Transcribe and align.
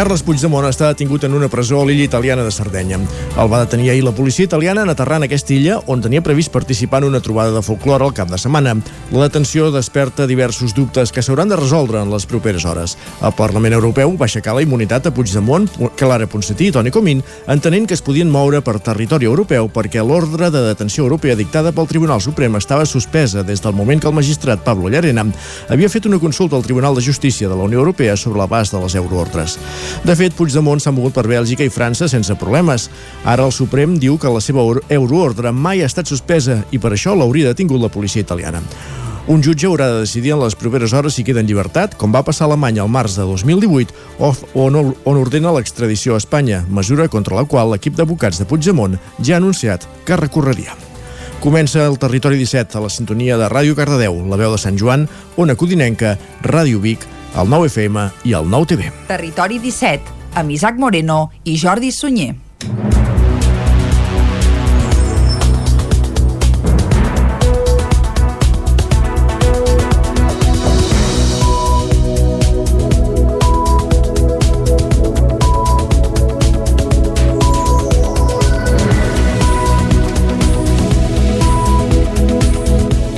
Carles 0.00 0.22
Puigdemont 0.24 0.64
està 0.64 0.86
detingut 0.88 1.26
en 1.26 1.34
una 1.36 1.50
presó 1.52 1.82
a 1.82 1.84
l'illa 1.84 2.06
italiana 2.06 2.40
de 2.40 2.50
Sardenya. 2.54 2.96
El 3.36 3.48
va 3.52 3.58
detenir 3.60 3.90
ahir 3.92 4.00
la 4.06 4.14
policia 4.16 4.46
italiana 4.46 4.80
en 4.86 4.88
aterrar 4.88 5.18
en 5.20 5.26
aquesta 5.26 5.52
illa 5.52 5.74
on 5.92 6.00
tenia 6.00 6.22
previst 6.24 6.48
participar 6.54 7.02
en 7.02 7.10
una 7.10 7.20
trobada 7.20 7.52
de 7.52 7.60
folclore 7.60 8.06
al 8.06 8.14
cap 8.16 8.30
de 8.32 8.38
setmana. 8.40 8.78
La 9.12 9.26
detenció 9.26 9.68
desperta 9.70 10.24
diversos 10.26 10.72
dubtes 10.72 11.12
que 11.12 11.20
s'hauran 11.20 11.52
de 11.52 11.58
resoldre 11.60 12.00
en 12.00 12.08
les 12.08 12.24
properes 12.24 12.64
hores. 12.64 12.94
El 13.20 13.34
Parlament 13.36 13.76
Europeu 13.76 14.14
va 14.16 14.24
aixecar 14.24 14.54
la 14.56 14.62
immunitat 14.64 15.10
a 15.10 15.12
Puigdemont, 15.12 15.68
Clara 16.00 16.30
Ponsatí 16.32 16.70
i 16.70 16.72
Toni 16.72 16.94
Comín, 16.96 17.20
entenent 17.46 17.84
que 17.84 17.98
es 17.98 18.00
podien 18.00 18.32
moure 18.32 18.62
per 18.64 18.78
territori 18.80 19.28
europeu 19.28 19.68
perquè 19.68 20.00
l'ordre 20.00 20.48
de 20.48 20.64
detenció 20.70 21.04
europea 21.04 21.36
dictada 21.36 21.74
pel 21.76 21.90
Tribunal 21.92 22.24
Suprem 22.24 22.56
estava 22.56 22.88
suspesa 22.88 23.44
des 23.44 23.60
del 23.60 23.76
moment 23.76 24.00
que 24.00 24.08
el 24.08 24.16
magistrat 24.16 24.64
Pablo 24.64 24.88
Llarena 24.88 25.28
havia 25.68 25.92
fet 25.92 26.08
una 26.08 26.24
consulta 26.24 26.56
al 26.56 26.64
Tribunal 26.64 26.96
de 26.96 27.04
Justícia 27.04 27.52
de 27.52 27.54
la 27.54 27.68
Unió 27.68 27.84
Europea 27.84 28.16
sobre 28.16 28.40
l'abast 28.40 28.72
de 28.72 28.80
les 28.80 28.96
euroordres. 28.96 29.60
De 30.04 30.16
fet, 30.16 30.34
Puigdemont 30.36 30.80
s'ha 30.80 30.94
mogut 30.94 31.14
per 31.16 31.26
Bèlgica 31.28 31.66
i 31.66 31.72
França 31.72 32.08
sense 32.08 32.34
problemes. 32.40 32.88
Ara 33.24 33.44
el 33.44 33.52
Suprem 33.52 33.98
diu 34.00 34.16
que 34.18 34.32
la 34.32 34.40
seva 34.40 34.64
euroordre 34.88 35.52
mai 35.52 35.82
ha 35.82 35.90
estat 35.90 36.08
suspesa 36.08 36.62
i 36.70 36.80
per 36.80 36.94
això 36.94 37.16
l'hauria 37.16 37.52
detingut 37.52 37.82
la 37.82 37.92
policia 37.92 38.24
italiana. 38.24 38.62
Un 39.30 39.44
jutge 39.44 39.68
haurà 39.68 39.86
de 39.92 40.00
decidir 40.02 40.32
en 40.34 40.40
les 40.40 40.56
properes 40.58 40.94
hores 40.96 41.14
si 41.14 41.22
queda 41.22 41.42
en 41.44 41.46
llibertat, 41.46 41.92
com 42.00 42.10
va 42.10 42.24
passar 42.26 42.46
a 42.46 42.50
Alemanya 42.50 42.82
al 42.82 42.90
març 42.90 43.14
de 43.14 43.26
2018, 43.28 43.92
on, 44.18 44.78
on 45.04 45.20
ordena 45.20 45.52
l'extradició 45.54 46.16
a 46.16 46.22
Espanya, 46.22 46.64
mesura 46.66 47.06
contra 47.12 47.36
la 47.36 47.44
qual 47.44 47.70
l'equip 47.70 47.94
d'advocats 47.94 48.40
de 48.40 48.48
Puigdemont 48.48 48.96
ja 49.20 49.36
ha 49.36 49.42
anunciat 49.42 49.86
que 50.08 50.18
recorreria. 50.18 50.74
Comença 51.40 51.86
el 51.86 52.00
Territori 52.00 52.36
17 52.40 52.76
a 52.76 52.82
la 52.84 52.90
sintonia 52.92 53.38
de 53.40 53.46
Ràdio 53.48 53.76
Cardedeu, 53.78 54.18
la 54.28 54.36
veu 54.40 54.50
de 54.56 54.58
Sant 54.60 54.76
Joan, 54.80 55.06
Ona 55.40 55.54
Codinenca, 55.56 56.16
Ràdio 56.42 56.82
Vic, 56.82 57.06
el 57.36 57.48
9 57.48 57.66
FM 57.66 58.08
i 58.24 58.32
el 58.32 58.48
9 58.50 58.66
TV. 58.66 58.92
Territori 59.08 59.58
17, 59.58 60.02
amb 60.34 60.50
Isaac 60.50 60.78
Moreno 60.78 61.30
i 61.44 61.58
Jordi 61.58 61.92
Sunyer. 61.92 62.34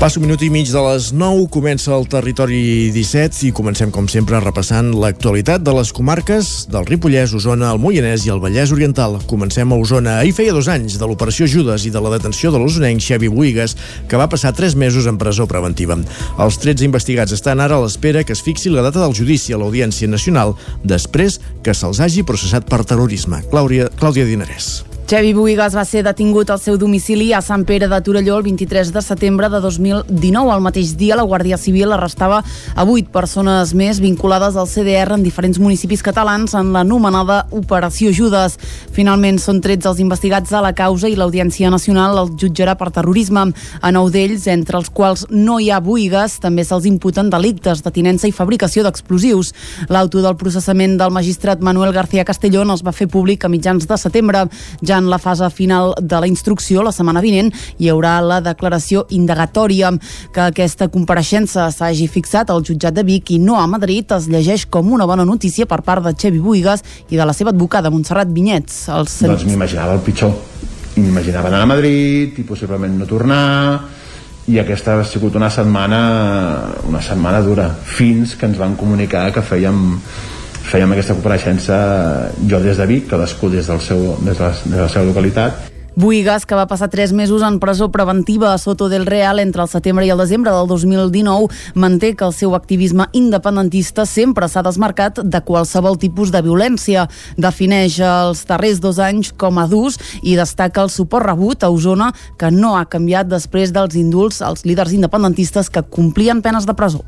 Passo 0.03 0.19
un 0.19 0.25
minut 0.25 0.43
i 0.43 0.49
mig 0.51 0.67
de 0.67 0.81
les 0.83 1.13
9, 1.15 1.45
comença 1.55 1.93
el 1.95 2.09
territori 2.11 2.89
17 2.91 3.45
i 3.47 3.51
comencem 3.55 3.93
com 3.95 4.09
sempre 4.11 4.41
repassant 4.43 4.89
l'actualitat 4.99 5.63
de 5.63 5.71
les 5.77 5.93
comarques 5.95 6.49
del 6.75 6.89
Ripollès, 6.89 7.31
Osona, 7.39 7.69
el 7.71 7.79
Moianès 7.79 8.25
i 8.27 8.33
el 8.35 8.43
Vallès 8.43 8.73
Oriental. 8.75 9.21
Comencem 9.31 9.71
a 9.71 9.79
Osona. 9.79 10.17
Ahir 10.19 10.35
feia 10.35 10.57
dos 10.59 10.67
anys 10.67 10.99
de 10.99 11.07
l'operació 11.07 11.47
Judes 11.47 11.87
i 11.87 11.95
de 11.95 12.03
la 12.03 12.11
detenció 12.17 12.51
de 12.51 12.59
l'osonenc 12.59 12.99
Xavi 12.99 13.31
Buigas, 13.31 13.77
que 14.11 14.19
va 14.19 14.27
passar 14.27 14.51
tres 14.59 14.75
mesos 14.75 15.07
en 15.07 15.23
presó 15.23 15.47
preventiva. 15.47 15.95
Els 16.43 16.59
13 16.59 16.91
investigats 16.91 17.39
estan 17.39 17.63
ara 17.63 17.79
a 17.79 17.85
l'espera 17.87 18.27
que 18.27 18.35
es 18.35 18.43
fixi 18.43 18.75
la 18.75 18.83
data 18.83 19.05
del 19.05 19.15
judici 19.15 19.55
a 19.55 19.63
l'Audiència 19.63 20.11
Nacional 20.11 20.57
després 20.83 21.39
que 21.63 21.79
se'ls 21.79 22.03
hagi 22.03 22.27
processat 22.27 22.67
per 22.67 22.83
terrorisme. 22.83 23.45
Clàudia, 23.55 23.87
Clàudia 24.03 24.27
Dinarès. 24.27 24.81
Xavi 25.13 25.35
Buigas 25.37 25.75
va 25.77 25.83
ser 25.85 26.01
detingut 26.07 26.49
al 26.49 26.57
seu 26.57 26.79
domicili 26.81 27.35
a 27.37 27.43
Sant 27.45 27.67
Pere 27.69 27.85
de 27.85 27.97
Torelló 28.01 28.39
el 28.39 28.47
23 28.47 28.95
de 28.95 29.01
setembre 29.05 29.51
de 29.53 29.59
2019. 29.61 30.49
Al 30.49 30.63
mateix 30.65 30.95
dia, 30.97 31.19
la 31.21 31.27
Guàrdia 31.29 31.59
Civil 31.61 31.91
arrestava 31.93 32.39
a 32.41 32.87
vuit 32.89 33.11
persones 33.13 33.75
més 33.77 34.01
vinculades 34.01 34.57
al 34.57 34.71
CDR 34.73 35.19
en 35.19 35.21
diferents 35.21 35.59
municipis 35.61 36.01
catalans 36.01 36.55
en 36.57 36.71
l'anomenada 36.73 37.43
Operació 37.53 38.09
Judes. 38.17 38.57
Finalment, 38.97 39.37
són 39.37 39.61
13 39.61 39.91
els 39.91 40.01
investigats 40.01 40.55
a 40.57 40.63
la 40.65 40.71
causa 40.73 41.11
i 41.13 41.19
l'Audiència 41.21 41.69
Nacional 41.69 42.17
els 42.23 42.33
jutjarà 42.41 42.79
per 42.81 42.89
terrorisme. 42.97 43.45
A 43.83 43.93
nou 43.93 44.09
d'ells, 44.09 44.49
entre 44.49 44.81
els 44.81 44.89
quals 44.89 45.27
no 45.29 45.59
hi 45.61 45.69
ha 45.69 45.83
Buigas, 45.85 46.39
també 46.41 46.65
se'ls 46.65 46.89
imputen 46.89 47.29
delictes 47.29 47.85
de 47.85 47.93
tinença 47.93 48.31
i 48.31 48.33
fabricació 48.33 48.81
d'explosius. 48.89 49.53
L'auto 49.93 50.25
del 50.25 50.41
processament 50.41 50.97
del 50.97 51.13
magistrat 51.13 51.61
Manuel 51.61 51.93
García 51.93 52.25
Castellón 52.25 52.73
es 52.73 52.81
va 52.81 52.97
fer 52.97 53.13
públic 53.13 53.45
a 53.45 53.53
mitjans 53.53 53.85
de 53.85 54.01
setembre. 54.01 54.49
Ja 54.81 55.02
en 55.03 55.11
la 55.11 55.19
fase 55.19 55.49
final 55.51 55.95
de 56.01 56.21
la 56.23 56.29
instrucció, 56.31 56.83
la 56.83 56.95
setmana 56.95 57.23
vinent, 57.25 57.51
hi 57.79 57.91
haurà 57.93 58.15
la 58.25 58.41
declaració 58.45 59.05
indagatòria 59.11 59.93
que 60.33 60.47
aquesta 60.47 60.89
compareixença 60.93 61.69
s'hagi 61.75 62.09
fixat 62.11 62.51
al 62.51 62.63
jutjat 62.67 62.95
de 62.97 63.05
Vic 63.07 63.35
i 63.35 63.41
no 63.43 63.59
a 63.61 63.67
Madrid 63.67 64.15
es 64.17 64.29
llegeix 64.31 64.67
com 64.71 64.93
una 64.93 65.09
bona 65.09 65.27
notícia 65.29 65.67
per 65.67 65.83
part 65.87 66.07
de 66.07 66.15
Xevi 66.15 66.41
Buigas 66.43 66.85
i 67.11 67.19
de 67.19 67.27
la 67.27 67.35
seva 67.37 67.51
advocada 67.53 67.91
Montserrat 67.91 68.31
Vinyets. 68.33 68.87
Els... 68.93 69.19
Doncs 69.27 69.49
m'imaginava 69.49 69.99
el 69.99 70.05
pitjor. 70.07 70.33
M'imaginava 70.97 71.49
anar 71.49 71.65
a 71.65 71.73
Madrid 71.73 72.39
i 72.39 72.47
possiblement 72.47 72.99
no 73.01 73.09
tornar 73.09 73.43
i 74.51 74.59
aquesta 74.59 74.97
ha 74.99 75.05
sigut 75.07 75.37
una 75.39 75.49
setmana 75.55 76.01
una 76.89 77.01
setmana 77.01 77.41
dura 77.47 77.69
fins 77.71 78.35
que 78.35 78.49
ens 78.51 78.59
van 78.59 78.75
comunicar 78.77 79.29
que 79.35 79.45
fèiem 79.47 79.79
fèiem 80.63 80.95
aquesta 80.95 81.17
compareixença 81.19 81.77
jo 82.49 82.63
des 82.63 82.79
de 82.79 82.87
Vic, 82.89 83.11
cadascú 83.11 83.51
des, 83.53 83.67
del 83.67 83.81
seu, 83.81 84.17
des, 84.23 84.37
de 84.37 84.43
la, 84.43 84.51
des 84.55 84.77
de 84.77 84.83
la 84.85 84.89
seva 84.89 85.09
localitat 85.11 85.73
Buigas, 85.95 86.47
que 86.47 86.57
va 86.57 86.65
passar 86.65 86.89
tres 86.89 87.13
mesos 87.13 87.43
en 87.45 87.59
presó 87.61 87.91
preventiva 87.93 88.55
a 88.55 88.59
Soto 88.59 88.89
del 88.89 89.05
Real 89.05 89.39
entre 89.43 89.61
el 89.61 89.69
setembre 89.69 90.07
i 90.07 90.11
el 90.11 90.23
desembre 90.23 90.51
del 90.51 90.67
2019, 90.67 91.53
manté 91.75 92.15
que 92.17 92.25
el 92.25 92.33
seu 92.33 92.57
activisme 92.57 93.11
independentista 93.13 94.07
sempre 94.09 94.49
s'ha 94.49 94.65
desmarcat 94.65 95.21
de 95.21 95.43
qualsevol 95.45 96.01
tipus 96.01 96.33
de 96.33 96.41
violència. 96.41 97.09
Defineix 97.37 98.01
els 98.01 98.47
darrers 98.49 98.81
dos 98.81 98.99
anys 98.99 99.35
com 99.37 99.61
a 99.61 99.69
durs 99.69 100.01
i 100.23 100.37
destaca 100.41 100.81
el 100.81 100.91
suport 100.91 101.29
rebut 101.29 101.63
a 101.63 101.69
Osona, 101.69 102.15
que 102.41 102.51
no 102.51 102.79
ha 102.79 102.89
canviat 102.89 103.29
després 103.29 103.77
dels 103.77 103.95
indults 103.95 104.41
als 104.41 104.65
líders 104.65 104.97
independentistes 104.97 105.69
que 105.69 105.85
complien 105.85 106.41
penes 106.41 106.65
de 106.65 106.73
presó 106.73 107.05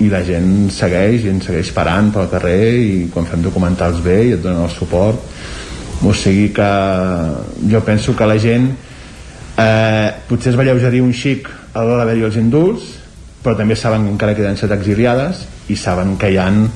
i 0.00 0.08
la 0.12 0.22
gent 0.24 0.70
segueix 0.72 1.26
i 1.26 1.32
ens 1.32 1.48
segueix 1.48 1.72
parant 1.76 2.10
pel 2.14 2.30
carrer 2.32 2.62
i 2.80 2.94
quan 3.12 3.28
fem 3.28 3.42
documentals 3.44 4.00
bé 4.04 4.18
i 4.28 4.32
et 4.36 4.42
donen 4.42 4.64
el 4.64 4.72
suport. 4.72 5.20
O 6.00 6.14
sigui 6.16 6.48
que 6.56 6.70
jo 7.68 7.82
penso 7.84 8.16
que 8.16 8.28
la 8.28 8.38
gent 8.40 8.70
eh, 9.60 10.08
potser 10.28 10.54
es 10.54 10.58
va 10.58 10.64
lleugerir 10.64 11.02
un 11.04 11.12
xic 11.12 11.50
a 11.74 11.84
l'hora 11.84 12.02
d'haver-hi 12.02 12.26
els 12.30 12.40
indults 12.40 12.96
però 13.44 13.56
també 13.56 13.76
saben 13.76 14.04
que 14.04 14.12
encara 14.14 14.36
queden 14.36 14.58
set 14.60 14.72
exiliades 14.74 15.46
i 15.72 15.76
saben 15.76 16.16
que 16.20 16.32
hi 16.32 16.38
han 16.40 16.66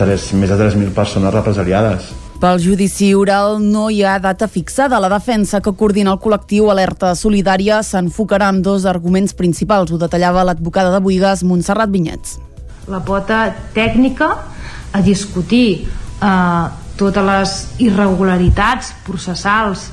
3, 0.00 0.32
més 0.40 0.52
de 0.52 0.56
3.000 0.56 0.94
persones 0.96 1.34
represaliades 1.34 2.08
pel 2.40 2.56
judici 2.56 3.10
oral 3.12 3.58
no 3.60 3.90
hi 3.92 4.00
ha 4.02 4.18
data 4.18 4.48
fixada. 4.48 4.98
La 5.00 5.10
defensa 5.12 5.60
que 5.60 5.74
coordina 5.76 6.14
el 6.14 6.20
col·lectiu 6.22 6.70
Alerta 6.72 7.12
Solidària 7.14 7.82
s'enfocarà 7.84 8.48
amb 8.48 8.64
dos 8.64 8.86
arguments 8.88 9.36
principals. 9.36 9.92
Ho 9.92 9.98
detallava 10.00 10.46
l'advocada 10.48 10.94
de 10.94 11.02
Buigas, 11.04 11.44
Montserrat 11.44 11.92
Vinyets. 11.92 12.38
La 12.88 13.02
pota 13.04 13.42
tècnica 13.76 14.30
a 14.96 15.02
discutir 15.04 15.84
eh, 15.84 16.64
totes 16.96 17.28
les 17.28 17.54
irregularitats 17.84 18.94
processals 19.04 19.90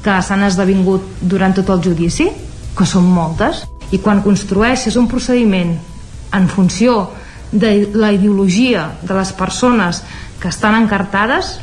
que 0.00 0.16
s'han 0.24 0.48
esdevingut 0.48 1.20
durant 1.20 1.52
tot 1.52 1.68
el 1.68 1.84
judici, 1.84 2.30
que 2.76 2.88
són 2.88 3.04
moltes, 3.12 3.66
i 3.92 4.00
quan 4.00 4.24
construeixes 4.24 4.96
un 4.96 5.08
procediment 5.10 5.76
en 6.32 6.46
funció 6.48 7.10
de 7.52 7.90
la 7.92 8.14
ideologia 8.14 8.92
de 9.02 9.12
les 9.12 9.32
persones 9.36 10.00
que 10.40 10.48
estan 10.48 10.78
encartades 10.78 11.58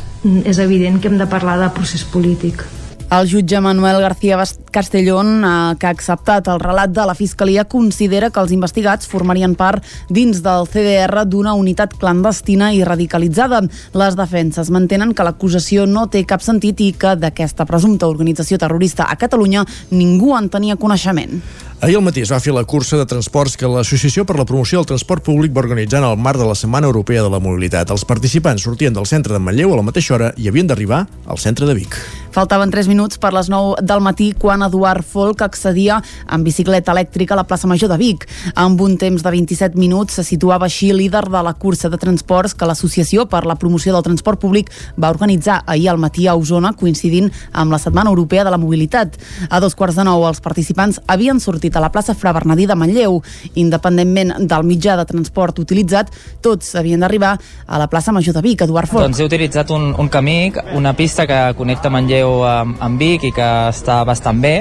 és 0.46 0.60
evident 0.60 1.02
que 1.02 1.12
hem 1.12 1.18
de 1.18 1.30
parlar 1.30 1.60
de 1.62 1.72
procés 1.76 2.04
polític. 2.08 2.66
El 3.08 3.30
jutge 3.32 3.62
Manuel 3.64 4.02
García 4.02 4.36
Castellón, 4.70 5.46
eh, 5.46 5.76
que 5.80 5.88
ha 5.88 5.94
acceptat 5.96 6.50
el 6.52 6.60
relat 6.60 6.92
de 6.92 7.06
la 7.08 7.16
Fiscalia, 7.16 7.64
considera 7.64 8.30
que 8.30 8.42
els 8.42 8.52
investigats 8.52 9.08
formarien 9.08 9.54
part 9.56 9.86
dins 10.10 10.42
del 10.44 10.68
CDR 10.68 11.24
d'una 11.24 11.54
unitat 11.56 11.96
clandestina 11.96 12.74
i 12.76 12.84
radicalitzada. 12.84 13.62
Les 13.94 14.18
defenses 14.20 14.70
mantenen 14.70 15.14
que 15.16 15.24
l'acusació 15.24 15.86
no 15.88 16.10
té 16.12 16.26
cap 16.28 16.44
sentit 16.44 16.84
i 16.84 16.92
que 17.00 17.16
d'aquesta 17.16 17.66
presumpta 17.66 18.12
organització 18.12 18.60
terrorista 18.60 19.08
a 19.08 19.16
Catalunya 19.16 19.64
ningú 19.90 20.36
en 20.36 20.50
tenia 20.50 20.76
coneixement. 20.76 21.40
Ahir 21.80 21.96
al 21.96 22.02
matí 22.02 22.24
es 22.26 22.32
va 22.34 22.40
fer 22.42 22.56
la 22.56 22.64
cursa 22.66 22.98
de 22.98 23.06
transports 23.06 23.54
que 23.54 23.68
l'Associació 23.70 24.24
per 24.26 24.34
la 24.40 24.48
Promoció 24.50 24.80
del 24.80 24.88
Transport 24.90 25.22
Públic 25.28 25.54
va 25.54 25.62
organitzar 25.62 26.00
en 26.02 26.08
el 26.10 26.18
marc 26.18 26.42
de 26.42 26.48
la 26.50 26.56
Setmana 26.58 26.90
Europea 26.90 27.22
de 27.22 27.30
la 27.30 27.38
Mobilitat. 27.38 27.92
Els 27.94 28.02
participants 28.02 28.66
sortien 28.66 28.96
del 28.98 29.06
centre 29.06 29.36
de 29.36 29.40
Manlleu 29.40 29.76
a 29.76 29.78
la 29.78 29.86
mateixa 29.86 30.16
hora 30.16 30.32
i 30.42 30.50
havien 30.50 30.66
d'arribar 30.66 31.06
al 31.28 31.38
centre 31.38 31.70
de 31.70 31.76
Vic. 31.78 31.94
Faltaven 32.34 32.70
3 32.74 32.86
minuts 32.90 33.18
per 33.18 33.32
les 33.34 33.48
9 33.50 33.84
del 33.86 34.02
matí 34.02 34.32
quan 34.38 34.66
Eduard 34.66 35.06
Folk 35.06 35.44
accedia 35.46 36.00
amb 36.26 36.46
bicicleta 36.46 36.94
elèctrica 36.94 37.34
a 37.34 37.40
la 37.40 37.46
plaça 37.50 37.70
Major 37.70 37.90
de 37.90 37.98
Vic. 38.02 38.26
Amb 38.54 38.82
un 38.82 38.98
temps 38.98 39.22
de 39.22 39.32
27 39.34 39.78
minuts 39.78 40.18
se 40.18 40.26
situava 40.26 40.66
així 40.66 40.92
líder 40.94 41.28
de 41.30 41.42
la 41.46 41.54
cursa 41.54 41.90
de 41.90 41.98
transports 41.98 42.54
que 42.54 42.66
l'Associació 42.66 43.26
per 43.30 43.44
la 43.46 43.56
Promoció 43.58 43.94
del 43.94 44.06
Transport 44.06 44.42
Públic 44.42 44.70
va 44.98 45.10
organitzar 45.14 45.64
ahir 45.66 45.90
al 45.90 46.02
matí 46.02 46.26
a 46.26 46.36
Osona, 46.38 46.74
coincidint 46.74 47.30
amb 47.54 47.74
la 47.74 47.82
Setmana 47.82 48.10
Europea 48.10 48.44
de 48.46 48.54
la 48.54 48.62
Mobilitat. 48.62 49.18
A 49.50 49.62
dos 49.62 49.74
quarts 49.74 49.98
de 49.98 50.06
nou, 50.06 50.26
els 50.30 50.42
participants 50.42 51.02
havien 51.08 51.42
sortit 51.42 51.67
a 51.76 51.82
la 51.84 51.92
plaça 51.92 52.16
Fra 52.16 52.34
Bernadí 52.34 52.66
de 52.66 52.76
Manlleu. 52.76 53.22
Independentment 53.56 54.36
del 54.48 54.64
mitjà 54.64 54.96
de 55.00 55.06
transport 55.10 55.60
utilitzat, 55.60 56.12
tots 56.42 56.76
havien 56.76 57.02
d'arribar 57.04 57.36
a 57.66 57.80
la 57.82 57.90
plaça 57.92 58.14
Major 58.16 58.36
de 58.38 58.46
Vic, 58.46 58.64
Eduard 58.64 58.90
Folk. 58.90 59.04
Doncs 59.04 59.20
he 59.20 59.28
utilitzat 59.28 59.72
un, 59.76 59.92
un 59.98 60.10
camí, 60.10 60.54
una 60.76 60.94
pista 60.94 61.28
que 61.28 61.42
connecta 61.58 61.92
Manlleu 61.94 62.44
amb, 62.48 62.78
amb 62.80 63.02
Vic 63.02 63.28
i 63.28 63.34
que 63.36 63.50
està 63.74 64.04
bastant 64.08 64.40
bé 64.42 64.56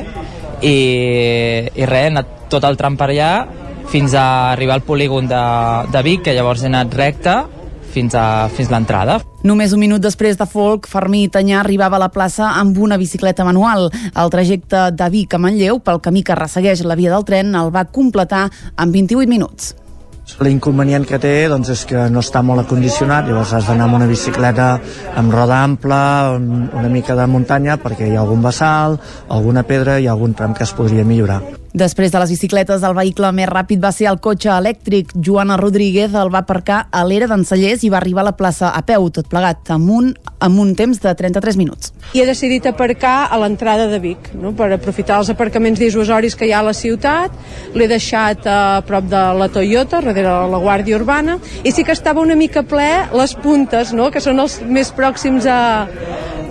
i, 0.63 0.77
i 1.75 1.85
res, 1.87 2.07
he 2.07 2.11
anat 2.13 2.35
tot 2.53 2.65
el 2.65 2.79
tram 2.79 2.97
per 2.97 3.11
allà 3.11 3.31
fins 3.91 4.15
a 4.19 4.53
arribar 4.53 4.81
al 4.81 4.87
polígon 4.87 5.29
de, 5.31 5.43
de 5.93 6.03
Vic, 6.03 6.25
que 6.27 6.35
llavors 6.35 6.65
he 6.65 6.71
anat 6.71 6.95
recte 6.95 7.37
fins 7.95 8.15
a 8.19 8.49
fins 8.53 8.71
l'entrada. 8.73 9.21
Només 9.47 9.73
un 9.73 9.83
minut 9.83 10.03
després 10.03 10.39
de 10.39 10.47
Folk, 10.51 10.89
Fermí 10.91 11.27
Tanyà 11.33 11.61
arribava 11.61 12.01
a 12.01 12.03
la 12.07 12.11
plaça 12.13 12.53
amb 12.59 12.79
una 12.83 12.99
bicicleta 12.99 13.47
manual. 13.47 13.91
El 14.15 14.31
trajecte 14.35 14.91
de 14.93 15.11
Vic 15.13 15.35
a 15.35 15.43
Manlleu, 15.43 15.81
pel 15.81 16.03
camí 16.03 16.25
que 16.27 16.39
ressegueix 16.39 16.85
la 16.85 16.99
via 16.99 17.15
del 17.15 17.27
tren, 17.29 17.55
el 17.55 17.75
va 17.75 17.87
completar 17.87 18.49
en 18.77 18.93
28 18.93 19.31
minuts. 19.31 19.75
L'inconvenient 20.43 21.07
que 21.07 21.21
té 21.23 21.47
doncs, 21.49 21.71
és 21.73 21.85
que 21.89 22.09
no 22.13 22.21
està 22.21 22.43
molt 22.45 22.65
acondicionat, 22.65 23.29
llavors 23.29 23.53
has 23.57 23.69
d'anar 23.71 23.87
amb 23.87 24.01
una 24.01 24.09
bicicleta 24.11 24.67
amb 25.17 25.33
roda 25.33 25.63
ampla, 25.63 26.01
una 26.37 26.91
mica 26.93 27.15
de 27.17 27.29
muntanya, 27.31 27.79
perquè 27.81 28.11
hi 28.11 28.17
ha 28.17 28.25
algun 28.27 28.43
vessal, 28.45 28.99
alguna 29.31 29.63
pedra 29.63 30.01
i 30.03 30.11
algun 30.11 30.35
tram 30.35 30.53
que 30.53 30.67
es 30.67 30.75
podria 30.77 31.07
millorar. 31.07 31.41
Després 31.77 32.09
de 32.09 32.21
les 32.23 32.31
bicicletes, 32.33 32.85
el 32.89 32.95
vehicle 32.97 33.29
més 33.37 33.51
ràpid 33.51 33.83
va 33.83 33.91
ser 33.93 34.07
el 34.09 34.17
cotxe 34.25 34.49
elèctric. 34.49 35.11
Joana 35.21 35.59
Rodríguez 35.61 36.15
el 36.17 36.31
va 36.33 36.41
aparcar 36.41 36.87
a 36.89 37.03
l'era 37.05 37.27
d'en 37.29 37.43
i 37.45 37.91
va 37.93 37.99
arribar 37.99 38.23
a 38.23 38.31
la 38.31 38.37
plaça 38.39 38.71
a 38.71 38.81
peu, 38.81 39.11
tot 39.11 39.29
plegat, 39.29 39.69
amb 39.69 39.91
un, 39.91 40.15
amb 40.41 40.59
un 40.59 40.75
temps 40.75 40.97
de 40.97 41.13
33 41.15 41.59
minuts. 41.61 41.93
I 42.15 42.23
he 42.23 42.25
decidit 42.25 42.65
aparcar 42.65 43.29
a 43.29 43.37
l'entrada 43.37 43.89
de 43.89 43.99
Vic, 43.99 44.31
no? 44.33 44.55
per 44.57 44.73
aprofitar 44.73 45.19
els 45.19 45.29
aparcaments 45.29 45.79
disuasoris 45.79 46.35
que 46.35 46.47
hi 46.47 46.55
ha 46.55 46.63
a 46.65 46.69
la 46.71 46.73
ciutat. 46.73 47.35
L'he 47.75 47.89
deixat 47.93 48.47
a 48.49 48.81
prop 48.87 49.05
de 49.11 49.25
la 49.37 49.49
Toyota, 49.53 50.01
darrere 50.01 50.31
de 50.31 50.53
la 50.55 50.63
Guàrdia 50.63 50.97
Urbana, 50.97 51.37
i 51.63 51.73
sí 51.73 51.85
que 51.85 51.93
estava 51.93 52.25
una 52.25 52.37
mica 52.41 52.63
ple 52.63 52.89
les 53.13 53.37
puntes, 53.37 53.93
no? 53.93 54.09
que 54.11 54.25
són 54.25 54.41
els 54.41 54.63
més 54.65 54.95
pròxims 54.97 55.45
a, 55.45 55.61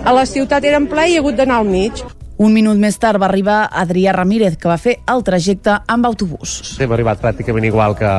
a 0.04 0.14
la 0.14 0.24
ciutat, 0.24 0.62
eren 0.62 0.86
ple 0.86 1.08
i 1.10 1.18
he 1.18 1.24
hagut 1.24 1.34
d'anar 1.34 1.58
al 1.64 1.66
mig. 1.66 2.04
Un 2.36 2.52
minut 2.52 2.76
més 2.76 2.98
tard 3.00 3.16
va 3.16 3.30
arribar 3.30 3.62
Adrià 3.72 4.12
Ramírez, 4.12 4.58
que 4.60 4.68
va 4.68 4.76
fer 4.76 4.98
el 5.08 5.22
trajecte 5.24 5.72
amb 5.88 6.04
autobús. 6.04 6.76
Hem 6.84 6.90
arribat 6.92 7.22
pràcticament 7.22 7.64
igual 7.64 7.94
que, 7.96 8.10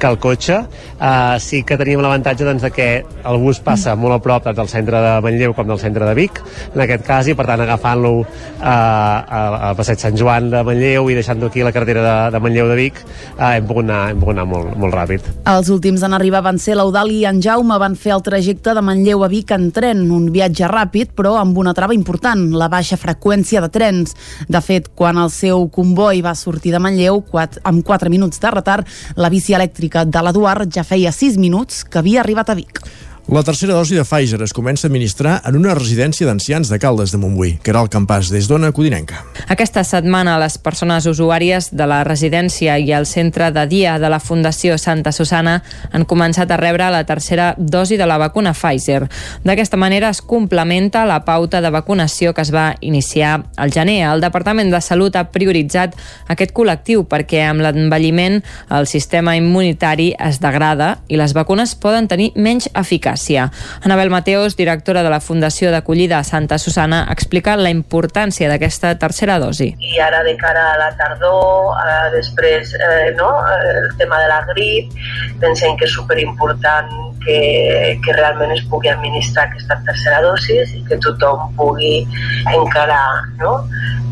que 0.00 0.08
el 0.08 0.16
cotxe. 0.16 0.62
Uh, 0.96 1.36
sí 1.44 1.60
que 1.60 1.76
teníem 1.76 2.00
l'avantatge 2.00 2.46
doncs, 2.48 2.64
de 2.64 2.70
que 2.72 2.86
el 3.04 3.40
bus 3.42 3.60
passa 3.60 3.92
mm. 3.92 4.00
molt 4.00 4.16
a 4.16 4.20
prop 4.24 4.46
tant 4.46 4.56
del 4.56 4.70
centre 4.72 5.02
de 5.04 5.10
Manlleu 5.26 5.52
com 5.52 5.68
del 5.68 5.80
centre 5.82 6.08
de 6.08 6.14
Vic, 6.16 6.40
en 6.72 6.84
aquest 6.86 7.04
cas, 7.04 7.28
i 7.28 7.34
per 7.36 7.44
tant 7.50 7.64
agafant-lo 7.66 8.14
uh, 8.22 8.64
al 8.64 9.76
passeig 9.76 10.00
Sant 10.00 10.16
Joan 10.16 10.48
de 10.54 10.64
Manlleu 10.64 11.12
i 11.12 11.18
deixant-lo 11.20 11.52
aquí 11.52 11.60
a 11.60 11.68
la 11.68 11.74
carretera 11.76 12.06
de, 12.06 12.16
de 12.32 12.42
Manlleu 12.46 12.72
de 12.72 12.78
Vic, 12.80 13.02
uh, 13.34 13.50
hem 13.50 13.68
pogut 13.68 13.84
anar, 13.84 14.00
hem 14.14 14.24
pogut 14.24 14.38
anar 14.38 14.48
molt, 14.54 14.72
molt 14.80 14.96
ràpid. 14.96 15.28
Els 15.52 15.68
últims 15.76 16.06
en 16.08 16.16
arribar 16.16 16.40
van 16.48 16.56
ser 16.62 16.78
l'Eudali 16.80 17.20
i 17.20 17.28
en 17.28 17.44
Jaume 17.44 17.76
van 17.84 18.00
fer 18.00 18.16
el 18.16 18.24
trajecte 18.24 18.72
de 18.72 18.86
Manlleu 18.88 19.28
a 19.28 19.30
Vic 19.36 19.52
en 19.52 19.68
tren, 19.76 20.06
un 20.16 20.32
viatge 20.32 20.72
ràpid, 20.72 21.12
però 21.12 21.36
amb 21.42 21.60
una 21.60 21.76
trava 21.76 21.92
important, 21.92 22.48
la 22.56 22.72
baixa 22.72 22.96
freqüència 22.96 23.60
de 23.60 23.65
de 23.66 23.72
trens. 23.74 24.14
De 24.48 24.62
fet, 24.64 24.88
quan 24.94 25.18
el 25.20 25.32
seu 25.34 25.66
comboi 25.74 26.22
va 26.24 26.36
sortir 26.38 26.72
de 26.74 26.80
Manlleu, 26.82 27.20
quatre, 27.26 27.60
amb 27.66 27.84
4 27.86 28.12
minuts 28.12 28.40
de 28.40 28.54
retard, 28.54 28.88
la 29.16 29.32
bici 29.32 29.58
elèctrica 29.58 30.06
de 30.06 30.22
l'Eduard 30.22 30.70
ja 30.72 30.86
feia 30.86 31.12
6 31.12 31.36
minuts 31.42 31.84
que 31.84 32.00
havia 32.00 32.22
arribat 32.22 32.50
a 32.50 32.58
Vic. 32.58 32.80
La 33.28 33.42
tercera 33.42 33.74
dosi 33.74 33.96
de 33.96 34.04
Pfizer 34.04 34.38
es 34.44 34.52
comença 34.54 34.86
a 34.86 34.88
administrar 34.88 35.40
en 35.48 35.56
una 35.58 35.72
residència 35.74 36.28
d'ancians 36.28 36.68
de 36.70 36.76
Caldes 36.78 37.10
de 37.10 37.18
Montbui, 37.18 37.56
que 37.58 37.72
era 37.72 37.80
el 37.82 37.88
campàs 37.90 38.28
des 38.30 38.46
d'Ona 38.46 38.68
Codinenca. 38.70 39.24
Aquesta 39.50 39.82
setmana 39.82 40.36
les 40.38 40.54
persones 40.62 41.08
usuàries 41.10 41.72
de 41.74 41.88
la 41.90 42.04
residència 42.06 42.76
i 42.78 42.92
el 42.94 43.02
centre 43.10 43.48
de 43.50 43.64
dia 43.66 43.96
de 43.98 44.10
la 44.12 44.20
Fundació 44.22 44.76
Santa 44.78 45.10
Susana 45.10 45.56
han 45.90 46.04
començat 46.06 46.54
a 46.54 46.58
rebre 46.60 46.86
la 46.94 47.02
tercera 47.02 47.48
dosi 47.58 47.98
de 47.98 48.06
la 48.06 48.20
vacuna 48.22 48.52
Pfizer. 48.54 49.08
D'aquesta 49.42 49.76
manera 49.76 50.12
es 50.14 50.22
complementa 50.22 51.02
la 51.04 51.24
pauta 51.24 51.60
de 51.60 51.74
vacunació 51.74 52.30
que 52.30 52.46
es 52.46 52.54
va 52.54 52.76
iniciar 52.80 53.42
al 53.56 53.74
gener. 53.74 54.04
El 54.06 54.22
Departament 54.22 54.70
de 54.70 54.80
Salut 54.80 55.18
ha 55.18 55.26
prioritzat 55.34 55.98
aquest 56.30 56.54
col·lectiu 56.54 57.02
perquè 57.10 57.42
amb 57.50 57.66
l'envelliment 57.66 58.38
el 58.70 58.86
sistema 58.86 59.34
immunitari 59.34 60.12
es 60.14 60.38
degrada 60.38 61.00
i 61.08 61.18
les 61.18 61.34
vacunes 61.34 61.74
poden 61.74 62.06
tenir 62.06 62.30
menys 62.36 62.70
eficàcia 62.70 63.15
eficàcia. 63.16 63.50
Anabel 63.82 64.10
Mateos, 64.10 64.56
directora 64.56 65.02
de 65.02 65.10
la 65.10 65.20
Fundació 65.20 65.70
d'Acollida 65.70 66.22
Santa 66.24 66.58
Susana, 66.58 67.06
explica 67.10 67.56
la 67.56 67.70
importància 67.70 68.48
d'aquesta 68.48 68.96
tercera 68.98 69.38
dosi. 69.38 69.74
I 69.80 69.98
ara 70.00 70.22
de 70.22 70.36
cara 70.36 70.74
a 70.74 70.78
la 70.78 70.90
tardor, 70.96 71.74
a 71.76 72.10
després 72.14 72.74
eh, 72.74 73.14
no, 73.16 73.30
el 73.48 73.96
tema 73.98 74.20
de 74.20 74.28
la 74.28 74.44
grip, 74.52 74.92
pensem 75.40 75.76
que 75.76 75.86
és 75.86 75.92
superimportant 75.92 76.90
que, 77.24 77.98
que 78.04 78.16
realment 78.16 78.52
es 78.52 78.62
pugui 78.70 78.88
administrar 78.88 79.48
aquesta 79.48 79.80
tercera 79.86 80.22
dosi 80.22 80.60
i 80.62 80.84
que 80.86 80.98
tothom 81.02 81.50
pugui 81.56 82.06
encarar 82.52 83.24
no? 83.40 83.64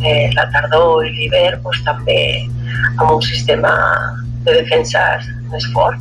eh, 0.02 0.30
la 0.34 0.48
tardor 0.50 1.06
i 1.06 1.12
l'hivern 1.14 1.62
doncs, 1.62 1.84
també 1.86 2.18
amb 2.98 3.10
un 3.10 3.22
sistema 3.22 3.70
de 4.44 4.58
defenses 4.58 5.30
més 5.52 5.70
fort 5.72 6.00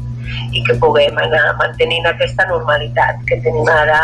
i 0.51 0.63
que 0.67 0.77
puguem 0.81 1.17
anar 1.25 1.55
mantenint 1.61 2.07
aquesta 2.09 2.47
normalitat 2.51 3.21
que 3.29 3.39
tenim 3.45 3.69
ara 3.71 4.01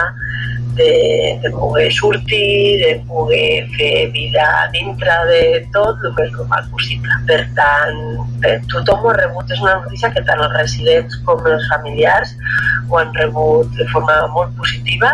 de, 0.80 1.39
de 1.44 1.50
poder 1.51 1.92
sortir, 1.92 2.80
de 2.83 2.92
poder 3.07 3.68
fer 3.75 4.10
vida 4.16 4.45
dintre 4.71 5.16
de 5.31 5.42
tot 5.75 6.06
el 6.07 6.13
més 6.18 6.31
normal 6.38 6.69
possible. 6.71 7.18
Per 7.27 7.42
tant, 7.57 8.00
eh, 8.48 8.57
tothom 8.71 9.04
ho 9.04 9.12
ha 9.12 9.18
rebut, 9.19 9.51
és 9.51 9.63
una 9.66 9.75
notícia 9.81 10.12
que 10.16 10.24
tant 10.30 10.44
els 10.45 10.56
residents 10.56 11.19
com 11.27 11.44
els 11.51 11.68
familiars 11.74 12.36
ho 12.89 13.01
han 13.01 13.12
rebut 13.19 13.75
de 13.80 13.88
forma 13.92 14.22
molt 14.38 14.56
positiva 14.62 15.12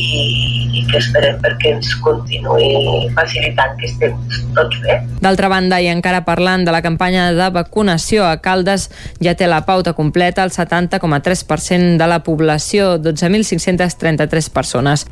i, 0.00 0.80
i 0.80 0.84
que 0.90 0.98
esperem 1.00 1.38
perquè 1.42 1.74
ens 1.76 1.92
continuï 2.04 3.10
facilitant 3.16 3.76
que 3.80 3.88
estem 3.90 4.16
tots 4.56 4.80
bé. 4.84 4.98
D'altra 5.22 5.50
banda, 5.52 5.80
i 5.80 5.90
encara 5.92 6.24
parlant 6.26 6.64
de 6.66 6.74
la 6.74 6.82
campanya 6.84 7.30
de 7.36 7.50
vacunació 7.54 8.26
a 8.28 8.38
Caldes, 8.42 8.88
ja 9.22 9.36
té 9.36 9.48
la 9.50 9.62
pauta 9.68 9.94
completa 9.98 10.44
el 10.46 10.54
70,3% 10.54 11.98
de 12.00 12.10
la 12.10 12.22
població, 12.26 12.96
12.533 13.02 14.50
persones. 14.54 15.06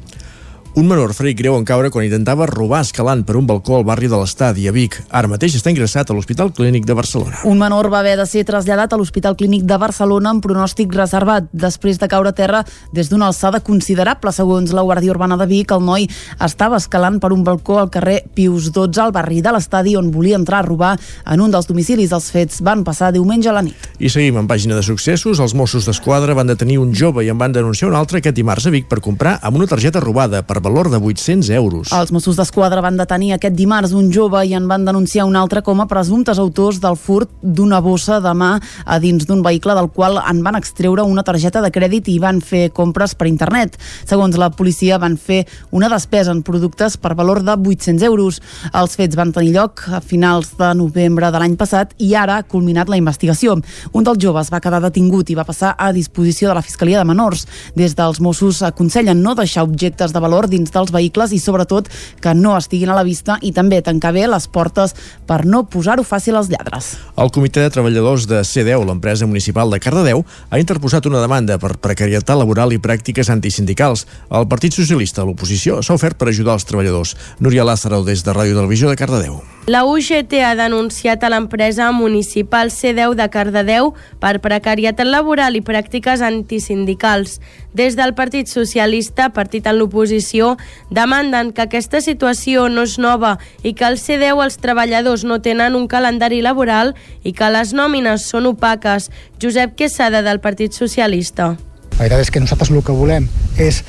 Un 0.79 0.87
menor 0.87 1.11
ferit 1.11 1.35
greu 1.35 1.57
en 1.59 1.65
caure 1.67 1.89
quan 1.91 2.05
intentava 2.07 2.47
robar 2.47 2.85
escalant 2.85 3.25
per 3.27 3.35
un 3.35 3.49
balcó 3.49 3.81
al 3.81 3.85
barri 3.89 4.07
de 4.07 4.15
l'Estadi, 4.15 4.69
a 4.69 4.71
Vic. 4.71 4.95
Ara 5.11 5.26
mateix 5.26 5.57
està 5.59 5.73
ingressat 5.73 6.07
a 6.07 6.14
l'Hospital 6.14 6.52
Clínic 6.55 6.85
de 6.87 6.95
Barcelona. 6.95 7.41
Un 7.50 7.59
menor 7.59 7.88
va 7.91 7.99
haver 7.99 8.12
de 8.21 8.26
ser 8.31 8.45
traslladat 8.47 8.93
a 8.95 8.99
l'Hospital 9.00 9.35
Clínic 9.35 9.64
de 9.67 9.75
Barcelona 9.75 10.31
amb 10.31 10.45
pronòstic 10.45 10.95
reservat 10.95 11.49
després 11.50 11.99
de 11.99 12.07
caure 12.07 12.31
a 12.31 12.37
terra 12.37 12.61
des 12.95 13.11
d'una 13.11 13.26
alçada 13.33 13.59
considerable. 13.59 14.31
Segons 14.31 14.71
la 14.71 14.85
Guàrdia 14.87 15.17
Urbana 15.17 15.41
de 15.41 15.49
Vic, 15.50 15.75
el 15.75 15.83
noi 15.83 16.07
estava 16.47 16.79
escalant 16.79 17.19
per 17.19 17.33
un 17.35 17.43
balcó 17.43 17.81
al 17.83 17.91
carrer 17.91 18.21
Pius 18.38 18.71
12 18.71 19.02
al 19.02 19.17
barri 19.19 19.43
de 19.43 19.57
l'Estadi 19.57 19.97
on 19.99 20.12
volia 20.14 20.38
entrar 20.38 20.62
a 20.62 20.69
robar 20.69 20.93
en 21.26 21.43
un 21.43 21.50
dels 21.50 21.67
domicilis. 21.67 22.14
Els 22.14 22.31
fets 22.31 22.62
van 22.62 22.87
passar 22.87 23.11
diumenge 23.19 23.50
a 23.50 23.57
la 23.59 23.64
nit. 23.67 23.91
I 23.99 24.14
seguim 24.14 24.38
en 24.38 24.47
pàgina 24.47 24.79
de 24.79 24.87
successos. 24.87 25.43
Els 25.43 25.59
Mossos 25.59 25.91
d'Esquadra 25.91 26.38
van 26.38 26.55
detenir 26.55 26.79
un 26.79 26.95
jove 26.95 27.26
i 27.26 27.35
en 27.35 27.43
van 27.43 27.59
denunciar 27.59 27.91
un 27.91 27.99
altre 27.99 28.23
aquest 28.23 28.38
dimarts 28.38 28.71
a 28.71 28.76
Vic 28.79 28.87
per 28.87 29.02
comprar 29.02 29.41
amb 29.43 29.59
una 29.59 29.67
targeta 29.67 30.07
robada 30.07 30.47
per 30.47 30.62
valor 30.69 30.91
de 30.91 30.99
800 30.99 31.49
euros. 31.51 31.93
Els 31.97 32.11
Mossos 32.13 32.37
d'Esquadra 32.37 32.83
van 32.85 32.99
detenir 33.01 33.33
aquest 33.33 33.55
dimarts 33.57 33.95
un 33.97 34.11
jove 34.13 34.43
i 34.45 34.53
en 34.53 34.67
van 34.69 34.85
denunciar 34.85 35.25
un 35.25 35.37
altre 35.41 35.63
com 35.65 35.81
a 35.81 35.87
presumptes 35.89 36.37
autors 36.39 36.77
del 36.83 36.99
furt 37.01 37.31
d'una 37.41 37.81
bossa 37.81 38.19
de 38.21 38.35
mà 38.37 38.51
a 38.85 38.99
dins 39.01 39.25
d'un 39.25 39.41
vehicle 39.43 39.73
del 39.79 39.89
qual 39.89 40.21
en 40.21 40.43
van 40.45 40.59
extreure 40.59 41.07
una 41.09 41.25
targeta 41.25 41.63
de 41.65 41.71
crèdit 41.73 42.11
i 42.13 42.19
van 42.21 42.43
fer 42.45 42.69
compres 42.77 43.15
per 43.17 43.31
internet. 43.31 43.79
Segons 44.05 44.37
la 44.37 44.51
policia, 44.53 44.99
van 45.01 45.17
fer 45.17 45.47
una 45.73 45.89
despesa 45.89 46.35
en 46.37 46.43
productes 46.45 46.99
per 47.01 47.15
valor 47.17 47.41
de 47.47 47.57
800 47.57 48.05
euros. 48.05 48.43
Els 48.75 48.99
fets 49.01 49.17
van 49.17 49.33
tenir 49.33 49.55
lloc 49.57 49.87
a 49.89 50.03
finals 50.05 50.53
de 50.59 50.75
novembre 50.77 51.33
de 51.33 51.41
l'any 51.41 51.57
passat 51.57 51.97
i 51.97 52.13
ara 52.13 52.37
ha 52.37 52.45
culminat 52.45 52.93
la 52.93 53.01
investigació. 53.01 53.57
Un 53.93 54.05
dels 54.05 54.21
joves 54.21 54.53
va 54.53 54.61
quedar 54.61 54.83
detingut 54.85 55.33
i 55.33 55.39
va 55.39 55.49
passar 55.49 55.73
a 55.79 55.95
disposició 55.97 56.53
de 56.53 56.61
la 56.61 56.67
Fiscalia 56.67 57.01
de 57.01 57.09
Menors. 57.09 57.47
Des 57.75 57.97
dels 57.97 58.21
Mossos 58.21 58.61
aconsellen 58.69 59.23
no 59.25 59.35
deixar 59.39 59.65
objectes 59.65 60.13
de 60.13 60.21
valor 60.21 60.48
dins 60.52 60.73
dels 60.75 60.93
vehicles 60.95 61.33
i 61.33 61.40
sobretot 61.43 61.90
que 62.23 62.35
no 62.35 62.57
estiguin 62.59 62.93
a 62.93 62.99
la 62.99 63.05
vista 63.07 63.38
i 63.43 63.52
també 63.57 63.81
tancar 63.85 64.14
bé 64.17 64.26
les 64.28 64.49
portes 64.49 64.95
per 65.28 65.45
no 65.47 65.64
posar-ho 65.71 66.05
fàcil 66.07 66.38
als 66.38 66.50
lladres. 66.52 66.95
El 67.17 67.33
Comitè 67.35 67.64
de 67.64 67.75
Treballadors 67.75 68.28
de 68.31 68.43
C10, 68.47 68.87
l'empresa 68.87 69.28
municipal 69.28 69.71
de 69.71 69.81
Cardedeu, 69.83 70.25
ha 70.50 70.62
interposat 70.62 71.07
una 71.11 71.23
demanda 71.25 71.59
per 71.59 71.76
precarietat 71.83 72.38
laboral 72.38 72.73
i 72.73 72.81
pràctiques 72.83 73.31
antisindicals. 73.33 74.07
El 74.31 74.49
Partit 74.49 74.76
Socialista, 74.76 75.26
l'oposició, 75.26 75.83
s'ha 75.83 75.99
ofert 75.99 76.19
per 76.19 76.31
ajudar 76.33 76.59
els 76.59 76.69
treballadors. 76.69 77.17
Núria 77.40 77.67
Lázaro, 77.67 78.05
des 78.05 78.25
de 78.25 78.35
Ràdio 78.35 78.59
Televisió 78.59 78.90
de 78.90 79.00
Cardedeu. 79.00 79.40
La 79.69 79.85
UGT 79.85 80.33
ha 80.41 80.55
denunciat 80.57 81.21
a 81.21 81.29
l'empresa 81.29 81.91
municipal 81.93 82.71
C10 82.73 83.13
de 83.19 83.27
Cardedeu 83.29 83.91
per 84.17 84.39
precarietat 84.41 85.05
laboral 85.05 85.59
i 85.59 85.61
pràctiques 85.61 86.23
antisindicals. 86.25 87.35
Des 87.77 87.93
del 87.93 88.15
Partit 88.17 88.49
Socialista, 88.49 89.29
partit 89.37 89.69
en 89.69 89.77
l'oposició, 89.77 90.55
demanden 90.89 91.53
que 91.53 91.67
aquesta 91.67 92.01
situació 92.01 92.71
no 92.73 92.87
és 92.89 92.97
nova 92.97 93.37
i 93.61 93.75
que 93.77 93.85
al 93.85 94.01
C10 94.01 94.41
els 94.47 94.57
treballadors 94.57 95.29
no 95.29 95.43
tenen 95.45 95.77
un 95.77 95.85
calendari 95.85 96.41
laboral 96.41 96.95
i 97.21 97.37
que 97.37 97.53
les 97.53 97.77
nòmines 97.77 98.25
són 98.25 98.49
opaques. 98.49 99.13
Josep 99.37 99.77
Quesada, 99.77 100.25
del 100.25 100.41
Partit 100.41 100.73
Socialista. 100.73 101.59
La 101.99 102.07
veritat 102.07 102.25
és 102.25 102.33
que 102.33 102.41
nosaltres 102.41 102.73
el 102.73 102.81
que 102.81 102.97
volem 102.97 103.29
és 103.61 103.85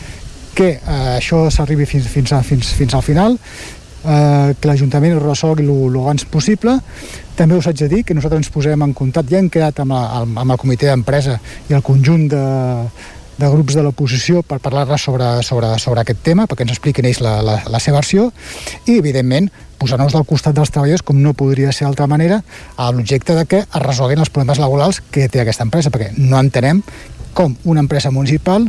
que 0.59 0.73
eh, 0.75 1.03
això 1.15 1.45
s'arribi 1.47 1.85
fins, 1.87 2.11
fins, 2.11 2.33
a, 2.35 2.43
fins, 2.43 2.73
fins 2.75 2.91
al 2.97 3.05
final, 3.05 3.39
eh, 4.05 4.55
que 4.59 4.69
l'Ajuntament 4.69 5.17
ho 5.17 5.21
resolgui 5.23 5.67
el 5.67 5.99
abans 6.01 6.25
possible. 6.25 6.79
També 7.35 7.55
us 7.55 7.67
haig 7.67 7.79
de 7.79 7.87
dir 7.91 8.03
que 8.03 8.15
nosaltres 8.15 8.43
ens 8.43 8.51
posem 8.53 8.81
en 8.83 8.93
contacte, 8.93 9.31
ja 9.31 9.39
hem 9.39 9.49
quedat 9.49 9.79
amb, 9.79 9.95
la, 9.95 10.23
amb 10.23 10.51
el 10.51 10.59
comitè 10.59 10.89
d'empresa 10.89 11.39
i 11.69 11.77
el 11.77 11.85
conjunt 11.85 12.27
de, 12.31 12.43
de 13.39 13.47
grups 13.47 13.77
de 13.77 13.83
l'oposició 13.83 14.43
per 14.43 14.59
parlar 14.59 14.99
sobre, 14.99 15.27
sobre, 15.43 15.71
sobre 15.79 16.03
aquest 16.03 16.19
tema, 16.23 16.45
perquè 16.47 16.67
ens 16.67 16.75
expliquin 16.75 17.07
ells 17.07 17.21
la, 17.23 17.39
la, 17.45 17.61
la 17.71 17.79
seva 17.79 18.01
versió, 18.01 18.29
i, 18.85 18.97
evidentment, 18.97 19.47
posar-nos 19.79 20.11
del 20.11 20.27
costat 20.27 20.57
dels 20.57 20.73
treballadors, 20.75 21.05
com 21.07 21.21
no 21.23 21.31
podria 21.37 21.71
ser 21.71 21.87
d'altra 21.87 22.09
manera, 22.11 22.41
a 22.75 22.89
l'objecte 22.91 23.37
de 23.37 23.45
que 23.47 23.63
es 23.63 23.85
resolguin 23.85 24.19
els 24.19 24.31
problemes 24.33 24.59
laborals 24.59 24.99
que 25.11 25.29
té 25.31 25.45
aquesta 25.45 25.63
empresa, 25.63 25.93
perquè 25.93 26.11
no 26.17 26.39
entenem 26.39 26.83
com 27.33 27.55
una 27.63 27.79
empresa 27.79 28.11
municipal 28.11 28.67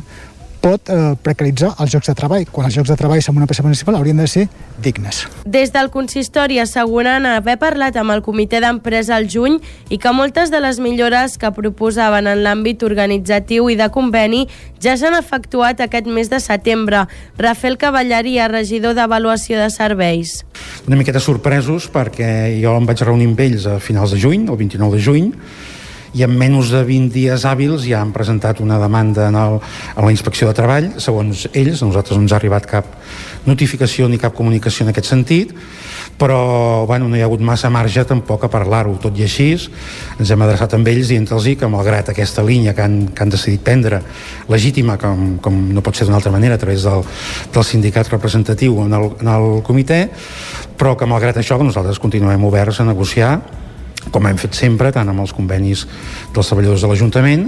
pot 0.61 0.91
eh, 0.93 1.15
precaritzar 1.25 1.73
els 1.81 1.95
llocs 1.95 2.11
de 2.11 2.15
treball, 2.17 2.45
quan 2.53 2.69
els 2.69 2.77
llocs 2.77 2.91
de 2.93 2.97
treball 2.99 3.21
en 3.21 3.37
una 3.37 3.47
empresa 3.47 3.65
municipal 3.65 3.97
haurien 3.97 4.21
de 4.21 4.27
ser 4.29 4.47
dignes. 4.83 5.25
Des 5.45 5.73
del 5.73 5.91
consistori 5.91 6.61
asseguren 6.61 7.27
haver 7.27 7.57
parlat 7.61 7.97
amb 8.01 8.15
el 8.15 8.23
comitè 8.25 8.61
d'empresa 8.63 9.17
al 9.17 9.29
juny 9.33 9.59
i 9.89 9.99
que 9.99 10.13
moltes 10.13 10.53
de 10.53 10.61
les 10.61 10.81
millores 10.81 11.39
que 11.41 11.51
proposaven 11.57 12.29
en 12.31 12.45
l'àmbit 12.45 12.85
organitzatiu 12.87 13.71
i 13.73 13.79
de 13.81 13.89
conveni 13.93 14.47
ja 14.81 14.97
s'han 14.97 15.17
efectuat 15.19 15.81
aquest 15.81 16.09
mes 16.09 16.31
de 16.31 16.41
setembre. 16.41 17.07
Rafael 17.39 17.79
Cavallaria, 17.81 18.49
regidor 18.49 18.95
d'Avaluació 18.97 19.61
de 19.61 19.69
Serveis. 19.73 20.41
Una 20.87 21.01
miqueta 21.01 21.21
sorpresos 21.21 21.91
perquè 21.93 22.31
jo 22.61 22.77
em 22.77 22.89
vaig 22.89 23.05
reunir 23.05 23.29
amb 23.31 23.45
ells 23.49 23.69
a 23.69 23.79
finals 23.81 24.15
de 24.17 24.21
juny, 24.21 24.49
el 24.49 24.61
29 24.61 24.97
de 24.97 25.05
juny, 25.05 25.31
i 26.15 26.25
en 26.27 26.33
menys 26.37 26.73
de 26.75 26.83
20 26.87 27.13
dies 27.15 27.45
hàbils 27.47 27.87
ja 27.87 28.01
han 28.03 28.15
presentat 28.15 28.61
una 28.61 28.81
demanda 28.83 29.29
en 29.31 29.39
el, 29.39 29.61
a 29.95 30.05
la 30.05 30.11
inspecció 30.11 30.49
de 30.49 30.57
treball. 30.59 30.93
Segons 30.99 31.47
ells, 31.53 31.83
a 31.83 31.91
nosaltres 31.91 32.19
no 32.19 32.25
ens 32.27 32.35
ha 32.35 32.41
arribat 32.41 32.67
cap 32.71 32.97
notificació 33.47 34.09
ni 34.09 34.19
cap 34.21 34.35
comunicació 34.37 34.85
en 34.85 34.93
aquest 34.93 35.09
sentit 35.13 35.55
però 36.21 36.85
bueno, 36.85 37.09
no 37.09 37.17
hi 37.17 37.23
ha 37.23 37.25
hagut 37.25 37.41
massa 37.41 37.71
marge 37.73 38.03
tampoc 38.05 38.43
a 38.45 38.51
parlar-ho, 38.53 38.93
tot 39.01 39.17
i 39.17 39.25
així 39.25 39.55
ens 39.57 40.29
hem 40.31 40.43
adreçat 40.45 40.75
amb 40.77 40.89
ells 40.93 41.09
dient-los 41.09 41.47
que 41.57 41.71
malgrat 41.73 42.11
aquesta 42.13 42.45
línia 42.45 42.75
que 42.77 42.85
han, 42.85 42.99
que 43.17 43.25
han 43.25 43.33
decidit 43.33 43.63
prendre 43.65 44.03
legítima, 44.53 44.99
com, 45.01 45.39
com 45.41 45.63
no 45.73 45.81
pot 45.81 45.97
ser 45.97 46.05
d'una 46.05 46.19
altra 46.21 46.33
manera 46.35 46.59
a 46.59 46.61
través 46.61 46.85
del, 46.85 47.07
del 47.55 47.65
sindicat 47.65 48.13
representatiu 48.13 48.83
en 48.85 48.93
el, 48.93 49.09
en 49.23 49.33
el 49.33 49.49
comitè 49.65 50.03
però 50.77 50.93
que 50.97 51.09
malgrat 51.09 51.41
això 51.41 51.57
nosaltres 51.57 52.03
continuem 52.03 52.45
oberts 52.45 52.83
a 52.85 52.89
negociar 52.93 53.33
com 54.09 54.27
hem 54.27 54.39
fet 54.41 54.57
sempre, 54.57 54.91
tant 54.95 55.09
amb 55.13 55.21
els 55.23 55.35
convenis 55.37 55.85
dels 56.35 56.49
treballadors 56.49 56.83
de 56.83 56.91
l'Ajuntament. 56.91 57.47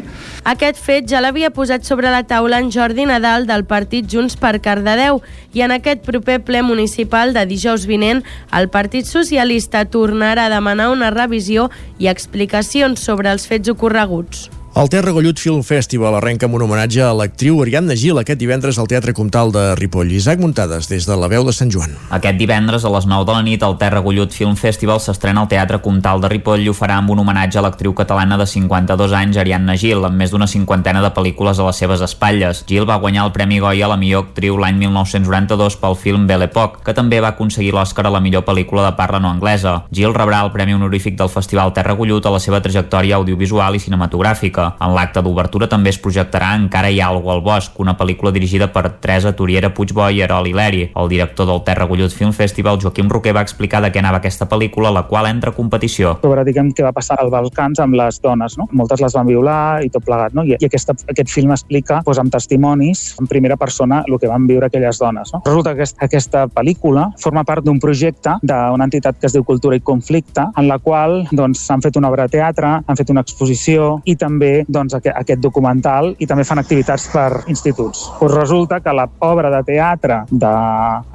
Aquest 0.48 0.78
fet 0.82 1.08
ja 1.10 1.22
l'havia 1.24 1.52
posat 1.54 1.86
sobre 1.88 2.12
la 2.12 2.22
taula 2.28 2.60
en 2.60 2.70
Jordi 2.74 3.06
Nadal 3.08 3.48
del 3.48 3.64
partit 3.64 4.08
Junts 4.12 4.36
per 4.36 4.58
Cardedeu 4.62 5.22
i 5.56 5.64
en 5.64 5.74
aquest 5.74 6.04
proper 6.06 6.40
ple 6.44 6.62
municipal 6.66 7.34
de 7.34 7.46
dijous 7.48 7.86
vinent 7.88 8.22
el 8.52 8.68
Partit 8.72 9.08
Socialista 9.08 9.84
tornarà 9.88 10.46
a 10.46 10.54
demanar 10.54 10.90
una 10.92 11.12
revisió 11.14 11.70
i 11.98 12.12
explicacions 12.12 13.00
sobre 13.00 13.32
els 13.32 13.48
fets 13.48 13.72
ocorreguts. 13.72 14.50
El 14.74 14.88
Terra 14.88 15.12
Gollut 15.12 15.36
Film 15.36 15.60
Festival 15.68 16.14
arrenca 16.16 16.46
amb 16.48 16.56
un 16.56 16.62
homenatge 16.64 17.02
a 17.04 17.10
l'actriu 17.12 17.58
Ariadna 17.60 17.92
Gil 17.92 18.16
aquest 18.16 18.38
divendres 18.40 18.78
al 18.80 18.86
Teatre 18.88 19.12
Comtal 19.12 19.50
de 19.52 19.74
Ripoll. 19.76 20.14
Isaac 20.16 20.40
Muntades, 20.40 20.86
des 20.88 21.04
de 21.04 21.16
la 21.20 21.28
veu 21.28 21.44
de 21.44 21.52
Sant 21.52 21.68
Joan. 21.68 21.92
Aquest 22.08 22.38
divendres 22.40 22.86
a 22.88 22.92
les 22.94 23.04
9 23.04 23.26
de 23.28 23.34
la 23.36 23.42
nit 23.44 23.66
el 23.66 23.76
Terra 23.76 24.00
Gollut 24.00 24.32
Film 24.32 24.56
Festival 24.56 25.02
s'estrena 25.04 25.42
al 25.44 25.50
Teatre 25.50 25.82
Comtal 25.84 26.24
de 26.24 26.30
Ripoll 26.32 26.64
i 26.64 26.70
ho 26.72 26.74
farà 26.78 26.96
amb 26.96 27.12
un 27.12 27.20
homenatge 27.20 27.60
a 27.60 27.64
l'actriu 27.66 27.92
catalana 27.92 28.38
de 28.40 28.46
52 28.48 29.12
anys 29.18 29.42
Ariadna 29.42 29.76
Gil, 29.76 30.06
amb 30.08 30.16
més 30.16 30.32
d'una 30.32 30.48
cinquantena 30.48 31.04
de 31.04 31.12
pel·lícules 31.12 31.60
a 31.60 31.68
les 31.68 31.82
seves 31.84 32.06
espatlles. 32.08 32.64
Gil 32.64 32.88
va 32.88 32.96
guanyar 32.96 33.26
el 33.26 33.36
Premi 33.36 33.60
Goya 33.60 33.84
a 33.90 33.92
la 33.92 34.00
millor 34.00 34.24
actriu 34.30 34.56
l'any 34.56 34.80
1992 34.86 35.76
pel 35.84 35.98
film 36.00 36.24
Belle 36.26 36.48
Époque, 36.48 36.80
que 36.88 36.96
també 36.96 37.20
va 37.20 37.34
aconseguir 37.36 37.76
l'Oscar 37.76 38.06
a 38.08 38.14
la 38.16 38.24
millor 38.24 38.48
pel·lícula 38.48 38.88
de 38.88 38.96
parla 38.96 39.20
no 39.20 39.28
anglesa. 39.36 39.82
Gil 39.92 40.16
rebrà 40.16 40.40
el 40.46 40.54
Premi 40.56 40.80
Honorífic 40.80 41.20
del 41.20 41.34
Festival 41.36 41.76
Terra 41.76 41.92
Gollut 41.92 42.24
a 42.24 42.32
la 42.32 42.40
seva 42.40 42.64
trajectòria 42.64 43.20
audiovisual 43.20 43.76
i 43.76 43.84
cinematogràfica 43.84 44.61
Bosca. 44.62 44.84
En 44.84 44.94
l'acte 44.94 45.22
d'obertura 45.22 45.68
també 45.68 45.90
es 45.90 45.98
projectarà 45.98 46.52
Encara 46.56 46.90
hi 46.90 47.00
ha 47.00 47.08
algú 47.08 47.30
al 47.32 47.42
bosc, 47.42 47.78
una 47.80 47.94
pel·lícula 47.98 48.32
dirigida 48.32 48.68
per 48.72 48.98
Teresa 49.00 49.32
Turiera 49.36 49.72
Puigbo 49.74 50.08
i 50.10 50.20
Erol 50.22 50.46
Hileri. 50.46 50.90
El 50.96 51.08
director 51.08 51.46
del 51.46 51.62
Terra 51.64 51.86
Gullut 51.86 52.12
Film 52.12 52.32
Festival, 52.32 52.78
Joaquim 52.82 53.08
Roquer, 53.10 53.34
va 53.34 53.42
explicar 53.42 53.82
de 53.82 53.90
què 53.92 54.00
anava 54.02 54.20
aquesta 54.20 54.48
pel·lícula, 54.48 54.92
la 54.92 55.04
qual 55.08 55.26
entra 55.26 55.50
a 55.50 55.56
competició. 55.56 56.16
Sobre, 56.22 56.44
diguem, 56.44 56.72
què 56.72 56.84
va 56.84 56.92
passar 56.92 57.18
als 57.20 57.32
Balcans 57.32 57.80
amb 57.82 57.96
les 57.98 58.20
dones, 58.22 58.56
no? 58.58 58.68
Moltes 58.72 59.02
les 59.02 59.16
van 59.16 59.26
violar 59.26 59.82
i 59.84 59.90
tot 59.92 60.04
plegat, 60.04 60.36
no? 60.36 60.44
I, 60.44 60.56
i 60.58 60.68
aquesta, 60.68 60.94
aquest 61.08 61.32
film 61.32 61.54
explica, 61.54 62.02
doncs, 62.06 62.20
amb 62.22 62.32
testimonis, 62.34 63.04
en 63.20 63.30
primera 63.30 63.56
persona, 63.56 64.02
el 64.08 64.18
que 64.20 64.30
van 64.30 64.46
viure 64.46 64.68
aquelles 64.68 65.00
dones, 65.00 65.32
no? 65.34 65.42
Resulta 65.46 65.74
que 65.78 65.88
aquesta 66.06 66.46
pel·lícula 66.52 67.08
forma 67.22 67.44
part 67.48 67.64
d'un 67.64 67.80
projecte 67.80 68.36
d'una 68.42 68.88
entitat 68.88 69.18
que 69.18 69.28
es 69.30 69.36
diu 69.36 69.46
Cultura 69.46 69.78
i 69.78 69.82
Conflicte, 69.84 70.44
en 70.56 70.68
la 70.68 70.78
qual 70.82 71.22
doncs, 71.32 71.64
s'han 71.66 71.82
fet 71.84 71.96
una 71.98 72.10
obra 72.12 72.26
de 72.28 72.36
teatre, 72.36 72.74
han 72.86 72.98
fet 72.98 73.10
una 73.10 73.22
exposició 73.24 73.96
i 74.04 74.16
també 74.18 74.51
doncs, 74.68 74.96
aquest 74.98 75.40
documental 75.42 76.12
i 76.18 76.28
també 76.28 76.44
fan 76.48 76.60
activitats 76.62 77.08
per 77.12 77.44
instituts. 77.52 78.04
Pues 78.18 78.34
resulta 78.34 78.80
que 78.80 78.94
la 78.94 79.08
obra 79.26 79.50
de 79.50 79.62
teatre 79.66 80.22
de 80.30 80.52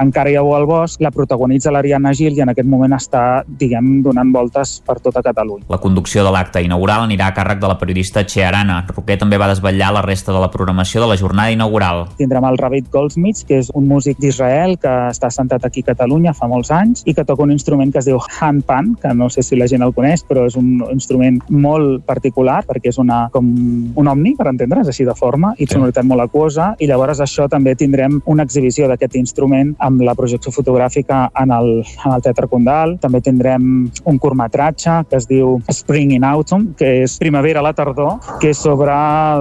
Encara 0.04 0.32
hi 0.32 0.38
ha 0.38 0.44
al 0.58 0.66
bosc 0.68 1.02
la 1.04 1.12
protagonitza 1.12 1.72
l'Ariadna 1.74 2.14
Gil 2.18 2.38
i 2.38 2.44
en 2.44 2.52
aquest 2.54 2.68
moment 2.70 2.94
està, 2.98 3.44
diguem, 3.48 4.02
donant 4.06 4.32
voltes 4.34 4.78
per 4.86 5.00
tota 5.04 5.24
Catalunya. 5.26 5.68
La 5.72 5.82
conducció 5.84 6.24
de 6.26 6.32
l'acte 6.34 6.62
inaugural 6.64 7.06
anirà 7.06 7.30
a 7.30 7.36
càrrec 7.36 7.62
de 7.62 7.70
la 7.70 7.78
periodista 7.80 8.24
Che 8.26 8.46
Arana. 8.46 8.84
Roquer 8.94 9.18
també 9.22 9.38
va 9.38 9.50
desvetllar 9.52 9.92
la 9.94 10.04
resta 10.06 10.34
de 10.34 10.42
la 10.42 10.52
programació 10.54 11.04
de 11.04 11.12
la 11.12 11.18
jornada 11.20 11.52
inaugural. 11.52 12.06
Tindrem 12.18 12.46
el 12.48 12.58
Rabbit 12.58 12.90
Goldsmith, 12.94 13.44
que 13.48 13.62
és 13.62 13.72
un 13.76 13.88
músic 13.90 14.20
d'Israel 14.22 14.78
que 14.82 14.94
està 15.12 15.30
sentat 15.34 15.66
aquí 15.66 15.84
a 15.86 15.92
Catalunya 15.92 16.36
fa 16.38 16.50
molts 16.50 16.72
anys 16.74 17.04
i 17.06 17.16
que 17.18 17.26
toca 17.28 17.44
un 17.44 17.54
instrument 17.54 17.92
que 17.94 18.02
es 18.02 18.08
diu 18.10 18.20
handpan, 18.40 18.96
que 19.02 19.14
no 19.14 19.30
sé 19.30 19.44
si 19.44 19.60
la 19.60 19.68
gent 19.68 19.86
el 19.86 19.94
coneix, 19.96 20.24
però 20.28 20.48
és 20.48 20.58
un 20.60 20.82
instrument 20.92 21.40
molt 21.50 22.04
particular 22.08 22.62
perquè 22.68 22.92
és 22.94 23.00
una, 23.02 23.27
com 23.34 23.48
un 23.96 24.08
omni, 24.08 24.36
per 24.38 24.48
entendre's, 24.52 24.90
així 24.92 25.06
de 25.08 25.16
forma, 25.18 25.54
i 25.58 25.68
sonoritat 25.70 26.06
molt 26.08 26.26
aquosa, 26.26 26.72
i 26.80 26.88
llavors 26.90 27.22
això 27.24 27.48
també 27.52 27.76
tindrem 27.76 28.20
una 28.26 28.46
exhibició 28.48 28.88
d'aquest 28.90 29.18
instrument 29.20 29.74
amb 29.84 30.04
la 30.06 30.16
projecció 30.18 30.52
fotogràfica 30.54 31.28
en 31.42 31.54
el, 31.56 31.72
en 31.84 32.16
el 32.16 32.24
Teatre 32.26 32.50
Condal. 32.52 32.98
També 33.02 33.22
tindrem 33.24 33.88
un 33.88 34.20
curtmetratge 34.22 35.00
que 35.10 35.20
es 35.20 35.28
diu 35.30 35.58
Spring 35.72 36.14
in 36.16 36.26
Autumn, 36.28 36.74
que 36.78 37.04
és 37.04 37.18
primavera 37.22 37.62
a 37.62 37.68
la 37.68 37.74
tardor, 37.78 38.18
que 38.42 38.52
és 38.54 38.62
sobre 38.62 38.96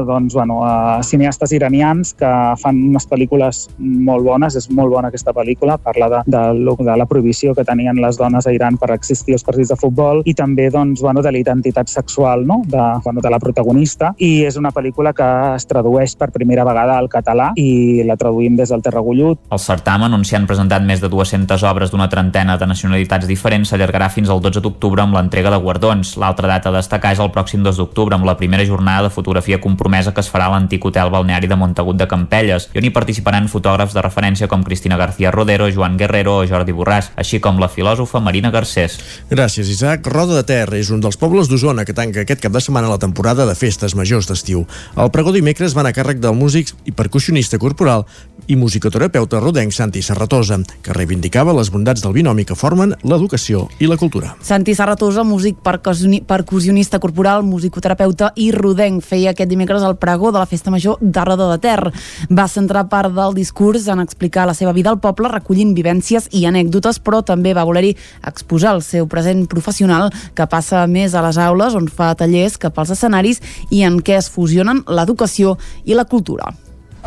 doncs, 0.07 0.35
bueno, 0.35 0.61
uh, 0.65 1.03
cineastes 1.07 1.53
iranians 1.57 2.15
que 2.19 2.33
fan 2.61 2.79
unes 2.91 3.09
pel·lícules 3.09 3.67
molt 3.79 4.25
bones, 4.27 4.57
és 4.59 4.69
molt 4.71 4.93
bona 4.93 5.11
aquesta 5.13 5.35
pel·lícula, 5.37 5.79
parla 5.83 6.11
de, 6.13 6.23
de, 6.33 6.77
de 6.85 6.97
la 6.97 7.07
prohibició 7.09 7.55
que 7.55 7.65
tenien 7.65 8.01
les 8.03 8.19
dones 8.19 8.47
a 8.47 8.55
Iran 8.55 8.79
per 8.81 8.93
existir 8.95 9.37
als 9.37 9.45
partits 9.47 9.73
de 9.73 9.79
futbol 9.81 10.23
i 10.27 10.35
també 10.35 10.69
doncs, 10.73 11.03
bueno, 11.05 11.23
de 11.23 11.33
la 11.33 11.43
identitat 11.43 11.91
sexual 11.93 12.47
no? 12.47 12.63
de, 12.67 12.85
bueno, 13.05 13.21
de 13.21 13.31
la 13.31 13.39
protagonista 13.39 13.76
i 13.77 14.45
és 14.47 14.57
una 14.57 14.73
pel·lícula 14.75 15.13
que 15.17 15.27
es 15.57 15.67
tradueix 15.69 16.15
per 16.17 16.31
primera 16.33 16.65
vegada 16.65 16.97
al 16.99 17.09
català 17.13 17.51
i 17.57 18.03
la 18.07 18.17
traduïm 18.17 18.57
des 18.57 18.73
del 18.73 18.83
Terragullut. 18.83 19.41
El 19.53 19.61
certamen, 19.61 20.13
on 20.17 20.25
s'hi 20.25 20.37
han 20.39 20.47
presentat 20.49 20.85
més 20.87 21.03
de 21.03 21.11
200 21.13 21.63
obres 21.69 21.93
d'una 21.93 22.09
trentena 22.09 22.57
de 22.57 22.67
nacionalitats 22.67 23.29
diferents, 23.29 23.71
s'allargarà 23.71 24.09
fins 24.13 24.31
al 24.33 24.41
12 24.41 24.63
d'octubre 24.65 25.03
amb 25.03 25.15
l'entrega 25.17 25.53
de 25.53 25.61
guardons. 25.61 26.17
L'altra 26.17 26.49
data 26.49 26.71
a 26.71 26.77
destacar 26.79 27.13
és 27.13 27.23
el 27.23 27.33
pròxim 27.35 27.63
2 27.67 27.77
d'octubre 27.77 28.17
amb 28.17 28.27
la 28.27 28.37
primera 28.37 28.65
jornada 28.65 29.09
de 29.09 29.15
fotografia 29.15 29.61
compromesa 29.61 30.15
que 30.15 30.25
es 30.25 30.31
farà 30.33 30.49
a 30.49 30.55
l'antic 30.55 30.85
hotel 30.85 31.11
balneari 31.11 31.47
de 31.47 31.57
Montagut 31.57 31.97
de 32.01 32.09
Campelles 32.09 32.71
i 32.73 32.81
on 32.81 32.89
hi 32.89 32.95
participaran 32.95 33.51
fotògrafs 33.53 33.95
de 33.95 34.05
referència 34.05 34.49
com 34.49 34.65
Cristina 34.65 34.97
García 34.97 35.31
Rodero, 35.31 35.69
Joan 35.71 35.97
Guerrero 35.97 36.39
o 36.41 36.47
Jordi 36.47 36.73
Borràs, 36.73 37.13
així 37.17 37.41
com 37.41 37.61
la 37.61 37.69
filòsofa 37.69 38.21
Marina 38.21 38.51
Garcés. 38.51 38.99
Gràcies, 39.31 39.69
Isaac. 39.69 40.07
Roda 40.07 40.41
de 40.41 40.47
Ter 40.47 40.67
és 40.75 40.91
un 40.91 41.01
dels 41.01 41.19
pobles 41.21 41.51
d'Osona 41.51 41.85
que 41.85 41.95
tanca 41.95 42.23
aquest 42.23 42.43
cap 42.43 42.53
de 42.53 42.63
setmana 42.63 42.91
la 42.91 43.01
temporada 43.03 43.47
de 43.47 43.55
festa 43.55 43.66
festes 43.67 43.99
majors 43.99 44.31
d'estiu. 44.31 44.65
El 44.97 45.13
pregó 45.15 45.35
dimecres 45.35 45.75
va 45.77 45.83
anar 45.85 45.95
a 45.95 45.99
càrrec 45.99 46.23
del 46.23 46.39
músic 46.39 46.73
i 46.87 46.95
percussionista 46.95 47.59
corporal 47.63 48.07
i 48.47 48.57
musicoterapeuta 48.57 49.41
rodenc 49.41 49.73
Santi 49.73 50.03
Serratosa, 50.03 50.59
que 50.83 50.95
reivindicava 50.95 51.55
les 51.57 51.71
bondats 51.73 52.03
del 52.05 52.15
binomi 52.15 52.45
que 52.47 52.57
formen 52.59 52.95
l'educació 53.03 53.67
i 53.81 53.89
la 53.91 53.99
cultura. 54.01 54.35
Santi 54.43 54.75
Serratosa, 54.75 55.25
músic 55.27 55.59
percussionista 55.63 57.01
corporal, 57.03 57.45
musicoterapeuta 57.47 58.33
i 58.37 58.51
rodenc, 58.55 59.05
feia 59.05 59.33
aquest 59.33 59.51
dimecres 59.51 59.85
el 59.87 59.97
pregó 60.01 60.33
de 60.33 60.41
la 60.41 60.49
Festa 60.51 60.71
Major 60.71 60.99
de 61.01 61.25
Roda 61.25 61.51
de 61.53 61.59
Ter. 61.63 61.93
Va 62.31 62.49
centrar 62.49 62.87
part 62.91 63.15
del 63.15 63.35
discurs 63.37 63.89
en 63.89 64.01
explicar 64.01 64.47
la 64.47 64.55
seva 64.55 64.75
vida 64.77 64.91
al 64.91 65.01
poble, 65.01 65.31
recollint 65.33 65.75
vivències 65.77 66.29
i 66.33 66.47
anècdotes, 66.47 67.01
però 67.01 67.23
també 67.27 67.55
va 67.55 67.67
voler-hi 67.67 67.95
exposar 68.27 68.77
el 68.77 68.85
seu 68.87 69.09
present 69.11 69.47
professional 69.51 70.13
que 70.35 70.47
passa 70.51 70.87
més 70.87 71.15
a 71.15 71.25
les 71.27 71.39
aules, 71.39 71.75
on 71.75 71.89
fa 71.89 72.15
tallers 72.15 72.61
cap 72.61 72.79
als 72.79 72.95
escenaris 72.97 73.43
i 73.71 73.83
en 73.87 74.01
què 74.01 74.21
es 74.21 74.31
fusionen 74.31 74.85
l'educació 74.87 75.57
i 75.85 75.99
la 75.99 76.07
cultura 76.07 76.55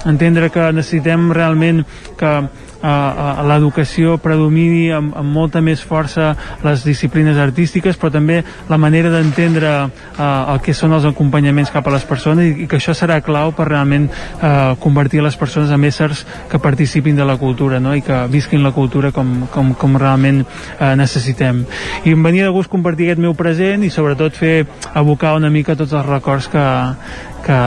entendre 0.06 0.50
que 0.54 0.72
necessitem 0.72 1.32
realment 1.36 1.84
que 2.20 2.34
eh, 2.84 3.44
l'educació 3.48 4.18
predomini 4.22 4.90
amb, 4.96 5.14
amb 5.18 5.34
molta 5.34 5.62
més 5.62 5.82
força 5.86 6.32
les 6.64 6.84
disciplines 6.86 7.38
artístiques, 7.38 7.98
però 8.00 8.12
també 8.14 8.42
la 8.70 8.80
manera 8.82 9.12
d'entendre 9.14 9.72
eh, 9.86 10.24
el 10.24 10.62
que 10.66 10.74
són 10.74 10.94
els 10.96 11.08
acompanyaments 11.10 11.74
cap 11.74 11.88
a 11.88 11.96
les 11.96 12.06
persones 12.08 12.48
i, 12.48 12.66
i 12.66 12.70
que 12.70 12.80
això 12.80 12.96
serà 12.98 13.20
clau 13.26 13.54
per 13.56 13.70
realment 13.70 14.10
eh, 14.10 14.76
convertir 14.84 15.24
les 15.26 15.38
persones 15.40 15.72
en 15.76 15.88
éssers 15.88 16.26
que 16.50 16.62
participin 16.64 17.18
de 17.20 17.28
la 17.28 17.38
cultura 17.42 17.80
no? 17.80 17.96
i 17.96 18.04
que 18.06 18.26
visquin 18.32 18.64
la 18.64 18.74
cultura 18.76 19.12
com, 19.16 19.48
com, 19.54 19.74
com 19.80 19.98
realment 20.00 20.44
eh, 20.44 20.96
necessitem. 21.00 21.66
I 22.06 22.16
em 22.16 22.24
venia 22.24 22.48
de 22.48 22.56
gust 22.56 22.72
compartir 22.72 23.10
aquest 23.10 23.24
meu 23.24 23.36
present 23.38 23.84
i 23.84 23.92
sobretot 23.94 24.36
fer 24.38 24.56
abocar 24.94 25.36
una 25.38 25.52
mica 25.52 25.78
tots 25.80 25.94
els 25.94 26.08
records 26.08 26.50
que, 26.52 26.66
que, 27.46 27.60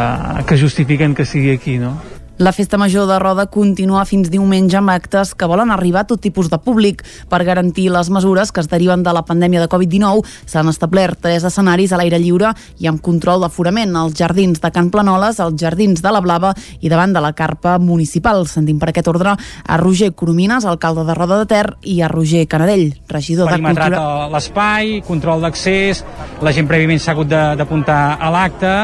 que 0.48 0.60
justifiquen 0.60 1.14
que 1.14 1.28
sigui 1.28 1.52
aquí. 1.54 1.78
No? 1.82 1.96
La 2.38 2.52
Festa 2.52 2.78
Major 2.78 3.06
de 3.06 3.18
Roda 3.20 3.44
continua 3.46 4.06
fins 4.08 4.30
diumenge 4.32 4.78
amb 4.78 4.90
actes 4.90 5.34
que 5.36 5.46
volen 5.46 5.70
arribar 5.70 6.00
a 6.02 6.08
tot 6.08 6.22
tipus 6.24 6.48
de 6.50 6.56
públic. 6.58 7.02
Per 7.28 7.42
garantir 7.44 7.90
les 7.92 8.08
mesures 8.10 8.50
que 8.50 8.62
es 8.64 8.70
deriven 8.72 9.04
de 9.04 9.12
la 9.12 9.22
pandèmia 9.28 9.60
de 9.60 9.68
Covid-19, 9.68 10.24
s'han 10.48 10.70
establert 10.72 11.20
tres 11.20 11.44
escenaris 11.44 11.92
a 11.92 12.00
l'aire 12.00 12.18
lliure 12.18 12.54
i 12.80 12.88
amb 12.88 13.02
control 13.04 13.44
d'aforament 13.44 13.92
als 14.00 14.16
jardins 14.18 14.64
de 14.64 14.72
Can 14.72 14.88
Planoles, 14.90 15.38
als 15.44 15.60
jardins 15.60 16.00
de 16.02 16.14
la 16.14 16.24
Blava 16.24 16.54
i 16.80 16.88
davant 16.88 17.12
de 17.12 17.20
la 17.20 17.34
carpa 17.36 17.76
municipal. 17.78 18.46
Sentim 18.48 18.80
per 18.80 18.90
aquest 18.90 19.12
ordre 19.12 19.36
a 19.36 19.80
Roger 19.84 20.14
Coromines, 20.16 20.64
alcalde 20.64 21.04
de 21.04 21.14
Roda 21.14 21.38
de 21.44 21.46
Ter, 21.52 21.76
i 21.84 22.00
a 22.00 22.08
Roger 22.08 22.46
Canadell, 22.48 22.94
regidor 23.12 23.52
de 23.52 23.60
Cultura. 23.60 24.28
l'espai, 24.32 25.02
control 25.06 25.44
d'accés, 25.44 26.02
la 26.40 26.52
gent 26.52 26.66
prèviament 26.66 26.98
s'ha 26.98 27.12
hagut 27.12 27.28
d'apuntar 27.28 28.16
a 28.18 28.32
l'acte, 28.32 28.76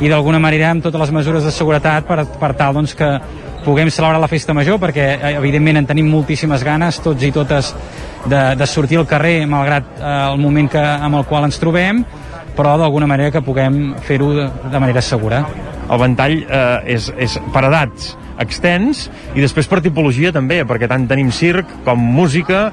i 0.00 0.08
d'alguna 0.08 0.40
manera 0.40 0.70
amb 0.70 0.84
totes 0.84 1.00
les 1.00 1.12
mesures 1.12 1.44
de 1.44 1.52
seguretat 1.52 2.06
per, 2.08 2.24
per 2.40 2.54
tal 2.56 2.74
doncs, 2.76 2.94
que 2.96 3.08
puguem 3.64 3.90
celebrar 3.92 4.20
la 4.20 4.30
festa 4.30 4.54
major 4.56 4.80
perquè 4.80 5.06
eh, 5.18 5.34
evidentment 5.36 5.82
en 5.82 5.90
tenim 5.90 6.08
moltíssimes 6.08 6.64
ganes 6.64 7.00
tots 7.04 7.26
i 7.26 7.32
totes 7.32 7.74
de, 8.26 8.40
de 8.56 8.66
sortir 8.66 9.00
al 9.00 9.08
carrer 9.08 9.44
malgrat 9.46 9.98
eh, 9.98 10.14
el 10.32 10.40
moment 10.40 10.70
que, 10.72 10.80
amb 10.80 11.20
el 11.20 11.28
qual 11.28 11.48
ens 11.48 11.60
trobem 11.60 12.04
però 12.56 12.76
d'alguna 12.80 13.06
manera 13.08 13.30
que 13.30 13.44
puguem 13.44 13.94
fer-ho 14.04 14.32
de, 14.36 14.48
de 14.72 14.80
manera 14.82 15.00
segura. 15.00 15.44
El 15.90 15.98
ventall 15.98 16.36
eh, 16.44 16.96
és, 16.96 17.10
és 17.18 17.38
per 17.54 17.64
edats 17.68 18.14
extens 18.40 19.04
i 19.36 19.42
després 19.42 19.68
per 19.68 19.82
tipologia 19.84 20.32
també, 20.32 20.62
perquè 20.66 20.88
tant 20.90 21.04
tenim 21.10 21.28
circ 21.34 21.68
com 21.84 22.00
música, 22.00 22.68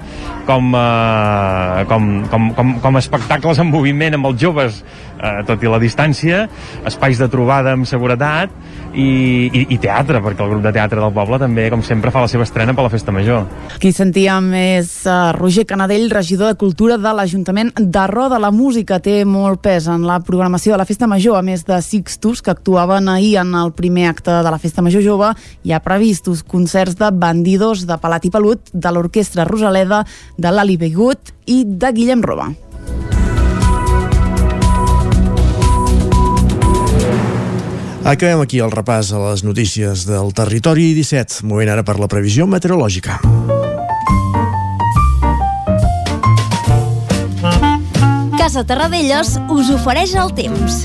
com, 0.48 0.72
eh, 0.78 1.84
com, 1.90 2.08
com, 2.32 2.50
com, 2.58 2.74
com 2.84 3.00
espectacles 3.02 3.60
en 3.64 3.70
moviment 3.72 4.18
amb 4.18 4.30
els 4.32 4.40
joves, 4.42 4.82
eh, 5.18 5.34
tot 5.50 5.64
i 5.64 5.72
la 5.72 5.82
distància, 5.84 6.46
espais 6.88 7.20
de 7.20 7.30
trobada 7.32 7.76
amb 7.76 7.90
seguretat 7.90 8.54
i, 8.98 9.48
i, 9.54 9.62
i 9.76 9.78
teatre, 9.82 10.20
perquè 10.24 10.44
el 10.44 10.52
grup 10.52 10.64
de 10.66 10.74
teatre 10.74 11.02
del 11.02 11.14
poble 11.14 11.38
també, 11.42 11.68
com 11.70 11.84
sempre, 11.86 12.12
fa 12.14 12.24
la 12.24 12.32
seva 12.32 12.48
estrena 12.48 12.74
per 12.76 12.88
la 12.88 12.92
Festa 12.92 13.14
Major. 13.14 13.46
Qui 13.82 13.92
sentíem 13.94 14.50
és 14.58 14.90
uh, 15.06 15.32
Roger 15.38 15.68
Canadell, 15.70 16.10
regidor 16.14 16.52
de 16.52 16.60
Cultura 16.60 16.98
de 17.02 17.14
l'Ajuntament 17.14 17.72
de 17.78 18.06
Roda. 18.10 18.42
La 18.42 18.52
música 18.52 19.00
té 19.04 19.20
molt 19.28 19.62
pes 19.66 19.90
en 19.92 20.08
la 20.08 20.18
programació 20.26 20.74
de 20.74 20.82
la 20.82 20.88
Festa 20.90 21.10
Major, 21.10 21.38
a 21.38 21.46
més 21.46 21.66
de 21.68 21.80
Sixtus, 21.86 22.42
que 22.42 22.54
actuaven 22.54 23.10
ahir 23.14 23.36
en 23.44 23.54
el 23.56 23.74
primer 23.78 24.10
acte 24.10 24.34
de 24.34 24.52
la 24.52 24.62
Festa 24.62 24.82
Major 24.82 25.06
Jove, 25.06 25.34
hi 25.64 25.74
ha 25.74 25.84
previstos 25.86 26.44
concerts 26.44 26.98
de 26.98 27.12
Bandidos, 27.14 27.86
de 27.88 28.00
Palat 28.02 28.26
i 28.26 28.34
Pelut, 28.34 28.74
de 28.74 28.94
l'Orquestra 28.94 29.46
Rosaleda, 29.46 30.04
de 30.38 30.54
l'Ali 30.54 30.78
Begut 30.82 31.36
i 31.46 31.64
de 31.68 31.94
Guillem 31.94 32.26
Roba. 32.26 32.52
Acabem 38.08 38.40
aquí 38.40 38.62
el 38.64 38.72
repàs 38.72 39.10
a 39.12 39.18
les 39.20 39.42
notícies 39.44 40.06
del 40.08 40.30
territori 40.32 40.94
17. 40.96 41.42
Moment 41.44 41.74
ara 41.74 41.84
per 41.84 41.98
la 42.00 42.08
previsió 42.08 42.46
meteorològica. 42.48 43.18
Casa 48.38 48.64
Terradellos 48.64 49.34
us 49.52 49.74
ofereix 49.76 50.16
el 50.16 50.32
temps. 50.40 50.80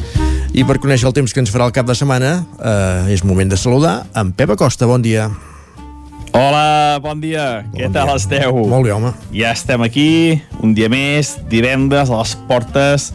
I 0.50 0.66
per 0.66 0.80
conèixer 0.82 1.06
el 1.12 1.14
temps 1.14 1.30
que 1.30 1.38
ens 1.44 1.54
farà 1.54 1.70
el 1.70 1.76
cap 1.78 1.86
de 1.86 1.94
setmana, 1.94 2.34
eh, 2.58 3.14
és 3.14 3.22
moment 3.22 3.54
de 3.54 3.56
saludar 3.56 4.00
en 4.18 4.34
Pep 4.34 4.50
Acosta. 4.58 4.90
Bon 4.90 4.98
dia. 4.98 5.30
Hola, 6.34 6.98
bon 6.98 7.22
dia. 7.22 7.62
Bon 7.70 7.78
Què 7.78 7.86
dia. 7.86 7.94
tal 8.02 8.16
esteu? 8.16 8.66
Molt 8.66 8.82
bé, 8.82 8.98
home. 8.98 9.14
Ja 9.30 9.54
estem 9.54 9.86
aquí, 9.86 10.42
un 10.58 10.74
dia 10.74 10.90
més, 10.90 11.36
divendres, 11.46 12.10
a 12.10 12.18
les 12.18 12.34
portes 12.50 13.12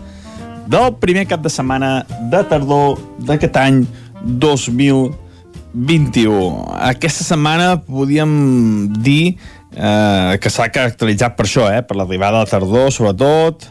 del 0.68 0.96
primer 1.00 1.26
cap 1.28 1.42
de 1.42 1.50
setmana 1.50 2.06
de 2.32 2.44
tardor 2.50 3.00
d'aquest 3.24 3.56
any 3.62 3.86
2021. 4.24 6.66
Aquesta 6.90 7.24
setmana 7.24 7.84
podíem 7.86 8.94
dir 9.04 9.38
eh, 9.74 10.38
que 10.42 10.50
s'ha 10.50 10.70
caracteritzat 10.74 11.36
per 11.38 11.46
això, 11.48 11.72
eh, 11.72 11.82
per 11.86 11.96
l'arribada 12.00 12.38
de 12.40 12.44
la 12.46 12.50
tardor, 12.50 12.92
sobretot. 12.94 13.68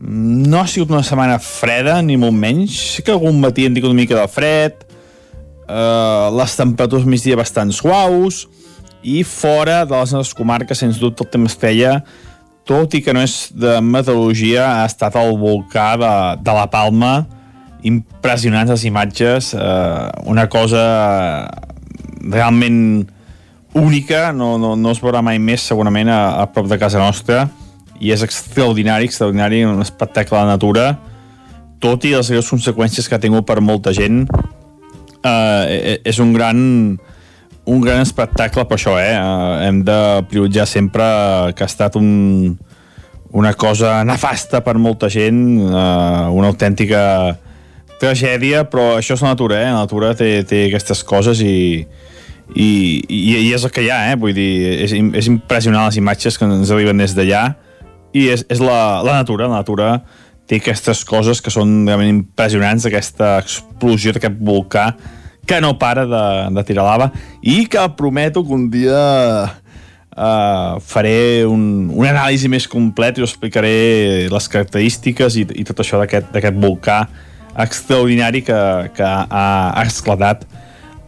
No 0.00 0.60
ha 0.60 0.66
sigut 0.70 0.90
una 0.90 1.02
setmana 1.04 1.38
freda, 1.42 2.02
ni 2.02 2.16
molt 2.16 2.36
menys. 2.36 2.96
Sí 2.96 3.02
que 3.04 3.12
algun 3.12 3.40
matí 3.40 3.66
hem 3.66 3.76
una 3.84 3.94
mica 3.94 4.14
de 4.16 4.28
fred, 4.28 4.72
eh, 5.68 6.30
les 6.38 6.56
temperatures 6.56 7.06
migdia 7.06 7.36
bastant 7.36 7.72
suaus, 7.72 8.48
i 9.02 9.24
fora 9.24 9.86
de 9.86 9.96
les 9.96 10.12
nostres 10.12 10.34
comarques, 10.36 10.78
sens 10.78 10.98
dubte, 11.00 11.24
el 11.24 11.30
temps 11.30 11.56
feia 11.56 12.04
tot 12.70 12.94
i 12.94 13.00
que 13.02 13.12
no 13.16 13.22
és 13.24 13.50
de 13.56 13.78
meteorologia, 13.82 14.66
ha 14.80 14.86
estat 14.86 15.16
el 15.18 15.34
volcà 15.40 15.94
de, 15.98 16.12
de 16.44 16.54
la 16.54 16.68
Palma, 16.70 17.14
impressionants 17.86 18.70
les 18.70 18.84
imatges, 18.88 19.54
eh, 19.54 20.10
una 20.26 20.48
cosa 20.48 20.82
realment 22.20 23.08
única, 23.72 24.32
no, 24.32 24.56
no, 24.58 24.74
no 24.76 24.92
es 24.92 25.00
veurà 25.02 25.22
mai 25.22 25.38
més 25.38 25.64
segurament 25.66 26.10
a, 26.10 26.20
a 26.42 26.48
prop 26.52 26.68
de 26.70 26.78
casa 26.80 27.00
nostra, 27.00 27.46
i 28.00 28.12
és 28.14 28.24
extraordinari, 28.24 29.06
extraordinari, 29.08 29.62
un 29.68 29.82
espectacle 29.84 30.38
de 30.38 30.48
natura, 30.48 30.86
tot 31.80 32.04
i 32.04 32.14
les 32.16 32.32
greus 32.32 32.50
conseqüències 32.52 33.08
que 33.08 33.16
ha 33.16 33.22
tingut 33.22 33.46
per 33.48 33.60
molta 33.64 33.92
gent, 33.96 34.24
eh, 35.24 36.00
és 36.04 36.20
un 36.20 36.34
gran 36.36 36.60
un 37.70 37.80
gran 37.84 38.00
espectacle 38.02 38.64
per 38.66 38.78
això, 38.78 38.96
eh? 38.98 39.14
eh 39.14 39.68
hem 39.68 39.84
de 39.84 39.98
prioritzar 40.30 40.66
sempre 40.66 41.04
que 41.54 41.62
ha 41.62 41.68
estat 41.70 41.96
un, 41.96 42.58
una 43.30 43.52
cosa 43.54 44.02
nefasta 44.04 44.62
per 44.64 44.76
molta 44.78 45.08
gent, 45.08 45.60
eh, 45.60 46.26
una 46.34 46.48
autèntica 46.48 47.38
tragèdia, 48.00 48.64
però 48.70 48.94
això 48.98 49.16
és 49.16 49.24
la 49.24 49.34
natura, 49.34 49.60
eh? 49.60 49.68
La 49.70 49.84
natura 49.84 50.14
té, 50.16 50.30
té 50.48 50.64
aquestes 50.68 51.02
coses 51.06 51.42
i, 51.44 51.84
i, 52.54 52.70
i, 53.04 53.20
i 53.36 53.50
és 53.54 53.66
el 53.66 53.74
que 53.74 53.84
hi 53.84 53.90
ha, 53.92 54.00
eh? 54.10 54.16
Vull 54.20 54.34
dir, 54.36 54.50
és, 54.86 54.94
és 54.96 55.30
impressionant 55.30 55.86
les 55.88 56.00
imatges 56.00 56.40
que 56.40 56.48
ens 56.48 56.72
arriben 56.72 57.02
des 57.02 57.14
d'allà 57.18 57.44
i 58.16 58.26
és, 58.32 58.44
és 58.50 58.62
la, 58.62 59.00
la 59.06 59.20
natura, 59.20 59.48
la 59.50 59.60
natura 59.60 59.92
té 60.50 60.58
aquestes 60.58 61.04
coses 61.06 61.38
que 61.38 61.52
són 61.54 61.84
realment 61.86 62.10
impressionants, 62.10 62.88
aquesta 62.88 63.36
explosió 63.38 64.14
d'aquest 64.16 64.40
volcà 64.42 64.90
que 65.46 65.60
no 65.62 65.76
para 65.78 66.06
de, 66.10 66.24
de 66.56 66.64
tirar 66.66 66.86
lava 66.88 67.10
i 67.42 67.64
que 67.70 67.84
prometo 67.98 68.42
que 68.46 68.54
un 68.56 68.66
dia 68.72 68.98
uh, 69.46 70.80
faré 70.82 71.46
un, 71.46 71.90
un 71.94 72.06
anàlisi 72.06 72.50
més 72.50 72.66
complet 72.70 73.18
i 73.18 73.24
us 73.24 73.34
explicaré 73.34 74.26
les 74.30 74.50
característiques 74.50 75.38
i, 75.38 75.46
i 75.54 75.66
tot 75.68 75.84
això 75.84 76.02
d'aquest 76.02 76.58
volcà 76.58 77.04
extraordinari 77.58 78.42
que, 78.46 78.60
que 78.96 79.06
ha, 79.06 79.82
esclatat 79.84 80.46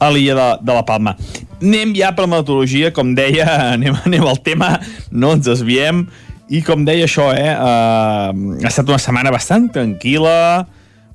a 0.02 0.10
l'illa 0.10 0.34
de, 0.34 0.48
de 0.66 0.74
la 0.74 0.84
Palma. 0.86 1.14
Anem 1.62 1.94
ja 1.94 2.10
per 2.16 2.26
la 2.26 2.34
meteorologia, 2.36 2.90
com 2.94 3.14
deia, 3.14 3.46
anem, 3.76 3.96
anem 4.06 4.26
al 4.26 4.42
tema, 4.42 4.74
no 5.10 5.34
ens 5.36 5.46
desviem, 5.46 6.06
i 6.52 6.60
com 6.66 6.84
deia 6.84 7.06
això, 7.06 7.30
eh, 7.32 7.52
uh, 7.54 8.32
ha 8.60 8.68
estat 8.68 8.90
una 8.90 9.00
setmana 9.00 9.32
bastant 9.32 9.70
tranquil·la, 9.72 10.66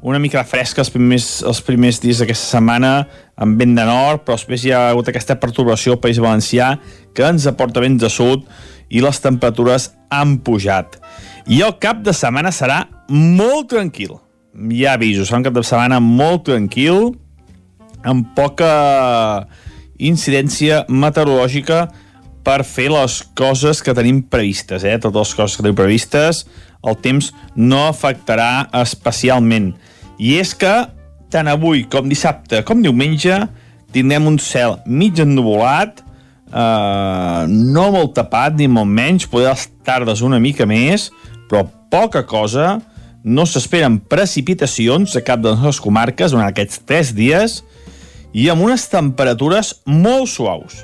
una 0.08 0.20
mica 0.22 0.44
fresca 0.48 0.84
els 0.84 0.92
primers, 0.94 1.28
els 1.46 1.60
primers 1.66 2.00
dies 2.02 2.22
d'aquesta 2.22 2.58
setmana 2.58 2.92
amb 3.36 3.60
vent 3.60 3.74
de 3.78 3.86
nord, 3.86 4.24
però 4.24 4.38
després 4.38 4.63
hi 4.63 4.72
ha 4.74 4.88
hagut 4.92 5.10
aquesta 5.10 5.36
perturbació 5.42 5.96
al 5.96 6.02
País 6.04 6.22
Valencià 6.22 6.76
que 7.18 7.26
ens 7.26 7.48
aporta 7.50 7.84
vents 7.84 8.02
de 8.02 8.10
sud 8.13 8.46
i 8.94 9.02
les 9.04 9.20
temperatures 9.20 9.92
han 10.13 10.38
pujat. 10.46 11.00
I 11.50 11.63
el 11.66 11.76
cap 11.82 12.00
de 12.06 12.13
setmana 12.16 12.54
serà 12.56 12.86
molt 13.10 13.72
tranquil. 13.74 14.16
Ja 14.58 14.96
aviso, 14.98 15.26
serà 15.26 15.41
un 15.41 15.48
cap 15.48 15.56
de 15.56 15.63
setmana 15.65 16.00
molt 16.04 16.48
tranquil, 16.50 17.13
amb 18.08 18.30
poca 18.38 19.48
incidència 19.98 20.84
meteorològica 20.89 21.88
per 22.48 22.62
fer 22.63 22.88
les 22.93 23.20
coses 23.36 23.82
que 23.84 23.96
tenim 23.98 24.22
previstes, 24.24 24.86
eh? 24.88 24.96
Totes 25.04 25.34
les 25.34 25.36
coses 25.36 25.58
que 25.58 25.65
tenim 25.65 25.78
previstes, 25.78 26.46
el 26.88 26.98
temps 27.04 27.32
no 27.56 27.88
afectarà 27.89 28.67
especialment. 28.80 29.74
I 30.17 30.38
és 30.39 30.54
que 30.58 30.74
tant 31.34 31.50
avui 31.52 31.84
com 31.91 32.08
dissabte 32.08 32.62
com 32.63 32.80
diumenge 32.82 33.41
tindrem 33.91 34.30
un 34.30 34.38
cel 34.39 34.78
mig 34.88 35.20
ennuvolat, 35.20 36.00
eh, 36.48 37.41
no 37.48 37.88
molt 37.91 38.15
tapat 38.15 38.56
ni 38.58 38.70
molt 38.72 38.89
menys, 38.89 39.28
poder 39.28 39.52
les 39.52 39.67
tardes 39.88 40.24
una 40.24 40.39
mica 40.39 40.67
més, 40.70 41.10
però 41.50 41.65
poca 41.91 42.24
cosa, 42.28 42.78
no 43.28 43.44
s'esperen 43.44 43.98
precipitacions 44.00 45.18
a 45.20 45.22
cap 45.26 45.42
de 45.44 45.52
les 45.52 45.60
nostres 45.60 45.84
comarques 45.84 46.32
durant 46.32 46.48
aquests 46.48 46.80
3 46.88 47.13
dies 47.18 47.58
i 48.32 48.48
amb 48.52 48.63
unes 48.63 48.86
temperatures 48.92 49.74
molt 49.84 50.32
suaus. 50.32 50.84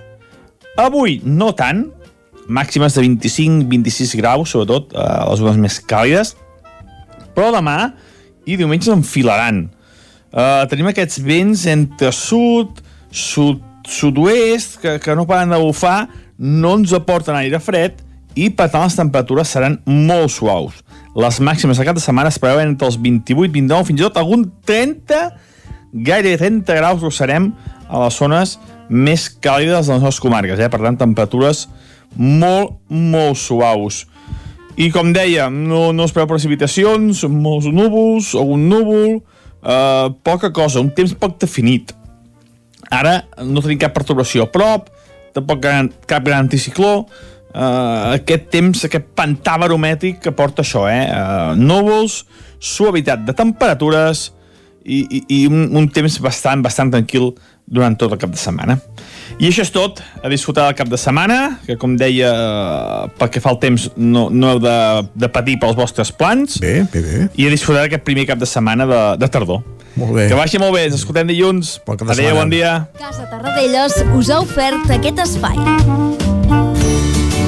Avui 0.79 1.21
no 1.23 1.51
tant, 1.56 1.86
màximes 2.51 2.97
de 2.97 3.06
25-26 3.06 4.15
graus, 4.19 4.51
sobretot 4.51 4.91
a 4.97 5.23
les 5.29 5.39
zones 5.39 5.62
més 5.62 5.79
càlides, 5.88 6.34
però 7.34 7.53
demà 7.56 7.93
i 8.43 8.58
diumenge 8.60 8.89
s'enfilaran. 8.89 9.67
Uh, 10.34 10.65
tenim 10.67 10.89
aquests 10.89 11.21
vents 11.23 11.67
entre 11.69 12.12
sud, 12.12 12.82
sud, 13.13 13.62
sud-oest, 13.88 14.82
que, 14.82 14.97
que 14.99 15.15
no 15.15 15.27
paren 15.29 15.53
de 15.53 15.62
bufar, 15.62 16.10
no 16.38 16.73
ens 16.79 16.91
aporten 16.97 17.38
aire 17.38 17.62
fred 17.63 18.01
i 18.36 18.50
per 18.50 18.69
tant 18.74 18.86
les 18.86 18.98
temperatures 18.98 19.52
seran 19.56 19.80
molt 19.86 20.34
suaus. 20.34 20.82
Les 21.13 21.39
màximes 21.46 21.78
de 21.78 21.86
cap 21.86 21.98
de 21.98 22.04
setmana 22.04 22.32
es 22.34 22.39
preveuen 22.41 22.72
entre 22.72 22.89
els 22.89 22.98
28, 22.98 23.52
29, 23.54 23.89
fins 23.89 24.02
i 24.02 24.06
tot 24.08 24.17
algun 24.17 24.48
30, 24.65 25.19
gairebé 25.93 26.39
30 26.41 26.80
graus 26.80 27.04
serem 27.17 27.52
a 27.88 28.06
les 28.06 28.17
zones 28.17 28.58
més 28.89 29.28
càlides 29.30 29.88
de 29.88 29.93
les 29.93 30.02
nostres 30.02 30.22
comarques, 30.24 30.60
eh? 30.60 30.69
per 30.69 30.82
tant 30.82 30.98
temperatures 30.98 31.67
molt, 32.17 32.80
molt 32.89 33.38
suaus. 33.39 34.04
I 34.78 34.89
com 34.93 35.12
deia, 35.13 35.50
no, 35.54 35.91
no 35.93 36.08
es 36.08 36.13
preveu 36.13 36.32
precipitacions, 36.32 37.22
molts 37.30 37.69
núvols, 37.69 38.32
algun 38.39 38.65
núvol, 38.72 39.19
eh, 39.62 40.08
poca 40.26 40.50
cosa, 40.54 40.82
un 40.82 40.89
temps 40.98 41.13
poc 41.22 41.38
definit. 41.41 41.93
Ara 42.93 43.19
no 43.46 43.62
tenim 43.62 43.82
cap 43.82 43.93
perturbació 43.93 44.48
a 44.48 44.52
prop, 44.54 44.89
tampoc 45.34 45.62
cap 46.10 46.26
gran 46.26 46.46
anticicló, 46.46 47.06
eh, 47.53 48.17
aquest 48.17 48.49
temps, 48.53 48.85
aquest 48.85 49.11
pantà 49.17 49.57
baromètric 49.61 50.21
que 50.23 50.35
porta 50.35 50.65
això, 50.65 50.87
eh? 50.89 51.05
eh 51.07 51.55
núvols, 51.59 52.23
suavitat 52.63 53.25
de 53.27 53.35
temperatures 53.35 54.31
i, 54.83 55.03
i, 55.03 55.23
i 55.29 55.39
un, 55.47 55.69
un 55.77 55.89
temps 55.91 56.19
bastant, 56.23 56.63
bastant 56.63 56.91
tranquil 56.91 57.33
durant 57.65 57.95
tot 57.95 58.11
el 58.11 58.19
cap 58.19 58.31
de 58.33 58.39
setmana. 58.39 58.77
I 59.39 59.47
això 59.49 59.63
és 59.63 59.71
tot, 59.73 60.01
a 60.21 60.29
disfrutar 60.29 60.67
del 60.67 60.77
cap 60.77 60.89
de 60.91 60.99
setmana, 60.99 61.59
que 61.65 61.77
com 61.79 61.95
deia, 61.97 62.29
eh, 62.29 63.13
pel 63.17 63.31
que 63.33 63.41
fa 63.43 63.53
al 63.53 63.59
temps 63.61 63.87
no, 63.97 64.27
no 64.29 64.53
heu 64.53 64.61
de, 64.63 64.75
de 65.23 65.31
patir 65.33 65.57
pels 65.61 65.77
vostres 65.79 66.11
plans. 66.13 66.59
Bé, 66.63 66.81
bé, 66.93 67.01
bé. 67.01 67.23
I 67.39 67.47
a 67.47 67.53
disfrutar 67.53 67.87
d'aquest 67.87 68.05
primer 68.05 68.27
cap 68.29 68.41
de 68.41 68.49
setmana 68.49 68.87
de, 68.89 69.01
de 69.23 69.31
tardor. 69.31 69.63
Molt 69.95 70.15
bé. 70.17 70.27
Que 70.29 70.37
vagi 70.37 70.61
molt 70.61 70.75
bé, 70.75 70.87
ens 70.89 70.97
escoltem 71.01 71.29
dilluns. 71.29 71.77
Adéu, 71.87 72.33
bon 72.37 72.53
dia. 72.53 72.79
Casa 72.99 73.29
Tarradellas 73.31 74.01
us 74.17 74.33
ha 74.33 74.41
ofert 74.43 74.89
aquest 74.97 75.21
espai. 75.27 76.02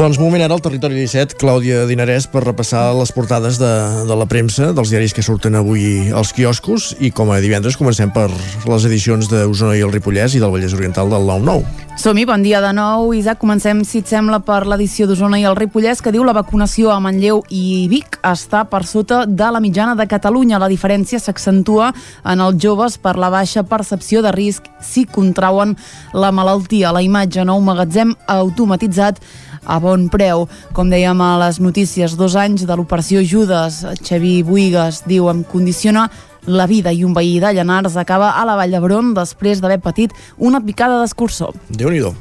Doncs 0.00 0.16
moment 0.16 0.40
ara 0.40 0.56
al 0.56 0.62
Territori 0.64 0.96
17, 0.96 1.34
Clàudia 1.36 1.82
Dinarès, 1.84 2.24
per 2.32 2.40
repassar 2.40 2.86
les 2.96 3.10
portades 3.12 3.58
de, 3.60 3.68
de 4.08 4.16
la 4.16 4.24
premsa, 4.24 4.70
dels 4.72 4.88
diaris 4.88 5.12
que 5.12 5.20
surten 5.20 5.58
avui 5.60 6.08
als 6.16 6.32
quioscos, 6.32 6.94
i 7.04 7.10
com 7.12 7.28
a 7.28 7.36
divendres 7.44 7.76
comencem 7.76 8.08
per 8.08 8.30
les 8.32 8.88
edicions 8.88 9.28
d'Osona 9.28 9.76
i 9.76 9.84
el 9.84 9.92
Ripollès 9.92 10.32
i 10.32 10.40
del 10.40 10.56
Vallès 10.56 10.72
Oriental 10.72 11.12
del 11.12 11.28
9-9. 11.28 11.90
Som-hi, 12.00 12.24
bon 12.24 12.40
dia 12.40 12.62
de 12.64 12.70
nou. 12.72 13.10
Isaac, 13.12 13.36
comencem, 13.42 13.82
si 13.84 14.00
et 14.00 14.08
sembla, 14.08 14.38
per 14.40 14.62
l'edició 14.64 15.04
d'Osona 15.04 15.36
i 15.36 15.44
el 15.44 15.58
Ripollès, 15.58 16.00
que 16.00 16.14
diu 16.14 16.24
la 16.24 16.32
vacunació 16.32 16.88
a 16.94 16.96
Manlleu 16.96 17.42
i 17.52 17.84
Vic 17.92 18.16
està 18.24 18.62
per 18.72 18.86
sota 18.88 19.26
de 19.28 19.50
la 19.52 19.60
mitjana 19.60 19.92
de 19.98 20.08
Catalunya. 20.08 20.62
La 20.62 20.70
diferència 20.72 21.20
s'accentua 21.20 21.90
en 22.24 22.40
els 22.40 22.56
joves 22.56 22.96
per 22.96 23.18
la 23.20 23.28
baixa 23.28 23.66
percepció 23.68 24.24
de 24.24 24.32
risc 24.32 24.72
si 24.80 25.04
contrauen 25.04 25.76
la 26.16 26.32
malaltia. 26.32 26.88
La 26.96 27.04
imatge 27.04 27.44
nou 27.44 27.60
magatzem 27.60 28.16
automatitzat 28.32 29.20
a 29.64 29.78
bon 29.82 30.08
preu. 30.12 30.46
Com 30.76 30.90
dèiem 30.92 31.20
a 31.20 31.36
les 31.46 31.60
notícies, 31.60 32.16
dos 32.16 32.36
anys 32.36 32.66
de 32.66 32.76
l'operació 32.76 33.22
Judes. 33.24 33.84
Xavi 34.02 34.40
Buigas 34.46 35.04
diu, 35.06 35.30
em 35.30 35.44
condiciona 35.44 36.08
la 36.46 36.66
vida 36.66 36.92
i 36.92 37.04
un 37.04 37.12
veí 37.14 37.38
de 37.40 37.52
Llanars 37.52 37.96
acaba 38.00 38.32
a 38.40 38.44
la 38.48 38.56
Vall 38.56 38.72
d'Hebron 38.72 39.12
després 39.14 39.60
d'haver 39.60 39.80
patit 39.84 40.14
una 40.38 40.60
picada 40.64 41.00
d'escurçó. 41.02 41.52
Déu-n'hi-do. 41.68 42.14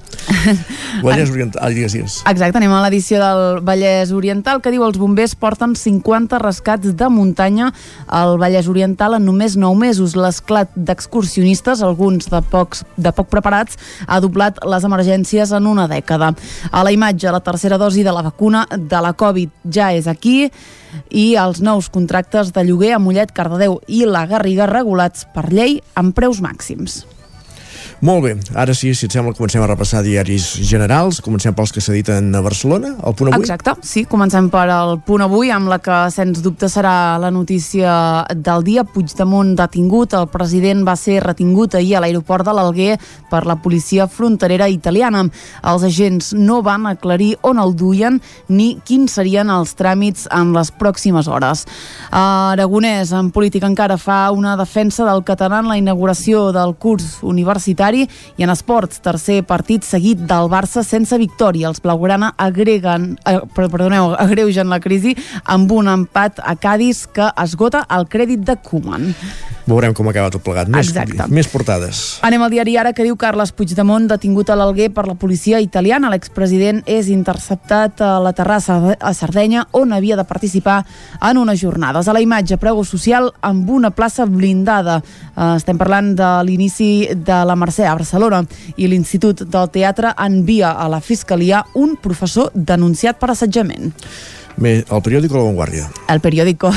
Vallès 1.05 1.31
Oriental, 1.31 1.61
ah, 1.63 1.69
digues, 1.69 1.93
digues. 1.93 2.19
Exacte, 2.29 2.59
anem 2.59 2.73
a 2.73 2.81
l'edició 2.83 3.19
del 3.21 3.61
Vallès 3.65 4.11
Oriental 4.15 4.61
que 4.63 4.71
diu 4.73 4.83
els 4.85 4.99
bombers 4.99 5.35
porten 5.39 5.75
50 5.77 6.39
rescats 6.41 6.95
de 6.97 7.09
muntanya 7.13 7.71
al 8.07 8.37
Vallès 8.41 8.69
Oriental 8.71 9.17
en 9.17 9.25
només 9.27 9.57
9 9.59 9.77
mesos. 9.79 10.15
L'esclat 10.19 10.71
d'excursionistes, 10.75 11.83
alguns 11.85 12.29
de, 12.31 12.41
pocs, 12.51 12.83
de 12.97 13.13
poc 13.15 13.29
preparats, 13.31 13.79
ha 14.07 14.19
doblat 14.23 14.59
les 14.65 14.87
emergències 14.87 15.53
en 15.55 15.69
una 15.69 15.87
dècada. 15.91 16.33
A 16.71 16.83
la 16.85 16.93
imatge, 16.95 17.31
la 17.31 17.43
tercera 17.43 17.79
dosi 17.81 18.03
de 18.03 18.15
la 18.15 18.25
vacuna 18.25 18.65
de 18.71 19.03
la 19.03 19.13
Covid 19.13 19.53
ja 19.69 19.91
és 19.93 20.07
aquí 20.09 20.49
i 21.13 21.25
els 21.37 21.61
nous 21.61 21.89
contractes 21.93 22.53
de 22.55 22.65
lloguer 22.65 22.95
a 22.95 22.99
Mollet, 23.01 23.33
Cardedeu 23.35 23.79
i 23.87 24.05
la 24.09 24.25
Garriga 24.29 24.69
regulats 24.69 25.27
per 25.35 25.49
llei 25.53 25.79
amb 25.99 26.15
preus 26.17 26.41
màxims. 26.41 27.03
Molt 27.99 28.23
bé, 28.23 28.29
ara 28.55 28.71
sí, 28.71 28.93
si 28.95 29.09
et 29.09 29.11
sembla, 29.11 29.33
comencem 29.35 29.59
a 29.59 29.67
repassar 29.67 29.99
diaris 30.05 30.45
generals. 30.63 31.17
Comencem 31.19 31.51
pels 31.51 31.73
que 31.75 31.81
s'editen 31.83 32.29
a 32.31 32.39
Barcelona, 32.39 32.93
el 33.03 33.15
punt 33.19 33.27
avui. 33.27 33.43
Exacte, 33.43 33.73
sí, 33.83 34.05
comencem 34.07 34.47
per 34.53 34.69
al 34.71 35.01
punt 35.03 35.25
avui, 35.25 35.49
amb 35.51 35.67
la 35.67 35.81
que, 35.83 35.97
sens 36.15 36.39
dubte, 36.39 36.69
serà 36.71 37.17
la 37.19 37.27
notícia 37.35 38.23
del 38.31 38.63
dia. 38.63 38.85
Puigdemont 38.87 39.51
detingut, 39.59 40.15
el 40.15 40.29
president 40.31 40.85
va 40.87 40.95
ser 40.95 41.17
retingut 41.25 41.75
ahir 41.75 41.97
a 41.97 42.03
l'aeroport 42.05 42.47
de 42.47 42.53
l'Alguer 42.55 42.95
per 43.27 43.43
la 43.49 43.57
policia 43.59 44.07
fronterera 44.07 44.69
italiana. 44.71 45.25
Els 45.67 45.83
agents 45.83 46.31
no 46.39 46.61
van 46.63 46.87
aclarir 46.87 47.33
on 47.43 47.59
el 47.59 47.75
duien 47.75 48.21
ni 48.47 48.77
quins 48.87 49.19
serien 49.19 49.51
els 49.51 49.75
tràmits 49.75 50.29
en 50.31 50.55
les 50.55 50.71
pròximes 50.71 51.27
hores. 51.27 51.65
Aragonès, 52.15 53.11
en 53.11 53.35
política 53.35 53.67
encara, 53.67 53.99
fa 53.99 54.31
una 54.31 54.55
defensa 54.55 55.03
del 55.03 55.25
català 55.27 55.59
en 55.59 55.67
la 55.67 55.77
inauguració 55.83 56.53
del 56.55 56.77
curs 56.79 57.17
universitari 57.27 57.88
i 57.95 58.43
en 58.43 58.49
esports, 58.53 59.01
tercer 59.01 59.41
partit 59.47 59.83
seguit 59.83 60.19
del 60.29 60.49
Barça 60.51 60.83
sense 60.85 61.17
victòria. 61.17 61.67
Els 61.69 61.81
blaugrana 61.81 62.33
agreguen, 62.37 63.17
eh, 63.25 63.39
perdoneu, 63.55 64.13
agreugen 64.25 64.69
la 64.69 64.79
crisi 64.79 65.15
amb 65.45 65.71
un 65.71 65.87
empat 65.87 66.39
a 66.43 66.55
Cádiz 66.55 67.07
que 67.07 67.31
esgota 67.37 67.85
el 67.89 68.07
crèdit 68.07 68.45
de 68.45 68.57
Koeman. 68.61 69.13
Veurem 69.69 69.93
com 69.93 70.07
acaba 70.09 70.31
tot 70.33 70.41
plegat. 70.41 70.69
Més, 70.71 70.89
Exacte. 70.89 71.27
més 71.29 71.47
portades. 71.47 72.19
Anem 72.25 72.41
al 72.41 72.49
diari 72.49 72.75
ara 72.81 72.93
que 72.97 73.05
diu 73.05 73.15
Carles 73.19 73.51
Puigdemont 73.53 74.07
detingut 74.09 74.49
a 74.49 74.55
l'Alguer 74.57 74.89
per 74.93 75.05
la 75.05 75.13
policia 75.13 75.59
italiana. 75.61 76.09
L'expresident 76.09 76.81
és 76.89 77.09
interceptat 77.13 78.01
a 78.01 78.15
la 78.23 78.33
terrassa 78.33 78.79
a 78.99 79.13
Sardenya 79.13 79.67
on 79.77 79.93
havia 79.93 80.17
de 80.17 80.25
participar 80.25 80.79
en 81.21 81.37
unes 81.37 81.61
jornades. 81.61 82.07
A 82.07 82.15
la 82.15 82.23
imatge, 82.23 82.57
prego 82.57 82.83
social 82.83 83.29
amb 83.45 83.69
una 83.69 83.91
plaça 83.91 84.25
blindada. 84.25 85.03
Eh, 85.35 85.53
estem 85.55 85.77
parlant 85.77 86.15
de 86.17 86.31
l'inici 86.47 87.09
de 87.13 87.43
la 87.45 87.55
Mercè 87.55 87.85
a 87.85 87.93
Barcelona 87.93 88.41
i 88.77 88.89
l'Institut 88.89 89.45
del 89.45 89.69
Teatre 89.69 90.15
envia 90.17 90.73
a 90.73 90.89
la 90.89 90.99
Fiscalia 90.99 91.63
un 91.75 91.95
professor 92.01 92.49
denunciat 92.55 93.19
per 93.19 93.29
assetjament. 93.35 93.93
Més, 94.57 94.85
el 94.89 95.01
periòdico 95.05 95.37
La 95.37 95.43
Vanguardia. 95.45 95.89
El 96.09 96.19
periòdico. 96.19 96.71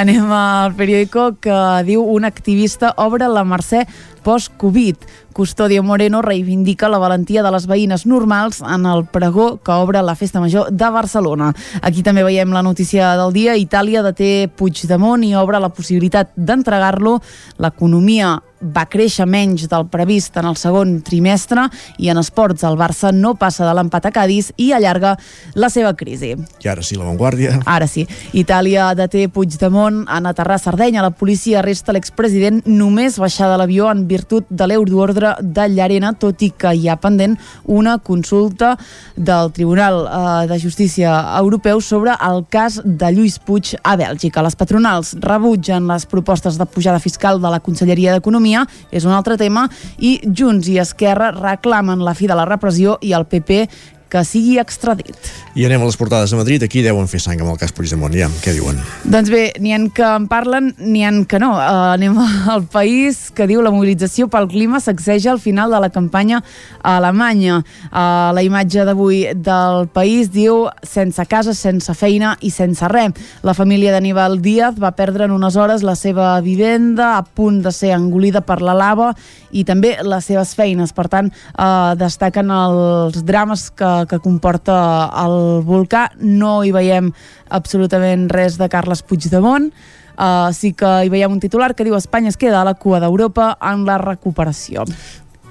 Anem 0.00 0.30
al 0.32 0.74
periòdico 0.78 1.34
que 1.42 1.56
diu 1.88 2.04
un 2.04 2.24
activista 2.24 2.94
obre 2.96 3.28
la 3.28 3.44
Mercè 3.44 3.86
post-Covid. 4.22 4.96
Custodio 5.32 5.82
Moreno 5.82 6.20
reivindica 6.22 6.88
la 6.88 6.98
valentia 6.98 7.42
de 7.42 7.50
les 7.54 7.66
veïnes 7.70 8.04
normals 8.06 8.60
en 8.60 8.84
el 8.86 9.06
pregó 9.08 9.58
que 9.64 9.72
obre 9.72 10.02
la 10.02 10.14
Festa 10.14 10.40
Major 10.40 10.70
de 10.70 10.90
Barcelona. 10.90 11.52
Aquí 11.82 12.02
també 12.02 12.24
veiem 12.26 12.52
la 12.52 12.62
notícia 12.62 13.14
del 13.16 13.32
dia. 13.32 13.56
Itàlia 13.56 14.04
deté 14.04 14.50
Puigdemont 14.56 15.24
i 15.24 15.34
obre 15.38 15.60
la 15.60 15.72
possibilitat 15.72 16.34
d'entregar-lo. 16.36 17.18
L'economia 17.58 18.38
va 18.60 18.84
créixer 18.86 19.24
menys 19.26 19.66
del 19.70 19.86
previst 19.88 20.36
en 20.36 20.46
el 20.50 20.56
segon 20.60 20.98
trimestre 21.04 21.66
i 21.98 22.10
en 22.12 22.20
esports 22.20 22.64
el 22.68 22.76
Barça 22.80 23.10
no 23.14 23.34
passa 23.40 23.64
de 23.64 23.72
l'empat 23.76 24.06
a 24.06 24.12
Cádiz 24.12 24.50
i 24.60 24.70
allarga 24.76 25.16
la 25.54 25.70
seva 25.72 25.94
crisi. 25.96 26.34
I 26.36 26.68
ara 26.68 26.84
sí, 26.84 26.98
La 27.00 27.06
Vanguardia. 27.08 27.56
Ara 27.64 27.88
sí. 27.88 28.06
Itàlia 28.36 28.90
deté 28.98 29.26
Puigdemont 29.32 30.02
en 30.04 30.28
aterrar 30.28 30.58
a 30.58 30.62
Sardenya. 30.62 31.02
La 31.02 31.14
policia 31.16 31.60
arresta 31.60 31.94
l'expresident 31.96 32.60
només 32.66 33.18
baixar 33.20 33.48
de 33.50 33.56
l'avió 33.60 33.88
en 33.90 34.04
virtut 34.10 34.46
de 34.50 34.68
l'euroordre 34.68 35.34
de 35.40 35.68
Llarena, 35.72 36.12
tot 36.12 36.42
i 36.44 36.50
que 36.52 36.74
hi 36.76 36.88
ha 36.88 36.98
pendent 37.00 37.38
una 37.64 37.96
consulta 37.98 38.76
del 39.16 39.52
Tribunal 39.56 40.02
eh, 40.04 40.46
de 40.52 40.60
Justícia 40.60 41.14
Europeu 41.38 41.80
sobre 41.80 42.12
el 42.12 42.44
cas 42.50 42.80
de 42.84 43.12
Lluís 43.14 43.38
Puig 43.38 43.72
a 43.82 43.96
Bèlgica. 43.96 44.44
Les 44.44 44.56
patronals 44.56 45.16
rebutgen 45.20 45.88
les 45.88 46.06
propostes 46.06 46.58
de 46.60 46.68
pujada 46.68 47.00
fiscal 47.00 47.40
de 47.40 47.50
la 47.50 47.60
Conselleria 47.64 48.12
d'Economia 48.12 48.49
Economia 48.50 48.66
és 48.90 49.04
un 49.06 49.14
altre 49.14 49.36
tema 49.38 49.68
i 49.98 50.18
Junts 50.24 50.68
i 50.68 50.78
Esquerra 50.82 51.30
reclamen 51.36 52.02
la 52.02 52.14
fi 52.14 52.26
de 52.26 52.36
la 52.36 52.46
repressió 52.48 52.98
i 53.02 53.12
el 53.14 53.26
PP 53.30 53.66
que 54.10 54.22
sigui 54.26 54.58
extradit. 54.60 55.16
I 55.54 55.64
anem 55.66 55.82
a 55.82 55.88
les 55.88 55.96
portades 55.98 56.32
a 56.34 56.38
Madrid. 56.38 56.62
Aquí 56.66 56.82
deuen 56.82 57.08
fer 57.10 57.20
sang 57.22 57.40
amb 57.40 57.52
el 57.52 57.58
cas 57.60 57.72
Puigdemont. 57.74 58.14
Ja, 58.14 58.28
què 58.42 58.54
diuen? 58.56 58.78
Doncs 59.10 59.30
bé, 59.32 59.42
n'hi 59.62 59.74
han 59.74 59.88
que 59.94 60.06
en 60.06 60.26
parlen, 60.30 60.72
n'hi 60.78 61.04
han 61.06 61.22
que 61.30 61.40
no. 61.42 61.52
Uh, 61.56 61.94
anem 61.94 62.18
al 62.54 62.66
país 62.70 63.28
que 63.34 63.46
diu 63.50 63.62
la 63.62 63.72
mobilització 63.74 64.28
pel 64.30 64.48
clima 64.50 64.82
sacseja 64.82 65.32
al 65.32 65.42
final 65.42 65.70
de 65.70 65.80
la 65.82 65.90
campanya 65.94 66.42
a 66.82 66.96
Alemanya. 66.98 67.60
Uh, 67.90 68.30
la 68.36 68.44
imatge 68.46 68.84
d'avui 68.88 69.22
del 69.34 69.86
país 69.94 70.32
diu 70.34 70.66
sense 70.82 71.24
casa, 71.30 71.54
sense 71.54 71.94
feina 71.94 72.36
i 72.42 72.50
sense 72.54 72.86
res. 72.90 73.14
La 73.46 73.54
família 73.54 73.94
d'Aníbal 73.94 74.40
Díaz 74.42 74.78
va 74.82 74.92
perdre 74.98 75.24
en 75.24 75.32
unes 75.32 75.56
hores 75.56 75.84
la 75.86 75.94
seva 75.96 76.34
vivenda 76.44 77.16
a 77.16 77.22
punt 77.22 77.62
de 77.64 77.72
ser 77.72 77.94
engolida 77.96 78.42
per 78.44 78.60
la 78.60 78.74
lava 78.76 79.14
i 79.50 79.64
també 79.64 79.96
les 80.02 80.26
seves 80.26 80.54
feines. 80.58 80.92
Per 80.96 81.06
tant, 81.12 81.30
uh, 81.30 81.94
destaquen 81.98 82.50
els 82.54 83.22
drames 83.26 83.68
que 83.70 83.92
que 84.10 84.18
comporta 84.18 84.76
el 85.24 85.62
volcà. 85.66 86.08
No 86.18 86.60
hi 86.64 86.72
veiem 86.72 87.12
absolutament 87.48 88.28
res 88.30 88.58
de 88.58 88.68
Carles 88.68 89.02
Puigdemont, 89.02 89.72
Uh, 90.20 90.52
sí 90.52 90.74
que 90.76 90.88
hi 91.06 91.08
veiem 91.08 91.32
un 91.32 91.40
titular 91.40 91.70
que 91.72 91.84
diu 91.86 91.94
Espanya 91.96 92.28
es 92.28 92.36
queda 92.36 92.58
a 92.60 92.64
la 92.66 92.74
cua 92.76 92.98
d'Europa 93.00 93.54
en 93.64 93.86
la 93.88 93.96
recuperació 93.96 94.84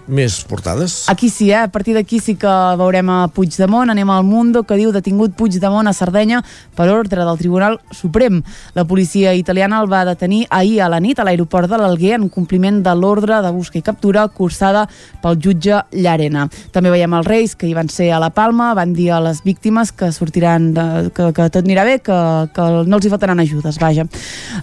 més 0.10 0.44
portades. 0.50 1.06
Aquí 1.08 1.30
sí, 1.30 1.52
eh? 1.52 1.62
a 1.62 1.68
partir 1.72 1.94
d'aquí 1.94 2.20
sí 2.20 2.36
que 2.36 2.52
veurem 2.80 3.10
a 3.14 3.28
Puigdemont, 3.34 3.92
anem 3.94 4.10
al 4.10 4.26
Mundo, 4.26 4.64
que 4.66 4.78
diu 4.80 4.92
detingut 4.92 5.36
Puigdemont 5.38 5.88
a 5.88 5.94
Sardenya 5.94 6.42
per 6.76 6.90
ordre 6.90 7.24
del 7.24 7.38
Tribunal 7.38 7.80
Suprem. 7.96 8.42
La 8.74 8.86
policia 8.90 9.34
italiana 9.38 9.80
el 9.84 9.92
va 9.92 10.04
detenir 10.08 10.46
ahir 10.50 10.82
a 10.82 10.90
la 10.90 11.00
nit 11.00 11.20
a 11.20 11.28
l'aeroport 11.28 11.70
de 11.70 11.78
l'Alguer 11.78 12.16
en 12.18 12.28
compliment 12.30 12.82
de 12.84 12.96
l'ordre 12.98 13.40
de 13.46 13.52
busca 13.54 13.78
i 13.80 13.86
captura 13.86 14.26
cursada 14.28 14.88
pel 15.22 15.38
jutge 15.38 15.84
Llarena. 15.94 16.48
També 16.74 16.92
veiem 16.92 17.14
els 17.20 17.30
Reis, 17.30 17.56
que 17.56 17.70
hi 17.70 17.76
van 17.78 17.90
ser 17.94 18.10
a 18.12 18.20
la 18.20 18.32
Palma, 18.34 18.74
van 18.74 18.94
dir 18.98 19.12
a 19.14 19.22
les 19.24 19.44
víctimes 19.46 19.94
que 19.94 20.12
sortiran, 20.12 20.72
de, 20.74 20.88
que, 21.14 21.30
que 21.36 21.50
tot 21.54 21.62
anirà 21.64 21.86
bé, 21.86 22.00
que, 22.02 22.20
que 22.56 22.68
no 22.90 22.98
els 22.98 23.06
hi 23.06 23.14
faltaran 23.14 23.40
ajudes, 23.44 23.78
vaja. 23.82 24.08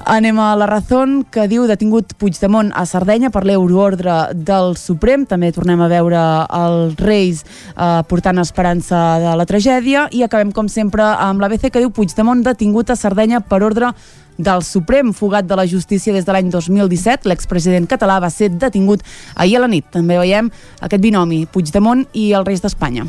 Anem 0.04 0.40
a 0.42 0.50
la 0.58 0.66
Razón, 0.66 1.20
que 1.30 1.46
diu 1.48 1.68
detingut 1.70 2.16
Puigdemont 2.18 2.72
a 2.74 2.86
Sardenya 2.88 3.30
per 3.30 3.44
l'euroordre 3.46 4.18
del 4.34 4.74
Suprem, 4.80 5.24
també 5.26 5.35
tornem 5.54 5.80
a 5.80 5.88
veure 5.88 6.20
els 6.58 6.96
Reis 7.00 7.42
eh, 7.44 8.02
portant 8.08 8.38
esperança 8.42 9.00
de 9.22 9.34
la 9.38 9.46
tragèdia 9.48 10.06
i 10.12 10.22
acabem 10.26 10.52
com 10.52 10.68
sempre 10.68 11.04
amb 11.04 11.40
l'ABC 11.40 11.70
que 11.70 11.82
diu 11.82 11.92
Puigdemont 11.94 12.44
detingut 12.46 12.90
a 12.90 12.96
Sardenya 12.96 13.40
per 13.40 13.62
ordre 13.62 13.92
del 14.36 14.62
Suprem, 14.62 15.12
fugat 15.16 15.46
de 15.48 15.56
la 15.56 15.66
justícia 15.66 16.12
des 16.12 16.26
de 16.26 16.32
l'any 16.32 16.50
2017. 16.52 17.28
L'expresident 17.28 17.88
català 17.88 18.18
va 18.20 18.30
ser 18.30 18.50
detingut 18.52 19.04
ahir 19.34 19.56
a 19.56 19.64
la 19.64 19.70
nit. 19.72 19.88
També 19.92 20.18
veiem 20.20 20.50
aquest 20.80 21.02
binomi, 21.02 21.46
Puigdemont 21.46 22.04
i 22.12 22.32
els 22.36 22.46
Reis 22.46 22.64
d'Espanya. 22.64 23.08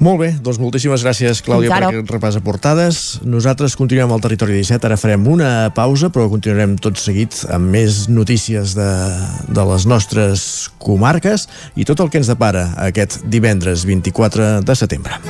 Molt 0.00 0.16
bé, 0.22 0.30
doncs 0.40 0.56
moltíssimes 0.56 1.02
gràcies, 1.04 1.42
Clàudia, 1.44 1.68
per 1.68 1.90
aquest 1.90 2.12
repàs 2.14 2.38
de 2.38 2.40
portades. 2.44 3.00
Nosaltres 3.20 3.76
continuem 3.76 4.14
al 4.14 4.22
Territori 4.24 4.56
17, 4.56 4.88
ara 4.88 4.96
farem 4.96 5.26
una 5.28 5.50
pausa, 5.76 6.08
però 6.08 6.24
continuarem 6.32 6.78
tot 6.80 6.96
seguit 6.96 7.42
amb 7.52 7.68
més 7.76 8.06
notícies 8.08 8.72
de, 8.78 8.88
de 9.52 9.68
les 9.74 9.84
nostres 9.84 10.48
comarques 10.80 11.50
i 11.76 11.84
tot 11.84 12.00
el 12.00 12.08
que 12.08 12.22
ens 12.24 12.32
depara 12.32 12.70
aquest 12.80 13.20
divendres 13.28 13.84
24 13.84 14.52
de 14.64 14.80
setembre. 14.86 15.20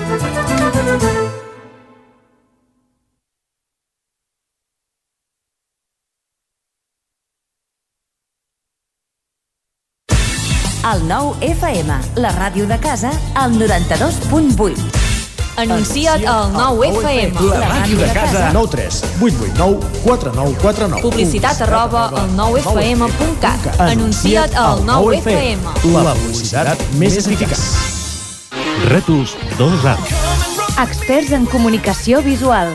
El 10.91 11.05
nou 11.07 11.37
FM, 11.39 11.97
la 12.19 12.31
ràdio 12.35 12.65
de 12.67 12.75
casa, 12.83 13.13
al 13.39 13.53
92.8. 13.55 14.75
Anuncia't 15.63 16.25
al 16.27 16.51
9 16.51 16.89
FM. 16.89 17.45
La 17.47 17.69
ràdio 17.69 17.99
de 18.01 18.09
casa. 18.17 18.49
9 18.51 18.71
3 18.73 18.99
8 19.21 19.45
8 19.53 19.55
9 19.55 19.79
4 20.03 20.33
9 20.35 20.57
4 20.63 20.89
9. 20.89 21.03
Publicitat 21.05 21.63
arroba 21.63 22.09
al 22.09 22.35
9fm.cat. 22.35 23.71
Anuncia't 23.87 24.57
al 24.59 24.83
9 24.85 25.21
FM. 25.21 25.95
La 25.95 26.17
publicitat 26.19 26.83
més 26.99 27.21
eficaç. 27.23 27.63
Rètols 28.91 29.37
2 29.61 29.87
Arts. 29.95 30.17
Experts 30.89 31.31
en 31.39 31.47
comunicació 31.47 32.19
visual. 32.27 32.75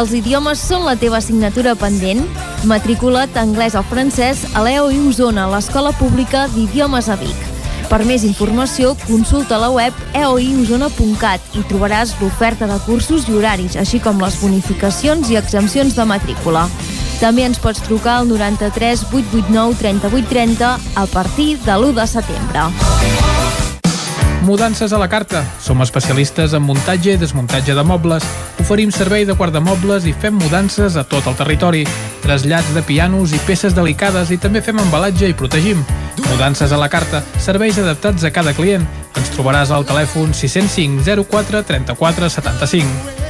Els 0.00 0.14
idiomes 0.16 0.60
són 0.64 0.86
la 0.86 0.94
teva 0.96 1.18
assignatura 1.18 1.74
pendent? 1.76 2.22
Matricula't 2.64 3.34
anglès 3.36 3.74
o 3.76 3.82
francès 3.84 4.46
a 4.56 4.62
l'EOI 4.64 4.96
Osona, 5.10 5.44
l'Escola 5.52 5.90
Pública 5.98 6.46
d'Idiomes 6.54 7.10
a 7.12 7.18
Vic. 7.20 7.42
Per 7.90 7.98
més 8.08 8.24
informació, 8.24 8.94
consulta 9.02 9.58
la 9.60 9.68
web 9.74 9.96
eoiosona.cat 10.16 11.58
i 11.60 11.64
trobaràs 11.68 12.14
l'oferta 12.22 12.68
de 12.70 12.78
cursos 12.86 13.28
i 13.28 13.36
horaris, 13.36 13.76
així 13.76 14.00
com 14.00 14.22
les 14.24 14.38
bonificacions 14.40 15.28
i 15.28 15.36
exempcions 15.36 15.98
de 15.98 16.06
matrícula. 16.08 16.64
També 17.20 17.44
ens 17.44 17.60
pots 17.60 17.84
trucar 17.84 18.22
al 18.22 18.30
93 18.30 19.04
889 19.10 19.76
3830 19.82 20.78
a 20.96 21.04
partir 21.12 21.58
de 21.66 21.76
l'1 21.76 21.92
de 22.00 22.08
setembre. 22.14 23.69
Mudances 24.42 24.92
a 24.92 24.98
la 24.98 25.08
carta. 25.08 25.44
Som 25.60 25.82
especialistes 25.84 26.54
en 26.56 26.62
muntatge 26.64 27.12
i 27.12 27.20
desmuntatge 27.20 27.74
de 27.76 27.82
mobles. 27.84 28.24
Oferim 28.62 28.90
servei 28.90 29.26
de 29.28 29.36
guardamobles 29.36 30.06
i 30.08 30.14
fem 30.16 30.34
mudances 30.40 30.96
a 30.96 31.04
tot 31.04 31.26
el 31.28 31.36
territori. 31.36 31.84
Trasllats 32.24 32.72
de 32.74 32.82
pianos 32.82 33.34
i 33.36 33.40
peces 33.44 33.76
delicades 33.76 34.32
i 34.32 34.38
també 34.40 34.62
fem 34.64 34.80
embalatge 34.80 35.28
i 35.28 35.36
protegim. 35.36 35.84
Mudances 36.30 36.72
a 36.72 36.80
la 36.80 36.88
carta. 36.88 37.20
Serveis 37.38 37.78
adaptats 37.78 38.24
a 38.24 38.32
cada 38.32 38.54
client. 38.56 38.86
Ens 39.20 39.32
trobaràs 39.36 39.70
al 39.76 39.84
telèfon 39.84 40.32
605 40.32 41.04
04 41.28 41.62
34 41.68 42.30
75. 42.40 43.20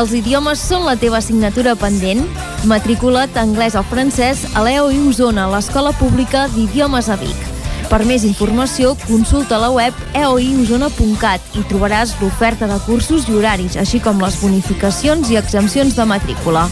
Els 0.00 0.12
idiomes 0.14 0.60
són 0.62 0.84
la 0.86 0.96
teva 0.98 1.18
assignatura 1.18 1.76
pendent? 1.78 2.26
Matricula't 2.66 3.38
anglès 3.38 3.78
o 3.78 3.82
francès 3.86 4.44
a 4.54 4.62
l'EOI 4.66 4.98
Osona, 5.10 5.48
l'Escola 5.50 5.94
Pública 5.98 6.46
d'Idiomes 6.54 7.08
a 7.10 7.18
Vic. 7.18 7.59
Per 7.90 8.04
més 8.06 8.22
informació, 8.22 8.92
consulta 9.02 9.56
la 9.58 9.72
web 9.74 9.96
eoiosona.cat 10.14 11.56
i 11.58 11.64
trobaràs 11.66 12.12
l'oferta 12.20 12.68
de 12.70 12.76
cursos 12.84 13.26
i 13.26 13.34
horaris, 13.34 13.74
així 13.82 13.98
com 14.04 14.22
les 14.22 14.36
bonificacions 14.38 15.32
i 15.34 15.38
exempcions 15.40 15.96
de 15.98 16.06
matrícula. 16.06 16.68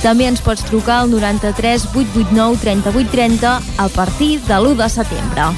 També 0.00 0.30
ens 0.30 0.40
pots 0.40 0.64
trucar 0.64 1.02
al 1.02 1.12
93 1.12 1.84
889 1.92 2.56
3830 2.64 3.52
a 3.84 3.88
partir 3.92 4.40
de 4.48 4.56
l'1 4.56 4.80
de 4.80 4.88
setembre. 4.96 5.50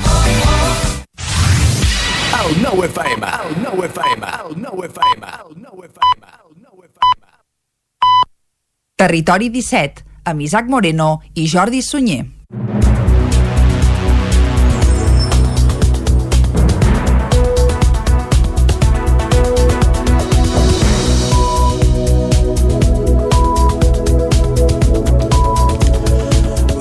El 2.43 2.59
nou 2.61 2.83
FM, 2.91 3.31
el 3.47 3.55
nou 3.63 3.87
FM, 3.87 4.35
el 4.43 4.59
nou 4.67 4.83
FM, 4.91 5.31
el 5.31 5.55
nou 5.63 5.87
FM. 5.87 6.23
Territori 8.99 9.49
17, 9.55 10.03
amb 10.27 10.43
Isaac 10.43 10.67
Moreno 10.67 11.21
i 11.35 11.47
Jordi 11.47 11.83
Sunyer. 11.83 12.25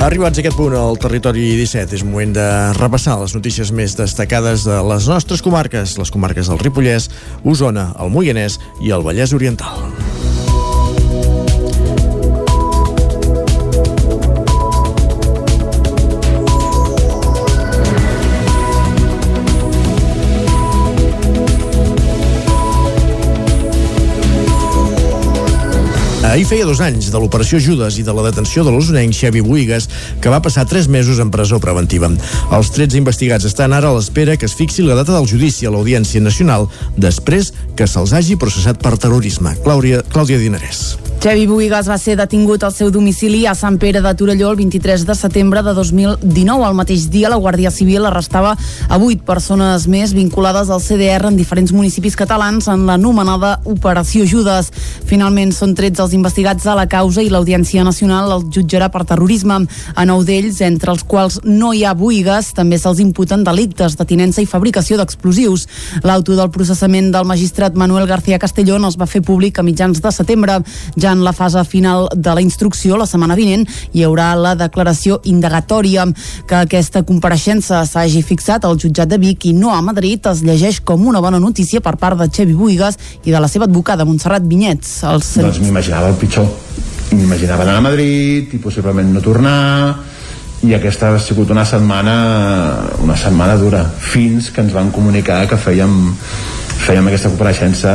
Arribats 0.03 0.35
a 0.35 0.41
aquest 0.43 0.57
punt 0.59 0.73
al 0.75 0.97
territori 0.99 1.45
17, 1.55 1.95
és 1.95 2.01
moment 2.03 2.33
de 2.35 2.47
repassar 2.75 3.15
les 3.21 3.31
notícies 3.37 3.71
més 3.71 3.95
destacades 3.95 4.65
de 4.67 4.81
les 4.83 5.07
nostres 5.07 5.39
comarques, 5.45 5.95
les 5.95 6.11
comarques 6.11 6.51
del 6.51 6.59
Ripollès, 6.59 7.07
Osona, 7.47 7.93
el 8.03 8.11
Moianès 8.11 8.59
i 8.83 8.91
el 8.91 9.07
Vallès 9.07 9.31
Oriental. 9.31 9.87
Ahir 26.23 26.45
feia 26.47 26.63
dos 26.63 26.79
anys 26.79 27.09
de 27.11 27.19
l'operació 27.19 27.59
Judes 27.59 27.97
i 27.99 28.03
de 28.07 28.13
la 28.15 28.23
detenció 28.23 28.63
de 28.63 28.71
l'osonenc 28.71 29.11
Xevi 29.13 29.41
Buigas, 29.43 29.89
que 30.23 30.31
va 30.31 30.39
passar 30.41 30.63
tres 30.65 30.87
mesos 30.87 31.19
en 31.19 31.29
presó 31.35 31.59
preventiva. 31.59 32.07
Els 32.55 32.71
13 32.71 32.97
investigats 33.01 33.45
estan 33.49 33.75
ara 33.75 33.91
a 33.91 33.97
l'espera 33.97 34.37
que 34.39 34.47
es 34.47 34.55
fixi 34.55 34.87
la 34.87 34.95
data 34.95 35.11
del 35.17 35.27
judici 35.27 35.67
a 35.67 35.73
l'Audiència 35.75 36.23
Nacional 36.23 36.69
després 36.95 37.51
que 37.75 37.89
se'ls 37.91 38.15
hagi 38.15 38.39
processat 38.39 38.79
per 38.79 38.95
terrorisme. 38.95 39.57
Clàudia, 39.67 39.99
Clàudia 40.15 40.39
Dinarès. 40.39 41.12
Xevi 41.23 41.45
Buigas 41.47 41.87
va 41.87 41.95
ser 41.95 42.17
detingut 42.19 42.65
al 42.67 42.73
seu 42.75 42.89
domicili 42.91 43.45
a 43.47 43.53
Sant 43.55 43.77
Pere 43.79 44.01
de 44.03 44.11
Torelló 44.19 44.49
el 44.51 44.57
23 44.59 45.05
de 45.07 45.13
setembre 45.15 45.61
de 45.63 45.71
2019. 45.71 46.65
Al 46.67 46.73
mateix 46.75 47.05
dia, 47.07 47.29
la 47.31 47.37
Guàrdia 47.39 47.69
Civil 47.71 48.03
arrestava 48.03 48.57
a 48.89 48.97
vuit 48.99 49.21
persones 49.23 49.85
més 49.87 50.11
vinculades 50.11 50.67
al 50.67 50.81
CDR 50.83 51.29
en 51.29 51.37
diferents 51.39 51.71
municipis 51.71 52.17
catalans 52.19 52.67
en 52.67 52.83
l'anomenada 52.89 53.53
Operació 53.63 54.25
Judes. 54.27 54.67
Finalment, 55.07 55.53
són 55.55 55.77
13 55.79 56.03
els 56.03 56.17
investigats 56.17 56.67
a 56.67 56.75
la 56.75 56.89
causa 56.91 57.23
i 57.23 57.31
l'Audiència 57.31 57.87
Nacional 57.87 58.27
el 58.35 58.43
jutjarà 58.51 58.91
per 58.91 59.05
terrorisme. 59.07 59.61
A 59.95 60.03
nou 60.03 60.25
d'ells, 60.27 60.59
entre 60.67 60.91
els 60.91 61.07
quals 61.07 61.39
no 61.47 61.71
hi 61.71 61.85
ha 61.87 61.95
Buigas, 61.95 62.51
també 62.51 62.75
se'ls 62.75 62.99
imputen 62.99 63.47
delictes 63.47 63.95
de 63.95 64.09
tinença 64.11 64.43
i 64.43 64.51
fabricació 64.57 64.99
d'explosius. 64.99 65.69
L'auto 66.03 66.35
del 66.35 66.51
processament 66.51 67.13
del 67.15 67.31
magistrat 67.31 67.79
Manuel 67.79 68.11
García 68.11 68.43
Castellón 68.43 68.91
es 68.91 68.99
va 68.99 69.07
fer 69.07 69.23
públic 69.23 69.63
a 69.63 69.63
mitjans 69.63 70.03
de 70.03 70.11
setembre. 70.11 70.59
Ja 70.99 71.12
en 71.13 71.23
la 71.23 71.33
fase 71.33 71.63
final 71.65 72.07
de 72.15 72.35
la 72.35 72.41
instrucció, 72.41 72.97
la 72.97 73.07
setmana 73.09 73.37
vinent, 73.39 73.65
hi 73.93 74.03
haurà 74.03 74.33
la 74.35 74.53
declaració 74.59 75.19
indagatòria. 75.29 76.07
Que 76.49 76.63
aquesta 76.63 77.03
compareixença 77.07 77.83
s'hagi 77.87 78.23
fixat 78.25 78.65
al 78.65 78.79
jutjat 78.81 79.11
de 79.11 79.19
Vic 79.21 79.47
i 79.49 79.53
no 79.57 79.73
a 79.73 79.81
Madrid 79.85 80.25
es 80.31 80.43
llegeix 80.43 80.81
com 80.81 81.05
una 81.07 81.21
bona 81.23 81.39
notícia 81.39 81.81
per 81.81 81.95
part 82.01 82.19
de 82.19 82.29
Xevi 82.29 82.57
Buigas 82.57 82.99
i 83.23 83.31
de 83.31 83.39
la 83.39 83.47
seva 83.51 83.69
advocada 83.69 84.05
Montserrat 84.05 84.45
Vinyets. 84.47 85.03
Els... 85.09 85.35
Doncs 85.43 85.61
m'imaginava 85.63 86.09
el 86.11 86.17
pitjor. 86.19 86.49
M'imaginava 87.13 87.63
anar 87.67 87.77
a 87.77 87.85
Madrid 87.85 88.53
i 88.55 88.59
possiblement 88.61 89.13
no 89.13 89.21
tornar 89.21 89.61
i 90.63 90.71
aquesta 90.75 91.11
ha 91.11 91.19
sigut 91.19 91.49
una 91.51 91.65
setmana 91.67 92.15
una 93.03 93.17
setmana 93.19 93.57
dura 93.59 93.83
fins 93.83 94.49
que 94.49 94.63
ens 94.63 94.71
van 94.71 94.93
comunicar 94.95 95.41
que 95.49 95.59
fèiem 95.59 95.97
fèiem 96.83 97.07
aquesta 97.07 97.31
compareixença 97.31 97.93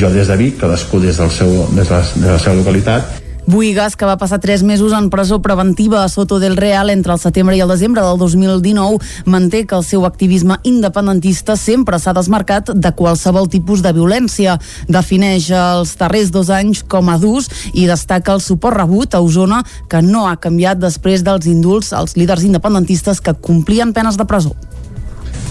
jo 0.00 0.10
des 0.10 0.26
de 0.26 0.36
Vic, 0.36 0.58
cadascú 0.58 0.98
des, 1.00 1.16
del 1.16 1.30
seu, 1.30 1.54
des, 1.70 1.86
de 1.86 1.94
la, 1.94 2.02
des 2.02 2.26
de 2.26 2.34
la 2.34 2.42
seva 2.42 2.58
localitat 2.58 3.24
Buigas, 3.48 3.94
que 3.96 4.04
va 4.04 4.18
passar 4.20 4.42
tres 4.42 4.60
mesos 4.60 4.92
en 4.92 5.06
presó 5.08 5.38
preventiva 5.40 6.02
a 6.04 6.08
Soto 6.12 6.36
del 6.38 6.58
Real 6.58 6.90
entre 6.92 7.14
el 7.14 7.18
setembre 7.22 7.56
i 7.56 7.62
el 7.64 7.72
desembre 7.72 8.02
del 8.04 8.18
2019, 8.20 8.98
manté 9.24 9.62
que 9.64 9.78
el 9.78 9.86
seu 9.88 10.04
activisme 10.04 10.58
independentista 10.68 11.56
sempre 11.56 11.96
s'ha 11.96 12.12
desmarcat 12.12 12.74
de 12.76 12.92
qualsevol 12.92 13.48
tipus 13.48 13.80
de 13.80 13.94
violència. 13.96 14.58
Defineix 14.84 15.48
els 15.48 15.96
darrers 15.96 16.28
dos 16.28 16.52
anys 16.52 16.84
com 16.84 17.08
a 17.08 17.16
durs 17.16 17.48
i 17.72 17.88
destaca 17.88 18.36
el 18.36 18.44
suport 18.44 18.76
rebut 18.76 19.16
a 19.16 19.24
Osona, 19.24 19.62
que 19.88 20.04
no 20.04 20.26
ha 20.28 20.36
canviat 20.36 20.84
després 20.84 21.24
dels 21.24 21.48
indults 21.48 21.94
als 21.96 22.18
líders 22.20 22.44
independentistes 22.44 23.24
que 23.24 23.32
complien 23.32 23.96
penes 23.96 24.20
de 24.20 24.28
presó 24.28 24.52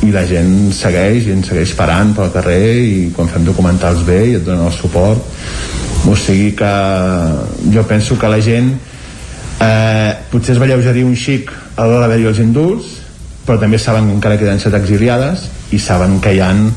i 0.06 0.12
la 0.14 0.26
gent 0.30 0.70
segueix 0.78 1.26
i 1.26 1.34
ens 1.34 1.50
segueix 1.50 1.74
parant 1.78 2.14
pel 2.18 2.30
carrer 2.36 2.62
i 2.84 3.00
quan 3.16 3.32
fem 3.32 3.48
documentals 3.48 4.04
bé 4.06 4.20
i 4.28 4.36
et 4.38 4.46
donen 4.46 4.68
el 4.68 4.76
suport. 4.76 5.24
O 6.08 6.16
sigui 6.16 6.54
que 6.56 6.74
jo 7.74 7.84
penso 7.90 8.18
que 8.20 8.30
la 8.30 8.40
gent 8.44 8.70
eh, 9.64 10.14
potser 10.32 10.56
es 10.56 10.62
va 10.62 10.70
lleugerir 10.70 11.04
un 11.08 11.16
xic 11.18 11.52
a 11.76 11.86
l'hora 11.86 12.06
d'haver-hi 12.06 12.30
els 12.30 12.42
indults 12.44 12.96
però 13.48 13.56
també 13.62 13.80
saben 13.80 14.10
que 14.10 14.18
encara 14.18 14.38
queden 14.40 14.60
set 14.60 14.76
exiliades 14.76 15.48
i 15.72 15.80
saben 15.80 16.20
que 16.24 16.34
hi 16.36 16.42
han 16.44 16.68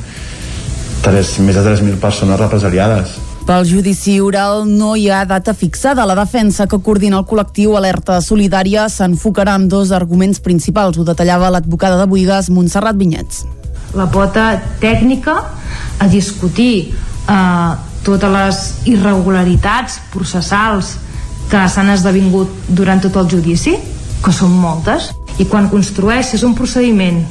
3, 1.03 1.33
més 1.43 1.57
de 1.59 1.65
3.000 1.67 1.99
persones 1.99 2.39
represaliades 2.39 3.17
pel 3.46 3.66
judici 3.66 4.18
oral 4.20 4.64
no 4.68 4.94
hi 4.96 5.09
ha 5.11 5.24
data 5.24 5.55
fixada. 5.55 6.07
La 6.07 6.16
defensa 6.18 6.66
que 6.70 6.79
coordina 6.79 7.18
el 7.18 7.26
col·lectiu 7.29 7.76
Alerta 7.76 8.20
Solidària 8.22 8.87
s'enfocarà 8.92 9.57
amb 9.59 9.70
dos 9.70 9.92
arguments 9.96 10.40
principals. 10.40 10.98
Ho 10.98 11.05
detallava 11.05 11.50
l'advocada 11.50 11.98
de 12.00 12.07
Buigas, 12.11 12.50
Montserrat 12.50 12.98
Vinyets. 13.00 13.44
La 13.98 14.07
pota 14.11 14.53
tècnica 14.81 15.37
a 15.98 16.09
discutir 16.09 16.92
eh, 16.94 17.70
totes 18.07 18.33
les 18.37 18.61
irregularitats 18.92 19.98
processals 20.12 20.94
que 21.50 21.66
s'han 21.68 21.90
esdevingut 21.90 22.68
durant 22.68 23.03
tot 23.03 23.16
el 23.18 23.29
judici, 23.31 23.74
que 24.22 24.33
són 24.33 24.53
moltes, 24.55 25.11
i 25.42 25.46
quan 25.48 25.70
construeixes 25.72 26.44
un 26.46 26.55
procediment 26.55 27.24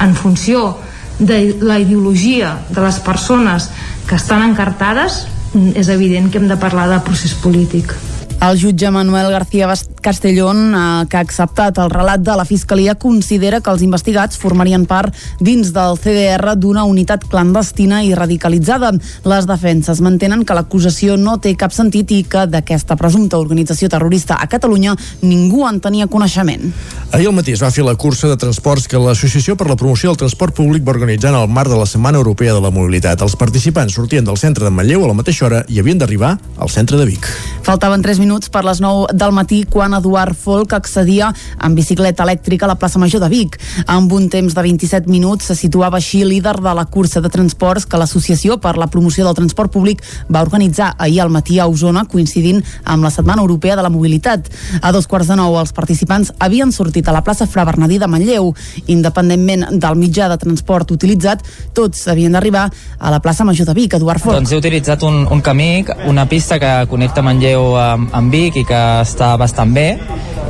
en 0.00 0.14
funció 0.16 0.78
de 1.20 1.56
la 1.60 1.78
ideologia 1.78 2.56
de 2.70 2.80
les 2.80 2.98
persones 3.04 3.68
que 4.08 4.16
estan 4.16 4.42
encartades, 4.42 5.26
és 5.74 5.88
evident 5.88 6.30
que 6.30 6.38
hem 6.38 6.48
de 6.48 6.58
parlar 6.60 6.88
de 6.90 7.00
procés 7.06 7.34
polític. 7.42 7.94
El 8.40 8.56
jutge 8.58 8.90
Manuel 8.90 9.30
García 9.30 9.68
Castellón, 10.00 10.74
eh, 10.74 11.06
que 11.10 11.18
ha 11.18 11.20
acceptat 11.20 11.76
el 11.76 11.90
relat 11.90 12.22
de 12.24 12.32
la 12.36 12.46
Fiscalia, 12.48 12.94
considera 12.94 13.60
que 13.60 13.68
els 13.68 13.82
investigats 13.84 14.38
formarien 14.40 14.86
part 14.88 15.12
dins 15.44 15.74
del 15.74 15.98
CDR 16.00 16.54
d'una 16.56 16.86
unitat 16.88 17.26
clandestina 17.28 17.98
i 18.02 18.14
radicalitzada. 18.16 18.94
Les 19.28 19.44
defenses 19.46 20.00
mantenen 20.00 20.46
que 20.48 20.56
l'acusació 20.56 21.18
no 21.20 21.36
té 21.36 21.52
cap 21.54 21.74
sentit 21.76 22.14
i 22.16 22.22
que 22.24 22.46
d'aquesta 22.48 22.96
presumpta 22.96 23.36
organització 23.36 23.90
terrorista 23.92 24.40
a 24.40 24.48
Catalunya 24.48 24.96
ningú 25.20 25.68
en 25.68 25.82
tenia 25.84 26.08
coneixement. 26.08 26.72
Ahir 27.12 27.28
al 27.28 27.36
matí 27.36 27.52
es 27.52 27.60
va 27.60 27.70
fer 27.70 27.84
la 27.84 27.94
cursa 27.94 28.32
de 28.32 28.40
transports 28.40 28.88
que 28.88 28.96
l'Associació 28.96 29.58
per 29.60 29.68
la 29.68 29.76
Promoció 29.76 30.14
del 30.14 30.22
Transport 30.24 30.56
Públic 30.56 30.88
va 30.88 30.96
organitzar 30.96 31.34
en 31.34 31.42
el 31.42 31.48
marc 31.48 31.68
de 31.68 31.76
la 31.76 31.84
Setmana 31.84 32.16
Europea 32.16 32.56
de 32.56 32.64
la 32.64 32.72
Mobilitat. 32.72 33.20
Els 33.20 33.36
participants 33.36 34.00
sortien 34.00 34.24
del 34.24 34.40
centre 34.40 34.64
de 34.64 34.72
Manlleu 34.72 35.04
a 35.04 35.12
la 35.12 35.20
mateixa 35.20 35.44
hora 35.44 35.64
i 35.68 35.78
havien 35.78 36.00
d'arribar 36.00 36.38
al 36.56 36.72
centre 36.72 36.96
de 36.96 37.04
Vic. 37.04 37.28
Faltaven 37.70 38.02
3 38.02 38.18
minuts 38.18 38.50
per 38.50 38.64
les 38.66 38.80
9 38.82 39.12
del 39.14 39.30
matí 39.30 39.60
quan 39.62 39.92
Eduard 39.94 40.34
Folk 40.34 40.72
accedia 40.74 41.28
en 41.62 41.76
bicicleta 41.78 42.24
elèctrica 42.24 42.64
a 42.66 42.70
la 42.72 42.74
plaça 42.74 42.98
Major 42.98 43.20
de 43.22 43.28
Vic. 43.30 43.60
Amb 43.86 44.10
un 44.10 44.24
temps 44.26 44.56
de 44.56 44.64
27 44.64 45.06
minuts 45.06 45.46
se 45.46 45.54
situava 45.54 46.00
així 46.00 46.24
líder 46.26 46.56
de 46.58 46.72
la 46.74 46.84
cursa 46.90 47.22
de 47.22 47.30
transports 47.30 47.86
que 47.86 48.00
l'Associació 48.00 48.56
per 48.58 48.72
la 48.74 48.88
Promoció 48.90 49.22
del 49.22 49.36
Transport 49.38 49.70
Públic 49.70 50.02
va 50.26 50.42
organitzar 50.42 50.96
ahir 50.98 51.20
al 51.22 51.30
matí 51.30 51.60
a 51.60 51.68
Osona, 51.70 52.02
coincidint 52.10 52.58
amb 52.82 53.06
la 53.06 53.12
Setmana 53.14 53.44
Europea 53.46 53.76
de 53.78 53.86
la 53.86 53.92
Mobilitat. 53.94 54.50
A 54.82 54.90
dos 54.90 55.06
quarts 55.06 55.30
de 55.30 55.38
nou, 55.38 55.54
els 55.62 55.70
participants 55.70 56.34
havien 56.40 56.74
sortit 56.74 57.06
a 57.06 57.14
la 57.14 57.22
plaça 57.22 57.46
Fra 57.46 57.62
Bernadí 57.70 58.00
de 58.02 58.10
Manlleu. 58.10 58.50
Independentment 58.88 59.78
del 59.78 59.94
mitjà 59.94 60.26
de 60.26 60.40
transport 60.42 60.90
utilitzat, 60.90 61.46
tots 61.72 62.02
havien 62.10 62.34
d'arribar 62.34 62.66
a 62.98 63.14
la 63.14 63.22
plaça 63.22 63.46
Major 63.46 63.70
de 63.70 63.78
Vic, 63.78 63.94
Eduard 63.94 64.26
Folk. 64.26 64.40
Doncs 64.40 64.58
he 64.58 64.58
utilitzat 64.58 65.06
un, 65.06 65.22
un 65.30 65.40
camí, 65.40 65.84
una 66.10 66.26
pista 66.26 66.58
que 66.58 66.74
connecta 66.90 67.22
Manlleu 67.22 67.59
amb, 67.80 68.10
amb 68.16 68.32
Vic 68.32 68.60
i 68.60 68.64
que 68.68 68.82
està 69.04 69.34
bastant 69.40 69.72
bé 69.76 69.88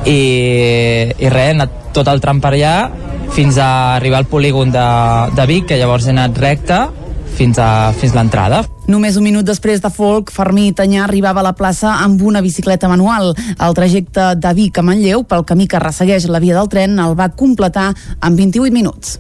i, 0.07 0.21
i 1.11 1.29
res, 1.29 1.51
he 1.51 1.55
anat 1.57 1.77
tot 1.95 2.09
el 2.09 2.23
tram 2.23 2.41
per 2.43 2.55
allà 2.55 2.75
fins 3.35 3.59
a 3.59 3.97
arribar 3.97 4.23
al 4.23 4.31
polígon 4.31 4.73
de, 4.75 4.89
de 5.37 5.47
Vic, 5.47 5.69
que 5.71 5.79
llavors 5.79 6.09
he 6.09 6.15
anat 6.15 6.39
recte 6.39 6.81
fins 7.41 7.61
a 7.63 7.93
fins 7.97 8.15
l'entrada. 8.17 8.65
Només 8.91 9.17
un 9.17 9.25
minut 9.25 9.47
després 9.47 9.81
de 9.81 9.91
Folk, 9.95 10.33
Fermí 10.35 10.73
Tanyà 10.77 11.05
arribava 11.07 11.41
a 11.45 11.47
la 11.47 11.55
plaça 11.57 11.95
amb 12.03 12.23
una 12.27 12.43
bicicleta 12.43 12.91
manual. 12.91 13.33
El 13.55 13.77
trajecte 13.79 14.35
de 14.37 14.55
Vic 14.59 14.81
a 14.81 14.85
Manlleu, 14.85 15.23
pel 15.25 15.47
camí 15.47 15.69
que 15.71 15.81
ressegueix 15.83 16.27
la 16.29 16.43
via 16.43 16.59
del 16.59 16.71
tren, 16.73 16.99
el 16.99 17.17
va 17.19 17.31
completar 17.31 17.93
en 17.95 18.37
28 18.37 18.75
minuts. 18.75 19.19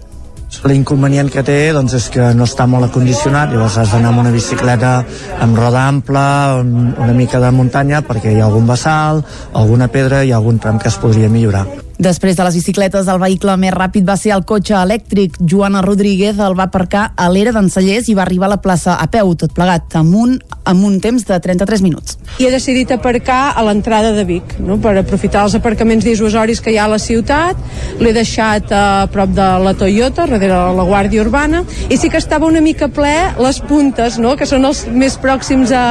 L'inconvenient 0.70 1.30
que 1.32 1.44
té 1.46 1.58
doncs, 1.72 1.94
és 1.96 2.08
que 2.12 2.30
no 2.36 2.44
està 2.48 2.66
molt 2.68 2.90
acondicionat, 2.90 3.52
llavors 3.54 3.78
has 3.80 3.94
d'anar 3.94 4.10
amb 4.12 4.24
una 4.24 4.32
bicicleta 4.34 4.96
amb 5.40 5.58
roda 5.58 5.86
ampla, 5.88 6.24
una 6.62 7.14
mica 7.16 7.40
de 7.40 7.52
muntanya, 7.54 8.02
perquè 8.06 8.34
hi 8.34 8.40
ha 8.42 8.48
algun 8.50 8.66
vessal, 8.68 9.24
alguna 9.54 9.88
pedra 9.88 10.24
i 10.24 10.34
algun 10.36 10.58
tram 10.58 10.82
que 10.82 10.92
es 10.92 10.98
podria 11.00 11.30
millorar. 11.32 11.89
Després 12.00 12.32
de 12.32 12.44
les 12.46 12.54
bicicletes, 12.56 13.08
el 13.12 13.18
vehicle 13.20 13.52
més 13.60 13.74
ràpid 13.76 14.06
va 14.08 14.14
ser 14.16 14.30
el 14.32 14.46
cotxe 14.48 14.72
elèctric. 14.72 15.34
Joana 15.44 15.82
Rodríguez 15.84 16.38
el 16.40 16.54
va 16.56 16.64
aparcar 16.70 17.10
a 17.12 17.26
l'era 17.28 17.52
d'en 17.52 17.68
i 17.68 18.14
va 18.16 18.22
arribar 18.22 18.46
a 18.46 18.54
la 18.54 18.60
plaça 18.62 18.94
a 18.94 19.06
peu, 19.06 19.34
tot 19.34 19.52
plegat, 19.52 19.96
amb 20.00 20.14
un, 20.16 20.38
amb 20.64 20.84
un 20.84 20.98
temps 20.98 21.26
de 21.26 21.38
33 21.38 21.82
minuts. 21.82 22.16
I 22.38 22.46
he 22.46 22.50
decidit 22.50 22.90
aparcar 22.90 23.52
a 23.52 23.62
l'entrada 23.62 24.12
de 24.12 24.24
Vic, 24.24 24.54
no? 24.60 24.78
per 24.80 24.96
aprofitar 24.96 25.44
els 25.44 25.54
aparcaments 25.54 26.04
disuasoris 26.04 26.62
que 26.64 26.72
hi 26.72 26.78
ha 26.78 26.86
a 26.88 26.94
la 26.94 26.98
ciutat. 26.98 27.60
L'he 28.00 28.14
deixat 28.16 28.72
a 28.72 29.06
prop 29.12 29.34
de 29.36 29.48
la 29.60 29.74
Toyota, 29.74 30.24
darrere 30.24 30.54
de 30.54 30.78
la 30.78 30.86
Guàrdia 30.88 31.20
Urbana, 31.20 31.66
i 31.90 31.98
sí 32.00 32.08
que 32.08 32.16
estava 32.16 32.48
una 32.48 32.64
mica 32.64 32.88
ple 32.88 33.12
les 33.36 33.60
puntes, 33.60 34.16
no? 34.16 34.38
que 34.40 34.48
són 34.48 34.64
els 34.64 34.86
més 34.88 35.20
pròxims 35.20 35.76
a, 35.76 35.84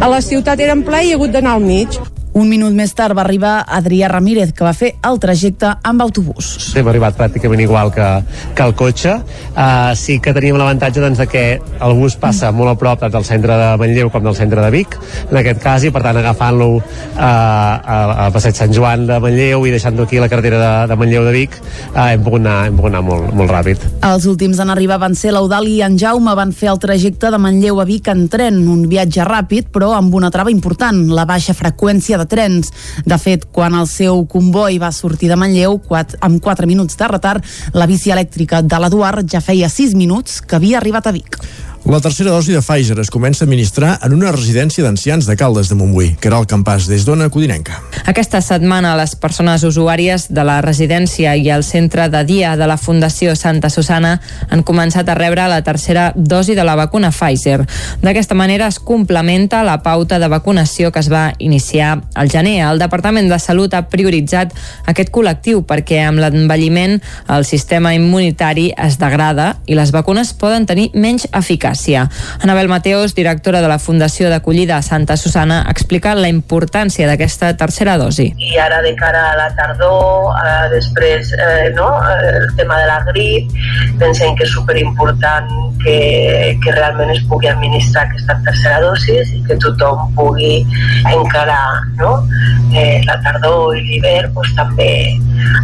a 0.00 0.08
la 0.08 0.22
ciutat, 0.24 0.64
eren 0.64 0.80
ple 0.80 1.04
i 1.04 1.12
he 1.12 1.20
hagut 1.20 1.36
d'anar 1.36 1.58
al 1.58 1.68
mig. 1.68 2.00
Un 2.30 2.46
minut 2.46 2.70
més 2.70 2.92
tard 2.94 3.16
va 3.18 3.24
arribar 3.24 3.64
Adrià 3.66 4.06
Ramírez, 4.10 4.52
que 4.54 4.62
va 4.62 4.70
fer 4.76 4.92
el 5.06 5.18
trajecte 5.18 5.72
amb 5.82 6.04
autobús. 6.04 6.70
Hem 6.78 6.86
arribat 6.86 7.16
pràcticament 7.18 7.62
igual 7.64 7.90
que, 7.90 8.06
que 8.54 8.66
el 8.66 8.74
cotxe. 8.78 9.16
Uh, 9.50 9.90
sí 9.98 10.20
que 10.22 10.30
teníem 10.36 10.54
l'avantatge 10.60 11.02
doncs, 11.02 11.18
de 11.18 11.26
que 11.26 11.42
el 11.58 11.94
bus 11.98 12.14
passa 12.20 12.52
molt 12.54 12.70
a 12.70 12.76
prop 12.78 13.02
tant 13.02 13.10
del 13.10 13.26
centre 13.26 13.56
de 13.58 13.70
Manlleu 13.80 14.12
com 14.14 14.22
del 14.22 14.36
centre 14.38 14.62
de 14.62 14.70
Vic, 14.70 14.94
en 15.26 15.40
aquest 15.40 15.58
cas, 15.64 15.82
i 15.82 15.90
per 15.90 16.04
tant 16.04 16.20
agafant-lo 16.20 16.68
uh, 16.76 16.84
al 17.18 18.30
passeig 18.34 18.54
Sant 18.60 18.76
Joan 18.76 19.08
de 19.08 19.18
Manlleu 19.22 19.66
i 19.66 19.74
deixant-lo 19.74 20.06
aquí 20.06 20.20
a 20.20 20.24
la 20.26 20.30
carretera 20.30 20.62
de, 20.62 20.70
de 20.92 20.98
Manlleu 21.02 21.26
de 21.26 21.34
Vic, 21.34 21.58
uh, 21.96 22.06
hem 22.12 22.22
pogut 22.22 22.44
anar, 22.44 22.56
hem 22.68 22.78
pogut 22.78 22.94
anar 22.94 23.02
molt, 23.08 23.34
molt 23.34 23.54
ràpid. 23.56 23.88
Els 24.06 24.28
últims 24.30 24.62
en 24.62 24.70
arribar 24.70 25.00
van 25.02 25.18
ser 25.18 25.34
l'Eudali 25.34 25.80
i 25.80 25.84
en 25.88 25.98
Jaume 25.98 26.36
van 26.38 26.54
fer 26.54 26.70
el 26.70 26.78
trajecte 26.78 27.34
de 27.34 27.42
Manlleu 27.42 27.82
a 27.82 27.88
Vic 27.90 28.12
en 28.14 28.28
tren, 28.30 28.62
un 28.70 28.86
viatge 28.90 29.26
ràpid 29.26 29.74
però 29.74 29.96
amb 29.98 30.14
una 30.14 30.30
trava 30.30 30.54
important, 30.54 31.02
la 31.10 31.26
baixa 31.26 31.56
freqüència 31.58 32.19
de 32.20 32.28
trens. 32.30 32.70
De 33.06 33.18
fet, 33.18 33.48
quan 33.50 33.74
el 33.78 33.88
seu 33.90 34.24
comboi 34.30 34.78
va 34.82 34.92
sortir 34.94 35.32
de 35.32 35.38
Manlleu, 35.40 35.80
quat, 35.88 36.16
amb 36.20 36.42
4 36.44 36.68
minuts 36.70 37.00
de 37.00 37.08
retard, 37.10 37.50
la 37.74 37.88
bici 37.90 38.12
elèctrica 38.14 38.62
de 38.62 38.80
l'Eduard 38.82 39.26
ja 39.26 39.42
feia 39.44 39.72
6 39.72 39.96
minuts 39.98 40.40
que 40.44 40.60
havia 40.60 40.78
arribat 40.80 41.08
a 41.08 41.16
Vic. 41.16 41.40
La 41.86 41.98
tercera 41.98 42.30
dosi 42.30 42.52
de 42.52 42.60
Pfizer 42.60 42.98
es 43.00 43.08
comença 43.10 43.42
a 43.42 43.46
administrar 43.46 43.94
en 44.04 44.12
una 44.12 44.30
residència 44.30 44.84
d'ancians 44.84 45.24
de 45.26 45.34
Caldes 45.34 45.70
de 45.70 45.74
Montbui. 45.74 46.10
Caral 46.20 46.44
Campàs, 46.46 46.84
des 46.86 47.06
d'Ona 47.08 47.30
Codinenca. 47.32 47.78
Aquesta 48.04 48.42
setmana 48.44 48.92
les 48.98 49.14
persones 49.16 49.64
usuàries 49.64 50.26
de 50.28 50.44
la 50.44 50.58
residència 50.60 51.32
i 51.40 51.48
el 51.50 51.64
centre 51.64 52.10
de 52.12 52.20
dia 52.28 52.52
de 52.60 52.68
la 52.68 52.76
Fundació 52.76 53.32
Santa 53.34 53.70
Susana 53.72 54.18
han 54.50 54.62
començat 54.62 55.08
a 55.08 55.16
rebre 55.16 55.46
la 55.48 55.62
tercera 55.64 56.10
dosi 56.14 56.54
de 56.54 56.66
la 56.68 56.76
vacuna 56.76 57.10
Pfizer. 57.16 57.64
D'aquesta 58.04 58.36
manera 58.36 58.68
es 58.68 58.78
complementa 58.78 59.64
la 59.64 59.80
pauta 59.82 60.20
de 60.20 60.28
vacunació 60.28 60.92
que 60.92 61.00
es 61.00 61.10
va 61.10 61.32
iniciar 61.38 62.02
al 62.14 62.30
gener. 62.30 62.60
El 62.68 62.78
Departament 62.78 63.32
de 63.32 63.40
Salut 63.40 63.74
ha 63.74 63.86
prioritzat 63.88 64.52
aquest 64.84 65.10
col·lectiu 65.10 65.64
perquè 65.64 66.04
amb 66.04 66.20
l'envelliment 66.20 67.00
el 67.26 67.48
sistema 67.48 67.96
immunitari 67.96 68.68
es 68.76 69.00
degrada 69.00 69.54
i 69.66 69.80
les 69.80 69.96
vacunes 69.96 70.36
poden 70.36 70.68
tenir 70.68 70.90
menys 70.92 71.26
eficàcia 71.32 71.69
eficàcia. 71.70 72.08
Anabel 72.42 72.68
Mateos, 72.68 73.14
directora 73.14 73.60
de 73.60 73.68
la 73.68 73.78
Fundació 73.78 74.28
d'Acollida 74.30 74.80
Santa 74.82 75.16
Susana, 75.16 75.64
explica 75.70 76.14
la 76.14 76.28
importància 76.28 77.06
d'aquesta 77.06 77.56
tercera 77.56 77.96
dosi. 77.98 78.34
I 78.36 78.58
ara 78.58 78.82
de 78.82 78.94
cara 78.96 79.32
a 79.32 79.36
la 79.36 79.48
tardor, 79.54 80.34
eh, 80.36 80.68
després 80.74 81.32
eh, 81.32 81.72
no, 81.74 81.88
el 82.10 82.54
tema 82.56 82.78
de 82.80 82.86
la 82.86 83.00
grip, 83.06 83.50
pensem 83.98 84.34
que 84.36 84.44
és 84.44 84.52
superimportant 84.52 85.48
que, 85.82 86.56
que 86.62 86.72
realment 86.72 87.10
es 87.10 87.22
pugui 87.28 87.48
administrar 87.48 88.06
aquesta 88.06 88.38
tercera 88.44 88.80
dosi 88.80 89.18
i 89.20 89.42
que 89.46 89.56
tothom 89.60 90.12
pugui 90.16 90.64
encarar 91.08 91.86
no? 91.96 92.26
eh, 92.74 93.00
la 93.06 93.16
tardor 93.24 93.76
i 93.76 93.84
l'hivern 93.86 94.32
pues, 94.34 94.52
també 94.56 95.16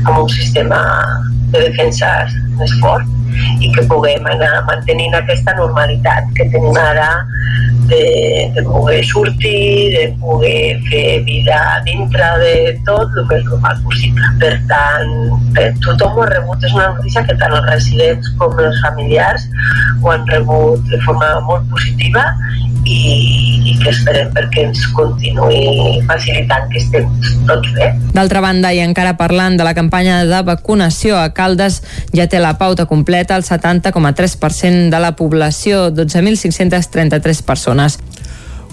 amb 0.05 0.19
un 0.23 0.29
sistema 0.29 0.81
de 1.53 1.69
defensa 1.69 2.27
més 2.57 2.73
fort 2.81 3.07
i 3.61 3.73
que 3.75 3.87
puguem 3.91 4.27
anar 4.33 4.65
mantenint 4.69 5.15
aquesta 5.19 5.57
normalitat 5.59 6.29
que 6.37 6.49
tenim 6.53 6.77
ara 6.81 7.11
de, 7.87 8.51
de 8.55 8.63
poder 8.63 9.05
sortir, 9.05 9.93
de 9.95 10.05
poder 10.21 10.81
fer 10.91 11.23
vida 11.25 11.83
dintre 11.85 12.27
de 12.43 12.55
tot 12.85 13.11
el 13.17 13.27
més 13.31 13.45
normal 13.47 13.79
possible. 13.85 14.33
Per 14.43 14.55
tant, 14.71 15.15
per 15.57 15.69
tothom 15.85 16.19
ho 16.19 16.27
ha 16.27 16.31
rebut, 16.33 16.67
és 16.67 16.75
una 16.75 16.91
notícia 16.97 17.25
que 17.27 17.37
tant 17.41 17.55
els 17.55 17.69
residents 17.71 18.33
com 18.41 18.59
els 18.59 18.81
familiars 18.85 19.47
ho 20.03 20.13
han 20.13 20.27
rebut 20.33 20.83
de 20.91 21.01
forma 21.07 21.31
molt 21.47 21.69
positiva 21.71 22.27
i, 22.87 22.99
i 23.67 23.75
que 23.83 23.91
esperem 23.91 24.31
perquè 24.35 24.67
ens 24.69 24.85
continuï 24.95 26.03
facilitant 26.07 26.69
que 26.71 26.81
estem 26.81 27.09
tots 27.49 27.73
bé. 27.75 27.91
D'altra 28.15 28.43
banda, 28.45 28.71
i 28.73 28.81
encara 28.85 29.17
parlant 29.19 29.59
de 29.59 29.67
la 29.67 29.75
campanya 29.75 30.23
de 30.29 30.41
vacunació 30.47 31.19
a 31.19 31.29
Caldes, 31.35 31.81
ja 32.15 32.29
té 32.31 32.41
la 32.43 32.55
pauta 32.61 32.87
completa 32.87 33.26
el 33.35 33.43
70,3% 33.43 34.91
de 34.91 35.01
la 35.01 35.17
població, 35.17 35.91
12.533 35.91 37.43
persones. 37.43 37.99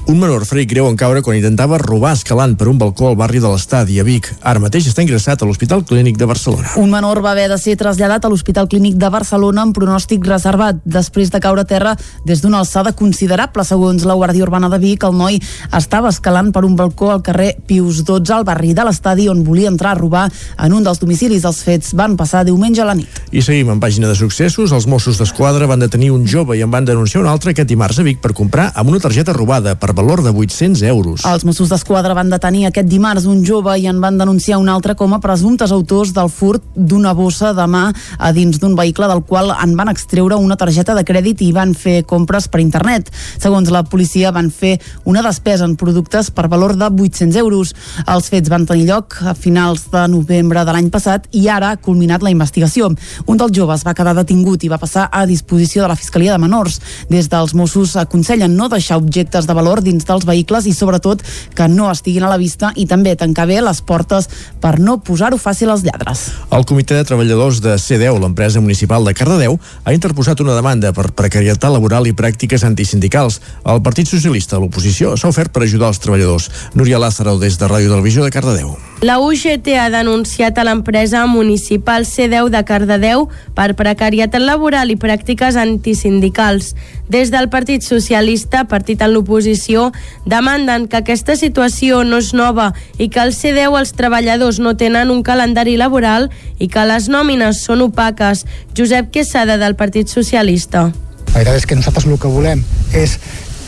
Un 0.06 0.18
menor 0.20 0.44
ferit 0.44 0.68
greu 0.68 0.84
en 0.92 0.98
caure 1.00 1.22
quan 1.24 1.38
intentava 1.38 1.78
robar 1.80 2.10
escalant 2.18 2.58
per 2.60 2.66
un 2.68 2.76
balcó 2.76 3.08
al 3.08 3.16
barri 3.16 3.40
de 3.40 3.48
l'Estadi, 3.48 4.02
a 4.02 4.04
Vic. 4.04 4.26
Ara 4.44 4.60
mateix 4.60 4.90
està 4.90 5.00
ingressat 5.00 5.40
a 5.40 5.48
l'Hospital 5.48 5.86
Clínic 5.88 6.18
de 6.20 6.26
Barcelona. 6.28 6.74
Un 6.82 6.92
menor 6.92 7.22
va 7.24 7.32
haver 7.32 7.46
de 7.48 7.56
ser 7.56 7.78
traslladat 7.80 8.26
a 8.26 8.32
l'Hospital 8.32 8.68
Clínic 8.68 8.98
de 9.00 9.08
Barcelona 9.08 9.64
amb 9.64 9.72
pronòstic 9.78 10.28
reservat. 10.28 10.82
Després 10.84 11.32
de 11.32 11.40
caure 11.40 11.64
a 11.64 11.70
terra 11.70 11.94
des 12.28 12.42
d'una 12.44 12.60
alçada 12.60 12.92
considerable, 12.92 13.64
segons 13.64 14.04
la 14.04 14.18
Guàrdia 14.20 14.44
Urbana 14.44 14.68
de 14.74 14.82
Vic, 14.82 15.06
el 15.08 15.16
noi 15.16 15.40
estava 15.72 16.12
escalant 16.12 16.52
per 16.52 16.66
un 16.68 16.76
balcó 16.76 17.14
al 17.14 17.24
carrer 17.24 17.54
Pius 17.66 18.04
12 18.04 18.36
al 18.36 18.44
barri 18.44 18.74
de 18.76 18.84
l'Estadi 18.84 19.30
on 19.32 19.46
volia 19.48 19.72
entrar 19.72 19.96
a 19.96 20.02
robar 20.02 20.26
en 20.28 20.76
un 20.76 20.84
dels 20.84 21.00
domicilis. 21.00 21.48
Els 21.48 21.64
fets 21.64 21.96
van 21.96 22.20
passar 22.20 22.44
diumenge 22.44 22.84
a 22.84 22.90
la 22.92 22.98
nit. 23.00 23.24
I 23.32 23.40
seguim 23.40 23.72
en 23.72 23.80
pàgina 23.80 24.12
de 24.12 24.20
successos. 24.20 24.76
Els 24.76 24.90
Mossos 24.92 25.24
d'Esquadra 25.24 25.72
van 25.72 25.80
detenir 25.80 26.12
un 26.12 26.28
jove 26.28 26.60
i 26.60 26.68
en 26.68 26.76
van 26.76 26.84
denunciar 26.84 27.24
un 27.24 27.32
altre 27.32 27.56
aquest 27.56 27.72
dimarts 27.72 28.04
a 28.04 28.08
Vic 28.12 28.20
per 28.20 28.36
comprar 28.36 28.74
amb 28.76 28.92
una 28.92 29.00
targeta 29.00 29.32
robada 29.32 29.80
per 29.80 29.93
valor 29.94 30.24
de 30.24 30.30
800 30.30 30.82
euros. 30.84 31.26
Els 31.26 31.46
Mossos 31.46 31.70
d'Esquadra 31.70 32.16
van 32.18 32.30
detenir 32.32 32.66
aquest 32.68 32.88
dimarts 32.90 33.28
un 33.30 33.44
jove 33.46 33.76
i 33.80 33.86
en 33.88 34.00
van 34.02 34.18
denunciar 34.18 34.58
un 34.58 34.70
altre 34.70 34.96
com 34.98 35.14
a 35.14 35.20
presumptes 35.22 35.72
autors 35.72 36.14
del 36.16 36.32
furt 36.34 36.64
d'una 36.76 37.14
bossa 37.14 37.54
de 37.54 37.66
mà 37.70 37.84
a 38.18 38.32
dins 38.34 38.60
d'un 38.60 38.76
vehicle 38.76 39.08
del 39.08 39.24
qual 39.24 39.54
en 39.54 39.76
van 39.78 39.92
extreure 39.92 40.36
una 40.36 40.58
targeta 40.58 40.96
de 40.98 41.04
crèdit 41.06 41.44
i 41.46 41.52
van 41.54 41.76
fer 41.78 42.02
compres 42.10 42.48
per 42.48 42.64
internet. 42.64 43.12
Segons 43.38 43.70
la 43.70 43.84
policia 43.84 44.32
van 44.34 44.50
fer 44.52 44.80
una 45.06 45.22
despesa 45.22 45.68
en 45.70 45.76
productes 45.78 46.32
per 46.32 46.48
valor 46.50 46.76
de 46.76 46.90
800 46.90 47.38
euros. 47.38 47.76
Els 48.08 48.30
fets 48.34 48.50
van 48.50 48.66
tenir 48.66 48.88
lloc 48.90 49.20
a 49.22 49.36
finals 49.38 49.86
de 49.94 50.08
novembre 50.10 50.66
de 50.66 50.74
l'any 50.74 50.90
passat 50.90 51.30
i 51.32 51.46
ara 51.48 51.74
ha 51.74 51.78
culminat 51.78 52.24
la 52.26 52.34
investigació. 52.34 52.90
Un 53.28 53.38
dels 53.38 53.54
joves 53.54 53.86
va 53.86 53.94
quedar 53.94 54.16
detingut 54.18 54.64
i 54.64 54.72
va 54.72 54.82
passar 54.82 55.10
a 55.12 55.26
disposició 55.30 55.84
de 55.84 55.92
la 55.94 56.00
Fiscalia 56.00 56.34
de 56.34 56.42
Menors. 56.42 56.80
Des 57.10 57.30
dels 57.30 57.54
Mossos 57.54 57.96
aconsellen 58.00 58.58
no 58.58 58.70
deixar 58.70 58.98
objectes 58.98 59.46
de 59.48 59.54
valor 59.54 59.83
dins 59.84 60.08
dels 60.08 60.26
vehicles 60.26 60.68
i 60.68 60.74
sobretot 60.74 61.24
que 61.56 61.68
no 61.68 61.90
estiguin 61.92 62.26
a 62.26 62.32
la 62.32 62.40
vista 62.42 62.72
i 62.76 62.88
també 62.90 63.16
tancar 63.20 63.48
bé 63.50 63.60
les 63.62 63.82
portes 63.84 64.30
per 64.64 64.78
no 64.80 64.98
posar-ho 65.04 65.38
fàcil 65.38 65.72
als 65.74 65.84
lladres. 65.86 66.26
El 66.52 66.66
Comitè 66.70 66.98
de 66.98 67.08
Treballadors 67.08 67.62
de 67.64 67.76
C10, 67.78 68.20
l'empresa 68.22 68.62
municipal 68.64 69.06
de 69.06 69.14
Cardedeu, 69.18 69.60
ha 69.84 69.94
interposat 69.96 70.42
una 70.42 70.56
demanda 70.58 70.94
per 70.96 71.12
precarietat 71.12 71.72
laboral 71.74 72.08
i 72.08 72.16
pràctiques 72.16 72.66
antisindicals. 72.68 73.40
El 73.66 73.84
Partit 73.86 74.10
Socialista, 74.10 74.60
l'oposició, 74.62 75.18
s'ha 75.18 75.32
ofert 75.32 75.54
per 75.54 75.66
ajudar 75.68 75.92
els 75.94 76.02
treballadors. 76.04 76.50
Núria 76.74 77.02
Lázaro, 77.02 77.38
des 77.42 77.60
de 77.60 77.70
Ràdio 77.70 77.92
Televisió 77.94 78.24
de 78.24 78.32
Cardedeu. 78.32 78.76
La 79.04 79.18
UGT 79.20 79.74
ha 79.76 79.90
denunciat 79.92 80.58
a 80.58 80.64
l'empresa 80.64 81.26
municipal 81.28 82.06
C10 82.08 82.48
de 82.54 82.62
Cardedeu 82.64 83.28
per 83.56 83.74
precarietat 83.76 84.40
laboral 84.40 84.94
i 84.94 85.00
pràctiques 85.00 85.58
antisindicals. 85.60 86.72
Des 87.14 87.30
del 87.30 87.46
Partit 87.46 87.84
Socialista, 87.86 88.64
partit 88.66 89.04
en 89.06 89.12
l'oposició, 89.14 89.92
demanden 90.26 90.88
que 90.90 90.98
aquesta 90.98 91.36
situació 91.38 92.00
no 92.08 92.18
és 92.24 92.32
nova 92.34 92.72
i 92.98 93.06
que 93.14 93.20
al 93.22 93.36
C10 93.38 93.76
els 93.78 93.92
treballadors 93.94 94.58
no 94.58 94.72
tenen 94.80 95.12
un 95.14 95.22
calendari 95.22 95.76
laboral 95.78 96.32
i 96.58 96.72
que 96.74 96.86
les 96.90 97.12
nòmines 97.14 97.60
són 97.68 97.84
opaques. 97.86 98.48
Josep 98.74 99.12
Quesada, 99.14 99.60
del 99.62 99.76
Partit 99.78 100.10
Socialista. 100.10 100.88
La 101.28 101.36
veritat 101.36 101.60
és 101.60 101.68
que 101.70 101.78
nosaltres 101.78 102.08
el 102.10 102.18
que 102.18 102.32
volem 102.34 102.64
és 102.98 103.14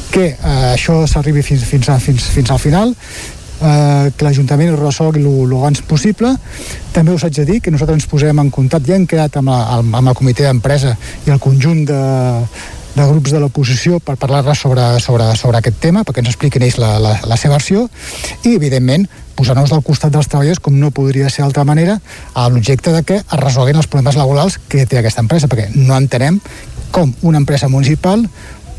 que 0.09 0.31
eh, 0.31 0.55
això 0.71 1.03
s'arribi 1.05 1.43
fins, 1.45 1.67
fins, 1.69 1.91
fins, 2.01 2.25
fins 2.33 2.49
al 2.49 2.61
final 2.63 2.95
eh, 2.95 4.09
que 4.09 4.25
l'Ajuntament 4.25 4.71
ho 4.73 4.79
resolgui 4.79 5.21
el 5.21 5.53
abans 5.59 5.83
possible. 5.85 6.31
També 6.95 7.13
us 7.13 7.27
haig 7.27 7.37
de 7.37 7.45
dir 7.51 7.59
que 7.61 7.69
nosaltres 7.69 8.01
ens 8.01 8.09
posem 8.09 8.41
en 8.41 8.49
contacte, 8.49 8.89
ja 8.89 8.97
hem 8.97 9.05
quedat 9.05 9.37
amb, 9.37 9.53
la, 9.53 9.77
amb 9.77 10.09
el 10.09 10.17
comitè 10.17 10.47
d'empresa 10.47 10.95
i 11.27 11.35
el 11.35 11.43
conjunt 11.43 11.85
de, 11.91 12.01
de 12.95 13.05
grups 13.09 13.33
de 13.35 13.41
l'oposició 13.43 13.99
per 13.99 14.15
parlar 14.19 14.55
sobre, 14.55 14.83
sobre, 15.03 15.27
sobre 15.35 15.59
aquest 15.59 15.79
tema, 15.83 16.03
perquè 16.07 16.23
ens 16.23 16.31
expliquin 16.31 16.63
ells 16.63 16.79
la, 16.79 16.95
la, 17.03 17.15
la 17.27 17.37
seva 17.37 17.57
versió, 17.57 17.89
i 18.43 18.55
evidentment 18.55 19.07
posar-nos 19.35 19.73
del 19.73 19.83
costat 19.83 20.13
dels 20.15 20.29
treballadors, 20.31 20.61
com 20.63 20.77
no 20.79 20.93
podria 20.95 21.29
ser 21.29 21.43
d'altra 21.43 21.65
manera, 21.67 21.99
a 22.33 22.47
l'objecte 22.49 22.93
de 22.95 23.03
que 23.03 23.19
es 23.19 23.39
resolguin 23.41 23.75
els 23.75 23.91
problemes 23.91 24.15
laborals 24.15 24.57
que 24.71 24.85
té 24.87 25.01
aquesta 25.01 25.23
empresa, 25.25 25.51
perquè 25.51 25.67
no 25.75 25.97
entenem 25.97 26.39
com 26.95 27.11
una 27.27 27.41
empresa 27.41 27.67
municipal 27.67 28.23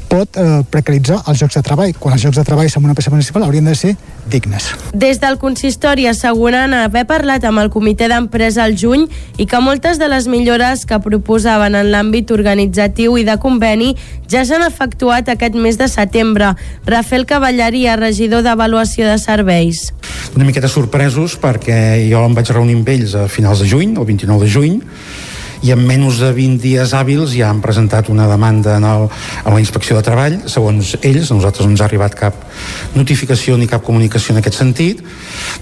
pot 0.08 0.38
eh, 0.38 0.62
precaritzar 0.70 1.20
els 1.26 1.42
llocs 1.42 1.56
de 1.58 1.62
treball, 1.66 1.94
quan 1.98 2.16
els 2.16 2.24
llocs 2.24 2.38
de 2.38 2.44
treball 2.46 2.68
en 2.68 2.84
una 2.84 2.94
empresa 2.94 3.12
municipal 3.12 3.44
haurien 3.46 3.66
de 3.66 3.74
ser 3.78 3.94
dignes. 4.30 4.68
Des 4.94 5.20
del 5.22 5.38
consistori 5.38 6.06
asseguren 6.10 6.74
haver 6.74 7.04
parlat 7.06 7.44
amb 7.46 7.62
el 7.62 7.70
comitè 7.74 8.08
d'empresa 8.10 8.64
al 8.64 8.76
juny 8.78 9.06
i 9.36 9.46
que 9.46 9.60
moltes 9.62 10.00
de 10.02 10.08
les 10.10 10.28
millores 10.30 10.86
que 10.86 10.98
proposaven 11.02 11.76
en 11.78 11.90
l'àmbit 11.92 12.32
organitzatiu 12.34 13.18
i 13.20 13.26
de 13.26 13.36
conveni 13.42 13.94
ja 14.30 14.44
s'han 14.46 14.66
efectuat 14.66 15.30
aquest 15.32 15.54
mes 15.54 15.78
de 15.78 15.88
setembre. 15.90 16.54
Rafael 16.86 17.26
Cavallaria, 17.26 17.96
regidor 18.00 18.42
d'Avaluació 18.46 19.06
de 19.10 19.18
Serveis. 19.22 19.92
Una 20.34 20.46
miqueta 20.48 20.68
sorpresos 20.68 21.38
perquè 21.40 22.02
jo 22.10 22.24
em 22.26 22.34
vaig 22.36 22.50
reunir 22.52 22.78
amb 22.80 22.94
ells 22.96 23.14
a 23.14 23.26
finals 23.30 23.62
de 23.62 23.70
juny, 23.70 23.96
el 23.96 24.06
29 24.08 24.46
de 24.46 24.52
juny, 24.52 24.80
i 25.62 25.72
en 25.72 25.82
menys 25.86 26.20
de 26.20 26.32
20 26.36 26.60
dies 26.62 26.92
hàbils 26.96 27.34
ja 27.36 27.50
han 27.50 27.62
presentat 27.64 28.10
una 28.12 28.28
demanda 28.28 28.76
en 28.76 28.84
el, 28.84 29.08
a 29.44 29.52
la 29.52 29.60
inspecció 29.62 29.96
de 29.96 30.04
treball. 30.06 30.38
Segons 30.50 30.96
ells, 31.02 31.30
a 31.30 31.38
nosaltres 31.38 31.66
no 31.66 31.74
ens 31.74 31.84
ha 31.84 31.88
arribat 31.88 32.16
cap 32.18 32.44
notificació 32.96 33.56
ni 33.56 33.68
cap 33.70 33.84
comunicació 33.86 34.34
en 34.34 34.42
aquest 34.42 34.60
sentit 34.60 35.02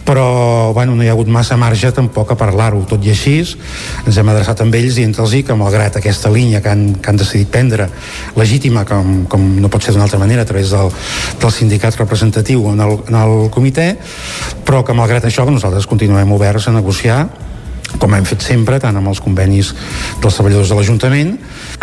però 0.05 0.73
bueno, 0.73 0.95
no 0.95 1.03
hi 1.03 1.09
ha 1.09 1.15
hagut 1.15 1.31
massa 1.33 1.57
marge 1.57 1.91
tampoc 1.95 2.33
a 2.33 2.39
parlar-ho. 2.39 2.83
Tot 2.89 3.05
i 3.05 3.13
així 3.13 3.37
ens 3.43 4.19
hem 4.19 4.31
adreçat 4.31 4.61
amb 4.65 4.75
ells 4.77 4.99
i 4.99 5.07
entre-los 5.07 5.35
que 5.47 5.57
malgrat 5.59 5.97
aquesta 5.99 6.31
línia 6.31 6.61
que 6.63 6.71
han, 6.71 6.85
que 7.01 7.11
han 7.11 7.19
decidit 7.19 7.51
prendre 7.51 7.89
legítima 8.37 8.85
com, 8.89 9.25
com 9.31 9.47
no 9.61 9.71
pot 9.73 9.83
ser 9.83 9.95
d'una 9.95 10.05
altra 10.07 10.21
manera 10.21 10.45
a 10.45 10.49
través 10.49 10.71
del, 10.71 10.93
del 11.41 11.55
sindicat 11.55 11.97
representatiu 11.99 12.69
en 12.71 12.85
el, 12.85 12.99
en 13.09 13.19
el 13.19 13.35
comitè 13.55 13.95
però 14.67 14.85
que 14.85 14.97
malgrat 14.97 15.27
això 15.29 15.47
nosaltres 15.49 15.89
continuem 15.91 16.33
oberts 16.37 16.69
a 16.69 16.77
negociar 16.77 17.25
com 17.99 18.15
hem 18.15 18.27
fet 18.29 18.45
sempre, 18.45 18.79
tant 18.83 18.97
amb 18.99 19.11
els 19.11 19.23
convenis 19.23 19.73
dels 20.23 20.37
treballadors 20.37 20.73
de 20.73 20.79
l'Ajuntament. 20.79 21.35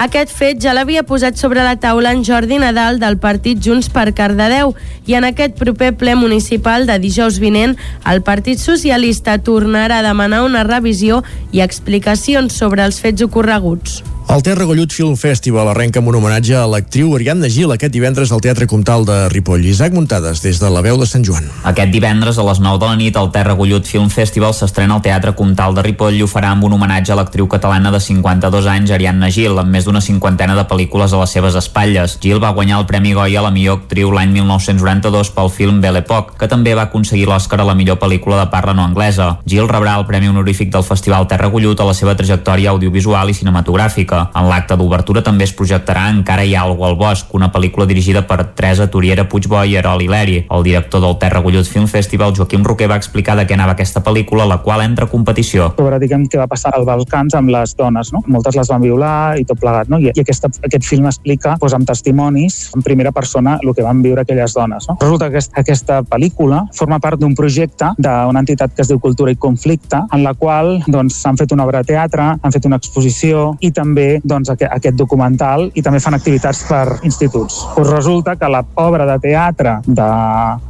Aquest 0.01 0.33
fet 0.35 0.61
ja 0.63 0.75
l'havia 0.75 1.03
posat 1.07 1.39
sobre 1.39 1.63
la 1.65 1.77
taula 1.81 2.13
en 2.15 2.23
Jordi 2.27 2.59
Nadal 2.61 2.99
del 3.01 3.17
partit 3.21 3.61
Junts 3.63 3.89
per 3.93 4.09
Cardedeu 4.17 4.75
i 5.07 5.17
en 5.17 5.27
aquest 5.27 5.57
proper 5.59 5.93
ple 5.97 6.15
municipal 6.19 6.87
de 6.89 6.99
dijous 7.01 7.39
vinent 7.41 7.77
el 8.09 8.23
Partit 8.25 8.59
Socialista 8.61 9.37
tornarà 9.41 9.99
a 9.99 10.07
demanar 10.07 10.43
una 10.45 10.63
revisió 10.67 11.23
i 11.51 11.61
explicacions 11.61 12.57
sobre 12.57 12.85
els 12.85 13.01
fets 13.01 13.23
ocorreguts. 13.25 14.01
El 14.31 14.43
Terra 14.43 14.63
Gollut 14.63 14.93
Film 14.95 15.17
Festival 15.19 15.67
arrenca 15.67 15.99
amb 15.99 16.07
un 16.07 16.15
homenatge 16.15 16.53
a 16.55 16.63
l'actriu 16.63 17.09
Ariadna 17.17 17.49
Gil 17.51 17.73
aquest 17.73 17.91
divendres 17.91 18.29
al 18.31 18.39
Teatre 18.39 18.63
Comtal 18.63 19.03
de 19.03 19.15
Ripoll. 19.27 19.65
Isaac 19.67 19.91
Muntades, 19.91 20.39
des 20.39 20.55
de 20.61 20.69
la 20.71 20.79
veu 20.79 20.95
de 20.95 21.03
Sant 21.03 21.25
Joan. 21.27 21.49
Aquest 21.67 21.91
divendres 21.91 22.39
a 22.39 22.45
les 22.47 22.61
9 22.63 22.79
de 22.79 22.87
la 22.87 22.95
nit 22.95 23.19
el 23.19 23.27
Terra 23.35 23.57
Gollut 23.59 23.83
Film 23.83 24.07
Festival 24.07 24.55
s'estrena 24.55 24.95
al 24.95 25.03
Teatre 25.03 25.33
Comtal 25.35 25.75
de 25.75 25.83
Ripoll 25.83 26.15
i 26.15 26.23
ho 26.23 26.29
farà 26.31 26.53
amb 26.55 26.63
un 26.63 26.77
homenatge 26.77 27.11
a 27.11 27.17
l'actriu 27.19 27.49
catalana 27.51 27.91
de 27.91 27.99
52 27.99 28.69
anys 28.71 28.93
Ariadna 28.95 29.27
Gil, 29.35 29.59
amb 29.59 29.67
més 29.67 29.83
d'una 29.83 29.99
cinquantena 29.99 30.55
de 30.55 30.63
pel·lícules 30.63 31.11
a 31.11 31.19
les 31.25 31.35
seves 31.35 31.59
espatlles. 31.59 32.15
Gil 32.23 32.39
va 32.39 32.53
guanyar 32.55 32.79
el 32.79 32.87
Premi 32.87 33.11
Goya 33.11 33.43
a 33.43 33.45
la 33.49 33.51
millor 33.51 33.81
actriu 33.81 34.15
l'any 34.15 34.31
1992 34.37 35.33
pel 35.35 35.51
film 35.51 35.83
Belle 35.83 36.05
Époque, 36.05 36.39
que 36.39 36.47
també 36.47 36.71
va 36.71 36.87
aconseguir 36.87 37.27
l'Oscar 37.27 37.59
a 37.59 37.67
la 37.67 37.75
millor 37.75 37.99
pel·lícula 37.99 38.39
de 38.39 38.47
parla 38.55 38.79
no 38.79 38.87
anglesa. 38.87 39.41
Gil 39.43 39.67
rebrà 39.67 39.99
el 39.99 40.07
Premi 40.07 40.31
Honorífic 40.31 40.71
del 40.71 40.87
Festival 40.87 41.27
Terra 41.27 41.51
Gollut 41.51 41.83
a 41.83 41.91
la 41.91 41.99
seva 41.99 42.15
trajectòria 42.15 42.71
audiovisual 42.71 43.27
i 43.27 43.35
cinematogràfica. 43.35 44.20
En 44.35 44.49
l'acte 44.49 44.77
d'obertura 44.77 45.23
també 45.25 45.45
es 45.47 45.55
projectarà 45.57 46.09
Encara 46.11 46.43
hi 46.45 46.55
ha 46.55 46.63
algú 46.65 46.85
al 46.85 46.97
bosc, 46.99 47.33
una 47.37 47.51
pel·lícula 47.53 47.87
dirigida 47.87 48.23
per 48.27 48.51
Teresa 48.57 48.87
Turiera 48.91 49.27
Puigbo 49.29 49.61
i 49.63 49.75
Erol 49.79 50.01
Hileri. 50.03 50.45
El 50.51 50.63
director 50.63 51.01
del 51.01 51.17
Terra 51.21 51.41
Gollut 51.41 51.67
Film 51.67 51.87
Festival, 51.87 52.33
Joaquim 52.37 52.65
Roquer, 52.67 52.89
va 52.91 52.97
explicar 52.99 53.35
de 53.39 53.45
què 53.47 53.55
anava 53.55 53.75
aquesta 53.77 54.03
pel·lícula, 54.03 54.47
la 54.49 54.59
qual 54.65 54.83
entra 54.83 55.07
a 55.07 55.11
competició. 55.11 55.71
Sobre, 55.77 55.99
diguem, 56.01 56.27
què 56.29 56.39
va 56.41 56.49
passar 56.51 56.73
als 56.75 56.85
Balcans 56.87 57.35
amb 57.37 57.53
les 57.53 57.75
dones, 57.77 58.11
no? 58.13 58.23
Moltes 58.27 58.57
les 58.59 58.71
van 58.71 58.83
violar 58.83 59.37
i 59.39 59.45
tot 59.47 59.59
plegat, 59.61 59.91
no? 59.91 59.99
I, 60.01 60.11
i 60.11 60.23
aquesta, 60.23 60.51
aquest 60.67 60.87
film 60.87 61.07
explica, 61.09 61.55
doncs, 61.61 61.77
amb 61.77 61.87
testimonis, 61.87 62.59
en 62.75 62.85
primera 62.85 63.13
persona, 63.15 63.57
el 63.61 63.73
que 63.77 63.85
van 63.85 64.03
viure 64.03 64.25
aquelles 64.25 64.55
dones, 64.57 64.89
no? 64.89 64.97
Resulta 65.01 65.29
que 65.29 65.37
aquesta, 65.37 65.61
aquesta 65.61 66.01
pel·lícula 66.07 66.65
forma 66.75 66.99
part 67.03 67.21
d'un 67.21 67.35
projecte 67.37 67.93
d'una 68.01 68.43
entitat 68.43 68.75
que 68.75 68.83
es 68.83 68.91
diu 68.91 68.99
Cultura 68.99 69.31
i 69.31 69.39
Conflicte, 69.39 70.03
en 70.11 70.25
la 70.25 70.33
qual 70.37 70.79
doncs, 70.87 71.21
s'han 71.21 71.39
fet 71.39 71.53
una 71.55 71.65
obra 71.65 71.81
de 71.81 71.93
teatre, 71.93 72.27
han 72.41 72.53
fet 72.53 72.67
una 72.67 72.79
exposició 72.81 73.51
i 73.61 73.71
també 73.75 74.10
doncs, 74.23 74.51
aquest, 74.53 74.71
aquest 74.73 74.97
documental 74.99 75.69
i 75.75 75.83
també 75.85 76.01
fan 76.03 76.17
activitats 76.17 76.63
per 76.67 76.99
instituts. 77.07 77.61
Pues 77.75 77.89
resulta 77.89 78.35
que 78.35 78.49
la 78.51 78.63
obra 78.81 79.05
de 79.07 79.17
teatre 79.23 79.77
de 79.85 80.09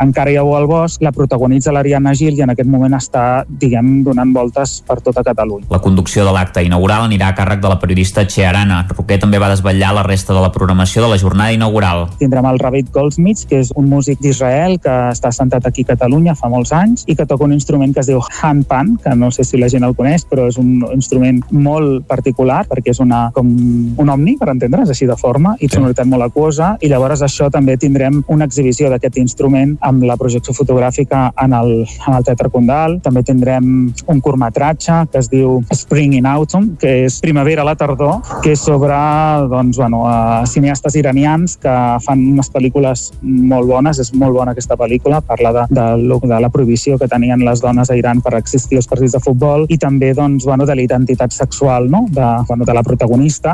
Encara 0.02 0.32
hi 0.32 0.38
ha 0.38 0.44
al 0.44 0.68
bosc 0.68 1.02
la 1.02 1.12
protagonitza 1.16 1.72
l'Ariadna 1.74 2.14
Gil 2.18 2.38
i 2.38 2.44
en 2.46 2.54
aquest 2.54 2.70
moment 2.70 2.94
està, 2.98 3.44
diguem, 3.48 4.02
donant 4.06 4.34
voltes 4.34 4.80
per 4.88 5.00
tota 5.02 5.24
Catalunya. 5.24 5.68
La 5.72 5.82
conducció 5.82 6.26
de 6.26 6.34
l'acte 6.36 6.64
inaugural 6.66 7.06
anirà 7.08 7.32
a 7.32 7.38
càrrec 7.38 7.62
de 7.62 7.72
la 7.72 7.80
periodista 7.80 8.26
Che 8.28 8.46
Arana. 8.46 8.84
Roquer 8.92 9.20
també 9.22 9.40
va 9.42 9.50
desvetllar 9.52 9.94
la 9.96 10.04
resta 10.04 10.34
de 10.34 10.42
la 10.44 10.52
programació 10.52 11.04
de 11.06 11.12
la 11.14 11.20
jornada 11.22 11.54
inaugural. 11.56 12.08
Tindrem 12.20 12.48
el 12.50 12.60
Ravid 12.60 12.92
Goldsmith, 12.94 13.46
que 13.50 13.62
és 13.64 13.72
un 13.76 13.90
músic 13.90 14.22
d'Israel 14.22 14.78
que 14.82 14.96
està 15.12 15.32
sentat 15.36 15.66
aquí 15.68 15.86
a 15.88 15.94
Catalunya 15.94 16.36
fa 16.38 16.50
molts 16.52 16.74
anys 16.76 17.06
i 17.08 17.16
que 17.16 17.26
toca 17.26 17.46
un 17.48 17.56
instrument 17.56 17.94
que 17.94 18.04
es 18.04 18.10
diu 18.10 18.22
handpan, 18.42 18.98
que 19.04 19.16
no 19.16 19.32
sé 19.32 19.46
si 19.48 19.60
la 19.62 19.70
gent 19.72 19.86
el 19.88 19.96
coneix, 19.96 20.26
però 20.30 20.48
és 20.52 20.60
un 20.62 20.82
instrument 20.94 21.42
molt 21.52 22.06
particular 22.10 22.64
perquè 22.70 22.94
és 22.94 23.02
una, 23.04 23.31
com 23.36 23.48
un 24.02 24.12
omni, 24.14 24.36
per 24.40 24.50
entendre's, 24.54 24.92
així 24.92 25.08
de 25.10 25.18
forma, 25.20 25.56
i 25.60 25.70
sonoritat 25.72 26.10
molt 26.10 26.28
aquosa, 26.28 26.76
i 26.82 26.90
llavors 26.92 27.24
això 27.26 27.50
també 27.54 27.78
tindrem 27.82 28.22
una 28.32 28.48
exhibició 28.50 28.90
d'aquest 28.92 29.18
instrument 29.22 29.76
amb 29.88 30.06
la 30.08 30.18
projecció 30.20 30.54
fotogràfica 30.56 31.30
en 31.42 31.56
el, 31.58 31.72
en 31.86 32.18
el 32.18 32.26
Teatre 32.28 32.52
Condal. 32.54 33.00
També 33.04 33.24
tindrem 33.28 33.92
un 33.92 34.22
curtmetratge 34.22 35.02
que 35.12 35.22
es 35.22 35.30
diu 35.32 35.60
Spring 35.76 36.16
in 36.18 36.28
Autumn, 36.30 36.76
que 36.82 37.06
és 37.06 37.20
primavera 37.24 37.66
a 37.66 37.70
la 37.70 37.76
tardor, 37.80 38.20
que 38.44 38.56
és 38.56 38.64
sobre 38.64 38.98
doncs, 39.52 39.78
bueno, 39.78 40.04
uh, 40.06 40.42
cineastes 40.50 40.98
iranians 41.00 41.58
que 41.62 41.76
fan 42.06 42.24
unes 42.34 42.52
pel·lícules 42.54 43.08
molt 43.22 43.70
bones, 43.70 44.02
és 44.02 44.14
molt 44.18 44.36
bona 44.38 44.56
aquesta 44.56 44.78
pel·lícula, 44.80 45.22
parla 45.26 45.54
de, 45.56 45.68
de, 45.78 46.20
de 46.28 46.42
la 46.42 46.52
prohibició 46.54 46.98
que 47.00 47.10
tenien 47.12 47.46
les 47.46 47.62
dones 47.64 47.92
a 47.92 47.98
Iran 47.98 48.22
per 48.22 48.36
existir 48.40 48.80
als 48.82 48.90
partits 48.90 49.16
de 49.18 49.24
futbol 49.24 49.66
i 49.70 49.78
també 49.82 50.14
doncs, 50.18 50.46
bueno, 50.48 50.66
de 50.66 50.76
la 50.76 50.86
identitat 50.86 51.34
sexual 51.36 51.90
no? 51.92 52.06
de, 52.10 52.28
bueno, 52.48 52.66
de 52.66 52.74
la 52.74 52.84
protagonista 52.84 53.11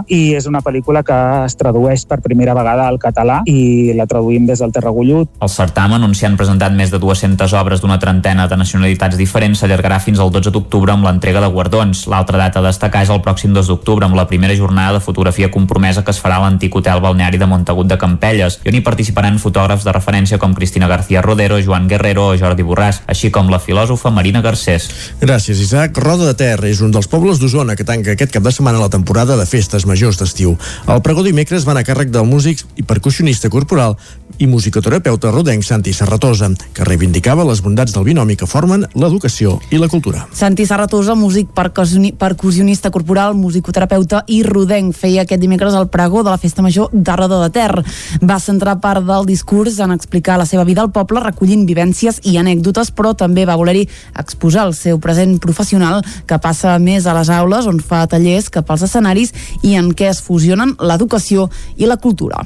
i 0.08 0.36
és 0.38 0.46
una 0.46 0.62
pel·lícula 0.62 1.04
que 1.04 1.16
es 1.46 1.56
tradueix 1.58 2.06
per 2.06 2.20
primera 2.22 2.54
vegada 2.58 2.88
al 2.88 3.00
català 3.02 3.42
i 3.50 3.94
la 3.98 4.06
traduïm 4.10 4.46
des 4.46 4.60
del 4.62 4.72
Terra 4.72 4.92
Gollut. 4.94 5.30
El 5.42 5.50
certamen, 5.50 6.04
on 6.04 6.14
s'hi 6.14 6.28
han 6.28 6.38
presentat 6.38 6.76
més 6.78 6.92
de 6.94 7.00
200 7.02 7.54
obres 7.58 7.82
d'una 7.82 8.00
trentena 8.00 8.48
de 8.48 8.58
nacionalitats 8.60 9.18
diferents, 9.18 9.60
s'allargarà 9.60 10.00
fins 10.04 10.20
al 10.20 10.32
12 10.32 10.54
d'octubre 10.54 10.94
amb 10.94 11.08
l'entrega 11.08 11.42
de 11.42 11.50
guardons. 11.54 12.06
L'altra 12.12 12.38
data 12.38 12.62
a 12.62 12.68
destacar 12.68 13.04
és 13.04 13.14
el 13.14 13.24
pròxim 13.26 13.56
2 13.56 13.72
d'octubre 13.72 14.06
amb 14.06 14.16
la 14.16 14.28
primera 14.28 14.56
jornada 14.56 14.98
de 14.98 15.04
fotografia 15.04 15.52
compromesa 15.52 16.04
que 16.04 16.14
es 16.14 16.22
farà 16.22 16.38
a 16.38 16.46
l'antic 16.46 16.76
hotel 16.76 17.02
balneari 17.02 17.42
de 17.42 17.50
Montagut 17.50 17.90
de 17.90 17.98
Campelles 17.98 18.60
i 18.64 18.70
on 18.70 18.78
hi 18.78 18.84
participaran 18.86 19.42
fotògrafs 19.42 19.88
de 19.88 19.96
referència 19.96 20.38
com 20.38 20.54
Cristina 20.54 20.88
García 20.88 21.22
Rodero, 21.26 21.60
Joan 21.64 21.88
Guerrero 21.88 22.30
o 22.30 22.38
Jordi 22.38 22.66
Borràs, 22.68 23.02
així 23.08 23.32
com 23.32 23.50
la 23.50 23.60
filòsofa 23.60 24.12
Marina 24.14 24.42
Garcés. 24.46 24.90
Gràcies, 25.22 25.62
Isaac. 25.64 25.98
Roda 25.98 26.30
de 26.30 26.38
Ter 26.38 26.60
és 26.70 26.82
un 26.86 26.94
dels 26.94 27.10
pobles 27.10 27.42
d'Osona 27.42 27.76
que 27.76 27.88
tanca 27.88 28.14
aquest 28.14 28.36
cap 28.36 28.46
de 28.46 28.54
setmana 28.54 28.84
la 28.84 28.92
temporada 28.94 29.38
de 29.40 29.47
festes 29.48 29.88
majors 29.90 30.20
d'estiu. 30.20 30.56
El 30.88 31.04
pregó 31.06 31.24
dimecres 31.26 31.66
va 31.68 31.74
anar 31.76 31.86
a 31.86 31.90
càrrec 31.90 32.12
del 32.14 32.28
músic 32.30 32.64
i 32.78 32.86
percussionista 32.88 33.52
corporal 33.54 33.98
i 34.38 34.48
musicoterapeuta 34.48 35.32
rodenc 35.32 35.64
Santi 35.64 35.94
Serratosa, 35.94 36.50
que 36.74 36.86
reivindicava 36.86 37.46
les 37.48 37.62
bondats 37.64 37.94
del 37.96 38.06
binomi 38.06 38.36
que 38.38 38.48
formen 38.48 38.86
l'educació 38.94 39.58
i 39.72 39.80
la 39.82 39.90
cultura. 39.90 40.28
Santi 40.34 40.66
Serratosa, 40.66 41.16
músic 41.16 41.50
percussioni- 41.56 42.14
percussionista 42.14 42.92
corporal, 42.92 43.36
musicoterapeuta 43.36 44.24
i 44.28 44.44
rodenc, 44.44 44.96
feia 44.96 45.24
aquest 45.24 45.42
dimecres 45.42 45.74
el 45.74 45.88
pregó 45.90 46.24
de 46.24 46.32
la 46.32 46.38
Festa 46.38 46.62
Major 46.62 46.90
de 46.92 47.16
Roda 47.16 47.42
de 47.44 47.50
Ter. 47.50 47.84
Va 48.22 48.40
centrar 48.40 48.80
part 48.82 49.06
del 49.06 49.26
discurs 49.26 49.80
en 49.80 49.92
explicar 49.92 50.38
la 50.38 50.46
seva 50.46 50.64
vida 50.64 50.82
al 50.82 50.92
poble, 50.92 51.24
recollint 51.24 51.66
vivències 51.66 52.22
i 52.24 52.38
anècdotes, 52.38 52.92
però 52.92 53.16
també 53.18 53.46
va 53.46 53.58
voler-hi 53.58 53.88
exposar 54.18 54.68
el 54.68 54.76
seu 54.76 55.00
present 55.00 55.40
professional, 55.40 56.04
que 56.26 56.38
passa 56.40 56.78
més 56.80 57.06
a 57.06 57.16
les 57.18 57.30
aules, 57.30 57.66
on 57.66 57.80
fa 57.80 58.06
tallers 58.08 58.50
cap 58.50 58.70
als 58.72 58.86
escenaris 58.88 59.34
i 59.64 59.76
en 59.76 59.92
què 59.94 60.12
es 60.12 60.22
fusionen 60.22 60.76
l'educació 60.80 61.50
i 61.78 61.86
la 61.90 61.98
cultura 61.98 62.46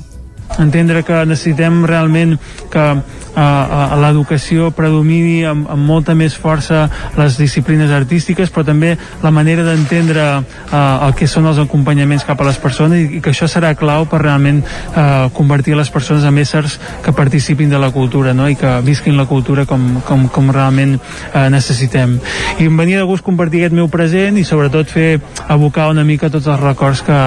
entendre 0.60 1.04
que 1.08 1.26
necessitem 1.26 1.84
realment 1.88 2.38
que 2.72 2.86
uh, 2.91 3.02
uh, 3.36 3.95
l'educació 4.02 4.70
predomini 4.76 5.43
amb, 5.47 5.68
amb 5.72 5.88
molta 5.88 6.16
més 6.18 6.36
força 6.38 6.84
les 7.18 7.38
disciplines 7.39 7.91
artístiques 7.91 8.52
però 8.52 8.66
també 8.68 8.95
la 9.24 9.32
manera 9.32 9.64
d'entendre 9.68 10.26
uh, 10.41 11.08
el 11.08 11.16
que 11.18 11.30
són 11.30 11.47
els 11.49 11.62
acompanyaments 11.62 12.26
cap 12.28 12.41
a 12.41 12.49
les 12.49 12.60
persones 12.62 12.99
i, 12.99 13.18
i 13.18 13.22
que 13.24 13.34
això 13.34 13.47
serà 13.52 13.74
clau 13.80 14.08
per 14.12 14.22
realment 14.24 14.62
uh, 14.64 15.30
convertir 15.38 15.78
les 15.78 15.91
persones 15.93 16.26
en 16.28 16.41
éssers 16.41 16.78
que 17.06 17.16
participin 17.16 17.72
de 17.72 17.80
la 17.82 17.91
cultura 17.91 18.36
no? 18.38 18.49
i 18.49 18.58
que 18.60 18.80
visquin 18.86 19.18
la 19.18 19.28
cultura 19.30 19.66
com, 19.70 20.02
com, 20.08 20.28
com 20.32 20.52
realment 20.52 20.97
uh, 20.97 21.47
necessitem 21.54 22.18
i 22.60 22.68
em 22.68 22.78
venia 22.78 23.02
de 23.02 23.08
gust 23.10 23.26
compartir 23.26 23.64
aquest 23.64 23.78
meu 23.78 23.89
present 23.91 24.39
i 24.39 24.45
sobretot 24.47 24.91
fer 24.91 25.10
abocar 25.47 25.89
una 25.91 26.06
mica 26.08 26.32
tots 26.32 26.49
els 26.52 26.62
records 26.62 27.04
que, 27.06 27.24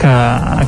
que, 0.00 0.14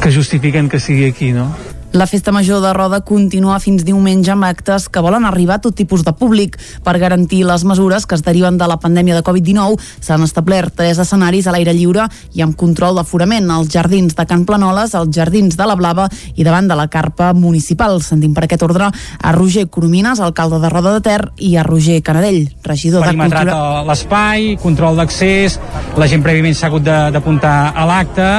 que 0.00 0.14
justifiquen 0.14 0.68
que 0.68 0.82
sigui 0.82 1.08
aquí 1.10 1.32
no? 1.36 1.50
La 1.94 2.08
festa 2.08 2.32
major 2.32 2.60
de 2.60 2.72
Roda 2.74 2.98
continua 3.06 3.60
fins 3.62 3.84
diumenge 3.86 4.32
amb 4.32 4.42
actes 4.48 4.88
que 4.90 4.98
volen 4.98 5.22
arribar 5.28 5.60
a 5.60 5.62
tot 5.62 5.76
tipus 5.78 6.02
de 6.02 6.10
públic. 6.10 6.56
Per 6.82 6.94
garantir 6.98 7.44
les 7.46 7.62
mesures 7.62 8.02
que 8.02 8.16
es 8.18 8.24
deriven 8.26 8.58
de 8.58 8.66
la 8.66 8.80
pandèmia 8.82 9.14
de 9.14 9.22
Covid-19, 9.22 9.78
s'han 10.02 10.24
establert 10.26 10.74
tres 10.74 10.98
escenaris 10.98 11.46
a 11.46 11.54
l'aire 11.54 11.70
lliure 11.70 12.08
i 12.34 12.42
amb 12.42 12.58
control 12.58 12.98
d'aforament 12.98 13.46
als 13.46 13.70
jardins 13.70 14.18
de 14.18 14.26
Can 14.26 14.42
Planoles, 14.42 14.96
als 14.98 15.14
jardins 15.14 15.54
de 15.54 15.68
la 15.70 15.78
Blava 15.78 16.08
i 16.34 16.42
davant 16.42 16.66
de 16.66 16.74
la 16.74 16.88
carpa 16.90 17.30
municipal. 17.30 18.02
Sentim 18.02 18.34
per 18.34 18.48
aquest 18.48 18.66
ordre 18.66 18.90
a 18.90 19.32
Roger 19.38 19.68
Coromines, 19.70 20.18
alcalde 20.18 20.58
de 20.58 20.74
Roda 20.74 20.96
de 20.98 21.04
Ter, 21.06 21.20
i 21.38 21.54
a 21.54 21.62
Roger 21.62 22.02
Canadell, 22.02 22.48
regidor 22.64 23.06
de 23.06 23.14
Cultura. 23.14 23.84
l'espai, 23.86 24.56
control 24.58 24.98
d'accés, 24.98 25.60
la 25.94 26.10
gent 26.10 26.26
prèviament 26.26 26.58
s'ha 26.58 26.72
hagut 26.72 26.82
d'apuntar 26.82 27.70
a 27.70 27.86
l'acte 27.86 28.30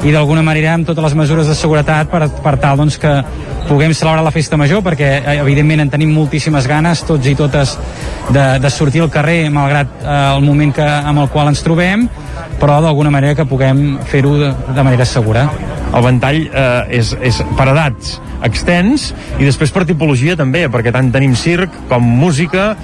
i 0.00 0.12
d'alguna 0.14 0.40
manera 0.40 0.72
amb 0.72 0.86
totes 0.88 1.04
les 1.04 1.14
mesures 1.18 1.48
de 1.50 1.54
seguretat 1.56 2.08
per, 2.08 2.22
per 2.40 2.54
tal 2.60 2.78
doncs, 2.80 2.89
que 2.98 3.12
puguem 3.68 3.92
celebrar 3.94 4.24
la 4.24 4.32
festa 4.34 4.56
major 4.56 4.82
perquè 4.82 5.10
eh, 5.20 5.36
evidentment 5.42 5.84
en 5.84 5.92
tenim 5.92 6.12
moltíssimes 6.14 6.66
ganes 6.70 7.04
tots 7.06 7.28
i 7.30 7.36
totes 7.38 7.76
de, 8.30 8.46
de 8.62 8.70
sortir 8.70 9.04
al 9.04 9.12
carrer 9.12 9.50
malgrat 9.52 10.00
eh, 10.02 10.16
el 10.36 10.46
moment 10.46 10.74
que, 10.74 10.86
amb 10.86 11.22
el 11.24 11.30
qual 11.30 11.52
ens 11.52 11.62
trobem 11.66 12.08
però 12.60 12.80
d'alguna 12.82 13.12
manera 13.12 13.36
que 13.36 13.46
puguem 13.48 14.00
fer-ho 14.10 14.34
de, 14.40 14.50
de 14.74 14.82
manera 14.82 15.04
segura. 15.04 15.48
el 15.94 16.02
ventall 16.04 16.42
eh, 16.48 16.98
és, 17.00 17.14
és 17.20 17.42
per 17.56 17.70
edats 17.74 18.18
extens 18.46 19.10
i 19.38 19.46
després 19.46 19.72
per 19.74 19.84
tipologia 19.88 20.36
també, 20.38 20.66
perquè 20.72 20.92
tant 20.94 21.10
tenim 21.12 21.34
circ 21.38 21.74
com 21.90 22.04
música, 22.04 22.74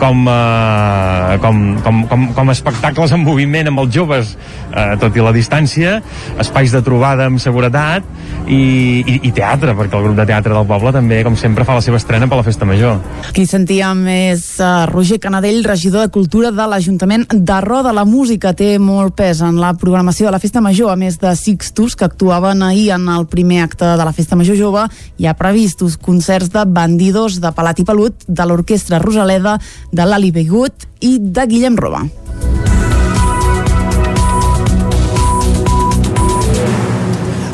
com, 0.00 0.26
eh, 0.28 1.36
com, 1.42 1.62
com, 1.84 2.02
com, 2.10 2.28
com 2.36 2.54
espectacles 2.54 3.14
en 3.16 3.24
moviment 3.24 3.70
amb 3.70 3.84
els 3.84 3.94
joves, 3.94 4.36
eh, 4.72 4.94
tot 5.00 5.16
i 5.16 5.24
la 5.24 5.34
distància, 5.36 6.00
espais 6.42 6.74
de 6.74 6.82
trobada 6.84 7.26
amb 7.30 7.40
seguretat 7.42 8.04
i, 8.46 9.02
i, 9.02 9.16
i 9.28 9.32
teatre, 9.34 9.74
perquè 9.76 9.98
el 9.98 10.04
grup 10.06 10.18
de 10.18 10.26
teatre 10.28 10.54
del 10.54 10.68
poble 10.68 10.92
també, 10.94 11.22
com 11.26 11.36
sempre, 11.38 11.66
fa 11.66 11.78
la 11.78 11.84
seva 11.84 11.98
estrena 12.00 12.28
per 12.30 12.38
la 12.38 12.46
Festa 12.46 12.68
Major. 12.68 13.00
Qui 13.34 13.46
sentíem 13.48 14.04
és 14.12 14.44
uh, 14.60 14.86
Roger 14.90 15.18
Canadell, 15.22 15.62
regidor 15.66 16.06
de 16.06 16.12
Cultura 16.14 16.52
de 16.54 16.68
l'Ajuntament 16.70 17.26
de 17.32 17.58
Roda. 17.64 17.94
La 17.96 18.06
música 18.08 18.54
té 18.56 18.76
molt 18.82 19.16
pes 19.18 19.42
en 19.44 19.58
la 19.62 19.72
programació 19.78 20.28
de 20.28 20.36
la 20.36 20.42
Festa 20.42 20.62
Major, 20.64 20.92
a 20.92 20.98
més 21.00 21.18
de 21.22 21.34
Sixtus, 21.38 21.96
que 21.96 22.06
actuaven 22.06 22.62
ahir 22.62 22.90
en 22.96 23.08
el 23.12 23.26
primer 23.30 23.64
acte 23.66 23.96
de 23.96 24.06
la 24.06 24.14
Festa 24.14 24.38
Major 24.38 24.58
Jove. 24.58 24.86
Hi 25.18 25.26
ha 25.26 25.36
previstos 25.38 25.96
concerts 25.96 26.52
de 26.52 26.66
Bandidos, 26.66 27.40
de 27.40 27.52
Palat 27.56 27.80
i 27.80 27.88
Pelut, 27.88 28.26
de 28.28 28.46
l'Orquestra 28.46 29.00
Rosaleda, 29.02 29.56
de 29.92 30.06
l'Ali 30.06 30.32
Begut 30.34 30.86
i 31.00 31.16
de 31.20 31.46
Guillem 31.46 31.76
Roba. 31.78 32.04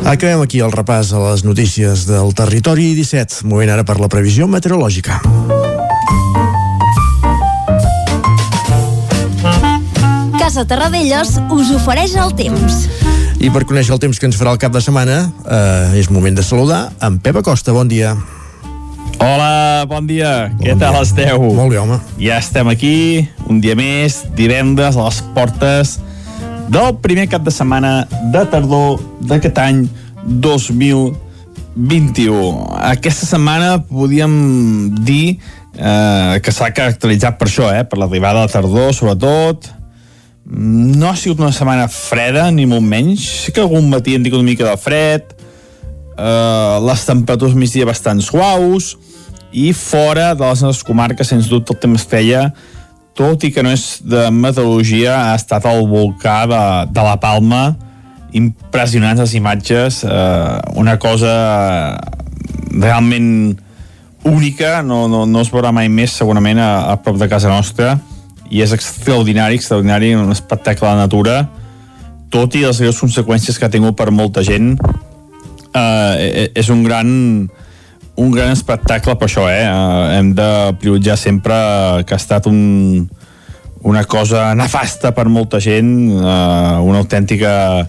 Acabem 0.03 0.43
aquí 0.43 0.59
el 0.59 0.73
repàs 0.75 1.13
a 1.15 1.21
les 1.23 1.45
notícies 1.47 2.03
del 2.09 2.35
territori 2.35 2.91
17, 2.99 3.47
movent 3.47 3.71
ara 3.71 3.85
per 3.87 4.01
la 4.03 4.11
previsió 4.11 4.49
meteorològica. 4.51 5.21
Casa 10.43 10.67
Terradellos 10.67 11.39
us 11.55 11.71
ofereix 11.79 12.19
el 12.19 12.35
temps. 12.37 12.83
I 13.43 13.49
per 13.51 13.65
conèixer 13.67 13.91
el 13.91 13.99
temps 13.99 14.15
que 14.23 14.29
ens 14.29 14.37
farà 14.39 14.53
el 14.55 14.59
cap 14.63 14.71
de 14.71 14.79
setmana, 14.79 15.17
eh, 15.43 15.99
és 15.99 16.07
moment 16.15 16.31
de 16.37 16.43
saludar 16.47 16.93
en 17.03 17.19
Pep 17.19 17.35
Acosta. 17.41 17.73
Bon 17.75 17.89
dia. 17.91 18.15
Hola, 19.19 19.83
bon 19.91 20.07
dia. 20.07 20.55
Bon 20.55 20.63
Què 20.63 20.79
tal 20.79 20.95
dia. 20.95 21.03
esteu? 21.03 21.43
Molt 21.43 21.75
bé, 21.75 21.79
home. 21.79 21.99
Ja 22.23 22.39
estem 22.39 22.69
aquí, 22.71 23.29
un 23.51 23.61
dia 23.61 23.75
més, 23.75 24.23
divendres, 24.39 24.95
a 24.97 25.03
les 25.09 25.21
portes 25.35 25.99
del 26.71 26.95
primer 27.03 27.27
cap 27.29 27.43
de 27.43 27.51
setmana 27.51 28.07
de 28.31 28.47
tardor 28.47 29.03
d'aquest 29.21 29.59
any 29.59 29.89
2021. 30.23 32.79
Aquesta 32.79 33.27
setmana 33.27 33.83
podíem 33.91 34.95
dir 35.03 35.43
eh, 35.75 36.39
que 36.39 36.55
s'ha 36.55 36.71
caracteritzat 36.71 37.43
per 37.43 37.51
això, 37.51 37.75
eh, 37.75 37.83
per 37.83 37.99
l'arribada 37.99 38.39
de 38.39 38.47
la 38.47 38.55
tardor, 38.55 38.95
sobretot. 38.95 39.82
No 40.45 41.09
ha 41.09 41.17
sigut 41.17 41.41
una 41.41 41.53
setmana 41.55 41.87
freda, 41.93 42.49
ni 42.51 42.67
molt 42.67 42.85
menys. 42.85 43.25
Sí 43.45 43.55
que 43.55 43.63
algun 43.63 43.89
matí 43.93 44.17
hem 44.17 44.25
tingut 44.25 44.43
una 44.43 44.51
mica 44.51 44.67
de 44.67 44.77
fred, 44.81 45.37
eh, 46.17 46.77
les 46.87 47.07
temperatures 47.07 47.57
migdia 47.57 47.89
bastant 47.89 48.21
suaus 48.23 48.97
i 49.53 49.73
fora 49.77 50.33
de 50.35 50.45
les 50.45 50.63
nostres 50.65 50.85
comarques 50.87 51.29
sens 51.29 51.49
dubte 51.51 51.75
el 51.75 51.81
temps 51.83 52.05
feia 52.09 52.51
tot 53.19 53.45
i 53.45 53.53
que 53.53 53.65
no 53.65 53.73
és 53.73 54.01
de 54.09 54.29
meteorologia 54.33 55.19
ha 55.29 55.35
estat 55.37 55.67
el 55.69 55.85
volcà 55.89 56.43
de, 56.49 56.63
de 56.93 57.05
la 57.05 57.19
Palma 57.21 57.65
impressionants 58.33 59.21
les 59.21 59.35
imatges 59.37 60.01
eh, 60.09 60.57
una 60.81 60.97
cosa 60.99 61.35
realment 62.73 63.59
única 64.25 64.81
no, 64.87 65.05
no, 65.09 65.27
no 65.27 65.45
es 65.45 65.53
veurà 65.53 65.75
mai 65.75 65.93
més 65.93 66.17
segurament 66.17 66.61
a, 66.63 66.73
a 66.95 66.97
prop 67.05 67.21
de 67.21 67.29
casa 67.29 67.53
nostra 67.53 67.99
i 68.53 68.61
és 68.61 68.73
extraordinari, 68.77 69.57
extraordinari 69.57 70.13
un 70.19 70.31
espectacle 70.35 70.91
de 70.91 71.01
natura 71.01 71.37
tot 72.33 72.55
i 72.57 72.65
les 72.67 72.81
greus 72.81 73.01
conseqüències 73.01 73.59
que 73.59 73.69
ha 73.69 73.73
tingut 73.73 73.97
per 73.97 74.11
molta 74.13 74.45
gent 74.45 74.75
eh, 75.73 76.51
és 76.53 76.69
un 76.73 76.85
gran 76.85 77.11
un 78.15 78.31
gran 78.31 78.53
espectacle 78.53 79.17
per 79.17 79.29
això, 79.29 79.47
eh? 79.49 79.65
eh 79.65 80.19
hem 80.19 80.35
de 80.37 80.49
prioritzar 80.81 81.17
sempre 81.17 81.55
que 82.05 82.15
ha 82.15 82.21
estat 82.21 82.47
un, 82.47 83.09
una 83.83 84.05
cosa 84.05 84.55
nefasta 84.55 85.15
per 85.17 85.29
molta 85.29 85.61
gent, 85.61 86.11
eh, 86.13 86.77
una 86.85 87.01
autèntica 87.01 87.89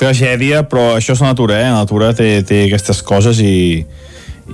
tragèdia, 0.00 0.64
però 0.64 0.96
això 0.96 1.12
és 1.12 1.20
la 1.20 1.34
natura, 1.34 1.60
eh? 1.60 1.68
La 1.68 1.84
natura 1.84 2.14
té, 2.16 2.40
té 2.48 2.64
aquestes 2.64 3.02
coses 3.04 3.38
i, 3.44 3.84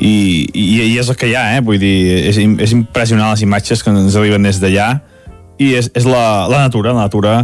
i, 0.00 0.14
i, 0.50 0.64
i 0.90 0.98
és 0.98 1.08
el 1.08 1.16
que 1.16 1.30
hi 1.30 1.36
ha, 1.38 1.52
eh? 1.54 1.62
Vull 1.62 1.78
dir, 1.78 2.26
és, 2.26 2.40
és 2.66 2.74
impressionant 2.74 3.30
les 3.30 3.46
imatges 3.46 3.84
que 3.84 3.94
ens 3.94 4.18
arriben 4.18 4.42
des 4.42 4.58
d'allà 4.58 4.96
i 5.58 5.72
és, 5.78 5.90
és 5.96 6.06
la, 6.08 6.46
la 6.50 6.66
natura, 6.66 6.92
la 6.92 7.06
natura 7.06 7.38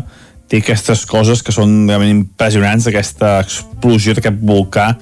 té 0.50 0.60
aquestes 0.60 1.06
coses 1.08 1.40
que 1.40 1.54
són 1.54 1.86
realment 1.88 2.12
impressionants, 2.12 2.86
aquesta 2.88 3.38
explosió 3.40 4.12
d'aquest 4.16 4.40
volcà 4.44 4.92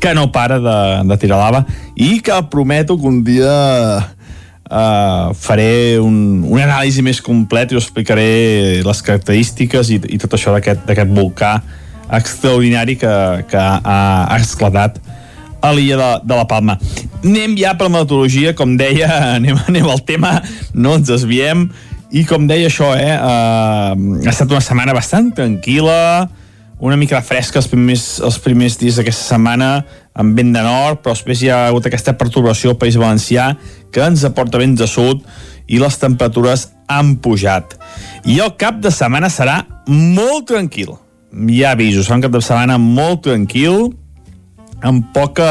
que 0.00 0.14
no 0.16 0.30
para 0.32 0.58
de, 0.60 0.78
de 1.08 1.16
tirar 1.20 1.38
lava 1.40 1.64
i 1.94 2.18
que 2.24 2.36
prometo 2.52 2.96
que 2.98 3.08
un 3.08 3.22
dia 3.24 3.54
uh, 4.00 5.34
faré 5.36 6.00
un, 6.00 6.44
un 6.48 6.60
anàlisi 6.60 7.04
més 7.04 7.20
complet 7.24 7.72
i 7.72 7.78
us 7.78 7.86
explicaré 7.86 8.82
les 8.84 9.02
característiques 9.06 9.92
i, 9.94 10.00
i 10.16 10.20
tot 10.20 10.36
això 10.36 10.56
d'aquest 10.56 11.12
volcà 11.12 11.58
extraordinari 12.14 12.96
que, 13.00 13.14
que 13.48 13.60
ha, 13.60 14.36
esclatat 14.36 15.00
a 15.64 15.72
l'illa 15.72 15.96
de, 15.96 16.10
de 16.28 16.36
la 16.36 16.44
Palma. 16.48 16.76
Anem 17.24 17.56
ja 17.56 17.72
per 17.78 17.88
la 17.88 17.94
meteorologia, 17.94 18.52
com 18.56 18.76
deia, 18.76 19.08
anem, 19.38 19.56
anem 19.68 19.88
al 19.88 20.04
tema, 20.04 20.36
no 20.76 20.98
ens 20.98 21.08
desviem, 21.08 21.68
i 22.14 22.22
com 22.28 22.46
deia 22.46 22.68
això, 22.70 22.92
eh, 22.94 23.10
uh, 23.18 23.94
ha 24.22 24.30
estat 24.30 24.52
una 24.52 24.62
setmana 24.62 24.94
bastant 24.94 25.32
tranquil·la, 25.34 26.28
una 26.84 26.98
mica 27.00 27.18
fresca 27.26 27.58
els 27.58 27.66
primers, 27.70 28.04
els 28.22 28.36
primers 28.42 28.76
dies 28.78 29.00
d'aquesta 29.00 29.34
setmana 29.34 29.70
amb 30.14 30.38
vent 30.38 30.52
de 30.54 30.62
nord, 30.62 31.00
però 31.02 31.14
després 31.16 31.42
hi 31.42 31.50
ha 31.50 31.64
hagut 31.70 31.88
aquesta 31.88 32.14
perturbació 32.18 32.74
al 32.74 32.78
País 32.78 32.98
Valencià 33.00 33.48
que 33.94 34.04
ens 34.04 34.22
aporta 34.26 34.60
vents 34.62 34.78
de 34.78 34.86
sud 34.90 35.24
i 35.66 35.80
les 35.82 35.98
temperatures 35.98 36.68
han 36.92 37.16
pujat. 37.24 37.74
I 38.30 38.38
el 38.44 38.54
cap 38.60 38.78
de 38.84 38.92
setmana 38.94 39.30
serà 39.32 39.62
molt 39.88 40.46
tranquil, 40.52 40.94
hi 41.34 41.64
ha 41.64 41.72
avisos. 41.74 42.06
Serà 42.06 42.20
un 42.20 42.26
cap 42.28 42.34
de 42.34 42.44
setmana 42.44 42.78
molt 42.78 43.24
tranquil, 43.26 43.90
amb 44.84 45.08
poca 45.16 45.50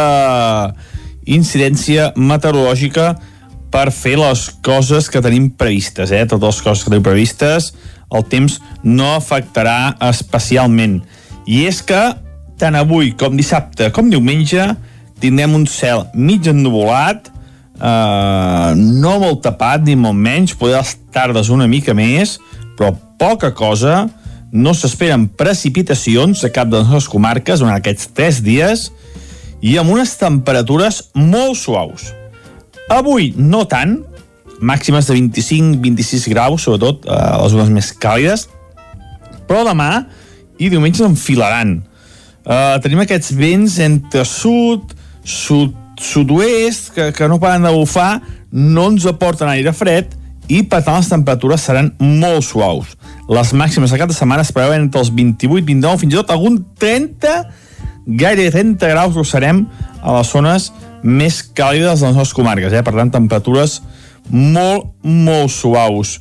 incidència 1.26 2.12
meteorològica 2.16 3.14
per 3.74 3.90
fer 3.90 4.16
les 4.22 4.46
coses 4.62 5.10
que 5.10 5.22
tenim 5.26 5.50
previstes, 5.58 6.14
eh? 6.14 6.28
Totes 6.30 6.60
les 6.60 6.62
coses 6.62 6.84
que 6.86 6.94
tenim 6.94 7.06
previstes, 7.06 7.72
el 8.14 8.26
temps 8.30 8.60
no 8.86 9.16
afectarà 9.16 9.96
especialment. 10.12 11.00
I 11.50 11.66
és 11.66 11.82
que 11.82 12.02
tant 12.62 12.78
avui 12.78 13.12
com 13.18 13.34
dissabte 13.36 13.90
com 13.92 14.12
diumenge 14.12 14.70
tindrem 15.24 15.56
un 15.58 15.66
cel 15.68 16.06
mig 16.14 16.46
ennuvolat, 16.52 17.32
eh, 17.80 18.70
no 18.78 19.18
molt 19.24 19.42
tapat 19.48 19.88
ni 19.88 19.98
molt 19.98 20.20
menys, 20.22 20.54
poder 20.54 20.78
les 20.84 20.96
tardes 21.16 21.50
una 21.50 21.68
mica 21.68 21.96
més, 21.98 22.38
però 22.78 22.94
poca 23.18 23.54
cosa, 23.58 24.06
no 24.54 24.76
s'esperen 24.78 25.26
precipitacions 25.34 26.44
a 26.46 26.52
cap 26.54 26.70
de 26.70 26.78
les 26.78 26.92
nostres 26.92 27.10
comarques 27.10 27.64
durant 27.64 27.74
aquests 27.74 28.12
tres 28.14 28.44
dies 28.46 28.92
i 29.66 29.80
amb 29.82 29.96
unes 29.96 30.14
temperatures 30.20 31.08
molt 31.18 31.58
suaus. 31.58 32.12
Avui 32.92 33.32
no 33.38 33.64
tant, 33.70 34.00
màximes 34.64 35.08
de 35.08 35.16
25-26 35.16 36.28
graus, 36.32 36.66
sobretot 36.66 37.08
eh, 37.08 37.14
a 37.14 37.40
les 37.44 37.56
zones 37.56 37.72
més 37.72 37.92
càlides, 37.96 38.48
però 39.48 39.64
demà 39.68 40.06
i 40.60 40.70
diumenge 40.72 41.02
s'enfilaran. 41.04 41.80
Uh, 42.44 42.76
tenim 42.84 43.00
aquests 43.00 43.32
vents 43.40 43.78
entre 43.84 44.26
sud, 44.28 44.92
sud, 45.24 45.72
sud-oest, 46.04 46.92
que, 46.96 47.06
que 47.16 47.28
no 47.32 47.40
paren 47.40 47.64
de 47.64 47.72
bufar, 47.72 48.18
no 48.52 48.90
ens 48.92 49.08
aporten 49.08 49.48
aire 49.48 49.72
fred 49.74 50.12
i 50.52 50.60
per 50.68 50.82
tant 50.84 51.00
les 51.00 51.08
temperatures 51.08 51.64
seran 51.64 51.94
molt 52.04 52.44
suaus. 52.44 52.98
Les 53.32 53.54
màximes 53.56 53.94
de 53.94 54.00
cap 54.00 54.12
de 54.12 54.18
setmana 54.18 54.44
es 54.44 54.52
preveuen 54.52 54.84
entre 54.84 55.00
els 55.00 55.12
28, 55.16 55.64
29, 55.64 56.02
fins 56.04 56.16
i 56.16 56.20
tot 56.20 56.34
algun 56.36 56.60
30, 56.84 57.32
gairebé 58.20 58.52
30 58.52 58.92
graus 58.92 59.16
ho 59.16 59.24
serem 59.28 59.64
a 60.04 60.18
les 60.18 60.34
zones 60.36 60.68
més 61.04 61.42
càlides 61.56 62.02
de 62.02 62.08
les 62.08 62.18
nostres 62.18 62.36
comarques, 62.38 62.74
eh? 62.74 62.84
per 62.84 62.96
tant 62.96 63.12
temperatures 63.12 63.82
molt, 64.32 64.94
molt 65.04 65.52
suaus. 65.52 66.18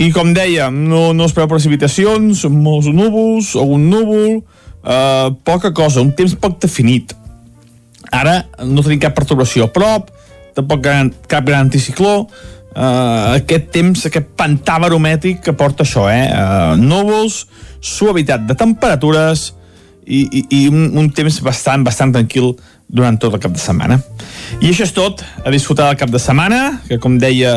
I 0.00 0.10
com 0.14 0.32
deia, 0.34 0.70
no, 0.72 1.10
no 1.12 1.26
es 1.26 1.34
preveu 1.36 1.50
precipitacions, 1.54 2.44
molts 2.50 2.88
núvols, 2.90 3.52
algun 3.60 3.88
núvol, 3.90 4.38
eh, 4.82 5.28
poca 5.44 5.72
cosa, 5.76 6.00
un 6.00 6.14
temps 6.16 6.34
poc 6.40 6.58
definit. 6.62 7.14
Ara 8.10 8.40
no 8.66 8.82
tenim 8.82 9.02
cap 9.02 9.14
perturbació 9.14 9.68
a 9.68 9.74
prop, 9.74 10.08
tampoc 10.56 10.82
gran, 10.82 11.12
cap 11.30 11.44
gran 11.46 11.68
anticicló, 11.68 12.24
eh, 12.74 13.36
aquest 13.36 13.70
temps, 13.74 14.06
aquest 14.08 14.32
pantà 14.38 14.80
baromètric 14.82 15.44
que 15.44 15.54
porta 15.54 15.84
això, 15.86 16.08
eh? 16.10 16.26
eh 16.26 16.76
núvols, 16.80 17.44
suavitat 17.80 18.46
de 18.48 18.56
temperatures 18.58 19.50
i, 20.04 20.24
i, 20.26 20.44
i 20.50 20.66
un, 20.68 20.90
un 20.98 21.10
temps 21.14 21.40
bastant, 21.44 21.84
bastant 21.86 22.12
tranquil 22.16 22.54
durant 22.90 23.18
tot 23.22 23.34
el 23.36 23.40
cap 23.42 23.52
de 23.54 23.62
setmana. 23.62 24.00
I 24.60 24.70
això 24.72 24.84
és 24.86 24.92
tot, 24.94 25.22
a 25.44 25.50
disfrutar 25.54 25.86
del 25.90 25.98
cap 26.00 26.10
de 26.10 26.18
setmana, 26.18 26.80
que 26.88 26.98
com 27.02 27.18
deia, 27.22 27.52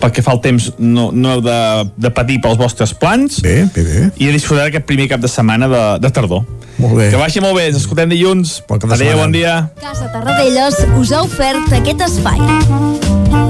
pel 0.00 0.12
que 0.14 0.24
fa 0.26 0.34
el 0.34 0.40
temps 0.44 0.72
no, 0.78 1.10
no 1.14 1.36
heu 1.36 1.44
de, 1.44 1.58
de 1.96 2.10
patir 2.14 2.40
pels 2.42 2.58
vostres 2.58 2.94
plans. 2.98 3.38
Bé, 3.44 3.62
bé, 3.74 3.84
bé. 3.86 4.08
I 4.18 4.30
a 4.30 4.34
disfrutar 4.34 4.66
d'aquest 4.66 4.88
primer 4.90 5.06
cap 5.12 5.22
de 5.22 5.30
setmana 5.30 5.70
de, 5.70 5.84
de 6.02 6.10
tardor. 6.14 6.42
Molt 6.80 6.96
bé. 6.96 7.10
Que 7.12 7.20
vagi 7.20 7.42
molt 7.44 7.58
bé, 7.58 7.68
ens 7.70 7.78
escoltem 7.82 8.10
dilluns. 8.10 8.58
Bon 8.68 8.80
cap 8.80 8.90
de 8.90 8.98
Adéu, 8.98 9.14
setmana. 9.14 9.22
bon 9.26 9.38
dia. 9.38 9.54
Casa 9.80 10.10
Tarradellas 10.12 10.82
us 10.98 11.14
ha 11.14 11.22
ofert 11.28 11.72
aquest 11.80 12.06
espai. 12.08 13.49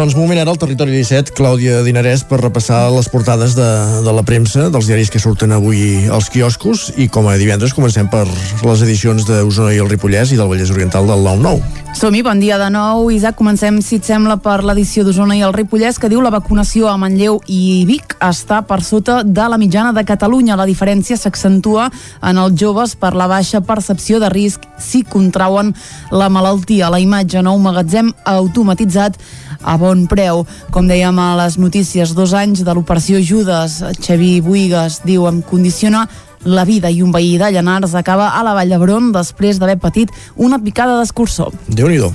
Doncs 0.00 0.14
moment 0.16 0.38
ara 0.40 0.48
al 0.48 0.56
Territori 0.56 0.94
17, 0.94 1.34
Clàudia 1.36 1.82
Dinarès, 1.84 2.22
per 2.24 2.38
repassar 2.40 2.86
les 2.88 3.10
portades 3.12 3.52
de, 3.52 3.66
de 4.00 4.14
la 4.16 4.22
premsa, 4.24 4.70
dels 4.72 4.86
diaris 4.88 5.12
que 5.12 5.20
surten 5.20 5.52
avui 5.52 6.06
als 6.08 6.30
quioscos, 6.32 6.86
i 6.96 7.10
com 7.12 7.28
a 7.28 7.34
divendres 7.36 7.76
comencem 7.76 8.08
per 8.08 8.22
les 8.24 8.84
edicions 8.86 9.28
d'Osona 9.28 9.74
i 9.76 9.82
el 9.84 9.92
Ripollès 9.92 10.32
i 10.32 10.40
del 10.40 10.48
Vallès 10.48 10.72
Oriental 10.72 11.04
del 11.04 11.20
9-9. 11.28 11.89
Som-hi, 11.90 12.22
bon 12.22 12.38
dia 12.38 12.56
de 12.56 12.70
nou. 12.70 13.10
Isaac, 13.10 13.34
comencem, 13.34 13.80
si 13.82 13.98
et 13.98 14.06
sembla, 14.06 14.36
per 14.40 14.60
l'edició 14.64 15.02
d'Osona 15.04 15.34
i 15.36 15.42
el 15.42 15.52
Ripollès, 15.52 15.98
que 15.98 16.08
diu 16.08 16.22
la 16.22 16.30
vacunació 16.30 16.86
a 16.88 16.94
Manlleu 16.96 17.40
i 17.50 17.82
Vic 17.88 18.14
està 18.22 18.60
per 18.64 18.78
sota 18.86 19.18
de 19.26 19.48
la 19.50 19.58
mitjana 19.58 19.90
de 19.92 20.04
Catalunya. 20.06 20.56
La 20.56 20.68
diferència 20.70 21.18
s'accentua 21.18 21.88
en 22.22 22.40
els 22.40 22.54
joves 22.56 22.94
per 22.94 23.10
la 23.18 23.26
baixa 23.28 23.60
percepció 23.66 24.22
de 24.22 24.30
risc 24.30 24.64
si 24.78 25.02
contrauen 25.02 25.74
la 26.14 26.30
malaltia. 26.30 26.88
La 26.94 27.02
imatge 27.02 27.42
nou 27.42 27.58
magatzem 27.58 28.14
automatitzat 28.22 29.18
a 29.60 29.76
bon 29.76 30.06
preu. 30.08 30.46
Com 30.70 30.88
dèiem 30.88 31.18
a 31.18 31.34
les 31.42 31.58
notícies, 31.58 32.14
dos 32.14 32.32
anys 32.38 32.62
de 32.64 32.72
l'operació 32.72 33.18
Judes. 33.18 33.82
Xavi 33.98 34.38
Buigas 34.46 35.02
diu, 35.04 35.26
em 35.28 35.42
condiciona 35.42 36.06
la 36.44 36.64
vida 36.64 36.90
i 36.90 37.02
un 37.02 37.12
veí 37.12 37.36
de 37.38 37.50
Llanars 37.52 37.94
acaba 37.94 38.30
a 38.38 38.42
la 38.44 38.54
Vall 38.56 38.70
d'Hebron 38.72 39.10
després 39.12 39.58
d'haver 39.60 39.76
patit 39.80 40.12
una 40.36 40.58
picada 40.58 40.96
d'escurçó. 40.98 41.50
Déu-n'hi-do. 41.68 42.10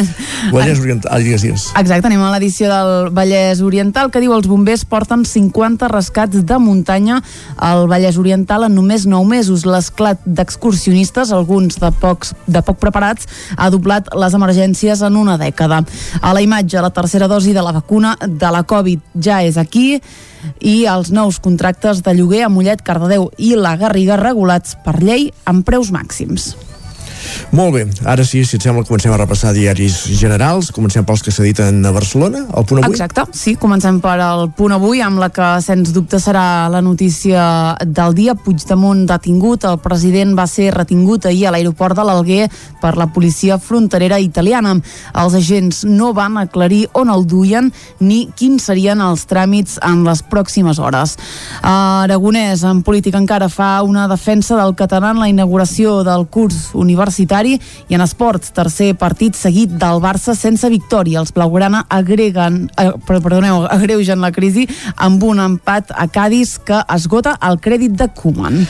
Vallès 0.54 0.80
Oriental, 0.80 1.12
ah, 1.12 1.18
digues, 1.22 1.44
digues. 1.44 1.68
Exacte, 1.78 2.08
anem 2.08 2.22
a 2.24 2.32
l'edició 2.34 2.70
del 2.70 3.10
Vallès 3.14 3.62
Oriental 3.62 4.10
que 4.10 4.22
diu 4.22 4.34
els 4.34 4.48
bombers 4.50 4.84
porten 4.88 5.22
50 5.24 5.88
rescats 5.92 6.42
de 6.46 6.58
muntanya 6.58 7.20
al 7.56 7.86
Vallès 7.90 8.18
Oriental 8.18 8.66
en 8.66 8.74
només 8.74 9.06
9 9.06 9.28
mesos. 9.30 9.66
L'esclat 9.68 10.18
d'excursionistes, 10.26 11.30
alguns 11.36 11.78
de, 11.80 11.92
pocs, 12.02 12.34
de 12.50 12.64
poc 12.66 12.80
preparats, 12.82 13.28
ha 13.56 13.70
doblat 13.70 14.10
les 14.18 14.34
emergències 14.34 15.04
en 15.06 15.20
una 15.20 15.38
dècada. 15.40 15.84
A 16.20 16.34
la 16.34 16.42
imatge, 16.42 16.82
la 16.82 16.90
tercera 16.94 17.30
dosi 17.30 17.54
de 17.54 17.62
la 17.62 17.76
vacuna 17.76 18.16
de 18.26 18.50
la 18.50 18.64
Covid 18.66 19.14
ja 19.14 19.42
és 19.46 19.60
aquí 19.60 20.00
i 20.60 20.84
els 20.90 21.12
nous 21.14 21.40
contractes 21.42 22.02
de 22.06 22.14
lloguer 22.16 22.44
a 22.46 22.50
Mollet, 22.52 22.82
Cardedeu 22.86 23.30
i 23.38 23.54
la 23.56 23.76
Garriga 23.80 24.18
regulats 24.20 24.76
per 24.84 24.98
llei 25.02 25.30
amb 25.44 25.66
preus 25.66 25.92
màxims. 25.94 26.54
Molt 27.50 27.74
bé, 27.74 27.82
ara 28.06 28.24
sí, 28.24 28.44
si 28.46 28.56
et 28.56 28.62
sembla, 28.64 28.84
comencem 28.86 29.12
a 29.12 29.18
repassar 29.18 29.52
diaris 29.56 29.96
generals. 30.14 30.70
Comencem 30.74 31.04
pels 31.06 31.24
que 31.26 31.32
s'editen 31.34 31.82
a 31.86 31.92
Barcelona, 31.92 32.44
el 32.56 32.66
punt 32.68 32.80
avui. 32.80 32.94
Exacte, 32.94 33.24
sí, 33.36 33.56
comencem 33.58 33.98
per 34.02 34.16
al 34.22 34.46
punt 34.56 34.74
avui, 34.76 35.00
amb 35.02 35.18
la 35.18 35.30
que, 35.34 35.48
sens 35.64 35.90
dubte, 35.94 36.20
serà 36.22 36.68
la 36.70 36.82
notícia 36.84 37.74
del 37.82 38.14
dia. 38.14 38.36
Puigdemont 38.38 39.02
detingut, 39.08 39.66
el 39.66 39.80
president 39.82 40.36
va 40.38 40.46
ser 40.50 40.70
retingut 40.76 41.26
ahir 41.26 41.48
a 41.48 41.54
l'aeroport 41.54 41.98
de 41.98 42.06
l'Alguer 42.06 42.46
per 42.80 42.94
la 43.00 43.08
policia 43.10 43.58
fronterera 43.58 44.20
italiana. 44.22 44.76
Els 45.18 45.36
agents 45.36 45.82
no 45.88 46.12
van 46.16 46.38
aclarir 46.38 46.86
on 46.94 47.10
el 47.10 47.26
duien 47.26 47.72
ni 48.00 48.22
quins 48.38 48.70
serien 48.70 49.02
els 49.02 49.26
tràmits 49.26 49.80
en 49.82 50.04
les 50.06 50.22
pròximes 50.22 50.78
hores. 50.78 51.16
Aragonès, 51.66 52.64
en 52.64 52.84
política 52.86 53.18
encara, 53.18 53.50
fa 53.50 53.82
una 53.82 54.06
defensa 54.08 54.56
del 54.56 54.76
català 54.78 55.10
en 55.10 55.20
la 55.20 55.28
inauguració 55.28 56.00
del 56.06 56.28
curs 56.30 56.70
universitari 56.74 57.09
i 57.88 57.94
en 57.94 58.00
esports, 58.00 58.52
tercer 58.52 58.94
partit 58.94 59.34
seguit 59.34 59.70
del 59.70 60.00
Barça 60.00 60.34
sense 60.34 60.68
victòria. 60.68 61.20
Els 61.20 61.32
blaugrana 61.32 61.84
agreguen, 61.88 62.70
eh, 62.76 62.92
perdoneu, 63.06 63.66
agreugen 63.66 64.20
la 64.20 64.32
crisi 64.32 64.68
amb 64.96 65.22
un 65.22 65.40
empat 65.40 65.90
a 65.90 66.06
Cádiz 66.08 66.58
que 66.58 66.80
esgota 66.88 67.38
el 67.42 67.58
crèdit 67.60 67.92
de 67.92 68.08
Koeman. 68.08 68.66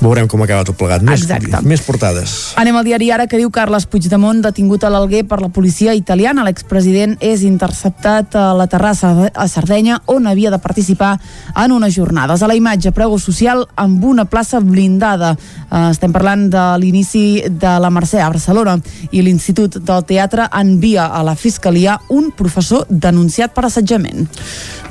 Veurem 0.00 0.26
com 0.28 0.42
acaba 0.42 0.64
tot 0.64 0.76
plegat. 0.76 1.02
Més, 1.02 1.22
Exacte. 1.22 1.62
més 1.62 1.80
portades. 1.82 2.54
Anem 2.56 2.76
al 2.76 2.84
diari 2.84 3.10
ara 3.10 3.26
que 3.26 3.38
diu 3.38 3.50
Carles 3.50 3.86
Puigdemont 3.86 4.42
detingut 4.42 4.84
a 4.84 4.90
l'Alguer 4.90 5.24
per 5.26 5.40
la 5.40 5.48
policia 5.48 5.94
italiana. 5.94 6.44
L'expresident 6.44 7.16
és 7.20 7.42
interceptat 7.42 8.34
a 8.34 8.52
la 8.54 8.66
terrassa 8.66 9.30
a 9.34 9.48
Sardenya 9.48 10.00
on 10.06 10.26
havia 10.26 10.50
de 10.50 10.58
participar 10.58 11.18
en 11.56 11.72
unes 11.72 11.94
jornades. 11.94 12.42
A 12.42 12.48
la 12.48 12.54
imatge, 12.54 12.92
prego 12.92 13.18
social 13.18 13.66
amb 13.76 14.04
una 14.04 14.24
plaça 14.24 14.60
blindada. 14.60 15.36
Eh, 15.70 15.90
estem 15.90 16.12
parlant 16.12 16.48
de 16.50 16.64
l'inici 16.78 17.42
de 17.48 17.78
la 17.82 17.90
Mercè 17.90 18.22
a 18.22 18.30
Barcelona 18.30 18.78
i 19.10 19.22
l'Institut 19.22 19.80
del 19.82 20.06
Teatre 20.08 20.48
envia 20.58 21.08
a 21.10 21.24
la 21.26 21.34
Fiscalia 21.34 21.98
un 22.14 22.30
professor 22.36 22.86
denunciat 22.88 23.54
per 23.54 23.66
assetjament. 23.68 24.28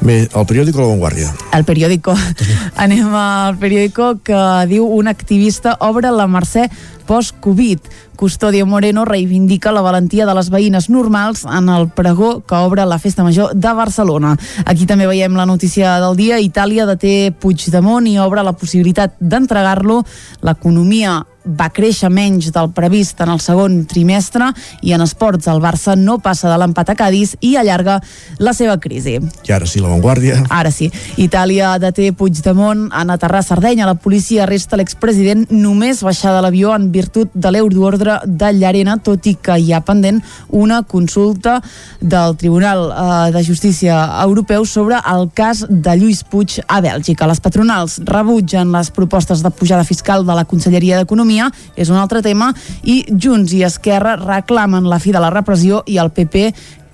Bé, 0.01 0.23
el 0.25 0.45
periòdic 0.49 0.77
o 0.77 0.81
la 0.81 0.91
Vanguardia? 0.91 1.33
El 1.53 1.65
periòdico. 1.65 2.15
Anem 2.83 3.13
al 3.15 3.59
periòdico 3.61 4.15
que 4.25 4.41
diu 4.71 4.87
un 4.97 5.11
activista 5.11 5.77
obre 5.85 6.11
la 6.11 6.27
Mercè 6.27 6.67
post-Covid. 7.11 7.79
Custodio 8.15 8.65
Moreno 8.65 9.03
reivindica 9.05 9.71
la 9.71 9.81
valentia 9.81 10.25
de 10.25 10.33
les 10.37 10.49
veïnes 10.53 10.87
normals 10.93 11.41
en 11.43 11.69
el 11.73 11.89
pregó 11.89 12.43
que 12.45 12.55
obre 12.55 12.85
la 12.85 12.99
Festa 13.01 13.25
Major 13.25 13.55
de 13.57 13.73
Barcelona. 13.73 14.35
Aquí 14.65 14.85
també 14.85 15.09
veiem 15.09 15.35
la 15.35 15.47
notícia 15.49 15.97
del 15.99 16.15
dia. 16.15 16.39
Itàlia 16.39 16.85
deté 16.85 17.33
Puigdemont 17.33 18.07
i 18.07 18.19
obre 18.21 18.45
la 18.45 18.53
possibilitat 18.53 19.17
d'entregar-lo. 19.19 20.03
L'economia 20.45 21.17
va 21.45 21.69
créixer 21.73 22.09
menys 22.13 22.51
del 22.53 22.69
previst 22.75 23.21
en 23.23 23.31
el 23.33 23.39
segon 23.41 23.81
trimestre 23.89 24.51
i 24.85 24.93
en 24.93 25.01
esports 25.01 25.49
el 25.51 25.61
Barça 25.63 25.95
no 25.97 26.19
passa 26.21 26.49
de 26.51 26.57
l'empat 26.61 26.91
a 26.93 26.95
Cádiz 26.97 27.35
i 27.41 27.55
allarga 27.57 27.99
la 28.39 28.53
seva 28.53 28.77
crisi. 28.81 29.17
I 29.47 29.53
ara 29.55 29.67
sí, 29.69 29.81
la 29.81 29.89
Vanguardia. 29.89 30.41
Ara 30.49 30.71
sí. 30.73 30.91
Itàlia 31.21 31.73
deté 31.81 32.11
Puigdemont 32.13 32.87
en 32.93 33.13
aterrar 33.13 33.43
Sardenya. 33.43 33.87
La 33.89 33.97
policia 33.97 34.43
arresta 34.45 34.77
l'expresident 34.79 35.47
només 35.49 36.03
baixar 36.05 36.35
de 36.35 36.43
l'avió 36.45 36.75
en 36.75 36.89
virtut 36.93 37.33
de 37.33 37.51
l'euroordre 37.51 38.19
de 38.25 38.51
Llarena, 38.53 38.97
tot 39.01 39.25
i 39.27 39.35
que 39.35 39.57
hi 39.57 39.73
ha 39.73 39.81
pendent 39.85 40.21
una 40.49 40.81
consulta 40.83 41.59
del 41.99 42.37
Tribunal 42.37 42.85
eh, 42.91 43.31
de 43.33 43.43
Justícia 43.45 43.97
Europeu 44.21 44.65
sobre 44.65 45.01
el 45.09 45.29
cas 45.33 45.65
de 45.69 45.97
Lluís 45.97 46.23
Puig 46.23 46.59
a 46.67 46.81
Bèlgica. 46.81 47.27
Les 47.27 47.41
patronals 47.41 47.99
rebutgen 48.05 48.71
les 48.75 48.91
propostes 48.93 49.41
de 49.43 49.51
pujada 49.51 49.87
fiscal 49.87 50.25
de 50.25 50.37
la 50.37 50.45
Conselleria 50.45 51.01
d'Economia 51.01 51.30
Economia 51.31 51.51
és 51.75 51.89
un 51.89 51.97
altre 51.97 52.21
tema 52.21 52.51
i 52.83 53.01
Junts 53.07 53.53
i 53.55 53.63
Esquerra 53.63 54.17
reclamen 54.19 54.87
la 54.89 54.99
fi 54.99 55.13
de 55.15 55.21
la 55.23 55.31
repressió 55.31 55.81
i 55.87 55.97
el 56.01 56.11
PP 56.11 56.51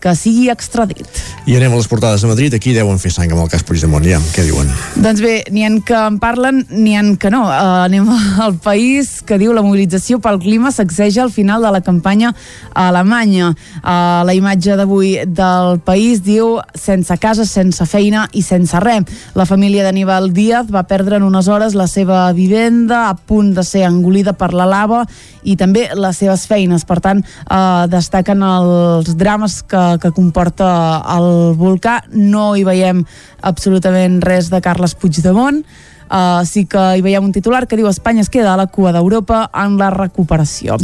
que 0.08 0.16
sigui 0.16 0.48
extradit. 0.54 1.20
I 1.48 1.58
anem 1.58 1.74
a 1.76 1.80
les 1.80 1.88
portades 1.92 2.24
de 2.24 2.30
Madrid, 2.30 2.54
aquí 2.56 2.72
deuen 2.76 3.00
fer 3.02 3.12
sang 3.12 3.32
amb 3.34 3.44
el 3.44 3.50
cas 3.52 3.66
Puigdemont, 3.68 4.06
ja, 4.08 4.20
què 4.32 4.46
diuen? 4.48 4.70
Doncs 5.04 5.20
bé, 5.24 5.34
n'hi 5.52 5.66
han 5.68 5.82
que 5.84 5.98
en 6.00 6.20
parlen, 6.22 6.62
n'hi 6.72 6.96
han 6.96 7.10
que 7.20 7.32
no. 7.34 7.44
Uh, 7.48 7.84
anem 7.88 8.08
al 8.46 8.56
país 8.64 9.18
que 9.28 9.40
diu 9.42 9.52
la 9.56 9.64
mobilització 9.66 10.22
pel 10.24 10.40
clima 10.44 10.72
sacseja 10.72 11.26
al 11.26 11.34
final 11.36 11.66
de 11.66 11.74
la 11.76 11.82
campanya 11.84 12.32
a 12.72 12.88
Alemanya. 12.88 13.52
Uh, 13.82 14.24
la 14.28 14.36
imatge 14.38 14.78
d'avui 14.80 15.18
del 15.28 15.82
país 15.84 16.24
diu 16.24 16.58
sense 16.78 17.18
casa, 17.20 17.44
sense 17.44 17.84
feina 17.90 18.28
i 18.32 18.46
sense 18.46 18.80
res. 18.84 19.04
La 19.36 19.46
família 19.50 19.84
d'Aníbal 19.84 20.32
Díaz 20.32 20.72
va 20.72 20.86
perdre 20.88 21.20
en 21.20 21.28
unes 21.28 21.50
hores 21.52 21.76
la 21.76 21.90
seva 21.92 22.30
vivenda 22.32 23.10
a 23.10 23.16
punt 23.18 23.52
de 23.58 23.66
ser 23.68 23.84
engolida 23.90 24.32
per 24.38 24.54
la 24.56 24.66
lava 24.70 25.04
i 25.44 25.58
també 25.60 25.90
les 25.96 26.24
seves 26.24 26.48
feines. 26.48 26.88
Per 26.88 27.02
tant, 27.04 27.20
uh, 27.52 27.86
destaquen 27.92 28.44
els 28.44 29.12
drames 29.20 29.60
que 29.68 29.84
que 30.00 30.14
comporta 30.16 30.70
el 31.18 31.58
volcà. 31.60 32.02
No 32.14 32.56
hi 32.56 32.66
veiem 32.68 33.04
absolutament 33.42 34.22
res 34.26 34.52
de 34.54 34.62
Carles 34.64 34.96
Puigdemont, 34.96 35.64
Uh, 36.08 36.46
sí 36.48 36.64
que 36.64 36.80
hi 36.96 37.02
veiem 37.04 37.26
un 37.28 37.34
titular 37.36 37.66
que 37.68 37.76
diu 37.76 37.90
Espanya 37.90 38.24
es 38.24 38.30
queda 38.32 38.54
a 38.54 38.60
la 38.60 38.70
cua 38.72 38.94
d'Europa 38.96 39.42
en 39.52 39.76
la 39.76 39.90
recuperació. 39.92 40.78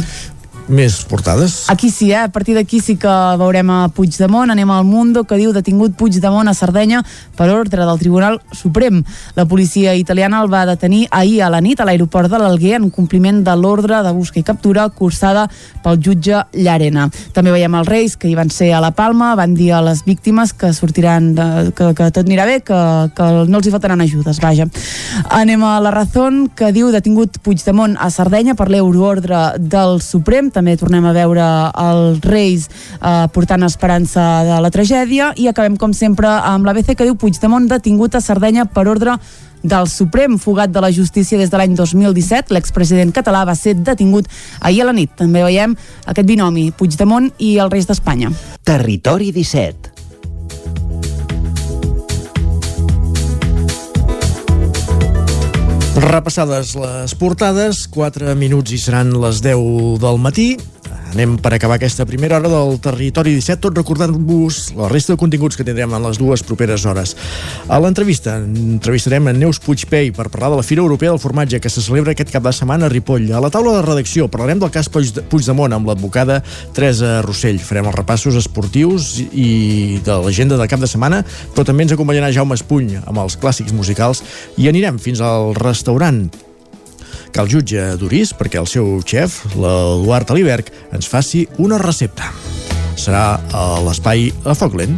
Més 0.64 1.02
portades? 1.04 1.66
Aquí 1.68 1.90
sí, 1.92 2.10
eh? 2.12 2.22
A 2.24 2.30
partir 2.32 2.54
d'aquí 2.56 2.78
sí 2.80 2.94
que 2.96 3.12
veurem 3.36 3.68
a 3.68 3.90
Puigdemont. 3.92 4.48
Anem 4.48 4.70
al 4.72 4.86
Mundo, 4.88 5.26
que 5.28 5.36
diu 5.36 5.52
detingut 5.52 5.92
Puigdemont 6.00 6.48
a 6.48 6.54
Sardenya 6.56 7.02
per 7.36 7.50
ordre 7.52 7.84
del 7.84 7.98
Tribunal 8.00 8.38
Suprem. 8.48 9.02
La 9.36 9.44
policia 9.44 9.92
italiana 9.94 10.40
el 10.40 10.48
va 10.52 10.64
detenir 10.64 11.02
ahir 11.10 11.42
a 11.44 11.50
la 11.52 11.60
nit 11.60 11.80
a 11.80 11.84
l'aeroport 11.84 12.32
de 12.32 12.40
l'Alguer 12.40 12.78
en 12.78 12.88
compliment 12.88 13.42
de 13.44 13.56
l'ordre 13.60 14.00
de 14.06 14.12
busca 14.16 14.40
i 14.40 14.46
captura 14.46 14.86
cursada 14.88 15.50
pel 15.84 16.00
jutge 16.00 16.40
Llarena. 16.56 17.10
També 17.36 17.52
veiem 17.52 17.76
els 17.82 17.90
Reis, 17.90 18.16
que 18.16 18.32
hi 18.32 18.34
van 18.38 18.48
ser 18.48 18.70
a 18.72 18.80
la 18.80 18.94
Palma, 18.96 19.34
van 19.36 19.52
dir 19.52 19.70
a 19.76 19.82
les 19.84 20.00
víctimes 20.08 20.54
que 20.56 20.72
sortiran, 20.72 21.34
de, 21.36 21.48
que, 21.76 21.90
que 21.92 22.08
tot 22.08 22.24
anirà 22.24 22.48
bé, 22.48 22.56
que, 22.64 22.80
que 23.12 23.28
no 23.50 23.60
els 23.60 23.68
hi 23.68 23.74
faltaran 23.74 24.00
ajudes, 24.00 24.40
vaja. 24.40 24.70
Anem 25.28 25.60
a 25.68 25.76
la 25.84 25.92
Razón, 25.92 26.46
que 26.56 26.72
diu 26.72 26.88
detingut 26.94 27.36
Puigdemont 27.44 27.98
a 28.00 28.08
Sardenya 28.08 28.56
per 28.56 28.70
l'euroordre 28.72 29.44
del 29.60 30.00
Suprem 30.00 30.53
també 30.54 30.76
tornem 30.80 31.04
a 31.04 31.14
veure 31.16 31.46
els 31.84 32.20
Reis 32.24 32.68
eh, 32.70 33.26
portant 33.34 33.66
esperança 33.66 34.44
de 34.46 34.60
la 34.62 34.70
tragèdia 34.74 35.32
i 35.36 35.48
acabem 35.50 35.78
com 35.80 35.92
sempre 35.92 36.30
amb 36.30 36.66
l'ABC 36.66 36.94
que 36.94 37.08
diu 37.08 37.18
Puigdemont 37.18 37.66
detingut 37.70 38.14
a 38.14 38.22
Sardenya 38.24 38.68
per 38.70 38.86
ordre 38.88 39.18
del 39.64 39.88
Suprem, 39.88 40.36
fugat 40.38 40.70
de 40.70 40.82
la 40.84 40.92
justícia 40.92 41.38
des 41.40 41.50
de 41.50 41.56
l'any 41.58 41.72
2017. 41.74 42.52
L'expresident 42.52 43.14
català 43.16 43.46
va 43.48 43.56
ser 43.56 43.74
detingut 43.80 44.28
ahir 44.60 44.84
a 44.84 44.90
la 44.90 44.96
nit. 44.96 45.16
També 45.16 45.42
veiem 45.42 45.74
aquest 46.04 46.28
binomi, 46.28 46.68
Puigdemont 46.76 47.32
i 47.38 47.56
els 47.56 47.72
Reis 47.72 47.88
d'Espanya. 47.88 48.30
Territori 48.62 49.32
17 49.32 49.93
Repassades 55.94 56.72
les 56.74 57.12
portades, 57.14 57.84
4 57.94 58.34
minuts 58.34 58.74
i 58.74 58.80
seran 58.82 59.12
les 59.22 59.38
10 59.44 60.00
del 60.02 60.18
matí. 60.18 60.48
Anem 61.14 61.36
per 61.38 61.52
acabar 61.54 61.76
aquesta 61.78 62.02
primera 62.10 62.40
hora 62.40 62.48
del 62.50 62.80
Territori 62.82 63.36
17, 63.36 63.60
tot 63.62 63.76
recordant-vos 63.78 64.72
la 64.74 64.88
resta 64.90 65.12
de 65.14 65.18
continguts 65.20 65.54
que 65.54 65.62
tindrem 65.62 65.92
en 65.94 66.02
les 66.02 66.18
dues 66.18 66.42
properes 66.42 66.82
hores. 66.90 67.12
A 67.70 67.78
l'entrevista 67.78 68.34
entrevistarem 68.42 69.28
en 69.30 69.38
Neus 69.38 69.60
Puigpei 69.62 70.10
per 70.10 70.26
parlar 70.26 70.50
de 70.50 70.58
la 70.58 70.64
Fira 70.66 70.82
Europea 70.82 71.12
del 71.12 71.20
Formatge 71.22 71.60
que 71.62 71.70
se 71.70 71.84
celebra 71.84 72.16
aquest 72.16 72.32
cap 72.34 72.42
de 72.42 72.50
setmana 72.50 72.88
a 72.88 72.90
Ripoll. 72.90 73.28
A 73.30 73.42
la 73.44 73.50
taula 73.54 73.76
de 73.76 73.84
redacció 73.86 74.26
parlarem 74.26 74.58
del 74.58 74.72
cas 74.74 74.90
Puigdemont 74.90 75.76
amb 75.76 75.86
l'advocada 75.86 76.40
Teresa 76.74 77.20
Rossell. 77.22 77.62
Farem 77.62 77.86
els 77.92 77.98
repassos 78.00 78.40
esportius 78.40 79.12
i 79.30 80.00
de 80.02 80.16
l'agenda 80.24 80.58
de 80.58 80.66
cap 80.66 80.82
de 80.82 80.90
setmana, 80.90 81.22
però 81.54 81.62
també 81.62 81.86
ens 81.86 81.94
acompanyarà 81.94 82.32
Jaume 82.34 82.58
Espuny 82.58 82.98
amb 83.04 83.22
els 83.22 83.38
clàssics 83.38 83.70
musicals 83.70 84.24
i 84.58 84.66
anirem 84.66 84.98
fins 84.98 85.22
al 85.22 85.54
restaurant 85.62 86.24
que 87.34 87.42
el 87.42 87.50
jutge 87.50 87.82
d'Uris 87.98 88.30
perquè 88.38 88.60
el 88.62 88.68
seu 88.70 89.00
xef, 89.02 89.40
l'Eduard 89.58 90.30
Aliberg, 90.30 90.70
ens 90.94 91.10
faci 91.10 91.44
una 91.58 91.80
recepta. 91.82 92.30
Serà 92.94 93.40
a 93.50 93.64
l'espai 93.82 94.30
a 94.46 94.54
Foc 94.54 94.78
Lent. 94.78 94.94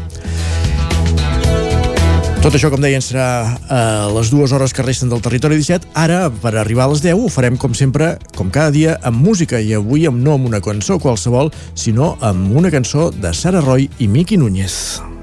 Tot 2.44 2.54
això, 2.54 2.68
com 2.70 2.78
deien, 2.84 3.02
serà 3.02 3.56
a 3.72 3.80
les 4.14 4.28
dues 4.30 4.52
hores 4.54 4.76
que 4.76 4.84
resten 4.84 5.10
del 5.10 5.24
Territori 5.24 5.56
17. 5.58 5.90
Ara, 5.98 6.28
per 6.30 6.52
arribar 6.54 6.84
a 6.86 6.92
les 6.92 7.02
10, 7.02 7.16
ho 7.16 7.32
farem, 7.32 7.56
com 7.58 7.74
sempre, 7.74 8.12
com 8.36 8.52
cada 8.54 8.70
dia, 8.70 9.00
amb 9.02 9.18
música, 9.18 9.58
i 9.58 9.74
avui 9.74 10.06
amb 10.06 10.22
no 10.22 10.36
amb 10.36 10.52
una 10.52 10.62
cançó 10.62 11.00
qualsevol, 11.02 11.50
sinó 11.74 12.14
amb 12.20 12.52
una 12.54 12.70
cançó 12.70 13.10
de 13.10 13.34
Sara 13.34 13.64
Roy 13.64 13.90
i 13.98 14.12
Miqui 14.12 14.38
Núñez. 14.38 15.15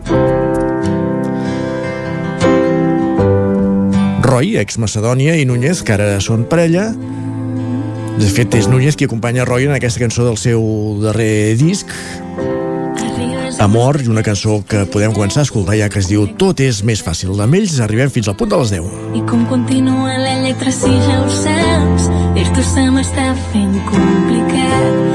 Roy, 4.34 4.56
ex-Macedònia, 4.58 5.36
i 5.38 5.46
Núñez, 5.46 5.84
que 5.86 5.94
ara 5.94 6.16
són 6.18 6.48
parella. 6.50 6.88
De 8.18 8.30
fet, 8.34 8.56
és 8.58 8.66
Núñez 8.66 8.98
qui 8.98 9.06
acompanya 9.06 9.46
Roy 9.46 9.68
en 9.68 9.76
aquesta 9.76 10.02
cançó 10.02 10.26
del 10.26 10.40
seu 10.42 10.64
darrer 11.04 11.54
disc, 11.60 11.94
Amor, 13.62 14.02
i 14.02 14.10
una 14.10 14.24
cançó 14.26 14.58
que 14.68 14.82
podem 14.90 15.14
començar 15.14 15.44
a 15.44 15.48
escoltar 15.48 15.78
ja 15.78 15.86
que 15.88 16.02
es 16.02 16.10
diu 16.10 16.26
Tot 16.42 16.60
és 16.66 16.82
més 16.84 17.06
fàcil. 17.06 17.38
Amb 17.46 17.62
ells 17.62 17.78
arribem 17.86 18.10
fins 18.12 18.28
al 18.28 18.36
punt 18.36 18.50
de 18.52 18.60
les 18.60 18.74
10. 18.74 18.90
I 19.22 19.24
com 19.30 19.46
continua 19.48 20.18
la 20.18 20.36
si 20.74 20.98
ja 21.06 21.22
ho 21.22 21.30
saps, 21.30 22.10
dir-t'ho 22.34 22.66
se 22.74 22.90
m'està 22.90 23.32
fent 23.54 23.78
complicat. 23.94 25.13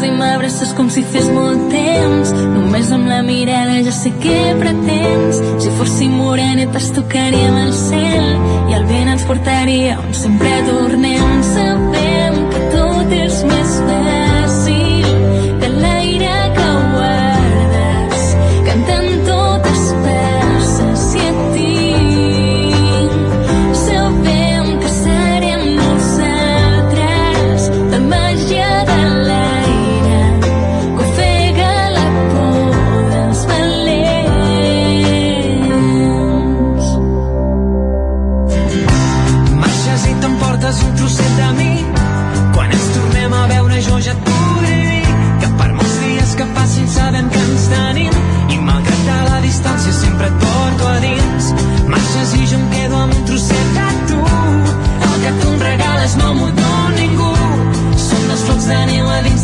Arribes 0.00 0.16
i 0.16 0.16
m'abraces 0.16 0.70
com 0.76 0.88
si 0.88 1.02
fes 1.12 1.26
molt 1.28 1.66
temps, 1.72 2.30
només 2.54 2.88
amb 2.94 3.08
la 3.10 3.18
mirada 3.26 3.80
ja 3.84 3.92
sé 3.92 4.12
què 4.22 4.38
pretens. 4.60 5.40
Si 5.60 5.72
fóssim 5.76 6.14
morenetes 6.16 6.88
tocaríem 6.96 7.58
el 7.66 7.74
cel 7.76 8.30
i 8.70 8.78
el 8.78 8.86
vent 8.88 9.12
ens 9.16 9.26
portaria 9.28 9.98
on 10.00 10.16
sempre 10.22 10.54
tornem. 10.70 11.44
Sabem 11.52 12.40
que 12.54 12.64
tot 12.72 13.14
és 13.18 13.44
més 13.52 13.76
fàcil 13.84 14.19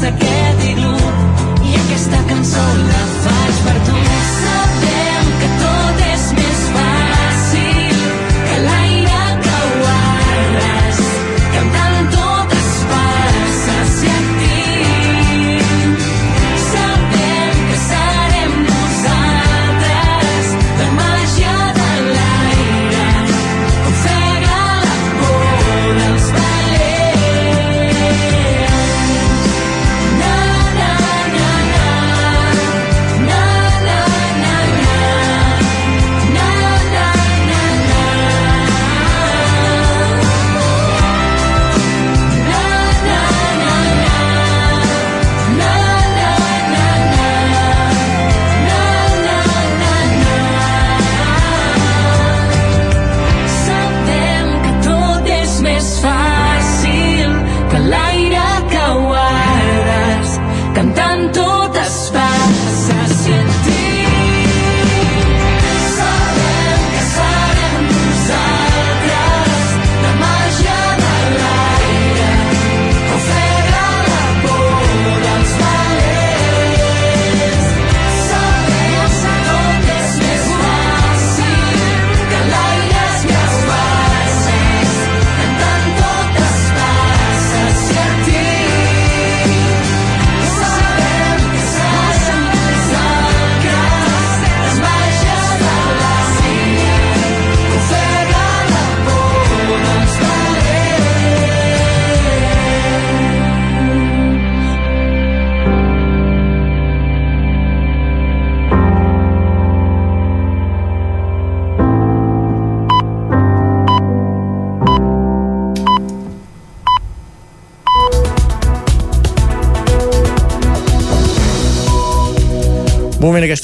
se 0.07 0.13
quedi 0.23 0.71
iglú 0.73 0.95
i 1.69 1.75
aquesta 1.83 2.21
cançó 2.29 2.67
la 2.91 3.03
fa 3.23 3.36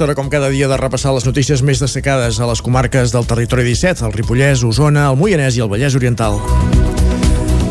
aquesta 0.03 0.11
hora, 0.11 0.15
com 0.19 0.31
cada 0.31 0.49
dia, 0.51 0.67
de 0.67 0.77
repassar 0.77 1.13
les 1.15 1.27
notícies 1.29 1.63
més 1.63 1.79
destacades 1.79 2.41
a 2.43 2.49
les 2.51 2.63
comarques 2.65 3.15
del 3.15 3.29
territori 3.29 3.63
17, 3.71 4.03
el 4.09 4.17
Ripollès, 4.17 4.65
Osona, 4.67 5.07
el 5.13 5.21
Moianès 5.21 5.55
i 5.55 5.63
el 5.63 5.71
Vallès 5.71 5.95
Oriental. 5.95 6.43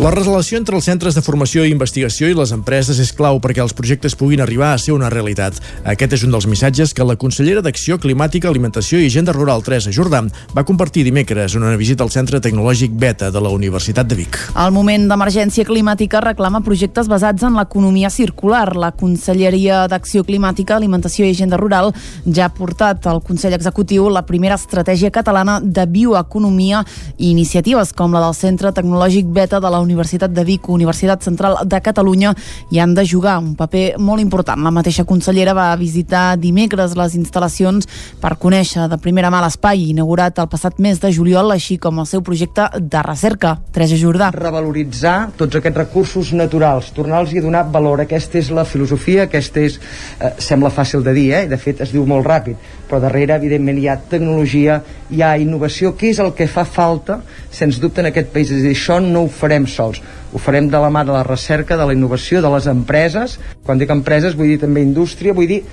La 0.01 0.09
relació 0.09 0.57
entre 0.57 0.73
els 0.73 0.87
centres 0.89 1.13
de 1.13 1.21
formació 1.21 1.61
i 1.61 1.69
investigació 1.69 2.25
i 2.25 2.33
les 2.33 2.49
empreses 2.55 2.97
és 2.97 3.11
clau 3.13 3.37
perquè 3.37 3.61
els 3.61 3.75
projectes 3.77 4.15
puguin 4.17 4.41
arribar 4.41 4.71
a 4.73 4.79
ser 4.81 4.95
una 4.95 5.11
realitat. 5.13 5.59
Aquest 5.85 6.15
és 6.17 6.23
un 6.25 6.31
dels 6.33 6.47
missatges 6.49 6.95
que 6.97 7.05
la 7.05 7.13
consellera 7.21 7.61
d'Acció 7.61 7.99
Climàtica, 8.01 8.49
Alimentació 8.49 8.97
i 8.97 9.05
Agenda 9.11 9.35
Rural, 9.37 9.61
Teresa 9.61 9.93
Jordà, 9.93 10.23
va 10.57 10.63
compartir 10.65 11.03
dimecres 11.05 11.53
en 11.53 11.67
una 11.67 11.77
visita 11.77 12.01
al 12.01 12.09
Centre 12.09 12.39
Tecnològic 12.41 12.95
Beta 12.97 13.29
de 13.29 13.43
la 13.45 13.51
Universitat 13.53 14.09
de 14.09 14.17
Vic. 14.17 14.39
El 14.57 14.73
moment 14.73 15.05
d'emergència 15.05 15.67
climàtica 15.69 16.23
reclama 16.25 16.63
projectes 16.65 17.05
basats 17.05 17.45
en 17.45 17.61
l'economia 17.61 18.09
circular. 18.09 18.73
La 18.73 18.89
Conselleria 18.97 19.83
d'Acció 19.85 20.25
Climàtica, 20.25 20.79
Alimentació 20.81 21.29
i 21.29 21.35
Agenda 21.35 21.61
Rural 21.61 21.93
ja 22.25 22.47
ha 22.47 22.55
portat 22.57 23.05
al 23.05 23.21
Consell 23.21 23.53
Executiu 23.59 24.09
la 24.09 24.25
primera 24.25 24.57
estratègia 24.57 25.13
catalana 25.13 25.61
de 25.61 25.85
bioeconomia 25.85 26.81
i 27.19 27.29
iniciatives 27.35 27.93
com 27.93 28.17
la 28.17 28.25
del 28.25 28.37
Centre 28.41 28.73
Tecnològic 28.73 29.29
Beta 29.29 29.61
de 29.61 29.69
la 29.69 29.77
Universitat 29.77 29.90
Universitat 29.91 30.31
de 30.33 30.45
Vic, 30.47 30.69
Universitat 30.69 31.23
Central 31.27 31.59
de 31.65 31.81
Catalunya, 31.83 32.33
hi 32.71 32.79
han 32.79 32.95
de 32.95 33.05
jugar 33.05 33.37
un 33.39 33.53
paper 33.59 33.97
molt 33.99 34.23
important. 34.23 34.63
La 34.63 34.71
mateixa 34.71 35.05
consellera 35.05 35.53
va 35.53 35.69
visitar 35.75 36.37
dimecres 36.39 36.95
les 36.97 37.15
instal·lacions 37.19 37.87
per 38.21 38.37
conèixer 38.41 38.87
de 38.89 38.99
primera 39.01 39.31
mà 39.31 39.43
l'espai 39.43 39.89
inaugurat 39.91 40.39
el 40.39 40.49
passat 40.51 40.79
mes 40.79 40.99
de 41.01 41.11
juliol, 41.13 41.51
així 41.51 41.77
com 41.77 41.99
el 41.99 42.07
seu 42.09 42.23
projecte 42.23 42.69
de 42.79 43.03
recerca. 43.05 43.57
Teresa 43.71 43.99
Jordà. 43.99 44.31
Revaloritzar 44.35 45.31
tots 45.37 45.59
aquests 45.59 45.77
recursos 45.77 46.33
naturals, 46.33 46.91
tornar-los 46.95 47.33
a 47.35 47.43
donar 47.43 47.65
valor. 47.71 48.01
Aquesta 48.01 48.39
és 48.39 48.51
la 48.51 48.65
filosofia, 48.65 49.27
aquesta 49.27 49.59
és, 49.59 49.79
eh, 50.19 50.33
sembla 50.37 50.71
fàcil 50.71 51.03
de 51.03 51.13
dir, 51.13 51.31
eh? 51.33 51.47
de 51.47 51.57
fet 51.57 51.81
es 51.81 51.91
diu 51.91 52.05
molt 52.05 52.25
ràpid, 52.25 52.55
però 52.87 52.99
darrere 52.99 53.35
evidentment 53.35 53.77
hi 53.77 53.87
ha 53.87 53.97
tecnologia, 53.97 54.81
hi 55.09 55.21
ha 55.21 55.37
innovació, 55.37 55.95
que 55.95 56.09
és 56.09 56.19
el 56.19 56.33
que 56.33 56.47
fa 56.47 56.65
falta, 56.65 57.21
sens 57.49 57.79
dubte, 57.79 58.01
en 58.01 58.07
aquest 58.07 58.31
país. 58.33 58.51
És 58.51 58.59
a 58.59 58.67
dir, 58.67 58.75
això 58.75 58.99
no 59.03 59.25
ho 59.25 59.27
farem 59.27 59.65
sols, 59.81 60.01
ho 60.31 60.41
farem 60.41 60.69
de 60.69 60.79
la 60.79 60.89
mà 60.93 61.03
de 61.07 61.15
la 61.15 61.23
recerca, 61.27 61.77
de 61.77 61.87
la 61.87 61.95
innovació, 61.97 62.41
de 62.41 62.51
les 62.53 62.67
empreses. 62.71 63.39
Quan 63.65 63.81
dic 63.81 63.91
empreses 63.93 64.37
vull 64.37 64.53
dir 64.53 64.61
també 64.61 64.85
indústria, 64.85 65.33
vull 65.33 65.49
dir 65.49 65.63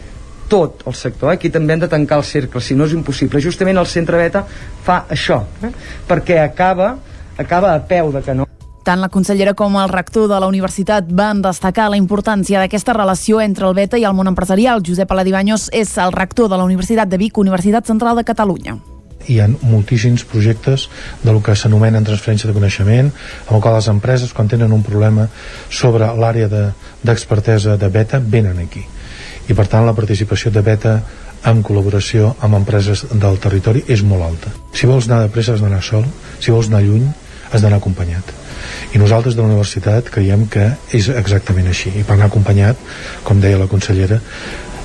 tot 0.48 0.82
el 0.88 0.96
sector, 0.96 1.30
aquí 1.30 1.52
també 1.52 1.76
hem 1.76 1.84
de 1.84 1.90
tancar 1.92 2.22
el 2.22 2.24
cercle, 2.24 2.62
si 2.64 2.74
no 2.74 2.88
és 2.88 2.96
impossible. 2.96 3.42
Justament 3.44 3.76
el 3.76 3.86
Centre 3.86 4.16
Beta 4.16 4.46
fa 4.84 5.02
això, 5.12 5.42
eh? 5.62 5.72
perquè 6.08 6.40
acaba, 6.40 6.94
acaba 7.36 7.74
a 7.74 7.84
peu 7.84 8.12
de 8.14 8.24
canó. 8.24 8.48
Tant 8.88 9.02
la 9.04 9.10
consellera 9.12 9.52
com 9.52 9.74
el 9.76 9.90
rector 9.92 10.30
de 10.30 10.40
la 10.40 10.48
universitat 10.48 11.10
van 11.12 11.42
destacar 11.44 11.90
la 11.92 12.00
importància 12.00 12.62
d'aquesta 12.62 12.96
relació 12.96 13.42
entre 13.44 13.68
el 13.68 13.76
Beta 13.76 14.00
i 14.00 14.08
el 14.08 14.16
món 14.16 14.32
empresarial. 14.32 14.80
Josep 14.80 15.12
Aladibaños 15.12 15.68
és 15.76 15.98
el 16.00 16.16
rector 16.16 16.48
de 16.48 16.56
la 16.56 16.64
Universitat 16.64 17.12
de 17.12 17.20
Vic, 17.20 17.36
Universitat 17.36 17.84
Central 17.84 18.16
de 18.16 18.24
Catalunya 18.24 18.80
hi 19.28 19.38
ha 19.40 19.48
moltíssims 19.48 20.24
projectes 20.28 20.88
de 21.22 21.32
lo 21.32 21.42
que 21.44 21.56
s'anomena 21.56 22.02
transferència 22.04 22.48
de 22.50 22.56
coneixement, 22.56 23.12
amb 23.46 23.56
el 23.58 23.62
qual 23.62 23.78
les 23.78 23.88
empreses, 23.92 24.32
quan 24.32 24.48
tenen 24.48 24.72
un 24.72 24.82
problema 24.82 25.28
sobre 25.70 26.08
l'àrea 26.16 26.48
d'expertesa 26.48 27.76
de, 27.76 27.84
de 27.84 27.92
beta, 27.92 28.20
venen 28.20 28.58
aquí. 28.64 28.84
I 29.48 29.56
per 29.56 29.68
tant 29.68 29.86
la 29.86 29.96
participació 29.96 30.52
de 30.52 30.62
beta 30.64 30.98
en 31.48 31.62
col·laboració 31.62 32.34
amb 32.44 32.58
empreses 32.58 33.04
del 33.12 33.38
territori 33.40 33.84
és 33.88 34.02
molt 34.02 34.26
alta. 34.26 34.52
Si 34.74 34.90
vols 34.90 35.08
anar 35.08 35.22
de 35.24 35.32
pressa 35.32 35.54
has 35.54 35.64
d'anar 35.64 35.80
sol, 35.84 36.04
si 36.40 36.52
vols 36.52 36.68
anar 36.68 36.82
lluny 36.84 37.06
has 37.52 37.62
d'anar 37.62 37.78
acompanyat. 37.78 38.34
I 38.92 39.00
nosaltres 39.00 39.36
de 39.36 39.42
la 39.42 39.48
universitat 39.48 40.10
creiem 40.12 40.46
que 40.52 40.70
és 40.92 41.08
exactament 41.08 41.68
així. 41.70 41.92
I 41.94 42.04
per 42.04 42.16
anar 42.16 42.28
acompanyat, 42.32 42.80
com 43.24 43.40
deia 43.40 43.60
la 43.60 43.70
consellera, 43.70 44.20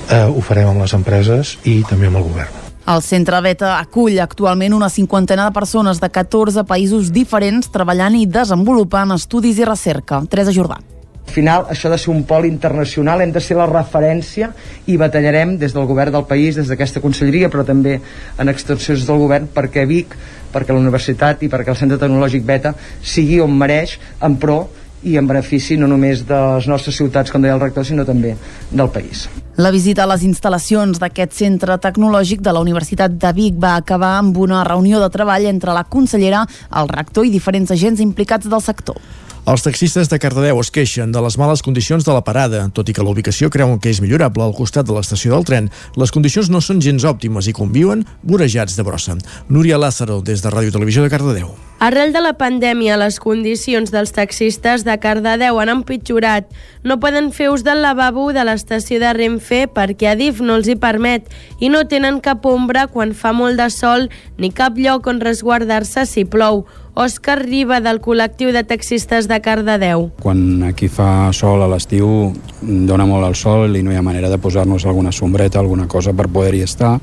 eh, 0.08 0.24
ho 0.24 0.44
farem 0.44 0.72
amb 0.72 0.84
les 0.84 0.96
empreses 0.96 1.58
i 1.64 1.82
també 1.88 2.12
amb 2.12 2.22
el 2.22 2.30
govern. 2.32 2.63
El 2.84 3.00
centre 3.00 3.38
Beta 3.40 3.78
acull 3.78 4.18
actualment 4.20 4.74
una 4.76 4.90
cinquantena 4.92 5.46
de 5.46 5.54
persones 5.56 6.02
de 6.02 6.08
14 6.12 6.66
països 6.68 7.08
diferents 7.16 7.70
treballant 7.72 8.12
i 8.18 8.26
desenvolupant 8.28 9.14
estudis 9.14 9.56
i 9.56 9.64
recerca. 9.64 10.18
Teresa 10.28 10.52
Jordà. 10.52 10.76
Al 11.24 11.32
final, 11.32 11.64
això 11.72 11.88
ha 11.88 11.94
de 11.94 11.98
ser 12.02 12.10
un 12.12 12.26
pol 12.28 12.44
internacional, 12.44 13.22
hem 13.24 13.32
de 13.32 13.40
ser 13.40 13.56
la 13.56 13.64
referència 13.70 14.50
i 14.84 14.98
batallarem 15.00 15.54
des 15.58 15.72
del 15.72 15.88
govern 15.88 16.12
del 16.12 16.26
país, 16.28 16.58
des 16.60 16.68
d'aquesta 16.68 17.00
conselleria, 17.00 17.48
però 17.48 17.64
també 17.64 17.96
en 18.38 18.52
extensions 18.52 19.06
del 19.08 19.22
govern, 19.22 19.48
perquè 19.54 19.86
Vic, 19.88 20.12
perquè 20.52 20.76
la 20.76 20.82
universitat 20.84 21.40
i 21.42 21.48
perquè 21.48 21.72
el 21.72 21.80
Centre 21.80 21.98
Tecnològic 22.02 22.44
Beta 22.44 22.74
sigui 23.00 23.40
on 23.40 23.56
mereix 23.56 23.96
en 24.20 24.36
pro 24.36 24.66
i 25.08 25.16
en 25.16 25.26
benefici 25.26 25.80
no 25.80 25.88
només 25.88 26.26
de 26.28 26.44
les 26.58 26.68
nostres 26.68 27.00
ciutats, 27.00 27.32
com 27.32 27.40
deia 27.40 27.56
el 27.56 27.64
rector, 27.64 27.88
sinó 27.88 28.04
també 28.04 28.36
del 28.70 28.92
país. 28.92 29.24
La 29.56 29.70
visita 29.70 30.02
a 30.02 30.08
les 30.10 30.24
instal·lacions 30.26 30.98
d'aquest 30.98 31.36
centre 31.38 31.76
tecnològic 31.78 32.40
de 32.42 32.50
la 32.50 32.58
Universitat 32.64 33.12
de 33.22 33.30
Vic 33.36 33.60
va 33.62 33.76
acabar 33.78 34.16
amb 34.18 34.34
una 34.42 34.64
reunió 34.66 34.98
de 34.98 35.06
treball 35.14 35.46
entre 35.46 35.76
la 35.76 35.84
consellera, 35.86 36.40
el 36.74 36.90
rector 36.90 37.22
i 37.22 37.30
diferents 37.30 37.70
agents 37.70 38.02
implicats 38.02 38.50
del 38.50 38.64
sector. 38.64 38.98
Els 39.44 39.60
taxistes 39.60 40.08
de 40.08 40.16
Cardedeu 40.16 40.56
es 40.62 40.70
queixen 40.72 41.10
de 41.12 41.20
les 41.20 41.34
males 41.36 41.60
condicions 41.60 42.06
de 42.06 42.12
la 42.16 42.22
parada. 42.24 42.62
Tot 42.72 42.88
i 42.88 42.94
que 42.96 43.04
la 43.04 43.12
ubicació 43.12 43.50
creuen 43.52 43.76
que 43.76 43.90
és 43.92 44.00
millorable 44.00 44.40
al 44.40 44.54
costat 44.56 44.88
de 44.88 44.94
l'estació 44.96 45.34
del 45.34 45.44
tren, 45.44 45.66
les 46.00 46.12
condicions 46.16 46.48
no 46.48 46.62
són 46.64 46.80
gens 46.80 47.04
òptimes 47.04 47.50
i 47.50 47.52
conviuen 47.52 48.06
vorejats 48.24 48.78
de 48.78 48.86
brossa. 48.86 49.18
Núria 49.52 49.76
Lázaro, 49.76 50.22
des 50.24 50.40
de 50.40 50.48
Ràdio 50.48 50.72
Televisió 50.72 51.04
de 51.04 51.12
Cardedeu. 51.12 51.50
Arrel 51.84 52.14
de 52.14 52.22
la 52.24 52.32
pandèmia, 52.40 52.96
les 52.96 53.18
condicions 53.20 53.90
dels 53.92 54.14
taxistes 54.16 54.86
de 54.86 54.94
Cardedeu 54.96 55.58
han 55.60 55.68
empitjorat. 55.68 56.48
No 56.80 56.96
poden 57.02 57.28
fer 57.36 57.50
ús 57.52 57.66
del 57.66 57.82
lavabo 57.84 58.30
de 58.32 58.46
l'estació 58.48 58.96
de 59.02 59.10
Renfe 59.12 59.66
perquè 59.68 60.14
Adif 60.14 60.40
no 60.40 60.56
els 60.56 60.70
hi 60.72 60.78
permet 60.80 61.28
i 61.60 61.68
no 61.68 61.84
tenen 61.84 62.22
cap 62.24 62.48
ombra 62.48 62.86
quan 62.88 63.12
fa 63.12 63.34
molt 63.36 63.60
de 63.60 63.68
sol 63.68 64.08
ni 64.40 64.48
cap 64.48 64.80
lloc 64.80 65.04
on 65.12 65.20
resguardar-se 65.20 66.06
si 66.08 66.24
plou. 66.24 66.64
Òscar 66.94 67.40
Riba, 67.42 67.80
del 67.82 67.98
col·lectiu 67.98 68.52
de 68.54 68.62
taxistes 68.62 69.26
de 69.26 69.40
Cardedeu. 69.42 70.12
Quan 70.22 70.62
aquí 70.68 70.86
fa 70.86 71.32
sol 71.34 71.64
a 71.64 71.68
l'estiu, 71.70 72.30
dona 72.62 73.06
molt 73.10 73.26
el 73.26 73.34
sol 73.34 73.74
i 73.74 73.82
no 73.82 73.90
hi 73.90 73.98
ha 73.98 74.04
manera 74.06 74.30
de 74.30 74.38
posar-nos 74.38 74.86
alguna 74.86 75.10
sombreta, 75.10 75.58
alguna 75.58 75.88
cosa 75.90 76.14
per 76.14 76.28
poder-hi 76.30 76.62
estar. 76.62 76.94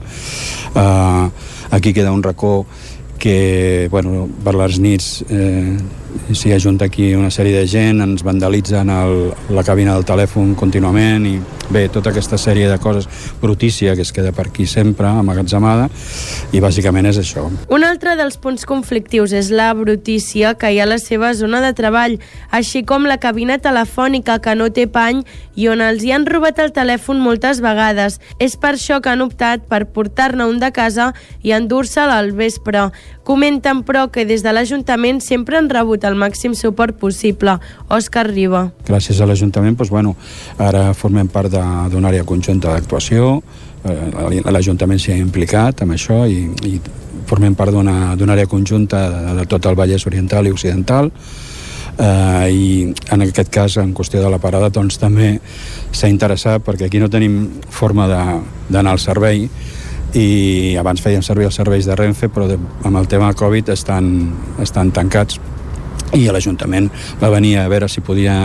Uh, 0.72 1.28
aquí 1.76 1.92
queda 1.92 2.16
un 2.16 2.24
racó 2.24 2.66
que 3.22 3.90
bueno, 3.92 4.30
per 4.44 4.56
les 4.58 4.80
nits 4.82 5.22
eh, 5.30 5.78
s'hi 6.34 6.54
ajunta 6.54 6.86
aquí 6.86 7.14
una 7.16 7.32
sèrie 7.32 7.58
de 7.58 7.68
gent, 7.68 8.02
ens 8.04 8.24
vandalitzen 8.24 8.90
el, 8.90 9.32
la 9.50 9.64
cabina 9.64 9.96
del 9.96 10.06
telèfon 10.08 10.56
contínuament 10.60 11.26
i 11.28 11.36
bé, 11.72 11.88
tota 11.92 12.12
aquesta 12.12 12.38
sèrie 12.42 12.68
de 12.68 12.78
coses 12.84 13.08
brutícia 13.42 13.96
que 13.96 14.04
es 14.04 14.12
queda 14.12 14.34
per 14.36 14.48
aquí 14.50 14.66
sempre 14.68 15.08
amagatzemada 15.08 15.88
i 16.52 16.60
bàsicament 16.64 17.08
és 17.12 17.22
això. 17.22 17.48
Un 17.72 17.86
altre 17.88 18.16
dels 18.20 18.38
punts 18.42 18.66
conflictius 18.68 19.34
és 19.38 19.52
la 19.56 19.72
brutícia 19.78 20.56
que 20.60 20.72
hi 20.72 20.82
ha 20.82 20.88
a 20.88 20.92
la 20.92 21.00
seva 21.00 21.34
zona 21.38 21.62
de 21.64 21.72
treball, 21.78 22.18
així 22.52 22.84
com 22.88 23.08
la 23.08 23.20
cabina 23.24 23.58
telefònica 23.62 24.40
que 24.44 24.56
no 24.56 24.70
té 24.74 24.88
pany 24.92 25.24
i 25.56 25.68
on 25.72 25.82
els 25.84 26.04
hi 26.04 26.12
han 26.16 26.26
robat 26.28 26.60
el 26.64 26.74
telèfon 26.76 27.22
moltes 27.24 27.62
vegades. 27.64 28.20
És 28.40 28.58
per 28.60 28.76
això 28.76 29.00
que 29.02 29.12
han 29.12 29.24
optat 29.24 29.68
per 29.70 29.86
portar-ne 29.94 30.48
un 30.48 30.60
de 30.60 30.72
casa 30.76 31.12
i 31.44 31.56
endur-se'l 31.56 32.12
al 32.12 32.32
vespre. 32.36 32.90
Comenten, 33.28 33.84
però, 33.88 34.08
que 34.12 34.26
des 34.26 34.44
de 34.44 34.54
l'Ajuntament 34.54 35.22
sempre 35.22 35.60
han 35.60 35.70
rebut 35.70 36.01
el 36.08 36.16
màxim 36.20 36.56
suport 36.58 36.98
possible. 37.00 37.58
Òscar 37.90 38.28
Riba. 38.30 38.68
Gràcies 38.88 39.22
a 39.22 39.28
l'Ajuntament, 39.30 39.78
doncs, 39.78 39.92
bueno, 39.94 40.16
ara 40.58 40.92
formem 40.94 41.30
part 41.32 41.52
d'una 41.52 42.12
àrea 42.12 42.26
conjunta 42.28 42.74
d'actuació, 42.74 43.38
eh, 43.84 44.42
l'Ajuntament 44.46 45.00
s'hi 45.00 45.14
ha 45.16 45.22
implicat 45.22 45.84
amb 45.84 45.96
això 45.98 46.24
i, 46.30 46.46
i 46.68 46.80
formem 47.30 47.56
part 47.56 47.72
d'una 47.72 48.14
àrea 48.16 48.50
conjunta 48.50 49.06
de, 49.38 49.46
tot 49.50 49.66
el 49.70 49.78
Vallès 49.80 50.06
Oriental 50.10 50.48
i 50.48 50.54
Occidental, 50.56 51.12
eh, 51.98 52.48
i 52.52 52.66
en 53.12 53.28
aquest 53.28 53.52
cas 53.54 53.78
en 53.82 53.94
qüestió 53.96 54.22
de 54.24 54.32
la 54.32 54.42
parada 54.42 54.72
doncs 54.74 55.00
també 55.02 55.36
s'ha 55.92 56.10
interessat 56.12 56.64
perquè 56.66 56.88
aquí 56.88 57.00
no 57.00 57.10
tenim 57.10 57.62
forma 57.70 58.08
d'anar 58.08 58.92
al 58.92 59.00
servei. 59.00 59.48
I 60.12 60.76
abans 60.76 61.00
fèiem 61.00 61.24
servir 61.24 61.48
els 61.48 61.56
serveis 61.56 61.86
de 61.88 61.96
Renfe 61.96 62.28
però 62.28 62.50
de, 62.50 62.58
amb 62.84 63.00
el 63.00 63.08
tema 63.08 63.32
Covid 63.38 63.70
estan, 63.72 64.10
estan 64.60 64.92
tancats 64.92 65.40
i 66.18 66.28
l'Ajuntament 66.32 66.90
va 67.22 67.30
venir 67.32 67.58
a 67.62 67.68
veure 67.72 67.88
si 67.92 68.04
podia 68.04 68.36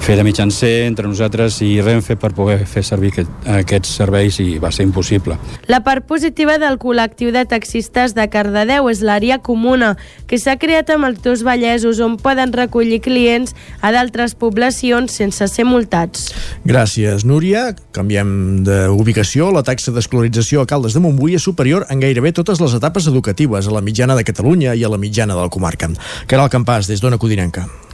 fer 0.00 0.16
de 0.16 0.24
mitjancer 0.24 0.86
entre 0.88 1.06
nosaltres 1.06 1.60
i 1.62 1.74
Renfe 1.84 2.16
per 2.16 2.32
poder 2.34 2.64
fer 2.66 2.82
servir 2.86 3.12
aquest, 3.12 3.30
aquests 3.52 3.92
serveis 4.00 4.38
i 4.40 4.56
va 4.62 4.70
ser 4.72 4.86
impossible. 4.88 5.36
La 5.68 5.82
part 5.84 6.06
positiva 6.08 6.56
del 6.58 6.78
col·lectiu 6.80 7.30
de 7.34 7.44
taxistes 7.48 8.14
de 8.16 8.26
Cardedeu 8.32 8.88
és 8.90 9.02
l'àrea 9.04 9.38
comuna, 9.44 9.92
que 10.26 10.38
s'ha 10.40 10.56
creat 10.60 10.90
amb 10.94 11.06
els 11.10 11.20
dos 11.22 11.44
vallesos 11.46 12.00
on 12.00 12.16
poden 12.20 12.54
recollir 12.56 13.02
clients 13.04 13.54
a 13.84 13.92
d'altres 13.92 14.34
poblacions 14.34 15.12
sense 15.12 15.46
ser 15.52 15.68
multats. 15.68 16.30
Gràcies, 16.64 17.26
Núria. 17.28 17.70
Canviem 17.92 18.64
d'ubicació. 18.64 19.50
La 19.54 19.64
taxa 19.66 19.92
d'escolarització 19.92 20.64
a 20.64 20.68
Caldes 20.70 20.96
de 20.96 21.04
Montbui 21.04 21.36
és 21.36 21.44
superior 21.44 21.86
en 21.92 22.00
gairebé 22.00 22.32
totes 22.36 22.60
les 22.62 22.74
etapes 22.76 23.06
educatives, 23.10 23.68
a 23.68 23.74
la 23.74 23.84
mitjana 23.84 24.16
de 24.16 24.24
Catalunya 24.24 24.74
i 24.74 24.84
a 24.84 24.90
la 24.92 24.98
mitjana 25.00 25.36
de 25.36 25.44
la 25.44 25.52
comarca. 25.52 25.90
Que 26.26 26.36
era 26.36 26.48
campàs 26.80 26.88
des 26.88 27.00
d'Ona 27.00 27.18
Codinenca. 27.18 27.89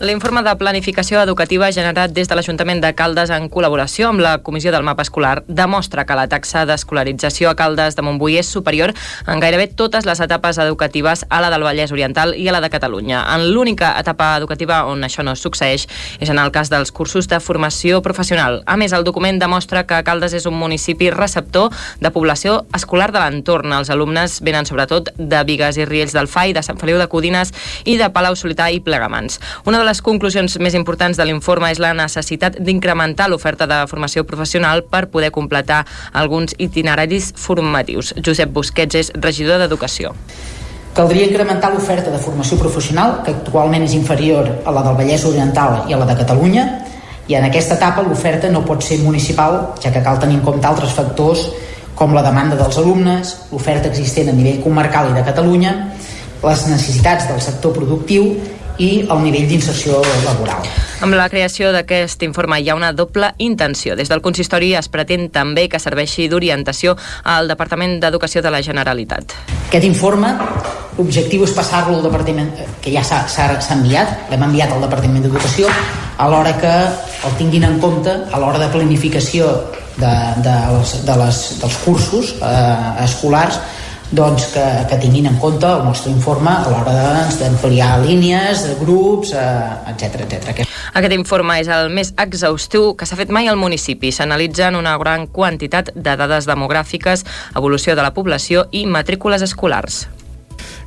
L'informe 0.00 0.40
de 0.40 0.54
planificació 0.56 1.18
educativa 1.20 1.66
generat 1.76 2.14
des 2.16 2.24
de 2.24 2.32
l'Ajuntament 2.32 2.78
de 2.80 2.88
Caldes 2.96 3.28
en 3.36 3.50
col·laboració 3.52 4.06
amb 4.08 4.22
la 4.24 4.38
Comissió 4.40 4.70
del 4.72 4.80
Mapa 4.86 5.04
Escolar 5.04 5.42
demostra 5.44 6.06
que 6.08 6.14
la 6.16 6.24
taxa 6.24 6.62
d'escolarització 6.64 7.50
a 7.50 7.54
Caldes 7.58 7.98
de 7.98 8.04
Montbui 8.06 8.38
és 8.40 8.48
superior 8.48 8.94
en 9.28 9.42
gairebé 9.44 9.66
totes 9.76 10.08
les 10.08 10.22
etapes 10.24 10.56
educatives 10.64 11.26
a 11.28 11.42
la 11.44 11.50
del 11.52 11.66
Vallès 11.68 11.92
Oriental 11.92 12.32
i 12.32 12.48
a 12.48 12.54
la 12.56 12.62
de 12.64 12.70
Catalunya. 12.72 13.26
En 13.34 13.44
l'única 13.52 13.90
etapa 14.00 14.30
educativa 14.38 14.86
on 14.88 15.04
això 15.04 15.20
no 15.20 15.34
succeeix 15.36 15.84
és 16.16 16.32
en 16.32 16.40
el 16.40 16.48
cas 16.48 16.72
dels 16.72 16.94
cursos 16.96 17.28
de 17.28 17.36
formació 17.36 18.00
professional. 18.00 18.62
A 18.64 18.78
més, 18.80 18.96
el 18.96 19.04
document 19.04 19.36
demostra 19.36 19.84
que 19.84 20.00
Caldes 20.08 20.32
és 20.32 20.48
un 20.48 20.56
municipi 20.56 21.12
receptor 21.12 21.76
de 22.00 22.14
població 22.16 22.62
escolar 22.72 23.10
de 23.12 23.20
l'entorn. 23.20 23.76
Els 23.76 23.92
alumnes 23.92 24.40
venen 24.40 24.64
sobretot 24.64 25.12
de 25.18 25.44
Vigues 25.44 25.76
i 25.76 25.84
Riells 25.84 26.16
del 26.16 26.32
FAI, 26.32 26.56
de 26.56 26.64
Sant 26.64 26.80
Feliu 26.80 26.96
de 26.96 27.10
Codines 27.12 27.52
i 27.84 28.00
de 28.00 28.08
Palau 28.08 28.32
Solità 28.32 28.72
i 28.72 28.80
Plegamans. 28.80 29.42
Una 29.68 29.76
de 29.76 29.89
les 29.90 30.00
conclusions 30.06 30.54
més 30.62 30.76
importants 30.78 31.18
de 31.18 31.24
l'informe 31.26 31.70
és 31.72 31.80
la 31.82 31.90
necessitat 31.96 32.58
d'incrementar 32.62 33.26
l'oferta 33.30 33.66
de 33.66 33.80
formació 33.90 34.22
professional 34.28 34.84
per 34.86 35.08
poder 35.10 35.32
completar 35.34 35.82
alguns 36.12 36.54
itineraris 36.58 37.32
formatius. 37.36 38.14
Josep 38.26 38.52
Busquets 38.54 39.00
és 39.00 39.12
regidor 39.18 39.58
d'Educació. 39.62 40.14
Caldria 40.94 41.26
incrementar 41.26 41.72
l'oferta 41.72 42.10
de 42.10 42.20
formació 42.22 42.58
professional, 42.58 43.20
que 43.24 43.34
actualment 43.34 43.86
és 43.86 43.96
inferior 43.98 44.48
a 44.64 44.74
la 44.74 44.84
del 44.86 44.98
Vallès 44.98 45.26
Oriental 45.26 45.84
i 45.90 45.94
a 45.94 45.98
la 46.00 46.06
de 46.06 46.16
Catalunya, 46.18 46.64
i 47.30 47.36
en 47.38 47.46
aquesta 47.46 47.76
etapa 47.78 48.02
l'oferta 48.02 48.50
no 48.50 48.64
pot 48.66 48.82
ser 48.82 48.98
municipal, 49.02 49.60
ja 49.82 49.92
que 49.94 50.02
cal 50.02 50.18
tenir 50.22 50.40
en 50.40 50.46
compte 50.46 50.66
altres 50.66 50.94
factors 50.94 51.46
com 51.94 52.14
la 52.16 52.24
demanda 52.26 52.56
dels 52.58 52.78
alumnes, 52.80 53.36
l'oferta 53.52 53.90
existent 53.90 54.30
a 54.30 54.34
nivell 54.34 54.62
comarcal 54.64 55.10
i 55.10 55.18
de 55.18 55.26
Catalunya, 55.26 55.74
les 56.40 56.66
necessitats 56.70 57.28
del 57.28 57.42
sector 57.44 57.74
productiu 57.76 58.32
i 58.80 58.90
el 59.04 59.20
nivell 59.22 59.46
d'inserció 59.50 60.00
laboral. 60.24 60.64
Amb 61.04 61.16
la 61.16 61.28
creació 61.32 61.70
d'aquest 61.72 62.22
informe 62.26 62.58
hi 62.60 62.68
ha 62.68 62.76
una 62.76 62.92
doble 62.92 63.30
intenció. 63.40 63.94
Des 63.96 64.10
del 64.12 64.20
consistori 64.24 64.74
es 64.76 64.88
pretén 64.92 65.28
també 65.32 65.66
que 65.72 65.80
serveixi 65.80 66.28
d'orientació 66.28 66.96
al 67.24 67.48
Departament 67.48 67.98
d'Educació 68.02 68.42
de 68.44 68.52
la 68.52 68.60
Generalitat. 68.64 69.36
Aquest 69.70 69.86
informe, 69.88 70.34
l'objectiu 70.98 71.44
és 71.46 71.56
passar-lo 71.56 71.96
al 71.98 72.04
Departament, 72.04 72.52
que 72.84 72.92
ja 72.92 73.04
s'ha 73.04 73.48
enviat, 73.76 74.30
l'hem 74.32 74.48
enviat 74.48 74.72
al 74.72 74.84
Departament 74.84 75.24
d'Educació, 75.24 75.72
a 76.20 76.28
l'hora 76.28 76.56
que 76.60 76.72
el 77.28 77.36
tinguin 77.38 77.64
en 77.64 77.78
compte 77.80 78.12
a 78.12 78.40
l'hora 78.40 78.60
de 78.60 78.68
planificació 78.72 79.48
de, 79.96 80.12
de, 80.44 80.56
les, 80.76 80.96
de 81.06 81.16
les, 81.22 81.38
dels 81.62 81.78
cursos 81.84 82.34
eh, 82.40 83.04
escolars 83.04 83.60
doncs 84.10 84.48
que, 84.54 84.64
que 84.90 84.98
tinguin 84.98 85.28
en 85.30 85.38
compte 85.38 85.66
el 85.66 85.84
nostre 85.86 86.10
informe 86.10 86.50
a 86.50 86.66
l'hora 86.70 86.94
d'ampliar 87.38 88.00
de, 88.00 88.08
línies, 88.08 88.64
de 88.66 88.74
grups, 88.80 89.32
eh, 89.38 89.92
etc 89.92 90.24
etc. 90.26 90.66
Aquest 90.98 91.14
informe 91.14 91.60
és 91.62 91.70
el 91.70 91.92
més 91.94 92.12
exhaustiu 92.18 92.94
que 92.98 93.06
s'ha 93.06 93.18
fet 93.20 93.30
mai 93.30 93.48
al 93.48 93.60
municipi. 93.60 94.10
S'analitzen 94.10 94.78
una 94.78 94.96
gran 94.98 95.28
quantitat 95.30 95.92
de 95.94 96.16
dades 96.18 96.50
demogràfiques, 96.50 97.24
evolució 97.54 97.94
de 97.94 98.06
la 98.06 98.14
població 98.14 98.66
i 98.72 98.86
matrícules 98.86 99.46
escolars. 99.46 100.06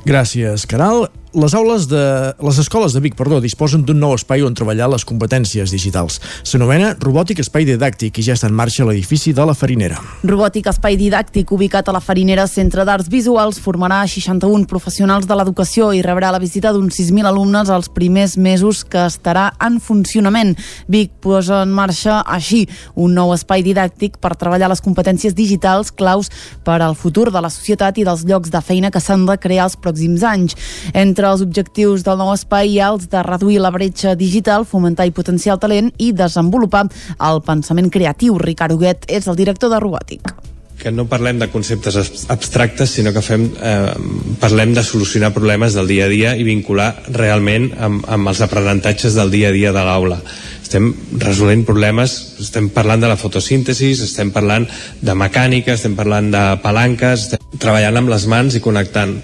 Gràcies, 0.04 0.68
Caral 0.68 1.08
les 1.34 1.54
aules 1.54 1.88
de... 1.90 2.34
les 2.38 2.58
escoles 2.58 2.94
de 2.94 3.00
Vic, 3.02 3.16
perdó, 3.18 3.40
disposen 3.42 3.82
d'un 3.86 3.98
nou 3.98 4.14
espai 4.14 4.44
on 4.46 4.54
treballar 4.54 4.86
les 4.92 5.04
competències 5.06 5.72
digitals. 5.74 6.20
S'anomena 6.46 6.92
Robòtic 7.02 7.42
Espai 7.42 7.66
Didàctic 7.68 8.20
i 8.20 8.24
ja 8.26 8.36
està 8.38 8.48
en 8.50 8.54
marxa 8.56 8.84
a 8.84 8.88
l'edifici 8.88 9.34
de 9.34 9.46
la 9.46 9.54
Farinera. 9.58 9.98
Robòtic 10.22 10.68
Espai 10.70 10.98
Didàctic, 11.00 11.50
ubicat 11.54 11.90
a 11.90 11.94
la 11.96 12.02
Farinera 12.04 12.46
Centre 12.50 12.86
d'Arts 12.86 13.10
Visuals, 13.10 13.58
formarà 13.62 14.02
61 14.06 14.68
professionals 14.70 15.26
de 15.26 15.38
l'educació 15.38 15.90
i 15.94 16.02
rebrà 16.06 16.30
la 16.34 16.42
visita 16.42 16.72
d'uns 16.74 16.94
6.000 17.00 17.28
alumnes 17.30 17.72
els 17.74 17.90
primers 17.90 18.36
mesos 18.38 18.84
que 18.86 19.02
estarà 19.08 19.50
en 19.64 19.80
funcionament. 19.82 20.54
Vic 20.88 21.12
posa 21.24 21.62
en 21.64 21.74
marxa 21.74 22.20
així 22.22 22.64
un 22.94 23.14
nou 23.18 23.34
espai 23.34 23.64
didàctic 23.66 24.20
per 24.22 24.34
treballar 24.38 24.70
les 24.70 24.82
competències 24.84 25.34
digitals 25.34 25.90
claus 25.90 26.30
per 26.64 26.80
al 26.80 26.94
futur 26.94 27.30
de 27.34 27.42
la 27.42 27.50
societat 27.52 27.98
i 27.98 28.06
dels 28.06 28.24
llocs 28.28 28.52
de 28.54 28.62
feina 28.64 28.92
que 28.94 29.02
s'han 29.02 29.26
de 29.26 29.38
crear 29.40 29.68
els 29.68 29.78
pròxims 29.80 30.22
anys. 30.26 30.56
Entre 30.94 31.23
entre 31.24 31.32
els 31.32 31.44
objectius 31.46 32.02
del 32.04 32.18
nou 32.20 32.34
espai 32.34 32.74
hi 32.74 32.80
ha 32.84 32.90
els 32.92 33.06
de 33.08 33.20
reduir 33.24 33.56
la 33.64 33.70
bretxa 33.72 34.12
digital, 34.12 34.66
fomentar 34.68 35.06
i 35.08 35.12
potenciar 35.16 35.54
el 35.54 35.62
talent 35.62 35.88
i 35.96 36.10
desenvolupar 36.12 36.82
el 37.30 37.40
pensament 37.46 37.88
creatiu. 37.88 38.36
Ricard 38.36 38.74
Huguet 38.76 39.08
és 39.08 39.24
el 39.24 39.38
director 39.38 39.72
de 39.72 39.80
Robòtic 39.80 40.34
que 40.74 40.90
no 40.92 41.06
parlem 41.08 41.38
de 41.38 41.46
conceptes 41.48 41.94
abstractes, 42.28 42.90
sinó 42.90 43.12
que 43.14 43.22
fem, 43.22 43.46
eh, 43.56 43.94
parlem 44.42 44.74
de 44.74 44.82
solucionar 44.84 45.30
problemes 45.32 45.72
del 45.72 45.86
dia 45.88 46.04
a 46.04 46.10
dia 46.10 46.34
i 46.36 46.44
vincular 46.44 46.90
realment 47.14 47.70
amb, 47.78 48.04
amb 48.04 48.28
els 48.28 48.42
aprenentatges 48.44 49.14
del 49.14 49.30
dia 49.30 49.48
a 49.48 49.54
dia 49.54 49.72
de 49.72 49.84
l'aula. 49.86 50.18
Estem 50.60 50.90
resolent 51.22 51.64
problemes, 51.64 52.34
estem 52.42 52.68
parlant 52.74 53.00
de 53.00 53.08
la 53.08 53.16
fotosíntesi, 53.16 53.94
estem 53.94 54.34
parlant 54.34 54.66
de 55.00 55.14
mecànica, 55.14 55.78
estem 55.78 55.94
parlant 55.96 56.28
de 56.34 56.42
palanques, 56.60 57.30
estem 57.30 57.54
treballant 57.56 58.02
amb 58.02 58.12
les 58.12 58.26
mans 58.26 58.58
i 58.58 58.60
connectant 58.60 59.22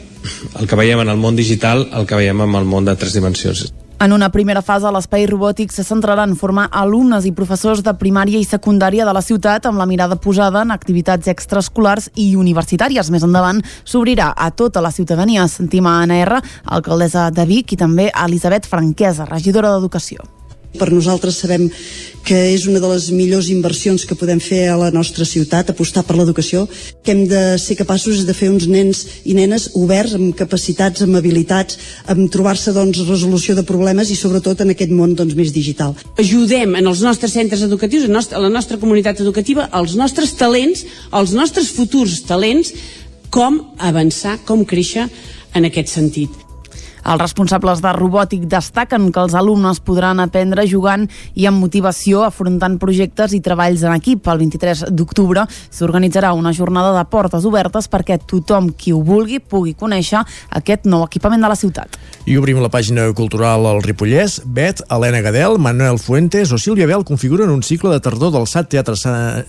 el 0.58 0.66
que 0.66 0.76
veiem 0.76 1.00
en 1.04 1.12
el 1.12 1.20
món 1.20 1.36
digital, 1.36 1.88
el 1.92 2.06
que 2.06 2.18
veiem 2.18 2.42
en 2.46 2.54
el 2.54 2.66
món 2.68 2.84
de 2.84 2.96
tres 2.96 3.14
dimensions. 3.16 3.70
En 4.00 4.14
una 4.16 4.30
primera 4.32 4.62
fase, 4.64 4.88
l'espai 4.88 5.26
robòtic 5.28 5.74
se 5.74 5.84
centrarà 5.84 6.24
en 6.24 6.32
formar 6.40 6.70
alumnes 6.72 7.26
i 7.28 7.34
professors 7.36 7.82
de 7.84 7.92
primària 8.00 8.40
i 8.40 8.48
secundària 8.48 9.04
de 9.04 9.12
la 9.12 9.20
ciutat 9.20 9.68
amb 9.68 9.76
la 9.76 9.84
mirada 9.84 10.16
posada 10.16 10.62
en 10.64 10.72
activitats 10.72 11.28
extraescolars 11.28 12.08
i 12.16 12.30
universitàries. 12.40 13.12
Més 13.12 13.28
endavant 13.28 13.60
s'obrirà 13.84 14.32
a 14.32 14.50
tota 14.56 14.80
la 14.80 14.96
ciutadania. 14.96 15.44
Sentim 15.52 15.84
a 15.84 15.98
Anna 16.00 16.22
R, 16.24 16.40
alcaldessa 16.64 17.28
de 17.28 17.44
Vic, 17.44 17.76
i 17.76 17.82
també 17.84 18.08
a 18.08 18.24
Elisabet 18.24 18.72
Franquesa, 18.72 19.28
regidora 19.28 19.76
d'Educació. 19.76 20.39
Per 20.78 20.90
nosaltres 20.92 21.40
sabem 21.42 21.66
que 22.24 22.36
és 22.52 22.66
una 22.68 22.78
de 22.78 22.88
les 22.90 23.08
millors 23.10 23.48
inversions 23.50 24.04
que 24.06 24.14
podem 24.18 24.38
fer 24.42 24.68
a 24.70 24.76
la 24.78 24.90
nostra 24.94 25.24
ciutat, 25.26 25.70
apostar 25.72 26.04
per 26.06 26.16
l'educació, 26.18 26.66
que 27.02 27.14
hem 27.14 27.24
de 27.30 27.40
ser 27.58 27.78
capaços 27.78 28.22
de 28.28 28.34
fer 28.36 28.50
uns 28.52 28.68
nens 28.70 29.00
i 29.24 29.34
nenes 29.34 29.70
oberts, 29.80 30.14
amb 30.18 30.34
capacitats, 30.36 31.02
amb 31.02 31.18
habilitats, 31.18 31.78
amb 32.12 32.28
trobar-se 32.32 32.74
doncs, 32.76 33.02
resolució 33.08 33.56
de 33.58 33.64
problemes 33.66 34.12
i 34.12 34.18
sobretot 34.18 34.62
en 34.62 34.74
aquest 34.74 34.92
món 34.94 35.16
doncs, 35.18 35.34
més 35.38 35.54
digital. 35.56 35.96
Ajudem 36.20 36.76
en 36.78 36.92
els 36.92 37.02
nostres 37.06 37.34
centres 37.34 37.64
educatius, 37.66 38.06
a 38.06 38.42
la 38.42 38.52
nostra 38.52 38.78
comunitat 38.78 39.24
educativa, 39.24 39.68
els 39.80 39.96
nostres 39.98 40.36
talents, 40.38 40.84
els 41.10 41.34
nostres 41.34 41.72
futurs 41.74 42.20
talents, 42.28 42.74
com 43.30 43.62
avançar, 43.78 44.38
com 44.46 44.66
créixer 44.66 45.08
en 45.54 45.66
aquest 45.66 45.90
sentit. 45.96 46.49
Els 47.10 47.18
responsables 47.18 47.80
de 47.82 47.90
robòtic 47.90 48.44
destaquen 48.46 49.08
que 49.10 49.18
els 49.18 49.32
alumnes 49.34 49.80
podran 49.82 50.20
aprendre 50.22 50.62
jugant 50.70 51.08
i 51.34 51.46
amb 51.48 51.58
motivació 51.58 52.20
afrontant 52.22 52.76
projectes 52.78 53.32
i 53.34 53.40
treballs 53.42 53.82
en 53.82 53.96
equip. 53.96 54.28
El 54.30 54.38
23 54.44 54.84
d'octubre 54.94 55.42
s'organitzarà 55.74 56.30
una 56.38 56.52
jornada 56.54 56.92
de 56.94 57.02
portes 57.10 57.42
obertes 57.50 57.90
perquè 57.90 58.20
tothom 58.30 58.68
qui 58.78 58.94
ho 58.94 59.00
vulgui 59.02 59.40
pugui 59.42 59.74
conèixer 59.74 60.20
aquest 60.54 60.86
nou 60.86 61.02
equipament 61.02 61.42
de 61.42 61.50
la 61.50 61.56
ciutat. 61.58 61.98
I 62.30 62.36
obrim 62.38 62.60
la 62.62 62.70
pàgina 62.70 63.08
cultural 63.16 63.66
al 63.66 63.82
Ripollès. 63.82 64.38
Bet, 64.46 64.84
Helena 64.86 65.24
Gadel, 65.26 65.58
Manuel 65.58 65.98
Fuentes 65.98 66.54
o 66.54 66.60
Sílvia 66.62 66.86
Bel 66.86 67.02
configuren 67.08 67.50
un 67.50 67.64
cicle 67.66 67.90
de 67.90 67.98
tardor 68.06 68.30
del 68.36 68.46
SAT 68.46 68.70
Teatre 68.76 68.94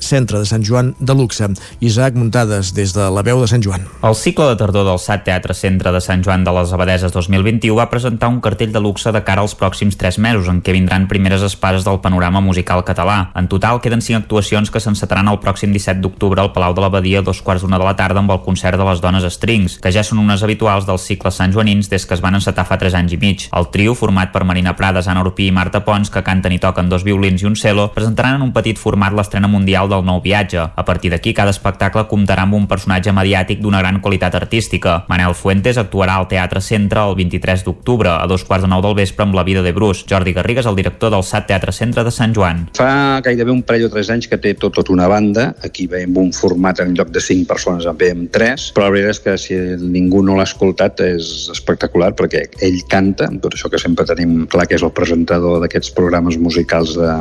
Centre 0.01 0.41
de 0.41 0.49
Sant 0.49 0.65
Joan 0.65 0.95
de 0.97 1.13
Luxe. 1.13 1.51
Isaac 1.79 2.17
Muntades, 2.17 2.73
des 2.73 2.97
de 2.97 3.05
la 3.13 3.21
veu 3.21 3.37
de 3.43 3.51
Sant 3.53 3.61
Joan. 3.61 3.85
El 4.01 4.17
cicle 4.17 4.49
de 4.49 4.57
tardor 4.57 4.89
del 4.89 4.97
SAT 4.97 5.29
Teatre 5.29 5.53
Centre 5.53 5.93
de 5.93 6.01
Sant 6.01 6.25
Joan 6.25 6.47
de 6.47 6.57
les 6.57 6.73
Abadeses 6.73 7.13
2020 7.13 7.50
2021 7.51 7.75
va 7.75 7.89
presentar 7.89 8.29
un 8.29 8.39
cartell 8.39 8.71
de 8.71 8.79
luxe 8.79 9.11
de 9.11 9.21
cara 9.27 9.41
als 9.41 9.53
pròxims 9.57 9.97
3 9.99 10.19
mesos, 10.23 10.47
en 10.47 10.61
què 10.63 10.71
vindran 10.71 11.07
primeres 11.11 11.43
espases 11.43 11.83
del 11.83 11.99
panorama 11.99 12.39
musical 12.41 12.83
català. 12.87 13.31
En 13.35 13.47
total, 13.51 13.81
queden 13.81 14.01
5 14.01 14.21
actuacions 14.23 14.71
que 14.71 14.79
s'encetaran 14.79 15.27
el 15.27 15.39
pròxim 15.43 15.73
17 15.73 15.99
d'octubre 16.01 16.41
al 16.41 16.51
Palau 16.55 16.73
de 16.73 16.81
l'Abadia 16.81 17.19
a 17.19 17.25
dos 17.25 17.41
quarts 17.41 17.65
d'una 17.65 17.79
de 17.79 17.87
la 17.87 17.95
tarda 17.95 18.21
amb 18.21 18.31
el 18.31 18.41
concert 18.45 18.77
de 18.77 18.85
les 18.87 19.01
dones 19.01 19.27
Strings, 19.33 19.79
que 19.83 19.91
ja 19.91 20.03
són 20.03 20.21
unes 20.23 20.43
habituals 20.43 20.87
dels 20.87 21.03
cicles 21.07 21.35
Sant 21.35 21.51
Joanins 21.51 21.89
des 21.91 22.05
que 22.05 22.15
es 22.15 22.23
van 22.23 22.35
encetar 22.39 22.65
fa 22.65 22.77
3 22.79 22.95
anys 23.01 23.17
i 23.17 23.19
mig. 23.19 23.47
El 23.51 23.67
trio, 23.73 23.95
format 23.95 24.31
per 24.31 24.45
Marina 24.45 24.75
Prades, 24.75 25.07
Anna 25.07 25.25
Orpí 25.25 25.49
i 25.49 25.55
Marta 25.55 25.83
Pons, 25.83 26.09
que 26.09 26.23
canten 26.23 26.55
i 26.55 26.59
toquen 26.59 26.89
dos 26.89 27.03
violins 27.03 27.43
i 27.43 27.49
un 27.49 27.55
cello, 27.55 27.89
presentaran 27.91 28.39
en 28.39 28.47
un 28.47 28.53
petit 28.55 28.79
format 28.79 29.13
l'estrena 29.13 29.51
mundial 29.51 29.89
del 29.89 30.05
nou 30.05 30.21
viatge. 30.23 30.69
A 30.75 30.85
partir 30.85 31.11
d'aquí, 31.11 31.33
cada 31.33 31.51
espectacle 31.51 32.07
comptarà 32.07 32.47
amb 32.47 32.55
un 32.55 32.67
personatge 32.67 33.11
mediàtic 33.11 33.59
d'una 33.59 33.83
gran 33.83 33.99
qualitat 33.99 34.35
artística. 34.35 35.03
Manel 35.09 35.35
Fuentes 35.35 35.77
actuarà 35.77 36.15
al 36.15 36.29
Teatre 36.31 36.61
Centre 36.61 37.03
el 37.03 37.15
20 37.15 37.30
23 37.31 37.63
d'octubre 37.63 38.11
a 38.11 38.27
dos 38.27 38.43
quarts 38.43 38.65
de 38.65 38.69
nou 38.71 38.81
del 38.83 38.95
vespre 38.97 39.23
amb 39.23 39.35
la 39.37 39.45
vida 39.47 39.63
de 39.63 39.71
Bruce. 39.71 40.05
Jordi 40.09 40.33
Garrigues, 40.35 40.67
el 40.67 40.75
director 40.75 41.11
del 41.13 41.23
SAT 41.23 41.47
Teatre 41.47 41.71
Centre 41.71 42.03
de 42.03 42.11
Sant 42.11 42.35
Joan. 42.35 42.65
Fa 42.75 43.21
gairebé 43.23 43.53
un 43.53 43.63
parell 43.63 43.87
o 43.87 43.91
tres 43.93 44.11
anys 44.11 44.27
que 44.27 44.39
té 44.41 44.53
tot, 44.59 44.73
tot 44.75 44.91
una 44.91 45.07
banda. 45.11 45.51
Aquí 45.63 45.87
veiem 45.87 46.17
un 46.19 46.31
format 46.35 46.81
en 46.83 46.95
lloc 46.97 47.13
de 47.15 47.23
cinc 47.23 47.47
persones 47.47 47.87
en 47.87 47.97
veiem 47.97 48.27
tres, 48.33 48.69
però 48.75 48.89
la 48.89 48.95
veritat 48.95 49.15
és 49.15 49.21
que 49.23 49.37
si 49.39 49.59
ningú 49.81 50.23
no 50.25 50.35
l'ha 50.37 50.47
escoltat 50.47 51.03
és 51.05 51.49
espectacular 51.53 52.11
perquè 52.17 52.45
ell 52.65 52.81
canta, 52.91 53.29
tot 53.41 53.55
això 53.55 53.71
que 53.71 53.79
sempre 53.81 54.05
tenim 54.09 54.45
clar 54.51 54.67
que 54.67 54.77
és 54.77 54.85
el 54.85 54.93
presentador 54.95 55.61
d'aquests 55.63 55.93
programes 55.95 56.37
musicals 56.41 56.95
de, 56.99 57.15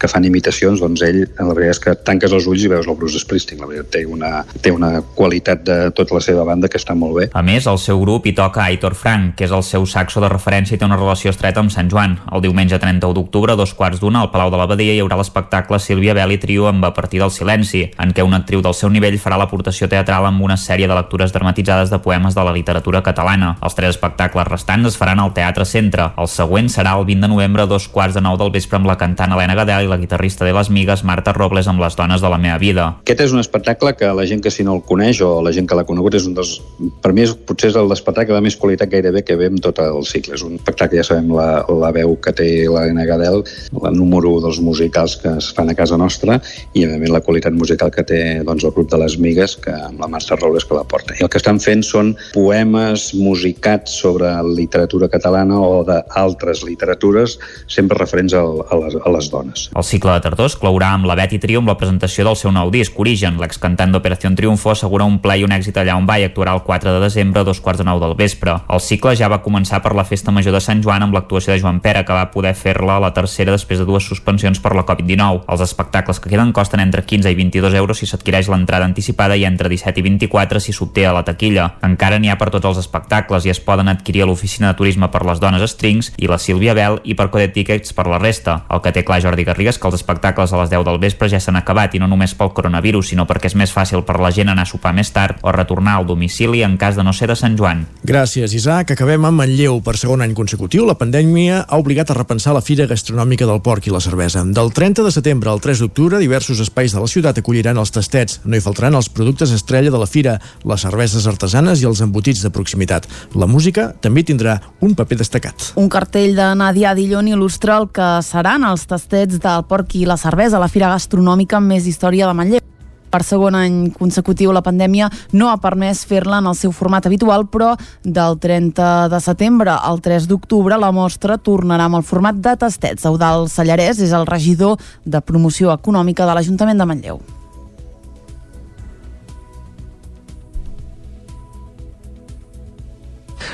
que 0.00 0.10
fan 0.10 0.26
imitacions, 0.28 0.80
doncs 0.82 1.04
ell, 1.06 1.22
la 1.38 1.52
veritat 1.52 1.76
és 1.76 1.80
que 1.82 1.94
tanques 2.08 2.32
els 2.34 2.48
ulls 2.50 2.64
i 2.66 2.70
veus 2.72 2.88
el 2.88 2.98
Bruce 2.98 3.20
Springsteen. 3.22 3.60
La 3.62 3.68
veritat 3.70 3.92
té 3.94 4.02
una, 4.08 4.32
té 4.64 4.72
una 4.74 4.92
qualitat 5.16 5.62
de 5.66 5.78
tota 5.96 6.18
la 6.18 6.22
seva 6.24 6.46
banda 6.48 6.70
que 6.70 6.80
està 6.80 6.96
molt 6.98 7.18
bé. 7.18 7.28
A 7.38 7.42
més, 7.46 7.68
el 7.70 7.78
seu 7.80 8.00
grup 8.02 8.26
hi 8.26 8.34
toca 8.36 8.64
Aitor 8.64 8.96
Frank, 8.98 9.36
que 9.42 9.48
és 9.48 9.54
el 9.56 9.64
seu 9.66 9.82
saxo 9.90 10.20
de 10.22 10.28
referència 10.30 10.76
i 10.76 10.78
té 10.78 10.86
una 10.86 10.94
relació 10.94 11.32
estreta 11.32 11.58
amb 11.58 11.72
Sant 11.74 11.88
Joan. 11.90 12.12
El 12.30 12.44
diumenge 12.44 12.78
31 12.78 13.16
d'octubre, 13.16 13.56
a 13.56 13.58
dos 13.58 13.72
quarts 13.74 13.98
d'una, 13.98 14.20
al 14.22 14.30
Palau 14.30 14.52
de 14.54 14.60
l'Abadia 14.60 14.94
hi 14.94 15.00
haurà 15.02 15.16
l'espectacle 15.18 15.80
Sílvia 15.82 16.14
Bel 16.14 16.36
i 16.36 16.38
Trio 16.38 16.68
amb 16.70 16.86
A 16.86 16.92
partir 16.94 17.18
del 17.18 17.32
silenci, 17.34 17.80
en 17.98 18.12
què 18.14 18.22
una 18.22 18.38
actriu 18.38 18.62
del 18.62 18.76
seu 18.78 18.92
nivell 18.94 19.18
farà 19.18 19.40
l'aportació 19.40 19.88
teatral 19.90 20.28
amb 20.28 20.44
una 20.46 20.54
sèrie 20.54 20.86
de 20.86 20.94
lectures 20.94 21.34
dramatitzades 21.34 21.90
de 21.90 21.98
poemes 22.04 22.36
de 22.38 22.44
la 22.46 22.52
literatura 22.54 23.02
catalana. 23.02 23.56
Els 23.66 23.74
tres 23.74 23.96
espectacles 23.96 24.46
restants 24.46 24.92
es 24.92 24.98
faran 25.00 25.18
al 25.18 25.34
Teatre 25.34 25.66
Centre. 25.66 26.12
El 26.14 26.30
següent 26.30 26.70
serà 26.70 26.94
el 27.00 27.08
20 27.08 27.26
de 27.26 27.32
novembre 27.34 27.66
a 27.66 27.70
dos 27.72 27.88
quarts 27.90 28.14
de 28.14 28.22
nou 28.22 28.38
del 28.38 28.54
vespre 28.54 28.78
amb 28.78 28.86
la 28.86 28.98
cantant 29.00 29.34
Helena 29.34 29.58
Gadel 29.58 29.88
i 29.88 29.90
la 29.90 29.98
guitarrista 29.98 30.46
de 30.46 30.54
les 30.54 30.70
Migues 30.70 31.02
Marta 31.02 31.34
Robles 31.34 31.66
amb 31.66 31.82
les 31.82 31.98
dones 31.98 32.22
de 32.22 32.30
la 32.30 32.38
meva 32.38 32.60
vida. 32.62 32.86
Aquest 33.02 33.26
és 33.26 33.34
un 33.34 33.42
espectacle 33.42 33.96
que 33.98 34.14
la 34.14 34.28
gent 34.30 34.46
que 34.46 34.54
si 34.54 34.62
no 34.62 34.78
el 34.78 34.86
coneix 34.86 35.18
o 35.26 35.34
la 35.42 35.50
gent 35.50 35.66
que 35.66 35.74
l'ha 35.74 35.88
conegut 35.88 36.14
és 36.14 36.30
un 36.30 36.38
dels... 36.38 36.60
Per 37.02 37.10
mi 37.10 37.26
és, 37.26 37.34
potser 37.34 37.72
és 37.72 37.82
el 37.82 37.90
espectacle 37.90 38.38
de 38.38 38.46
més 38.46 38.54
qualitat 38.54 38.94
gairebé 38.94 39.26
que 39.26 39.31
ve 39.38 39.48
amb 39.50 39.62
tot 39.64 39.80
el 39.82 40.04
cicle. 40.08 40.36
És 40.36 40.44
un 40.46 40.56
espectacle, 40.58 41.00
ja 41.00 41.06
sabem, 41.06 41.30
la, 41.34 41.64
la 41.68 41.92
veu 41.94 42.14
que 42.22 42.34
té 42.36 42.48
l'Helena 42.68 43.06
Gadel, 43.08 43.42
la 43.82 43.92
número 43.94 44.34
dels 44.44 44.60
musicals 44.62 45.16
que 45.22 45.34
es 45.40 45.50
fan 45.56 45.72
a 45.72 45.76
casa 45.78 45.98
nostra 46.00 46.38
i, 46.72 46.84
a 46.84 46.98
més, 46.98 47.10
la 47.12 47.22
qualitat 47.24 47.54
musical 47.56 47.92
que 47.94 48.04
té 48.06 48.20
doncs, 48.46 48.64
el 48.64 48.74
grup 48.76 48.90
de 48.92 49.00
les 49.02 49.18
Migues, 49.20 49.56
que 49.62 49.74
amb 49.74 50.00
la 50.02 50.10
Marta 50.12 50.38
Robles 50.38 50.66
que 50.68 50.78
la 50.78 50.84
porta. 50.88 51.16
I 51.18 51.26
el 51.26 51.32
que 51.32 51.40
estan 51.40 51.60
fent 51.62 51.84
són 51.86 52.14
poemes 52.34 53.10
musicats 53.18 53.98
sobre 54.02 54.30
literatura 54.52 55.08
catalana 55.12 55.60
o 55.60 55.82
d'altres 55.86 56.64
literatures, 56.66 57.38
sempre 57.70 57.98
referents 57.98 58.34
a, 58.36 58.42
a, 58.42 58.80
les, 58.84 58.96
a 58.98 59.14
les 59.16 59.30
dones. 59.32 59.68
El 59.76 59.86
cicle 59.86 60.14
de 60.16 60.24
tardor 60.24 60.50
es 60.50 60.58
clourà 60.58 60.92
amb 60.96 61.08
la 61.08 61.16
Betty 61.18 61.40
Trio 61.42 61.62
la 61.66 61.76
presentació 61.78 62.24
del 62.26 62.38
seu 62.38 62.52
nou 62.54 62.70
disc, 62.74 62.96
Origen. 62.98 63.38
L'excantant 63.40 63.92
d'Operació 63.92 64.30
Triunfo 64.36 64.72
assegura 64.72 65.06
un 65.08 65.18
ple 65.22 65.38
i 65.40 65.44
un 65.46 65.52
èxit 65.54 65.78
allà 65.78 65.96
on 65.98 66.06
va 66.08 66.18
i 66.18 66.26
actuarà 66.26 66.54
el 66.56 66.62
4 66.66 66.94
de 66.96 67.00
desembre 67.02 67.42
a 67.42 67.46
dos 67.46 67.60
quarts 67.60 67.82
de 67.82 67.86
nou 67.86 68.00
del 68.02 68.14
vespre. 68.18 68.56
El 68.72 68.82
cicle 68.82 69.14
ja 69.18 69.21
va 69.28 69.42
començar 69.44 69.82
per 69.82 69.94
la 69.94 70.04
Festa 70.04 70.32
Major 70.34 70.54
de 70.54 70.60
Sant 70.64 70.82
Joan 70.82 71.04
amb 71.04 71.14
l'actuació 71.14 71.52
de 71.52 71.60
Joan 71.60 71.80
Pere, 71.84 72.04
que 72.06 72.16
va 72.16 72.30
poder 72.32 72.54
fer-la 72.58 72.98
la 73.02 73.12
tercera 73.14 73.52
després 73.52 73.78
de 73.78 73.86
dues 73.86 74.06
suspensions 74.06 74.60
per 74.62 74.74
la 74.74 74.84
Covid-19. 74.88 75.44
Els 75.52 75.64
espectacles 75.64 76.20
que 76.20 76.30
queden 76.32 76.52
costen 76.52 76.80
entre 76.80 77.04
15 77.04 77.30
i 77.30 77.38
22 77.38 77.74
euros 77.78 77.98
si 77.98 78.06
s'adquireix 78.06 78.48
l'entrada 78.48 78.88
anticipada 78.88 79.36
i 79.36 79.44
entre 79.44 79.68
17 79.68 80.00
i 80.00 80.06
24 80.08 80.60
si 80.60 80.72
s'obté 80.72 81.06
a 81.06 81.12
la 81.12 81.24
taquilla. 81.26 81.68
Encara 81.82 82.18
n'hi 82.18 82.32
ha 82.32 82.38
per 82.40 82.50
tots 82.54 82.70
els 82.72 82.82
espectacles 82.82 83.46
i 83.46 83.52
es 83.52 83.60
poden 83.60 83.92
adquirir 83.92 84.24
a 84.24 84.30
l'oficina 84.30 84.72
de 84.72 84.78
turisme 84.80 85.10
per 85.12 85.24
les 85.28 85.40
dones 85.42 85.62
Strings 85.70 86.12
i 86.16 86.30
la 86.30 86.38
Sílvia 86.38 86.74
Bell 86.74 87.00
i 87.04 87.16
per 87.18 87.28
Code 87.30 87.50
Tickets 87.52 87.92
per 87.92 88.06
la 88.08 88.20
resta. 88.22 88.62
El 88.70 88.82
que 88.82 88.92
té 88.94 89.04
clar 89.04 89.20
Jordi 89.22 89.44
Garrigues 89.44 89.78
que 89.78 89.88
els 89.90 89.98
espectacles 90.00 90.52
a 90.52 90.62
les 90.62 90.72
10 90.72 90.86
del 90.88 91.00
vespre 91.02 91.28
ja 91.28 91.40
s'han 91.42 91.60
acabat 91.60 91.94
i 91.94 92.00
no 92.02 92.08
només 92.08 92.34
pel 92.38 92.54
coronavirus, 92.56 93.12
sinó 93.12 93.26
perquè 93.28 93.50
és 93.50 93.58
més 93.58 93.72
fàcil 93.74 94.04
per 94.08 94.18
la 94.22 94.32
gent 94.32 94.52
anar 94.52 94.64
a 94.66 94.70
sopar 94.70 94.94
més 94.96 95.12
tard 95.12 95.42
o 95.42 95.52
retornar 95.52 95.98
al 95.98 96.08
domicili 96.08 96.62
en 96.62 96.78
cas 96.80 96.96
de 96.96 97.04
no 97.04 97.12
ser 97.12 97.28
de 97.28 97.36
Sant 97.36 97.58
Joan. 97.58 97.84
Gràcies, 98.06 98.54
Isaac. 98.56 98.94
Acabem 98.96 99.11
amb 99.20 99.36
Manlleu. 99.36 99.80
Per 99.84 99.92
segon 100.00 100.22
any 100.24 100.32
consecutiu, 100.32 100.86
la 100.88 100.94
pandèmia 100.96 101.58
ha 101.68 101.78
obligat 101.80 102.08
a 102.10 102.16
repensar 102.16 102.54
la 102.56 102.62
fira 102.64 102.86
gastronòmica 102.88 103.44
del 103.44 103.60
porc 103.60 103.86
i 103.86 103.92
la 103.92 104.00
cervesa. 104.00 104.40
Del 104.44 104.72
30 104.72 105.04
de 105.04 105.12
setembre 105.12 105.50
al 105.52 105.60
3 105.60 105.82
d'octubre, 105.84 106.20
diversos 106.22 106.62
espais 106.64 106.94
de 106.94 107.02
la 107.02 107.10
ciutat 107.10 107.42
acolliran 107.42 107.76
els 107.76 107.92
tastets. 107.92 108.40
No 108.44 108.56
hi 108.56 108.62
faltaran 108.64 108.96
els 108.96 109.10
productes 109.12 109.52
estrella 109.52 109.92
de 109.92 110.00
la 110.00 110.08
fira, 110.08 110.38
les 110.64 110.86
cerveses 110.88 111.28
artesanes 111.28 111.82
i 111.82 111.90
els 111.90 112.00
embotits 112.00 112.40
de 112.40 112.52
proximitat. 112.54 113.10
La 113.36 113.50
música 113.50 113.90
també 114.00 114.24
tindrà 114.24 114.56
un 114.80 114.96
paper 114.96 115.20
destacat. 115.20 115.72
Un 115.76 115.92
cartell 115.92 116.32
de 116.38 116.48
Nadia 116.56 116.96
Dillon 116.96 117.28
il·lustra 117.28 117.76
el 117.82 117.90
que 117.92 118.10
seran 118.24 118.64
els 118.64 118.88
tastets 118.88 119.36
del 119.42 119.68
porc 119.68 119.98
i 120.00 120.06
la 120.08 120.16
cervesa 120.16 120.62
la 120.62 120.72
fira 120.72 120.94
gastronòmica 120.96 121.60
amb 121.60 121.76
més 121.76 121.86
història 121.86 122.30
de 122.30 122.38
Manlleu. 122.40 122.71
Per 123.12 123.20
segon 123.28 123.56
any 123.58 123.90
consecutiu, 123.92 124.54
la 124.56 124.62
pandèmia 124.64 125.10
no 125.36 125.50
ha 125.50 125.58
permès 125.60 126.06
fer-la 126.08 126.38
en 126.40 126.48
el 126.48 126.56
seu 126.56 126.72
format 126.72 127.04
habitual, 127.04 127.44
però 127.52 127.74
del 128.02 128.38
30 128.40 129.10
de 129.12 129.20
setembre 129.20 129.74
al 129.76 130.00
3 130.00 130.30
d'octubre 130.30 130.80
la 130.80 130.94
mostra 130.96 131.36
tornarà 131.36 131.90
amb 131.90 132.00
el 132.00 132.08
format 132.08 132.40
de 132.40 132.56
tastets. 132.56 133.04
Eudal 133.04 133.50
Sallarès 133.52 134.00
és 134.00 134.16
el 134.16 134.24
regidor 134.26 134.80
de 135.04 135.20
promoció 135.20 135.76
econòmica 135.76 136.24
de 136.24 136.40
l'Ajuntament 136.40 136.80
de 136.80 136.88
Manlleu. 136.88 137.22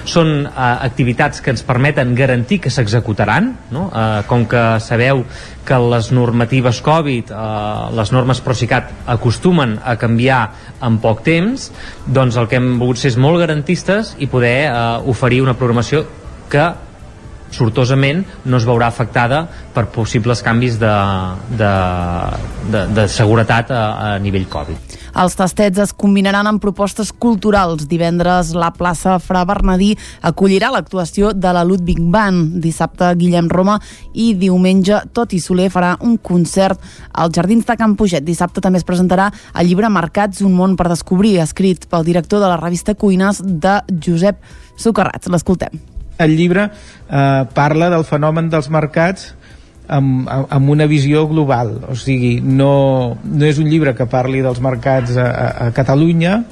Són 0.09 0.33
eh, 0.47 0.51
activitats 0.89 1.43
que 1.45 1.53
ens 1.55 1.63
permeten 1.67 2.15
garantir 2.19 2.61
que 2.65 2.73
s'executaran, 2.73 3.53
no? 3.75 3.89
eh, 3.93 4.23
com 4.31 4.47
que 4.49 4.65
sabeu 4.81 5.25
que 5.69 5.79
les 5.93 6.11
normatives 6.17 6.81
Covid, 6.85 7.31
eh, 7.31 7.87
les 7.99 8.13
normes 8.15 8.41
Procicat 8.45 8.91
acostumen 9.07 9.77
a 9.85 9.99
canviar 10.01 10.43
en 10.85 10.99
poc 11.03 11.23
temps, 11.27 11.71
doncs 12.07 12.41
el 12.41 12.49
que 12.49 12.59
hem 12.61 12.77
volgut 12.81 13.03
ser 13.03 13.13
és 13.13 13.21
molt 13.21 13.41
garantistes 13.41 14.15
i 14.19 14.31
poder 14.31 14.59
eh, 14.69 14.77
oferir 15.13 15.43
una 15.45 15.57
programació 15.59 16.07
que 16.49 16.67
sortosament 17.51 18.25
no 18.45 18.59
es 18.59 18.67
veurà 18.69 18.89
afectada 18.89 19.45
per 19.75 19.87
possibles 19.95 20.43
canvis 20.45 20.79
de, 20.81 20.95
de, 21.59 21.73
de, 22.73 22.85
de 22.97 23.09
seguretat 23.13 23.73
a, 23.73 23.83
a 24.13 24.19
nivell 24.23 24.49
Covid. 24.51 24.97
Els 25.19 25.35
tastets 25.35 25.81
es 25.83 25.93
combinaran 25.97 26.47
amb 26.47 26.63
propostes 26.63 27.11
culturals. 27.11 27.89
Divendres 27.91 28.53
la 28.55 28.71
plaça 28.77 29.17
Fra 29.23 29.43
Bernadí 29.49 29.95
acollirà 30.23 30.71
l'actuació 30.71 31.33
de 31.35 31.53
la 31.57 31.65
Ludwig 31.67 31.99
Band. 31.99 32.59
Dissabte 32.63 33.11
Guillem 33.19 33.51
Roma 33.51 33.79
i 34.15 34.31
diumenge 34.39 35.03
Toti 35.17 35.41
Soler 35.43 35.71
farà 35.75 35.97
un 36.07 36.19
concert 36.23 36.81
als 37.13 37.35
Jardins 37.35 37.67
de 37.67 37.79
Can 37.81 37.97
Puget. 37.99 38.27
Dissabte 38.27 38.63
també 38.63 38.79
es 38.83 38.87
presentarà 38.87 39.31
el 39.59 39.71
llibre 39.71 39.91
Mercats, 39.91 40.45
un 40.47 40.55
món 40.55 40.79
per 40.79 40.91
descobrir, 40.93 41.39
escrit 41.43 41.89
pel 41.91 42.07
director 42.07 42.45
de 42.45 42.51
la 42.53 42.61
revista 42.61 42.95
Cuines 42.95 43.43
de 43.43 43.81
Josep 44.05 44.43
Socarrats. 44.79 45.33
L'escoltem. 45.33 45.98
El 46.19 46.37
llibre 46.37 46.69
eh, 46.71 47.45
parla 47.55 47.91
del 47.91 48.05
fenomen 48.09 48.51
dels 48.51 48.71
mercats 48.75 49.33
amb, 49.89 50.29
amb 50.29 50.71
una 50.71 50.87
visió 50.87 51.27
global 51.29 51.79
o 51.89 51.97
sigui, 51.97 52.39
no, 52.45 53.17
no 53.25 53.49
és 53.49 53.59
un 53.59 53.71
llibre 53.73 53.95
que 53.97 54.07
parli 54.11 54.45
dels 54.45 54.61
mercats 54.61 55.17
a, 55.17 55.27
a, 55.27 55.69
Catalunya 55.77 56.43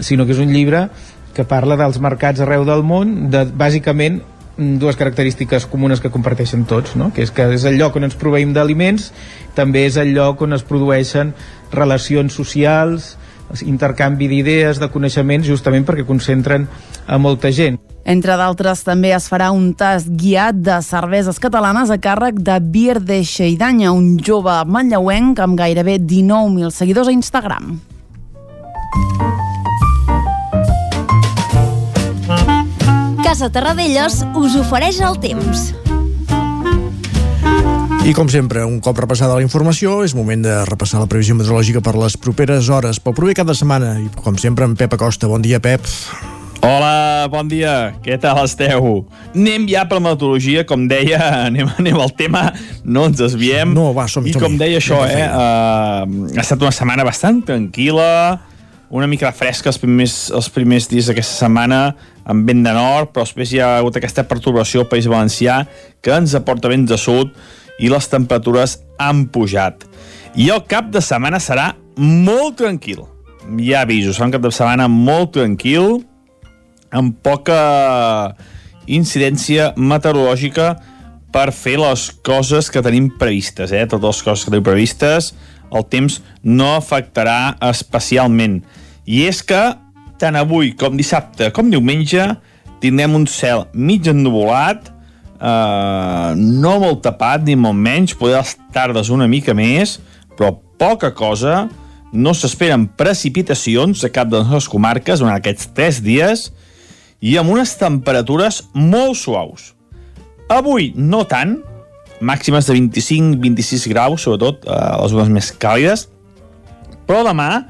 sinó 0.00 0.26
que 0.26 0.34
és 0.34 0.42
un 0.42 0.52
llibre 0.54 0.88
que 1.36 1.44
parla 1.44 1.76
dels 1.78 2.00
mercats 2.02 2.40
arreu 2.40 2.64
del 2.66 2.82
món 2.86 3.28
de, 3.30 3.44
bàsicament 3.52 4.22
dues 4.60 4.96
característiques 4.96 5.64
comunes 5.70 6.02
que 6.04 6.10
comparteixen 6.12 6.66
tots, 6.68 6.96
no? 6.96 7.08
que 7.16 7.22
és 7.24 7.30
que 7.32 7.46
és 7.54 7.64
el 7.68 7.78
lloc 7.80 7.96
on 7.96 8.04
ens 8.08 8.16
proveïm 8.18 8.52
d'aliments, 8.52 9.08
també 9.56 9.86
és 9.88 9.96
el 10.00 10.12
lloc 10.12 10.42
on 10.44 10.52
es 10.56 10.64
produeixen 10.66 11.32
relacions 11.72 12.36
socials, 12.36 13.14
intercanvi 13.64 14.28
d'idees, 14.28 14.78
de 14.82 14.90
coneixements, 14.92 15.48
justament 15.48 15.86
perquè 15.88 16.04
concentren 16.06 16.68
a 17.06 17.18
molta 17.18 17.52
gent. 17.52 17.78
Entre 18.04 18.34
d'altres, 18.36 18.80
també 18.82 19.12
es 19.14 19.28
farà 19.30 19.50
un 19.52 19.72
tast 19.76 20.08
guiat 20.18 20.56
de 20.64 20.80
cerveses 20.82 21.38
catalanes 21.38 21.92
a 21.92 21.98
càrrec 22.00 22.40
de 22.40 22.56
Bier 22.60 22.98
de 23.04 23.20
Xeidanya, 23.24 23.92
un 23.92 24.16
jove 24.18 24.54
manlleuenc 24.66 25.38
amb 25.38 25.58
gairebé 25.58 25.98
19.000 26.00 26.72
seguidors 26.74 27.08
a 27.08 27.14
Instagram. 27.14 27.78
Casa 33.22 33.50
Terradellos 33.52 34.24
us 34.34 34.56
ofereix 34.58 34.98
el 35.06 35.20
temps. 35.22 35.68
I 38.00 38.14
com 38.16 38.30
sempre, 38.32 38.64
un 38.64 38.80
cop 38.80 38.96
repassada 38.98 39.36
la 39.36 39.44
informació, 39.44 40.00
és 40.02 40.16
moment 40.16 40.40
de 40.42 40.56
repassar 40.66 41.02
la 41.02 41.06
previsió 41.06 41.36
meteorològica 41.36 41.84
per 41.84 41.94
les 42.00 42.16
properes 42.16 42.72
hores, 42.72 42.98
pel 42.98 43.14
proper 43.14 43.36
cap 43.42 43.52
de 43.52 43.54
setmana. 43.54 43.98
I 44.00 44.08
com 44.24 44.40
sempre, 44.40 44.64
en 44.64 44.74
Pep 44.74 44.98
Acosta. 44.98 45.28
Bon 45.28 45.44
dia, 45.44 45.60
Pep. 45.60 45.84
Hola, 46.60 47.24
bon 47.32 47.48
dia, 47.48 47.94
què 48.04 48.18
tal 48.20 48.42
esteu? 48.42 49.06
Anem 49.32 49.62
ja 49.70 49.86
per 49.88 49.96
la 49.96 50.10
meteorologia, 50.10 50.66
com 50.68 50.82
deia, 50.90 51.20
anem, 51.48 51.70
anem 51.80 51.96
al 51.96 52.12
tema, 52.12 52.50
no 52.84 53.06
ens 53.08 53.16
desviem. 53.16 53.72
No, 53.72 53.94
va, 53.96 54.04
som 54.12 54.26
I 54.28 54.34
com 54.36 54.58
deia 54.60 54.76
això, 54.76 54.98
eh, 55.08 55.24
uh, 55.24 56.04
ha 56.36 56.42
estat 56.42 56.60
una 56.60 56.72
setmana 56.76 57.06
bastant 57.08 57.38
tranquil·la, 57.48 58.10
una 58.92 59.08
mica 59.08 59.30
fresca 59.32 59.70
els 59.72 59.80
primers, 59.80 60.16
els 60.36 60.50
primers 60.52 60.90
dies 60.90 61.08
d'aquesta 61.08 61.46
setmana, 61.46 61.80
amb 62.28 62.44
vent 62.52 62.60
de 62.66 62.76
nord, 62.76 63.14
però 63.14 63.24
després 63.24 63.54
hi 63.54 63.62
ha 63.64 63.78
hagut 63.78 63.96
aquesta 63.96 64.26
perturbació 64.28 64.84
al 64.84 64.90
País 64.92 65.08
Valencià 65.08 65.62
que 66.04 66.12
ens 66.12 66.36
aporta 66.36 66.68
vents 66.68 66.92
de 66.92 67.00
sud 67.00 67.32
i 67.80 67.88
les 67.88 68.10
temperatures 68.12 68.76
han 69.00 69.24
pujat. 69.32 69.88
I 70.36 70.52
el 70.52 70.60
cap 70.68 70.92
de 70.92 71.00
setmana 71.00 71.40
serà 71.40 71.70
molt 71.96 72.60
tranquil. 72.60 73.06
Ja 73.64 73.86
aviso, 73.86 74.12
serà 74.12 74.28
un 74.28 74.36
cap 74.36 74.44
de 74.44 74.52
setmana 74.52 74.90
molt 74.92 75.32
tranquil, 75.38 76.02
amb 76.90 77.16
poca 77.22 77.60
incidència 78.90 79.70
meteorològica 79.78 80.74
per 81.30 81.50
fer 81.54 81.76
les 81.78 82.08
coses 82.26 82.70
que 82.72 82.82
tenim 82.82 83.08
previstes, 83.20 83.72
eh? 83.72 83.86
Totes 83.86 84.18
les 84.18 84.22
coses 84.26 84.44
que 84.44 84.52
tenim 84.52 84.66
previstes, 84.66 85.32
el 85.70 85.86
temps 85.86 86.18
no 86.42 86.72
afectarà 86.74 87.54
especialment. 87.70 88.60
I 89.06 89.26
és 89.30 89.42
que 89.46 89.60
tant 90.20 90.36
avui 90.36 90.74
com 90.76 90.96
dissabte 90.98 91.48
com 91.54 91.70
diumenge 91.72 92.26
tindrem 92.82 93.14
un 93.16 93.26
cel 93.30 93.66
mig 93.72 94.08
ennuvolat, 94.10 94.90
eh, 95.38 96.30
no 96.36 96.78
molt 96.82 97.04
tapat 97.04 97.44
ni 97.46 97.56
molt 97.56 97.78
menys, 97.78 98.16
poder 98.16 98.40
les 98.40 98.56
tardes 98.74 99.12
una 99.12 99.28
mica 99.30 99.54
més, 99.54 99.98
però 100.36 100.54
poca 100.80 101.12
cosa, 101.14 101.68
no 102.12 102.32
s'esperen 102.34 102.88
precipitacions 102.98 104.02
a 104.02 104.10
cap 104.10 104.30
de 104.30 104.40
les 104.40 104.48
nostres 104.48 104.72
comarques 104.72 105.20
durant 105.20 105.36
aquests 105.36 105.68
tres 105.76 106.00
dies 106.02 106.48
amb 107.40 107.52
unes 107.52 107.74
temperatures 107.76 108.62
molt 108.72 109.18
suaus. 109.20 109.74
Avui 110.50 110.90
no 110.96 111.22
tant, 111.28 111.58
màximes 112.20 112.66
de 112.68 112.76
25-26 112.76 113.86
graus, 113.92 114.24
sobretot 114.24 114.64
a 114.68 114.96
les 115.02 115.12
zones 115.12 115.30
més 115.32 115.50
càlides, 115.52 116.08
però 117.08 117.22
demà 117.26 117.66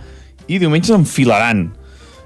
i 0.51 0.59
diumenge 0.63 0.95
enfilaran. 0.95 1.69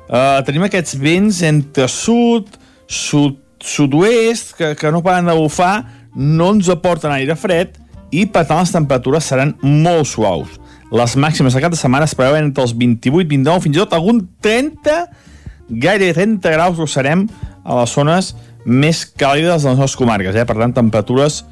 Uh, 0.05 0.41
tenim 0.45 0.67
aquests 0.67 0.99
vents 1.01 1.41
entre 1.47 1.89
sud, 1.91 2.51
sud, 2.87 3.41
sud-oest, 3.65 4.55
que, 4.59 4.75
que 4.79 4.93
no 4.93 5.03
paren 5.05 5.29
de 5.29 5.37
bufar, 5.39 5.87
no 6.15 6.53
ens 6.55 6.69
aporten 6.71 7.13
aire 7.15 7.35
fred 7.39 7.81
i 8.15 8.25
per 8.31 8.45
tant 8.47 8.61
les 8.61 8.73
temperatures 8.73 9.27
seran 9.27 9.57
molt 9.63 10.07
suaus. 10.13 10.61
Les 10.95 11.17
màximes 11.19 11.57
de 11.57 11.63
cap 11.65 11.73
de 11.73 11.79
setmana 11.81 12.07
es 12.07 12.15
preveuen 12.15 12.45
entre 12.47 12.63
els 12.63 12.75
28, 12.77 13.25
29, 13.33 13.65
fins 13.65 13.79
i 13.79 13.83
tot 13.83 13.97
algun 13.97 14.21
30, 14.45 14.99
gairebé 15.69 16.15
30 16.15 16.55
graus 16.55 16.81
ho 16.81 16.87
serem 16.91 17.27
a 17.65 17.81
les 17.81 17.95
zones 17.95 18.35
més 18.65 19.05
càlides 19.05 19.63
de 19.63 19.71
les 19.71 19.79
nostres 19.79 19.99
comarques. 20.01 20.37
Eh? 20.37 20.45
Per 20.49 20.57
tant, 20.59 20.75
temperatures 20.77 21.43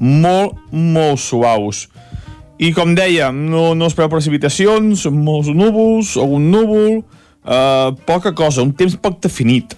molt, 0.00 0.56
molt 0.72 1.20
suaus. 1.20 1.86
I 2.60 2.72
com 2.76 2.92
deia, 2.96 3.30
no, 3.32 3.70
no 3.76 3.88
es 3.88 3.96
preveu 3.96 4.12
precipitacions, 4.16 5.06
molts 5.14 5.48
núvols, 5.56 6.16
algun 6.20 6.50
núvol, 6.52 6.98
eh, 7.00 7.88
poca 8.08 8.34
cosa, 8.36 8.64
un 8.66 8.74
temps 8.76 8.98
poc 9.00 9.20
definit. 9.24 9.76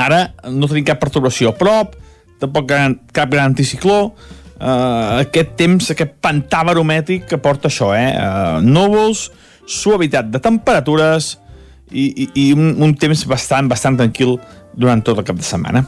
Ara 0.00 0.26
no 0.50 0.68
tenim 0.70 0.86
cap 0.88 1.02
perturbació 1.02 1.52
a 1.52 1.58
prop, 1.58 1.94
tampoc 2.40 2.66
gran, 2.68 2.96
cap 3.14 3.30
gran 3.30 3.52
anticicló, 3.52 3.98
uh, 4.58 5.20
aquest 5.20 5.54
temps, 5.60 5.90
aquest 5.92 6.16
pantà 6.24 6.64
baromètric 6.66 7.28
que 7.30 7.38
porta 7.38 7.70
això, 7.70 7.92
eh? 7.94 8.08
Uh, 8.18 8.58
núvols, 8.64 9.28
suavitat 9.70 10.32
de 10.32 10.40
temperatures 10.42 11.36
i, 11.94 12.28
i, 12.34 12.50
un, 12.52 12.74
un 12.82 12.94
temps 12.98 13.24
bastant, 13.30 13.70
bastant 13.70 13.96
tranquil 14.00 14.36
durant 14.74 15.00
tot 15.06 15.20
el 15.20 15.26
cap 15.26 15.38
de 15.38 15.46
setmana. 15.46 15.84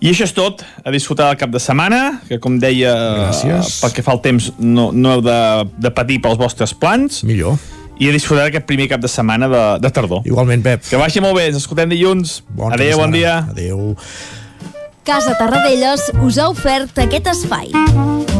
I 0.00 0.12
això 0.12 0.24
és 0.24 0.32
tot, 0.32 0.62
a 0.84 0.92
disfrutar 0.94 1.28
del 1.28 1.40
cap 1.42 1.50
de 1.52 1.60
setmana, 1.60 2.20
que 2.28 2.38
com 2.40 2.56
deia, 2.62 2.94
Gràcies. 3.26 3.80
pel 3.82 3.92
que 3.96 4.04
fa 4.06 4.14
al 4.14 4.22
temps, 4.24 4.52
no, 4.58 4.90
no 4.94 5.16
heu 5.16 5.24
de, 5.26 5.38
de 5.82 5.92
patir 5.92 6.20
pels 6.24 6.38
vostres 6.40 6.72
plans. 6.72 7.24
Millor. 7.28 7.58
I 8.00 8.08
a 8.08 8.14
disfrutar 8.16 8.46
d'aquest 8.46 8.64
primer 8.64 8.88
cap 8.88 9.02
de 9.02 9.10
setmana 9.12 9.50
de, 9.52 9.64
de 9.84 9.90
tardor. 9.92 10.24
Igualment, 10.24 10.64
Pep. 10.64 10.86
Que 10.88 11.00
vagi 11.00 11.20
molt 11.20 11.36
bé, 11.36 11.50
ens 11.50 11.60
escoltem 11.60 11.90
dilluns. 11.92 12.38
Bon 12.56 12.72
Adéu, 12.72 12.96
bon 13.02 13.12
dia. 13.12 13.42
Adéu. 13.50 13.90
Casa 15.04 15.36
Tarradellas 15.36 16.08
us 16.24 16.38
ha 16.40 16.48
ofert 16.48 16.96
aquest 17.04 17.34
espai. 17.34 18.39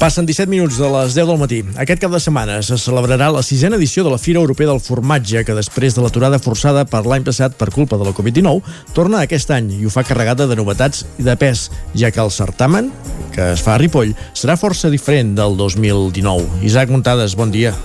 Passen 0.00 0.24
17 0.24 0.48
minuts 0.48 0.78
de 0.80 0.88
les 0.88 1.12
10 1.12 1.26
del 1.28 1.36
matí. 1.36 1.58
Aquest 1.76 2.00
cap 2.00 2.14
de 2.14 2.18
setmana 2.24 2.54
se 2.64 2.78
celebrarà 2.80 3.26
la 3.34 3.42
sisena 3.44 3.76
edició 3.76 4.00
de 4.00 4.08
la 4.08 4.16
Fira 4.16 4.40
Europea 4.40 4.70
del 4.70 4.80
Formatge, 4.80 5.42
que 5.44 5.56
després 5.58 5.92
de 5.92 6.00
l'aturada 6.00 6.38
forçada 6.40 6.86
per 6.88 7.02
l'any 7.04 7.26
passat 7.26 7.58
per 7.60 7.68
culpa 7.68 8.00
de 8.00 8.08
la 8.08 8.14
Covid-19, 8.16 8.64
torna 8.96 9.20
aquest 9.20 9.52
any 9.52 9.68
i 9.76 9.84
ho 9.84 9.92
fa 9.92 10.06
carregada 10.08 10.48
de 10.48 10.56
novetats 10.56 11.04
i 11.20 11.28
de 11.28 11.36
pes, 11.36 11.68
ja 11.92 12.08
que 12.08 12.24
el 12.24 12.32
certamen, 12.32 12.88
que 13.36 13.52
es 13.52 13.60
fa 13.60 13.76
a 13.76 13.78
Ripoll, 13.84 14.16
serà 14.32 14.56
força 14.56 14.88
diferent 14.88 15.36
del 15.36 15.60
2019. 15.60 16.64
Isaac 16.64 16.88
Muntades, 16.88 17.36
bon 17.36 17.52
dia. 17.52 17.76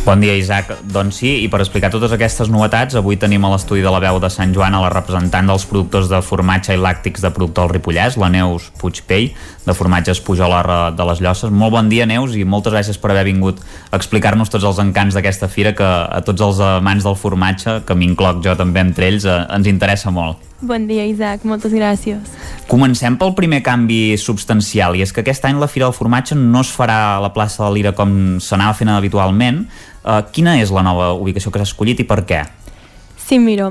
Bon 0.00 0.16
dia, 0.16 0.32
Isaac. 0.32 0.70
Doncs 0.88 1.18
sí, 1.20 1.28
i 1.44 1.48
per 1.52 1.58
explicar 1.60 1.90
totes 1.92 2.14
aquestes 2.16 2.48
novetats, 2.48 2.96
avui 2.96 3.18
tenim 3.20 3.44
a 3.44 3.50
l'estudi 3.52 3.82
de 3.84 3.90
la 3.92 4.00
veu 4.00 4.16
de 4.22 4.30
Sant 4.32 4.54
Joan 4.56 4.72
a 4.72 4.80
la 4.80 4.88
representant 4.88 5.50
dels 5.52 5.66
productors 5.68 6.08
de 6.08 6.22
formatge 6.24 6.72
i 6.72 6.80
làctics 6.80 7.20
de 7.20 7.28
productor 7.36 7.68
al 7.68 7.74
Ripollès, 7.74 8.16
la 8.16 8.32
Neus 8.32 8.70
Puigpell, 8.80 9.28
de 9.66 9.76
formatges 9.76 10.22
Pujolar 10.24 10.64
de 10.96 11.08
les 11.10 11.20
Llosses. 11.20 11.52
Molt 11.52 11.76
bon 11.76 11.92
dia, 11.92 12.08
Neus, 12.08 12.32
i 12.32 12.48
moltes 12.48 12.72
gràcies 12.72 12.96
per 12.96 13.12
haver 13.12 13.26
vingut 13.28 13.60
a 13.90 14.00
explicar-nos 14.00 14.48
tots 14.48 14.64
els 14.64 14.80
encants 14.80 15.14
d'aquesta 15.14 15.52
fira 15.52 15.76
que 15.76 15.84
a 15.84 16.24
tots 16.24 16.48
els 16.48 16.64
amants 16.64 17.04
del 17.04 17.20
formatge, 17.20 17.82
que 17.84 17.94
m'incloc 17.94 18.40
jo 18.46 18.56
també 18.56 18.80
entre 18.80 19.12
ells, 19.12 19.28
eh, 19.28 19.42
ens 19.52 19.68
interessa 19.68 20.10
molt. 20.10 20.40
Bon 20.60 20.82
dia, 20.84 21.06
Isaac. 21.08 21.44
Moltes 21.48 21.72
gràcies. 21.72 22.34
Comencem 22.68 23.14
pel 23.16 23.32
primer 23.32 23.62
canvi 23.64 24.18
substancial, 24.20 24.96
i 24.96 25.00
és 25.00 25.12
que 25.12 25.22
aquest 25.22 25.46
any 25.48 25.56
la 25.56 25.68
Fira 25.68 25.86
del 25.86 25.96
Formatge 25.96 26.36
no 26.36 26.60
es 26.60 26.72
farà 26.72 27.16
a 27.16 27.20
la 27.20 27.32
plaça 27.32 27.64
de 27.64 27.70
l'Ira 27.72 27.94
com 27.96 28.36
s'anava 28.44 28.76
fent 28.76 28.92
habitualment. 28.92 29.64
Uh, 30.00 30.22
quina 30.32 30.56
és 30.60 30.72
la 30.72 30.84
nova 30.86 31.12
ubicació 31.12 31.52
que 31.52 31.60
s'ha 31.60 31.68
escollit 31.68 32.00
i 32.00 32.08
per 32.08 32.22
què? 32.24 32.44
Sí, 33.20 33.38
mira, 33.38 33.70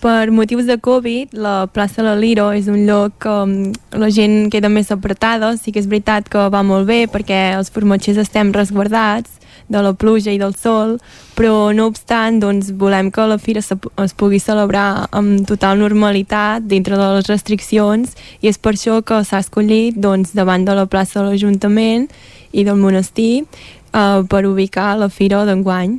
per 0.00 0.30
motius 0.30 0.64
de 0.64 0.78
Covid, 0.80 1.34
la 1.36 1.66
plaça 1.68 2.02
de 2.02 2.14
Liro 2.16 2.50
és 2.56 2.68
un 2.72 2.86
lloc 2.88 3.26
on 3.28 3.72
la 3.92 4.08
gent 4.08 4.48
queda 4.52 4.70
més 4.72 4.88
apretada. 4.92 5.52
Sí 5.60 5.74
que 5.74 5.82
és 5.82 5.88
veritat 5.90 6.30
que 6.32 6.46
va 6.52 6.62
molt 6.64 6.88
bé 6.88 7.04
perquè 7.12 7.50
els 7.58 7.68
formatgers 7.72 8.20
estem 8.22 8.52
resguardats 8.56 9.36
de 9.70 9.82
la 9.84 9.92
pluja 9.92 10.32
i 10.32 10.38
del 10.40 10.56
sol, 10.58 10.96
però 11.36 11.70
no 11.76 11.86
obstant 11.90 12.40
doncs, 12.42 12.72
volem 12.80 13.12
que 13.14 13.26
la 13.28 13.38
fira 13.38 13.60
es 13.60 14.16
pugui 14.18 14.40
celebrar 14.42 15.06
amb 15.14 15.44
total 15.46 15.78
normalitat 15.78 16.66
dintre 16.66 16.98
de 16.98 17.12
les 17.16 17.28
restriccions 17.30 18.16
i 18.40 18.50
és 18.50 18.58
per 18.58 18.74
això 18.74 18.98
que 19.06 19.22
s'ha 19.22 19.44
escollit 19.44 20.00
doncs, 20.00 20.34
davant 20.34 20.64
de 20.66 20.74
la 20.74 20.88
plaça 20.90 21.20
de 21.20 21.28
l'Ajuntament 21.28 22.08
i 22.50 22.64
del 22.66 22.80
monestir 22.82 23.44
eh, 23.92 24.22
per 24.28 24.46
ubicar 24.48 24.94
la 24.98 25.10
fira 25.12 25.44
d'enguany. 25.48 25.98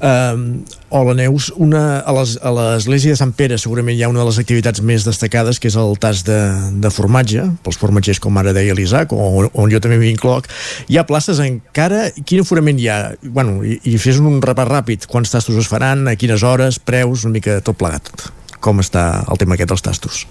Uh, 0.00 0.64
hola 0.88 1.12
Neus, 1.12 1.50
una, 1.60 2.00
a 2.00 2.12
l'església 2.56 3.12
de 3.12 3.18
Sant 3.20 3.34
Pere 3.36 3.58
segurament 3.60 3.98
hi 3.98 4.06
ha 4.06 4.08
una 4.08 4.22
de 4.22 4.30
les 4.30 4.38
activitats 4.40 4.80
més 4.80 5.04
destacades 5.04 5.60
que 5.60 5.68
és 5.68 5.76
el 5.76 5.92
tas 6.00 6.22
de, 6.24 6.38
de 6.80 6.92
formatge 6.94 7.44
pels 7.60 7.76
formatgers 7.76 8.22
com 8.24 8.40
ara 8.40 8.54
deia 8.56 8.72
l'Isaac 8.72 9.12
on, 9.12 9.50
on 9.52 9.68
jo 9.68 9.82
també 9.84 10.00
m'incloc 10.00 10.48
hi 10.88 10.96
ha 10.96 11.04
places 11.04 11.44
encara, 11.44 12.06
quin 12.24 12.40
aforament 12.40 12.80
hi 12.80 12.88
ha? 12.88 12.98
Bueno, 13.28 13.60
i, 13.60 13.76
i 13.92 14.00
fes 14.00 14.24
un 14.24 14.40
repàs 14.40 14.72
ràpid. 14.72 15.04
Quants 15.10 15.36
tastos 15.36 15.60
es 15.60 15.68
faran, 15.68 16.08
a 16.08 16.16
quines 16.16 16.48
hores, 16.48 16.80
preus? 16.80 17.28
Una 17.28 17.36
mica 17.36 17.60
tot 17.60 17.76
plegat. 17.76 18.30
Com 18.64 18.80
està 18.80 19.10
el 19.28 19.40
tema 19.40 19.60
aquest 19.60 19.74
dels 19.74 19.84
tastos 19.84 20.24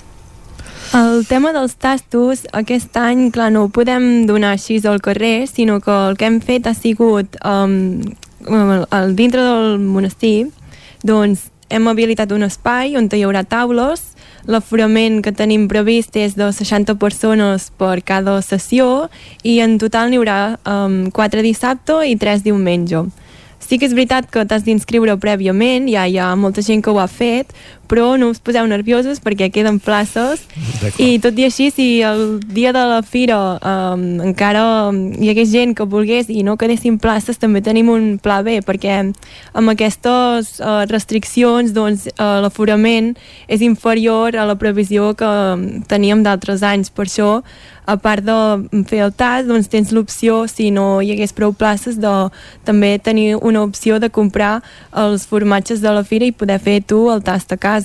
El 0.89 1.27
tema 1.27 1.51
dels 1.53 1.75
tastos, 1.77 2.47
aquest 2.49 2.95
any, 2.97 3.27
clar, 3.29 3.51
no 3.53 3.67
ho 3.67 3.69
podem 3.69 4.25
donar 4.25 4.55
així 4.55 4.79
al 4.89 4.97
carrer, 5.05 5.45
sinó 5.45 5.77
que 5.85 5.93
el 5.93 6.17
que 6.17 6.25
hem 6.25 6.39
fet 6.41 6.65
ha 6.65 6.73
sigut, 6.73 7.37
um, 7.45 8.01
el, 8.49 8.87
el, 8.89 9.13
dintre 9.15 9.43
del 9.45 9.77
monestir, 9.77 10.49
doncs 11.05 11.51
hem 11.69 11.85
habilitat 11.91 12.33
un 12.33 12.47
espai 12.47 12.97
on 12.97 13.05
hi 13.13 13.21
haurà 13.21 13.45
taules, 13.45 14.01
l'aforament 14.49 15.21
que 15.21 15.31
tenim 15.31 15.67
previst 15.69 16.17
és 16.17 16.33
de 16.33 16.49
60 16.49 16.97
persones 16.97 17.69
per 17.77 18.01
cada 18.01 18.39
sessió 18.41 19.11
i 19.43 19.59
en 19.61 19.77
total 19.77 20.09
n'hi 20.09 20.17
haurà 20.17 20.57
um, 20.65 21.11
4 21.13 21.45
dissabte 21.45 22.01
i 22.09 22.17
3 22.17 22.41
diumenge. 22.49 23.05
Sí 23.59 23.77
que 23.77 23.85
és 23.85 23.93
veritat 23.93 24.25
que 24.31 24.41
t'has 24.47 24.63
d'inscriure 24.65 25.19
prèviament, 25.21 25.85
ja 25.91 26.07
hi 26.09 26.17
ha 26.17 26.31
molta 26.39 26.63
gent 26.65 26.81
que 26.81 26.89
ho 26.89 26.97
ha 26.97 27.09
fet, 27.11 27.53
però 27.89 28.13
no 28.21 28.29
us 28.29 28.39
poseu 28.39 28.67
nerviosos 28.69 29.19
perquè 29.23 29.49
queden 29.53 29.79
places 29.81 30.45
i 31.01 31.17
tot 31.19 31.37
i 31.39 31.47
així, 31.47 31.69
si 31.73 31.87
el 32.05 32.39
dia 32.45 32.71
de 32.75 32.83
la 32.85 33.01
fira 33.03 33.39
um, 33.57 34.03
encara 34.29 34.63
hi 35.19 35.31
hagués 35.31 35.51
gent 35.51 35.75
que 35.75 35.87
volgués 35.89 36.29
i 36.29 36.43
no 36.45 36.57
quedessin 36.59 36.99
places, 37.01 37.39
també 37.41 37.61
tenim 37.65 37.89
un 37.91 38.09
pla 38.21 38.39
B, 38.45 38.59
perquè 38.65 38.99
amb 39.01 39.73
aquestes 39.73 40.55
uh, 40.61 40.83
restriccions 40.89 41.73
doncs, 41.75 42.07
uh, 42.15 42.39
l'aforament 42.43 43.15
és 43.47 43.63
inferior 43.65 44.37
a 44.37 44.45
la 44.49 44.57
previsió 44.59 45.13
que 45.17 45.27
um, 45.27 45.67
teníem 45.89 46.23
d'altres 46.23 46.63
anys. 46.65 46.91
Per 46.93 47.07
això, 47.07 47.29
a 47.89 47.95
part 47.97 48.23
de 48.25 48.83
fer 48.89 49.01
el 49.07 49.13
tas, 49.17 49.47
doncs 49.49 49.69
tens 49.71 49.93
l'opció, 49.95 50.43
si 50.51 50.69
no 50.71 50.99
hi 51.01 51.13
hagués 51.15 51.33
prou 51.33 51.55
places, 51.57 51.97
de 52.01 52.13
també 52.67 52.97
tenir 53.01 53.39
una 53.41 53.63
opció 53.65 53.97
de 53.99 54.11
comprar 54.13 54.59
els 54.93 55.25
formatges 55.29 55.81
de 55.81 55.93
la 55.95 56.03
fira 56.05 56.27
i 56.27 56.35
poder 56.35 56.59
fer 56.61 56.79
tu 56.85 57.07
el 57.09 57.23
tast 57.25 57.51
a 57.55 57.57
casa. 57.57 57.78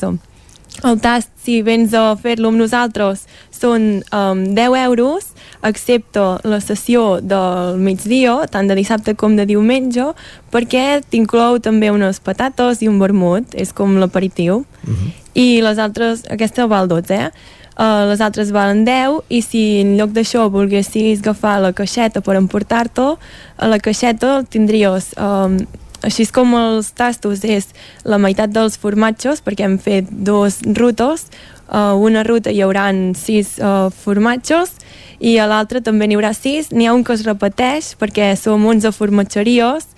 El 0.82 1.00
tast, 1.00 1.30
si 1.44 1.62
vens 1.62 1.94
a 1.94 2.16
fer-lo 2.18 2.50
amb 2.50 2.58
nosaltres, 2.58 3.24
són 3.54 4.02
um, 4.10 4.40
10 4.56 4.76
euros, 4.82 5.30
excepte 5.64 6.22
la 6.44 6.58
sessió 6.60 7.20
del 7.22 7.78
migdia, 7.80 8.34
tant 8.50 8.68
de 8.68 8.76
dissabte 8.76 9.14
com 9.16 9.36
de 9.38 9.46
diumenge, 9.48 10.10
perquè 10.52 11.00
t'inclou 11.08 11.60
també 11.62 11.92
unes 11.94 12.20
patates 12.20 12.82
i 12.82 12.90
un 12.90 12.98
vermut, 13.00 13.54
és 13.54 13.72
com 13.72 13.96
l'aperitiu. 14.00 14.64
Uh 14.84 14.90
-huh. 14.90 15.12
I 15.34 15.60
les 15.62 15.78
altres, 15.78 16.24
aquesta 16.30 16.66
val 16.66 16.88
12, 16.88 17.14
eh? 17.14 17.30
Uh, 17.74 18.06
les 18.06 18.20
altres 18.20 18.52
valen 18.52 18.84
10 18.84 19.24
i 19.28 19.40
si 19.42 19.80
en 19.80 19.96
lloc 19.96 20.10
d'això 20.10 20.48
volguessis 20.48 21.18
agafar 21.18 21.60
la 21.60 21.72
caixeta 21.72 22.20
per 22.20 22.36
emportar-te, 22.36 23.16
a 23.56 23.66
la 23.66 23.78
caixeta 23.78 24.44
tindries 24.48 25.12
um, 25.18 25.58
així 26.04 26.26
com 26.32 26.54
els 26.58 26.92
tastos 26.96 27.44
és 27.44 27.70
la 28.04 28.18
meitat 28.20 28.52
dels 28.52 28.76
formatges, 28.80 29.42
perquè 29.44 29.66
hem 29.66 29.78
fet 29.82 30.10
dos 30.10 30.60
rutes, 30.76 31.26
uh, 31.68 31.94
una 31.96 32.24
ruta 32.26 32.52
hi 32.52 32.62
haurà 32.64 32.90
sis 33.18 33.56
uh, 33.58 33.90
formatges 34.04 34.76
i 35.20 35.38
a 35.38 35.48
l'altra 35.48 35.80
també 35.80 36.06
n'hi 36.06 36.18
haurà 36.18 36.34
sis. 36.36 36.70
N'hi 36.72 36.86
ha 36.86 36.94
un 36.94 37.04
que 37.04 37.14
es 37.16 37.24
repeteix 37.26 37.94
perquè 38.00 38.34
som 38.36 38.64
11 38.66 38.92
formatgeries, 38.92 39.88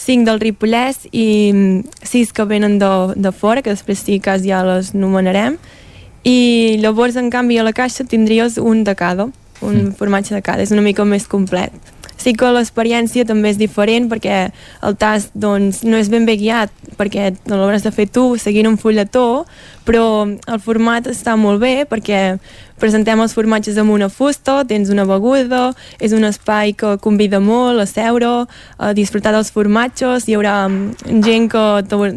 5 0.00 0.24
del 0.24 0.40
Ripollès 0.40 1.04
i 1.12 1.28
6 2.08 2.32
que 2.32 2.46
venen 2.48 2.78
de, 2.80 2.90
de 3.16 3.32
fora, 3.32 3.60
que 3.60 3.74
després 3.74 4.00
sí 4.00 4.20
que 4.22 4.38
ja 4.40 4.62
les 4.64 4.94
nomenarem. 4.94 5.58
I 6.24 6.78
llavors, 6.80 7.16
en 7.16 7.30
canvi, 7.32 7.58
a 7.58 7.64
la 7.64 7.72
caixa 7.76 8.04
tindries 8.04 8.58
un 8.60 8.84
de 8.84 8.94
cada, 8.96 9.28
un 9.60 9.76
mm. 9.76 9.96
formatge 10.00 10.34
de 10.36 10.42
cada, 10.44 10.64
és 10.64 10.72
una 10.72 10.84
mica 10.84 11.04
més 11.04 11.28
complet 11.28 11.72
sí 12.20 12.34
que 12.36 12.52
l'experiència 12.52 13.26
també 13.28 13.54
és 13.54 13.60
diferent 13.60 14.10
perquè 14.10 14.40
el 14.86 14.96
tast 15.00 15.32
doncs, 15.34 15.82
no 15.88 16.00
és 16.00 16.10
ben 16.12 16.28
bé 16.28 16.36
guiat 16.40 16.72
perquè 17.00 17.32
no 17.48 17.58
l'hauràs 17.60 17.86
de 17.86 17.94
fer 17.94 18.10
tu 18.12 18.34
seguint 18.40 18.68
un 18.68 18.78
fulletó 18.80 19.44
però 19.88 20.04
el 20.28 20.60
format 20.62 21.08
està 21.10 21.36
molt 21.40 21.62
bé 21.62 21.86
perquè 21.88 22.38
presentem 22.80 23.20
els 23.20 23.34
formatges 23.36 23.78
amb 23.80 23.92
una 23.92 24.08
fusta, 24.08 24.60
tens 24.68 24.90
una 24.92 25.04
beguda, 25.08 25.70
és 26.00 26.14
un 26.16 26.24
espai 26.24 26.72
que 26.76 26.94
convida 27.04 27.40
molt 27.44 27.82
a 27.82 27.86
seure, 27.88 28.30
a 28.80 28.92
disfrutar 28.96 29.34
dels 29.36 29.52
formatges, 29.54 30.26
hi 30.26 30.36
haurà 30.38 30.56
mm, 30.68 31.20
gent 31.26 31.50
que 31.52 31.64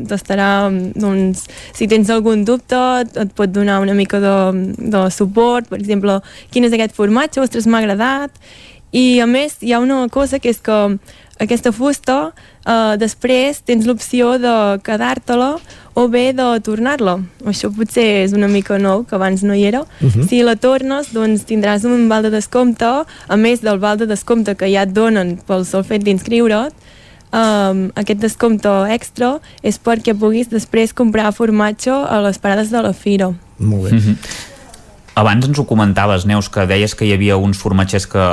t'estarà, 0.09 0.69
mm, 0.69 0.93
doncs, 1.03 1.45
si 1.75 1.89
tens 1.91 2.11
algun 2.13 2.45
dubte, 2.47 2.79
et 3.03 3.33
pot 3.35 3.51
donar 3.51 3.81
una 3.83 3.97
mica 3.97 4.21
de, 4.23 4.35
de 4.79 5.05
suport, 5.11 5.67
per 5.71 5.81
exemple, 5.81 6.21
quin 6.53 6.67
és 6.67 6.75
aquest 6.75 6.95
formatge, 6.95 7.43
ostres, 7.43 7.67
m'ha 7.67 7.83
agradat, 7.83 8.31
i 8.93 9.19
a 9.19 9.27
més 9.27 9.57
hi 9.61 9.73
ha 9.73 9.81
una 9.81 10.05
cosa 10.13 10.39
que 10.39 10.51
és 10.53 10.61
que 10.61 10.79
aquesta 11.41 11.73
fusta 11.73 12.17
eh, 12.29 12.93
després 13.01 13.63
tens 13.65 13.87
l'opció 13.89 14.37
de 14.39 14.53
quedar-te-la 14.85 15.55
o 15.97 16.07
bé 16.09 16.27
de 16.37 16.45
tornar-la. 16.65 17.17
Això 17.49 17.69
potser 17.73 18.05
és 18.23 18.35
una 18.37 18.49
mica 18.49 18.77
nou, 18.81 19.03
que 19.09 19.17
abans 19.17 19.43
no 19.45 19.57
hi 19.57 19.65
era. 19.65 19.81
Uh 19.81 20.05
mhm. 20.05 20.09
-huh. 20.09 20.27
Si 20.29 20.43
la 20.43 20.55
tornes, 20.55 21.11
doncs 21.13 21.45
tindràs 21.45 21.85
un 21.85 22.07
val 22.09 22.23
de 22.23 22.29
descompte, 22.29 23.05
a 23.27 23.35
més 23.35 23.61
del 23.61 23.79
val 23.79 23.97
de 23.97 24.05
descompte 24.05 24.55
que 24.55 24.71
ja 24.71 24.83
et 24.83 24.93
donen 24.93 25.39
pel 25.47 25.65
sol 25.65 25.83
fet 25.83 26.03
d'inscriure't, 26.03 26.73
um, 27.33 27.91
aquest 27.95 28.19
descompte 28.19 28.69
extra 28.89 29.39
és 29.61 29.79
perquè 29.79 30.13
puguis 30.13 30.49
després 30.49 30.93
comprar 30.93 31.31
formatge 31.31 31.91
a 31.91 32.21
les 32.21 32.37
parades 32.37 32.69
de 32.69 32.81
la 32.81 32.93
fira. 32.93 33.33
Molt 33.57 33.83
bé. 33.83 33.89
Uh 33.89 33.95
mhm. 33.95 34.17
Abans 35.15 35.45
ens 35.45 35.59
ho 35.59 35.65
comentaves, 35.69 36.25
Neus, 36.25 36.49
que 36.49 36.65
deies 36.65 36.95
que 36.97 37.05
hi 37.05 37.11
havia 37.13 37.37
uns 37.37 37.59
formatgers 37.61 38.07
que 38.09 38.23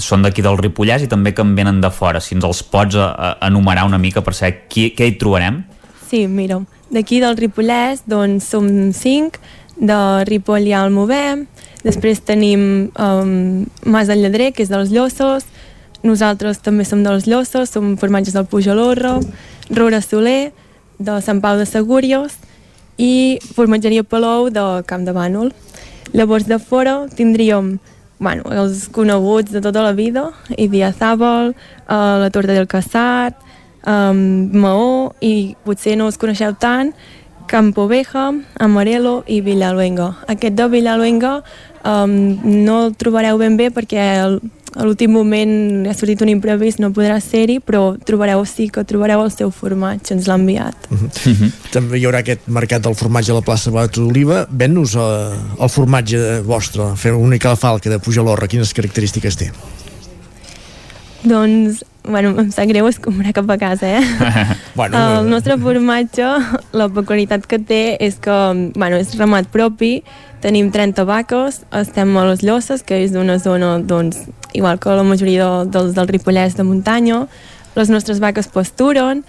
són 0.00 0.22
d'aquí 0.24 0.40
del 0.40 0.56
Ripollès 0.56 1.04
i 1.04 1.08
també 1.10 1.34
que 1.36 1.44
en 1.44 1.52
venen 1.56 1.82
de 1.84 1.90
fora. 1.92 2.20
Si 2.20 2.32
ens 2.34 2.46
els 2.48 2.62
pots 2.64 2.96
a, 2.96 3.10
a, 3.12 3.32
enumerar 3.50 3.84
una 3.88 4.00
mica 4.00 4.22
per 4.24 4.32
saber 4.36 4.62
qui, 4.72 4.88
què 4.96 5.10
hi 5.10 5.18
trobarem? 5.20 5.60
Sí, 6.08 6.24
mira, 6.26 6.62
d'aquí 6.88 7.20
del 7.20 7.36
Ripollès 7.36 8.06
doncs 8.08 8.48
som 8.54 8.70
cinc, 8.96 9.36
de 9.80 10.24
Ripoll 10.28 10.68
el 10.76 10.92
Movem, 10.92 11.46
després 11.84 12.20
tenim 12.20 12.90
um, 12.92 13.66
Mas 13.84 14.08
del 14.08 14.24
Lledrer, 14.24 14.50
que 14.52 14.62
és 14.64 14.72
dels 14.72 14.92
Llossos, 14.92 15.46
nosaltres 16.04 16.60
també 16.64 16.84
som 16.84 17.04
dels 17.04 17.26
Llossos, 17.28 17.72
som 17.72 17.96
formatges 18.00 18.36
del 18.36 18.48
Pujalorro, 18.48 19.18
Rora 19.70 20.00
Soler, 20.04 20.52
de 21.00 21.20
Sant 21.24 21.40
Pau 21.40 21.56
de 21.56 21.64
Segúries, 21.68 22.36
i 23.00 23.40
formatgeria 23.56 24.04
Palou 24.04 24.50
de 24.52 24.64
Camp 24.88 25.06
de 25.08 25.16
Bànol. 25.16 25.52
Llavors 26.12 26.46
de 26.50 26.58
fora 26.58 27.04
tindríem 27.14 27.78
bueno, 28.20 28.44
els 28.52 28.84
coneguts 28.92 29.50
de 29.50 29.62
tota 29.64 29.82
la 29.82 29.94
vida, 29.96 30.28
Idiazábal, 30.56 31.54
uh, 31.88 32.18
la 32.20 32.28
Torta 32.30 32.52
del 32.52 32.68
Casat, 32.68 33.38
um, 33.88 34.50
Maó, 34.52 35.14
i 35.24 35.56
potser 35.64 35.96
no 35.96 36.06
us 36.10 36.20
coneixeu 36.20 36.52
tant, 36.60 36.92
Campo 37.50 37.88
Veja, 37.88 38.28
Amarelo 38.60 39.24
i 39.26 39.40
Villaluenga. 39.40 40.12
Aquest 40.28 40.54
de 40.54 40.68
Villaluenga 40.68 41.40
um, 41.82 42.12
no 42.44 42.76
el 42.84 42.94
trobareu 43.00 43.40
ben 43.40 43.56
bé 43.58 43.70
perquè 43.74 44.04
el, 44.20 44.38
a 44.76 44.84
l'últim 44.86 45.10
moment 45.10 45.86
ha 45.88 45.94
sortit 45.96 46.20
un 46.22 46.30
imprevist, 46.32 46.80
no 46.82 46.92
podrà 46.94 47.18
ser-hi, 47.22 47.58
però 47.64 47.96
trobareu, 48.06 48.44
sí 48.46 48.68
que 48.72 48.84
trobareu 48.86 49.24
el 49.24 49.32
seu 49.34 49.50
formatge, 49.54 50.14
ens 50.14 50.28
l'ha 50.30 50.38
enviat. 50.38 50.88
Uh 50.90 50.96
-huh. 50.96 51.10
Uh 51.30 51.40
-huh. 51.40 51.50
També 51.72 51.98
hi 51.98 52.04
haurà 52.06 52.18
aquest 52.20 52.46
mercat 52.46 52.82
del 52.82 52.94
formatge 52.94 53.32
a 53.32 53.34
la 53.34 53.42
plaça 53.42 53.70
Bat 53.70 53.98
Oliva. 53.98 54.46
Ven-nos 54.50 54.94
eh, 54.94 55.60
el 55.60 55.68
formatge 55.68 56.40
vostre, 56.42 56.96
fem 56.96 57.16
una 57.16 57.38
calafalca 57.38 57.90
de 57.90 57.98
Pujalorra, 57.98 58.46
quines 58.46 58.72
característiques 58.72 59.36
té? 59.36 59.50
Doncs, 61.22 61.84
bueno, 62.04 62.32
em 62.40 62.48
sap 62.52 62.68
greu 62.70 62.88
escombrar 62.88 63.34
cap 63.36 63.50
a 63.50 63.58
casa, 63.60 63.88
eh? 63.98 64.04
bueno, 64.74 64.96
el 65.20 65.28
nostre 65.28 65.58
formatge, 65.60 66.24
la 66.72 66.88
peculiaritat 66.88 67.44
que 67.46 67.58
té 67.60 67.82
és 68.00 68.16
que, 68.22 68.36
bueno, 68.72 68.96
és 68.96 69.12
ramat 69.18 69.50
propi, 69.52 70.00
tenim 70.40 70.70
30 70.72 71.04
vaques, 71.04 71.60
estem 71.76 72.16
a 72.16 72.24
les 72.30 72.44
Llosses, 72.46 72.82
que 72.86 73.02
és 73.04 73.12
una 73.12 73.36
zona, 73.38 73.76
doncs, 73.84 74.24
igual 74.56 74.80
que 74.80 74.96
la 74.96 75.04
majoria 75.04 75.44
de, 75.44 75.70
dels 75.76 75.92
del 75.98 76.08
Ripollès 76.08 76.56
de 76.56 76.64
muntanya, 76.64 77.26
les 77.76 77.92
nostres 77.92 78.18
vaques 78.24 78.48
pasturen, 78.48 79.20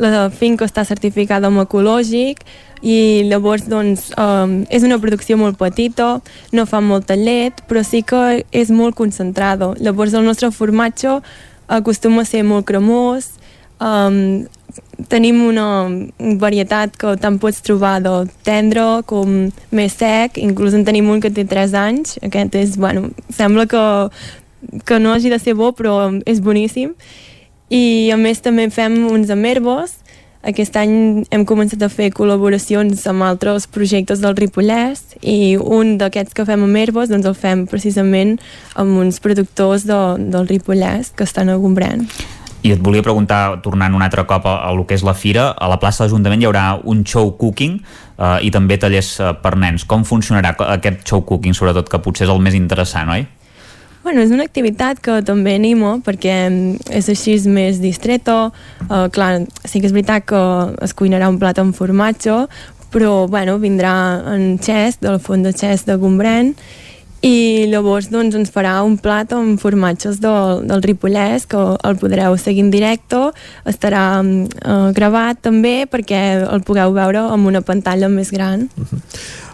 la 0.00 0.28
finca 0.32 0.64
està 0.64 0.84
certificada 0.88 1.50
amb 1.50 1.60
ecològic 1.62 2.44
i 2.80 3.26
llavors 3.28 3.66
doncs, 3.68 4.08
um, 4.16 4.62
és 4.72 4.84
una 4.86 4.98
producció 5.00 5.36
molt 5.36 5.58
petita, 5.60 6.14
no 6.56 6.64
fa 6.66 6.80
molta 6.80 7.16
llet, 7.18 7.60
però 7.68 7.84
sí 7.84 8.00
que 8.02 8.40
és 8.50 8.72
molt 8.72 8.96
concentrada. 8.96 9.74
Llavors 9.78 10.16
el 10.16 10.24
nostre 10.24 10.50
formatge 10.50 11.18
acostuma 11.68 12.24
a 12.24 12.28
ser 12.28 12.42
molt 12.48 12.66
cremós, 12.66 13.34
um, 13.80 14.46
tenim 15.10 15.40
una 15.44 15.88
varietat 16.40 16.96
que 17.00 17.14
tant 17.20 17.38
pots 17.42 17.62
trobar 17.64 17.98
de 18.04 18.12
tendre 18.46 19.02
com 19.08 19.48
més 19.74 19.96
sec, 19.96 20.38
inclús 20.38 20.76
en 20.76 20.84
tenim 20.86 21.08
un 21.10 21.20
que 21.20 21.32
té 21.34 21.44
3 21.48 21.74
anys, 21.78 22.18
aquest 22.24 22.56
és, 22.60 22.76
bueno, 22.80 23.10
sembla 23.34 23.66
que, 23.70 23.82
que 24.86 25.00
no 25.00 25.14
hagi 25.14 25.32
de 25.32 25.40
ser 25.42 25.56
bo, 25.58 25.72
però 25.76 25.96
és 26.28 26.40
boníssim. 26.44 26.94
I 27.70 28.10
a 28.10 28.18
més 28.18 28.42
també 28.42 28.66
fem 28.74 28.96
uns 29.06 29.30
amb 29.30 29.46
herbos, 29.46 30.00
aquest 30.40 30.74
any 30.80 30.92
hem 31.28 31.42
començat 31.44 31.82
a 31.84 31.90
fer 31.92 32.08
col·laboracions 32.16 33.02
amb 33.10 33.26
altres 33.26 33.66
projectes 33.68 34.22
del 34.24 34.34
Ripollès 34.38 35.02
i 35.20 35.54
un 35.60 35.98
d'aquests 36.00 36.32
que 36.34 36.46
fem 36.48 36.64
amb 36.64 36.80
herbos 36.80 37.12
doncs 37.12 37.28
el 37.28 37.36
fem 37.36 37.66
precisament 37.68 38.38
amb 38.80 39.02
uns 39.02 39.20
productors 39.20 39.84
de, 39.84 39.98
del 40.32 40.48
Ripollès 40.48 41.12
que 41.12 41.28
estan 41.28 41.52
a 41.52 41.58
Gombrèn. 41.60 42.06
I 42.64 42.74
et 42.74 42.80
volia 42.84 43.04
preguntar, 43.04 43.60
tornant 43.64 43.94
un 43.96 44.02
altre 44.04 44.24
cop 44.28 44.48
a, 44.48 44.58
a 44.64 44.72
lo 44.76 44.86
que 44.88 44.96
és 44.96 45.04
la 45.04 45.14
fira, 45.16 45.50
a 45.52 45.68
la 45.68 45.78
plaça 45.80 46.02
de 46.02 46.08
l'Ajuntament 46.08 46.42
hi 46.42 46.48
haurà 46.48 46.64
un 46.88 47.04
show 47.08 47.30
cooking 47.40 47.78
eh, 47.80 48.38
i 48.44 48.50
també 48.52 48.76
tallers 48.80 49.14
eh, 49.20 49.30
per 49.44 49.54
nens. 49.60 49.86
Com 49.88 50.04
funcionarà 50.08 50.52
aquest 50.74 51.04
show 51.08 51.22
cooking, 51.28 51.56
sobretot, 51.56 51.88
que 51.88 52.00
potser 52.04 52.26
és 52.26 52.32
el 52.32 52.42
més 52.44 52.56
interessant, 52.56 53.12
oi? 53.12 53.28
Bueno, 54.02 54.22
és 54.24 54.30
una 54.32 54.46
activitat 54.48 55.00
que 55.04 55.18
també 55.28 55.54
animo 55.58 55.98
perquè 56.04 56.36
mm, 56.48 56.90
és 56.96 57.08
així 57.12 57.36
més 57.52 57.82
distreta. 57.82 58.50
Uh, 58.88 59.08
clar, 59.12 59.44
sí 59.64 59.80
que 59.80 59.90
és 59.90 59.96
veritat 59.96 60.24
que 60.30 60.44
es 60.84 60.96
cuinarà 60.96 61.28
un 61.28 61.38
plat 61.40 61.60
amb 61.60 61.76
formatge, 61.76 62.46
però 62.90 63.26
bueno, 63.30 63.58
vindrà 63.62 63.92
en 64.34 64.56
Xest, 64.58 65.04
del 65.04 65.20
fons 65.22 65.44
de 65.46 65.52
Xest 65.52 65.86
de 65.86 65.98
Gombrèn, 66.00 66.54
i 67.20 67.68
llavors 67.68 68.08
doncs, 68.08 68.34
ens 68.38 68.52
farà 68.52 68.78
un 68.80 68.96
plat 68.96 69.32
amb 69.36 69.60
formatges 69.60 70.22
del, 70.24 70.62
del 70.64 70.80
Ripollès 70.86 71.44
que 71.50 71.60
el 71.60 71.98
podreu 72.00 72.38
seguir 72.40 72.64
en 72.64 72.70
directe 72.72 73.20
estarà 73.68 74.04
eh, 74.24 74.88
gravat 74.96 75.42
també 75.44 75.84
perquè 75.90 76.22
el 76.40 76.64
pugueu 76.64 76.94
veure 76.96 77.26
amb 77.28 77.50
una 77.52 77.60
pantalla 77.60 78.08
més 78.08 78.32
gran 78.32 78.70
uh 78.72 78.86
-huh. 78.86 79.02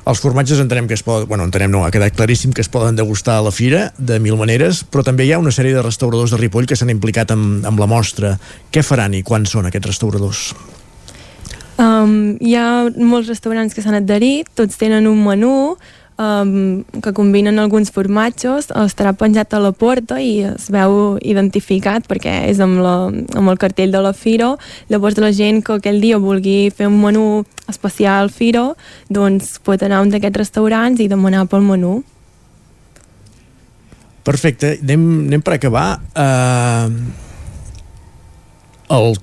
Els 0.07 0.21
formatges 0.23 0.61
entenem 0.63 0.87
que 0.87 0.95
es 0.95 1.03
poden, 1.03 1.27
bueno, 1.27 1.43
entenem 1.49 1.73
no, 1.73 1.81
ha 1.83 1.91
quedat 1.91 2.15
claríssim 2.15 2.53
que 2.55 2.63
es 2.63 2.71
poden 2.71 2.95
degustar 2.95 3.41
a 3.41 3.43
la 3.43 3.51
fira 3.51 3.89
de 3.99 4.21
mil 4.23 4.37
maneres, 4.39 4.85
però 4.87 5.03
també 5.03 5.27
hi 5.27 5.33
ha 5.35 5.41
una 5.43 5.51
sèrie 5.51 5.75
de 5.75 5.83
restauradors 5.83 6.31
de 6.31 6.39
Ripoll 6.39 6.69
que 6.71 6.79
s'han 6.79 6.93
implicat 6.95 7.35
amb, 7.35 7.67
amb 7.67 7.83
la 7.83 7.89
mostra. 7.91 8.37
Què 8.71 8.87
faran 8.87 9.17
i 9.19 9.25
quan 9.27 9.49
són 9.51 9.67
aquests 9.67 9.91
restauradors? 9.91 10.45
Um, 11.83 12.37
hi 12.39 12.55
ha 12.55 12.87
molts 13.03 13.29
restaurants 13.29 13.75
que 13.75 13.83
s'han 13.83 13.99
adherit, 13.99 14.49
tots 14.55 14.79
tenen 14.79 15.11
un 15.11 15.19
menú 15.27 15.75
um, 16.19 16.85
que 17.03 17.13
combinen 17.13 17.59
alguns 17.59 17.91
formatges, 17.93 18.71
estarà 18.71 19.13
penjat 19.17 19.55
a 19.55 19.61
la 19.63 19.73
porta 19.73 20.19
i 20.23 20.41
es 20.49 20.69
veu 20.73 21.17
identificat 21.23 22.07
perquè 22.09 22.39
és 22.51 22.61
amb, 22.63 22.81
la, 22.83 22.97
amb 23.09 23.53
el 23.53 23.61
cartell 23.61 23.95
de 23.95 24.03
la 24.03 24.13
Firo. 24.17 24.57
Llavors 24.93 25.21
la 25.23 25.33
gent 25.37 25.63
que 25.65 25.79
aquell 25.79 26.01
dia 26.03 26.21
vulgui 26.23 26.73
fer 26.75 26.89
un 26.91 26.99
menú 27.03 27.45
especial 27.71 28.31
Firo, 28.31 28.75
doncs 29.09 29.57
pot 29.65 29.83
anar 29.83 30.01
a 30.01 30.07
un 30.07 30.13
d'aquests 30.13 30.43
restaurants 30.45 31.03
i 31.03 31.09
demanar 31.13 31.47
pel 31.51 31.65
menú. 31.67 32.01
Perfecte, 34.27 34.79
anem, 34.83 35.03
anem 35.29 35.43
per 35.47 35.55
acabar. 35.55 36.01
Uh, 36.11 36.91
el, 38.91 39.15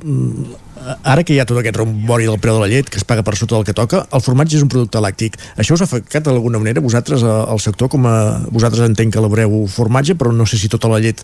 ara 1.04 1.24
que 1.24 1.36
hi 1.36 1.40
ha 1.42 1.46
tot 1.48 1.60
aquest 1.60 1.78
rombori 1.80 2.28
del 2.28 2.40
preu 2.44 2.58
de 2.58 2.64
la 2.64 2.70
llet 2.72 2.90
que 2.92 3.00
es 3.00 3.06
paga 3.08 3.24
per 3.26 3.36
sota 3.40 3.56
del 3.56 3.66
que 3.68 3.76
toca, 3.78 4.04
el 4.14 4.24
formatge 4.24 4.58
és 4.58 4.66
un 4.66 4.72
producte 4.72 5.02
làctic. 5.04 5.38
Això 5.60 5.78
us 5.78 5.84
ha 5.84 5.88
afectat 5.90 6.28
d'alguna 6.28 6.62
manera 6.62 6.84
vosaltres 6.84 7.24
al 7.24 7.62
sector? 7.64 7.92
Com 7.94 8.08
a, 8.10 8.16
vosaltres 8.52 8.86
entenc 8.88 9.14
que 9.14 9.22
elaboreu 9.22 9.64
formatge, 9.72 10.18
però 10.20 10.34
no 10.36 10.48
sé 10.50 10.60
si 10.62 10.72
tota 10.72 10.92
la 10.92 11.02
llet 11.04 11.24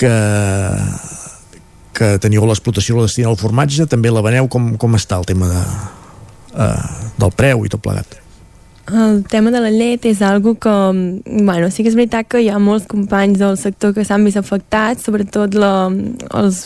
que, 0.00 0.12
que 1.98 2.14
teniu 2.22 2.46
l'explotació 2.48 2.98
la 2.98 3.08
destina 3.08 3.32
al 3.32 3.40
formatge, 3.40 3.88
també 3.90 4.12
la 4.12 4.24
veneu, 4.24 4.48
com, 4.52 4.74
com 4.80 4.98
està 4.98 5.20
el 5.20 5.28
tema 5.28 5.50
de, 5.50 5.62
uh, 6.56 6.74
del 7.18 7.38
preu 7.38 7.66
i 7.66 7.72
tot 7.72 7.84
plegat? 7.84 8.21
El 8.90 9.22
tema 9.24 9.52
de 9.52 9.60
la 9.62 9.70
llet 9.70 10.04
és 10.10 10.20
algo 10.26 10.56
que, 10.58 10.72
bueno, 11.24 11.68
sí 11.70 11.84
que 11.84 11.90
és 11.92 11.94
veritat 11.94 12.26
que 12.26 12.40
hi 12.42 12.48
ha 12.50 12.58
molts 12.58 12.88
companys 12.90 13.38
del 13.38 13.54
sector 13.56 13.92
que 13.94 14.02
s'han 14.02 14.26
vist 14.26 14.40
afectats, 14.40 15.06
sobretot 15.06 15.54
la, 15.54 15.86
els 16.34 16.64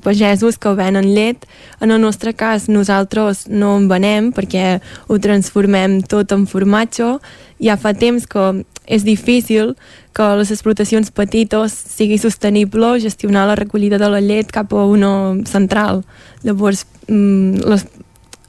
pagesos 0.00 0.56
que 0.56 0.72
venen 0.78 1.10
llet. 1.12 1.44
En 1.84 1.92
el 1.92 2.00
nostre 2.00 2.32
cas, 2.32 2.70
nosaltres 2.72 3.44
no 3.52 3.74
en 3.76 3.90
venem 3.92 4.32
perquè 4.32 4.80
ho 5.06 5.20
transformem 5.20 6.00
tot 6.00 6.32
en 6.32 6.48
formatge. 6.48 7.18
Ja 7.60 7.76
fa 7.76 7.92
temps 7.92 8.24
que 8.24 8.64
és 8.88 9.04
difícil 9.04 9.76
que 10.16 10.32
les 10.40 10.50
explotacions 10.50 11.12
petites 11.12 11.76
sigui 11.76 12.16
sostenible 12.18 12.96
gestionar 13.04 13.44
la 13.46 13.60
recollida 13.60 14.00
de 14.00 14.08
la 14.08 14.24
llet 14.24 14.48
cap 14.48 14.72
a 14.72 14.88
una 14.88 15.12
central. 15.44 16.06
Llavors, 16.42 16.86
les 17.06 17.84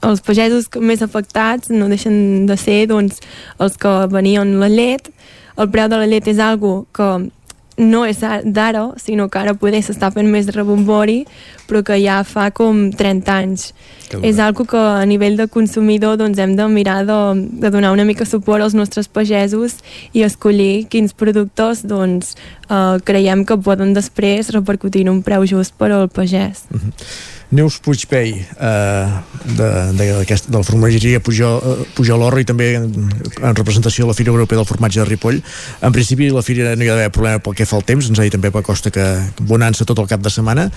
els 0.02 0.22
pagesos 0.24 0.68
més 0.80 1.02
afectats 1.02 1.70
no 1.70 1.88
deixen 1.88 2.46
de 2.46 2.56
ser 2.58 2.86
doncs, 2.90 3.22
els 3.62 3.78
que 3.78 3.92
venien 4.12 4.58
la 4.60 4.70
llet. 4.72 5.12
El 5.56 5.70
preu 5.70 5.88
de 5.88 6.00
la 6.00 6.08
llet 6.08 6.28
és 6.32 6.40
algo 6.42 6.86
que 6.96 7.12
no 7.76 8.02
és 8.04 8.20
d'ara, 8.20 8.82
sinó 9.00 9.28
que 9.32 9.40
ara 9.40 9.54
poder 9.56 9.80
s'està 9.82 10.10
fent 10.12 10.28
més 10.30 10.50
rebombori, 10.52 11.22
però 11.68 11.80
que 11.86 11.96
ja 12.02 12.18
fa 12.28 12.50
com 12.54 12.90
30 12.92 13.32
anys. 13.32 13.72
És 14.20 14.38
algo 14.44 14.66
que 14.68 14.76
a 14.76 15.04
nivell 15.08 15.38
de 15.38 15.48
consumidor 15.48 16.18
doncs, 16.20 16.38
hem 16.38 16.54
de 16.56 16.66
mirar 16.68 17.00
de, 17.08 17.18
de 17.62 17.70
donar 17.72 17.94
una 17.96 18.04
mica 18.04 18.26
suport 18.28 18.62
als 18.62 18.76
nostres 18.76 19.08
pagesos 19.08 19.78
i 20.12 20.24
escollir 20.26 20.86
quins 20.92 21.16
productes 21.16 21.86
doncs, 21.88 22.34
eh, 22.68 22.98
creiem 23.08 23.46
que 23.48 23.56
poden 23.56 23.96
després 23.96 24.52
repercutir 24.52 25.06
en 25.06 25.14
un 25.16 25.22
preu 25.24 25.48
just 25.48 25.72
per 25.80 25.92
al 25.92 26.10
pagès. 26.12 26.66
Mm 26.68 26.78
-hmm. 26.78 27.40
Neus 27.52 27.78
Puigpei 27.84 28.32
eh, 28.40 29.06
de, 29.44 29.68
de, 29.92 30.06
de 30.24 30.56
la 30.56 30.62
formatgeria 30.64 31.20
Pujol, 31.20 31.58
eh, 31.60 31.88
Pujol 31.94 32.24
Orro 32.24 32.40
i 32.40 32.48
també 32.48 32.70
en, 32.78 32.86
en 33.42 33.58
representació 33.58 34.06
de 34.06 34.12
la 34.12 34.16
Fira 34.16 34.32
Europea 34.32 34.62
del 34.62 34.68
Formatge 34.68 35.02
de 35.02 35.06
Ripoll 35.10 35.42
en 35.42 35.92
principi 35.92 36.30
la 36.32 36.44
Fira 36.44 36.72
no 36.72 36.86
hi 36.86 36.88
ha 36.88 36.96
d'haver 36.96 37.12
problema 37.12 37.42
pel 37.44 37.58
que 37.58 37.68
fa 37.68 37.76
el 37.76 37.84
temps, 37.88 38.08
ens 38.08 38.18
ha 38.18 38.24
dit 38.24 38.32
també 38.32 38.50
per 38.54 38.64
Costa 38.64 38.90
que 38.94 39.04
bonança 39.44 39.84
tot 39.84 40.00
el 40.00 40.08
cap 40.08 40.24
de 40.24 40.32
setmana 40.32 40.70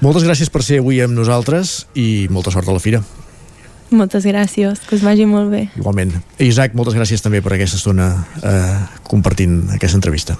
moltes 0.00 0.22
gràcies 0.28 0.52
per 0.52 0.62
ser 0.62 0.78
avui 0.78 1.02
amb 1.02 1.18
nosaltres 1.18 1.82
i 1.98 2.28
molta 2.30 2.54
sort 2.54 2.70
a 2.70 2.78
la 2.78 2.82
Fira 2.82 3.02
moltes 3.92 4.24
gràcies, 4.24 4.80
que 4.88 4.96
us 4.96 5.02
vagi 5.04 5.26
molt 5.28 5.50
bé. 5.52 5.66
Igualment. 5.76 6.14
Isaac, 6.40 6.72
moltes 6.78 6.96
gràcies 6.96 7.20
també 7.20 7.42
per 7.44 7.52
aquesta 7.58 7.76
estona 7.76 8.06
eh, 8.40 8.78
compartint 9.04 9.66
aquesta 9.76 10.00
entrevista. 10.00 10.38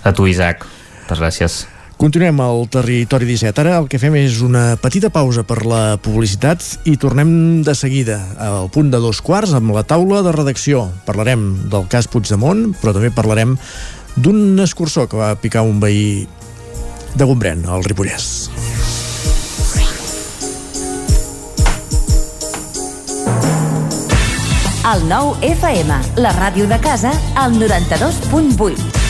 A 0.00 0.14
tu, 0.16 0.24
Isaac. 0.30 0.64
Moltes 1.02 1.20
gràcies. 1.20 1.58
Continuem 2.00 2.38
al 2.40 2.62
territori 2.72 3.26
17. 3.28 3.60
Ara 3.60 3.74
el 3.76 3.86
que 3.92 3.98
fem 4.00 4.14
és 4.16 4.38
una 4.40 4.78
petita 4.80 5.10
pausa 5.12 5.42
per 5.44 5.58
la 5.68 5.98
publicitat 6.00 6.64
i 6.88 6.94
tornem 6.96 7.60
de 7.60 7.74
seguida 7.76 8.16
al 8.40 8.70
punt 8.72 8.88
de 8.88 8.96
dos 9.04 9.20
quarts 9.20 9.52
amb 9.58 9.74
la 9.76 9.82
taula 9.84 10.22
de 10.24 10.32
redacció. 10.32 10.86
Parlarem 11.04 11.42
del 11.68 11.84
cas 11.92 12.08
Puigdemont, 12.08 12.70
però 12.80 12.94
també 12.96 13.10
parlarem 13.12 13.52
d'un 14.16 14.56
escurçó 14.64 15.04
que 15.12 15.20
va 15.20 15.34
picar 15.36 15.60
un 15.60 15.76
veí 15.82 16.24
de 17.20 17.28
Gombrèn, 17.28 17.66
al 17.68 17.84
Ripollès. 17.84 18.48
El 24.88 25.04
nou 25.12 25.36
FM, 25.44 26.00
la 26.24 26.32
ràdio 26.40 26.64
de 26.64 26.80
casa, 26.80 27.12
al 27.36 27.60
92.8. 27.60 29.09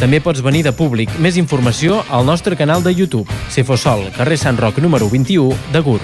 També 0.00 0.20
pots 0.20 0.42
venir 0.44 0.64
de 0.66 0.72
públic. 0.72 1.12
Més 1.18 1.38
informació 1.40 2.02
al 2.10 2.26
nostre 2.26 2.56
canal 2.56 2.82
de 2.82 2.94
YouTube. 2.94 3.28
Cefosol, 3.50 4.08
carrer 4.16 4.40
Sant 4.40 4.60
Roc 4.60 4.80
número 4.82 5.08
21 5.10 5.54
de 5.72 5.84
Gur. 5.84 6.00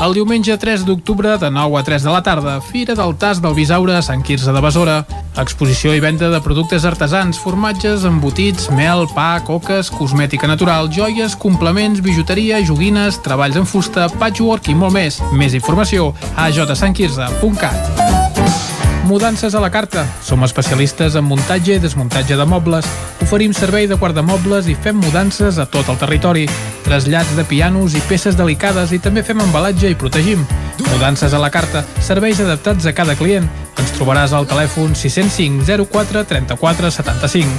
El 0.00 0.14
diumenge 0.16 0.54
3 0.56 0.86
d'octubre 0.88 1.34
de 1.36 1.50
9 1.52 1.76
a 1.76 1.82
3 1.84 2.02
de 2.02 2.10
la 2.10 2.22
tarda, 2.24 2.54
Fira 2.64 2.94
del 2.96 3.12
Tas 3.20 3.42
del 3.44 3.52
Bisaure 3.52 3.98
a 3.98 4.00
Sant 4.00 4.22
Quirze 4.24 4.48
de 4.50 4.62
Besora. 4.64 5.04
Exposició 5.36 5.92
i 5.92 6.00
venda 6.00 6.30
de 6.32 6.40
productes 6.40 6.86
artesans, 6.88 7.36
formatges, 7.38 8.06
embotits, 8.08 8.70
mel, 8.72 9.04
pa, 9.12 9.44
coques, 9.44 9.92
cosmètica 9.92 10.48
natural, 10.48 10.88
joies, 10.88 11.36
complements, 11.36 12.00
bijuteria, 12.00 12.64
joguines, 12.64 13.20
treballs 13.20 13.60
en 13.60 13.68
fusta, 13.68 14.08
patchwork 14.16 14.72
i 14.72 14.74
molt 14.74 14.96
més. 14.96 15.20
Més 15.36 15.52
informació 15.60 16.14
a 16.34 16.48
jsantquirze.cat. 16.48 18.69
Mudances 19.10 19.56
a 19.56 19.60
la 19.60 19.72
carta. 19.72 20.06
Som 20.22 20.44
especialistes 20.46 21.16
en 21.18 21.24
muntatge 21.26 21.74
i 21.74 21.82
desmuntatge 21.82 22.36
de 22.38 22.44
mobles. 22.46 22.86
Oferim 23.24 23.50
servei 23.50 23.88
de 23.90 23.96
guardamobles 23.98 24.68
i 24.70 24.76
fem 24.78 25.00
mudances 25.02 25.58
a 25.58 25.66
tot 25.66 25.88
el 25.90 25.98
territori. 25.98 26.44
Trasllats 26.84 27.34
de 27.34 27.42
pianos 27.42 27.96
i 27.98 28.02
peces 28.06 28.38
delicades 28.38 28.92
i 28.94 29.00
també 29.02 29.24
fem 29.26 29.42
embalatge 29.42 29.90
i 29.90 29.98
protegim. 29.98 30.44
Mudances 30.92 31.34
a 31.34 31.42
la 31.42 31.50
carta. 31.50 31.82
Serveis 31.98 32.38
adaptats 32.38 32.86
a 32.86 32.94
cada 32.94 33.18
client. 33.18 33.50
Ens 33.82 33.90
trobaràs 33.98 34.30
al 34.30 34.46
telèfon 34.46 34.94
605 34.94 35.66
04 35.90 36.22
34 36.30 36.94
75. 37.00 37.50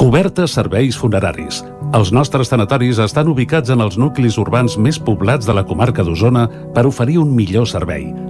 Cobertes 0.00 0.56
serveis 0.56 0.96
funeraris. 0.96 1.60
Els 1.92 2.16
nostres 2.16 2.48
tanatoris 2.48 2.96
estan 3.04 3.28
ubicats 3.28 3.68
en 3.68 3.84
els 3.84 4.00
nuclis 4.00 4.40
urbans 4.40 4.80
més 4.80 4.96
poblats 4.96 5.44
de 5.44 5.52
la 5.52 5.68
comarca 5.68 6.00
d'Osona 6.00 6.48
per 6.72 6.88
oferir 6.88 7.20
un 7.20 7.36
millor 7.36 7.68
servei. 7.68 8.29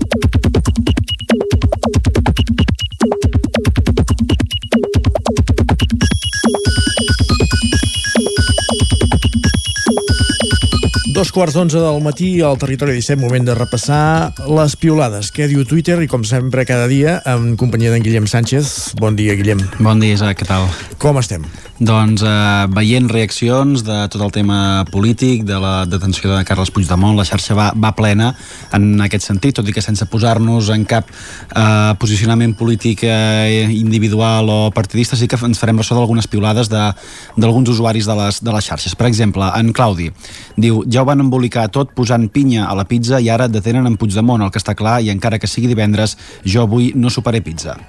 Dos 11.31 11.37
quarts 11.39 11.55
d'onze 11.55 11.79
del 11.79 12.01
matí 12.03 12.29
al 12.43 12.57
territori 12.59 12.97
17, 12.97 13.15
moment 13.21 13.45
de 13.47 13.53
repassar 13.55 14.33
les 14.51 14.75
piolades. 14.75 15.29
Què 15.31 15.47
diu 15.47 15.63
Twitter 15.63 15.95
i 16.03 16.09
com 16.11 16.27
sempre 16.27 16.67
cada 16.67 16.91
dia 16.91 17.21
en 17.23 17.53
companyia 17.55 17.95
d'en 17.95 18.03
Guillem 18.03 18.27
Sánchez. 18.27 18.99
Bon 18.99 19.15
dia, 19.15 19.39
Guillem. 19.39 19.63
Bon 19.79 20.03
dia, 20.03 20.19
Isaac, 20.19 20.41
què 20.43 20.51
tal? 20.51 20.67
Com 20.99 21.23
estem? 21.23 21.47
Doncs 21.81 22.21
eh, 22.21 22.67
veient 22.69 23.07
reaccions 23.09 23.81
de 23.81 23.95
tot 24.13 24.21
el 24.21 24.29
tema 24.29 24.83
polític, 24.93 25.41
de 25.49 25.57
la 25.57 25.87
detenció 25.89 26.29
de 26.29 26.43
Carles 26.45 26.69
Puigdemont, 26.69 27.15
la 27.17 27.25
xarxa 27.25 27.55
va, 27.57 27.71
va 27.73 27.89
plena 27.97 28.27
en 28.77 29.01
aquest 29.01 29.25
sentit, 29.25 29.55
tot 29.57 29.65
i 29.65 29.73
que 29.73 29.81
sense 29.81 30.05
posar-nos 30.05 30.69
en 30.75 30.85
cap 30.85 31.09
eh, 31.09 31.95
posicionament 31.97 32.53
polític 32.59 33.01
eh, 33.09 33.65
individual 33.73 34.53
o 34.53 34.59
partidista, 34.75 35.17
sí 35.17 35.25
que 35.25 35.41
ens 35.41 35.57
farem 35.57 35.81
ressò 35.81 35.97
d'algunes 35.97 36.29
piolades 36.29 36.69
de- 36.69 36.91
d'alguns 37.41 37.73
usuaris 37.73 38.05
de 38.05 38.19
les, 38.19 38.43
de 38.45 38.53
les 38.53 38.69
xarxes. 38.69 38.93
Per 38.93 39.09
exemple, 39.09 39.49
en 39.57 39.73
Claudi 39.73 40.11
diu, 40.61 40.83
ja 40.85 41.01
ho 41.01 41.09
van 41.09 41.25
embolicar 41.25 41.65
tot 41.73 41.95
posant 41.97 42.29
pinya 42.29 42.67
a 42.69 42.77
la 42.77 42.85
pizza 42.85 43.17
i 43.17 43.33
ara 43.33 43.49
detenen 43.49 43.89
en 43.89 43.97
Puigdemont, 43.97 44.45
el 44.45 44.53
que 44.53 44.61
està 44.61 44.77
clar, 44.77 44.99
i 45.01 45.09
encara 45.09 45.41
que 45.41 45.49
sigui 45.49 45.73
divendres, 45.73 46.13
jo 46.45 46.61
avui 46.61 46.93
no 46.93 47.09
superé 47.09 47.41
pizza. 47.41 47.79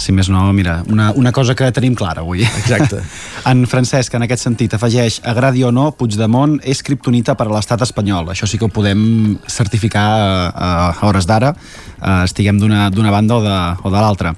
Si 0.00 0.14
més 0.16 0.30
no, 0.32 0.46
mira, 0.56 0.78
una, 0.88 1.10
una 1.12 1.30
cosa 1.32 1.54
que 1.54 1.68
tenim 1.76 1.94
clara 1.94 2.24
avui. 2.24 2.44
Exacte. 2.46 3.02
En 3.50 3.62
Francesc, 3.64 4.12
en 4.14 4.24
aquest 4.26 4.44
sentit, 4.44 4.74
afegeix 4.76 5.14
agradi 5.28 5.62
o 5.64 5.70
no, 5.72 5.86
Puigdemont 5.96 6.58
és 6.68 6.82
kriptonita 6.84 7.32
per 7.40 7.46
a 7.48 7.52
l'estat 7.54 7.80
espanyol. 7.86 8.28
Això 8.32 8.44
sí 8.48 8.58
que 8.60 8.66
ho 8.66 8.72
podem 8.72 9.38
certificar 9.48 10.04
a, 10.04 10.68
a 10.90 11.08
hores 11.08 11.24
d'ara, 11.28 11.54
eh, 11.54 12.24
estiguem 12.26 12.60
d'una 12.60 13.12
banda 13.14 13.38
o 13.38 13.44
de, 13.44 13.56
o 13.80 13.92
de 13.92 13.96
l'altra. 13.96 14.34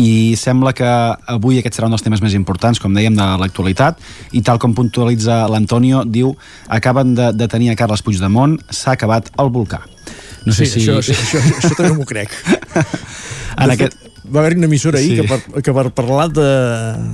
I 0.00 0.36
sembla 0.40 0.72
que 0.76 0.88
avui 1.36 1.60
aquest 1.60 1.76
serà 1.76 1.90
un 1.90 1.96
dels 1.96 2.06
temes 2.06 2.24
més 2.24 2.36
importants, 2.38 2.80
com 2.80 2.96
dèiem, 2.96 3.16
de 3.16 3.28
l'actualitat, 3.42 4.00
i 4.32 4.40
tal 4.40 4.60
com 4.62 4.74
puntualitza 4.76 5.44
l'Antonio, 5.52 6.04
diu 6.04 6.32
acaben 6.68 7.14
de 7.18 7.32
detenir 7.36 7.74
a 7.74 7.78
Carles 7.78 8.04
Puigdemont, 8.04 8.56
s'ha 8.70 8.96
acabat 8.96 9.32
el 9.36 9.52
volcà. 9.52 9.84
No 10.46 10.54
sé 10.54 10.64
sí, 10.64 10.80
si... 10.80 10.86
això, 10.86 11.00
això, 11.02 11.12
això, 11.12 11.60
això 11.60 11.76
també 11.76 11.94
m'ho 11.98 12.08
crec. 12.08 12.32
En 13.56 13.70
De 13.70 13.72
aquest... 13.72 13.94
fet, 13.96 14.05
va 14.34 14.40
haver 14.40 14.56
una 14.56 14.66
emissora 14.66 14.98
ahir 14.98 15.16
Sí. 15.16 15.22
que, 15.22 15.28
per, 15.28 15.62
que 15.62 15.72
per 15.72 15.90
parlar 15.94 16.28
de, 16.32 16.46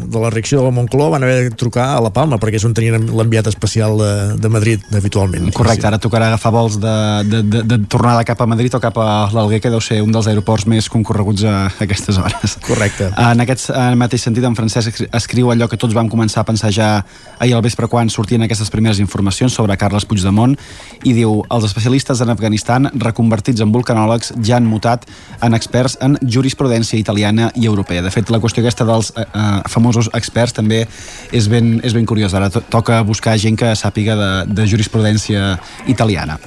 de 0.09 0.19
la 0.19 0.31
reacció 0.31 0.59
de 0.61 0.65
la 0.65 0.71
Moncloa 0.71 1.11
van 1.11 1.23
haver 1.23 1.51
de 1.51 1.57
trucar 1.57 1.91
a 1.97 2.01
la 2.01 2.11
Palma 2.15 2.39
perquè 2.41 2.57
és 2.57 2.65
on 2.65 2.75
tenien 2.75 3.05
l'enviat 3.13 3.47
especial 3.51 3.99
de, 4.01 4.13
de 4.41 4.49
Madrid 4.49 4.81
habitualment. 4.97 5.51
Correcte, 5.55 5.87
ara 5.87 5.99
tocarà 6.03 6.31
agafar 6.33 6.53
vols 6.55 6.79
de, 6.81 6.95
de, 7.29 7.43
de, 7.43 7.63
de 7.69 7.79
tornada 7.93 8.25
cap 8.25 8.41
a 8.41 8.47
Madrid 8.49 8.75
o 8.75 8.81
cap 8.81 8.97
a 8.99 9.29
l'Alguer, 9.35 9.61
que 9.61 9.71
deu 9.73 9.81
ser 9.85 10.01
un 10.03 10.13
dels 10.15 10.27
aeroports 10.31 10.67
més 10.71 10.89
concorreguts 10.93 11.45
a 11.45 11.57
aquestes 11.85 12.19
hores. 12.19 12.57
Correcte. 12.67 13.11
En 13.19 13.45
aquest 13.45 13.71
en 13.77 13.99
mateix 14.01 14.25
sentit, 14.25 14.45
en 14.49 14.57
Francesc 14.57 15.05
escriu 15.13 15.53
allò 15.53 15.69
que 15.69 15.77
tots 15.81 15.95
vam 15.95 16.09
començar 16.13 16.43
a 16.43 16.49
pensar 16.49 16.73
ja 16.73 16.91
ahir 17.39 17.55
al 17.57 17.63
vespre 17.65 17.89
quan 17.93 18.11
sortien 18.11 18.43
aquestes 18.47 18.71
primeres 18.73 19.03
informacions 19.03 19.53
sobre 19.53 19.77
Carles 19.77 20.07
Puigdemont 20.09 20.57
i 21.05 21.13
diu, 21.13 21.43
els 21.53 21.69
especialistes 21.69 22.25
en 22.25 22.33
Afganistan 22.33 22.89
reconvertits 22.95 23.61
en 23.61 23.73
vulcanòlegs 23.75 24.33
ja 24.43 24.57
han 24.57 24.67
mutat 24.71 25.05
en 25.43 25.55
experts 25.59 25.99
en 26.01 26.17
jurisprudència 26.23 27.02
italiana 27.03 27.51
i 27.59 27.67
europea. 27.69 28.03
De 28.05 28.13
fet, 28.15 28.31
la 28.33 28.41
qüestió 28.43 28.65
aquesta 28.65 28.87
dels 28.89 29.13
eh, 29.17 29.27
eh, 29.27 29.51
famosos 29.73 30.11
experts 30.17 30.57
també 30.57 30.85
és 31.33 31.51
ben, 31.53 31.77
és 31.85 31.95
ben 31.97 32.09
curiosa. 32.09 32.41
Ara 32.41 32.51
to 32.55 32.65
toca 32.73 33.03
buscar 33.07 33.37
gent 33.43 33.59
que 33.61 33.75
sàpiga 33.79 34.17
de, 34.19 34.33
de 34.55 34.69
jurisprudència 34.71 35.57
italiana. 35.91 36.39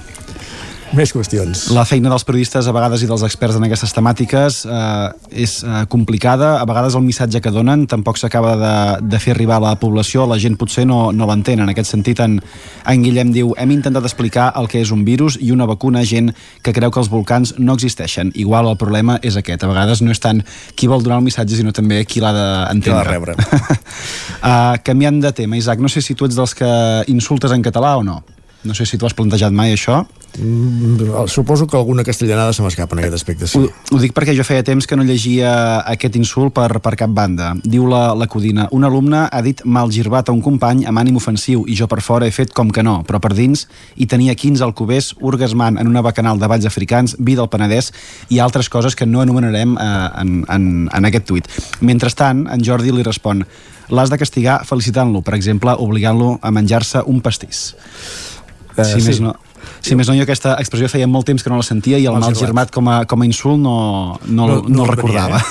Més 0.96 1.12
qüestions. 1.12 1.66
La 1.76 1.84
feina 1.84 2.08
dels 2.08 2.24
periodistes 2.24 2.70
a 2.70 2.74
vegades 2.76 3.02
i 3.04 3.08
dels 3.10 3.24
experts 3.28 3.58
en 3.60 3.66
aquestes 3.68 3.92
temàtiques 3.92 4.62
eh, 4.64 5.42
és 5.44 5.56
eh, 5.66 5.82
complicada. 5.92 6.54
A 6.62 6.68
vegades 6.70 6.96
el 6.96 7.04
missatge 7.04 7.42
que 7.44 7.52
donen 7.52 7.84
tampoc 7.92 8.20
s'acaba 8.22 8.54
de, 8.62 8.76
de 9.04 9.20
fer 9.20 9.34
arribar 9.34 9.58
a 9.58 9.64
la 9.66 9.74
població. 9.82 10.24
La 10.30 10.38
gent 10.40 10.56
potser 10.62 10.86
no, 10.88 11.10
no 11.12 11.28
l'entén. 11.28 11.60
En 11.60 11.72
aquest 11.74 11.92
sentit, 11.92 12.22
en, 12.24 12.38
en 12.40 13.04
Guillem 13.04 13.34
diu 13.36 13.52
hem 13.60 13.74
intentat 13.76 14.08
explicar 14.08 14.54
el 14.56 14.70
que 14.72 14.80
és 14.86 14.94
un 14.96 15.04
virus 15.08 15.36
i 15.42 15.52
una 15.52 15.68
vacuna 15.68 16.00
a 16.00 16.08
gent 16.08 16.32
que 16.64 16.72
creu 16.76 16.94
que 16.96 17.04
els 17.04 17.12
volcans 17.12 17.58
no 17.60 17.76
existeixen. 17.76 18.32
Igual 18.40 18.72
el 18.72 18.80
problema 18.80 19.20
és 19.20 19.36
aquest. 19.36 19.68
A 19.68 19.72
vegades 19.74 20.00
no 20.06 20.16
és 20.16 20.24
tant 20.24 20.40
qui 20.80 20.88
vol 20.88 21.04
donar 21.04 21.20
el 21.20 21.28
missatge, 21.28 21.60
sinó 21.60 21.76
també 21.76 22.06
qui 22.08 22.24
l'ha 22.24 22.32
d'entendre. 22.32 22.88
Qui 22.88 22.96
l'ha 22.96 23.04
de 23.04 23.12
rebre. 23.12 23.36
uh, 23.36 24.80
canviant 24.88 25.20
de 25.28 25.36
tema, 25.36 25.60
Isaac, 25.60 25.84
no 25.84 25.92
sé 25.92 26.00
si 26.00 26.16
tu 26.16 26.30
ets 26.30 26.40
dels 26.40 26.56
que 26.56 26.72
insultes 27.12 27.52
en 27.52 27.68
català 27.68 27.98
o 28.00 28.08
no. 28.08 28.22
No 28.64 28.74
sé 28.74 28.88
si 28.88 28.98
tu 28.98 29.06
has 29.06 29.14
plantejat 29.14 29.52
mai 29.52 29.76
això. 29.76 30.06
Mm, 30.38 31.28
suposo 31.28 31.66
que 31.68 31.78
alguna 31.78 32.04
castellanada 32.04 32.52
se 32.54 32.62
m'escapa 32.62 32.96
en 32.96 33.00
aquest 33.00 33.16
aspecte, 33.16 33.48
sí. 33.48 33.60
Ho, 33.60 33.70
ho 33.96 34.00
dic 34.02 34.12
perquè 34.16 34.36
jo 34.36 34.44
feia 34.44 34.66
temps 34.68 34.88
que 34.88 34.98
no 34.98 35.06
llegia 35.08 35.52
aquest 35.88 36.18
insult 36.20 36.54
per, 36.56 36.82
per 36.84 36.96
cap 37.00 37.14
banda. 37.16 37.54
Diu 37.64 37.88
la, 37.88 38.10
la 38.18 38.28
Codina, 38.28 38.68
un 38.76 38.84
alumne 38.84 39.26
ha 39.32 39.42
dit 39.46 39.64
mal 39.64 39.94
girbat 39.96 40.30
a 40.30 40.36
un 40.36 40.42
company 40.44 40.84
amb 40.90 41.00
ànim 41.00 41.20
ofensiu 41.22 41.64
i 41.68 41.78
jo 41.80 41.88
per 41.92 42.02
fora 42.04 42.28
he 42.28 42.34
fet 42.36 42.52
com 42.56 42.72
que 42.74 42.84
no, 42.84 42.98
però 43.08 43.22
per 43.24 43.32
dins 43.38 43.66
hi 43.96 44.10
tenia 44.12 44.36
15 44.36 44.66
alcubers 44.66 45.14
orgasmant 45.22 45.80
en 45.80 45.88
una 45.88 46.04
bacanal 46.04 46.42
de 46.42 46.52
balls 46.52 46.68
africans, 46.68 47.16
vi 47.20 47.38
del 47.40 47.50
Penedès 47.52 47.94
i 48.30 48.42
altres 48.44 48.70
coses 48.70 48.96
que 48.96 49.08
no 49.08 49.24
anomenarem 49.24 49.78
eh, 49.80 49.88
en, 50.22 50.36
en, 50.52 50.68
en 50.92 51.10
aquest 51.12 51.30
tuit. 51.32 51.50
Mentrestant, 51.80 52.46
en 52.52 52.66
Jordi 52.66 52.92
li 52.92 53.08
respon 53.08 53.46
l'has 53.90 54.12
de 54.12 54.18
castigar 54.18 54.64
felicitant-lo, 54.66 55.22
per 55.22 55.36
exemple, 55.38 55.76
obligant-lo 55.80 56.36
a 56.42 56.52
menjar-se 56.52 57.06
un 57.06 57.22
pastís. 57.22 57.68
Eh, 58.76 58.84
si, 58.84 59.00
sí. 59.00 59.08
més 59.08 59.22
no, 59.24 59.36
si 59.82 59.96
més 59.96 60.08
no, 60.10 60.16
jo 60.18 60.24
aquesta 60.26 60.56
expressió 60.60 60.90
feia 60.92 61.08
molt 61.08 61.26
temps 61.30 61.44
que 61.44 61.50
no 61.50 61.58
la 61.62 61.66
sentia 61.68 61.98
i 62.00 62.06
el 62.10 62.18
Mal 62.20 62.36
girmat 62.36 62.72
com 62.72 62.88
a, 62.90 63.04
com 63.06 63.22
a 63.22 63.26
insult 63.26 63.60
no, 63.62 63.76
no, 64.26 64.48
no, 64.48 64.62
no, 64.62 64.64
no 64.70 64.86
el 64.86 64.92
recordava. 64.96 65.42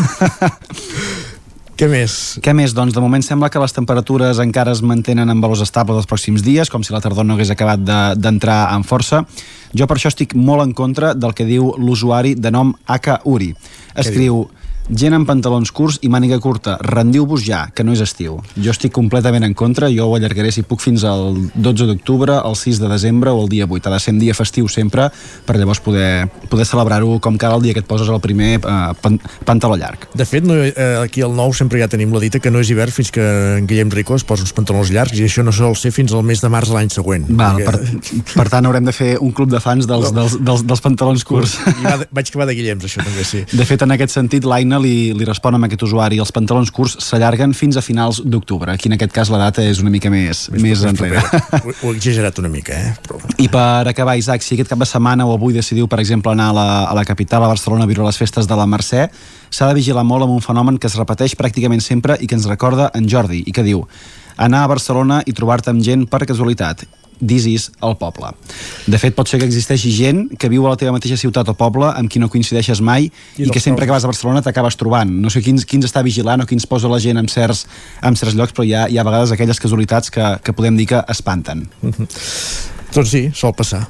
Què 1.74 1.88
més? 1.90 2.12
Què 2.38 2.52
més? 2.54 2.70
Doncs 2.70 2.94
de 2.94 3.02
moment 3.02 3.22
sembla 3.26 3.48
que 3.50 3.58
les 3.58 3.72
temperatures 3.74 4.38
encara 4.38 4.70
es 4.76 4.82
mantenen 4.86 5.30
en 5.32 5.40
valors 5.42 5.64
estables 5.64 5.98
els 5.98 6.06
pròxims 6.06 6.44
dies, 6.46 6.70
com 6.70 6.84
si 6.86 6.94
la 6.94 7.00
tardor 7.02 7.26
no 7.26 7.34
hagués 7.34 7.50
acabat 7.50 7.82
de- 7.82 8.14
d'entrar 8.14 8.68
de, 8.70 8.76
en 8.76 8.84
força. 8.86 9.24
Jo 9.74 9.88
per 9.90 9.96
això 9.98 10.12
estic 10.12 10.36
molt 10.38 10.62
en 10.62 10.70
contra 10.72 11.14
del 11.18 11.34
que 11.34 11.44
diu 11.48 11.72
l'usuari 11.76 12.36
de 12.38 12.52
nom 12.54 12.70
Aka 12.86 13.20
Uri. 13.26 13.50
Escriu, 13.98 14.44
gent 14.90 15.14
amb 15.16 15.26
pantalons 15.28 15.70
curts 15.72 15.98
i 16.04 16.10
màniga 16.12 16.36
curta, 16.44 16.76
rendiu-vos 16.84 17.40
ja, 17.46 17.62
que 17.74 17.84
no 17.86 17.94
és 17.96 18.02
estiu. 18.04 18.36
Jo 18.60 18.72
estic 18.74 18.92
completament 18.92 19.44
en 19.46 19.54
contra, 19.56 19.88
jo 19.92 20.06
ho 20.10 20.16
allargaré 20.18 20.50
si 20.52 20.62
puc 20.66 20.82
fins 20.84 21.04
al 21.08 21.38
12 21.54 21.86
d'octubre, 21.88 22.36
el 22.44 22.56
6 22.58 22.80
de 22.82 22.90
desembre 22.92 23.30
o 23.32 23.42
el 23.44 23.48
dia 23.48 23.64
8. 23.68 23.88
Ha 23.88 23.94
de 23.94 24.00
ser 24.02 24.12
un 24.14 24.20
dia 24.20 24.34
festiu 24.36 24.68
sempre 24.68 25.08
per 25.46 25.56
llavors 25.56 25.80
poder, 25.80 26.28
poder 26.50 26.66
celebrar-ho 26.68 27.18
com 27.24 27.38
cada 27.40 27.56
el 27.56 27.62
dia 27.64 27.72
que 27.72 27.80
et 27.80 27.88
poses 27.88 28.08
el 28.12 28.20
primer 28.20 28.58
eh, 28.60 28.92
pan, 29.00 29.16
pantaló 29.44 29.76
llarg. 29.80 30.08
De 30.14 30.26
fet, 30.28 30.44
no, 30.44 30.54
eh, 30.60 30.74
aquí 31.02 31.22
al 31.24 31.32
nou 31.36 31.52
sempre 31.56 31.80
ja 31.80 31.88
tenim 31.88 32.12
la 32.12 32.20
dita 32.20 32.40
que 32.40 32.52
no 32.52 32.60
és 32.60 32.70
hivern 32.70 32.92
fins 32.92 33.10
que 33.14 33.24
en 33.58 33.66
Guillem 33.70 33.90
Rico 33.94 34.14
es 34.18 34.24
posa 34.28 34.44
uns 34.44 34.52
pantalons 34.52 34.92
llargs 34.92 35.16
i 35.18 35.24
això 35.24 35.42
no 35.46 35.52
sol 35.54 35.76
ser 35.80 35.92
fins 35.96 36.12
al 36.12 36.22
mes 36.28 36.42
de 36.44 36.52
març 36.52 36.68
de 36.68 36.76
l'any 36.76 36.92
següent. 36.92 37.24
Val, 37.30 37.56
Perquè- 37.64 37.64
per, 37.64 38.34
per 38.34 38.48
tant, 38.52 38.66
haurem 38.68 38.84
de 38.84 38.92
fer 38.92 39.14
un 39.20 39.32
club 39.32 39.50
de 39.50 39.60
fans 39.64 39.88
dels, 39.88 40.12
No. 40.12 40.20
dels, 40.20 40.36
dels, 40.44 40.66
dels 40.68 40.80
pantalons 40.84 41.24
curts. 41.24 41.56
I 41.72 41.84
va 41.86 41.96
vaig 42.12 42.28
acabar 42.28 42.46
de 42.50 42.54
Guillems, 42.58 42.84
això 42.84 43.00
també, 43.04 43.24
sí. 43.24 43.44
De 43.52 43.64
fet, 43.64 43.80
en 43.82 43.94
aquest 43.96 44.12
sentit, 44.12 44.44
l'Aina 44.44 44.73
li, 44.82 45.12
li 45.16 45.26
respon 45.28 45.56
amb 45.56 45.66
aquest 45.66 45.84
usuari 45.86 46.18
els 46.22 46.32
pantalons 46.34 46.70
curts 46.74 46.96
s'allarguen 47.04 47.54
fins 47.56 47.78
a 47.78 47.82
finals 47.84 48.20
d'octubre. 48.24 48.72
Aquí, 48.72 48.88
en 48.90 48.96
aquest 48.96 49.12
cas, 49.14 49.30
la 49.32 49.40
data 49.40 49.64
és 49.64 49.82
una 49.82 49.92
mica 49.92 50.10
més, 50.12 50.46
més, 50.54 50.62
més 50.64 50.84
enrere. 50.88 51.22
Ho, 51.60 51.74
ho 51.74 51.92
he 51.92 51.96
exagerat 51.96 52.40
una 52.42 52.50
mica, 52.52 52.76
eh? 52.76 52.94
Però... 53.06 53.20
I 53.38 53.48
per 53.52 53.86
acabar, 53.90 54.16
Isaac, 54.20 54.44
si 54.46 54.56
aquest 54.56 54.72
cap 54.72 54.80
de 54.80 54.88
setmana 54.88 55.28
o 55.28 55.36
avui 55.36 55.56
decidiu, 55.56 55.88
per 55.90 56.00
exemple, 56.02 56.32
anar 56.32 56.50
a 56.52 56.56
la, 56.56 56.66
a 56.90 56.98
la 56.98 57.06
capital, 57.08 57.44
a 57.44 57.52
Barcelona, 57.52 57.86
a 57.86 57.90
viure 57.90 58.06
les 58.06 58.18
festes 58.20 58.50
de 58.50 58.58
la 58.58 58.66
Mercè, 58.70 59.08
s'ha 59.50 59.70
de 59.70 59.78
vigilar 59.78 60.04
molt 60.08 60.26
amb 60.26 60.34
un 60.34 60.44
fenomen 60.44 60.80
que 60.80 60.90
es 60.90 60.98
repeteix 60.98 61.36
pràcticament 61.38 61.84
sempre 61.84 62.18
i 62.20 62.30
que 62.30 62.38
ens 62.38 62.48
recorda 62.50 62.90
en 62.94 63.08
Jordi, 63.10 63.44
i 63.46 63.54
que 63.54 63.66
diu 63.66 63.84
anar 64.36 64.64
a 64.64 64.74
Barcelona 64.74 65.22
i 65.26 65.34
trobar-te 65.36 65.70
amb 65.70 65.82
gent 65.84 66.08
per 66.10 66.24
casualitat. 66.26 66.86
This 67.20 67.46
is 67.46 67.70
el 67.82 67.96
poble. 68.00 68.32
De 68.86 68.98
fet, 69.00 69.14
pot 69.16 69.28
ser 69.28 69.40
que 69.40 69.48
existeixi 69.48 69.92
gent 69.94 70.26
que 70.38 70.50
viu 70.52 70.66
a 70.66 70.74
la 70.74 70.80
teva 70.80 70.94
mateixa 70.96 71.18
ciutat 71.20 71.48
o 71.52 71.56
poble 71.58 71.88
amb 71.90 72.10
qui 72.10 72.22
no 72.22 72.30
coincideixes 72.32 72.82
mai 72.84 73.08
i, 73.08 73.46
i 73.46 73.50
que 73.50 73.62
sempre 73.62 73.86
que 73.86 73.94
vas 73.94 74.04
a 74.04 74.10
Barcelona 74.10 74.42
t'acabes 74.44 74.78
trobant. 74.80 75.10
No 75.24 75.32
sé 75.32 75.42
quins, 75.44 75.66
quins 75.68 75.88
està 75.88 76.04
vigilant 76.06 76.44
o 76.44 76.48
quins 76.50 76.66
posa 76.66 76.90
la 76.90 77.00
gent 77.02 77.20
en 77.20 77.30
certs, 77.30 77.66
en 78.02 78.16
certs 78.18 78.36
llocs, 78.38 78.54
però 78.56 78.66
hi 78.66 78.74
ha, 78.74 78.86
hi 78.88 78.98
ha 78.98 79.04
a 79.04 79.08
vegades 79.10 79.34
aquelles 79.34 79.60
casualitats 79.60 80.12
que, 80.14 80.36
que 80.44 80.56
podem 80.56 80.78
dir 80.80 80.90
que 80.92 81.04
espanten. 81.08 81.68
Mm 81.82 81.90
-hmm. 81.90 82.08
Doncs 82.94 83.10
sí, 83.10 83.30
sol 83.34 83.54
passar. 83.54 83.86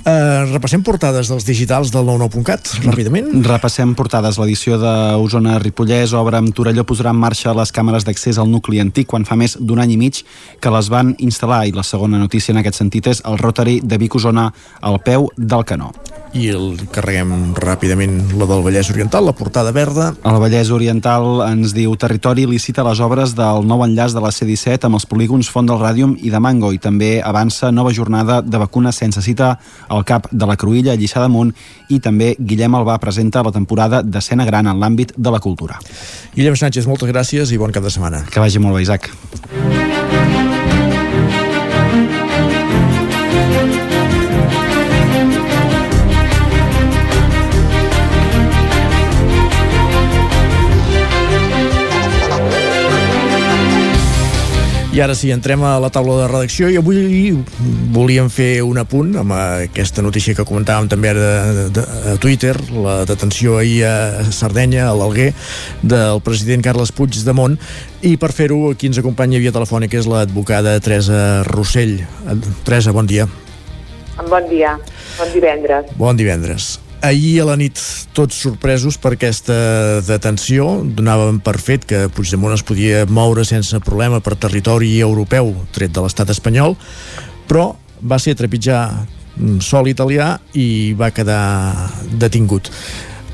Uh, 0.00 0.46
repassem 0.48 0.80
portades 0.80 1.28
dels 1.28 1.44
digitals 1.44 1.90
del 1.92 2.06
99.cat, 2.08 2.70
ràpidament. 2.86 3.28
Repassem 3.44 3.92
portades. 3.98 4.38
L'edició 4.40 4.78
d'Osona-Ripollès 4.80 6.14
obre 6.16 6.40
amb 6.40 6.54
Torelló 6.56 6.86
posarà 6.88 7.12
en 7.12 7.20
marxa 7.20 7.52
les 7.56 7.72
càmeres 7.76 8.08
d'accés 8.08 8.40
al 8.40 8.48
nucli 8.48 8.80
antic 8.80 9.10
quan 9.12 9.28
fa 9.28 9.36
més 9.36 9.58
d'un 9.60 9.82
any 9.82 9.92
i 9.92 10.00
mig 10.00 10.22
que 10.60 10.72
les 10.72 10.88
van 10.88 11.12
instal·lar 11.20 11.66
i 11.68 11.76
la 11.76 11.84
segona 11.84 12.22
notícia 12.22 12.56
en 12.56 12.62
aquest 12.62 12.80
sentit 12.80 13.12
és 13.12 13.20
el 13.28 13.36
Rotary 13.42 13.82
de 13.84 14.00
Vic-Osona 14.00 14.48
al 14.80 15.00
peu 15.04 15.28
del 15.36 15.68
canó 15.68 15.92
i 16.36 16.46
el 16.52 16.76
carreguem 16.94 17.54
ràpidament 17.58 18.34
la 18.38 18.46
del 18.48 18.62
Vallès 18.64 18.90
Oriental, 18.92 19.24
la 19.26 19.34
portada 19.36 19.72
verda. 19.74 20.10
El 20.26 20.38
Vallès 20.42 20.70
Oriental 20.74 21.42
ens 21.48 21.74
diu 21.74 21.96
Territori 21.98 22.46
licita 22.46 22.84
les 22.86 23.00
obres 23.02 23.34
del 23.38 23.66
nou 23.66 23.82
enllaç 23.86 24.14
de 24.14 24.22
la 24.22 24.30
C-17 24.34 24.86
amb 24.86 25.00
els 25.00 25.06
polígons 25.10 25.50
Font 25.50 25.68
del 25.68 25.80
Ràdium 25.80 26.16
i 26.20 26.30
de 26.30 26.40
Mango 26.42 26.72
i 26.74 26.78
també 26.82 27.12
avança 27.22 27.72
nova 27.74 27.92
jornada 27.96 28.40
de 28.42 28.62
vacunes 28.62 29.00
sense 29.02 29.22
cita 29.22 29.56
al 29.88 30.04
cap 30.06 30.28
de 30.30 30.46
la 30.46 30.58
Cruïlla, 30.60 30.96
Lliçà 30.98 31.22
d'Amunt 31.24 31.54
i 31.90 32.00
també 32.00 32.34
Guillem 32.38 32.78
Albà 32.78 32.98
presenta 33.02 33.42
la 33.42 33.54
temporada 33.54 34.02
de 34.02 34.22
Sena 34.22 34.46
Gran 34.46 34.70
en 34.70 34.78
l'àmbit 34.80 35.16
de 35.16 35.30
la 35.34 35.40
cultura. 35.40 35.80
Guillem 36.36 36.56
Sánchez, 36.56 36.86
moltes 36.86 37.10
gràcies 37.10 37.50
i 37.50 37.58
bon 37.58 37.74
cap 37.74 37.84
de 37.84 37.90
setmana. 37.90 38.24
Que 38.30 38.42
vagi 38.42 38.62
molt 38.62 38.78
bé, 38.78 38.86
Isaac. 38.86 39.10
I 54.90 54.98
ara 54.98 55.14
sí, 55.14 55.28
entrem 55.30 55.62
a 55.62 55.76
la 55.78 55.86
taula 55.94 56.16
de 56.18 56.24
redacció 56.26 56.66
i 56.66 56.74
avui 56.80 57.30
volíem 57.94 58.26
fer 58.26 58.64
un 58.66 58.80
apunt 58.82 59.12
amb 59.20 59.36
aquesta 59.36 60.02
notícia 60.02 60.34
que 60.34 60.42
comentàvem 60.48 60.88
també 60.90 61.12
ara 61.12 61.28
de, 61.54 61.66
de, 61.76 61.84
a 62.10 62.16
Twitter, 62.18 62.56
la 62.74 62.96
detenció 63.06 63.60
ahir 63.60 63.84
a 63.86 64.24
Sardenya, 64.34 64.88
a 64.88 64.96
l'Alguer, 64.98 65.28
del 65.86 66.18
president 66.26 66.66
Carles 66.66 66.90
Puigdemont, 66.90 67.54
i 68.02 68.16
per 68.18 68.32
fer-ho 68.34 68.74
qui 68.74 68.90
ens 68.90 68.98
acompanya 68.98 69.38
via 69.38 69.54
telefònica 69.54 70.02
és 70.02 70.10
l'advocada 70.10 70.74
Teresa 70.82 71.44
Rossell. 71.46 72.00
Teresa, 72.66 72.90
bon 72.90 73.06
dia. 73.06 73.30
Bon 74.26 74.50
dia, 74.50 74.74
bon 75.22 75.34
divendres. 75.38 75.98
Bon 76.02 76.18
divendres. 76.18 76.80
Ahir 77.00 77.40
a 77.40 77.46
la 77.48 77.54
nit, 77.56 77.80
tots 78.12 78.42
sorpresos 78.44 78.98
per 79.00 79.14
aquesta 79.14 79.54
detenció, 80.04 80.82
donàvem 80.84 81.38
per 81.40 81.54
fet 81.56 81.86
que 81.88 82.02
Puigdemont 82.12 82.52
es 82.52 82.64
podia 82.66 83.06
moure 83.08 83.46
sense 83.48 83.78
problema 83.80 84.18
per 84.20 84.36
territori 84.36 84.98
europeu, 85.00 85.54
tret 85.72 85.94
de 85.96 86.04
l'estat 86.04 86.28
espanyol, 86.34 86.76
però 87.48 87.70
va 88.04 88.18
ser 88.20 88.36
trepitjar 88.36 88.82
sol 89.64 89.88
italià 89.88 90.34
i 90.52 90.92
va 90.98 91.08
quedar 91.16 91.88
detingut. 92.20 92.68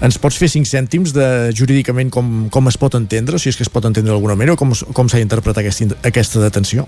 Ens 0.05 0.21
pots 0.23 0.39
fer 0.39 0.47
cinc 0.53 0.69
cèntims 0.71 1.11
de 1.17 1.27
jurídicament 1.57 2.13
com, 2.15 2.47
com 2.53 2.71
es 2.71 2.79
pot 2.79 2.95
entendre, 2.95 3.41
si 3.41 3.51
és 3.51 3.59
que 3.59 3.67
es 3.67 3.73
pot 3.73 3.85
entendre 3.89 4.13
d'alguna 4.13 4.37
manera, 4.39 4.55
o 4.55 4.61
com, 4.61 4.71
com 4.95 5.11
s'ha 5.11 5.19
d'interpretar 5.19 5.65
aquesta, 5.65 5.97
aquesta 6.07 6.43
detenció? 6.45 6.87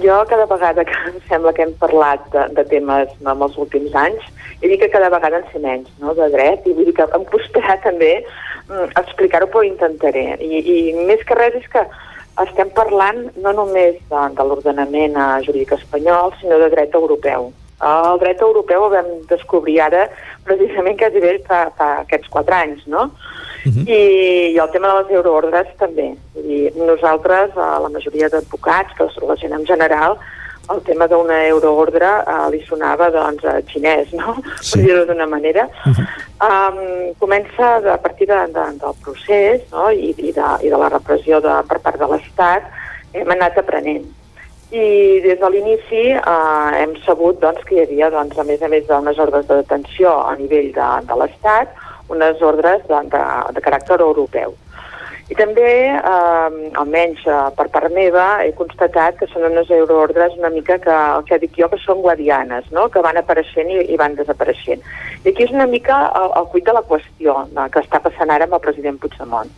Jo 0.00 0.20
cada 0.30 0.46
vegada 0.46 0.84
que 0.86 0.96
em 1.10 1.18
sembla 1.28 1.52
que 1.52 1.64
hem 1.66 1.72
parlat 1.80 2.24
de, 2.32 2.46
de 2.54 2.64
temes 2.70 3.10
no, 3.20 3.34
en 3.34 3.42
els 3.48 3.56
últims 3.58 3.96
anys, 3.98 4.28
he 4.64 4.68
dit 4.72 4.80
que 4.80 4.88
cada 4.88 5.10
vegada 5.12 5.42
en 5.42 5.46
sé 5.52 5.60
menys 5.60 5.90
no, 6.00 6.14
de 6.16 6.30
dret, 6.32 6.64
i 6.64 6.72
vull 6.72 6.88
dir 6.88 6.96
que 6.96 7.06
em 7.18 7.26
costarà 7.28 7.76
també 7.86 8.14
mm, 8.22 8.94
explicar-ho, 9.02 9.50
però 9.52 9.64
intentaré. 9.66 10.26
I, 10.40 10.62
I 10.64 10.78
més 11.04 11.22
que 11.28 11.36
res 11.38 11.58
és 11.60 11.68
que 11.72 11.84
estem 12.42 12.70
parlant 12.74 13.28
no 13.44 13.52
només 13.54 14.00
de, 14.10 14.22
de 14.38 14.46
l'ordenament 14.48 15.14
eh, 15.14 15.28
jurídic 15.46 15.76
espanyol, 15.76 16.32
sinó 16.40 16.58
de 16.62 16.70
dret 16.72 16.96
europeu. 16.96 17.52
El 17.84 18.18
dret 18.22 18.40
europeu 18.40 18.86
ho 18.86 18.90
vam 18.90 19.08
descobrir 19.28 19.80
ara 19.84 20.06
precisament 20.46 20.96
quasi 20.98 21.20
bé 21.20 21.34
fa, 21.46 21.66
fa 21.76 21.88
aquests 22.04 22.30
quatre 22.32 22.56
anys, 22.56 22.86
no? 22.86 23.10
Uh 23.64 23.72
-huh. 23.72 23.84
I, 23.88 24.00
I 24.54 24.58
el 24.58 24.70
tema 24.70 24.88
de 24.88 25.02
les 25.02 25.10
euroordres 25.18 25.68
també. 25.78 26.14
I 26.36 26.70
nosaltres, 26.76 27.56
a 27.56 27.78
la 27.80 27.88
majoria 27.88 28.28
d'advocats, 28.28 28.94
que 28.96 29.26
la 29.26 29.36
gent 29.36 29.52
en 29.52 29.66
general, 29.66 30.18
el 30.72 30.80
tema 30.86 31.06
d'una 31.10 31.42
euroordre 31.48 32.08
uh, 32.24 32.48
li 32.52 32.62
sonava 32.64 33.10
doncs 33.12 33.44
a 33.44 33.58
xinès, 33.68 34.12
no? 34.16 34.38
Sí. 34.60 34.78
Per 34.78 34.86
dir-ho 34.86 35.04
d'una 35.10 35.26
manera. 35.26 35.68
Uh 35.84 35.92
-huh. 35.92 36.06
um, 36.48 37.14
comença 37.18 37.76
a 37.92 37.98
partir 37.98 38.26
de, 38.26 38.40
de, 38.56 38.64
del 38.80 38.94
procés 39.04 39.60
no? 39.72 39.90
I, 39.90 40.14
i, 40.18 40.32
de, 40.32 40.48
i 40.62 40.68
de 40.68 40.76
la 40.76 40.88
repressió 40.88 41.40
de, 41.40 41.54
per 41.68 41.78
part 41.78 41.98
de 41.98 42.06
l'Estat 42.06 42.62
hem 43.12 43.30
anat 43.30 43.58
aprenent 43.58 44.04
i 44.74 45.20
des 45.22 45.38
de 45.38 45.48
l'inici 45.50 46.04
eh, 46.10 46.70
hem 46.80 46.94
sabut 47.04 47.38
doncs, 47.42 47.62
que 47.68 47.76
hi 47.76 47.82
havia, 47.84 48.10
doncs, 48.10 48.38
a 48.38 48.44
més 48.48 48.62
a 48.62 48.68
més 48.72 48.86
d'unes 48.88 49.18
ordres 49.22 49.46
de 49.46 49.60
detenció 49.60 50.10
a 50.26 50.34
nivell 50.40 50.72
de, 50.74 50.88
de 51.08 51.18
l'Estat, 51.20 51.74
unes 52.10 52.42
ordres 52.42 52.82
de, 52.88 53.00
de, 53.12 53.22
de 53.54 53.64
caràcter 53.64 54.00
europeu. 54.00 54.56
I 55.24 55.34
també, 55.38 55.68
eh, 55.96 56.56
almenys 56.80 57.22
eh, 57.24 57.36
per 57.56 57.68
part 57.72 57.92
meva, 57.96 58.26
he 58.44 58.52
constatat 58.58 59.16
que 59.16 59.28
són 59.30 59.46
unes 59.48 59.70
euroordres 59.72 60.36
una 60.36 60.50
mica 60.52 60.76
que, 60.78 60.92
el 60.92 61.24
que 61.24 61.38
dic 61.40 61.56
jo, 61.56 61.70
que 61.72 61.80
són 61.80 62.02
guadianes, 62.04 62.68
no? 62.76 62.90
que 62.92 63.00
van 63.04 63.16
apareixent 63.16 63.72
i, 63.72 63.80
i 63.88 63.96
van 63.96 64.18
desapareixent. 64.18 64.84
I 65.24 65.32
aquí 65.32 65.46
és 65.46 65.54
una 65.56 65.66
mica 65.70 65.96
el, 66.20 66.28
el 66.42 66.50
cuit 66.52 66.68
de 66.68 66.76
la 66.76 66.84
qüestió 66.84 67.38
no? 67.54 67.68
que 67.72 67.80
està 67.80 68.02
passant 68.04 68.30
ara 68.34 68.44
amb 68.44 68.58
el 68.58 68.64
president 68.68 69.00
Puigdemont. 69.00 69.52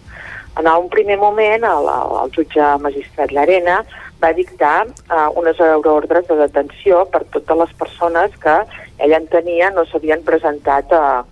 En 0.57 0.71
un 0.71 0.87
primer 0.89 1.19
moment, 1.21 1.67
el, 1.69 1.89
el 2.23 2.31
jutge 2.33 2.69
magistrat 2.81 3.35
Llarena 3.35 3.83
va 4.23 4.33
dictar 4.33 4.87
uh, 4.87 5.29
unes 5.37 5.59
euroordres 5.61 6.25
de 6.31 6.39
detenció 6.41 7.03
per 7.13 7.27
totes 7.35 7.59
les 7.61 7.75
persones 7.77 8.37
que 8.41 8.55
ell 9.05 9.13
entenia 9.19 9.69
no 9.75 9.85
s'havien 9.85 10.25
presentat 10.25 10.95
a, 10.97 11.03
a, 11.21 11.25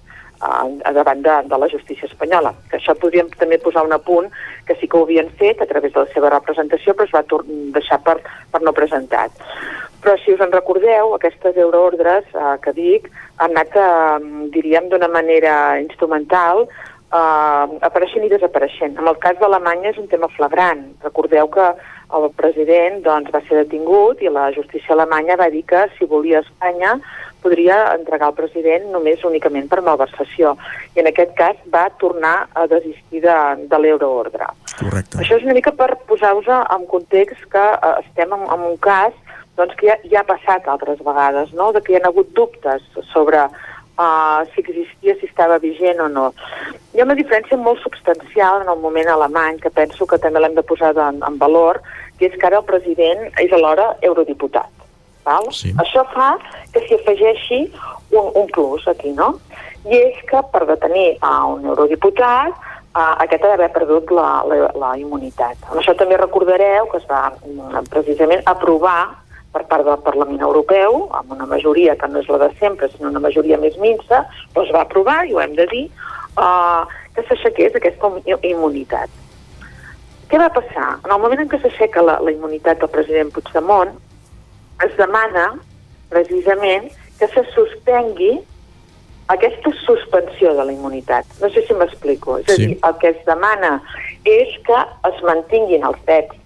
a 0.44 0.92
davant 0.92 1.22
de, 1.24 1.36
de 1.48 1.58
la 1.58 1.68
justícia 1.72 2.08
espanyola. 2.08 2.54
Que 2.70 2.78
això 2.78 2.94
podríem 2.98 3.30
també 3.38 3.58
posar 3.62 3.84
un 3.86 3.96
apunt 3.96 4.30
que 4.68 4.76
sí 4.80 4.88
que 4.88 4.98
ho 4.98 5.04
havien 5.06 5.30
fet 5.40 5.62
a 5.62 5.68
través 5.70 5.94
de 5.94 6.04
la 6.04 6.12
seva 6.12 6.32
representació, 6.34 6.94
però 6.94 7.08
es 7.08 7.14
va 7.14 7.42
deixar 7.76 8.00
per, 8.04 8.18
per 8.52 8.62
no 8.62 8.76
presentat. 8.76 9.44
Però 10.04 10.16
si 10.20 10.34
us 10.34 10.42
en 10.44 10.52
recordeu, 10.52 11.14
aquestes 11.14 11.56
euroordres 11.56 12.26
eh, 12.36 12.56
que 12.64 12.74
dic 12.76 13.08
han 13.38 13.54
anat, 13.54 13.76
eh, 13.76 14.48
diríem, 14.52 14.90
d'una 14.92 15.08
manera 15.08 15.78
instrumental 15.80 16.66
eh, 16.66 17.64
apareixent 17.88 18.26
i 18.26 18.32
desapareixent. 18.32 18.98
En 19.00 19.08
el 19.08 19.18
cas 19.22 19.40
d'Alemanya 19.40 19.94
és 19.94 20.00
un 20.02 20.10
tema 20.12 20.28
flagrant. 20.36 20.84
Recordeu 21.06 21.48
que 21.56 21.72
el 22.14 22.28
president 22.36 23.00
doncs, 23.04 23.32
va 23.34 23.40
ser 23.48 23.62
detingut 23.62 24.20
i 24.22 24.32
la 24.32 24.50
justícia 24.54 24.94
alemanya 24.94 25.38
va 25.40 25.48
dir 25.50 25.64
que 25.66 25.86
si 25.96 26.06
volia 26.10 26.42
Espanya 26.44 26.98
podria 27.44 27.78
entregar 27.94 28.30
el 28.32 28.38
president 28.38 28.88
només 28.94 29.24
únicament 29.28 29.68
per 29.70 29.82
malversació. 29.84 30.54
I 30.96 31.04
en 31.04 31.10
aquest 31.10 31.34
cas 31.38 31.60
va 31.74 31.86
tornar 32.00 32.48
a 32.54 32.66
desistir 32.70 33.22
de, 33.24 33.36
de 33.70 33.82
l'euroordre. 33.82 34.48
Correcte. 34.78 35.20
Això 35.20 35.38
és 35.38 35.46
una 35.46 35.56
mica 35.56 35.74
per 35.76 35.92
posar-vos 36.08 36.48
en 36.54 36.88
context 36.90 37.44
que 37.52 37.66
eh, 37.74 37.94
estem 38.06 38.32
en, 38.34 38.48
en 38.56 38.66
un 38.72 38.80
cas 38.82 39.14
doncs, 39.58 39.76
que 39.78 39.92
ja, 39.92 39.98
ja 40.10 40.24
ha 40.24 40.28
passat 40.28 40.66
altres 40.66 40.98
vegades, 41.04 41.52
no? 41.54 41.70
de 41.72 41.82
que 41.84 41.94
hi 41.94 42.00
ha 42.00 42.08
hagut 42.08 42.32
dubtes 42.34 42.82
sobre 43.12 43.44
uh, 43.46 44.42
si 44.54 44.64
existia, 44.64 45.14
si 45.20 45.28
estava 45.30 45.58
vigent 45.62 46.00
o 46.02 46.08
no. 46.08 46.30
Hi 46.94 47.02
ha 47.02 47.06
una 47.06 47.18
diferència 47.18 47.58
molt 47.58 47.82
substancial 47.84 48.62
en 48.62 48.72
el 48.72 48.80
moment 48.82 49.10
alemany, 49.10 49.60
que 49.62 49.70
penso 49.70 50.06
que 50.10 50.18
també 50.18 50.42
l'hem 50.42 50.56
de 50.58 50.66
posar 50.66 50.94
en, 50.96 51.22
en 51.26 51.38
valor, 51.38 51.82
que 52.18 52.30
és 52.30 52.38
que 52.38 52.48
ara 52.50 52.62
el 52.62 52.68
president 52.68 53.28
és 53.42 53.52
alhora 53.52 53.92
eurodiputat. 54.02 54.84
Val? 55.24 55.48
Sí. 55.56 55.72
Això 55.82 56.05
fa 56.12 56.34
que 56.74 56.84
s'hi 56.84 56.98
afegeixi 57.01 57.60
un, 58.12 58.30
un 58.34 58.46
plus 58.55 58.86
aquí, 58.90 59.12
no? 59.16 59.34
I 59.88 59.98
és 60.01 60.22
que 60.28 60.40
per 60.52 60.64
detenir 60.68 61.18
a 61.24 61.34
un 61.52 61.66
eurodiputat 61.68 62.55
uh, 62.94 63.14
aquest 63.24 63.44
ha 63.44 63.52
d'haver 63.52 63.70
perdut 63.74 64.12
la, 64.14 64.28
la, 64.48 64.70
la 64.80 64.94
immunitat. 65.01 65.60
Amb 65.70 65.82
això 65.82 65.96
també 65.98 66.18
recordareu 66.20 66.88
que 66.92 67.01
es 67.02 67.06
va 67.10 67.26
mm, 67.34 67.90
precisament 67.92 68.44
aprovar 68.51 69.24
per 69.55 69.64
part 69.70 69.86
del 69.86 70.01
Parlament 70.02 70.42
Europeu, 70.42 71.05
amb 71.14 71.34
una 71.36 71.46
majoria 71.46 71.94
que 71.98 72.09
no 72.10 72.18
és 72.18 72.30
la 72.32 72.40
de 72.42 72.51
sempre, 72.59 72.88
sinó 72.90 73.12
una 73.12 73.22
majoria 73.22 73.59
més 73.62 73.76
minsa, 73.78 74.24
doncs 74.55 74.72
va 74.74 74.82
aprovar, 74.82 75.20
i 75.28 75.34
ho 75.34 75.42
hem 75.44 75.55
de 75.55 75.68
dir, 75.70 75.84
uh, 76.34 76.82
que 77.14 77.22
s'aixequés 77.28 77.76
aquesta 77.78 78.10
immunitat. 78.42 79.12
Què 80.26 80.40
va 80.40 80.51
passar? 80.51 80.96
En 81.05 81.12
el 81.14 81.22
moment 81.22 81.44
en 81.44 81.52
què 81.52 81.60
s'aixeca 81.62 82.02
la, 82.02 82.18
la 82.24 82.34
immunitat 82.34 82.82
del 82.82 82.90
president 82.90 83.30
Puigdemont, 83.30 83.94
es 84.82 84.96
demana 84.98 85.52
precisament 86.10 86.90
que 87.18 87.28
se 87.30 87.44
suspengui 87.55 88.38
aquesta 89.32 89.70
suspensió 89.86 90.52
de 90.55 90.64
la 90.64 90.72
immunitat. 90.72 91.26
No 91.40 91.48
sé 91.51 91.64
si 91.66 91.74
m'explico. 91.74 92.38
És 92.42 92.51
sí. 92.51 92.55
a 92.55 92.56
dir, 92.59 92.78
el 92.88 92.96
que 93.01 93.12
es 93.14 93.20
demana 93.28 93.78
és 94.28 94.56
que 94.66 94.80
es 95.10 95.22
mantinguin 95.24 95.86
els 95.86 96.01
drets 96.09 96.36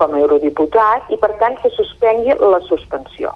com 0.00 0.14
a 0.14 0.22
eurodiputat 0.22 1.12
i, 1.14 1.18
per 1.20 1.34
tant, 1.38 1.58
se 1.62 1.70
suspengui 1.76 2.34
la 2.40 2.60
suspensió. 2.66 3.34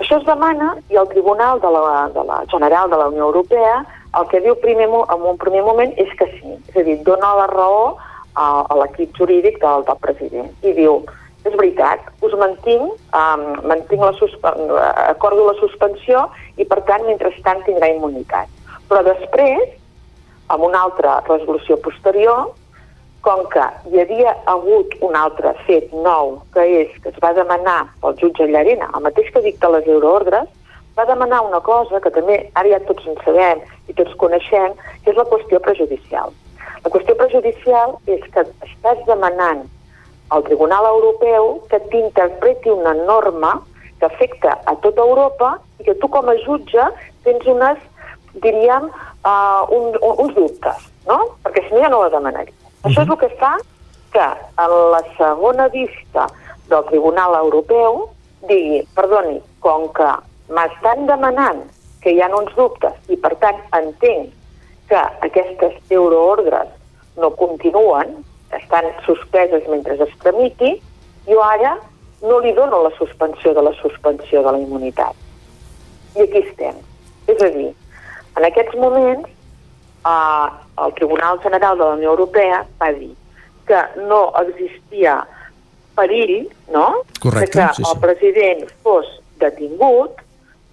Això 0.00 0.18
es 0.18 0.24
demana 0.26 0.72
i 0.90 0.96
el 0.98 1.10
Tribunal 1.12 1.60
de 1.62 1.70
la, 1.70 2.08
de 2.14 2.24
la 2.26 2.40
General 2.50 2.90
de 2.90 2.96
la 2.98 3.10
Unió 3.12 3.28
Europea 3.28 3.84
el 4.18 4.26
que 4.30 4.40
diu 4.40 4.54
primer, 4.62 4.86
en 4.86 5.26
un 5.26 5.38
primer 5.38 5.62
moment 5.66 5.92
és 5.98 6.10
que 6.18 6.26
sí, 6.36 6.56
és 6.70 6.76
a 6.78 6.84
dir, 6.86 6.96
dona 7.06 7.34
la 7.38 7.46
raó 7.50 7.96
a, 8.34 8.46
a 8.62 8.78
l'equip 8.80 9.14
jurídic 9.18 9.60
del, 9.62 9.84
del 9.88 10.00
president 10.02 10.50
i 10.62 10.74
diu, 10.76 11.00
és 11.44 11.54
veritat, 11.54 12.08
us 12.24 12.34
mantinc, 12.40 12.96
um, 13.12 13.44
mantinc 13.68 14.00
la 14.00 14.12
acordo 15.10 15.46
la 15.46 15.56
suspensió 15.60 16.26
i 16.56 16.64
per 16.64 16.80
tant 16.88 17.04
mentrestant 17.06 17.62
tindrà 17.66 17.90
immunitat. 17.92 18.48
Però 18.88 19.02
després, 19.04 19.74
amb 20.48 20.64
una 20.64 20.84
altra 20.88 21.18
resolució 21.28 21.76
posterior, 21.84 22.52
com 23.24 23.44
que 23.52 23.64
hi 23.90 24.00
havia 24.02 24.34
hagut 24.52 24.96
un 25.04 25.16
altre 25.16 25.54
fet 25.68 25.92
nou, 25.92 26.38
que 26.52 26.64
és 26.82 26.96
que 27.00 27.12
es 27.12 27.20
va 27.24 27.32
demanar 27.36 27.78
pel 28.02 28.16
jutge 28.20 28.48
Llarena, 28.48 28.90
el 28.96 29.04
mateix 29.06 29.30
que 29.32 29.44
dicta 29.44 29.72
les 29.72 29.88
euroordres, 29.88 30.48
va 30.96 31.06
demanar 31.08 31.40
una 31.44 31.60
cosa 31.60 32.00
que 32.00 32.12
també 32.14 32.36
ara 32.54 32.70
ja 32.70 32.80
tots 32.88 33.06
en 33.10 33.16
sabem 33.24 33.62
i 33.88 33.96
tots 33.96 34.16
coneixem, 34.20 34.76
que 35.04 35.12
és 35.12 35.16
la 35.20 35.28
qüestió 35.30 35.60
prejudicial. 35.64 36.32
La 36.84 36.92
qüestió 36.92 37.16
prejudicial 37.16 37.96
és 38.06 38.28
que 38.34 38.44
estàs 38.68 39.00
demanant 39.08 39.64
al 40.30 40.44
Tribunal 40.44 40.86
Europeu 40.88 41.60
que 41.70 41.80
t'interpreti 41.90 42.70
una 42.70 42.94
norma 42.94 43.58
que 43.98 44.06
afecta 44.06 44.58
a 44.64 44.76
tota 44.84 45.02
Europa 45.02 45.58
i 45.80 45.84
que 45.84 45.94
tu 46.00 46.08
com 46.08 46.28
a 46.28 46.36
jutge 46.44 46.88
tens 47.24 47.46
unes, 47.46 47.78
diríem, 48.42 48.88
uh, 48.88 49.62
un, 49.70 49.94
un, 50.00 50.16
uns 50.26 50.34
dubtes, 50.34 50.88
no? 51.06 51.20
Perquè 51.44 51.66
si 51.66 51.74
no 51.74 51.84
ja 51.84 51.92
no 51.92 52.02
la 52.02 52.10
demanaria. 52.16 52.56
Això 52.84 53.04
és 53.04 53.08
el 53.08 53.20
que 53.20 53.30
fa 53.38 53.54
que 54.14 54.26
en 54.64 54.74
la 54.92 55.02
segona 55.18 55.68
vista 55.68 56.26
del 56.68 56.84
Tribunal 56.90 57.36
Europeu 57.38 58.04
digui, 58.48 58.82
perdoni, 58.96 59.40
com 59.64 59.88
que 59.96 60.10
m'estan 60.52 61.06
demanant 61.08 61.64
que 62.04 62.12
hi 62.12 62.20
ha 62.20 62.30
uns 62.36 62.52
dubtes 62.58 62.96
i 63.08 63.16
per 63.20 63.32
tant 63.42 63.60
entenc 63.78 64.32
que 64.90 65.00
aquestes 65.26 65.76
euroordres 65.90 66.68
no 67.20 67.30
continuen, 67.38 68.18
estan 68.56 68.90
suspeses 69.06 69.66
mentre 69.68 69.96
es 70.00 70.16
tramiti, 70.22 70.74
jo 71.28 71.42
ara 71.42 71.76
no 72.22 72.40
li 72.40 72.52
dono 72.56 72.82
la 72.84 72.92
suspensió 72.96 73.54
de 73.54 73.62
la 73.62 73.72
suspensió 73.80 74.42
de 74.42 74.52
la 74.52 74.58
immunitat. 74.58 75.14
I 76.16 76.24
aquí 76.24 76.44
estem. 76.44 76.76
És 77.28 77.40
a 77.42 77.50
dir, 77.52 77.70
en 78.36 78.46
aquests 78.48 78.76
moments 78.80 79.28
eh, 79.28 80.48
el 80.84 80.94
Tribunal 80.94 81.40
General 81.40 81.78
de 81.78 81.84
la 81.84 81.96
Unió 81.98 82.10
Europea 82.10 82.64
va 82.80 82.92
dir 82.92 83.14
que 83.66 83.80
no 84.08 84.32
existia 84.42 85.22
perill, 85.96 86.50
no?, 86.72 87.04
Correcte, 87.20 87.60
que 87.60 87.74
sí, 87.74 87.84
sí. 87.84 87.90
el 87.90 88.00
president 88.02 88.64
fos 88.82 89.08
detingut 89.40 90.20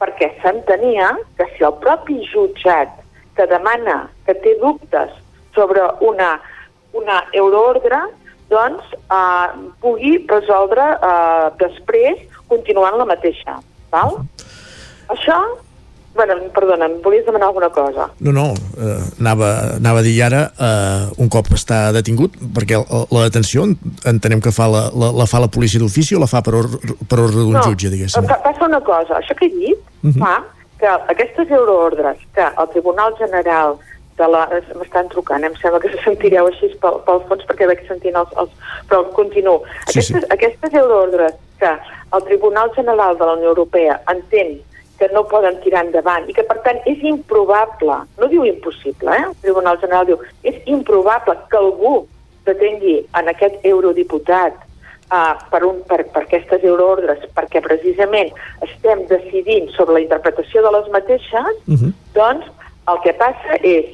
perquè 0.01 0.31
s'entenia 0.41 1.11
que 1.37 1.45
si 1.53 1.63
el 1.63 1.75
propi 1.83 2.19
jutjat 2.31 2.97
que 3.37 3.45
demana, 3.47 4.09
que 4.25 4.33
té 4.43 4.55
dubtes 4.59 5.13
sobre 5.55 5.83
una, 6.01 6.33
una 6.93 7.23
euroordre, 7.33 7.99
doncs 8.49 8.83
eh, 8.93 9.49
pugui 9.81 10.25
resoldre 10.27 10.83
eh, 11.01 11.49
després 11.59 12.19
continuant 12.51 12.97
la 12.99 13.05
mateixa. 13.05 13.59
Val? 13.91 14.19
Això 15.09 15.39
Bueno, 16.13 16.33
perdona, 16.51 16.89
em 16.91 16.97
volies 17.01 17.23
demanar 17.25 17.47
alguna 17.47 17.69
cosa. 17.71 18.09
No, 18.19 18.33
no, 18.35 18.49
eh, 18.75 18.97
anava, 19.21 19.77
anava 19.77 19.99
a 19.99 20.03
dir 20.03 20.17
ara, 20.25 20.41
eh, 20.59 21.05
un 21.23 21.29
cop 21.31 21.47
està 21.55 21.93
detingut, 21.95 22.33
perquè 22.51 22.75
la, 22.81 23.05
la 23.15 23.21
detenció 23.29 23.63
entenem 24.11 24.41
que 24.43 24.51
fa 24.51 24.67
la, 24.67 24.81
la, 24.91 25.13
la 25.21 25.27
fa 25.31 25.39
la 25.39 25.47
policia 25.47 25.79
d'ofici 25.79 26.17
o 26.17 26.19
la 26.19 26.27
fa 26.27 26.41
per, 26.43 26.53
or, 26.59 26.67
per 27.07 27.15
ordre 27.17 27.45
d'un 27.45 27.55
no, 27.55 27.63
jutge, 27.63 27.87
diguéssim? 27.93 28.27
pa- 28.27 28.41
passa 28.43 28.67
una 28.67 28.81
cosa, 28.83 29.21
això 29.21 29.37
que 29.39 29.47
he 29.47 29.53
dit 29.55 29.77
uh 29.79 30.07
Mhm. 30.09 30.11
-huh. 30.11 30.19
fa 30.19 30.43
que 30.79 30.87
aquestes 31.13 31.49
euroordres 31.49 32.17
que 32.35 32.41
el 32.43 32.67
Tribunal 32.75 33.15
General 33.17 33.77
de 34.17 34.27
la... 34.27 34.47
m'estan 34.79 35.09
trucant, 35.13 35.43
em 35.43 35.55
sembla 35.61 35.79
que 35.83 35.91
se 35.93 36.01
sentireu 36.03 36.49
així 36.49 36.71
pel, 36.83 36.99
pel 37.07 37.23
fons 37.29 37.45
perquè 37.49 37.69
veig 37.69 37.85
sentint 37.87 38.17
els... 38.21 38.33
els 38.41 38.51
però 38.89 39.03
continuo. 39.15 39.61
Sí, 39.87 39.99
aquestes, 39.99 40.27
aquestes 40.37 40.73
euroordres 40.73 41.37
que 41.61 41.71
el 42.15 42.23
Tribunal 42.27 42.71
General 42.75 43.17
de 43.17 43.25
la 43.25 43.37
Unió 43.39 43.53
Europea 43.53 44.01
entén 44.11 44.59
que 45.01 45.09
no 45.13 45.23
poden 45.25 45.55
tirar 45.63 45.85
endavant 45.87 46.27
i 46.29 46.33
que, 46.37 46.43
per 46.45 46.59
tant, 46.65 46.77
és 46.85 46.99
improbable, 47.09 47.95
no 48.21 48.27
diu 48.29 48.43
impossible, 48.45 49.15
eh? 49.17 49.29
el 49.31 49.37
Tribunal 49.41 49.79
General 49.81 50.05
diu, 50.05 50.19
és 50.45 50.59
improbable 50.69 51.33
que 51.49 51.57
algú 51.57 51.93
detengui 52.45 52.99
en 53.17 53.31
aquest 53.31 53.65
eurodiputat 53.65 54.59
uh, 55.09 55.33
per, 55.49 55.63
un, 55.65 55.81
per, 55.89 56.03
per 56.13 56.23
aquestes 56.27 56.61
euroordres, 56.61 57.25
perquè 57.33 57.63
precisament 57.65 58.29
estem 58.67 59.01
decidint 59.09 59.71
sobre 59.73 59.97
la 59.97 60.03
interpretació 60.05 60.61
de 60.67 60.75
les 60.77 60.91
mateixes, 60.93 61.57
Uh 61.65 61.77
-huh. 61.77 61.91
doncs 62.13 62.45
el 62.91 63.01
que 63.03 63.13
passa 63.13 63.57
és 63.63 63.85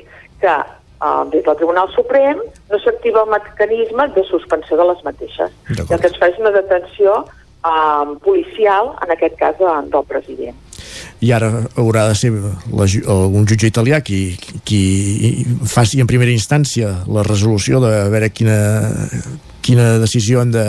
que 0.42 0.54
uh, 0.54 1.26
des 1.32 1.44
del 1.46 1.58
Tribunal 1.60 1.90
Suprem 1.96 2.44
no 2.72 2.80
s'activa 2.84 3.26
el 3.26 3.34
mecanisme 3.34 4.08
de 4.16 4.24
suspensió 4.30 4.78
de 4.78 4.88
les 4.92 5.04
mateixes. 5.08 5.52
I 5.74 5.82
el 5.82 6.00
que 6.00 6.12
es 6.12 6.18
fa 6.22 6.32
és 6.32 6.40
una 6.42 6.54
detenció 6.56 7.20
uh, 7.24 8.16
policial, 8.24 8.96
en 9.04 9.14
aquest 9.18 9.38
cas 9.42 9.60
de, 9.60 9.76
del 9.92 10.08
president. 10.14 10.64
i 11.22 11.32
ara 11.34 11.50
haurà 11.80 12.08
de 12.10 12.16
ser 12.18 12.30
la, 12.32 12.86
algun 12.86 13.48
jutge 13.50 13.70
italià 13.70 14.00
qui, 14.06 14.38
qui 14.68 14.82
faci 15.66 16.02
en 16.02 16.10
primera 16.10 16.34
instància 16.34 16.92
la 17.10 17.24
resolució 17.26 17.82
de 17.82 17.92
veure 18.14 18.30
quina, 18.30 18.58
quina 19.68 19.98
decisió 20.00 20.42
hem 20.42 20.52
de, 20.54 20.66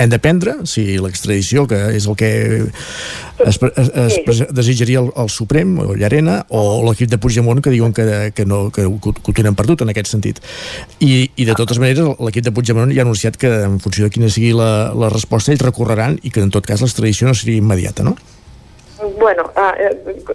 hem 0.00 0.12
de 0.12 0.18
prendre, 0.22 0.54
si 0.68 0.96
l'extradició, 1.00 1.66
que 1.68 1.80
és 1.96 2.06
el 2.08 2.16
que 2.16 2.30
es, 2.64 3.58
es, 3.58 3.90
es, 3.90 4.16
es 4.32 4.40
desitjaria 4.54 5.02
el, 5.02 5.10
el 5.20 5.28
Suprem, 5.32 5.74
o 5.82 5.96
Llarena, 5.98 6.38
o 6.48 6.82
l'equip 6.86 7.10
de 7.12 7.18
Puigdemont, 7.20 7.60
que 7.64 7.72
diuen 7.74 7.92
que, 7.96 8.06
que, 8.36 8.46
no, 8.48 8.70
que, 8.72 8.86
que 8.88 9.12
ho 9.12 9.36
tenen 9.36 9.58
perdut 9.58 9.84
en 9.84 9.92
aquest 9.92 10.12
sentit. 10.14 10.40
I, 11.04 11.26
i 11.36 11.48
de 11.48 11.56
totes 11.58 11.80
maneres, 11.82 12.14
l'equip 12.24 12.46
de 12.46 12.54
Puigdemont 12.54 12.94
ja 12.94 13.04
ha 13.04 13.08
anunciat 13.08 13.36
que 13.40 13.50
en 13.66 13.76
funció 13.84 14.08
de 14.08 14.14
quina 14.14 14.32
sigui 14.32 14.54
la, 14.56 14.70
la 14.96 15.12
resposta, 15.12 15.52
ells 15.52 15.66
recorreran 15.66 16.16
i 16.22 16.32
que 16.32 16.44
en 16.44 16.54
tot 16.54 16.64
cas 16.64 16.84
l'extradició 16.84 17.28
no 17.28 17.36
seria 17.36 17.60
immediata, 17.60 18.06
no? 18.06 18.16
Bueno, 19.18 19.50
uh, 19.58 19.74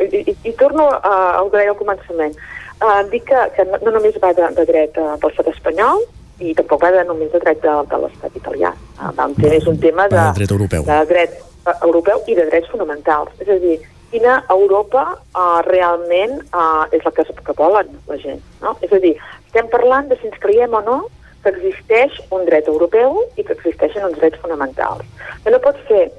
i, 0.06 0.22
i, 0.30 0.38
i 0.52 0.56
torno 0.60 0.92
uh, 0.92 1.12
al 1.40 1.50
que 1.50 1.58
deia 1.58 1.74
al 1.74 1.80
començament. 1.80 2.38
Uh, 2.80 3.02
dic 3.12 3.26
que, 3.28 3.40
que 3.58 3.66
no, 3.68 3.82
no 3.88 3.98
només 3.98 4.16
va 4.22 4.30
de, 4.38 4.54
de 4.56 4.64
dret 4.70 4.96
uh, 5.02 5.16
de 5.20 5.28
l'estat 5.28 5.50
espanyol 5.52 6.06
i 6.40 6.56
tampoc 6.58 6.84
va 6.84 6.92
de 6.96 7.04
només 7.08 7.32
de 7.34 7.42
dret 7.44 7.62
de, 7.64 7.76
de 7.92 8.02
l'estat 8.04 8.36
italià. 8.40 8.74
Va, 9.00 9.28
un 9.28 9.36
tema, 9.36 9.54
és 9.56 9.68
un 9.68 9.80
tema 9.80 10.08
de, 10.12 10.20
de 10.20 10.40
dret 10.40 10.54
europeu. 10.56 10.86
de 10.88 11.00
dret 11.12 11.38
uh, 11.40 11.76
europeu 11.88 12.24
i 12.28 12.38
de 12.38 12.46
drets 12.50 12.72
fonamentals. 12.72 13.34
És 13.44 13.52
a 13.52 13.60
dir, 13.62 13.78
quina 14.14 14.40
Europa 14.50 15.06
uh, 15.14 15.60
realment 15.68 16.40
uh, 16.50 16.88
és 16.96 17.04
la 17.06 17.14
que, 17.16 17.28
que 17.28 17.58
volen 17.58 17.92
la 18.10 18.18
gent. 18.24 18.42
No? 18.64 18.76
És 18.86 18.94
a 18.96 19.02
dir, 19.04 19.16
estem 19.46 19.70
parlant 19.72 20.10
de 20.10 20.18
si 20.20 20.30
ens 20.32 20.40
creiem 20.42 20.74
o 20.74 20.84
no 20.86 21.02
que 21.44 21.54
existeix 21.54 22.18
un 22.36 22.44
dret 22.48 22.68
europeu 22.68 23.22
i 23.40 23.46
que 23.46 23.56
existeixen 23.56 24.08
uns 24.08 24.18
drets 24.20 24.40
fonamentals. 24.44 25.06
Que 25.44 25.54
no 25.54 25.62
pot 25.64 25.78
ser 25.92 26.10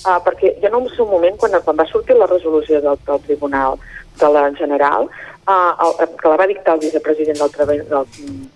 Uh, 0.00 0.16
perquè 0.24 0.54
jo 0.62 0.68
no 0.72 0.78
sé 0.88 1.02
un 1.02 1.10
moment, 1.10 1.34
quan, 1.36 1.52
quan 1.60 1.76
va 1.76 1.84
sortir 1.84 2.14
la 2.16 2.24
resolució 2.30 2.78
del, 2.80 2.96
del 3.04 3.18
Tribunal 3.26 3.74
de 4.16 4.28
la 4.32 4.46
General, 4.56 5.10
el, 5.50 6.16
que 6.20 6.28
la 6.28 6.36
va 6.40 6.46
dictar 6.50 6.74
el 6.76 6.84
vicepresident 6.84 7.40
del, 7.40 7.84
del 7.88 8.06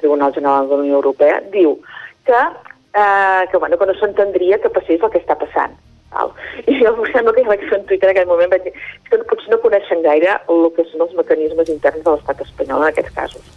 Tribunal 0.01 0.35
General 0.35 0.69
de 0.69 0.77
la 0.77 0.83
Unió 0.83 1.01
Europea, 1.01 1.41
diu 1.53 1.79
que, 2.27 2.43
uh, 2.43 3.43
que, 3.51 3.57
bueno, 3.59 3.79
que 3.79 3.87
no 3.87 3.97
s'entendria 3.99 4.61
que 4.61 4.73
passés 4.73 5.03
el 5.03 5.11
que 5.11 5.23
està 5.23 5.37
passant. 5.41 5.77
Val? 6.15 6.33
I 6.71 6.79
jo 6.79 6.93
em 6.95 7.13
sembla 7.13 7.35
que 7.35 7.45
vaig 7.49 7.65
fer 7.69 7.81
un 7.81 7.87
tuit 7.89 8.05
en 8.05 8.13
aquell 8.13 8.31
moment, 8.31 8.51
vaig 8.53 8.67
dir 8.69 8.73
"És 8.75 9.11
que 9.11 9.23
potser 9.31 9.51
no 9.51 9.61
coneixen 9.65 10.03
gaire 10.07 10.39
el 10.55 10.71
que 10.77 10.87
són 10.91 11.07
els 11.07 11.15
mecanismes 11.19 11.73
interns 11.75 12.05
de 12.05 12.15
l'estat 12.15 12.41
espanyol 12.47 12.85
en 12.85 12.93
aquests 12.93 13.15
casos. 13.19 13.53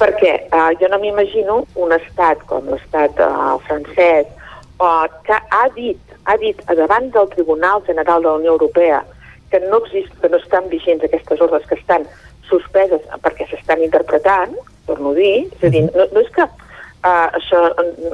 Perquè 0.00 0.34
uh, 0.52 0.70
jo 0.80 0.90
no 0.92 1.02
m'imagino 1.02 1.62
un 1.74 1.94
estat 1.98 2.44
com 2.50 2.70
l'estat 2.72 3.18
uh, 3.24 3.58
francès 3.66 4.26
uh, 4.80 5.06
que 5.26 5.38
ha 5.58 5.66
dit, 5.74 6.16
ha 6.24 6.36
dit 6.36 6.64
davant 6.82 7.10
del 7.10 7.30
Tribunal 7.34 7.82
General 7.86 8.22
de 8.22 8.28
la 8.28 8.40
Unió 8.42 8.56
Europea 8.56 9.04
que 9.50 9.60
no, 9.60 9.78
exist, 9.78 10.12
que 10.20 10.28
no 10.28 10.36
estan 10.36 10.68
vigents 10.68 11.04
aquestes 11.04 11.40
ordres 11.40 11.66
que 11.66 11.74
estan 11.74 12.04
suspeses 12.50 13.04
perquè 13.24 13.48
s'estan 13.48 13.84
interpretant, 13.84 14.56
torno 14.88 15.12
a 15.12 15.18
dir, 15.18 15.46
és 15.58 15.68
a 15.68 15.72
dir, 15.74 15.84
no, 15.94 16.08
no 16.12 16.24
és 16.24 16.30
que 16.34 16.44
uh, 16.44 17.28
això 17.38 17.62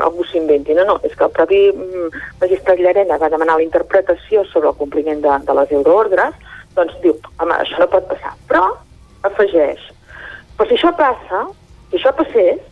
algú 0.06 0.27
s'inventi, 0.31 0.77
no, 0.77 0.86
no, 0.89 0.98
és 1.06 1.15
que 1.16 1.27
el 1.27 1.35
propi 1.36 1.61
mm, 1.73 2.20
magistrat 2.43 2.82
Llarena 2.82 3.19
va 3.23 3.32
demanar 3.32 3.59
la 3.61 3.66
interpretació 3.66 4.44
sobre 4.51 4.73
el 4.73 4.78
compliment 4.81 5.23
de, 5.24 5.39
de 5.47 5.59
les 5.61 5.74
euroordres, 5.78 6.36
doncs 6.74 6.94
diu, 7.02 7.16
home, 7.39 7.56
això 7.56 7.81
no 7.81 7.90
pot 7.90 8.06
passar. 8.11 8.35
Però 8.51 8.66
afegeix, 9.24 9.82
però 10.56 10.69
si 10.69 10.78
això 10.78 10.94
passa, 10.98 11.44
si 11.90 12.01
això 12.01 12.15
passés, 12.19 12.62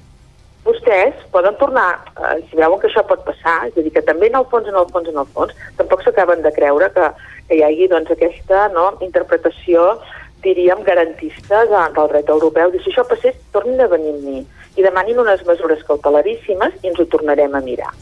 vostès 0.63 1.19
poden 1.35 1.57
tornar, 1.59 1.99
eh, 2.23 2.39
si 2.49 2.59
veuen 2.59 2.79
que 2.79 2.89
això 2.91 3.03
pot 3.07 3.25
passar, 3.27 3.67
és 3.67 3.77
a 3.77 3.83
dir, 3.83 3.93
que 3.95 4.05
també 4.07 4.29
en 4.31 4.39
el 4.39 4.47
fons, 4.51 4.69
en 4.69 4.79
el 4.79 4.87
fons, 4.95 5.09
en 5.11 5.19
el 5.19 5.31
fons, 5.35 5.55
tampoc 5.79 6.05
s'acaben 6.05 6.43
de 6.43 6.53
creure 6.55 6.91
que, 6.95 7.09
que 7.49 7.59
hi 7.59 7.65
hagi 7.67 7.89
doncs, 7.91 8.13
aquesta 8.15 8.69
no, 8.75 8.93
interpretació, 9.03 9.97
diríem, 10.43 10.83
garantista 10.87 11.65
de, 11.71 11.83
del 11.97 12.11
dret 12.13 12.29
europeu. 12.29 12.73
I 12.73 12.83
si 12.83 12.91
això 12.93 13.05
passés, 13.09 13.39
tornin 13.55 13.81
a 13.81 13.89
venir 13.91 14.15
amb 14.17 14.27
mi 14.27 14.43
i 14.77 14.85
demanin 14.85 15.21
unes 15.21 15.43
mesures 15.47 15.83
cautelaríssimes 15.89 16.79
i 16.83 16.91
ens 16.91 17.01
ho 17.01 17.07
tornarem 17.13 17.55
a 17.55 17.63
mirar. 17.65 17.93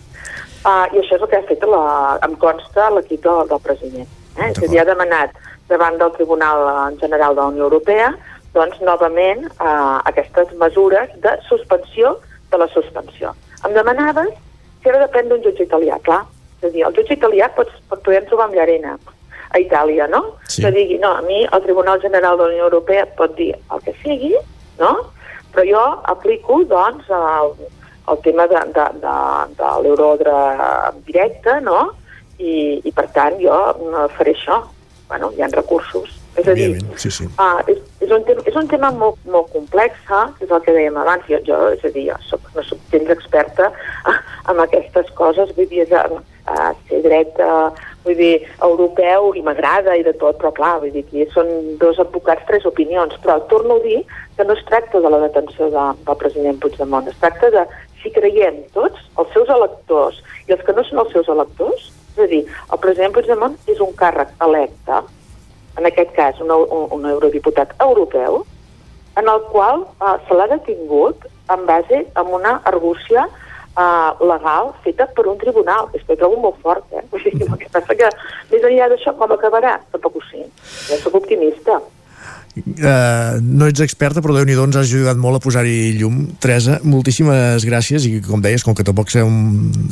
Uh, 0.61 0.87
I 0.93 1.01
això 1.01 1.17
és 1.17 1.23
el 1.23 1.31
que 1.31 1.39
ha 1.41 1.47
fet, 1.49 1.63
la, 1.67 1.85
em 2.27 2.35
consta, 2.41 2.91
l'equip 2.95 3.23
del, 3.25 3.47
del 3.51 3.63
president. 3.65 4.11
Eh? 4.37 4.51
És 4.51 4.61
a 4.61 4.69
dir, 4.69 4.81
ha 4.83 4.89
demanat 4.89 5.33
davant 5.71 5.97
del 5.99 6.13
Tribunal 6.17 6.97
General 7.01 7.35
de 7.35 7.41
la 7.41 7.53
Unió 7.55 7.69
Europea 7.69 8.11
doncs, 8.55 8.81
novament 8.83 9.45
uh, 9.47 10.03
aquestes 10.11 10.51
mesures 10.59 11.13
de 11.23 11.37
suspensió 11.47 12.17
de 12.51 12.59
la 12.59 12.67
suspensió. 12.75 13.31
Em 13.67 13.77
demanaves 13.77 14.33
si 14.83 14.91
ara 14.91 15.05
depèn 15.05 15.29
d'un 15.31 15.43
jutge 15.45 15.67
italià, 15.67 16.01
clar. 16.07 16.25
És 16.61 16.69
a 16.69 16.73
dir, 16.75 16.85
el 16.87 16.97
jutge 16.97 17.15
italià 17.17 17.49
pot, 17.57 17.71
pot 17.89 18.03
poder 18.05 18.25
trobar 18.29 18.49
amb 18.49 18.59
Llarena 18.59 18.97
a 19.51 19.59
Itàlia, 19.59 20.07
no? 20.11 20.23
Sí. 20.47 20.63
Que 20.63 20.71
digui, 20.75 20.99
no, 21.03 21.13
a 21.19 21.23
mi 21.27 21.43
el 21.45 21.63
Tribunal 21.63 22.01
General 22.01 22.39
de 22.39 22.45
la 22.45 22.51
Unió 22.55 22.69
Europea 22.69 23.07
pot 23.19 23.35
dir 23.37 23.53
el 23.57 23.83
que 23.85 23.95
sigui, 24.03 24.35
no? 24.79 24.93
Però 25.51 25.67
jo 25.67 25.85
aplico, 26.13 26.61
doncs, 26.71 27.09
el, 27.11 27.55
el 28.11 28.21
tema 28.23 28.47
de, 28.47 28.61
de, 28.77 28.87
de, 29.03 29.17
de 29.59 29.73
l'eurodre 29.83 30.37
directe, 31.07 31.59
no? 31.67 31.91
I, 32.39 32.81
I, 32.85 32.93
per 32.95 33.09
tant, 33.17 33.37
jo 33.43 33.59
faré 34.17 34.37
això. 34.37 34.63
Bueno, 35.11 35.33
hi 35.35 35.43
ha 35.43 35.51
recursos. 35.51 36.21
És 36.39 36.47
a 36.47 36.55
dir, 36.55 36.79
sí, 36.97 37.11
sí. 37.11 37.27
uh, 37.43 37.59
és, 37.67 37.81
és, 37.99 38.11
un 38.15 38.23
tema, 38.25 38.45
és 38.47 38.57
un 38.57 38.69
tema 38.71 38.93
molt, 38.95 39.19
molt 39.27 39.51
complex, 39.51 39.99
és 40.39 40.47
el 40.47 40.63
que 40.63 40.75
dèiem 40.77 40.97
abans. 40.97 41.27
Jo, 41.27 41.41
jo 41.45 41.59
és 41.75 41.83
a 41.85 41.91
dir, 41.91 42.07
jo 42.13 42.19
soc, 42.29 42.47
no 42.55 42.63
soc 42.65 42.85
gens 42.95 43.11
experta 43.17 43.73
en 44.51 44.63
aquestes 44.63 45.11
coses, 45.19 45.51
vull 45.59 45.69
dir, 45.73 45.83
és, 45.89 45.91
uh, 46.47 46.71
ser 46.87 47.03
dret, 47.05 47.43
uh, 47.43 47.90
vull 48.05 48.17
dir, 48.17 48.33
europeu, 48.65 49.31
i 49.37 49.43
m'agrada 49.45 49.97
i 49.99 50.05
de 50.07 50.15
tot, 50.21 50.39
però 50.41 50.53
clar, 50.57 50.75
vull 50.83 50.93
dir, 50.95 51.05
aquí 51.05 51.27
són 51.35 51.51
dos 51.83 52.01
advocats, 52.03 52.47
tres 52.49 52.67
opinions, 52.69 53.17
però 53.25 53.39
torno 53.53 53.77
a 53.77 53.85
dir 53.85 54.01
que 54.37 54.47
no 54.49 54.57
es 54.57 54.65
tracta 54.69 55.01
de 55.01 55.13
la 55.13 55.21
detenció 55.27 55.71
de, 55.75 55.87
del 56.07 56.21
president 56.23 56.61
Puigdemont, 56.63 57.09
es 57.11 57.19
tracta 57.21 57.51
de 57.55 57.67
si 58.01 58.13
creiem 58.15 58.63
tots, 58.73 59.01
els 59.21 59.33
seus 59.37 59.51
electors 59.53 60.23
i 60.49 60.57
els 60.57 60.63
que 60.65 60.75
no 60.77 60.85
són 60.89 61.03
els 61.05 61.13
seus 61.13 61.29
electors, 61.29 61.91
és 62.15 62.23
a 62.25 62.31
dir, 62.31 62.45
el 62.73 62.81
president 62.83 63.17
Puigdemont 63.17 63.59
és 63.71 63.83
un 63.85 63.93
càrrec 63.99 64.33
electe, 64.47 65.03
en 65.79 65.87
aquest 65.87 66.17
cas 66.17 66.41
un, 66.41 66.51
un, 66.51 66.89
un 66.97 67.05
eurodiputat 67.13 67.77
europeu, 67.85 68.43
en 69.21 69.29
el 69.29 69.45
qual 69.53 69.85
eh, 69.85 70.17
se 70.27 70.37
l'ha 70.39 70.49
detingut 70.55 71.29
en 71.53 71.67
base 71.67 72.05
a 72.15 72.23
una 72.23 72.61
argúcia 72.65 73.27
eh, 73.77 74.11
legal 74.33 74.75
feta 74.85 75.07
per 75.15 75.27
un 75.31 75.39
tribunal. 75.39 75.89
És 75.95 76.05
que 76.07 76.19
trobo 76.19 76.41
molt 76.41 76.61
fort, 76.65 76.85
eh? 76.93 77.05
Vull 77.13 77.25
dir, 77.29 77.47
el 77.47 77.57
que 77.63 77.71
passa 77.73 77.97
que 77.97 78.11
més 78.51 78.67
enllà 78.67 78.91
d'això, 78.93 79.17
com 79.19 79.37
acabarà? 79.37 79.79
Tampoc 79.95 80.21
ho 80.21 80.29
sé. 80.31 80.45
Jo 80.91 81.01
soc 81.05 81.19
optimista. 81.23 81.81
Uh, 82.51 83.39
no 83.41 83.69
ets 83.71 83.81
experta, 83.85 84.19
però 84.21 84.35
déu 84.35 84.45
nhi 84.45 84.57
ens 84.59 84.75
has 84.75 84.89
ajudat 84.91 85.19
molt 85.21 85.39
a 85.39 85.43
posar-hi 85.43 85.93
llum. 86.01 86.25
Teresa, 86.43 86.81
moltíssimes 86.83 87.63
gràcies 87.67 88.07
i 88.09 88.19
com 88.25 88.43
deies, 88.43 88.65
com 88.67 88.75
que 88.75 88.85
tampoc 88.87 89.13
som 89.13 89.37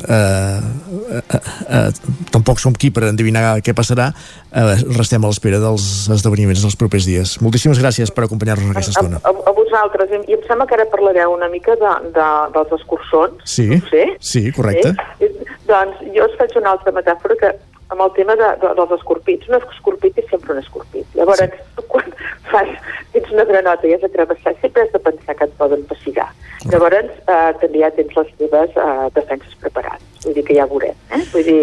uh, 0.03 0.59
uh, 0.59 1.39
uh, 1.39 2.11
tampoc 2.35 2.59
som 2.59 2.75
qui 2.75 2.91
per 2.91 3.07
endevinar 3.13 3.61
què 3.65 3.77
passarà, 3.79 4.11
uh, 4.11 4.75
restem 4.99 5.23
a 5.23 5.31
l'espera 5.31 5.63
dels 5.63 6.09
esdeveniments 6.19 6.65
dels 6.67 6.77
propers 6.81 7.07
dies. 7.07 7.37
Moltíssimes 7.45 7.79
gràcies 7.79 8.13
per 8.15 8.27
acompanyar-nos 8.27 8.75
aquesta 8.75 8.97
A, 8.97 9.07
estona. 9.07 9.23
a, 9.23 9.35
a 9.39 9.55
vosaltres, 9.69 10.11
i 10.27 10.35
em 10.35 10.43
sembla 10.49 10.67
que 10.67 10.75
ara 10.81 10.89
parlareu 10.91 11.37
una 11.37 11.49
mica 11.53 11.77
de, 11.77 11.95
de, 12.17 12.29
dels 12.57 12.73
escurçons. 12.81 13.45
Sí, 13.45 13.69
No 13.77 13.85
sé. 13.93 14.05
sí, 14.19 14.49
correcte. 14.57 14.95
Sí? 15.21 15.29
Doncs 15.69 16.01
jo 16.17 16.25
us 16.27 16.37
faig 16.41 16.57
una 16.57 16.73
altra 16.77 16.93
metàfora 16.97 17.37
que 17.37 17.53
amb 17.89 18.03
el 18.05 18.11
tema 18.17 18.35
de, 18.37 18.49
de, 18.61 18.71
dels 18.77 18.91
escorpits. 18.99 19.49
Un 19.49 19.57
escorpit 19.61 20.19
és 20.21 20.27
sempre 20.29 20.53
un 20.57 20.59
escorpit. 20.61 21.07
Llavors, 21.17 21.41
sí. 21.41 21.85
quan 21.89 22.11
fas, 22.51 22.69
ets 23.17 23.31
una 23.33 23.45
granota 23.49 23.89
i 23.89 23.95
has 23.97 24.03
de 24.05 24.11
travessar, 24.13 24.53
sempre 24.61 24.83
has 24.85 24.93
de 24.93 25.01
pensar 25.07 25.37
que 25.39 25.47
et 25.49 25.55
poden 25.61 25.85
pessigar. 25.89 26.27
Llavors, 26.69 27.15
eh, 27.25 27.53
també 27.63 27.81
ja 27.85 27.89
tens 27.97 28.13
les 28.19 28.35
teves 28.43 28.77
eh, 28.77 29.07
defenses 29.17 29.55
preparades. 29.63 30.05
Vull 30.27 30.37
dir 30.37 30.45
que 30.51 30.59
ja 30.59 30.67
veurem. 30.69 30.97
Eh? 31.17 31.23
Vull 31.33 31.47
dir, 31.49 31.63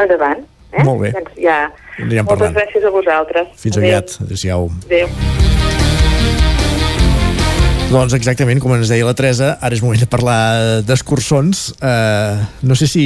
endavant. 0.00 0.40
Eh? 0.72 0.84
Molt 0.88 1.04
bé. 1.04 1.12
Doncs 1.18 1.36
ja... 1.44 1.58
Anirem 1.98 2.24
Moltes 2.28 2.46
parlant. 2.46 2.56
gràcies 2.60 2.84
a 2.88 2.94
vosaltres. 2.94 3.52
Fins 3.60 3.76
Adéu. 3.76 3.88
aviat. 3.90 4.16
Adéu-siau. 4.24 4.68
Adéu. 4.86 5.87
Doncs 7.88 8.12
exactament, 8.12 8.58
com 8.60 8.74
ens 8.76 8.90
deia 8.92 9.06
la 9.08 9.14
Teresa, 9.16 9.54
ara 9.64 9.72
és 9.72 9.80
moment 9.80 9.96
de 9.96 10.04
parlar 10.12 10.82
d'escurçons. 10.84 11.70
Uh, 11.80 12.36
no 12.68 12.76
sé 12.76 12.84
si 12.84 13.04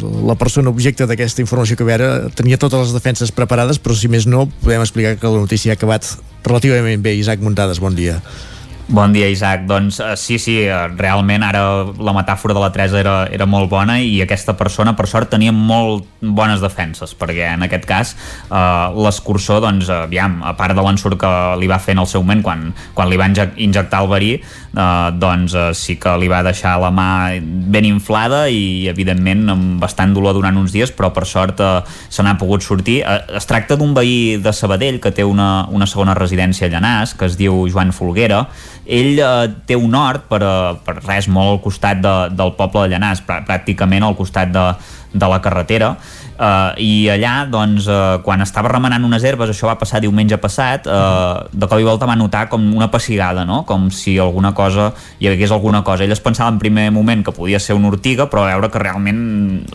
la 0.00 0.32
persona 0.40 0.72
objecte 0.72 1.04
d'aquesta 1.04 1.44
informació 1.44 1.76
que 1.76 1.84
ve 1.84 1.92
ara 1.98 2.08
tenia 2.32 2.56
totes 2.56 2.86
les 2.86 2.96
defenses 2.96 3.34
preparades, 3.36 3.76
però 3.76 3.92
si 3.92 4.08
més 4.08 4.24
no, 4.24 4.46
podem 4.64 4.80
explicar 4.80 5.18
que 5.20 5.28
la 5.28 5.44
notícia 5.44 5.74
ha 5.74 5.76
acabat 5.76 6.08
relativament 6.40 7.04
bé. 7.04 7.18
Isaac 7.20 7.44
Muntades, 7.44 7.84
bon 7.84 7.92
dia. 7.92 8.16
Bon 8.16 8.32
dia, 8.32 8.53
Isaac. 8.88 9.64
Doncs 9.66 10.00
uh, 10.00 10.14
sí, 10.16 10.38
sí, 10.38 10.68
uh, 10.68 10.88
realment 10.96 11.42
ara 11.42 11.84
la 11.98 12.12
metàfora 12.12 12.54
de 12.54 12.60
la 12.60 12.70
Teresa 12.72 12.98
era, 13.00 13.26
era 13.32 13.46
molt 13.46 13.70
bona 13.70 14.00
i 14.00 14.20
aquesta 14.22 14.54
persona, 14.56 14.94
per 14.96 15.06
sort, 15.06 15.30
tenia 15.30 15.52
molt 15.52 16.04
bones 16.20 16.60
defenses, 16.60 17.14
perquè 17.14 17.54
en 17.54 17.64
aquest 17.64 17.86
cas 17.86 18.14
uh, 18.50 18.92
l'escurçó, 18.94 19.60
doncs, 19.60 19.88
aviam, 19.88 20.42
a 20.44 20.54
part 20.56 20.74
de 20.76 20.82
l'ensurt 20.84 21.18
que 21.20 21.32
li 21.60 21.68
va 21.70 21.78
fer 21.78 21.94
en 21.96 22.04
el 22.04 22.10
seu 22.10 22.22
moment 22.22 22.42
quan, 22.44 22.72
quan 22.94 23.08
li 23.08 23.16
va 23.20 23.28
injec 23.28 23.56
injectar 23.56 24.04
el 24.04 24.10
verí, 24.12 24.32
uh, 24.74 25.08
doncs 25.14 25.54
uh, 25.56 25.70
sí 25.74 25.96
que 26.00 26.12
li 26.20 26.28
va 26.30 26.42
deixar 26.46 26.76
la 26.82 26.90
mà 26.94 27.08
ben 27.42 27.88
inflada 27.88 28.44
i, 28.52 28.86
evidentment, 28.90 29.46
amb 29.54 29.80
bastant 29.82 30.14
dolor 30.14 30.36
durant 30.36 30.58
uns 30.60 30.74
dies, 30.74 30.92
però 30.94 31.12
per 31.14 31.24
sort 31.30 31.62
uh, 31.64 31.80
se 32.08 32.26
n'ha 32.26 32.36
pogut 32.40 32.66
sortir. 32.66 33.00
Uh, 33.02 33.38
es 33.40 33.48
tracta 33.50 33.78
d'un 33.80 33.94
veí 33.96 34.36
de 34.42 34.52
Sabadell 34.52 35.00
que 35.00 35.14
té 35.14 35.24
una, 35.24 35.66
una 35.70 35.88
segona 35.90 36.14
residència 36.18 36.68
a 36.68 36.72
Llanàs, 36.74 37.16
que 37.18 37.30
es 37.30 37.38
diu 37.40 37.64
Joan 37.70 37.94
Folguera, 37.96 38.44
ell 38.84 39.18
eh, 39.18 39.48
té 39.66 39.76
un 39.76 39.94
hort 39.96 40.28
per, 40.28 40.42
eh, 40.44 40.74
per 40.84 40.98
res 41.00 41.28
molt 41.32 41.54
al 41.54 41.62
costat 41.64 42.02
de, 42.04 42.14
del 42.36 42.52
poble 42.58 42.84
de 42.84 42.94
Llanàs, 42.94 43.24
prà 43.24 43.40
pràcticament 43.48 44.04
al 44.04 44.16
costat 44.18 44.52
de, 44.52 44.66
de 45.14 45.30
la 45.30 45.40
carretera 45.40 45.94
Uh, 46.34 46.74
i 46.82 47.06
allà, 47.12 47.44
doncs, 47.46 47.86
uh, 47.86 48.18
quan 48.26 48.42
estava 48.42 48.72
remenant 48.72 49.04
unes 49.06 49.22
herbes, 49.22 49.52
això 49.52 49.68
va 49.68 49.76
passar 49.78 50.00
diumenge 50.02 50.34
passat, 50.42 50.88
uh, 50.90 51.46
de 51.46 51.68
cop 51.70 51.78
i 51.78 51.86
volta 51.86 52.08
va 52.10 52.16
notar 52.18 52.48
com 52.50 52.64
una 52.74 52.88
pessigada, 52.90 53.44
no? 53.46 53.62
com 53.68 53.86
si 53.94 54.16
alguna 54.18 54.50
cosa, 54.54 54.88
hi 55.22 55.30
hagués 55.30 55.54
alguna 55.54 55.84
cosa. 55.86 56.02
Ell 56.02 56.14
es 56.14 56.22
pensava 56.24 56.50
en 56.50 56.58
primer 56.58 56.88
moment 56.90 57.22
que 57.22 57.34
podia 57.36 57.60
ser 57.62 57.78
una 57.78 57.92
ortiga, 57.92 58.26
però 58.26 58.42
va 58.42 58.56
veure 58.56 58.72
que 58.74 58.82
realment 58.82 59.20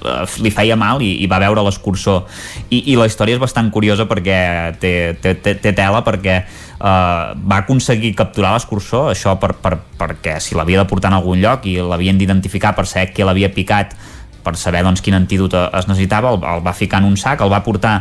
uh, 0.04 0.26
li 0.44 0.52
feia 0.52 0.76
mal 0.76 1.00
i, 1.00 1.14
i 1.24 1.30
va 1.32 1.40
veure 1.40 1.64
l'escurçó. 1.64 2.26
I, 2.68 2.84
I 2.92 3.00
la 3.00 3.08
història 3.08 3.40
és 3.40 3.44
bastant 3.44 3.72
curiosa 3.72 4.10
perquè 4.10 4.42
té, 4.84 4.94
té, 5.24 5.38
té, 5.40 5.56
té 5.64 5.76
tela, 5.78 6.04
perquè 6.04 6.42
Uh, 6.80 7.36
va 7.44 7.58
aconseguir 7.66 8.14
capturar 8.16 8.54
l'escurçó, 8.54 9.02
això 9.12 9.34
per, 9.36 9.50
per, 9.60 9.74
perquè 10.00 10.38
si 10.40 10.56
l'havia 10.56 10.80
de 10.80 10.88
portar 10.88 11.10
en 11.12 11.18
algun 11.18 11.42
lloc 11.44 11.66
i 11.68 11.74
l'havien 11.84 12.16
d'identificar 12.16 12.72
per 12.78 12.86
saber 12.88 13.10
què 13.12 13.28
l'havia 13.28 13.50
picat 13.52 13.98
per 14.50 14.58
saber 14.58 14.82
doncs, 14.86 15.04
quin 15.06 15.18
antídot 15.20 15.54
es 15.54 15.86
necessitava, 15.90 16.34
el, 16.34 16.42
el 16.56 16.66
va 16.66 16.74
ficar 16.74 17.04
en 17.04 17.12
un 17.12 17.18
sac, 17.22 17.44
el 17.46 17.54
va 17.54 17.62
portar 17.66 18.00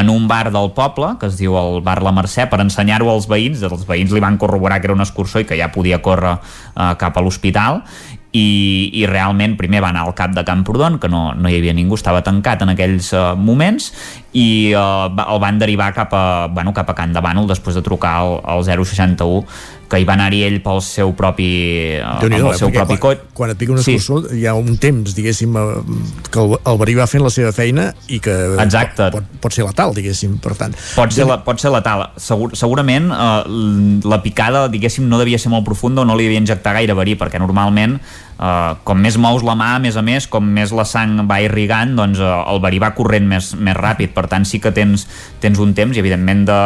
en 0.00 0.08
un 0.08 0.28
bar 0.30 0.48
del 0.54 0.70
poble, 0.72 1.16
que 1.20 1.28
es 1.28 1.36
diu 1.36 1.58
el 1.60 1.82
bar 1.84 1.98
La 2.06 2.14
Mercè, 2.14 2.46
per 2.48 2.62
ensenyar-ho 2.62 3.10
als 3.10 3.26
veïns. 3.28 3.64
Els 3.66 3.84
veïns 3.88 4.14
li 4.14 4.22
van 4.22 4.38
corroborar 4.40 4.78
que 4.80 4.88
era 4.88 4.96
un 4.96 5.04
escurçó 5.04 5.42
i 5.42 5.48
que 5.48 5.58
ja 5.58 5.68
podia 5.74 6.00
córrer 6.00 6.38
eh, 6.38 6.94
cap 7.00 7.18
a 7.18 7.24
l'hospital 7.24 7.82
i, 8.30 8.90
i 8.94 9.06
realment 9.10 9.56
primer 9.58 9.80
va 9.82 9.90
anar 9.90 10.04
al 10.06 10.14
cap 10.14 10.30
de 10.36 10.44
Camprodon, 10.46 11.00
que 11.02 11.10
no, 11.10 11.32
no 11.34 11.50
hi 11.50 11.58
havia 11.58 11.74
ningú, 11.74 11.98
estava 11.98 12.22
tancat 12.26 12.62
en 12.62 12.72
aquells 12.76 13.10
uh, 13.16 13.34
moments 13.34 13.90
i 14.38 14.70
uh, 14.78 15.10
el 15.10 15.42
van 15.42 15.58
derivar 15.58 15.90
cap 15.96 16.14
a, 16.14 16.24
bueno, 16.54 16.70
cap 16.76 16.92
a 16.92 16.94
Can 16.94 17.14
de 17.16 17.22
Bànol 17.24 17.50
després 17.50 17.74
de 17.74 17.82
trucar 17.82 18.14
al, 18.22 18.38
al 18.46 18.62
061 18.62 19.42
que 19.90 19.98
hi 20.00 20.06
va 20.06 20.14
anar-hi 20.14 20.44
ell 20.46 20.60
pel 20.62 20.78
seu 20.86 21.10
propi 21.18 21.48
uh, 21.98 22.20
amb 22.20 22.36
el 22.38 22.54
seu 22.58 22.70
propi 22.72 22.96
quan, 23.02 23.18
cotxe 23.18 23.34
quan 23.36 23.52
et 23.54 23.58
pica 23.58 23.74
un 23.74 23.82
escurçó 23.82 24.20
sí. 24.26 24.38
hi 24.38 24.46
ha 24.46 24.54
un 24.58 24.78
temps, 24.80 25.14
diguéssim 25.16 25.58
eh, 25.58 25.66
que 26.30 26.42
el, 26.44 26.56
el 26.70 26.80
verí 26.80 26.96
va 27.00 27.08
fent 27.10 27.24
la 27.26 27.32
seva 27.34 27.50
feina 27.56 27.90
i 28.08 28.20
que 28.22 28.36
Exacte. 28.62 29.10
Pot, 29.10 29.26
pot, 29.26 29.44
pot 29.46 29.56
ser 29.56 29.66
letal, 29.66 29.94
diguéssim, 29.96 30.38
per 30.42 30.54
tant 30.58 30.76
Pot 30.94 31.14
ser, 31.14 31.26
la, 31.28 31.40
pot 31.44 31.60
ser 31.60 31.72
letal. 31.74 32.06
Segur, 32.20 32.52
segurament 32.58 33.10
eh, 33.10 33.36
la 34.06 34.20
picada, 34.24 34.66
diguéssim, 34.72 35.08
no 35.10 35.18
devia 35.20 35.40
ser 35.40 35.52
molt 35.52 35.66
profunda 35.66 36.04
o 36.04 36.08
no 36.08 36.18
li 36.18 36.28
devia 36.28 36.42
injectar 36.42 36.76
gaire 36.78 36.96
verí, 36.98 37.18
perquè 37.18 37.42
normalment 37.42 37.98
Uh, 38.40 38.78
com 38.88 38.96
més 38.96 39.18
mous 39.20 39.42
la 39.44 39.52
mà, 39.52 39.74
a 39.76 39.80
més 39.84 39.98
a 40.00 40.02
més, 40.04 40.24
com 40.32 40.40
més 40.40 40.70
la 40.72 40.86
sang 40.88 41.26
va 41.28 41.42
irrigant, 41.44 41.90
doncs 41.98 42.22
uh, 42.24 42.38
el 42.48 42.62
verí 42.64 42.78
va 42.80 42.88
corrent 42.96 43.26
més, 43.28 43.50
més 43.60 43.76
ràpid. 43.76 44.14
Per 44.16 44.24
tant, 44.32 44.46
sí 44.48 44.56
que 44.64 44.72
tens, 44.72 45.04
tens 45.42 45.60
un 45.60 45.74
temps 45.76 45.92
i, 45.92 46.00
evidentment, 46.00 46.46
de, 46.48 46.56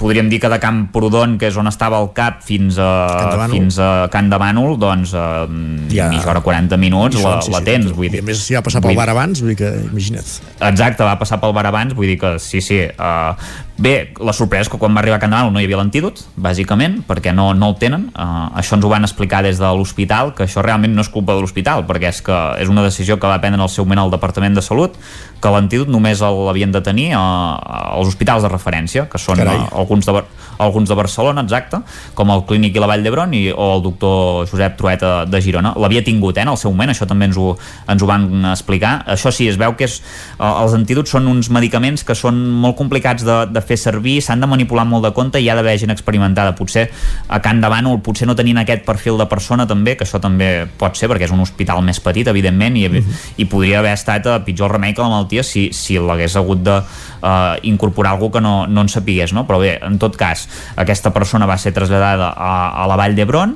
podríem 0.00 0.30
dir 0.32 0.40
que 0.40 0.48
de 0.48 0.58
Camprodon, 0.58 1.36
que 1.38 1.50
és 1.50 1.56
on 1.60 1.68
estava 1.68 2.00
el 2.00 2.08
cap, 2.16 2.40
fins 2.44 2.78
a, 2.80 2.88
Can 3.36 3.52
fins 3.52 3.78
a 3.78 4.08
Can 4.12 4.30
de 4.32 4.38
Bànol, 4.40 4.78
doncs 4.80 5.12
uh, 5.12 5.44
ja. 5.92 6.08
mitja 6.10 6.32
hora, 6.32 6.40
40 6.44 6.78
minuts, 6.80 7.20
la, 7.20 7.36
sí, 7.44 7.52
la 7.52 7.60
tens. 7.64 7.90
sí. 7.90 7.96
Vull 7.96 8.08
dir, 8.08 8.22
I 8.22 8.24
a 8.24 8.28
més, 8.30 8.40
si 8.40 8.56
va 8.56 8.64
passar 8.64 8.80
pel 8.84 8.96
bar 8.96 9.10
abans, 9.12 9.42
vull 9.44 9.52
dir 9.52 9.58
que, 9.60 9.72
imagina't. 9.90 10.30
Exacte, 10.70 11.04
va 11.04 11.18
passar 11.20 11.40
pel 11.42 11.52
bar 11.56 11.66
abans, 11.68 11.92
vull 11.96 12.08
dir 12.08 12.16
que 12.22 12.38
sí, 12.40 12.64
sí. 12.64 12.80
Uh, 12.96 13.36
bé, 13.80 13.94
la 14.24 14.34
sorpresa 14.36 14.68
és 14.68 14.72
que 14.72 14.80
quan 14.80 14.96
va 14.96 15.04
arribar 15.04 15.20
a 15.20 15.22
Can 15.22 15.34
de 15.34 15.36
Bànol 15.36 15.52
no 15.54 15.60
hi 15.60 15.68
havia 15.68 15.82
l'antídot, 15.82 16.24
bàsicament, 16.40 17.02
perquè 17.08 17.36
no, 17.36 17.50
no 17.52 17.72
el 17.74 17.76
tenen. 17.82 18.08
Uh, 18.14 18.48
això 18.60 18.80
ens 18.80 18.88
ho 18.88 18.92
van 18.92 19.04
explicar 19.04 19.44
des 19.44 19.60
de 19.60 19.72
l'hospital, 19.76 20.32
que 20.36 20.48
això 20.48 20.64
realment 20.64 20.96
no 20.96 21.04
és 21.04 21.12
culpa 21.12 21.36
de 21.36 21.44
l'hospital, 21.44 21.84
perquè 21.88 22.08
és 22.08 22.24
que 22.24 22.40
és 22.64 22.72
una 22.72 22.86
decisió 22.86 23.20
que 23.20 23.28
va 23.28 23.40
prendre 23.44 23.60
en 23.60 23.68
el 23.68 23.72
seu 23.72 23.84
moment 23.84 24.06
el 24.06 24.16
Departament 24.16 24.56
de 24.56 24.64
Salut, 24.64 24.96
que 25.40 25.52
l'antídot 25.52 25.88
només 25.88 26.20
l'havien 26.20 26.72
de 26.72 26.82
tenir 26.84 27.10
uh, 27.14 27.56
als 27.96 28.12
hospitals 28.12 28.44
de 28.44 28.52
referència, 28.52 29.06
que 29.10 29.18
són 29.20 29.40
uh, 29.40 29.56
alguns 29.72 30.06
de, 30.06 30.22
alguns 30.60 30.88
de 30.88 30.94
Barcelona, 30.94 31.42
exacte, 31.42 31.80
com 32.14 32.30
el 32.34 32.44
Clínic 32.48 32.76
i 32.76 32.82
la 32.82 32.88
Vall 32.90 33.04
d'Hebron 33.04 33.32
i, 33.34 33.46
o 33.50 33.68
el 33.76 33.84
doctor 33.84 34.48
Josep 34.50 34.76
Trueta 34.78 35.12
de 35.26 35.40
Girona. 35.42 35.72
L'havia 35.80 36.04
tingut 36.04 36.36
eh, 36.36 36.44
en 36.44 36.52
el 36.52 36.58
seu 36.60 36.72
moment, 36.74 36.92
això 36.92 37.08
també 37.08 37.30
ens 37.30 37.38
ho, 37.40 37.54
ens 37.90 38.04
ho 38.04 38.08
van 38.08 38.28
explicar. 38.52 38.98
Això 39.16 39.32
sí, 39.32 39.48
es 39.48 39.58
veu 39.60 39.74
que 39.78 39.88
és, 39.88 40.00
els 40.36 40.76
antídots 40.76 41.16
són 41.16 41.28
uns 41.30 41.48
medicaments 41.52 42.04
que 42.06 42.16
són 42.18 42.38
molt 42.60 42.76
complicats 42.78 43.24
de, 43.26 43.38
de 43.50 43.64
fer 43.64 43.78
servir, 43.80 44.18
s'han 44.24 44.44
de 44.44 44.50
manipular 44.50 44.84
molt 44.88 45.08
de 45.08 45.14
compte 45.16 45.40
i 45.40 45.48
hi 45.48 45.50
ha 45.52 45.56
d'haver 45.58 45.78
gent 45.80 45.94
experimentada. 45.94 46.52
Potser 46.58 46.86
a 47.28 47.40
Can 47.42 47.62
de 47.64 47.72
Bànol 47.72 48.02
potser 48.04 48.28
no 48.28 48.36
tenien 48.36 48.60
aquest 48.60 48.84
perfil 48.84 49.16
de 49.20 49.28
persona 49.30 49.66
també, 49.70 49.96
que 49.96 50.04
això 50.04 50.20
també 50.20 50.68
pot 50.80 50.98
ser 50.98 51.08
perquè 51.10 51.28
és 51.28 51.34
un 51.34 51.40
hospital 51.40 51.80
més 51.86 52.02
petit, 52.04 52.28
evidentment, 52.28 52.76
i, 52.76 52.86
uh 52.86 52.92
mhm. 52.92 53.00
-huh. 53.00 53.34
i 53.38 53.44
podria 53.46 53.78
haver 53.80 53.94
estat 53.96 54.26
a 54.26 54.44
pitjor 54.44 54.72
remei 54.72 54.92
que 54.94 55.02
la 55.02 55.08
malaltia 55.08 55.29
si, 55.46 55.68
si 55.76 55.98
l'hagués 56.02 56.34
hagut 56.36 56.64
de 56.66 56.76
uh, 56.82 57.54
incorporar 57.62 58.16
algú 58.16 58.32
que 58.34 58.42
no, 58.42 58.66
no 58.66 58.82
en 58.82 58.90
sapigués, 58.90 59.34
no? 59.36 59.46
Però 59.46 59.60
bé, 59.62 59.76
en 59.86 60.00
tot 60.02 60.18
cas, 60.18 60.48
aquesta 60.76 61.14
persona 61.14 61.46
va 61.46 61.58
ser 61.58 61.72
traslladada 61.76 62.34
a, 62.34 62.54
a 62.82 62.88
la 62.90 62.98
Vall 62.98 63.14
d'Hebron, 63.14 63.54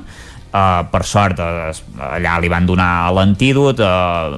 Uh, 0.55 0.85
per 0.87 1.01
sort 1.03 1.39
uh, 1.43 1.73
allà 1.99 2.37
li 2.39 2.47
van 2.47 2.63
donar 2.63 3.09
l'antídot 3.11 3.81
uh, 3.83 4.37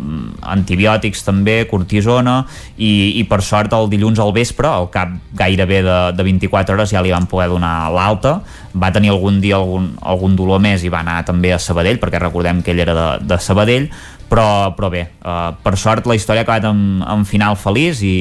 antibiòtics 0.50 1.22
també 1.22 1.60
cortisona 1.70 2.40
i, 2.74 3.20
i 3.20 3.24
per 3.30 3.38
sort 3.46 3.76
el 3.78 3.86
dilluns 3.92 4.18
al 4.24 4.34
vespre 4.34 4.66
al 4.66 4.90
cap 4.90 5.12
gairebé 5.38 5.84
de, 5.86 5.98
de 6.18 6.26
24 6.26 6.74
hores 6.74 6.96
ja 6.96 7.04
li 7.06 7.14
van 7.14 7.28
poder 7.30 7.52
donar 7.52 7.92
l'alta. 7.94 8.40
Va 8.74 8.90
tenir 8.96 9.12
algun 9.14 9.38
dia 9.44 9.60
algun, 9.60 9.92
algun 10.02 10.34
dolor 10.40 10.64
més 10.64 10.82
i 10.82 10.90
va 10.90 11.04
anar 11.06 11.20
també 11.28 11.54
a 11.54 11.62
Sabadell 11.62 12.02
perquè 12.02 12.24
recordem 12.24 12.64
que 12.66 12.74
ell 12.74 12.82
era 12.88 12.98
de, 12.98 13.08
de 13.28 13.38
Sabadell 13.38 13.86
però, 14.30 14.76
però 14.76 14.90
bé, 14.92 15.08
uh, 15.24 15.52
per 15.64 15.78
sort 15.80 16.08
la 16.10 16.16
història 16.18 16.44
ha 16.44 16.48
acabat 16.48 16.68
amb, 16.70 17.04
amb 17.08 17.28
final 17.28 17.58
feliç 17.60 18.02
i, 18.06 18.18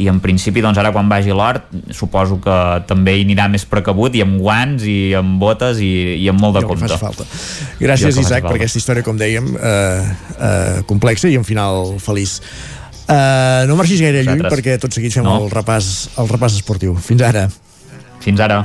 i 0.00 0.08
en 0.08 0.20
principi 0.24 0.62
doncs 0.64 0.78
ara 0.80 0.92
quan 0.94 1.08
vagi 1.10 1.34
l'hort 1.34 1.66
suposo 1.92 2.38
que 2.42 2.56
també 2.88 3.16
hi 3.18 3.24
anirà 3.26 3.48
més 3.52 3.64
precabut 3.68 4.14
i 4.16 4.22
amb 4.24 4.38
guants 4.40 4.86
i 4.88 5.12
amb 5.18 5.36
botes 5.42 5.82
i, 5.84 5.92
i 6.22 6.28
amb 6.32 6.40
molt 6.40 6.56
de 6.58 6.64
compte. 6.68 6.98
falta. 7.00 7.26
Gràcies 7.80 8.20
Isaac 8.22 8.46
per 8.48 8.56
aquesta 8.56 8.80
història 8.80 9.04
com 9.04 9.18
dèiem 9.20 9.50
eh, 9.56 10.12
eh, 10.38 10.78
complexa 10.88 11.28
i 11.28 11.36
en 11.40 11.44
final 11.48 11.98
feliç. 12.02 12.38
Eh, 13.02 13.64
no 13.68 13.76
marxis 13.76 14.00
gaire 14.00 14.22
lluny 14.24 14.46
perquè 14.46 14.78
tot 14.80 14.94
seguit 14.94 15.12
fem 15.12 15.26
no. 15.28 15.42
el, 15.42 15.50
repàs, 15.52 15.92
el 16.22 16.30
repàs 16.30 16.56
esportiu. 16.60 16.96
Fins 16.96 17.26
ara. 17.28 17.48
Fins 18.22 18.40
ara. 18.40 18.62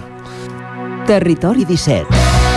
Territori 1.07 1.67
17 1.67 2.56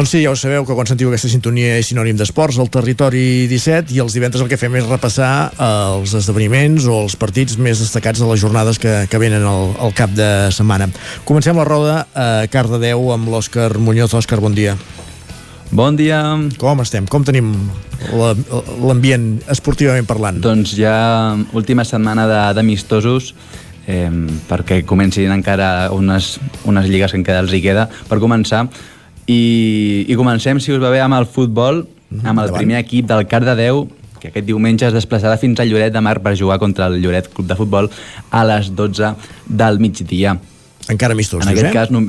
Doncs 0.00 0.14
sí, 0.14 0.22
ja 0.24 0.30
ho 0.32 0.36
sabeu 0.38 0.64
que 0.64 0.72
quan 0.72 0.88
sentiu 0.88 1.10
aquesta 1.10 1.28
sintonia 1.28 1.74
és 1.76 1.90
sinònim 1.90 2.16
d'esports 2.16 2.56
al 2.56 2.70
territori 2.72 3.44
17 3.50 3.92
i 3.92 3.98
els 4.00 4.14
divendres 4.16 4.40
el 4.40 4.48
que 4.48 4.56
fem 4.56 4.78
és 4.80 4.86
repassar 4.88 5.50
els 5.60 6.14
esdeveniments 6.16 6.86
o 6.88 7.02
els 7.02 7.18
partits 7.20 7.58
més 7.60 7.82
destacats 7.84 8.22
de 8.24 8.30
les 8.30 8.40
jornades 8.40 8.80
que, 8.80 8.94
que 9.12 9.20
venen 9.20 9.44
al, 9.44 9.74
al 9.76 9.92
cap 9.92 10.14
de 10.16 10.48
setmana. 10.56 10.88
Comencem 11.28 11.60
la 11.60 11.68
roda 11.68 11.98
a 12.16 12.48
Cardedeu 12.48 13.10
amb 13.12 13.28
l'Òscar 13.28 13.74
Muñoz. 13.76 14.16
Òscar, 14.16 14.40
bon 14.40 14.56
dia. 14.56 14.78
Bon 15.68 16.00
dia. 16.00 16.22
Com 16.56 16.80
estem? 16.80 17.04
Com 17.04 17.28
tenim 17.28 17.52
l'ambient 18.80 19.34
esportivament 19.52 20.08
parlant? 20.08 20.40
Doncs 20.40 20.78
ja 20.80 20.94
última 21.52 21.84
setmana 21.84 22.24
d'amistosos 22.56 23.34
eh, 23.84 24.08
perquè 24.48 24.80
comencin 24.88 25.28
encara 25.34 25.90
unes, 25.92 26.38
unes 26.64 26.88
lligues 26.88 27.12
que 27.12 27.20
encara 27.20 27.44
els 27.44 27.52
hi 27.52 27.60
queda. 27.68 27.84
Per 28.08 28.16
començar, 28.22 28.64
i, 29.30 30.06
I 30.10 30.18
comencem, 30.18 30.58
si 30.62 30.74
us 30.74 30.82
va 30.82 30.90
bé, 30.90 31.00
amb 31.04 31.18
el 31.18 31.26
futbol, 31.30 31.84
mm, 32.10 32.20
amb 32.24 32.42
el 32.42 32.50
Endavant. 32.50 32.58
primer 32.58 32.78
equip 32.82 33.06
del 33.10 33.26
Cardedeu, 33.30 33.84
que 34.20 34.28
aquest 34.28 34.46
diumenge 34.46 34.88
es 34.88 34.96
desplaçarà 34.96 35.38
fins 35.40 35.60
a 35.60 35.64
Lloret 35.64 35.94
de 35.94 36.00
Mar 36.04 36.18
per 36.20 36.36
jugar 36.36 36.58
contra 36.60 36.90
el 36.90 37.00
Lloret 37.00 37.30
Club 37.32 37.48
de 37.48 37.56
Futbol 37.56 37.90
a 38.30 38.44
les 38.44 38.74
12 38.76 39.14
del 39.46 39.78
migdia. 39.80 40.36
Encara 40.88 41.14
amistós, 41.14 41.46
En 41.46 41.52
aquest 41.52 41.70
eh? 41.70 41.72
cas, 41.72 41.90
no... 41.90 42.08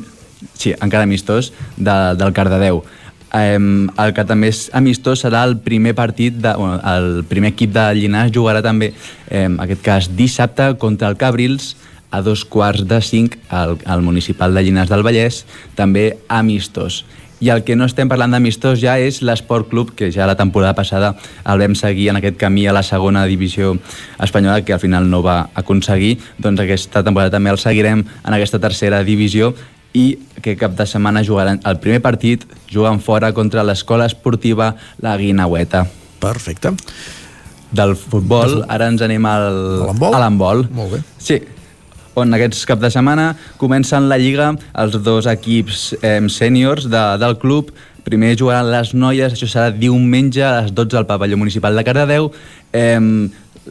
sí, 0.54 0.74
encara 0.74 1.04
amistós 1.04 1.54
de, 1.78 2.16
del 2.18 2.34
Cardedeu. 2.34 2.84
Um, 3.32 3.88
el 3.96 4.12
que 4.12 4.26
també 4.28 4.50
és 4.52 4.66
amistós 4.76 5.22
serà 5.24 5.46
el 5.48 5.56
primer 5.64 5.94
partit, 5.96 6.36
de, 6.44 6.52
bueno, 6.58 6.82
el 6.84 7.24
primer 7.30 7.54
equip 7.54 7.72
de 7.72 7.86
Llinars 7.96 8.34
jugarà 8.36 8.60
també, 8.66 8.92
um, 9.30 9.54
en 9.54 9.60
aquest 9.64 9.86
cas, 9.86 10.10
dissabte 10.18 10.74
contra 10.82 11.08
el 11.08 11.16
Cabrils, 11.16 11.78
a 12.12 12.22
dos 12.22 12.44
quarts 12.46 12.86
de 12.88 13.02
cinc 13.02 13.40
al, 13.50 13.78
al 13.86 14.04
municipal 14.04 14.54
de 14.54 14.64
Llinars 14.64 14.92
del 14.92 15.04
Vallès, 15.08 15.46
també 15.76 16.18
amistós. 16.28 17.06
I 17.42 17.50
el 17.50 17.64
que 17.66 17.74
no 17.74 17.88
estem 17.90 18.06
parlant 18.06 18.36
d'amistós 18.36 18.78
ja 18.84 19.00
és 19.02 19.24
l'Esport 19.26 19.72
Club, 19.72 19.96
que 19.98 20.12
ja 20.14 20.28
la 20.30 20.38
temporada 20.38 20.76
passada 20.78 21.16
el 21.42 21.62
vam 21.64 21.74
seguir 21.74 22.12
en 22.12 22.20
aquest 22.20 22.38
camí 22.38 22.68
a 22.70 22.76
la 22.76 22.84
segona 22.86 23.26
divisió 23.26 23.74
espanyola, 24.22 24.62
que 24.62 24.76
al 24.76 24.84
final 24.84 25.10
no 25.10 25.24
va 25.26 25.50
aconseguir. 25.58 26.20
Doncs 26.38 26.62
aquesta 26.62 27.02
temporada 27.02 27.34
també 27.34 27.50
el 27.50 27.58
seguirem 27.58 28.04
en 28.06 28.36
aquesta 28.38 28.62
tercera 28.62 29.02
divisió 29.04 29.56
i 29.98 30.20
que 30.44 30.54
cap 30.56 30.78
de 30.78 30.86
setmana 30.86 31.24
jugaran 31.26 31.60
el 31.66 31.80
primer 31.82 32.00
partit 32.06 32.46
jugant 32.72 33.02
fora 33.02 33.34
contra 33.34 33.66
l'escola 33.66 34.06
esportiva 34.06 34.76
La 35.02 35.18
Guinaueta. 35.18 35.88
Perfecte. 36.22 36.76
Del 37.72 37.96
futbol, 37.96 38.62
ara 38.70 38.92
ens 38.92 39.02
anem 39.02 39.26
al, 39.26 39.90
a 39.90 40.22
l'handbol. 40.22 40.68
Bé. 40.92 41.02
Sí, 41.18 41.40
on 42.16 42.34
aquests 42.36 42.66
cap 42.70 42.82
de 42.82 42.90
setmana 42.92 43.32
comencen 43.62 44.10
la 44.10 44.20
Lliga 44.20 44.52
els 44.84 44.98
dos 45.04 45.28
equips 45.32 45.92
eh, 46.02 46.20
sèniors 46.28 46.90
de, 46.92 47.04
del 47.22 47.38
club. 47.42 47.72
Primer 48.04 48.34
jugaran 48.40 48.72
les 48.74 48.96
noies, 48.98 49.36
això 49.36 49.48
serà 49.50 49.70
diumenge 49.72 50.44
a 50.44 50.62
les 50.62 50.74
12 50.74 50.98
al 50.98 51.08
pavelló 51.10 51.38
municipal 51.38 51.78
de 51.78 51.86
Cardedeu. 51.86 52.32
Eh, 52.74 53.00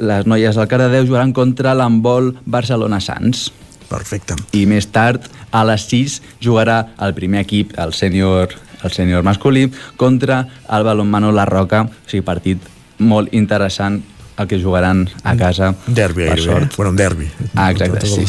les 0.01 0.27
noies 0.27 0.57
del 0.57 0.71
Cardedeu 0.71 1.09
jugaran 1.09 1.35
contra 1.37 1.75
l'handbol 1.75 2.35
Barcelona-Sants. 2.47 3.51
Perfecte. 3.91 4.37
I 4.55 4.65
més 4.71 4.87
tard, 4.95 5.25
a 5.51 5.65
les 5.67 5.89
6, 5.91 6.21
jugarà 6.45 6.85
el 7.03 7.15
primer 7.17 7.43
equip, 7.43 7.75
el 7.83 7.93
sènior 7.97 8.55
el 8.81 8.93
sènior 8.95 9.23
masculí, 9.23 9.71
contra 9.97 10.47
el 10.71 10.85
balonmano 10.85 11.33
La 11.33 11.45
Roca, 11.45 11.83
o 11.85 12.09
sigui, 12.09 12.25
partit 12.25 12.65
molt 13.01 13.35
interessant 13.37 14.01
el 14.41 14.49
que 14.49 14.59
jugaran 14.62 15.05
a 15.23 15.37
casa 15.37 15.75
derbi, 15.87 16.27
per 16.29 16.41
sort. 16.41 16.77
Bueno, 16.77 16.91
un 16.91 16.97
derbi. 16.97 17.29
Ah, 17.55 17.71
exacte, 17.71 18.07
sí. 18.07 18.25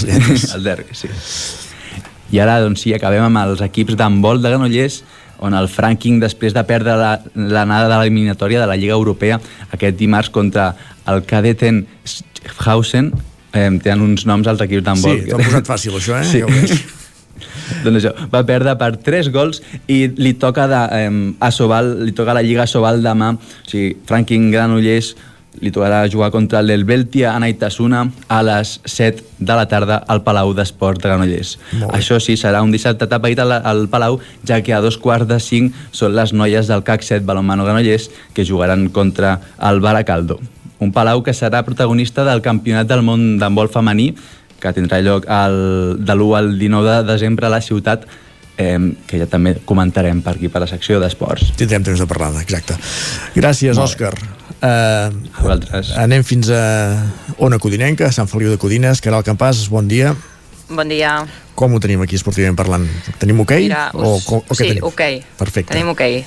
el 0.56 0.64
derbi, 0.64 0.94
sí. 0.94 1.08
I 2.32 2.40
ara, 2.40 2.60
doncs 2.64 2.84
sí, 2.86 2.94
acabem 2.96 3.24
amb 3.26 3.42
els 3.44 3.64
equips 3.64 3.98
d'handbol 4.00 4.42
de 4.44 4.52
Granollers, 4.54 5.02
on 5.42 5.56
el 5.58 5.68
Franking, 5.72 6.20
després 6.22 6.54
de 6.54 6.64
perdre 6.68 6.94
l'anada 6.94 7.88
la, 7.88 7.90
de 7.90 7.98
l'eliminatòria 7.98 8.62
de 8.62 8.70
la 8.70 8.78
Lliga 8.78 8.94
Europea 8.94 9.40
aquest 9.74 9.98
dimarts 9.98 10.30
contra 10.30 10.70
el 11.10 11.24
Kadeten 11.26 11.86
Hausen, 12.62 13.12
eh, 13.52 13.70
tenen 13.82 14.04
uns 14.06 14.28
noms 14.30 14.48
als 14.48 14.62
equips 14.68 14.86
d'handbol. 14.86 15.18
Sí, 15.18 15.32
t'ho 15.32 15.42
posat 15.42 15.72
fàcil, 15.74 15.98
això, 15.98 16.20
eh? 16.22 16.28
Sí. 16.30 16.44
Ja 16.44 17.00
doncs 17.84 18.02
això, 18.02 18.12
va 18.30 18.44
perdre 18.46 18.76
per 18.78 18.92
3 19.02 19.32
gols 19.34 19.62
i 19.90 20.04
li 20.14 20.36
toca 20.40 20.68
de, 20.70 20.82
eh, 21.00 21.34
a 21.40 21.52
Sobal, 21.56 21.94
li 22.06 22.14
toca 22.18 22.36
la 22.38 22.44
Lliga 22.46 22.68
Sobal 22.70 23.02
demà, 23.04 23.34
o 23.34 23.70
sigui, 23.70 23.96
Franking 24.08 24.52
Granollers 24.54 25.16
li 25.60 25.72
tocarà 25.74 26.06
jugar 26.10 26.32
contra 26.32 26.62
l'Helveltia 26.64 27.34
Anaitasuna 27.36 28.06
a 28.32 28.40
les 28.46 28.78
7 28.86 29.26
de 29.40 29.58
la 29.58 29.68
tarda 29.68 29.98
al 30.08 30.24
Palau 30.24 30.54
d'Esports 30.56 31.02
de 31.02 31.10
Granollers. 31.10 31.58
Això 31.92 32.22
sí, 32.24 32.38
serà 32.40 32.62
un 32.64 32.72
dissabte 32.72 33.10
tapaït 33.12 33.42
al, 33.44 33.58
al 33.60 33.88
Palau, 33.92 34.22
ja 34.48 34.62
que 34.64 34.74
a 34.74 34.82
dos 34.82 34.98
quarts 35.02 35.28
de 35.28 35.42
cinc 35.44 35.76
són 35.92 36.16
les 36.16 36.32
noies 36.32 36.72
del 36.72 36.86
CAC 36.88 37.04
7 37.04 37.28
Balonmano 37.28 37.68
Granollers 37.68 38.10
que 38.34 38.48
jugaran 38.48 38.88
contra 38.90 39.40
el 39.60 39.82
Baracaldo. 39.84 40.40
Un 40.80 40.96
Palau 40.96 41.22
que 41.22 41.36
serà 41.36 41.66
protagonista 41.68 42.24
del 42.26 42.42
Campionat 42.42 42.88
del 42.90 43.04
Món 43.06 43.36
d'handbol 43.42 43.70
femení 43.70 44.14
que 44.62 44.72
tindrà 44.74 45.02
lloc 45.02 45.26
el, 45.28 45.98
de 46.00 46.16
l'1 46.16 46.36
al 46.38 46.52
19 46.60 46.92
de 47.02 47.08
desembre 47.12 47.50
a 47.50 47.54
la 47.54 47.62
ciutat 47.66 48.06
eh, 48.58 48.78
que 49.08 49.20
ja 49.22 49.28
també 49.30 49.56
comentarem 49.66 50.22
per 50.22 50.36
aquí, 50.38 50.52
per 50.54 50.64
la 50.64 50.70
secció 50.70 51.02
d'esports. 51.02 51.54
Tindrem 51.60 51.86
temps 51.90 52.02
de 52.02 52.08
parlar, 52.10 52.34
exacte. 52.42 52.78
Gràcies, 53.36 53.78
Òscar. 53.82 54.14
Uh, 54.62 55.10
a 55.34 55.42
vosaltres. 55.42 55.92
Anem 55.98 56.22
fins 56.22 56.52
a 56.54 56.62
Ona 57.42 57.58
Codinenca, 57.58 58.12
Sant 58.14 58.30
Feliu 58.30 58.52
de 58.54 58.60
Codines. 58.62 59.02
Caral 59.02 59.26
Campàs, 59.26 59.66
bon 59.74 59.88
dia. 59.90 60.14
Bon 60.70 60.88
dia. 60.88 61.16
Com 61.58 61.74
ho 61.74 61.80
tenim 61.84 62.04
aquí 62.06 62.16
esportivament 62.16 62.56
parlant? 62.60 62.86
Tenim 63.20 63.42
hoquei? 63.42 63.66
Okay? 63.66 63.72
Mira, 63.72 63.90
us... 63.98 64.28
o, 64.30 64.38
o, 64.38 64.44
o 64.46 64.56
sí, 64.56 64.70
tenim? 64.70 64.86
hoquei. 64.86 65.24
Perfecte. 65.40 65.74
Tenim 65.74 65.90
hoquei. 65.92 66.22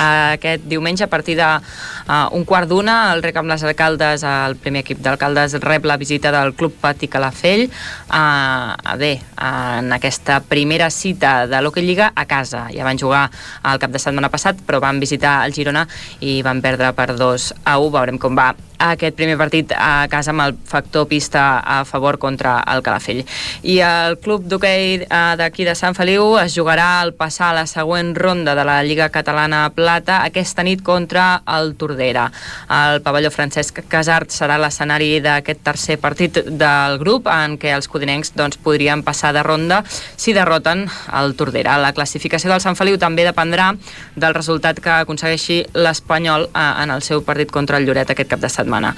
Aquest 0.00 0.64
diumenge 0.70 1.04
a 1.04 1.10
partir 1.12 1.36
de 1.38 1.46
uh, 1.46 2.28
un 2.36 2.44
quart 2.48 2.68
d'una 2.70 3.12
el 3.14 3.22
rec 3.24 3.36
amb 3.40 3.52
les 3.52 3.64
alcaldes, 3.66 4.24
el 4.24 4.56
primer 4.60 4.84
equip 4.84 5.02
d'alcaldes 5.04 5.58
rep 5.62 5.86
la 5.88 5.98
visita 6.00 6.32
del 6.34 6.54
Club 6.54 6.76
Pati 6.80 7.08
Calafell 7.10 7.66
uh, 7.68 8.96
bé, 9.00 9.12
uh, 9.36 9.78
en 9.80 9.92
aquesta 9.96 10.40
primera 10.40 10.90
cita 10.90 11.46
de 11.50 11.60
l'Hockey 11.60 11.84
Lliga 11.84 12.12
a 12.14 12.26
casa. 12.26 12.66
Ja 12.74 12.86
van 12.86 12.98
jugar 12.98 13.28
el 13.64 13.78
cap 13.82 13.92
de 13.92 14.02
setmana 14.02 14.32
passat, 14.32 14.60
però 14.66 14.80
van 14.82 15.00
visitar 15.02 15.40
el 15.44 15.54
Girona 15.56 15.86
i 16.20 16.40
van 16.46 16.62
perdre 16.64 16.92
per 16.96 17.12
2 17.16 17.52
a 17.64 17.78
1. 17.78 17.94
Veurem 17.96 18.20
com 18.20 18.36
va 18.38 18.52
aquest 18.80 19.16
primer 19.16 19.36
partit 19.36 19.72
a 19.76 20.08
casa 20.10 20.32
amb 20.32 20.42
el 20.46 20.54
factor 20.66 21.06
pista 21.08 21.60
a 21.60 21.84
favor 21.84 22.18
contra 22.18 22.58
el 22.72 22.82
Calafell. 22.82 23.22
I 23.62 23.78
el 23.84 24.16
club 24.22 24.46
d'hoquei 24.48 25.02
eh, 25.02 25.20
d'aquí 25.36 25.66
de 25.68 25.74
Sant 25.76 25.96
Feliu 25.96 26.38
es 26.40 26.56
jugarà 26.56 27.00
al 27.00 27.12
passar 27.14 27.50
a 27.50 27.58
la 27.60 27.66
següent 27.68 28.14
ronda 28.16 28.54
de 28.56 28.64
la 28.64 28.80
Lliga 28.82 29.10
Catalana 29.12 29.66
Plata 29.76 30.22
aquesta 30.24 30.64
nit 30.64 30.82
contra 30.82 31.42
el 31.58 31.74
Tordera. 31.76 32.30
El 32.70 33.02
pavelló 33.04 33.30
Francesc 33.30 33.82
Casart 33.88 34.32
serà 34.32 34.56
l'escenari 34.60 35.20
d'aquest 35.20 35.62
tercer 35.66 35.98
partit 36.00 36.40
del 36.48 36.98
grup 37.02 37.28
en 37.28 37.58
què 37.60 37.74
els 37.76 37.88
codinencs 37.88 38.32
doncs, 38.36 38.58
podrien 38.60 39.04
passar 39.04 39.34
de 39.36 39.44
ronda 39.44 39.82
si 40.16 40.32
derroten 40.32 40.86
el 41.20 41.36
Tordera. 41.36 41.76
La 41.78 41.92
classificació 41.92 42.50
del 42.50 42.64
Sant 42.64 42.78
Feliu 42.78 42.96
també 42.98 43.28
dependrà 43.28 43.74
del 44.16 44.34
resultat 44.34 44.80
que 44.80 45.02
aconsegueixi 45.02 45.62
l'Espanyol 45.76 46.48
eh, 46.48 46.66
en 46.84 46.96
el 46.96 47.04
seu 47.04 47.24
partit 47.26 47.52
contra 47.52 47.76
el 47.76 47.88
Lloret 47.88 48.10
aquest 48.10 48.30
cap 48.30 48.40
de 48.40 48.48
setmana 48.48 48.69
setmana. 48.70 48.94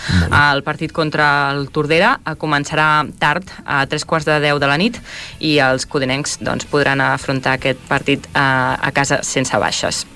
El 0.53 0.63
partit 0.63 0.93
contra 0.93 1.53
el 1.53 1.69
Tordera 1.73 2.19
eh, 2.21 2.37
començarà 2.37 3.07
tard, 3.19 3.49
a 3.65 3.85
tres 3.87 4.05
quarts 4.05 4.29
de 4.29 4.39
deu 4.41 4.61
de 4.61 4.69
la 4.69 4.77
nit, 4.77 5.01
i 5.41 5.59
els 5.63 5.87
codinencs 5.87 6.39
doncs, 6.43 6.69
podran 6.69 7.01
afrontar 7.01 7.57
aquest 7.57 7.81
partit 7.89 8.29
a, 8.35 8.77
eh, 8.77 8.89
a 8.89 8.93
casa 8.93 9.23
sense 9.23 9.57
baixes. 9.59 10.07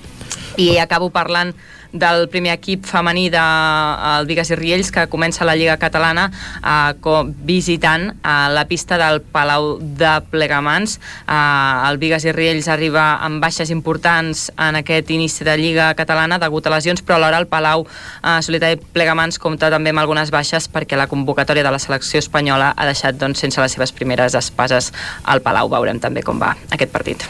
I 0.56 0.78
acabo 0.80 1.10
parlant 1.10 1.54
del 1.92 2.28
primer 2.32 2.54
equip 2.56 2.86
femení 2.86 3.28
del 3.30 3.40
de, 3.40 4.26
Vigas 4.26 4.50
i 4.50 4.58
Riells 4.58 4.90
que 4.92 5.06
comença 5.12 5.46
la 5.46 5.56
Lliga 5.56 5.76
Catalana 5.80 6.28
eh, 6.30 6.94
com, 7.00 7.32
visitant 7.46 8.08
eh, 8.10 8.34
la 8.52 8.66
pista 8.68 8.98
del 8.98 9.20
Palau 9.20 9.76
de 9.80 10.12
Plegamans. 10.30 10.98
Eh, 11.26 11.88
el 11.90 11.98
Vigas 12.02 12.26
i 12.26 12.34
Riells 12.34 12.68
arriba 12.72 13.16
amb 13.24 13.42
baixes 13.42 13.70
importants 13.74 14.50
en 14.56 14.80
aquest 14.82 15.10
inici 15.14 15.46
de 15.46 15.56
Lliga 15.58 15.92
Catalana 15.98 16.40
degut 16.42 16.66
a 16.66 16.74
lesions 16.76 17.02
però 17.02 17.20
alhora 17.20 17.40
el 17.42 17.48
Palau 17.50 17.86
eh, 17.86 18.38
Solitari 18.42 18.80
Plegamans 18.80 19.40
compta 19.42 19.70
també 19.72 19.92
amb 19.94 20.02
algunes 20.02 20.32
baixes 20.34 20.68
perquè 20.72 20.98
la 20.98 21.08
convocatòria 21.10 21.64
de 21.66 21.72
la 21.72 21.80
selecció 21.82 22.20
espanyola 22.22 22.72
ha 22.76 22.88
deixat 22.88 23.18
doncs, 23.20 23.40
sense 23.42 23.60
les 23.60 23.76
seves 23.76 23.92
primeres 23.92 24.34
espases 24.38 24.92
al 25.24 25.42
Palau. 25.44 25.70
Veurem 25.72 26.00
també 26.02 26.24
com 26.26 26.40
va 26.40 26.54
aquest 26.70 26.92
partit. 26.92 27.24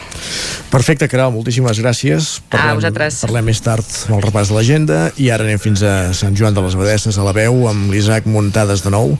Perfecte, 0.71 1.07
Caral, 1.11 1.31
moltíssimes 1.35 1.79
gràcies. 1.81 2.37
Parlem, 2.51 2.75
a 2.75 2.79
vosaltres. 2.81 3.21
parlem 3.23 3.47
més 3.51 3.61
tard 3.63 3.85
amb 4.07 4.17
el 4.17 4.25
repàs 4.27 4.46
de 4.49 4.57
l'agenda 4.57 4.99
i 5.21 5.29
ara 5.33 5.45
anem 5.45 5.59
fins 5.61 5.83
a 5.83 6.13
Sant 6.17 6.35
Joan 6.37 6.55
de 6.55 6.63
les 6.63 6.75
Abadesses 6.77 7.17
a 7.17 7.25
la 7.27 7.35
veu 7.35 7.67
amb 7.69 7.91
l'Isaac 7.93 8.27
Muntades 8.29 8.83
de 8.85 8.93
nou 8.93 9.17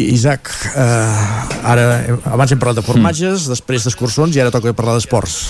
Isaac, 0.00 0.48
eh, 0.72 1.68
ara 1.68 1.86
abans 2.32 2.52
hem 2.52 2.60
parlat 2.60 2.80
de 2.80 2.86
formatges, 2.86 3.44
mm. 3.44 3.52
després 3.52 3.84
d'escursons 3.84 4.36
i 4.36 4.40
ara 4.40 4.54
toca 4.54 4.72
parlar 4.76 4.96
d'esports 4.96 5.42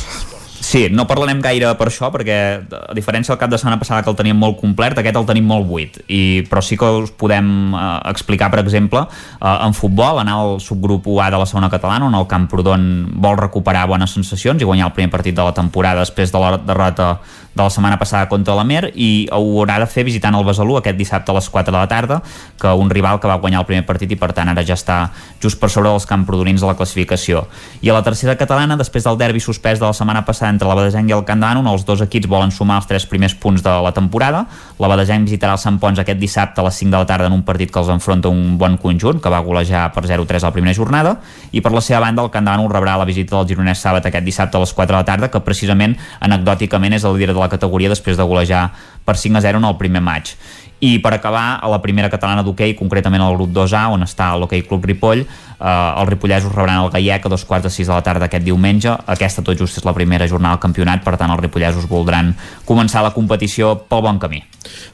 Sí, 0.63 0.87
no 0.95 1.09
parlarem 1.11 1.41
gaire 1.43 1.73
per 1.75 1.89
això, 1.91 2.07
perquè 2.15 2.37
a 2.63 2.95
diferència 2.95 3.33
del 3.33 3.41
cap 3.41 3.51
de 3.51 3.59
setmana 3.59 3.81
passada 3.81 4.05
que 4.07 4.11
el 4.13 4.17
teníem 4.17 4.39
molt 4.39 4.61
complet, 4.61 4.95
aquest 4.97 5.19
el 5.19 5.27
tenim 5.27 5.49
molt 5.51 5.67
buit. 5.67 5.99
I, 6.07 6.47
però 6.49 6.63
sí 6.63 6.79
que 6.79 6.87
us 7.03 7.11
podem 7.19 7.75
eh, 7.75 7.89
explicar, 8.13 8.49
per 8.53 8.63
exemple, 8.63 9.03
eh, 9.03 9.57
en 9.67 9.75
futbol, 9.75 10.23
anar 10.23 10.39
al 10.39 10.61
subgrup 10.63 11.09
UA 11.11 11.33
de 11.35 11.43
la 11.43 11.49
segona 11.51 11.71
catalana, 11.73 12.07
on 12.07 12.15
el 12.15 12.29
Camprodon 12.31 12.87
vol 13.27 13.37
recuperar 13.43 13.89
bones 13.91 14.15
sensacions 14.15 14.63
i 14.63 14.69
guanyar 14.69 14.93
el 14.93 14.95
primer 14.95 15.11
partit 15.11 15.37
de 15.37 15.43
la 15.43 15.55
temporada 15.57 16.07
després 16.07 16.31
de 16.31 16.41
la 16.41 16.55
derrota 16.63 17.17
de 17.55 17.63
la 17.63 17.71
setmana 17.71 17.99
passada 17.99 18.29
contra 18.29 18.55
la 18.55 18.65
Mer 18.65 18.91
i 18.95 19.29
ho 19.31 19.41
haurà 19.61 19.79
de 19.83 19.87
fer 19.87 20.05
visitant 20.05 20.35
el 20.35 20.45
Besalú 20.45 20.79
aquest 20.79 20.97
dissabte 20.97 21.33
a 21.33 21.37
les 21.37 21.49
4 21.49 21.73
de 21.73 21.79
la 21.79 21.89
tarda, 21.89 22.23
que 22.61 22.73
un 22.73 22.91
rival 22.91 23.21
que 23.21 23.29
va 23.29 23.39
guanyar 23.43 23.61
el 23.61 23.67
primer 23.69 23.85
partit 23.87 24.13
i 24.13 24.17
per 24.17 24.33
tant 24.33 24.49
ara 24.49 24.65
ja 24.65 24.77
està 24.79 25.11
just 25.43 25.61
per 25.61 25.71
sobre 25.71 25.91
dels 25.91 26.07
camprodonins 26.09 26.61
de 26.61 26.67
la 26.67 26.77
classificació. 26.79 27.47
I 27.83 27.91
a 27.91 27.97
la 27.97 28.03
tercera 28.03 28.37
catalana, 28.41 28.77
després 28.81 29.05
del 29.05 29.19
derbi 29.21 29.41
suspès 29.41 29.81
de 29.81 29.87
la 29.87 29.93
setmana 29.93 30.25
passada 30.25 30.53
entre 30.53 30.69
la 30.69 30.77
Badesenc 30.79 31.11
i 31.11 31.17
el 31.17 31.27
Camp 31.29 31.43
d'Ànon, 31.43 31.69
els 31.69 31.85
dos 31.85 32.01
equips 32.05 32.31
volen 32.31 32.55
sumar 32.55 32.81
els 32.81 32.89
tres 32.89 33.07
primers 33.07 33.35
punts 33.35 33.63
de 33.63 33.75
la 33.85 33.93
temporada. 33.93 34.47
La 34.79 34.89
Badesenc 34.89 35.29
visitarà 35.29 35.57
el 35.59 35.63
Sant 35.63 35.79
Pons 35.83 35.99
aquest 35.99 36.21
dissabte 36.21 36.61
a 36.63 36.67
les 36.67 36.81
5 36.81 36.91
de 36.91 36.99
la 37.03 37.07
tarda 37.07 37.29
en 37.29 37.37
un 37.37 37.45
partit 37.45 37.71
que 37.71 37.81
els 37.81 37.91
enfronta 37.93 38.31
un 38.33 38.57
bon 38.59 38.79
conjunt, 38.81 39.21
que 39.21 39.31
va 39.31 39.43
golejar 39.45 39.91
per 39.93 40.07
0-3 40.09 40.43
a 40.43 40.51
la 40.51 40.55
primera 40.57 40.75
jornada, 40.75 41.17
i 41.53 41.61
per 41.61 41.73
la 41.73 41.83
seva 41.85 42.01
banda 42.07 42.23
el 42.25 42.31
Camp 42.31 42.49
rebrà 42.73 42.97
la 42.99 43.05
visita 43.05 43.37
del 43.37 43.49
Gironès 43.49 43.83
Sàbat 43.83 44.07
aquest 44.07 44.25
dissabte 44.25 44.57
a 44.57 44.61
les 44.61 44.73
4 44.73 44.93
de 44.93 44.99
la 44.99 45.05
tarda, 45.05 45.31
que 45.31 45.41
precisament 45.41 45.97
anecdòticament 46.21 46.97
és 46.97 47.05
el 47.05 47.17
líder 47.19 47.35
de 47.35 47.42
la 47.43 47.51
categoria 47.53 47.93
després 47.93 48.19
de 48.19 48.27
golejar 48.27 48.69
per 49.05 49.19
5 49.19 49.39
a 49.39 49.45
0 49.45 49.63
en 49.63 49.69
el 49.69 49.79
primer 49.81 50.03
maig. 50.05 50.37
I 50.83 50.97
per 50.99 51.13
acabar, 51.15 51.61
a 51.63 51.69
la 51.71 51.79
primera 51.79 52.11
catalana 52.11 52.43
d'hoquei, 52.43 52.75
concretament 52.75 53.23
al 53.23 53.37
grup 53.37 53.53
2A, 53.55 53.85
on 53.95 54.03
està 54.03 54.33
l'Hockey 54.35 54.65
Club 54.67 54.89
Ripoll, 54.91 55.23
eh, 55.63 56.01
els 56.01 56.09
ripollesos 56.09 56.55
rebran 56.55 56.83
el 56.83 56.91
Gaiec 56.91 57.27
a 57.27 57.31
dos 57.31 57.45
quarts 57.47 57.69
de 57.69 57.71
sis 57.71 57.87
de 57.87 57.95
la 57.95 58.03
tarda 58.03 58.27
aquest 58.27 58.45
diumenge. 58.45 58.91
Aquesta 59.15 59.45
tot 59.47 59.59
just 59.59 59.79
és 59.79 59.87
la 59.87 59.95
primera 59.95 60.27
jornada 60.29 60.57
del 60.57 60.65
campionat, 60.65 61.05
per 61.05 61.17
tant 61.21 61.31
els 61.31 61.43
ripollesos 61.43 61.87
voldran 61.91 62.35
començar 62.67 63.05
la 63.05 63.15
competició 63.15 63.77
pel 63.89 64.03
bon 64.03 64.19
camí. 64.23 64.43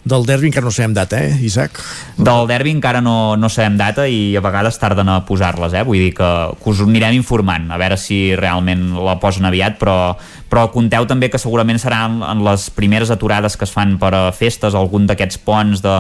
Del 0.09 0.25
derbi 0.25 0.49
encara 0.49 0.65
no 0.65 0.73
sabem 0.73 0.95
data, 0.97 1.21
eh, 1.25 1.37
Isaac? 1.45 1.81
Del 2.17 2.47
derbi 2.49 2.73
encara 2.73 3.03
no, 3.05 3.37
no 3.37 3.51
sabem 3.53 3.77
data 3.77 4.07
i 4.09 4.37
a 4.37 4.43
vegades 4.45 4.79
tarden 4.81 5.09
a 5.13 5.21
posar-les, 5.29 5.75
eh? 5.77 5.85
Vull 5.85 6.01
dir 6.07 6.15
que, 6.17 6.31
que 6.57 6.71
us 6.73 6.81
anirem 6.85 7.19
informant, 7.19 7.69
a 7.71 7.79
veure 7.81 7.99
si 8.01 8.35
realment 8.37 8.91
la 9.05 9.19
posen 9.21 9.45
aviat, 9.49 9.77
però, 9.81 10.17
però 10.49 10.69
conteu 10.73 11.05
també 11.09 11.29
que 11.29 11.41
segurament 11.41 11.81
seran 11.81 12.23
en 12.25 12.45
les 12.47 12.69
primeres 12.73 13.13
aturades 13.13 13.59
que 13.59 13.69
es 13.69 13.75
fan 13.75 13.99
per 14.01 14.15
a 14.17 14.25
festes, 14.33 14.77
algun 14.79 15.07
d'aquests 15.09 15.43
ponts 15.45 15.78
de, 15.85 15.95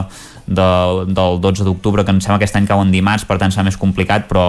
de, 0.46 0.68
del 1.14 1.40
12 1.40 1.66
d'octubre, 1.66 2.04
que 2.04 2.14
em 2.14 2.20
sembla 2.24 2.38
que 2.38 2.46
aquest 2.46 2.56
any 2.60 2.68
cauen 2.68 2.92
dimarts, 2.92 3.26
per 3.28 3.38
tant 3.40 3.52
serà 3.54 3.66
més 3.68 3.78
complicat, 3.80 4.26
però 4.30 4.46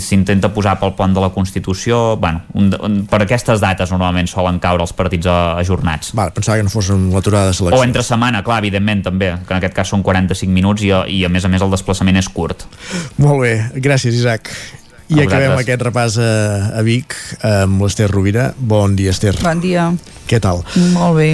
s'intenta 0.00 0.48
posar 0.54 0.76
pel 0.80 0.94
pont 0.96 1.12
de 1.16 1.20
la 1.20 1.30
Constitució, 1.34 2.16
bueno, 2.20 2.44
un, 2.56 2.70
un, 2.86 3.00
per 3.08 3.20
aquestes 3.24 3.60
dates 3.60 3.92
normalment 3.92 4.28
solen 4.30 4.60
caure 4.62 4.84
els 4.84 4.94
partits 4.96 5.28
ajornats. 5.28 6.14
Val, 6.16 6.32
pensava 6.36 6.60
que 6.60 6.68
no 6.68 6.72
fos 6.72 6.92
amb 6.94 7.12
l'aturada 7.16 7.52
de 7.52 7.58
selecció. 7.58 7.80
O 7.80 7.84
entre 7.84 8.04
setmana, 8.06 8.44
clar, 8.46 8.62
evidentment, 8.64 9.04
també, 9.10 9.34
que 9.44 9.52
en 9.52 9.60
aquest 9.60 9.76
cas 9.76 9.92
són 9.92 10.04
45 10.06 10.52
minuts 10.52 10.86
i, 10.86 10.94
i 11.18 11.24
a 11.26 11.32
més 11.32 11.44
a 11.44 11.52
més 11.52 11.64
el 11.64 11.74
desplaçament 11.74 12.20
és 12.20 12.30
curt. 12.32 12.64
Molt 13.20 13.44
bé, 13.44 13.54
gràcies 13.84 14.16
Isaac. 14.16 14.52
I 15.12 15.20
acabem 15.20 15.52
aquest 15.58 15.82
repàs 15.84 16.16
a, 16.16 16.30
a 16.80 16.82
Vic 16.84 17.12
amb 17.44 17.84
l'Ester 17.84 18.08
Rovira. 18.08 18.52
Bon 18.56 18.96
dia, 18.96 19.12
Ester. 19.12 19.34
Bon 19.42 19.60
dia. 19.60 19.90
Què 20.30 20.40
tal? 20.40 20.64
Molt 20.94 21.20
bé. 21.20 21.28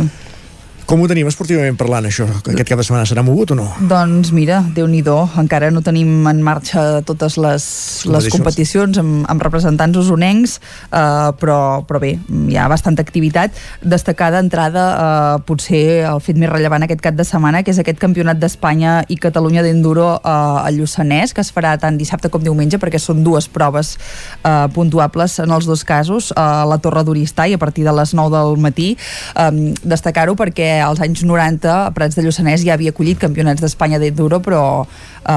Com 0.91 1.05
ho 1.05 1.07
tenim 1.07 1.29
esportivament 1.31 1.77
parlant, 1.79 2.09
això? 2.09 2.25
Aquest 2.41 2.67
cap 2.67 2.81
de 2.81 2.83
setmana 2.83 3.07
serà 3.07 3.23
mogut 3.23 3.53
o 3.55 3.57
no? 3.57 3.69
Doncs 3.87 4.33
mira, 4.35 4.57
déu 4.75 4.89
nhi 4.91 5.05
encara 5.39 5.69
no 5.71 5.85
tenim 5.87 6.27
en 6.27 6.41
marxa 6.43 7.01
totes 7.07 7.37
les, 7.39 7.65
les 8.11 8.27
competicions 8.33 8.99
amb, 8.99 9.21
amb 9.31 9.45
representants 9.47 9.97
usonencs, 10.01 10.57
eh, 10.91 11.31
però, 11.39 11.85
però 11.87 12.01
bé, 12.03 12.17
hi 12.51 12.57
ha 12.59 12.67
bastanta 12.67 13.05
activitat. 13.07 13.55
Destacada 13.87 14.41
entrada, 14.43 14.83
eh, 14.97 15.45
potser 15.47 16.03
el 16.11 16.19
fet 16.21 16.41
més 16.43 16.51
rellevant 16.51 16.83
aquest 16.83 17.05
cap 17.07 17.15
de 17.15 17.25
setmana, 17.29 17.63
que 17.63 17.71
és 17.71 17.79
aquest 17.79 18.03
campionat 18.03 18.43
d'Espanya 18.43 19.05
i 19.07 19.21
Catalunya 19.23 19.63
d'Enduro 19.63 20.09
eh, 20.19 20.27
a 20.27 20.75
Lluçanès, 20.75 21.37
que 21.37 21.47
es 21.47 21.53
farà 21.55 21.77
tant 21.79 22.03
dissabte 22.03 22.33
com 22.35 22.43
diumenge, 22.43 22.83
perquè 22.83 22.99
són 22.99 23.23
dues 23.23 23.47
proves 23.47 23.95
eh, 24.43 24.67
puntuables 24.75 25.39
en 25.47 25.55
els 25.55 25.71
dos 25.71 25.87
casos, 25.87 26.35
a 26.35 26.67
la 26.67 26.83
Torre 26.83 27.07
d'Oristà 27.07 27.47
i 27.47 27.55
a 27.55 27.63
partir 27.63 27.87
de 27.87 27.95
les 27.95 28.11
9 28.19 28.35
del 28.35 28.59
matí. 28.59 28.91
Eh, 29.39 29.51
Destacar-ho 29.87 30.35
perquè 30.35 30.80
als 30.83 31.01
anys 31.05 31.23
90 31.27 31.93
Prats 31.97 32.17
de 32.19 32.25
Lluçanès 32.25 32.65
ja 32.65 32.75
havia 32.75 32.95
acollit 32.95 33.21
campionats 33.21 33.63
d'Espanya 33.63 34.01
d'enduro, 34.03 34.41
però 34.45 34.63
eh, 34.85 35.33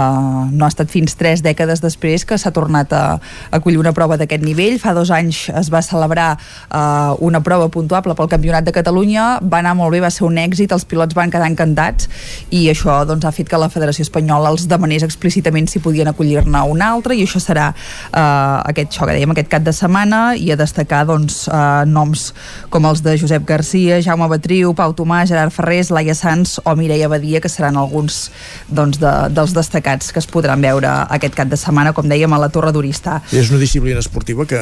no 0.52 0.66
ha 0.66 0.72
estat 0.72 0.92
fins 0.92 1.16
tres 1.20 1.44
dècades 1.44 1.82
després 1.84 2.26
que 2.26 2.38
s'ha 2.40 2.54
tornat 2.56 2.94
a, 2.94 3.04
a 3.18 3.60
acollir 3.60 3.80
una 3.82 3.94
prova 3.96 4.18
d'aquest 4.20 4.44
nivell. 4.46 4.80
Fa 4.82 4.94
dos 4.96 5.12
anys 5.14 5.48
es 5.54 5.72
va 5.74 5.84
celebrar 5.86 6.34
eh, 6.38 7.12
una 7.26 7.44
prova 7.44 7.70
puntuable 7.74 8.16
pel 8.18 8.32
Campionat 8.32 8.68
de 8.68 8.76
Catalunya, 8.76 9.40
va 9.42 9.62
anar 9.62 9.76
molt 9.80 9.94
bé, 9.94 10.02
va 10.04 10.12
ser 10.14 10.26
un 10.28 10.40
èxit, 10.42 10.74
els 10.74 10.86
pilots 10.90 11.16
van 11.18 11.32
quedar 11.34 11.50
encantats 11.52 12.10
i 12.52 12.66
això 12.72 13.02
doncs, 13.08 13.26
ha 13.26 13.34
fet 13.36 13.50
que 13.50 13.60
la 13.60 13.70
Federació 13.74 14.06
Espanyola 14.08 14.52
els 14.54 14.68
demanés 14.70 15.06
explícitament 15.06 15.70
si 15.70 15.82
podien 15.84 16.10
acollir-ne 16.12 16.64
un 16.70 16.82
altre 16.84 17.18
i 17.18 17.24
això 17.26 17.42
serà 17.44 17.72
eh, 17.74 18.20
aquest 18.20 18.94
això 18.94 19.08
que 19.08 19.16
dèiem, 19.16 19.34
aquest 19.34 19.52
cap 19.52 19.66
de 19.66 19.74
setmana 19.76 20.24
i 20.36 20.52
a 20.54 20.60
destacar 20.60 21.04
doncs, 21.10 21.44
eh, 21.48 21.84
noms 21.90 22.32
com 22.74 22.86
els 22.90 23.04
de 23.06 23.16
Josep 23.20 23.46
Garcia, 23.48 24.02
Jaume 24.04 24.28
Batriu, 24.32 24.74
Pau 24.78 24.94
Tomàs, 24.98 25.23
Gerard 25.30 25.54
Ferrés, 25.56 25.92
Laia 25.94 26.16
Sanz 26.16 26.60
o 26.64 26.76
Mireia 26.76 27.10
Badia, 27.12 27.42
que 27.42 27.52
seran 27.52 27.78
alguns 27.78 28.30
doncs, 28.70 29.00
de, 29.02 29.14
dels 29.34 29.56
destacats 29.56 30.12
que 30.14 30.22
es 30.22 30.30
podran 30.30 30.62
veure 30.64 30.92
aquest 31.14 31.38
cap 31.38 31.52
de 31.52 31.60
setmana, 31.60 31.94
com 31.94 32.08
dèiem, 32.10 32.34
a 32.34 32.42
la 32.42 32.52
Torre 32.54 32.74
d'Oristà. 32.76 33.22
És 33.32 33.52
una 33.54 33.62
disciplina 33.62 34.04
esportiva 34.04 34.48
que 34.50 34.62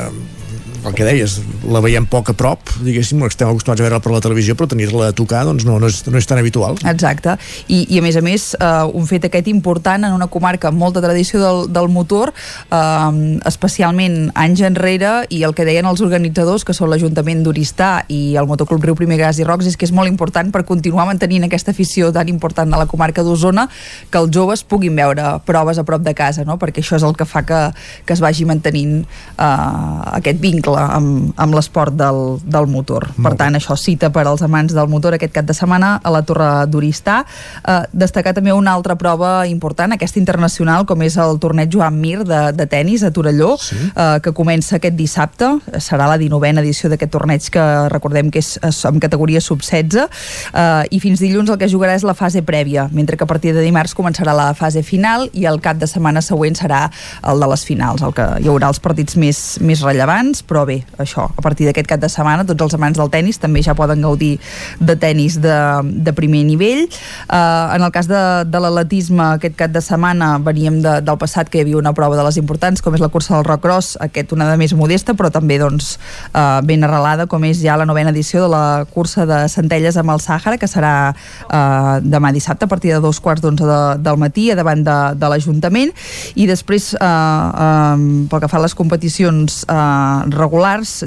el 0.85 0.95
que 0.97 1.05
deies, 1.05 1.37
la 1.69 1.81
veiem 1.83 2.05
poc 2.09 2.31
a 2.31 2.35
prop, 2.37 2.71
diguéssim, 2.81 3.21
estem 3.27 3.49
acostumats 3.49 3.81
a 3.81 3.85
veure 3.85 3.99
per 4.01 4.13
la 4.13 4.21
televisió, 4.23 4.55
però 4.57 4.67
tenir-la 4.71 5.11
a 5.11 5.15
tocar 5.15 5.43
doncs 5.45 5.65
no, 5.67 5.77
no, 5.81 5.89
és, 5.91 6.01
no 6.09 6.17
és 6.17 6.27
tan 6.29 6.41
habitual. 6.41 6.79
Exacte, 6.89 7.35
I, 7.67 7.83
i 7.93 7.99
a 7.99 8.03
més 8.05 8.17
a 8.17 8.23
més 8.25 8.47
uh, 8.57 8.89
un 8.97 9.05
fet 9.09 9.27
aquest 9.27 9.49
important 9.51 10.07
en 10.07 10.15
una 10.15 10.27
comarca 10.31 10.71
amb 10.71 10.81
molta 10.81 11.03
tradició 11.03 11.41
del, 11.41 11.61
del 11.73 11.89
motor, 11.93 12.33
uh, 12.73 13.11
especialment 13.49 14.31
anys 14.39 14.63
enrere, 14.65 15.13
i 15.29 15.43
el 15.45 15.53
que 15.57 15.67
deien 15.67 15.87
els 15.89 16.01
organitzadors, 16.01 16.65
que 16.65 16.75
són 16.77 16.89
l'Ajuntament 16.91 17.45
d'Oristà 17.45 17.91
i 18.09 18.35
el 18.39 18.49
Motoclub 18.49 18.89
Riu 18.89 18.97
Primer 18.97 19.19
Gas 19.21 19.41
i 19.41 19.47
Rocs, 19.47 19.69
és 19.69 19.77
que 19.77 19.85
és 19.85 19.93
molt 19.95 20.09
important 20.09 20.49
per 20.53 20.63
continuar 20.67 21.05
mantenint 21.09 21.45
aquesta 21.45 21.75
afició 21.75 22.11
tan 22.15 22.31
important 22.31 22.73
de 22.73 22.81
la 22.81 22.89
comarca 22.89 23.25
d'Osona, 23.25 23.67
que 24.09 24.21
els 24.21 24.33
joves 24.33 24.65
puguin 24.65 24.97
veure 24.97 25.37
proves 25.45 25.77
a 25.77 25.85
prop 25.85 26.01
de 26.05 26.15
casa, 26.17 26.45
no? 26.47 26.57
perquè 26.61 26.81
això 26.81 26.97
és 26.97 27.05
el 27.05 27.15
que 27.17 27.29
fa 27.29 27.45
que, 27.45 27.61
que 28.05 28.17
es 28.17 28.21
vagi 28.23 28.49
mantenint 28.49 29.01
uh, 29.03 30.17
aquest 30.17 30.41
vincle 30.41 30.70
amb, 30.77 31.31
amb 31.35 31.55
l'esport 31.55 31.95
del, 31.97 32.39
del 32.43 32.67
motor. 32.71 33.07
Molt 33.15 33.25
per 33.25 33.33
tant, 33.39 33.57
això 33.57 33.77
cita 33.79 34.11
per 34.13 34.25
als 34.27 34.43
amants 34.45 34.75
del 34.75 34.89
motor 34.91 35.15
aquest 35.17 35.33
cap 35.35 35.47
de 35.47 35.55
setmana 35.57 35.93
a 36.03 36.13
la 36.13 36.23
Torre 36.27 36.49
d'Oristà. 36.71 37.21
Uh, 37.61 37.83
destacar 37.93 38.33
també 38.37 38.53
una 38.55 38.73
altra 38.75 38.95
prova 38.99 39.47
important, 39.49 39.95
aquesta 39.95 40.19
internacional, 40.21 40.85
com 40.89 41.01
és 41.05 41.17
el 41.21 41.39
torneig 41.41 41.71
Joan 41.73 41.99
Mir 42.01 42.21
de, 42.27 42.41
de 42.55 42.67
tennis 42.69 43.03
a 43.03 43.11
Torelló, 43.13 43.55
sí. 43.61 43.77
uh, 43.91 44.19
que 44.23 44.33
comença 44.37 44.77
aquest 44.77 44.97
dissabte. 44.97 45.51
Serà 45.79 46.09
la 46.09 46.19
19a 46.21 46.61
edició 46.61 46.91
d'aquest 46.91 47.11
torneig 47.13 47.47
que 47.53 47.65
recordem 47.91 48.31
que 48.31 48.41
és, 48.41 48.55
en 48.61 48.99
categoria 49.01 49.41
sub-16 49.43 50.01
uh, 50.01 50.83
i 50.91 50.99
fins 51.03 51.21
dilluns 51.23 51.51
el 51.51 51.59
que 51.61 51.69
jugarà 51.71 51.95
és 51.97 52.05
la 52.07 52.15
fase 52.17 52.43
prèvia, 52.45 52.87
mentre 52.91 53.17
que 53.17 53.25
a 53.25 53.29
partir 53.29 53.53
de 53.55 53.63
dimarts 53.63 53.95
començarà 53.97 54.35
la 54.35 54.51
fase 54.57 54.83
final 54.85 55.27
i 55.33 55.45
el 55.49 55.61
cap 55.63 55.79
de 55.81 55.89
setmana 55.89 56.23
següent 56.25 56.57
serà 56.57 56.85
el 57.27 57.41
de 57.41 57.49
les 57.51 57.65
finals, 57.67 58.03
el 58.05 58.13
que 58.17 58.27
hi 58.41 58.49
haurà 58.51 58.71
els 58.71 58.81
partits 58.83 59.17
més, 59.19 59.41
més 59.61 59.83
rellevants, 59.85 60.43
però 60.47 60.60
bé, 60.65 60.81
això, 61.01 61.27
a 61.29 61.41
partir 61.43 61.67
d'aquest 61.67 61.89
cap 61.89 62.01
de 62.01 62.09
setmana 62.11 62.45
tots 62.47 62.65
els 62.65 62.75
amants 62.77 62.99
del 62.99 63.11
tennis 63.13 63.39
també 63.41 63.63
ja 63.65 63.75
poden 63.77 64.01
gaudir 64.01 64.37
de 64.79 64.95
tennis 64.99 65.37
de, 65.41 65.57
de 65.83 66.13
primer 66.17 66.43
nivell. 66.47 66.87
Uh, 67.27 67.75
en 67.75 67.85
el 67.85 67.91
cas 67.93 68.09
de, 68.09 68.21
de 68.47 68.61
l'atletisme, 68.61 69.23
aquest 69.37 69.57
cap 69.59 69.73
de 69.73 69.81
setmana 69.83 70.33
veníem 70.43 70.81
de, 70.83 70.97
del 71.05 71.19
passat 71.21 71.49
que 71.49 71.59
hi 71.59 71.65
havia 71.65 71.79
una 71.79 71.93
prova 71.97 72.17
de 72.19 72.25
les 72.27 72.39
importants, 72.41 72.81
com 72.81 72.95
és 72.97 73.03
la 73.03 73.11
cursa 73.13 73.35
del 73.37 73.47
rock 73.47 73.63
cross, 73.65 73.95
aquest 74.01 74.33
una 74.35 74.49
de 74.49 74.57
més 74.59 74.73
modesta, 74.77 75.15
però 75.17 75.31
també 75.33 75.59
doncs, 75.61 75.95
uh, 76.33 76.59
ben 76.65 76.83
arrelada, 76.87 77.27
com 77.31 77.43
és 77.47 77.61
ja 77.61 77.77
la 77.79 77.87
novena 77.89 78.13
edició 78.13 78.45
de 78.45 78.51
la 78.51 78.63
cursa 78.91 79.27
de 79.29 79.43
Centelles 79.51 79.97
amb 80.01 80.13
el 80.13 80.23
Sàhara, 80.23 80.57
que 80.61 80.69
serà 80.69 80.93
uh, 81.13 81.99
demà 82.01 82.31
dissabte 82.33 82.65
a 82.65 82.71
partir 82.71 82.93
de 82.93 83.01
dos 83.03 83.19
quarts 83.21 83.43
d'onze 83.43 83.65
de, 83.67 83.79
del 84.01 84.17
matí 84.21 84.49
a 84.51 84.57
davant 84.59 84.83
de, 84.85 84.97
de 85.17 85.31
l'Ajuntament 85.31 85.91
i 86.35 86.47
després 86.49 86.91
uh, 86.97 87.05
uh, 87.05 88.27
pel 88.31 88.43
que 88.43 88.49
fa 88.51 88.59
a 88.59 88.65
les 88.65 88.75
competicions 88.77 89.61
uh, 89.67 90.27
regulars 90.29 90.50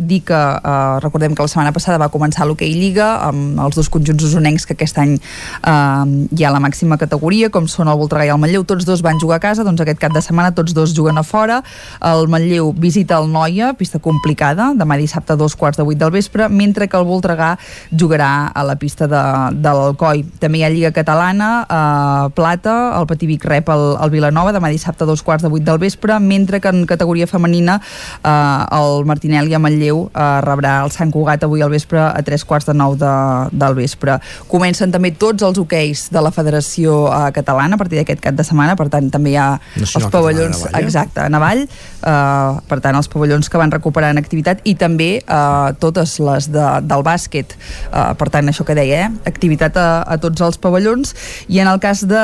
dir 0.00 0.22
que 0.24 0.34
uh, 0.34 0.98
recordem 1.02 1.34
que 1.34 1.42
la 1.42 1.48
setmana 1.48 1.72
passada 1.72 1.98
va 1.98 2.08
començar 2.08 2.46
l'Hockey 2.46 2.72
Lliga 2.72 3.26
amb 3.28 3.60
els 3.60 3.76
dos 3.76 3.88
conjunts 3.88 4.24
usonencs 4.24 4.64
que 4.66 4.74
aquest 4.74 4.98
any 4.98 5.14
uh, 5.16 6.04
hi 6.32 6.44
ha 6.44 6.50
la 6.50 6.60
màxima 6.60 6.96
categoria 6.96 7.50
com 7.50 7.68
són 7.68 7.88
el 7.88 7.98
Voltregà 7.98 8.26
i 8.26 8.32
el 8.32 8.40
Manlleu, 8.40 8.64
tots 8.64 8.84
dos 8.84 9.02
van 9.04 9.20
jugar 9.20 9.36
a 9.36 9.44
casa 9.44 9.64
doncs 9.64 9.80
aquest 9.84 10.00
cap 10.00 10.14
de 10.14 10.22
setmana 10.24 10.54
tots 10.54 10.74
dos 10.74 10.94
juguen 10.94 11.18
a 11.18 11.22
fora. 11.22 11.62
El 12.00 12.28
Manlleu 12.28 12.72
visita 12.72 13.18
el 13.20 13.28
Noia 13.30 13.74
pista 13.74 13.98
complicada, 13.98 14.72
demà 14.74 14.96
dissabte 14.96 15.34
a 15.34 15.36
dos 15.36 15.56
quarts 15.56 15.78
de 15.78 15.84
vuit 15.84 15.98
del 15.98 16.10
vespre, 16.10 16.48
mentre 16.48 16.88
que 16.88 16.96
el 16.96 17.04
Voltregà 17.04 17.54
jugarà 17.90 18.48
a 18.54 18.64
la 18.64 18.76
pista 18.80 19.06
de, 19.06 19.22
de 19.60 19.76
l'Alcoi 19.76 20.24
també 20.40 20.62
hi 20.62 20.64
ha 20.64 20.72
Lliga 20.72 20.92
Catalana 20.96 21.50
uh, 21.64 22.30
Plata, 22.34 22.94
el 22.98 23.06
Patí 23.10 23.28
Vic 23.28 23.44
rep 23.44 23.68
el, 23.72 23.84
el 24.00 24.14
Vilanova 24.14 24.54
demà 24.54 24.72
dissabte 24.72 25.04
a 25.04 25.08
dos 25.08 25.22
quarts 25.22 25.44
de 25.44 25.52
vuit 25.52 25.64
del 25.64 25.78
vespre, 25.78 26.18
mentre 26.20 26.60
que 26.60 26.72
en 26.72 26.84
categoria 26.86 27.26
femenina 27.26 27.80
eh, 28.22 28.78
el 28.78 29.04
Martinelli 29.34 29.54
a 29.54 29.58
Manlleu 29.58 30.04
eh, 30.14 30.40
rebrà 30.44 30.76
el 30.84 30.92
Sant 30.94 31.10
Cugat 31.10 31.42
avui 31.42 31.62
al 31.62 31.72
vespre 31.72 31.98
a 31.98 32.22
tres 32.22 32.44
quarts 32.46 32.68
de 32.68 32.74
nou 32.76 32.94
de, 32.98 33.10
del 33.50 33.74
vespre. 33.74 34.18
Comencen 34.50 34.92
també 34.94 35.10
tots 35.10 35.42
els 35.42 35.58
hoqueis 35.58 36.06
de 36.14 36.22
la 36.22 36.30
Federació 36.34 37.08
eh, 37.08 37.32
Catalana 37.34 37.74
a 37.74 37.80
partir 37.80 37.98
d'aquest 37.98 38.22
cap 38.22 38.36
de 38.38 38.46
setmana, 38.46 38.76
per 38.78 38.86
tant 38.92 39.10
també 39.10 39.32
hi 39.32 39.38
ha 39.40 39.48
Nacional 39.58 40.06
els 40.06 40.12
pavellons 40.12 40.60
Catalana 40.62 40.70
Navall, 40.70 40.78
eh? 40.78 40.86
exacte, 40.86 41.24
a 41.24 41.32
Navall, 41.34 41.64
eh, 41.66 42.62
per 42.70 42.78
tant 42.84 42.98
els 43.00 43.10
pavellons 43.10 43.50
que 43.50 43.60
van 43.60 43.74
recuperar 43.74 44.12
en 44.14 44.22
activitat 44.22 44.62
i 44.64 44.76
també 44.78 45.10
eh, 45.18 45.74
totes 45.82 46.14
les 46.22 46.48
de, 46.54 46.68
del 46.86 47.04
bàsquet, 47.06 47.56
eh, 47.90 48.06
per 48.20 48.30
tant 48.30 48.52
això 48.52 48.66
que 48.66 48.78
deia, 48.78 49.08
eh, 49.08 49.30
activitat 49.30 49.80
a, 49.80 49.88
a 50.06 50.18
tots 50.22 50.46
els 50.46 50.60
pavellons 50.62 51.14
i 51.48 51.58
en 51.64 51.72
el 51.72 51.82
cas 51.82 52.04
de, 52.06 52.22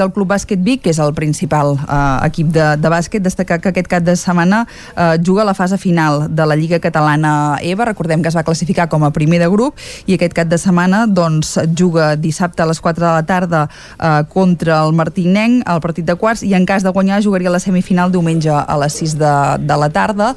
del 0.00 0.14
Club 0.16 0.32
Bàsquet 0.32 0.64
Vic, 0.64 0.86
que 0.86 0.94
és 0.94 1.02
el 1.02 1.12
principal 1.18 1.76
eh, 1.84 2.00
equip 2.30 2.54
de, 2.56 2.72
de 2.80 2.92
bàsquet, 2.92 3.24
destacar 3.24 3.60
que 3.60 3.74
aquest 3.74 3.92
cap 3.92 4.06
de 4.06 4.16
setmana 4.16 4.64
eh, 4.96 5.16
juga 5.20 5.44
la 5.44 5.54
fase 5.58 5.76
final 5.76 6.24
de 6.32 6.45
la 6.46 6.56
Lliga 6.56 6.80
Catalana 6.80 7.58
EVA, 7.62 7.88
recordem 7.90 8.22
que 8.22 8.30
es 8.32 8.36
va 8.36 8.44
classificar 8.46 8.88
com 8.92 9.04
a 9.04 9.12
primer 9.14 9.40
de 9.42 9.50
grup 9.52 9.76
i 10.06 10.16
aquest 10.16 10.36
cap 10.36 10.48
de 10.50 10.58
setmana 10.60 11.04
doncs 11.06 11.56
juga 11.76 12.14
dissabte 12.16 12.62
a 12.62 12.68
les 12.70 12.80
4 12.80 13.04
de 13.04 13.12
la 13.12 13.26
tarda 13.26 13.66
eh, 13.68 14.22
contra 14.32 14.80
el 14.84 14.94
Martinenc 14.96 15.66
al 15.66 15.82
partit 15.84 16.06
de 16.06 16.16
quarts 16.16 16.44
i 16.46 16.54
en 16.54 16.66
cas 16.66 16.86
de 16.86 16.94
guanyar 16.94 17.22
jugaria 17.24 17.52
la 17.52 17.62
semifinal 17.62 18.12
diumenge 18.12 18.52
a 18.52 18.80
les 18.80 19.02
6 19.02 19.18
de, 19.20 19.34
de 19.66 19.76
la 19.76 19.90
tarda 19.90 20.34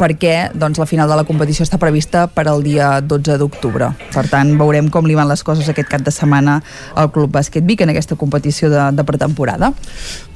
perquè 0.00 0.50
doncs, 0.56 0.80
la 0.80 0.88
final 0.88 1.10
de 1.10 1.18
la 1.18 1.26
competició 1.28 1.66
està 1.66 1.78
prevista 1.80 2.24
per 2.32 2.46
al 2.48 2.64
dia 2.64 2.92
12 3.04 3.36
d'octubre. 3.40 3.90
Per 4.14 4.24
tant, 4.32 4.54
veurem 4.60 4.88
com 4.92 5.08
li 5.08 5.16
van 5.18 5.28
les 5.30 5.44
coses 5.46 5.68
aquest 5.68 5.90
cap 5.92 6.04
de 6.06 6.14
setmana 6.14 6.60
al 6.96 7.10
Club 7.12 7.32
Bàsquet 7.34 7.66
Vic 7.66 7.84
en 7.84 7.92
aquesta 7.92 8.16
competició 8.20 8.70
de, 8.72 8.86
de 8.96 9.06
pretemporada. 9.06 9.74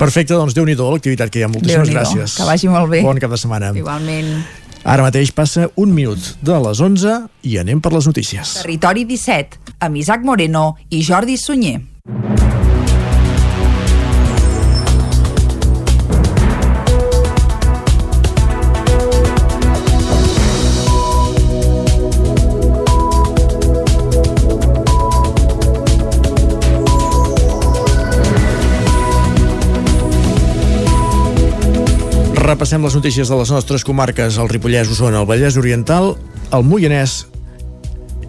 Perfecte, 0.01 0.37
doncs 0.37 0.57
déu 0.57 0.69
nhi 0.69 0.77
l'activitat 0.77 1.33
que 1.33 1.41
hi 1.41 1.47
ha. 1.47 1.53
Moltíssimes 1.55 1.95
gràcies. 1.95 2.37
Que 2.41 2.51
vagi 2.51 2.69
molt 2.73 2.93
bé. 2.93 3.01
Bon 3.07 3.21
cap 3.23 3.33
de 3.33 3.41
setmana. 3.41 3.73
Igualment. 3.79 4.64
Ara 4.85 5.07
mateix 5.07 5.31
passa 5.33 5.71
un 5.81 5.95
minut 5.97 6.21
de 6.45 6.57
les 6.67 6.81
11 6.85 7.15
i 7.49 7.57
anem 7.63 7.81
per 7.81 7.95
les 7.95 8.05
notícies. 8.11 8.59
Territori 8.61 9.07
17, 9.09 9.79
amb 9.81 9.97
Isaac 9.97 10.29
Moreno 10.29 10.75
i 10.93 11.01
Jordi 11.01 11.41
Sunyer. 11.41 11.81
Repassem 32.55 32.85
les 32.87 32.95
notícies 32.95 33.27
de 33.27 33.35
les 33.35 33.51
nostres 33.51 33.83
comarques, 33.83 34.37
el 34.39 34.47
Ripollès, 34.47 34.87
Osona, 34.87 35.25
el 35.25 35.27
Vallès 35.27 35.57
Oriental, 35.59 36.13
el 36.55 36.63
Moianès 36.63 37.25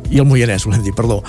i 0.10 0.18
el 0.18 0.26
Moianès, 0.26 0.66
volem 0.66 0.82
dir, 0.82 0.96
perdó. 0.98 1.20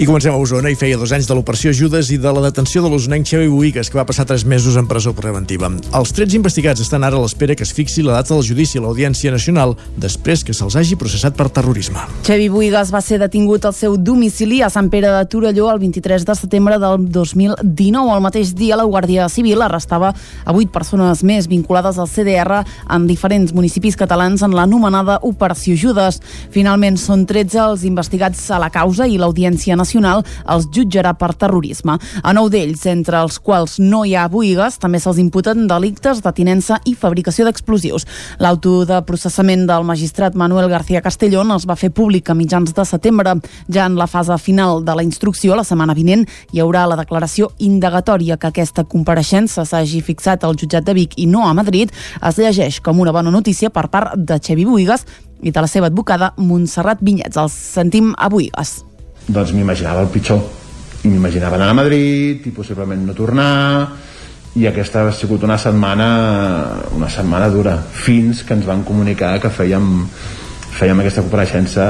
I 0.00 0.06
comencem 0.08 0.32
a 0.32 0.38
Osona 0.40 0.70
i 0.72 0.76
feia 0.80 0.96
dos 0.96 1.10
anys 1.12 1.26
de 1.28 1.34
l'operació 1.36 1.74
Judes 1.76 2.08
i 2.08 2.16
de 2.16 2.30
la 2.32 2.40
detenció 2.46 2.80
de 2.80 2.88
l'osonenc 2.88 3.26
Xevi 3.28 3.50
Boigues, 3.52 3.90
que 3.92 3.98
va 3.98 4.06
passar 4.08 4.24
tres 4.24 4.46
mesos 4.48 4.78
en 4.80 4.86
presó 4.88 5.10
preventiva. 5.12 5.68
Els 5.92 6.12
13 6.16 6.38
investigats 6.38 6.80
estan 6.80 7.04
ara 7.04 7.18
a 7.18 7.20
l'espera 7.20 7.52
que 7.52 7.66
es 7.66 7.72
fixi 7.76 8.00
la 8.00 8.14
data 8.14 8.32
del 8.32 8.46
judici 8.48 8.80
a 8.80 8.84
l'Audiència 8.86 9.28
Nacional 9.34 9.74
després 10.00 10.40
que 10.40 10.54
se'ls 10.56 10.78
hagi 10.80 10.96
processat 10.96 11.36
per 11.36 11.50
terrorisme. 11.52 12.00
Xevi 12.24 12.46
Buigas 12.48 12.94
va 12.94 13.02
ser 13.04 13.18
detingut 13.20 13.66
al 13.68 13.74
seu 13.76 13.98
domicili 14.00 14.62
a 14.64 14.70
Sant 14.72 14.88
Pere 14.88 15.10
de 15.18 15.26
Torelló 15.28 15.68
el 15.74 15.82
23 15.84 16.24
de 16.24 16.38
setembre 16.38 16.80
del 16.80 17.04
2019. 17.12 18.16
El 18.16 18.24
mateix 18.24 18.54
dia 18.56 18.80
la 18.80 18.88
Guàrdia 18.88 19.28
Civil 19.28 19.60
arrestava 19.68 20.14
a 20.16 20.56
vuit 20.56 20.72
persones 20.72 21.20
més 21.20 21.44
vinculades 21.44 22.00
al 22.00 22.08
CDR 22.08 22.62
en 22.88 23.04
diferents 23.04 23.52
municipis 23.52 24.00
catalans 24.00 24.40
en 24.48 24.56
l'anomenada 24.56 25.20
Operació 25.28 25.76
Judes. 25.76 26.22
Finalment 26.56 26.96
són 26.96 27.28
13 27.28 27.62
els 27.68 27.84
investigats 27.84 28.48
a 28.48 28.64
la 28.64 28.72
causa 28.72 29.04
i 29.04 29.20
l'Audiència 29.20 29.76
Nacional 29.76 29.89
els 29.94 30.68
jutjarà 30.72 31.14
per 31.18 31.34
terrorisme. 31.34 31.98
A 32.22 32.32
nou 32.32 32.48
d'ells, 32.48 32.86
entre 32.86 33.20
els 33.20 33.38
quals 33.38 33.78
no 33.78 34.04
hi 34.04 34.14
ha 34.14 34.28
Buigas, 34.28 34.78
també 34.78 35.00
se'ls 35.00 35.18
imputen 35.18 35.66
delictes 35.66 36.22
de 36.22 36.32
tinença 36.32 36.80
i 36.84 36.94
fabricació 36.94 37.44
d'explosius. 37.44 38.06
L'auto 38.38 38.84
de 38.86 39.00
processament 39.06 39.66
del 39.66 39.84
magistrat 39.84 40.34
Manuel 40.34 40.68
García 40.70 41.02
Castellón 41.02 41.50
es 41.56 41.66
va 41.66 41.76
fer 41.76 41.90
públic 41.90 42.30
a 42.30 42.34
mitjans 42.34 42.74
de 42.74 42.84
setembre. 42.84 43.34
Ja 43.72 43.86
en 43.86 43.96
la 43.96 44.06
fase 44.06 44.36
final 44.38 44.84
de 44.84 44.94
la 44.94 45.02
instrucció, 45.02 45.56
la 45.56 45.64
setmana 45.64 45.94
vinent, 45.94 46.26
hi 46.52 46.60
haurà 46.60 46.86
la 46.86 46.98
declaració 47.00 47.50
indagatòria 47.58 48.36
que 48.36 48.50
aquesta 48.50 48.84
compareixença 48.84 49.64
s'hagi 49.64 50.02
fixat 50.04 50.44
al 50.44 50.56
jutjat 50.56 50.84
de 50.84 50.94
Vic 50.94 51.16
i 51.16 51.26
no 51.26 51.46
a 51.48 51.54
Madrid 51.54 51.92
es 52.20 52.38
llegeix 52.38 52.80
com 52.80 53.00
una 53.00 53.12
bona 53.12 53.30
notícia 53.30 53.70
per 53.70 53.88
part 53.88 54.16
de 54.16 54.38
Xevi 54.38 54.66
Buigas 54.68 55.06
i 55.42 55.50
de 55.50 55.60
la 55.60 55.70
seva 55.70 55.88
advocada 55.88 56.34
Montserrat 56.36 57.00
Vinyets. 57.00 57.40
Els 57.40 57.52
sentim 57.52 58.14
a 58.18 58.28
Buigas. 58.28 58.89
Doncs 59.30 59.54
m'imaginava 59.56 60.04
el 60.04 60.12
pitjor. 60.12 60.42
I 61.04 61.08
m'imaginava 61.08 61.56
anar 61.56 61.70
a 61.72 61.78
Madrid 61.78 62.46
i 62.46 62.52
possiblement 62.52 63.06
no 63.06 63.16
tornar 63.16 63.50
i 64.58 64.66
aquesta 64.66 65.06
ha 65.06 65.12
sigut 65.14 65.44
una 65.46 65.56
setmana 65.58 66.10
una 66.96 67.08
setmana 67.08 67.48
dura 67.48 67.76
fins 67.78 68.42
que 68.42 68.56
ens 68.58 68.66
van 68.66 68.82
comunicar 68.82 69.36
que 69.40 69.48
fèiem 69.48 69.86
fèiem 70.74 71.02
aquesta 71.02 71.22
compareixença 71.22 71.84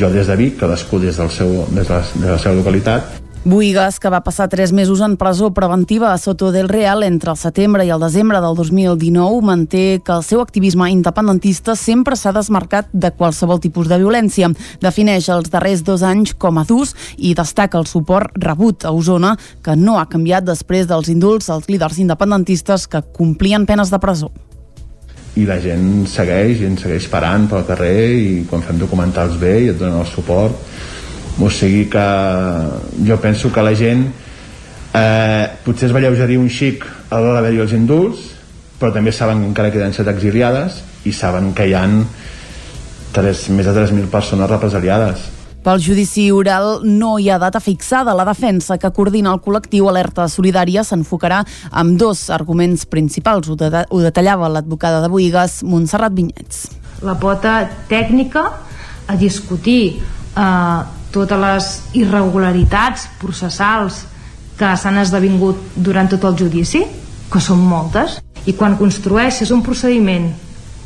jo 0.00 0.08
des 0.12 0.26
de 0.26 0.36
Vic, 0.36 0.56
cadascú 0.60 1.00
des, 1.02 1.16
del 1.16 1.30
seu, 1.30 1.66
des, 1.68 1.86
de 1.86 1.92
la, 1.92 2.00
des 2.00 2.24
de 2.24 2.32
la 2.32 2.38
seva 2.38 2.56
localitat 2.56 3.21
Buigas, 3.44 3.98
que 3.98 4.06
va 4.08 4.20
passar 4.22 4.46
tres 4.46 4.70
mesos 4.70 5.00
en 5.02 5.16
presó 5.18 5.48
preventiva 5.50 6.12
a 6.12 6.18
Soto 6.18 6.52
del 6.52 6.68
Real 6.68 7.02
entre 7.02 7.32
el 7.32 7.36
setembre 7.36 7.82
i 7.82 7.88
el 7.90 7.98
desembre 7.98 8.38
del 8.38 8.54
2019, 8.54 9.40
manté 9.42 9.98
que 9.98 10.14
el 10.14 10.22
seu 10.22 10.38
activisme 10.38 10.86
independentista 10.92 11.74
sempre 11.74 12.14
s'ha 12.14 12.30
desmarcat 12.36 12.86
de 12.92 13.10
qualsevol 13.10 13.58
tipus 13.58 13.90
de 13.90 13.98
violència. 13.98 14.52
Defineix 14.78 15.26
els 15.34 15.50
darrers 15.50 15.82
dos 15.82 16.04
anys 16.06 16.36
com 16.38 16.62
a 16.62 16.64
durs 16.68 16.94
i 17.18 17.34
destaca 17.34 17.82
el 17.82 17.90
suport 17.90 18.30
rebut 18.38 18.86
a 18.86 18.94
Osona, 18.94 19.34
que 19.58 19.74
no 19.74 19.98
ha 19.98 20.06
canviat 20.06 20.46
després 20.46 20.86
dels 20.86 21.10
indults 21.10 21.50
als 21.50 21.66
líders 21.66 21.98
independentistes 21.98 22.86
que 22.86 23.02
complien 23.10 23.66
penes 23.66 23.90
de 23.90 23.98
presó 23.98 24.30
i 25.32 25.46
la 25.48 25.56
gent 25.64 26.04
segueix 26.12 26.60
i 26.60 26.66
ens 26.68 26.82
segueix 26.84 27.06
parant 27.08 27.46
pel 27.48 27.62
carrer 27.64 28.00
i 28.20 28.32
quan 28.50 28.60
fem 28.60 28.76
documentals 28.76 29.38
bé 29.40 29.54
i 29.64 29.70
et 29.72 29.78
donen 29.80 30.02
el 30.02 30.10
suport 30.10 30.91
o 31.40 31.48
sigui 31.50 31.86
que 31.90 32.06
jo 33.06 33.16
penso 33.20 33.52
que 33.52 33.64
la 33.64 33.74
gent 33.74 34.06
eh, 34.94 35.46
potser 35.64 35.88
es 35.88 35.94
va 35.94 36.02
lleugerir 36.04 36.38
un 36.38 36.50
xic 36.52 36.84
a 37.10 37.20
l'hora 37.20 37.40
d'haver-hi 37.40 37.62
els 37.64 37.76
indults 37.76 38.30
però 38.80 38.92
també 38.92 39.12
saben 39.14 39.40
que 39.40 39.48
encara 39.52 39.70
queden 39.72 39.94
set 39.94 40.08
exiliades 40.10 40.82
i 41.06 41.12
saben 41.14 41.52
que 41.54 41.68
hi 41.68 41.76
han 41.78 42.02
3, 43.12 43.46
més 43.56 43.68
de 43.68 43.76
3.000 43.76 44.10
persones 44.12 44.50
represaliades 44.50 45.30
pel 45.62 45.78
judici 45.78 46.24
oral 46.34 46.80
no 46.82 47.12
hi 47.22 47.28
ha 47.30 47.38
data 47.38 47.60
fixada. 47.62 48.16
La 48.18 48.26
defensa 48.26 48.78
que 48.82 48.90
coordina 48.90 49.30
el 49.30 49.38
col·lectiu 49.44 49.86
Alerta 49.86 50.26
Solidària 50.26 50.82
s'enfocarà 50.82 51.42
amb 51.70 51.94
dos 52.00 52.24
arguments 52.34 52.82
principals. 52.90 53.46
Ho, 53.46 53.54
de 53.54 53.84
ho 53.86 54.00
detallava 54.02 54.50
l'advocada 54.50 54.98
de 55.04 55.10
Boigues, 55.12 55.60
Montserrat 55.62 56.16
Vinyets. 56.18 56.64
La 57.06 57.14
pota 57.14 57.60
tècnica 57.86 58.42
a 59.06 59.14
discutir 59.18 60.02
eh, 60.02 60.82
totes 61.12 61.40
les 61.40 61.68
irregularitats 62.00 63.06
processals 63.20 64.02
que 64.58 64.72
s'han 64.76 65.00
esdevingut 65.02 65.76
durant 65.76 66.10
tot 66.12 66.24
el 66.28 66.38
judici, 66.38 66.82
que 67.32 67.40
són 67.40 67.62
moltes, 67.64 68.18
i 68.46 68.56
quan 68.58 68.76
construeixes 68.80 69.52
un 69.54 69.62
procediment 69.62 70.28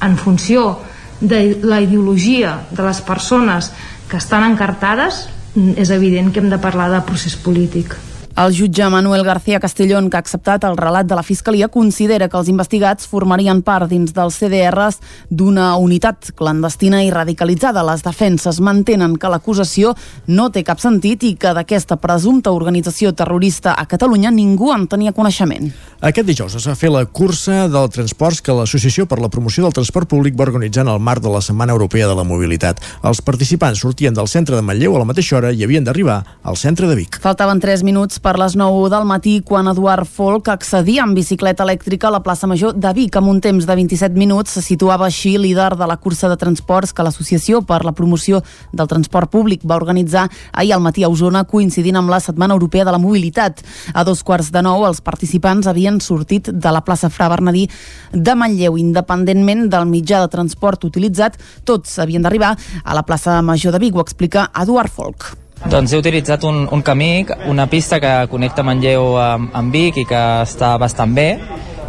en 0.05 0.17
funció 0.21 0.77
de 1.21 1.59
la 1.65 1.81
ideologia 1.81 2.67
de 2.71 2.83
les 2.85 3.01
persones 3.01 3.71
que 4.11 4.19
estan 4.21 4.45
encartades 4.45 5.27
és 5.57 5.91
evident 5.91 6.31
que 6.33 6.43
hem 6.43 6.51
de 6.53 6.61
parlar 6.61 6.91
de 6.93 7.01
procés 7.09 7.37
polític. 7.41 7.97
El 8.37 8.53
jutge 8.53 8.87
Manuel 8.91 9.25
García 9.25 9.59
Castellón, 9.59 10.11
que 10.11 10.19
ha 10.19 10.21
acceptat 10.21 10.65
el 10.69 10.77
relat 10.77 11.07
de 11.09 11.17
la 11.17 11.23
Fiscalia, 11.25 11.71
considera 11.73 12.27
que 12.29 12.37
els 12.37 12.51
investigats 12.53 13.07
formarien 13.09 13.63
part 13.65 13.89
dins 13.89 14.13
dels 14.13 14.37
CDRs 14.37 14.99
d'una 15.31 15.71
unitat 15.81 16.35
clandestina 16.37 17.01
i 17.01 17.09
radicalitzada. 17.09 17.81
Les 17.89 18.05
defenses 18.05 18.61
mantenen 18.61 19.15
que 19.17 19.31
l'acusació 19.33 19.95
no 20.29 20.51
té 20.53 20.67
cap 20.69 20.85
sentit 20.85 21.25
i 21.25 21.31
que 21.41 21.55
d'aquesta 21.57 21.97
presumpta 21.97 22.53
organització 22.53 23.15
terrorista 23.17 23.73
a 23.73 23.87
Catalunya 23.89 24.29
ningú 24.29 24.69
en 24.75 24.85
tenia 24.85 25.15
coneixement. 25.17 25.73
Aquest 26.05 26.29
dijous 26.29 26.59
es 26.61 26.69
va 26.69 26.77
fer 26.77 26.93
la 26.93 27.07
cursa 27.09 27.71
del 27.73 27.89
transports 27.89 28.43
que 28.45 28.53
l'Associació 28.53 29.09
per 29.09 29.17
la 29.17 29.33
Promoció 29.33 29.65
del 29.65 29.73
Transport 29.81 30.13
Públic 30.13 30.37
va 30.37 30.45
organitzar 30.45 30.85
en 30.85 30.93
el 30.93 31.01
marc 31.01 31.25
de 31.25 31.33
la 31.33 31.41
Setmana 31.41 31.73
Europea 31.73 32.05
de 32.13 32.21
la 32.21 32.29
Mobilitat. 32.29 32.85
Els 33.01 33.25
participants 33.25 33.81
sortien 33.81 34.13
del 34.13 34.29
centre 34.29 34.61
de 34.61 34.61
Manlleu 34.61 34.93
a 34.93 35.01
la 35.01 35.09
mateixa 35.09 35.41
hora 35.41 35.57
i 35.57 35.65
havien 35.65 35.89
d'arribar 35.89 36.21
al 36.45 36.61
centre 36.61 36.85
de 36.85 37.01
Vic. 37.01 37.17
Faltaven 37.25 37.65
3 37.65 37.81
minuts 37.81 38.21
per 38.27 38.41
les 38.43 38.57
9 38.59 38.89
del 38.91 39.05
matí 39.07 39.37
quan 39.47 39.69
Eduard 39.71 40.09
Folk 40.11 40.49
accedia 40.51 41.05
amb 41.05 41.15
bicicleta 41.15 41.63
elèctrica 41.63 42.09
a 42.09 42.11
la 42.11 42.19
plaça 42.25 42.49
Major 42.51 42.73
de 42.75 42.91
Vic. 42.97 43.15
Amb 43.21 43.31
un 43.31 43.39
temps 43.39 43.69
de 43.69 43.77
27 43.79 44.19
minuts 44.19 44.57
se 44.57 44.63
situava 44.67 45.07
així 45.07 45.37
líder 45.39 45.77
de 45.79 45.87
la 45.87 45.95
cursa 46.03 46.27
de 46.27 46.39
transports 46.41 46.91
que 46.91 47.07
l'Associació 47.07 47.61
per 47.63 47.85
la 47.87 47.95
Promoció 47.95 48.41
del 48.73 48.91
Transport 48.91 49.31
Públic 49.31 49.63
va 49.63 49.79
organitzar 49.79 50.27
ahir 50.51 50.75
al 50.75 50.83
matí 50.83 51.07
a 51.07 51.13
Osona 51.13 51.45
coincidint 51.47 52.01
amb 52.03 52.11
la 52.11 52.19
Setmana 52.19 52.59
Europea 52.59 52.89
de 52.89 52.97
la 52.97 53.03
Mobilitat. 53.05 53.63
A 53.95 54.03
dos 54.03 54.25
quarts 54.27 54.51
de 54.51 54.65
nou 54.67 54.89
els 54.91 55.05
participants 55.07 55.71
havien 55.71 56.03
sortit 56.03 56.51
de 56.51 56.75
la 56.75 56.83
plaça 56.83 57.13
Fra 57.15 57.31
Bernadí 57.31 57.69
de 58.11 58.35
Manlleu. 58.35 58.75
Independentment 58.75 59.69
del 59.71 59.87
mitjà 59.87 60.25
de 60.25 60.35
transport 60.35 60.91
utilitzat, 60.91 61.39
tots 61.63 62.01
havien 62.03 62.27
d'arribar 62.27 62.57
a 62.83 62.99
la 62.99 63.07
plaça 63.07 63.39
Major 63.39 63.71
de 63.71 63.87
Vic, 63.87 63.95
ho 63.95 64.03
explica 64.03 64.51
Eduard 64.51 64.91
Folk. 64.91 65.46
Doncs 65.65 65.93
he 65.93 65.99
utilitzat 65.99 66.45
un, 66.45 66.67
un 66.71 66.83
camí, 66.85 67.25
una 67.49 67.67
pista 67.67 67.99
que 67.99 68.13
connecta 68.31 68.63
Manlleu 68.67 69.17
amb, 69.19 69.55
amb 69.57 69.73
Vic 69.73 70.03
i 70.03 70.05
que 70.09 70.23
està 70.45 70.75
bastant 70.79 71.15
bé 71.17 71.31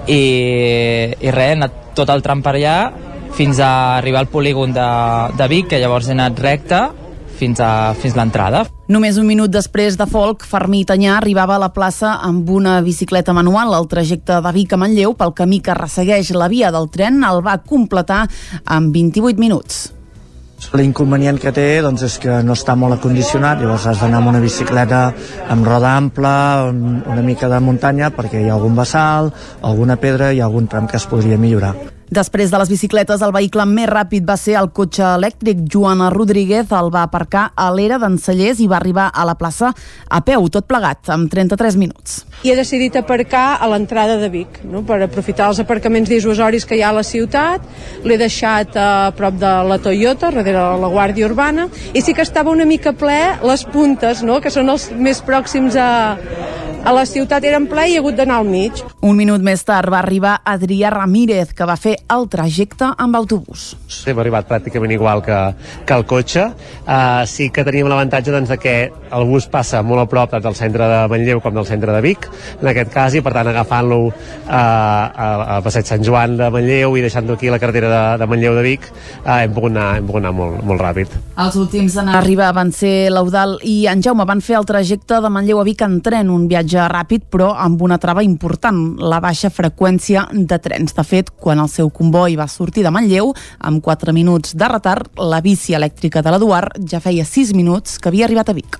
i, 0.07 0.21
i 1.19 1.33
res, 1.35 1.51
he 1.51 1.57
anat 1.57 1.83
tot 1.97 2.09
el 2.13 2.23
tram 2.23 2.41
per 2.45 2.55
allà 2.55 2.77
fins 3.37 3.59
a 3.59 3.97
arribar 3.97 4.23
al 4.23 4.31
polígon 4.31 4.71
de, 4.73 4.87
de 5.37 5.47
Vic, 5.51 5.67
que 5.73 5.81
llavors 5.81 6.07
he 6.07 6.15
anat 6.15 6.39
recte 6.41 6.79
fins 7.37 7.59
a, 7.61 7.93
fins 7.93 8.15
l'entrada. 8.17 8.63
Només 8.89 9.19
un 9.21 9.27
minut 9.27 9.51
després 9.53 9.97
de 9.99 10.07
Folk, 10.09 10.45
Fermí 10.47 10.81
Tanyà 10.87 11.17
arribava 11.17 11.57
a 11.57 11.61
la 11.61 11.69
plaça 11.75 12.15
amb 12.23 12.49
una 12.49 12.79
bicicleta 12.81 13.35
manual. 13.35 13.75
El 13.77 13.89
trajecte 13.91 14.39
de 14.41 14.53
Vic 14.55 14.73
a 14.73 14.79
Manlleu 14.81 15.13
pel 15.19 15.35
camí 15.37 15.59
que 15.61 15.75
ressegueix 15.77 16.31
la 16.33 16.49
via 16.49 16.71
del 16.73 16.89
tren 16.89 17.21
el 17.27 17.43
va 17.45 17.59
completar 17.61 18.23
en 18.63 18.89
28 18.95 19.43
minuts. 19.43 19.96
L'inconvenient 20.77 21.37
que 21.39 21.53
té 21.55 21.67
doncs, 21.85 22.03
és 22.03 22.15
que 22.21 22.39
no 22.43 22.55
està 22.57 22.75
molt 22.75 22.97
acondicionat, 22.97 23.61
llavors 23.61 23.85
has 23.87 24.01
d'anar 24.01 24.21
amb 24.21 24.31
una 24.33 24.41
bicicleta 24.43 25.03
amb 25.53 25.67
roda 25.67 25.93
ampla, 25.95 26.37
una 26.71 27.21
mica 27.25 27.49
de 27.49 27.61
muntanya, 27.63 28.09
perquè 28.13 28.41
hi 28.41 28.49
ha 28.49 28.57
algun 28.57 28.75
vessal, 28.75 29.31
alguna 29.61 29.99
pedra 30.01 30.33
i 30.33 30.41
algun 30.41 30.67
tram 30.67 30.89
que 30.89 30.97
es 30.97 31.07
podria 31.07 31.37
millorar. 31.37 31.96
Després 32.07 32.47
de 32.47 32.59
les 32.61 32.69
bicicletes, 32.71 33.19
el 33.19 33.33
vehicle 33.35 33.65
més 33.67 33.89
ràpid 33.89 34.23
va 34.23 34.37
ser 34.39 34.55
el 34.55 34.69
cotxe 34.71 35.03
elèctric. 35.17 35.65
Joana 35.67 36.07
Rodríguez 36.13 36.71
el 36.71 36.87
va 36.93 37.01
aparcar 37.03 37.49
a 37.51 37.67
l'era 37.75 37.97
d'en 37.99 38.15
Cellers 38.21 38.61
i 38.63 38.67
va 38.71 38.77
arribar 38.77 39.09
a 39.11 39.25
la 39.27 39.35
plaça 39.35 39.73
a 40.07 40.21
peu, 40.23 40.47
tot 40.47 40.69
plegat, 40.69 41.09
amb 41.11 41.27
33 41.31 41.75
minuts. 41.75 42.21
I 42.47 42.53
he 42.53 42.55
decidit 42.55 42.95
aparcar 42.95 43.57
a 43.59 43.67
l'entrada 43.67 44.15
de 44.21 44.29
Vic, 44.31 44.61
no? 44.63 44.85
per 44.87 45.01
aprofitar 45.03 45.49
els 45.51 45.59
aparcaments 45.59 46.07
disuasoris 46.07 46.65
que 46.65 46.79
hi 46.79 46.85
ha 46.85 46.93
a 46.93 46.99
la 47.01 47.03
ciutat. 47.03 47.67
L'he 48.07 48.19
deixat 48.21 48.79
a 48.79 49.11
prop 49.17 49.35
de 49.41 49.53
la 49.67 49.79
Toyota, 49.83 50.31
darrere 50.31 50.55
de 50.55 50.81
la 50.85 50.91
Guàrdia 50.93 51.27
Urbana, 51.27 51.67
i 51.91 52.01
sí 52.01 52.15
que 52.15 52.23
estava 52.23 52.55
una 52.55 52.65
mica 52.65 52.95
ple 52.95 53.19
les 53.43 53.67
puntes, 53.67 54.23
no? 54.23 54.39
que 54.39 54.53
són 54.53 54.71
els 54.71 54.93
més 54.95 55.19
pròxims 55.27 55.75
a, 55.75 55.89
a 56.87 56.93
la 56.95 57.03
ciutat 57.03 57.43
eren 57.43 57.65
ple 57.67 57.83
i 57.89 57.95
he 57.97 57.99
hagut 57.99 58.15
d'anar 58.15 58.37
al 58.39 58.45
mig. 58.47 58.79
Un 59.03 59.17
minut 59.19 59.43
més 59.43 59.59
tard 59.67 59.91
va 59.91 59.97
arribar 59.99 60.37
Adrià 60.47 60.87
Ramírez, 60.93 61.49
que 61.51 61.65
va 61.67 61.75
fer 61.75 61.97
el 62.15 62.27
trajecte 62.31 62.93
amb 62.95 63.17
autobús. 63.19 63.73
Hem 64.07 64.21
arribat 64.23 64.47
pràcticament 64.47 64.93
igual 64.95 65.19
que, 65.25 65.35
que 65.83 65.97
el 65.97 66.05
cotxe. 66.07 66.45
Uh, 66.85 67.25
sí 67.27 67.49
que 67.51 67.65
teníem 67.67 67.89
l'avantatge 67.91 68.31
doncs, 68.31 68.53
de 68.53 68.57
que 68.63 68.75
el 68.87 69.27
bus 69.27 69.49
passa 69.51 69.81
molt 69.83 70.05
a 70.05 70.07
prop 70.07 70.31
tant 70.31 70.45
del 70.45 70.55
centre 70.55 70.87
de 70.87 71.01
Manlleu 71.11 71.41
com 71.43 71.57
del 71.59 71.67
centre 71.67 71.91
de 71.91 71.99
Vic, 72.05 72.29
en 72.61 72.71
aquest 72.71 72.93
cas, 72.95 73.17
i 73.19 73.23
per 73.25 73.35
tant 73.35 73.51
agafant-lo 73.51 73.99
uh, 74.07 74.13
a, 74.47 75.27
a 75.57 75.59
Passeig 75.65 75.91
Sant 75.91 76.07
Joan 76.07 76.39
de 76.39 76.47
Manlleu 76.55 76.95
i 76.95 77.03
deixant-lo 77.03 77.35
aquí 77.35 77.51
a 77.51 77.57
la 77.57 77.59
carretera 77.59 77.91
de, 77.91 78.01
de 78.23 78.29
Manlleu 78.31 78.55
de 78.55 78.63
Vic, 78.63 78.87
uh, 79.25 79.33
hem 79.41 79.51
pogut 79.57 79.75
anar, 79.75 79.89
hem 79.99 80.07
pogut 80.07 80.23
anar 80.23 80.33
molt, 80.39 80.63
molt 80.63 80.85
ràpid. 80.87 81.19
Els 81.35 81.59
últims 81.59 81.99
en 81.99 82.15
arribar 82.15 82.53
van 82.55 82.71
ser 82.71 83.11
l'Eudal 83.11 83.57
i 83.67 83.77
en 83.91 83.99
Jaume 84.07 84.23
van 84.29 84.39
fer 84.39 84.55
el 84.61 84.71
trajecte 84.71 85.19
de 85.19 85.35
Manlleu 85.35 85.59
a 85.59 85.67
Vic 85.67 85.83
en 85.83 85.99
tren, 86.05 86.31
un 86.31 86.47
viatge 86.47 86.76
ràpid 86.85 87.25
però 87.33 87.49
amb 87.57 87.81
una 87.81 87.97
trava 87.97 88.21
important, 88.21 88.99
la 89.01 89.17
baixa 89.23 89.49
freqüència 89.49 90.27
de 90.31 90.59
trens. 90.61 90.93
De 90.93 91.03
fet, 91.07 91.31
quan 91.33 91.57
el 91.63 91.71
seu 91.73 91.89
comboi 91.89 92.37
va 92.37 92.45
sortir 92.51 92.85
de 92.85 92.93
Manlleu, 92.93 93.33
amb 93.57 93.81
4 93.83 94.13
minuts 94.13 94.53
de 94.53 94.69
retard, 94.69 95.09
la 95.17 95.41
bici 95.41 95.73
elèctrica 95.73 96.21
de 96.21 96.33
l'Eduard 96.33 96.77
ja 96.85 97.01
feia 97.01 97.25
6 97.25 97.55
minuts 97.57 97.97
que 97.97 98.11
havia 98.11 98.29
arribat 98.29 98.53
a 98.53 98.57
Vic. 98.57 98.77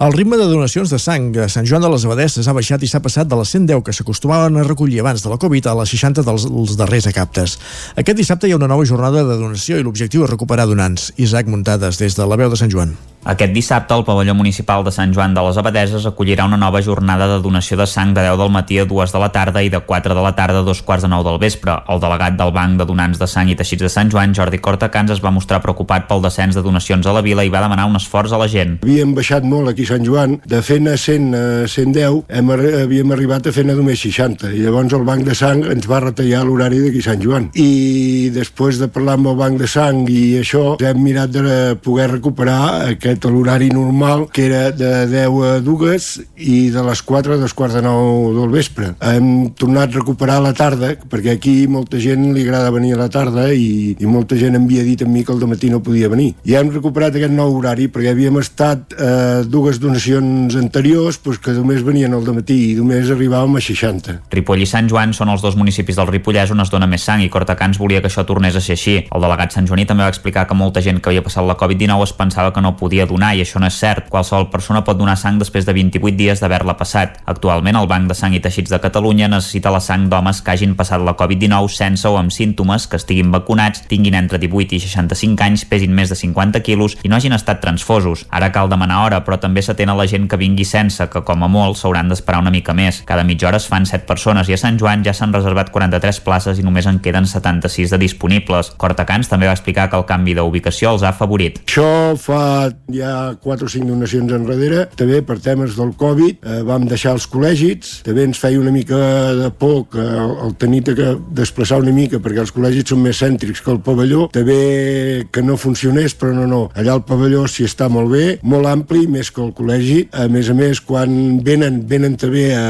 El 0.00 0.14
ritme 0.14 0.38
de 0.40 0.46
donacions 0.48 0.88
de 0.88 0.96
sang 0.96 1.34
a 1.36 1.48
Sant 1.52 1.66
Joan 1.68 1.84
de 1.84 1.90
les 1.92 2.06
Abadesses 2.08 2.48
ha 2.48 2.54
baixat 2.56 2.80
i 2.80 2.88
s'ha 2.88 3.02
passat 3.04 3.28
de 3.28 3.36
les 3.36 3.52
110 3.52 3.84
que 3.84 3.92
s'acostumaven 3.92 4.56
a 4.56 4.64
recollir 4.64 5.02
abans 5.02 5.20
de 5.20 5.28
la 5.28 5.36
Covid 5.36 5.68
a 5.68 5.76
les 5.82 5.92
60 5.92 6.24
dels, 6.24 6.48
dels 6.48 6.74
darrers 6.80 7.10
acaptes. 7.12 7.58
Aquest 8.00 8.16
dissabte 8.22 8.48
hi 8.48 8.56
ha 8.56 8.60
una 8.62 8.70
nova 8.70 8.88
jornada 8.88 9.26
de 9.28 9.36
donació 9.36 9.76
i 9.76 9.84
l'objectiu 9.84 10.24
és 10.24 10.32
recuperar 10.32 10.68
donants. 10.70 11.12
Isaac 11.20 11.52
Muntades, 11.52 12.00
des 12.00 12.16
de 12.16 12.32
la 12.32 12.40
veu 12.40 12.48
de 12.48 12.56
Sant 12.56 12.72
Joan. 12.72 12.96
Aquest 13.24 13.52
dissabte, 13.52 13.92
el 13.94 14.04
pavelló 14.04 14.34
municipal 14.34 14.82
de 14.84 14.92
Sant 14.92 15.12
Joan 15.12 15.34
de 15.36 15.42
les 15.44 15.58
Abadeses 15.60 16.06
acollirà 16.08 16.46
una 16.48 16.56
nova 16.56 16.80
jornada 16.80 17.26
de 17.28 17.40
donació 17.44 17.76
de 17.76 17.84
sang 17.86 18.14
de 18.16 18.22
10 18.24 18.38
del 18.40 18.52
matí 18.54 18.78
a 18.80 18.86
2 18.88 19.12
de 19.12 19.20
la 19.20 19.28
tarda 19.32 19.62
i 19.62 19.68
de 19.68 19.80
4 19.80 20.14
de 20.16 20.22
la 20.24 20.32
tarda 20.34 20.60
a 20.60 20.64
dos 20.64 20.80
quarts 20.82 21.04
de 21.04 21.10
9 21.12 21.28
del 21.28 21.38
vespre. 21.38 21.74
El 21.88 22.00
delegat 22.00 22.38
del 22.38 22.52
Banc 22.52 22.78
de 22.78 22.86
Donants 22.88 23.18
de 23.20 23.26
Sang 23.28 23.50
i 23.52 23.56
Teixits 23.56 23.84
de 23.84 23.90
Sant 23.92 24.10
Joan, 24.10 24.32
Jordi 24.34 24.58
Cortacans, 24.58 25.12
es 25.12 25.20
va 25.20 25.30
mostrar 25.30 25.60
preocupat 25.60 26.06
pel 26.08 26.22
descens 26.24 26.56
de 26.56 26.62
donacions 26.64 27.06
a 27.06 27.12
la 27.12 27.20
vila 27.20 27.44
i 27.44 27.52
va 27.52 27.60
demanar 27.60 27.86
un 27.90 28.00
esforç 28.00 28.32
a 28.32 28.40
la 28.40 28.48
gent. 28.48 28.78
Havíem 28.82 29.12
baixat 29.14 29.44
molt 29.44 29.68
aquí 29.68 29.84
a 29.84 29.92
Sant 29.92 30.06
Joan, 30.06 30.38
de 30.46 30.62
fer 30.64 30.80
a 30.88 30.96
100 30.96 31.36
a 31.36 31.44
110, 31.68 32.22
hem, 32.28 32.54
havíem 32.56 33.12
arribat 33.12 33.46
a 33.46 33.52
fer 33.52 33.66
només 33.68 34.00
60, 34.00 34.54
i 34.56 34.64
llavors 34.64 34.96
el 34.96 35.04
Banc 35.04 35.28
de 35.28 35.36
Sang 35.36 35.66
ens 35.68 35.90
va 35.90 36.00
retallar 36.06 36.46
l'horari 36.48 36.80
d'aquí 36.86 37.04
Sant 37.04 37.20
Joan. 37.20 37.50
I 37.52 38.30
després 38.32 38.80
de 38.80 38.88
parlar 38.88 39.18
amb 39.20 39.34
el 39.34 39.38
Banc 39.44 39.60
de 39.60 39.68
Sang 39.68 40.06
i 40.08 40.40
això, 40.40 40.64
hem 40.80 41.04
mirat 41.04 41.36
de 41.36 41.76
poder 41.84 42.08
recuperar 42.14 42.60
aquest 42.88 43.09
aquest 43.10 43.26
l'horari 43.30 43.68
normal, 43.70 44.28
que 44.32 44.46
era 44.46 44.70
de 44.70 45.06
10 45.06 45.42
a 45.46 45.60
2 45.60 46.20
i 46.36 46.70
de 46.70 46.82
les 46.86 47.02
4 47.02 47.34
a 47.34 47.36
dos 47.36 47.54
quarts 47.54 47.74
de 47.74 47.82
9 47.82 48.34
del 48.38 48.50
vespre. 48.50 48.94
Hem 49.00 49.50
tornat 49.58 49.90
a 49.90 49.98
recuperar 49.98 50.40
la 50.42 50.52
tarda, 50.54 50.94
perquè 51.10 51.34
aquí 51.34 51.66
molta 51.68 51.98
gent 52.00 52.30
li 52.34 52.44
agrada 52.46 52.70
venir 52.70 52.94
a 52.94 53.00
la 53.02 53.08
tarda 53.10 53.50
i, 53.52 53.96
i 53.98 54.06
molta 54.06 54.38
gent 54.38 54.56
havia 54.56 54.84
dit 54.86 55.02
a 55.02 55.08
mi 55.08 55.24
que 55.24 55.32
el 55.32 55.46
matí 55.50 55.70
no 55.70 55.82
podia 55.82 56.08
venir. 56.08 56.34
I 56.44 56.56
hem 56.58 56.70
recuperat 56.74 57.16
aquest 57.16 57.34
nou 57.34 57.56
horari 57.58 57.88
perquè 57.90 58.14
havíem 58.14 58.38
estat 58.40 58.94
eh, 58.94 59.42
dues 59.46 59.80
donacions 59.82 60.56
anteriors 60.56 61.18
pues, 61.18 61.40
que 61.42 61.54
només 61.56 61.84
venien 61.86 62.14
al 62.14 62.26
matí 62.30 62.58
i 62.70 62.76
només 62.78 63.10
arribàvem 63.10 63.58
a 63.58 63.64
60. 63.64 64.18
Ripoll 64.32 64.62
i 64.62 64.68
Sant 64.70 64.90
Joan 64.90 65.14
són 65.16 65.32
els 65.32 65.42
dos 65.42 65.56
municipis 65.58 65.98
del 65.98 66.10
Ripollès 66.10 66.52
on 66.54 66.62
es 66.62 66.72
dona 66.72 66.88
més 66.90 67.04
sang 67.06 67.24
i 67.24 67.30
Cortacans 67.32 67.80
volia 67.80 68.02
que 68.02 68.10
això 68.10 68.24
tornés 68.28 68.56
a 68.56 68.64
ser 68.64 68.76
així. 68.78 68.96
El 69.10 69.24
delegat 69.26 69.56
Sant 69.56 69.68
Joaní 69.68 69.86
també 69.88 70.06
va 70.06 70.12
explicar 70.12 70.46
que 70.46 70.58
molta 70.58 70.82
gent 70.84 71.00
que 71.00 71.10
havia 71.10 71.24
passat 71.26 71.46
la 71.46 71.58
Covid-19 71.58 72.06
es 72.06 72.14
pensava 72.16 72.52
que 72.54 72.62
no 72.64 72.76
podia 72.76 72.99
donar 73.06 73.34
i 73.36 73.44
això 73.44 73.60
no 73.60 73.68
és 73.70 73.78
cert. 73.78 74.08
Qualsevol 74.10 74.48
persona 74.50 74.82
pot 74.84 74.98
donar 74.98 75.16
sang 75.20 75.38
després 75.40 75.66
de 75.66 75.74
28 75.76 76.16
dies 76.18 76.40
d'haver-la 76.42 76.76
passat. 76.76 77.20
Actualment 77.30 77.78
el 77.78 77.88
Banc 77.90 78.08
de 78.10 78.16
Sang 78.18 78.34
i 78.34 78.40
Teixits 78.42 78.72
de 78.72 78.80
Catalunya 78.82 79.28
necessita 79.28 79.72
la 79.72 79.80
sang 79.80 80.08
d'homes 80.10 80.42
que 80.42 80.54
hagin 80.54 80.74
passat 80.76 81.02
la 81.04 81.16
Covid-19 81.16 81.68
sense 81.72 82.08
o 82.08 82.16
amb 82.18 82.32
símptomes, 82.34 82.86
que 82.90 82.98
estiguin 83.00 83.30
vacunats, 83.32 83.84
tinguin 83.88 84.16
entre 84.18 84.38
18 84.42 84.76
i 84.76 84.80
65 84.84 85.44
anys, 85.46 85.64
pesin 85.70 85.94
més 85.94 86.10
de 86.10 86.18
50 86.18 86.62
quilos 86.66 86.96
i 87.02 87.08
no 87.08 87.16
hagin 87.16 87.36
estat 87.36 87.62
transfosos. 87.62 88.26
Ara 88.30 88.50
cal 88.52 88.70
demanar 88.72 89.04
hora, 89.06 89.22
però 89.24 89.38
també 89.40 89.62
s'atén 89.62 89.92
a 89.92 89.96
la 89.98 90.08
gent 90.10 90.28
que 90.28 90.40
vingui 90.40 90.64
sense, 90.64 91.06
que 91.12 91.24
com 91.26 91.44
a 91.44 91.50
molt 91.50 91.78
s'hauran 91.80 92.10
d'esperar 92.10 92.42
una 92.42 92.52
mica 92.54 92.74
més. 92.76 93.02
Cada 93.06 93.24
mitja 93.24 93.48
hora 93.48 93.60
es 93.60 93.68
fan 93.70 93.86
7 93.86 94.06
persones 94.08 94.48
i 94.48 94.56
a 94.56 94.60
Sant 94.60 94.78
Joan 94.80 95.04
ja 95.06 95.14
s'han 95.16 95.34
reservat 95.34 95.70
43 95.74 96.20
places 96.26 96.60
i 96.60 96.66
només 96.66 96.86
en 96.90 97.00
queden 97.04 97.26
76 97.26 97.94
de 97.94 98.00
disponibles. 98.02 98.72
Cortacans 98.80 99.30
també 99.30 99.48
va 99.48 99.56
explicar 99.56 99.88
que 99.90 99.98
el 99.98 100.06
canvi 100.08 100.34
d'ubicació 100.38 100.94
els 100.94 101.04
ha 101.04 101.12
afavorit. 101.14 101.60
Això 101.66 102.16
fa 102.20 102.70
ja 102.94 103.34
4 103.40 103.66
o 103.66 103.72
5 103.72 103.88
donacions 103.90 104.32
enrere, 104.36 104.86
també 104.96 105.22
per 105.26 105.38
temes 105.42 105.76
del 105.78 105.94
Covid, 105.98 106.44
eh, 106.44 106.60
vam 106.66 106.86
deixar 106.90 107.14
els 107.16 107.28
col·legis, 107.30 108.00
també 108.06 108.26
ens 108.28 108.40
feia 108.40 108.60
una 108.60 108.74
mica 108.74 108.98
de 109.36 109.50
por 109.50 109.86
que 109.92 110.00
el, 110.02 110.36
el 110.46 110.54
tenir 110.60 110.82
que 110.90 111.14
desplaçar 111.36 111.80
una 111.82 111.92
mica 111.94 112.20
perquè 112.22 112.42
els 112.42 112.52
col·legis 112.54 112.88
són 112.90 113.02
més 113.04 113.20
cèntrics 113.20 113.62
que 113.64 113.72
el 113.72 113.80
pavelló, 113.84 114.26
també 114.32 115.26
que 115.32 115.42
no 115.42 115.56
funcionés, 115.60 116.14
però 116.18 116.34
no, 116.34 116.46
no. 116.48 116.62
Allà 116.78 116.96
el 116.96 117.04
pavelló 117.06 117.44
s'hi 117.50 117.66
està 117.68 117.88
molt 117.92 118.10
bé, 118.12 118.24
molt 118.46 118.68
ampli, 118.70 119.06
més 119.10 119.30
que 119.34 119.42
el 119.44 119.52
col·legi. 119.56 119.98
A 120.16 120.26
més 120.32 120.50
a 120.50 120.56
més, 120.56 120.80
quan 120.84 121.40
venen, 121.44 121.80
venen 121.88 122.16
també 122.20 122.48
a, 122.56 122.64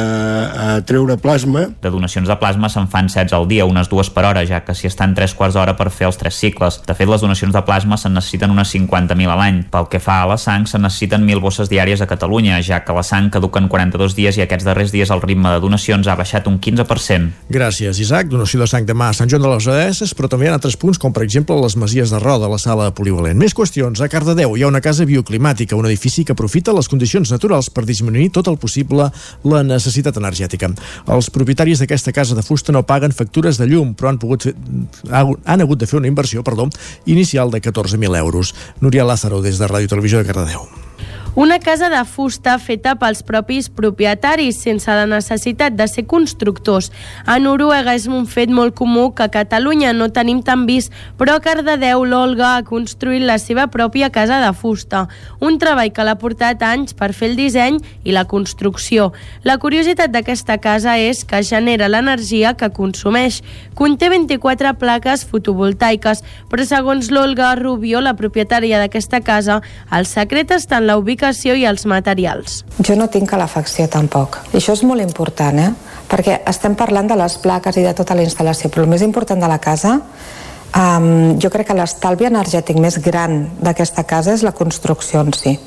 a 0.51 0.69
treure 0.87 1.17
plasma. 1.21 1.67
De 1.83 1.93
donacions 1.93 2.29
de 2.29 2.37
plasma 2.41 2.71
se'n 2.73 2.89
fan 2.91 3.11
16 3.11 3.37
al 3.37 3.49
dia, 3.51 3.69
unes 3.69 3.91
dues 3.91 4.11
per 4.13 4.27
hora, 4.29 4.45
ja 4.49 4.63
que 4.67 4.77
s'hi 4.77 4.91
estan 4.91 5.15
3 5.17 5.37
quarts 5.39 5.59
d'hora 5.59 5.77
per 5.79 5.91
fer 5.95 6.09
els 6.11 6.19
tres 6.21 6.39
cicles. 6.41 6.81
De 6.87 6.97
fet, 6.97 7.09
les 7.11 7.25
donacions 7.25 7.55
de 7.55 7.65
plasma 7.67 7.99
se'n 8.01 8.17
necessiten 8.17 8.53
unes 8.53 8.73
50.000 8.75 9.31
a 9.31 9.39
l'any. 9.41 9.63
Pel 9.71 9.89
que 9.93 10.03
fa 10.03 10.10
a 10.11 10.27
la 10.27 10.37
sang, 10.41 10.67
se'n 10.67 10.83
necessiten 10.83 11.23
1.000 11.23 11.39
bosses 11.43 11.69
diàries 11.71 12.01
a 12.03 12.09
Catalunya, 12.11 12.59
ja 12.67 12.81
que 12.83 12.95
la 12.97 13.05
sang 13.07 13.29
caduca 13.31 13.61
en 13.63 13.69
42 13.71 14.17
dies 14.19 14.39
i 14.39 14.43
aquests 14.43 14.67
darrers 14.67 14.91
dies 14.91 15.11
el 15.15 15.23
ritme 15.23 15.53
de 15.55 15.61
donacions 15.63 16.09
ha 16.11 16.17
baixat 16.19 16.49
un 16.51 16.59
15%. 16.59 17.47
Gràcies, 17.53 18.01
Isaac. 18.03 18.27
Donació 18.33 18.59
de 18.63 18.67
sang 18.71 18.89
demà 18.89 19.11
a 19.11 19.17
Sant 19.17 19.31
Joan 19.31 19.45
de 19.45 19.53
les 19.53 19.69
Abadesses, 19.71 20.15
però 20.19 20.31
també 20.33 20.51
ha 20.51 20.57
altres 20.57 20.75
punts, 20.81 20.99
com 20.99 21.15
per 21.15 21.23
exemple 21.23 21.55
les 21.61 21.77
Masies 21.79 22.11
de 22.11 22.19
Roda, 22.19 22.49
la 22.51 22.59
sala 22.59 22.89
polivalent. 22.97 23.39
Més 23.39 23.55
qüestions. 23.55 24.03
A 24.03 24.09
Cardedeu 24.11 24.57
hi 24.57 24.65
ha 24.65 24.71
una 24.73 24.83
casa 24.83 25.07
bioclimàtica, 25.07 25.79
un 25.79 25.87
edifici 25.87 26.25
que 26.27 26.35
aprofita 26.35 26.75
les 26.75 26.91
condicions 26.91 27.31
naturals 27.31 27.71
per 27.71 27.87
disminuir 27.87 28.33
tot 28.35 28.51
el 28.51 28.59
possible 28.59 29.11
la 29.47 29.63
necessitat 29.63 30.19
energètica. 30.19 30.73
Els 31.07 31.31
propietaris 31.31 31.85
d'aquesta 31.85 32.15
casa 32.17 32.35
de 32.35 32.43
fusta 32.47 32.75
no 32.75 32.83
paguen 32.87 33.15
factures 33.15 33.63
de 33.63 33.71
llum, 33.71 33.95
però 33.95 34.11
han, 34.11 34.19
pogut 34.19 34.49
fer, 34.49 34.57
han 35.15 35.63
hagut 35.63 35.79
de 35.79 35.87
fer 35.87 36.01
una 36.01 36.11
inversió 36.11 36.43
perdó, 36.43 36.67
inicial 37.07 37.51
de 37.55 37.63
14.000 37.63 38.19
euros. 38.19 38.55
Núria 38.81 39.07
Lázaro, 39.07 39.41
des 39.43 39.59
de 39.61 39.71
Ràdio 39.71 39.87
Televisió 39.87 40.00
de 40.09 40.25
Cardedeu. 40.25 40.69
Una 41.37 41.61
casa 41.61 41.89
de 41.89 42.01
fusta 42.05 42.57
feta 42.59 42.97
pels 42.99 43.21
propis 43.23 43.69
propietaris, 43.71 44.57
sense 44.65 44.91
la 44.91 45.05
necessitat 45.07 45.77
de 45.79 45.87
ser 45.87 46.03
constructors. 46.11 46.89
A 47.23 47.37
Noruega 47.39 47.93
és 47.95 48.09
un 48.11 48.25
fet 48.27 48.51
molt 48.51 48.75
comú 48.75 49.13
que 49.15 49.29
a 49.29 49.31
Catalunya 49.31 49.93
no 49.95 50.09
tenim 50.11 50.41
tan 50.43 50.65
vist, 50.67 50.91
però 51.21 51.37
a 51.39 51.43
Cardedeu 51.45 52.03
l'Olga 52.03 52.57
ha 52.57 52.65
construït 52.67 53.23
la 53.23 53.37
seva 53.39 53.69
pròpia 53.71 54.09
casa 54.11 54.41
de 54.43 54.51
fusta. 54.59 55.05
Un 55.39 55.61
treball 55.63 55.93
que 55.95 56.03
l'ha 56.03 56.17
portat 56.19 56.65
anys 56.67 56.97
per 56.99 57.13
fer 57.15 57.31
el 57.31 57.39
disseny 57.39 57.79
i 58.03 58.11
la 58.11 58.27
construcció. 58.27 59.13
La 59.47 59.61
curiositat 59.63 60.11
d'aquesta 60.11 60.59
casa 60.59 60.97
és 60.99 61.23
que 61.23 61.45
genera 61.47 61.87
l'energia 61.87 62.57
que 62.59 62.73
consumeix. 62.75 63.39
Conté 63.79 64.11
24 64.11 64.75
plaques 64.83 65.23
fotovoltaiques, 65.31 66.27
però 66.51 66.67
segons 66.67 67.15
l'Olga 67.15 67.55
Rubio, 67.55 68.03
la 68.03 68.19
propietària 68.19 68.83
d'aquesta 68.83 69.23
casa, 69.23 69.63
el 69.95 70.11
secret 70.11 70.51
està 70.59 70.83
en 70.83 70.91
la 70.91 70.99
ubicació 70.99 71.20
ubicació 71.21 71.55
i 71.55 71.67
els 71.69 71.85
materials. 71.85 72.63
Jo 72.81 72.97
no 72.97 73.07
tinc 73.13 73.29
calefacció 73.29 73.87
tampoc. 73.93 74.39
I 74.55 74.57
això 74.57 74.73
és 74.73 74.83
molt 74.89 75.03
important, 75.05 75.59
eh? 75.61 75.73
perquè 76.09 76.41
estem 76.49 76.75
parlant 76.75 77.07
de 77.07 77.17
les 77.17 77.37
plaques 77.39 77.77
i 77.77 77.85
de 77.85 77.93
tota 77.95 78.17
la 78.17 78.25
instal·lació, 78.25 78.71
però 78.71 78.87
el 78.87 78.91
més 78.91 79.03
important 79.03 79.39
de 79.39 79.49
la 79.49 79.59
casa 79.61 79.99
um, 80.01 81.37
jo 81.39 81.51
crec 81.53 81.69
que 81.69 81.77
l'estalvi 81.77 82.27
energètic 82.27 82.81
més 82.81 82.97
gran 83.05 83.51
d'aquesta 83.61 84.05
casa 84.05 84.33
és 84.33 84.43
la 84.43 84.53
construcció 84.57 85.21
en 85.21 85.35
si. 85.37 85.59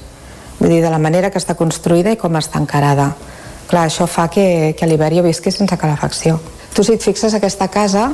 Vull 0.57 0.73
dir, 0.73 0.81
de 0.81 0.89
la 0.89 0.99
manera 0.99 1.29
que 1.29 1.37
està 1.37 1.53
construïda 1.53 2.11
i 2.11 2.17
com 2.17 2.33
està 2.35 2.57
encarada. 2.59 3.11
Clar, 3.69 3.85
això 3.85 4.07
fa 4.09 4.27
que, 4.33 4.73
que 4.73 4.85
a 4.85 4.89
l'hivern 4.89 5.21
jo 5.21 5.27
visqui 5.29 5.53
sense 5.53 5.77
calefacció. 5.77 6.39
Tu, 6.73 6.81
si 6.81 6.95
et 6.97 7.03
fixes, 7.05 7.35
aquesta 7.37 7.67
casa 7.69 8.07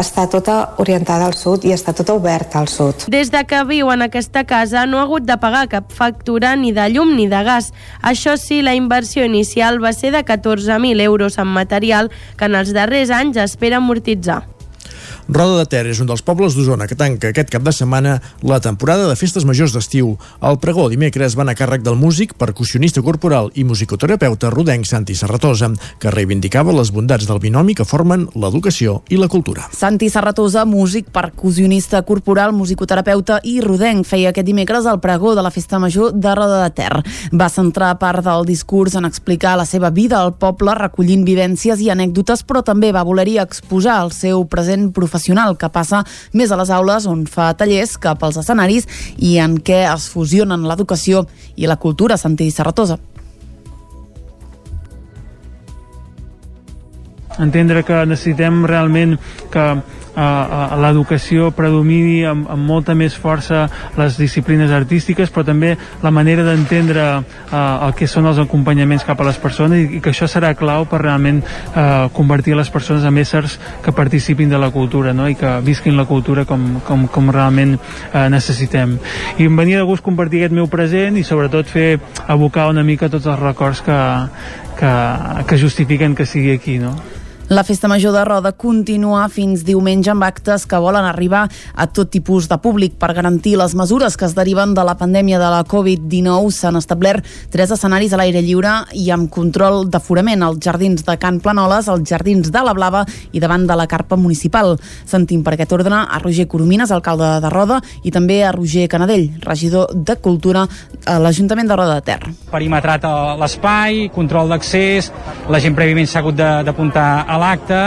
està 0.00 0.24
tota 0.32 0.54
orientada 0.80 1.26
al 1.28 1.34
sud 1.36 1.66
i 1.68 1.74
està 1.74 1.92
tota 1.92 2.14
oberta 2.16 2.60
al 2.60 2.70
sud. 2.72 3.04
Des 3.12 3.28
de 3.32 3.42
que 3.48 3.60
viu 3.68 3.90
en 3.92 4.06
aquesta 4.06 4.46
casa 4.48 4.86
no 4.88 4.98
ha 4.98 5.04
hagut 5.04 5.26
de 5.28 5.36
pagar 5.36 5.66
cap 5.68 5.92
factura 5.92 6.54
ni 6.56 6.72
de 6.72 6.88
llum 6.94 7.12
ni 7.16 7.28
de 7.28 7.42
gas. 7.44 7.72
Això 8.00 8.38
sí, 8.40 8.62
la 8.64 8.74
inversió 8.78 9.26
inicial 9.28 9.82
va 9.82 9.92
ser 9.92 10.14
de 10.16 10.24
14.000 10.24 11.04
euros 11.04 11.36
en 11.36 11.52
material 11.52 12.10
que 12.38 12.48
en 12.48 12.56
els 12.56 12.72
darrers 12.72 13.12
anys 13.12 13.36
espera 13.44 13.76
amortitzar. 13.82 14.42
Roda 15.28 15.60
de 15.60 15.66
Ter 15.70 15.84
és 15.86 16.00
un 16.02 16.08
dels 16.10 16.22
pobles 16.26 16.56
d'Osona 16.56 16.88
que 16.90 16.96
tanca 16.98 17.28
aquest 17.30 17.50
cap 17.52 17.62
de 17.62 17.72
setmana 17.72 18.16
la 18.42 18.58
temporada 18.60 19.06
de 19.06 19.14
festes 19.14 19.44
majors 19.46 19.70
d'estiu. 19.74 20.16
El 20.42 20.58
pregó 20.58 20.88
dimecres 20.90 21.36
van 21.38 21.52
a 21.52 21.54
càrrec 21.54 21.84
del 21.86 21.94
músic, 21.96 22.34
percussionista 22.34 23.02
corporal 23.06 23.52
i 23.54 23.62
musicoterapeuta 23.64 24.50
rodenc 24.50 24.88
Santi 24.88 25.14
Serratosa, 25.14 25.70
que 26.02 26.10
reivindicava 26.10 26.74
les 26.74 26.90
bondats 26.90 27.28
del 27.28 27.38
binomi 27.38 27.76
que 27.78 27.86
formen 27.86 28.26
l'educació 28.34 29.02
i 29.14 29.20
la 29.20 29.28
cultura. 29.30 29.68
Santi 29.70 30.08
Serratosa, 30.10 30.64
músic, 30.66 31.12
percussionista 31.14 32.02
corporal, 32.02 32.52
musicoterapeuta 32.52 33.38
i 33.46 33.60
rodenc, 33.62 34.06
feia 34.08 34.34
aquest 34.34 34.48
dimecres 34.48 34.90
el 34.90 34.98
pregó 35.00 35.36
de 35.38 35.46
la 35.46 35.54
festa 35.54 35.78
major 35.78 36.12
de 36.18 36.34
Roda 36.34 36.64
de 36.64 36.74
Ter. 36.74 36.98
Va 37.30 37.48
centrar 37.48 37.94
part 38.02 38.24
del 38.26 38.44
discurs 38.48 38.98
en 38.98 39.06
explicar 39.06 39.54
la 39.56 39.68
seva 39.70 39.90
vida 39.94 40.18
al 40.18 40.34
poble, 40.34 40.74
recollint 40.74 41.22
vivències 41.24 41.78
i 41.78 41.92
anècdotes, 41.94 42.42
però 42.42 42.66
també 42.66 42.90
va 42.90 43.06
voler-hi 43.06 43.38
exposar 43.38 44.00
el 44.02 44.10
seu 44.10 44.42
present 44.50 44.90
professional 44.90 45.11
professional 45.12 45.58
que 45.60 45.68
passa 45.68 46.02
més 46.32 46.50
a 46.52 46.58
les 46.60 46.72
aules 46.72 47.06
on 47.10 47.26
fa 47.28 47.52
tallers 47.58 47.98
que 48.00 48.16
pels 48.16 48.40
escenaris 48.40 48.88
i 49.20 49.36
en 49.42 49.58
què 49.60 49.84
es 49.92 50.08
fusionen 50.12 50.64
l'educació 50.68 51.26
i 51.56 51.68
la 51.68 51.76
cultura, 51.76 52.16
Santi 52.16 52.50
Serratosa. 52.50 52.98
entendre 57.40 57.80
que 57.82 57.96
necessitem 58.06 58.64
realment 58.68 59.14
que 59.50 59.62
eh, 60.16 60.76
l'educació 60.82 61.50
predomini 61.56 62.22
amb, 62.28 62.48
amb 62.50 62.66
molta 62.68 62.94
més 62.98 63.14
força 63.18 63.66
les 63.98 64.16
disciplines 64.20 64.72
artístiques, 64.72 65.30
però 65.32 65.44
també 65.46 65.74
la 66.02 66.12
manera 66.14 66.44
d'entendre 66.46 67.06
eh, 67.18 67.56
el 67.56 67.94
que 67.98 68.08
són 68.10 68.28
els 68.30 68.40
acompanyaments 68.42 69.06
cap 69.08 69.20
a 69.20 69.28
les 69.28 69.38
persones 69.42 69.82
i, 69.82 69.98
i 69.98 70.02
que 70.04 70.12
això 70.12 70.28
serà 70.30 70.52
clau 70.58 70.86
per 70.90 71.02
realment 71.02 71.42
eh, 71.42 72.08
convertir 72.16 72.56
les 72.58 72.70
persones 72.72 73.06
en 73.08 73.18
éssers 73.22 73.58
que 73.84 73.94
participin 73.96 74.52
de 74.52 74.60
la 74.60 74.70
cultura 74.74 75.14
no? 75.16 75.28
i 75.28 75.36
que 75.38 75.58
visquin 75.64 75.96
la 75.96 76.06
cultura 76.08 76.44
com, 76.48 76.80
com, 76.86 77.06
com 77.12 77.32
realment 77.32 77.76
eh, 77.76 78.28
necessitem. 78.32 78.98
I 79.38 79.48
em 79.48 79.56
venia 79.56 79.80
de 79.80 79.88
gust 79.88 80.04
compartir 80.04 80.42
aquest 80.42 80.56
meu 80.56 80.68
present 80.72 81.18
i 81.18 81.26
sobretot 81.26 81.68
fer 81.70 81.88
abocar 82.26 82.68
una 82.70 82.84
mica 82.86 83.10
tots 83.12 83.28
els 83.30 83.40
records 83.40 83.82
que, 83.86 83.98
que, 84.78 84.92
que 85.48 85.58
justifiquen 85.58 86.16
que 86.18 86.26
sigui 86.26 86.54
aquí. 86.56 86.78
No? 86.82 86.94
La 87.52 87.64
festa 87.64 87.86
major 87.86 88.14
de 88.14 88.24
Roda 88.24 88.54
continua 88.56 89.26
fins 89.28 89.60
diumenge 89.66 90.08
amb 90.08 90.24
actes 90.24 90.62
que 90.64 90.78
volen 90.80 91.04
arribar 91.04 91.42
a 91.76 91.84
tot 91.84 92.08
tipus 92.08 92.46
de 92.48 92.56
públic 92.56 92.94
per 92.96 93.10
garantir 93.12 93.58
les 93.60 93.74
mesures 93.76 94.14
que 94.16 94.24
es 94.24 94.32
deriven 94.32 94.72
de 94.72 94.80
la 94.88 94.94
pandèmia 94.96 95.36
de 95.36 95.50
la 95.52 95.58
Covid-19. 95.68 96.48
S'han 96.48 96.78
establert 96.80 97.28
tres 97.52 97.74
escenaris 97.76 98.14
a 98.14 98.20
l'aire 98.22 98.40
lliure 98.40 98.72
i 98.96 99.10
amb 99.12 99.28
control 99.28 99.84
d'aforament 99.92 100.46
als 100.46 100.62
jardins 100.64 101.04
de 101.04 101.16
Can 101.20 101.42
Planoles, 101.44 101.90
als 101.92 102.08
jardins 102.08 102.48
de 102.48 102.62
la 102.64 102.72
Blava 102.72 103.02
i 103.36 103.44
davant 103.44 103.68
de 103.68 103.76
la 103.76 103.84
carpa 103.86 104.16
municipal. 104.16 104.78
Sentim 105.04 105.44
per 105.44 105.52
aquest 105.58 105.76
ordre 105.76 106.00
a 106.08 106.22
Roger 106.24 106.48
Coromines, 106.48 106.88
alcalde 106.88 107.34
de 107.44 107.52
Roda, 107.52 107.82
i 108.00 108.14
també 108.16 108.40
a 108.46 108.54
Roger 108.56 108.88
Canadell, 108.88 109.28
regidor 109.44 109.92
de 109.92 110.16
Cultura 110.24 110.64
a 111.04 111.18
l'Ajuntament 111.20 111.68
de 111.68 111.76
Roda 111.76 112.00
de 112.00 112.08
Ter. 112.08 112.32
Perimetrat 112.48 113.04
l'espai, 113.36 114.06
control 114.16 114.48
d'accés, 114.56 115.12
la 115.52 115.60
gent 115.60 115.76
prèviament 115.76 116.08
s'ha 116.08 116.24
hagut 116.24 116.40
d'apuntar 116.40 117.26
a 117.28 117.41
l'acte 117.42 117.80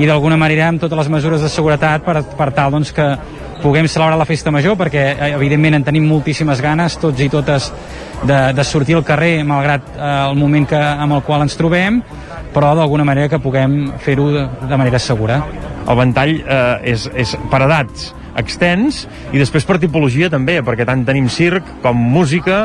i 0.00 0.08
d'alguna 0.08 0.38
manera 0.40 0.68
amb 0.70 0.82
totes 0.82 0.98
les 1.04 1.12
mesures 1.12 1.42
de 1.42 1.50
seguretat 1.52 2.04
per, 2.06 2.20
per 2.36 2.50
tal 2.56 2.74
doncs, 2.74 2.92
que 2.96 3.06
puguem 3.60 3.88
celebrar 3.88 4.16
la 4.18 4.28
festa 4.28 4.52
major 4.52 4.76
perquè 4.80 5.04
eh, 5.12 5.32
evidentment 5.36 5.78
en 5.78 5.86
tenim 5.86 6.06
moltíssimes 6.08 6.62
ganes 6.64 6.96
tots 7.00 7.20
i 7.20 7.28
totes 7.32 7.70
de, 8.24 8.38
de 8.56 8.64
sortir 8.64 8.96
al 8.96 9.04
carrer 9.04 9.40
malgrat 9.44 9.92
eh, 9.96 10.12
el 10.30 10.38
moment 10.40 10.68
que, 10.68 10.80
amb 10.80 11.18
el 11.18 11.24
qual 11.26 11.44
ens 11.44 11.58
trobem 11.60 12.00
però 12.54 12.72
d'alguna 12.74 13.06
manera 13.06 13.30
que 13.30 13.38
puguem 13.42 13.92
fer-ho 14.02 14.30
de, 14.34 14.46
de 14.68 14.78
manera 14.78 14.98
segura. 14.98 15.40
El 15.86 15.98
ventall 15.98 16.40
eh, 16.40 16.94
és, 16.94 17.06
és 17.14 17.36
per 17.50 17.62
edats 17.66 18.10
extens 18.40 19.04
i 19.34 19.40
després 19.40 19.66
per 19.66 19.78
tipologia 19.82 20.30
també, 20.32 20.60
perquè 20.64 20.86
tant 20.88 21.02
tenim 21.06 21.26
circ 21.32 21.66
com 21.84 21.98
música, 21.98 22.62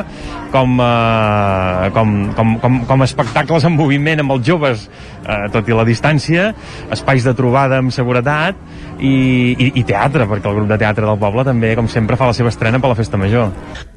com, 0.54 0.78
eh, 0.82 1.90
com, 1.96 2.16
com, 2.38 2.56
com, 2.64 2.80
com 2.90 3.06
espectacles 3.06 3.66
en 3.68 3.76
moviment 3.78 4.24
amb 4.24 4.36
els 4.38 4.46
joves, 4.48 4.88
eh, 5.26 5.50
tot 5.54 5.68
i 5.70 5.76
la 5.76 5.88
distància, 5.88 6.52
espais 6.94 7.26
de 7.26 7.34
trobada 7.38 7.82
amb 7.82 7.94
seguretat 7.94 8.60
i, 9.00 9.16
i, 9.58 9.72
i 9.82 9.84
teatre, 9.84 10.30
perquè 10.30 10.50
el 10.52 10.62
grup 10.62 10.72
de 10.72 10.80
teatre 10.82 11.08
del 11.08 11.20
poble 11.20 11.46
també, 11.48 11.74
com 11.76 11.90
sempre, 11.92 12.20
fa 12.20 12.32
la 12.32 12.38
seva 12.38 12.54
estrena 12.54 12.80
per 12.80 12.94
la 12.94 12.98
Festa 13.00 13.20
Major. 13.20 13.52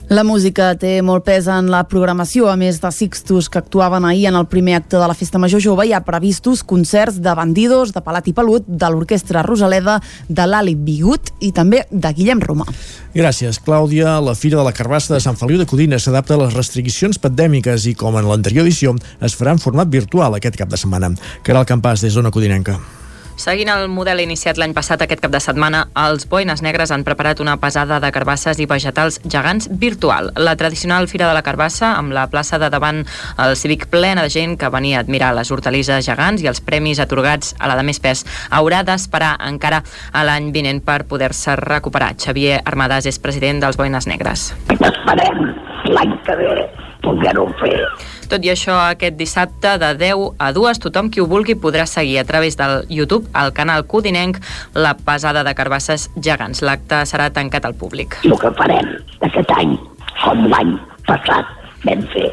La 0.09 0.23
música 0.25 0.71
té 0.81 1.03
molt 1.05 1.27
pes 1.27 1.45
en 1.53 1.67
la 1.69 1.83
programació, 1.85 2.47
a 2.49 2.55
més 2.57 2.79
de 2.81 2.89
Sixtus 2.97 3.51
que 3.53 3.61
actuaven 3.61 4.07
ahir 4.09 4.31
en 4.31 4.39
el 4.39 4.47
primer 4.49 4.79
acte 4.79 4.97
de 4.97 5.05
la 5.05 5.13
Festa 5.13 5.37
Major 5.37 5.61
Jove, 5.61 5.85
hi 5.85 5.93
ha 5.93 6.01
previstos 6.07 6.63
concerts 6.65 7.19
de 7.21 7.35
Bandidos, 7.37 7.93
de 7.93 8.01
Palat 8.01 8.31
i 8.31 8.33
Pelut, 8.33 8.65
de 8.65 8.89
l'Orquestra 8.89 9.43
Rosaleda, 9.45 9.99
de 10.29 10.47
l'Ali 10.49 10.73
Bigut 10.81 11.29
i 11.45 11.53
també 11.53 11.83
de 11.91 12.15
Guillem 12.17 12.41
Roma. 12.41 12.65
Gràcies, 13.13 13.61
Clàudia. 13.61 14.17
La 14.25 14.33
Fira 14.33 14.57
de 14.57 14.65
la 14.65 14.73
Carbassa 14.73 15.13
de 15.13 15.21
Sant 15.21 15.37
Feliu 15.37 15.61
de 15.61 15.69
Codina 15.69 16.01
s'adapta 16.01 16.39
a 16.39 16.41
les 16.47 16.57
restriccions 16.57 17.21
pandèmiques 17.21 17.85
i, 17.93 17.93
com 17.93 18.17
en 18.17 18.31
l'anterior 18.31 18.65
edició, 18.65 18.97
es 19.21 19.37
farà 19.37 19.53
en 19.53 19.61
format 19.61 19.93
virtual 19.93 20.41
aquest 20.41 20.57
cap 20.57 20.73
de 20.73 20.81
setmana. 20.81 21.13
Caral 21.43 21.67
Campàs, 21.69 22.05
des 22.05 22.15
d'Ona 22.15 22.35
Codinenca. 22.35 22.79
Seguint 23.39 23.69
el 23.71 23.85
model 23.87 24.19
iniciat 24.19 24.59
l'any 24.59 24.73
passat 24.75 25.05
aquest 25.05 25.21
cap 25.23 25.31
de 25.31 25.39
setmana, 25.39 25.85
els 26.03 26.25
Boines 26.27 26.59
Negres 26.59 26.91
han 26.91 27.05
preparat 27.07 27.39
una 27.39 27.55
pesada 27.63 28.01
de 28.03 28.11
carbasses 28.11 28.59
i 28.59 28.67
vegetals 28.67 29.21
gegants 29.23 29.69
virtual. 29.71 30.33
La 30.35 30.57
tradicional 30.59 31.07
Fira 31.07 31.29
de 31.29 31.37
la 31.37 31.45
Carbassa, 31.47 31.93
amb 32.01 32.11
la 32.17 32.27
plaça 32.33 32.59
de 32.59 32.67
davant 32.75 33.05
el 33.39 33.55
cívic 33.55 33.87
plena 33.93 34.25
de 34.27 34.33
gent 34.35 34.57
que 34.59 34.73
venia 34.75 34.99
a 34.99 35.05
admirar 35.07 35.31
les 35.39 35.53
hortalisses 35.55 36.03
gegants 36.03 36.43
i 36.43 36.51
els 36.51 36.59
premis 36.59 36.99
atorgats 36.99 37.55
a 37.61 37.71
la 37.71 37.79
de 37.79 37.87
més 37.87 38.03
pes, 38.03 38.25
haurà 38.51 38.83
d'esperar 38.83 39.37
encara 39.47 39.85
a 40.11 40.27
l'any 40.27 40.51
vinent 40.51 40.83
per 40.83 41.05
poder-se 41.07 41.55
recuperar. 41.63 42.17
Xavier 42.19 42.59
Armadàs 42.67 43.07
és 43.07 43.23
president 43.23 43.63
dels 43.63 43.79
Boines 43.79 44.11
Negres. 44.11 44.51
Esperem 44.75 45.47
l'any 45.95 46.19
que 46.27 46.43
ve 46.43 46.67
poder-ho 47.07 47.47
fer. 47.63 47.79
Tot 48.29 48.45
i 48.45 48.51
això, 48.53 48.75
aquest 48.77 49.17
dissabte 49.17 49.71
de 49.81 49.89
10 49.97 50.35
a 50.45 50.51
2, 50.53 50.79
tothom 50.85 51.07
qui 51.09 51.23
ho 51.23 51.27
vulgui 51.27 51.55
podrà 51.57 51.87
seguir 51.89 52.19
a 52.21 52.25
través 52.29 52.59
del 52.61 52.83
YouTube, 52.93 53.25
al 53.33 53.55
canal 53.57 53.87
Codinenc, 53.89 54.37
la 54.75 54.93
pesada 55.01 55.41
de 55.47 55.55
carbasses 55.57 56.11
gegants. 56.15 56.61
L'acte 56.61 57.01
serà 57.09 57.31
tancat 57.33 57.65
al 57.65 57.77
públic. 57.81 58.19
El 58.29 58.37
que 58.43 58.51
farem 58.59 58.91
aquest 59.25 59.55
any, 59.57 59.73
com 60.21 60.45
l'any 60.53 60.75
passat 61.09 61.55
vam 61.87 62.03
fer, 62.13 62.29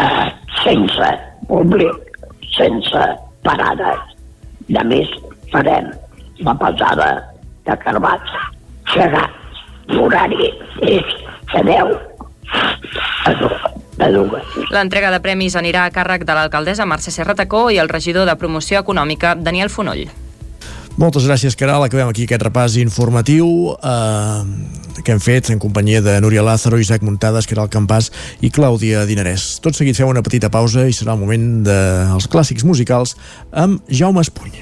eh, 0.00 0.30
sense 0.62 1.10
públic, 1.50 2.16
sense 2.56 3.04
parades. 3.44 4.16
De 4.72 4.86
més, 4.88 5.12
farem 5.52 5.92
la 6.48 6.56
pesada 6.64 7.10
de 7.68 7.76
carbassa 7.84 8.46
gegants. 8.94 9.60
L'horari 9.92 10.48
és 10.80 11.14
de 11.52 11.62
10 11.68 11.94
a 13.28 13.36
2. 13.44 13.70
L'entrega 14.00 15.10
de 15.12 15.20
premis 15.20 15.56
anirà 15.58 15.84
a 15.84 15.92
càrrec 15.92 16.24
de 16.24 16.36
l'alcaldessa 16.36 16.88
Mercè 16.88 17.12
Serratacó 17.12 17.68
i 17.70 17.78
el 17.82 17.90
regidor 17.92 18.26
de 18.26 18.36
Promoció 18.40 18.80
Econòmica, 18.80 19.34
Daniel 19.36 19.68
Fonoll. 19.68 20.08
Moltes 21.00 21.24
gràcies, 21.24 21.54
Caral. 21.56 21.84
Acabem 21.86 22.10
aquí 22.10 22.26
aquest 22.26 22.42
repàs 22.44 22.74
informatiu 22.80 23.46
eh, 23.72 25.00
que 25.04 25.14
hem 25.14 25.22
fet 25.22 25.48
en 25.54 25.60
companyia 25.62 26.02
de 26.04 26.18
Núria 26.20 26.42
Lázaro, 26.44 26.80
Isaac 26.80 27.04
Muntades, 27.06 27.48
Caral 27.48 27.70
Campàs 27.72 28.10
i 28.44 28.50
Clàudia 28.52 29.06
Dinarès. 29.08 29.60
Tot 29.64 29.76
seguit 29.76 29.96
fem 29.96 30.10
una 30.10 30.24
petita 30.26 30.50
pausa 30.52 30.88
i 30.88 30.96
serà 30.96 31.14
el 31.16 31.22
moment 31.22 31.62
dels 31.64 32.28
de 32.28 32.32
clàssics 32.32 32.66
musicals 32.68 33.16
amb 33.52 33.80
Jaume 33.88 34.20
Espuny. 34.20 34.60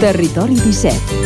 Territori 0.00 0.58
17. 0.60 1.25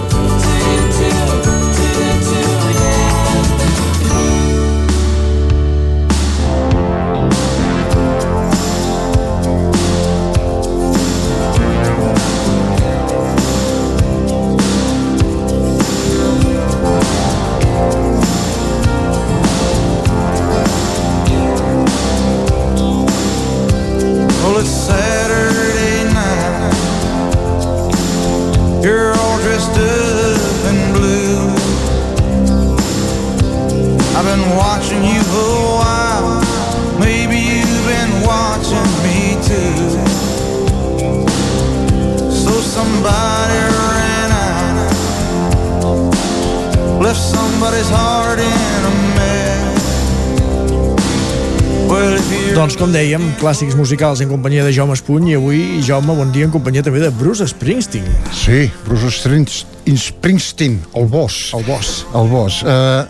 Com 52.81 52.89
dèiem, 52.89 53.21
clàssics 53.37 53.75
musicals 53.77 54.23
en 54.23 54.29
companyia 54.31 54.63
de 54.65 54.71
Jaume 54.73 54.95
Espuny 54.97 55.27
i 55.29 55.35
avui, 55.37 55.59
Jaume, 55.85 56.15
bon 56.17 56.31
dia 56.33 56.47
en 56.47 56.53
companyia 56.53 56.81
també 56.81 56.97
de 57.03 57.11
Bruce 57.13 57.45
Springsteen. 57.51 58.07
Sí, 58.33 58.63
Bruce 58.87 59.11
Springs- 59.13 59.67
Springsteen, 59.85 60.79
el 60.97 61.05
boss. 61.11 61.51
El 61.53 61.61
boss. 61.67 61.91
El 62.17 62.31
boss. 62.31 62.63
Uh, 62.65 63.05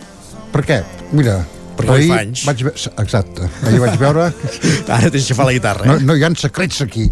per 0.52 0.66
què? 0.68 0.82
Mira, 1.16 1.38
Perquè 1.78 2.02
fa 2.04 2.18
anys. 2.20 2.42
Vaig 2.44 2.66
ve... 2.66 2.72
Exacte. 3.00 3.48
Ahir 3.64 3.80
vaig 3.80 3.96
veure... 4.02 4.26
Ara 4.98 5.08
tens 5.08 5.30
que 5.30 5.38
fer 5.38 5.46
la 5.48 5.54
guitarra, 5.56 5.88
No, 5.88 5.96
eh? 5.96 6.04
no 6.04 6.18
hi 6.20 6.26
ha 6.26 6.30
secrets 6.36 6.82
aquí. 6.84 7.06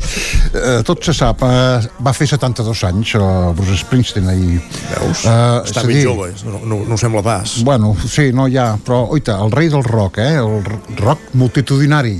Uh, 0.52 0.82
tot 0.84 1.00
se 1.08 1.16
sap. 1.16 1.40
Uh, 1.40 1.80
va 2.04 2.12
fer 2.12 2.28
72 2.28 2.84
anys, 2.90 3.14
uh, 3.16 3.54
Bruce 3.56 3.80
Springsteen, 3.86 4.28
ahir. 4.34 4.60
Veus? 4.92 5.24
Uh, 5.24 5.62
Està 5.64 5.86
ben 5.88 6.04
jove, 6.04 6.28
no, 6.44 6.60
no, 6.60 6.82
no 6.84 6.92
ho 6.92 7.00
sembla 7.00 7.24
pas. 7.24 7.56
Bueno, 7.64 7.96
sí, 8.04 8.28
no 8.36 8.50
hi 8.52 8.60
ha, 8.60 8.74
però, 8.84 9.06
oita, 9.16 9.40
el 9.40 9.56
rei 9.56 9.72
del 9.72 9.86
rock, 9.88 10.20
eh? 10.20 10.36
El 10.44 10.60
rock 11.00 11.32
multitudinari 11.40 12.18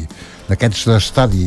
d'aquests 0.51 0.87
d'estadi 0.91 1.47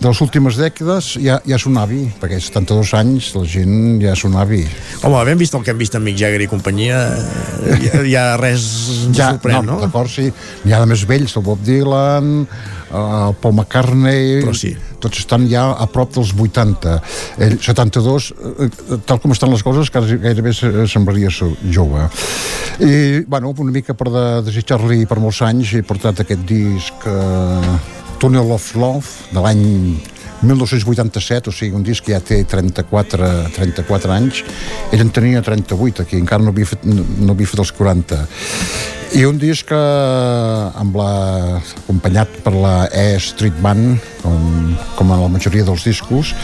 de 0.00 0.08
les 0.08 0.20
últimes 0.24 0.58
dècades 0.60 1.14
ja, 1.22 1.38
ja 1.46 1.56
és 1.58 1.66
un 1.70 1.78
avi, 1.80 2.02
perquè 2.20 2.40
72 2.42 2.92
anys 2.98 3.30
la 3.36 3.44
gent 3.48 4.00
ja 4.02 4.14
és 4.16 4.24
un 4.28 4.36
avi. 4.40 4.64
Home, 5.02 5.16
havent 5.20 5.40
vist 5.40 5.54
el 5.56 5.64
que 5.64 5.72
hem 5.74 5.80
vist 5.80 5.96
amb 5.98 6.08
Mick 6.10 6.18
Jagger 6.20 6.42
i 6.44 6.50
companyia, 6.50 7.00
eh, 7.14 7.80
ja, 7.86 8.04
ja 8.08 8.26
res 8.40 8.66
ens 9.06 9.16
ja, 9.16 9.32
sorprèn, 9.34 9.64
no? 9.66 9.80
D'acord, 9.82 10.10
sí. 10.12 10.28
N'hi 10.64 10.76
ha 10.76 10.82
de 10.82 10.90
més 10.90 11.06
vells, 11.08 11.36
el 11.38 11.46
Bob 11.46 11.62
Dylan, 11.66 12.30
eh, 12.44 12.94
el 13.00 13.34
Paul 13.40 13.56
McCartney... 13.58 14.40
Però 14.44 14.56
sí. 14.56 14.74
Tots 15.00 15.22
estan 15.22 15.46
ja 15.48 15.62
a 15.80 15.86
prop 15.88 16.10
dels 16.12 16.34
80. 16.36 16.98
Ell, 17.40 17.54
72, 17.64 18.26
eh, 18.36 18.66
tal 19.08 19.20
com 19.22 19.32
estan 19.32 19.48
les 19.54 19.62
coses, 19.64 19.88
gairebé 19.94 20.52
se- 20.52 20.84
semblaria 20.92 21.30
jove. 21.32 22.04
I, 22.84 23.22
bueno, 23.24 23.54
una 23.56 23.72
mica 23.72 23.96
per 23.96 24.10
de, 24.12 24.26
desitjar-li 24.44 25.06
per 25.08 25.16
molts 25.24 25.40
anys, 25.46 25.72
he 25.72 25.80
portat 25.88 26.20
aquest 26.20 26.44
disc 26.48 27.08
eh, 27.08 27.72
Tunnel 28.20 28.52
of 28.52 28.74
Love, 28.76 29.32
de 29.32 29.40
l'any 29.40 29.62
1987, 30.44 31.48
o 31.48 31.52
sigui, 31.52 31.72
un 31.76 31.84
disc 31.84 32.04
que 32.04 32.12
ja 32.12 32.20
té 32.20 32.42
34, 32.44 33.28
34 33.56 34.12
anys. 34.12 34.42
Ell 34.92 35.04
en 35.04 35.12
tenia 35.12 35.40
38, 35.44 36.04
aquí 36.04 36.20
encara 36.20 36.44
no 36.44 36.52
havia 36.52 36.68
fet, 36.68 36.84
no, 36.84 37.32
havia 37.32 37.48
fet 37.48 37.64
els 37.64 37.72
40. 37.76 38.20
I 39.16 39.24
un 39.26 39.40
disc 39.40 39.72
que, 39.72 39.80
amb 40.84 41.00
la, 41.00 41.12
acompanyat 41.82 42.36
per 42.44 42.54
la 42.54 42.74
E 42.92 43.16
Street 43.24 43.56
Band, 43.64 43.96
com, 44.20 44.74
com 45.00 45.16
en 45.16 45.24
la 45.24 45.32
majoria 45.32 45.66
dels 45.66 45.88
discos, 45.88 46.36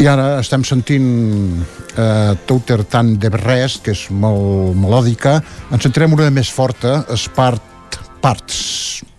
I 0.00 0.06
ara 0.08 0.38
estem 0.40 0.62
sentint 0.64 1.08
eh, 1.96 2.32
Touter 2.48 2.82
Tan 2.88 3.14
de 3.20 3.28
Brest, 3.32 3.82
que 3.84 3.92
és 3.92 4.06
molt 4.08 4.76
melòdica. 4.80 5.38
En 5.72 5.84
sentirem 5.84 6.16
una 6.16 6.30
més 6.32 6.52
forta, 6.52 7.02
Spart 7.16 8.00
Parts. 8.22 9.17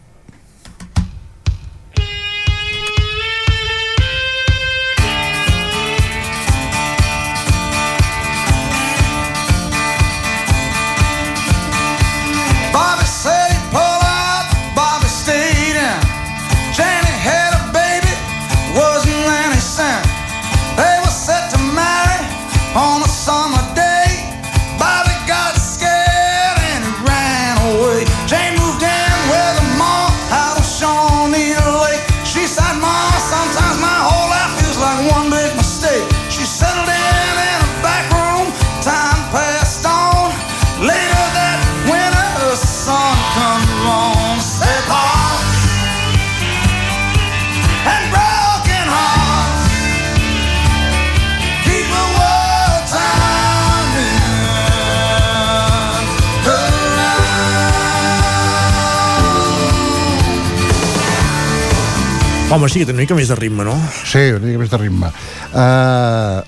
Home, 62.50 62.66
sí 62.66 62.82
que 62.82 62.88
té 62.90 62.94
una 62.96 63.04
mica 63.04 63.14
més 63.14 63.30
de 63.30 63.36
ritme, 63.38 63.62
no? 63.68 63.76
Sí, 64.10 64.24
una 64.34 64.42
mica 64.42 64.60
més 64.64 64.72
de 64.72 64.78
ritme. 64.82 65.12
Uh, 65.54 66.40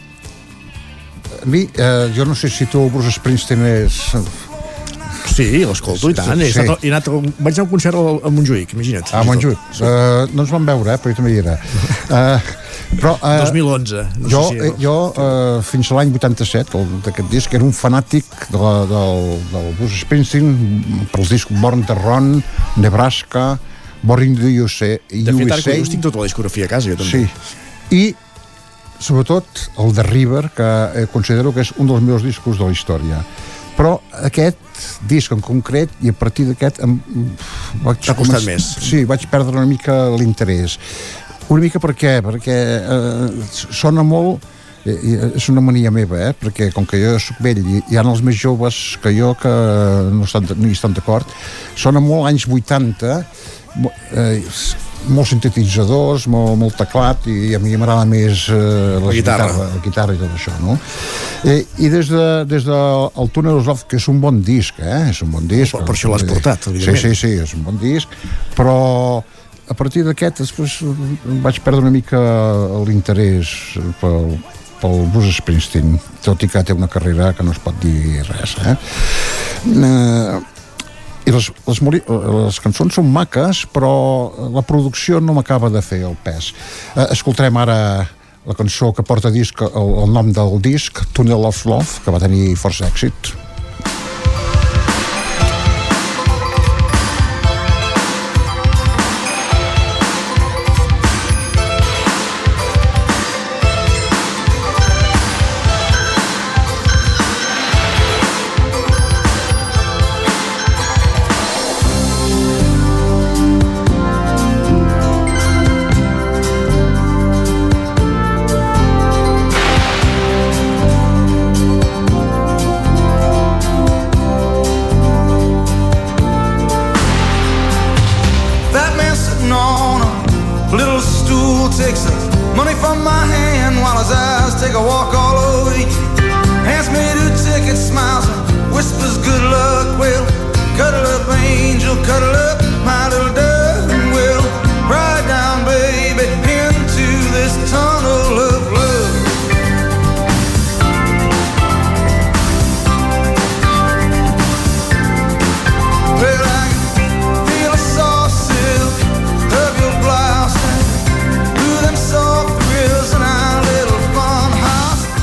a 1.42 1.50
mi, 1.50 1.68
uh, 1.78 2.08
jo 2.16 2.26
no 2.26 2.34
sé 2.38 2.50
si 2.50 2.66
tu, 2.66 2.88
Bruce 2.90 3.14
Springsteen, 3.20 3.62
és... 3.86 4.00
Sí, 5.32 5.46
l'escolto, 5.62 6.10
i 6.10 6.16
tant. 6.18 6.42
He, 6.42 6.50
estat, 6.50 6.82
he 6.82 6.90
anat, 6.90 7.06
vaig 7.08 7.54
anar 7.54 7.62
a 7.62 7.68
un 7.68 7.70
concert 7.70 7.96
a, 8.02 8.32
Montjuïc, 8.34 8.74
imagina't. 8.74 9.14
A 9.14 9.22
Montjuïc. 9.28 9.62
Uh, 9.78 10.26
no 10.34 10.42
ens 10.44 10.52
vam 10.52 10.66
veure, 10.68 10.96
eh, 10.96 11.00
però 11.00 11.14
jo 11.14 11.20
també 11.22 11.36
hi 11.36 11.40
era. 11.44 11.54
Uh, 12.10 12.52
però, 13.00 13.14
uh, 13.22 13.46
2011. 13.46 14.02
No 14.26 14.32
jo, 14.34 14.42
sé 14.50 14.58
si 14.58 14.74
jo 14.82 14.96
uh, 15.14 15.62
fins 15.70 15.94
a 15.94 16.00
l'any 16.00 16.18
87, 16.18 16.76
el- 16.82 16.96
d'aquest 17.06 17.30
disc, 17.32 17.54
era 17.54 17.68
un 17.68 17.78
fanàtic 17.78 18.26
de 18.50 18.60
la, 18.60 18.74
del, 18.90 19.36
del 19.54 19.70
Bruce 19.78 20.02
Springsteen 20.02 21.06
pels 21.14 21.32
discs 21.38 21.54
Born 21.62 21.86
to 21.88 21.96
Run, 22.02 22.40
Nebraska, 22.82 23.52
Born 24.04 24.24
in 24.24 24.36
the 24.40 24.50
USA, 24.62 24.96
De 25.12 25.34
fet, 25.34 25.52
ara 25.52 25.62
que 25.62 25.76
tinc 25.90 26.04
tota 26.04 26.18
la 26.22 26.26
discografia 26.30 26.66
a 26.66 26.72
casa, 26.72 26.90
jo 26.90 26.98
també. 26.98 27.26
Sí. 27.28 27.96
I 27.96 28.16
sobretot 29.02 29.46
el 29.82 29.94
de 29.98 30.04
River, 30.04 30.50
que 30.56 30.70
eh, 31.04 31.08
considero 31.12 31.54
que 31.54 31.62
és 31.66 31.74
un 31.78 31.90
dels 31.90 32.02
millors 32.06 32.24
discos 32.26 32.58
de 32.60 32.66
la 32.68 32.74
història. 32.76 33.22
Però 33.78 33.96
aquest 34.28 34.58
disc 35.10 35.32
en 35.34 35.42
concret, 35.42 35.90
i 36.04 36.12
a 36.12 36.14
partir 36.18 36.46
d'aquest 36.50 36.82
vaig... 37.86 38.02
T'ha 38.06 38.16
costat 38.18 38.44
més. 38.46 38.66
Sí, 38.84 39.04
vaig 39.10 39.26
perdre 39.32 39.56
una 39.58 39.66
mica 39.70 40.04
l'interès. 40.18 40.78
Una 41.50 41.62
mica 41.64 41.80
per 41.84 41.94
què? 41.98 42.18
Perquè 42.24 42.58
eh, 42.82 43.46
sona 43.74 44.04
molt 44.08 44.44
eh, 44.86 44.94
i 44.96 45.16
és 45.40 45.48
una 45.54 45.64
mania 45.66 45.92
meva, 45.94 46.20
eh? 46.30 46.34
perquè 46.38 46.70
com 46.76 46.86
que 46.90 47.00
jo 47.02 47.16
sóc 47.22 47.42
vell 47.44 47.62
i 47.64 47.82
hi 47.90 47.98
ha 47.98 48.04
els 48.06 48.22
més 48.26 48.38
joves 48.40 48.78
que 49.02 49.14
jo 49.18 49.34
que 49.40 49.50
no, 50.14 50.24
estan, 50.28 50.48
no 50.58 50.70
hi 50.70 50.76
estan 50.78 50.94
d'acord, 50.98 51.28
sona 51.76 52.04
molt 52.04 52.30
anys 52.30 52.46
80, 52.48 53.18
mo- 53.18 53.26
eh, 54.14 54.42
molts 55.10 55.32
sintetitzadors, 55.34 56.28
molt, 56.30 56.58
molt 56.62 56.78
teclat 56.78 57.26
i 57.32 57.56
a 57.58 57.60
mi 57.62 57.74
m'agrada 57.80 58.06
més 58.06 58.46
eh, 58.54 59.00
La 59.02 59.16
guitarra. 59.16 59.48
la 59.58 59.82
guitarra 59.84 60.14
i 60.14 60.20
tot 60.22 60.36
això, 60.38 60.54
no? 60.62 60.78
Eh, 61.48 61.64
I 61.82 61.90
des 61.90 62.12
de, 62.12 62.26
des 62.50 62.68
de 62.68 62.78
el 63.24 63.32
Tunnel 63.34 63.62
of 63.62 63.68
Love, 63.72 63.88
que 63.90 63.98
és 63.98 64.08
un 64.12 64.22
bon 64.22 64.42
disc, 64.46 64.78
eh? 64.80 65.10
És 65.10 65.24
un 65.26 65.32
bon 65.34 65.48
disc. 65.50 65.74
Per- 65.78 65.86
per 65.88 65.96
això 65.96 66.14
l'has 66.14 66.28
portat, 66.28 66.70
Sí, 66.72 66.96
sí, 66.98 67.16
sí, 67.18 67.34
és 67.42 67.54
un 67.58 67.66
bon 67.66 67.80
disc, 67.82 68.14
però 68.58 69.24
a 69.72 69.74
partir 69.78 70.04
d'aquest 70.06 70.44
després 70.44 70.80
vaig 71.42 71.62
perdre 71.64 71.82
una 71.82 71.94
mica 71.94 72.20
l'interès 72.86 73.52
pel, 74.02 74.36
pel 74.82 75.06
Bruce 75.14 75.38
Springsteen, 75.40 75.96
tot 76.26 76.44
i 76.44 76.50
que 76.52 76.64
té 76.68 76.76
una 76.76 76.90
carrera 76.92 77.32
que 77.34 77.46
no 77.46 77.56
es 77.56 77.62
pot 77.64 77.78
dir 77.82 78.22
res, 78.30 78.58
eh? 78.66 78.76
eh 79.72 80.40
i 81.26 81.34
les, 81.34 81.52
les, 81.68 81.82
les 82.08 82.60
cançons 82.64 82.98
són 82.98 83.12
maques, 83.14 83.66
però 83.74 83.92
la 84.54 84.64
producció 84.66 85.22
no 85.22 85.36
m'acaba 85.38 85.70
de 85.74 85.84
fer 85.86 86.02
el 86.08 86.18
pes. 86.24 86.52
Eh, 86.96 87.08
escoltarem 87.14 87.62
ara 87.62 87.78
la 88.48 88.58
cançó 88.58 88.90
que 88.98 89.06
porta 89.06 89.30
disc, 89.30 89.62
el, 89.62 89.94
el 90.06 90.14
nom 90.16 90.32
del 90.34 90.58
disc, 90.66 91.04
Tunnel 91.14 91.46
of 91.46 91.62
Love, 91.70 92.02
que 92.04 92.14
va 92.14 92.22
tenir 92.24 92.56
força 92.58 92.90
èxit. 92.90 93.36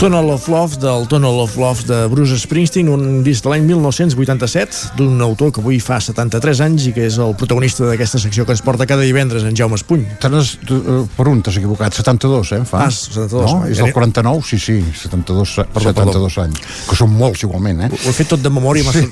Tunnel 0.08 0.30
of 0.30 0.48
Love 0.48 0.78
del 0.80 1.06
Tunnel 1.06 1.38
of 1.38 1.56
Love 1.56 1.84
de 1.84 2.06
Bruce 2.08 2.38
Springsteen, 2.38 2.88
un 2.88 3.22
disc 3.22 3.44
de 3.44 3.50
l'any 3.52 3.66
1987 3.68 4.94
d'un 4.96 5.20
autor 5.20 5.50
que 5.52 5.60
avui 5.60 5.76
fa 5.84 5.98
73 6.00 6.62
anys 6.64 6.86
i 6.88 6.92
que 6.96 7.04
és 7.04 7.18
el 7.20 7.34
protagonista 7.36 7.84
d'aquesta 7.84 8.16
secció 8.22 8.46
que 8.48 8.56
es 8.56 8.62
porta 8.64 8.86
cada 8.88 9.04
divendres 9.04 9.44
en 9.44 9.52
Jaume 9.52 9.76
Espuny. 9.76 10.06
T'has, 10.22 10.54
eh, 10.64 11.02
per 11.12 11.26
un 11.28 11.42
t'has 11.44 11.58
equivocat, 11.60 11.92
72, 11.92 12.52
eh, 12.56 12.62
fa? 12.64 12.86
Ah, 12.86 12.88
72, 12.88 13.52
No? 13.52 13.66
És 13.68 13.82
del 13.84 13.92
49? 13.92 14.48
Sí, 14.48 14.56
sí, 14.56 14.78
72, 14.80 15.52
Perdó, 15.74 15.92
72 15.92 16.38
anys. 16.46 16.64
Que 16.88 16.96
són 16.96 17.12
molts 17.12 17.44
igualment, 17.44 17.84
eh? 17.84 17.92
Ho 17.92 18.08
he 18.08 18.16
fet 18.16 18.32
tot 18.32 18.40
de 18.40 18.48
memòria. 18.48 18.88
Sí. 18.88 19.04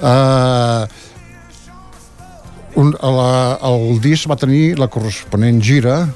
Uh, 0.00 0.88
un, 2.80 2.96
la, 2.96 3.58
el 3.68 4.00
disc 4.00 4.32
va 4.32 4.40
tenir 4.40 4.78
la 4.80 4.88
corresponent 4.88 5.60
gira 5.60 6.06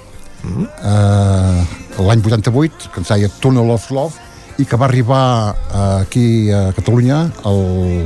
Uh, 0.45 2.05
l'any 2.05 2.23
88 2.25 2.91
que 2.93 3.03
ens 3.03 3.11
deia 3.15 3.31
Tunnel 3.41 3.71
of 3.75 3.89
Love 3.95 4.61
i 4.61 4.67
que 4.69 4.79
va 4.79 4.87
arribar 4.87 5.25
uh, 5.55 6.03
aquí 6.03 6.51
a 6.53 6.69
Catalunya 6.77 7.25
el, 7.49 8.05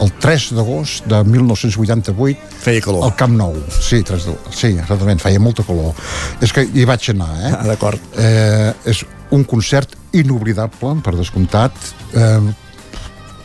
el 0.00 0.12
3 0.22 0.50
d'agost 0.58 1.08
de 1.10 1.22
1988 1.24 2.60
feia 2.60 2.84
calor. 2.84 3.06
al 3.06 3.14
Camp 3.18 3.36
Nou. 3.38 3.56
Sí, 3.74 4.02
3 4.06 4.28
de, 4.28 4.36
sí, 4.52 4.74
exactament, 4.76 5.22
feia 5.22 5.40
molta 5.42 5.64
calor. 5.66 5.96
És 6.44 6.52
que 6.54 6.66
hi 6.68 6.86
vaig 6.88 7.10
anar 7.14 7.30
eh? 7.38 7.54
ah, 7.54 7.64
d'acord. 7.70 8.12
Eh, 8.20 8.70
és 8.92 9.04
un 9.34 9.44
concert 9.48 9.96
inoblidable 10.16 10.96
per 11.04 11.14
descomptat. 11.16 11.76
Eh, 12.14 12.69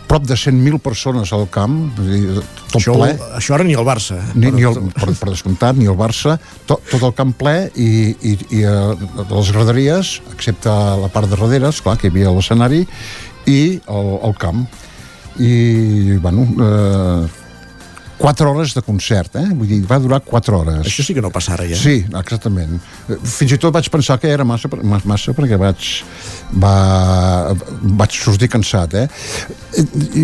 prop 0.08 0.24
de 0.28 0.36
100.000 0.38 0.80
persones 0.84 1.32
al 1.34 1.48
camp, 1.50 1.76
dir, 2.00 2.40
tot 2.72 2.78
Això, 2.80 2.94
ple. 2.98 3.12
això 3.38 3.56
ara 3.58 3.64
ni 3.68 3.74
el 3.78 3.86
Barça. 3.88 4.18
eh? 4.22 4.32
Ni, 4.36 4.52
ni 4.56 4.64
el, 4.68 4.78
per, 4.96 5.12
per 5.20 5.30
descomptat, 5.32 5.76
ni 5.78 5.86
el 5.92 5.98
Barça, 6.00 6.38
tot, 6.70 6.82
tot 6.92 7.02
el 7.04 7.14
camp 7.18 7.34
ple 7.40 7.56
i, 7.76 7.90
i, 8.22 8.34
i 8.60 8.64
eh, 8.66 9.08
les 9.32 9.52
graderies, 9.56 10.16
excepte 10.34 10.70
la 11.04 11.10
part 11.14 11.30
de 11.30 11.36
darrere, 11.36 11.70
esclar, 11.74 11.98
que 11.98 12.08
hi 12.10 12.14
havia 12.14 12.34
l'escenari, 12.36 12.84
i 13.46 13.60
el, 13.88 14.12
el 14.30 14.38
camp. 14.42 14.66
I, 15.36 16.16
bueno, 16.24 16.46
eh, 16.64 17.45
4 18.18 18.50
hores 18.52 18.74
de 18.74 18.82
concert, 18.82 19.36
eh? 19.36 19.48
Vull 19.52 19.68
dir, 19.68 19.82
va 19.90 19.98
durar 20.00 20.22
4 20.24 20.60
hores. 20.60 20.86
Això 20.88 21.04
sí 21.04 21.14
que 21.14 21.22
no 21.22 21.30
passa 21.36 21.54
ara, 21.58 21.66
ja. 21.68 21.76
Sí, 21.76 21.98
exactament. 22.08 22.78
Eh, 23.10 23.18
Fins 23.24 23.52
i 23.52 23.58
tot 23.60 23.74
vaig 23.76 23.90
pensar 23.92 24.18
que 24.22 24.30
era 24.32 24.46
massa, 24.48 24.70
massa, 24.84 25.08
massa 25.10 25.34
perquè 25.36 25.58
vaig, 25.60 25.90
va, 26.64 26.76
vaig 28.00 28.16
sortir 28.16 28.48
cansat, 28.52 28.94
eh? 29.02 29.08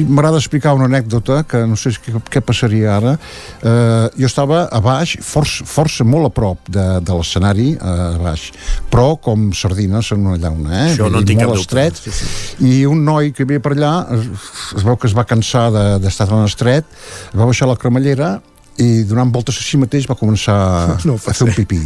M'agrada 0.08 0.40
explicar 0.40 0.74
una 0.78 0.86
anècdota 0.88 1.42
que 1.44 1.66
no 1.68 1.76
sé 1.80 1.92
què, 2.00 2.14
què 2.32 2.42
passaria 2.46 2.96
ara. 2.96 3.16
Eh, 3.62 4.08
jo 4.22 4.30
estava 4.30 4.64
a 4.72 4.80
baix, 4.84 5.18
força, 5.26 5.66
força 5.68 6.06
molt 6.08 6.30
a 6.30 6.34
prop 6.34 6.70
de, 6.72 6.86
de 7.04 7.18
l'escenari, 7.18 7.72
eh, 7.76 7.92
a 8.16 8.22
baix, 8.22 8.48
però 8.92 9.18
com 9.22 9.50
sardines 9.58 10.14
en 10.16 10.26
una 10.32 10.38
llauna, 10.40 10.72
eh? 10.86 10.88
Això 10.94 11.10
no 11.12 11.20
en 11.22 11.28
tinc 11.28 11.44
cap 11.44 11.52
molt 11.52 11.66
estret. 11.66 12.00
Sí, 12.00 12.14
sí. 12.16 12.32
I 12.72 12.86
un 12.90 13.04
noi 13.08 13.34
que 13.36 13.44
havia 13.48 13.60
per 13.64 13.76
allà 13.76 13.94
es, 14.16 14.32
es 14.80 14.88
veu 14.88 14.96
que 15.02 15.10
es 15.12 15.18
va 15.18 15.28
cansar 15.28 15.68
de- 15.76 16.00
d'estar 16.02 16.30
de, 16.30 16.36
tan 16.38 16.48
estret, 16.48 16.88
va 17.36 17.46
baixar 17.50 17.68
la 17.68 17.76
cremallera 17.82 18.36
i 18.82 19.04
donant 19.10 19.34
voltes 19.36 19.58
a 19.60 19.66
si 19.66 19.78
mateix 19.82 20.06
va 20.10 20.16
començar 20.20 20.58
No 21.10 21.18
a 21.20 21.34
fer 21.34 21.48
un 21.50 21.56
pipí. 21.58 21.82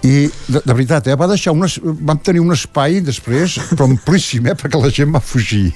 I, 0.00 0.30
de, 0.48 0.62
de 0.64 0.72
veritat, 0.72 1.10
eh, 1.12 1.16
va 1.20 1.26
deixar 1.28 1.52
un, 1.52 1.66
es- 1.66 1.74
vam 1.84 2.16
tenir 2.24 2.40
un 2.40 2.54
espai 2.54 3.02
després, 3.04 3.58
però 3.74 3.84
amplíssim, 3.90 4.46
eh, 4.48 4.54
perquè 4.56 4.80
la 4.80 4.88
gent 4.96 5.10
va 5.12 5.20
fugir. 5.20 5.66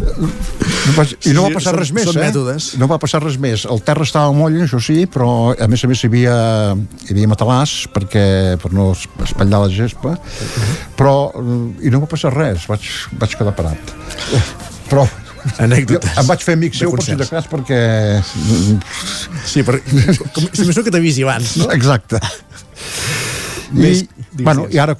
No 0.00 0.94
va, 0.96 1.04
I 1.22 1.34
no 1.36 1.44
va 1.44 1.52
passar 1.54 1.74
res 1.76 1.92
més, 1.94 2.08
eh? 2.10 2.18
mètodes. 2.18 2.66
No 2.82 2.88
va 2.90 2.98
passar 2.98 3.20
res 3.22 3.36
més. 3.38 3.62
El 3.70 3.78
terra 3.86 4.02
estava 4.08 4.32
moll, 4.34 4.58
això 4.64 4.80
sí, 4.82 5.04
però 5.06 5.52
a 5.54 5.68
més 5.70 5.84
a 5.86 5.90
més 5.90 6.02
hi 6.02 6.10
havia, 6.10 6.34
hi 7.06 7.12
havia 7.14 7.30
matalàs 7.30 7.76
perquè, 7.94 8.24
per 8.62 8.72
no 8.74 8.88
es- 8.96 9.06
espatllar 9.28 9.62
la 9.68 9.70
gespa, 9.70 10.16
però 10.98 11.14
eh, 11.38 11.86
i 11.86 11.94
no 11.94 12.02
va 12.02 12.10
passar 12.10 12.34
res, 12.34 12.66
vaig, 12.70 12.90
vaig 13.22 13.38
quedar 13.38 13.54
parat. 13.58 13.94
Però 14.90 15.06
Anècdotes. 15.64 16.14
Jo 16.14 16.24
em 16.24 16.30
vaig 16.30 16.44
fer 16.44 16.56
amic 16.58 16.76
seu 16.78 16.92
per 16.94 17.04
si 17.06 17.16
de 17.18 17.28
cas 17.28 17.48
perquè... 17.50 17.80
Sí, 19.48 19.64
per, 19.66 19.80
com, 20.34 20.48
si 20.52 20.66
més 20.68 20.76
no 20.76 20.84
que 20.86 20.94
t'avisi 20.94 21.26
abans, 21.26 21.56
no? 21.62 21.70
Exacte. 21.74 22.20
I, 23.68 24.08
bueno. 24.40 24.66
I 24.72 24.80
ara 24.80 24.96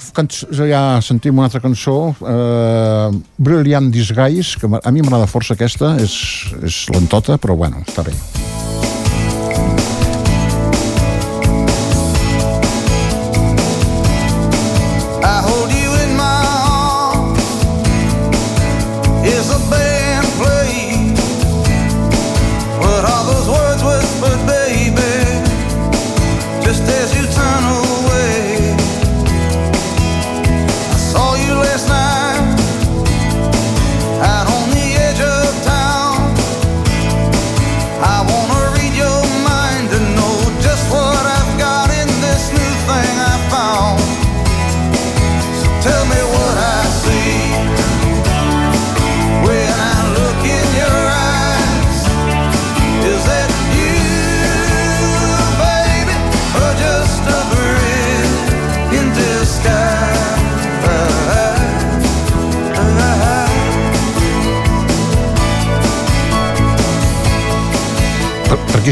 ja 0.52 0.82
sentim 1.04 1.38
una 1.38 1.48
altra 1.48 1.60
cançó, 1.64 2.14
eh, 2.20 3.20
Brilliant 3.36 3.90
Disguise, 3.94 4.60
que 4.60 4.68
a 4.68 4.92
mi 4.92 5.04
m'agrada 5.04 5.30
força 5.30 5.56
aquesta, 5.56 5.96
és, 6.02 6.18
és 6.62 6.82
lentota, 6.92 7.38
però 7.40 7.56
bueno, 7.56 7.84
està 7.88 8.04
bé. 8.04 8.16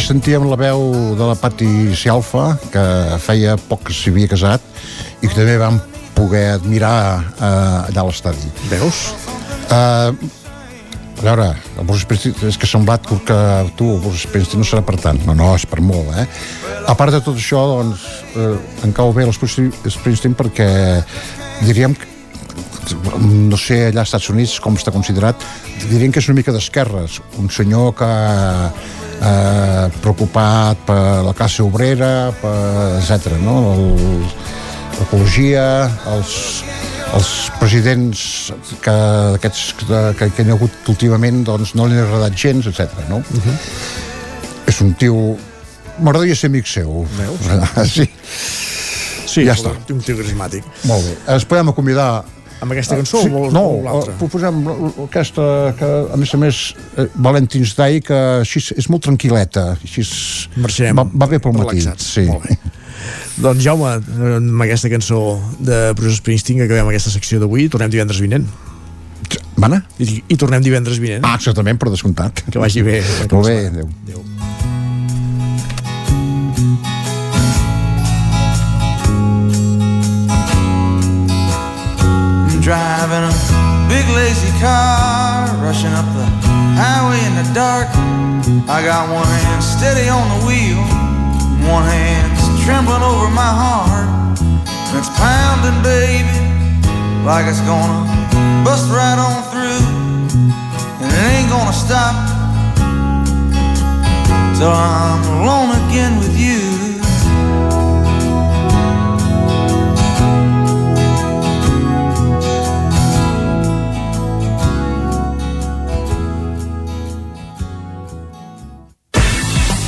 Sentíem 0.07 0.45
la 0.47 0.55
veu 0.55 1.17
de 1.19 1.27
la 1.27 1.35
Patti 1.35 1.67
Sialfa, 1.99 2.53
que 2.71 2.83
feia 3.25 3.57
poc 3.59 3.89
que 3.89 3.95
s'havia 3.95 4.31
casat 4.31 4.63
i 5.19 5.27
que 5.27 5.35
també 5.35 5.57
vam 5.59 5.81
poder 6.15 6.45
admirar 6.55 6.99
eh, 7.19 7.89
allà 7.89 8.05
a 8.05 8.07
l'estadi. 8.07 8.53
Veus? 8.71 9.01
Uh, 9.67 10.15
a 11.17 11.25
veure, 11.25 11.49
el 11.75 11.89
Bruce 11.89 12.05
Springsteen, 12.05 12.37
és 12.47 12.59
que 12.61 12.69
ha 12.69 12.71
semblat 12.71 13.09
que, 13.09 13.39
tu, 13.79 13.89
el 13.97 14.03
Bruce 14.05 14.29
Springsteen, 14.29 14.63
no 14.63 14.69
serà 14.69 14.85
per 14.87 14.95
tant. 15.03 15.19
No, 15.27 15.35
no, 15.35 15.49
és 15.59 15.67
per 15.67 15.83
molt, 15.83 16.13
eh? 16.15 16.27
A 16.87 16.95
part 16.95 17.11
de 17.17 17.21
tot 17.25 17.41
això, 17.41 17.65
doncs, 17.73 18.05
eh, 18.37 18.53
em 18.87 18.95
cau 18.95 19.11
bé 19.17 19.27
el 19.27 19.35
Springsteen 19.35 20.37
perquè 20.39 20.69
diríem 21.65 21.97
que 21.99 22.15
no 23.27 23.59
sé 23.59 23.89
allà 23.89 24.05
als 24.05 24.13
Estats 24.13 24.31
Units 24.31 24.61
com 24.63 24.79
està 24.79 24.95
considerat, 24.95 25.43
diríem 25.91 26.15
que 26.15 26.23
és 26.23 26.31
una 26.31 26.39
mica 26.39 26.55
d'esquerres, 26.55 27.19
un 27.43 27.51
senyor 27.51 27.97
que 27.99 28.13
eh, 29.21 29.87
preocupat 30.03 30.85
per 30.87 31.01
la 31.27 31.35
classe 31.37 31.63
obrera, 31.63 32.33
per, 32.41 33.01
etc. 33.01 33.37
no? 33.43 33.57
El, 33.73 33.87
l'ecologia, 34.99 35.67
els, 36.13 36.37
els 37.17 37.33
presidents 37.61 38.23
que, 38.85 38.95
aquests, 39.39 39.67
que, 39.83 40.01
que, 40.19 40.31
que 40.37 40.47
hi 40.47 40.53
ha 40.53 40.57
hagut 40.57 40.93
últimament 40.93 41.43
doncs, 41.47 41.75
no 41.79 41.89
li 41.89 41.99
han 41.99 42.07
agradat 42.07 42.39
gens, 42.39 42.69
etc. 42.71 43.05
No? 43.11 43.21
Uh 43.21 43.45
-huh. 43.45 43.59
És 44.67 44.81
un 44.81 44.95
tio... 44.95 45.37
M'agradaria 45.99 46.37
ser 46.37 46.51
amic 46.51 46.67
seu. 46.67 47.07
Veus? 47.19 47.41
Sí. 47.97 48.09
Sí, 49.27 49.45
ja 49.45 49.53
està. 49.53 49.73
Un 49.93 50.01
tio 50.01 50.17
carismàtic. 50.17 50.65
Molt 50.89 51.05
bé. 51.05 51.17
Ens 51.35 51.45
podem 51.45 51.69
acomiadar 51.69 52.25
Amb 52.65 52.73
aquesta 52.73 52.97
cançó 52.97 53.21
sí, 53.23 53.29
o 53.29 53.51
no, 53.53 53.65
l'altra? 53.85 54.15
eh, 54.15 54.17
proposem 54.21 54.63
aquesta 55.05 55.75
que 55.77 55.91
a 56.15 56.17
més 56.17 56.33
a 56.33 56.39
més 56.41 56.61
eh, 56.97 57.05
Valentine's 57.15 57.75
Day 57.77 58.01
que 58.01 58.17
així 58.41 58.63
és- 58.77 58.89
molt 58.89 59.05
tranquil·leta 59.05 59.75
així 59.77 60.01
és, 60.07 60.13
Marxarem 60.57 60.97
va, 60.97 61.05
va 61.05 61.29
bé 61.29 61.39
pel 61.43 61.53
matí 61.59 61.85
sí. 62.01 62.25
Molt 62.31 62.49
bé. 62.49 62.57
Doncs 63.45 63.61
Jaume, 63.63 63.91
amb 64.39 64.63
aquesta 64.65 64.89
cançó 64.89 65.21
de 65.61 65.93
Bruce 65.99 66.17
Springsteen 66.23 66.59
que 66.63 66.65
acabem 66.65 66.89
aquesta 66.95 67.13
secció 67.13 67.39
d'avui, 67.43 67.69
tornem 67.69 67.93
divendres 67.93 68.23
vinent. 68.25 68.49
Mana? 69.61 69.83
I, 70.01 70.23
I 70.33 70.37
tornem 70.41 70.65
divendres 70.65 70.99
vinent. 71.01 71.25
Ah, 71.29 71.37
exactament, 71.37 71.79
per 71.81 71.93
descomptat. 71.93 72.45
Que 72.49 72.61
vagi 72.61 72.83
bé. 72.87 73.03
Molt 73.31 73.47
bé, 73.49 73.59
adéu. 73.69 73.89
adéu. 74.07 74.56
Car, 84.67 85.47
rushing 85.63 85.95
up 85.95 86.09
the 86.19 86.27
highway 86.75 87.21
in 87.29 87.35
the 87.41 87.47
dark. 87.55 87.87
I 88.67 88.79
got 88.83 89.03
one 89.21 89.29
hand 89.39 89.63
steady 89.63 90.09
on 90.11 90.27
the 90.35 90.41
wheel, 90.47 90.83
one 91.71 91.87
hand's 91.87 92.43
trembling 92.65 93.05
over 93.13 93.29
my 93.31 93.53
heart. 93.63 94.11
And 94.87 94.95
it's 94.99 95.13
pounding, 95.23 95.79
baby, 95.87 96.39
like 97.23 97.47
it's 97.47 97.63
gonna 97.71 98.03
bust 98.67 98.87
right 98.91 99.19
on 99.29 99.39
through. 99.51 99.85
And 101.01 101.09
it 101.19 101.25
ain't 101.35 101.51
gonna 101.57 101.77
stop 101.85 102.15
till 104.59 104.75
I'm 104.75 105.23
alone 105.39 105.71
again 105.83 106.19
with 106.19 106.35
you. 106.47 106.76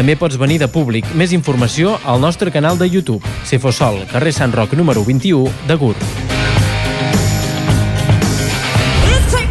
També 0.00 0.14
pots 0.16 0.38
venir 0.40 0.56
de 0.62 0.64
públic. 0.72 1.04
Més 1.12 1.34
informació 1.36 1.92
al 2.08 2.24
nostre 2.24 2.48
canal 2.54 2.80
de 2.80 2.88
YouTube. 2.88 3.20
Cefosol, 3.44 4.00
carrer 4.08 4.32
Sant 4.32 4.56
Roc 4.56 4.72
número 4.80 5.04
21 5.04 5.66
de 5.68 5.82
Gurb. 5.84 6.39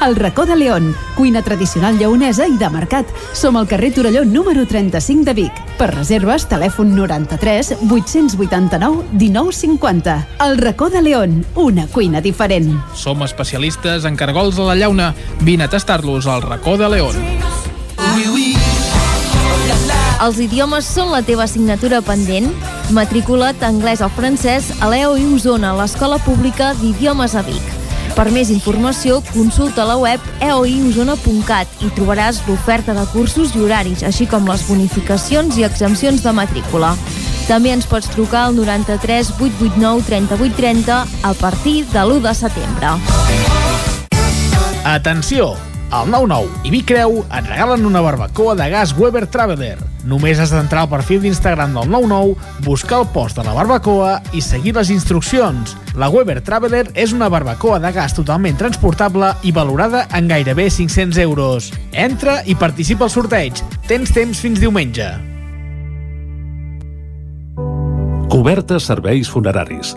El 0.00 0.16
racó 0.16 0.46
de 0.46 0.56
León, 0.56 0.96
cuina 1.14 1.42
tradicional 1.42 1.98
lleonesa 1.98 2.46
i 2.48 2.56
de 2.56 2.68
mercat. 2.72 3.08
Som 3.36 3.58
al 3.60 3.66
carrer 3.68 3.92
Torelló 3.92 4.24
número 4.24 4.64
35 4.66 5.24
de 5.28 5.34
Vic. 5.34 5.58
Per 5.76 5.90
reserves, 5.92 6.46
telèfon 6.48 6.94
93 6.96 7.74
889 7.84 9.04
1950. 9.12 10.14
El 10.46 10.56
racó 10.56 10.88
de 10.88 11.02
León, 11.02 11.44
una 11.54 11.86
cuina 11.86 12.22
diferent. 12.24 12.72
Som 12.94 13.20
especialistes 13.22 14.06
en 14.08 14.16
cargols 14.16 14.58
a 14.58 14.70
la 14.70 14.76
llauna. 14.76 15.14
Vine 15.40 15.64
a 15.64 15.68
tastar-los 15.68 16.26
al 16.26 16.42
racó 16.42 16.78
de 16.78 16.88
León. 16.88 17.16
Els 20.20 20.36
idiomes 20.40 20.84
són 20.84 21.12
la 21.12 21.20
teva 21.24 21.44
assignatura 21.44 22.00
pendent? 22.04 22.48
Matricula't 22.92 23.64
anglès 23.64 24.00
o 24.04 24.08
francès 24.12 24.72
a 24.80 24.88
l'EOI 24.92 25.28
Osona, 25.36 25.72
l'Escola 25.76 26.20
Pública 26.24 26.74
d'Idiomes 26.80 27.36
a 27.36 27.44
Vic. 27.44 27.79
Per 28.20 28.26
més 28.34 28.50
informació, 28.52 29.22
consulta 29.30 29.86
la 29.88 29.94
web 29.96 30.24
eoiosona.cat 30.44 31.84
i 31.86 31.88
trobaràs 31.96 32.42
l'oferta 32.44 32.92
de 32.92 33.06
cursos 33.14 33.54
i 33.56 33.62
horaris, 33.64 34.02
així 34.04 34.26
com 34.28 34.44
les 34.44 34.66
bonificacions 34.68 35.56
i 35.56 35.64
exempcions 35.64 36.20
de 36.20 36.34
matrícula. 36.36 36.92
També 37.48 37.72
ens 37.72 37.88
pots 37.88 38.12
trucar 38.12 38.50
al 38.50 38.60
93 38.60 39.32
889 39.38 40.04
38 40.10 40.60
30 40.60 41.00
a 41.00 41.32
partir 41.40 41.78
de 41.88 42.04
l'1 42.04 42.20
de 42.28 42.36
setembre. 42.44 42.94
Atenció! 44.84 45.54
Al 45.90 46.06
99 46.06 46.62
i 46.62 46.70
Vicreu 46.70 47.16
et 47.26 47.46
regalen 47.48 47.82
una 47.86 48.00
barbacoa 48.00 48.54
de 48.54 48.68
gas 48.70 48.92
Weber 48.96 49.24
Traveler. 49.26 49.76
Només 50.06 50.38
has 50.38 50.52
d'entrar 50.54 50.84
al 50.84 50.90
perfil 50.92 51.24
d'Instagram 51.24 51.74
del 51.74 51.90
99, 51.90 52.36
buscar 52.62 53.00
el 53.02 53.08
post 53.10 53.40
de 53.40 53.44
la 53.44 53.54
barbacoa 53.56 54.20
i 54.32 54.40
seguir 54.40 54.76
les 54.76 54.92
instruccions. 54.94 55.74
La 55.98 56.08
Weber 56.08 56.38
Traveler 56.46 56.84
és 56.94 57.10
una 57.12 57.28
barbacoa 57.28 57.80
de 57.82 57.90
gas 57.92 58.14
totalment 58.14 58.56
transportable 58.60 59.32
i 59.42 59.50
valorada 59.50 60.06
en 60.14 60.30
gairebé 60.30 60.68
500 60.70 61.18
euros. 61.24 61.72
Entra 61.90 62.38
i 62.46 62.54
participa 62.54 63.08
al 63.08 63.10
sorteig. 63.10 63.58
Tens 63.90 64.14
temps 64.14 64.38
fins 64.38 64.62
diumenge. 64.62 65.10
Cobertes 68.30 68.86
serveis 68.86 69.26
funeraris. 69.26 69.96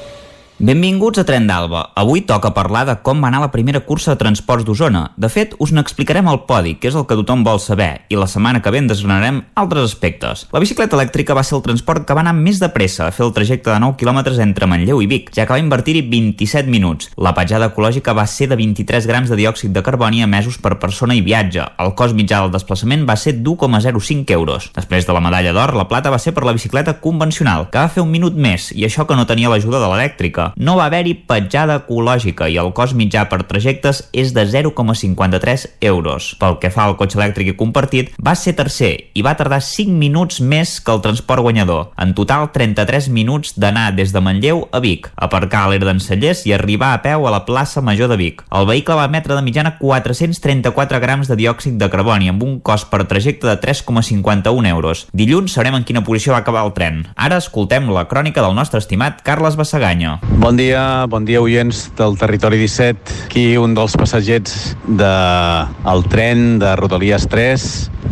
Benvinguts 0.61 1.17
a 1.17 1.23
Tren 1.25 1.47
d'Alba. 1.49 1.79
Avui 1.97 2.21
toca 2.21 2.51
parlar 2.53 2.83
de 2.85 2.93
com 3.01 3.23
va 3.23 3.31
anar 3.31 3.39
la 3.41 3.49
primera 3.49 3.79
cursa 3.81 4.11
de 4.11 4.19
transports 4.19 4.61
d'Osona. 4.61 4.99
De 5.17 5.25
fet, 5.25 5.55
us 5.57 5.71
n'explicarem 5.73 6.27
el 6.29 6.43
podi, 6.45 6.75
que 6.77 6.91
és 6.91 6.97
el 6.99 7.07
que 7.09 7.15
tothom 7.17 7.41
vol 7.41 7.57
saber, 7.57 8.03
i 8.13 8.19
la 8.19 8.27
setmana 8.29 8.61
que 8.61 8.69
ve 8.69 8.77
en 8.77 8.89
desgranarem 8.91 9.39
altres 9.57 9.87
aspectes. 9.89 10.43
La 10.53 10.61
bicicleta 10.61 10.93
elèctrica 10.99 11.33
va 11.33 11.41
ser 11.41 11.55
el 11.57 11.63
transport 11.65 12.05
que 12.05 12.13
va 12.13 12.21
anar 12.21 12.35
més 12.37 12.61
de 12.61 12.69
pressa 12.75 13.07
a 13.07 13.15
fer 13.15 13.23
el 13.25 13.33
trajecte 13.33 13.71
de 13.71 13.79
9 13.81 13.97
km 13.97 14.19
entre 14.45 14.67
Manlleu 14.69 15.01
i 15.01 15.07
Vic, 15.09 15.31
ja 15.33 15.47
que 15.47 15.55
va 15.57 15.63
invertir-hi 15.63 16.05
27 16.11 16.69
minuts. 16.69 17.09
La 17.17 17.33
petjada 17.33 17.71
ecològica 17.73 18.13
va 18.13 18.27
ser 18.29 18.51
de 18.53 18.59
23 18.61 19.09
grams 19.09 19.33
de 19.33 19.41
diòxid 19.41 19.73
de 19.73 19.81
carboni 19.81 20.21
emesos 20.21 20.61
per 20.61 20.75
persona 20.77 21.17
i 21.17 21.25
viatge. 21.25 21.65
El 21.81 21.95
cost 21.97 22.13
mitjà 22.13 22.43
del 22.43 22.53
desplaçament 22.53 23.09
va 23.09 23.17
ser 23.17 23.39
d'1,05 23.41 24.37
euros. 24.37 24.69
Després 24.77 25.09
de 25.09 25.17
la 25.17 25.25
medalla 25.25 25.57
d'or, 25.57 25.73
la 25.73 25.89
plata 25.89 26.13
va 26.13 26.21
ser 26.21 26.37
per 26.37 26.45
la 26.45 26.53
bicicleta 26.53 26.99
convencional, 27.01 27.71
que 27.73 27.81
va 27.81 27.89
fer 27.89 28.05
un 28.05 28.13
minut 28.13 28.37
més, 28.37 28.69
i 28.77 28.85
això 28.85 29.09
que 29.09 29.17
no 29.17 29.25
tenia 29.25 29.49
l'ajuda 29.49 29.81
de 29.81 29.89
l'elèctrica 29.89 30.50
no 30.55 30.77
va 30.79 30.87
haver-hi 30.89 31.15
petjada 31.29 31.81
ecològica 31.83 32.49
i 32.49 32.57
el 32.61 32.71
cost 32.77 32.97
mitjà 32.97 33.27
per 33.31 33.43
trajectes 33.49 34.03
és 34.11 34.33
de 34.35 34.45
0,53 34.47 35.67
euros. 35.81 36.31
Pel 36.39 36.57
que 36.61 36.71
fa 36.73 36.85
al 36.87 36.97
cotxe 36.99 37.19
elèctric 37.19 37.53
i 37.53 37.57
compartit, 37.57 38.11
va 38.21 38.35
ser 38.35 38.55
tercer 38.57 38.91
i 39.13 39.23
va 39.25 39.35
tardar 39.39 39.61
5 39.65 39.95
minuts 39.97 40.41
més 40.41 40.79
que 40.81 40.93
el 40.93 41.03
transport 41.03 41.45
guanyador. 41.45 41.91
En 42.01 42.15
total, 42.17 42.49
33 42.53 43.09
minuts 43.09 43.55
d'anar 43.59 43.91
des 43.95 44.13
de 44.13 44.21
Manlleu 44.23 44.65
a 44.71 44.81
Vic, 44.83 45.11
aparcar 45.15 45.65
a 45.65 45.71
l'Era 45.71 45.91
d'en 45.91 46.01
i 46.45 46.53
arribar 46.53 46.93
a 46.93 47.01
peu 47.01 47.27
a 47.27 47.31
la 47.31 47.43
plaça 47.45 47.81
Major 47.81 48.09
de 48.09 48.17
Vic. 48.17 48.43
El 48.51 48.67
vehicle 48.69 48.95
va 48.95 49.07
emetre 49.09 49.35
de 49.35 49.41
mitjana 49.41 49.77
434 49.79 50.99
grams 50.99 51.27
de 51.27 51.37
diòxid 51.39 51.79
de 51.81 51.89
carboni 51.89 52.29
amb 52.29 52.43
un 52.43 52.59
cost 52.59 52.89
per 52.91 53.05
trajecte 53.07 53.47
de 53.47 53.57
3,51 53.59 54.69
euros. 54.69 55.07
Dilluns 55.13 55.53
sabrem 55.53 55.79
en 55.79 55.87
quina 55.87 56.05
posició 56.05 56.35
va 56.35 56.43
acabar 56.45 56.65
el 56.65 56.75
tren. 56.77 57.05
Ara 57.15 57.41
escoltem 57.41 57.89
la 57.91 58.07
crònica 58.07 58.45
del 58.45 58.55
nostre 58.55 58.79
estimat 58.79 59.21
Carles 59.25 59.57
Bassaganya. 59.59 60.19
Bon 60.39 60.55
dia, 60.55 61.05
bon 61.11 61.25
dia 61.27 61.41
oients 61.43 61.89
del 61.97 62.15
Territori 62.17 62.57
17. 62.57 63.25
Aquí 63.27 63.43
un 63.59 63.73
dels 63.75 63.97
passatgers 63.99 64.77
del 64.87 66.05
de, 66.05 66.09
tren 66.09 66.45
de 66.61 66.71
Rodalies 66.79 67.27
3, 67.27 67.65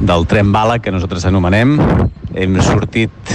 del 0.03 0.27
tren 0.27 0.51
bala 0.51 0.80
que 0.83 0.91
nosaltres 0.91 1.25
anomenem. 1.30 1.77
Hem 2.35 2.59
sortit 2.61 3.31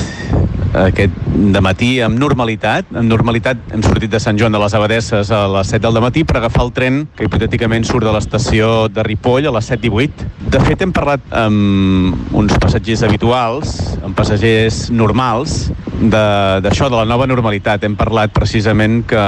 aquest 0.75 1.15
de 1.35 1.61
matí 1.62 1.91
amb 2.05 2.19
normalitat. 2.19 2.91
Amb 2.94 3.09
normalitat 3.11 3.61
hem 3.75 3.83
sortit 3.85 4.11
de 4.11 4.20
Sant 4.23 4.39
Joan 4.41 4.55
de 4.55 4.61
les 4.62 4.75
Abadesses 4.75 5.31
a 5.35 5.44
les 5.57 5.70
7 5.70 5.83
del 5.86 6.01
matí 6.03 6.25
per 6.27 6.39
agafar 6.41 6.65
el 6.67 6.73
tren 6.77 7.01
que 7.17 7.28
hipotèticament 7.28 7.86
surt 7.86 8.07
de 8.07 8.15
l'estació 8.15 8.89
de 8.93 9.05
Ripoll 9.07 9.49
a 9.49 9.55
les 9.55 9.70
7 9.70 9.89
i 9.89 9.93
8. 10.05 10.28
De 10.55 10.62
fet, 10.67 10.83
hem 10.83 10.93
parlat 10.94 11.23
amb 11.35 12.35
uns 12.36 12.57
passatgers 12.62 13.05
habituals, 13.07 13.77
amb 14.05 14.17
passatgers 14.19 14.89
normals, 14.91 15.70
d'això, 15.94 16.89
de, 16.89 16.94
de 16.94 17.01
la 17.01 17.07
nova 17.09 17.28
normalitat. 17.31 17.86
Hem 17.86 17.97
parlat 17.99 18.35
precisament 18.35 19.03
que, 19.09 19.25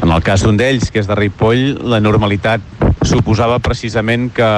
en 0.00 0.14
el 0.14 0.24
cas 0.26 0.44
d'un 0.44 0.60
d'ells, 0.60 0.90
que 0.92 1.02
és 1.02 1.08
de 1.08 1.16
Ripoll, 1.18 1.80
la 1.88 2.00
normalitat 2.04 2.89
suposava 3.06 3.58
precisament 3.62 4.28
que 4.34 4.48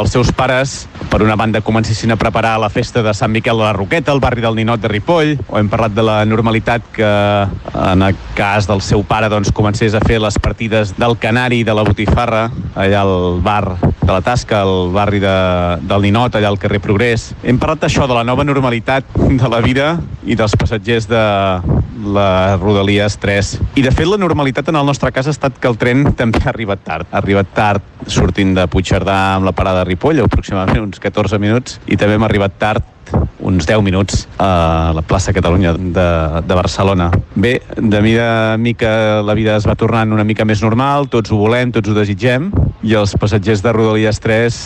els 0.00 0.12
seus 0.12 0.30
pares 0.36 0.86
per 1.10 1.20
una 1.24 1.36
banda 1.36 1.60
comencessin 1.64 2.14
a 2.14 2.18
preparar 2.20 2.54
la 2.62 2.70
festa 2.72 3.02
de 3.02 3.12
Sant 3.16 3.32
Miquel 3.32 3.58
de 3.58 3.66
la 3.66 3.74
Roqueta, 3.76 4.12
al 4.12 4.22
barri 4.22 4.42
del 4.44 4.56
Ninot 4.56 4.80
de 4.80 4.88
Ripoll, 4.88 5.36
o 5.48 5.58
hem 5.58 5.68
parlat 5.72 5.94
de 5.96 6.04
la 6.06 6.18
normalitat 6.24 6.86
que 6.94 7.10
en 7.74 8.04
el 8.06 8.16
cas 8.38 8.68
del 8.70 8.82
seu 8.84 9.04
pare 9.04 9.28
doncs, 9.32 9.52
comencés 9.52 9.94
a 9.94 10.02
fer 10.04 10.20
les 10.22 10.38
partides 10.38 10.94
del 10.98 11.18
Canari 11.20 11.60
i 11.60 11.66
de 11.66 11.74
la 11.76 11.84
Botifarra, 11.86 12.48
allà 12.74 13.02
al 13.02 13.40
bar 13.44 13.76
de 13.80 14.10
la 14.10 14.20
Tasca, 14.24 14.62
al 14.62 14.90
barri 14.94 15.20
de, 15.22 15.36
del 15.86 16.06
Ninot, 16.08 16.38
allà 16.38 16.50
al 16.50 16.58
carrer 16.62 16.80
Progrés. 16.82 17.30
Hem 17.44 17.60
parlat 17.60 17.84
d'això, 17.84 18.08
de 18.10 18.16
la 18.16 18.24
nova 18.24 18.46
normalitat 18.46 19.06
de 19.16 19.50
la 19.50 19.60
vida 19.64 19.92
i 20.24 20.38
dels 20.38 20.56
passatgers 20.58 21.10
de 21.10 21.24
la 22.04 22.56
Rodalies 22.56 23.18
3. 23.20 23.52
I 23.80 23.84
de 23.84 23.92
fet 23.94 24.08
la 24.08 24.18
normalitat 24.20 24.70
en 24.72 24.78
el 24.80 24.86
nostre 24.86 25.12
cas 25.12 25.28
ha 25.28 25.34
estat 25.34 25.58
que 25.60 25.68
el 25.70 25.78
tren 25.80 26.12
també 26.18 26.42
ha 26.44 26.50
arribat 26.52 26.84
tard. 26.86 27.08
Ha 27.10 27.20
arribat 27.20 27.52
tard 27.56 28.06
sortint 28.10 28.54
de 28.56 28.66
Puigcerdà 28.70 29.18
amb 29.36 29.48
la 29.48 29.54
parada 29.56 29.84
de 29.84 29.90
Ripoll, 29.90 30.22
aproximadament 30.24 30.88
uns 30.88 31.02
14 31.02 31.40
minuts, 31.42 31.80
i 31.86 31.98
també 32.00 32.16
hem 32.18 32.26
arribat 32.26 32.56
tard 32.60 32.86
uns 33.40 33.66
10 33.66 33.82
minuts 33.82 34.26
a 34.38 34.92
la 34.94 35.02
plaça 35.02 35.32
Catalunya 35.32 35.74
de, 35.74 36.08
de 36.46 36.54
Barcelona. 36.54 37.10
Bé, 37.34 37.60
de 37.76 38.02
mida 38.02 38.54
en 38.54 38.62
mica 38.62 39.22
la 39.22 39.34
vida 39.34 39.56
es 39.56 39.66
va 39.68 39.76
tornant 39.78 40.12
una 40.12 40.24
mica 40.24 40.44
més 40.44 40.62
normal, 40.62 41.08
tots 41.08 41.32
ho 41.32 41.40
volem, 41.40 41.72
tots 41.72 41.90
ho 41.90 41.96
desitgem, 41.96 42.50
i 42.82 42.94
els 42.96 43.12
passatgers 43.20 43.60
de 43.64 43.72
Rodalies 43.74 44.20
3, 44.24 44.60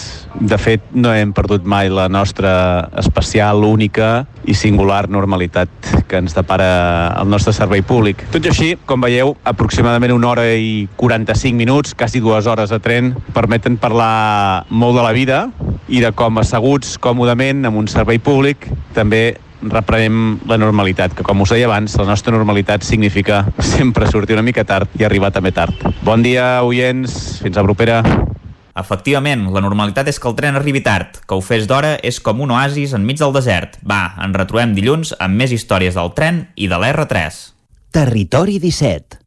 de 0.50 0.58
fet, 0.58 0.82
no 0.94 1.12
hem 1.14 1.32
perdut 1.34 1.64
mai 1.66 1.90
la 1.90 2.08
nostra 2.08 2.88
especial, 2.98 3.64
única 3.64 4.26
i 4.44 4.54
singular 4.54 5.08
normalitat 5.08 5.70
que 6.08 6.18
ens 6.20 6.34
depara 6.36 7.14
el 7.20 7.30
nostre 7.30 7.54
servei 7.56 7.82
públic. 7.86 8.22
Tot 8.34 8.44
i 8.44 8.50
així, 8.52 8.70
com 8.86 9.02
veieu, 9.02 9.34
aproximadament 9.46 10.14
una 10.14 10.30
hora 10.32 10.46
i 10.54 10.86
45 11.00 11.56
minuts, 11.58 11.94
quasi 11.98 12.22
dues 12.22 12.46
hores 12.50 12.74
de 12.74 12.80
tren, 12.82 13.14
permeten 13.34 13.78
parlar 13.80 14.66
molt 14.70 14.98
de 14.98 15.06
la 15.06 15.14
vida 15.16 15.40
i 15.88 16.00
de 16.00 16.10
com 16.16 16.38
asseguts 16.40 16.96
còmodament 17.02 17.66
amb 17.68 17.82
un 17.82 17.88
servei 17.90 18.18
públic 18.18 18.33
també 18.94 19.36
reprenem 19.64 20.38
la 20.48 20.58
normalitat, 20.60 21.14
que 21.16 21.24
com 21.24 21.40
us 21.44 21.52
deia 21.54 21.68
abans, 21.68 21.96
la 21.96 22.06
nostra 22.08 22.34
normalitat 22.34 22.84
significa 22.84 23.44
sempre 23.62 24.08
sortir 24.10 24.36
una 24.36 24.44
mica 24.44 24.64
tard 24.64 24.92
i 24.98 25.04
arribar 25.04 25.32
també 25.32 25.52
tard. 25.52 25.74
Bon 26.04 26.22
dia, 26.22 26.62
oients, 26.62 27.40
fins 27.42 27.56
a 27.56 27.64
propera. 27.64 28.02
Efectivament, 28.74 29.46
la 29.54 29.62
normalitat 29.62 30.08
és 30.10 30.18
que 30.18 30.28
el 30.28 30.36
tren 30.36 30.58
arribi 30.58 30.82
tard. 30.82 31.20
Que 31.24 31.38
ho 31.38 31.42
fes 31.44 31.68
d'hora 31.70 31.94
és 32.02 32.18
com 32.20 32.42
un 32.42 32.54
oasis 32.56 32.94
enmig 32.98 33.22
del 33.22 33.34
desert. 33.36 33.78
Va, 33.86 34.16
ens 34.24 34.36
retrobem 34.36 34.74
dilluns 34.74 35.14
amb 35.18 35.38
més 35.38 35.54
històries 35.54 35.94
del 35.94 36.12
tren 36.18 36.48
i 36.56 36.68
de 36.68 36.80
l'R3. 36.80 37.44
Territori 37.94 38.58
17. 38.58 39.23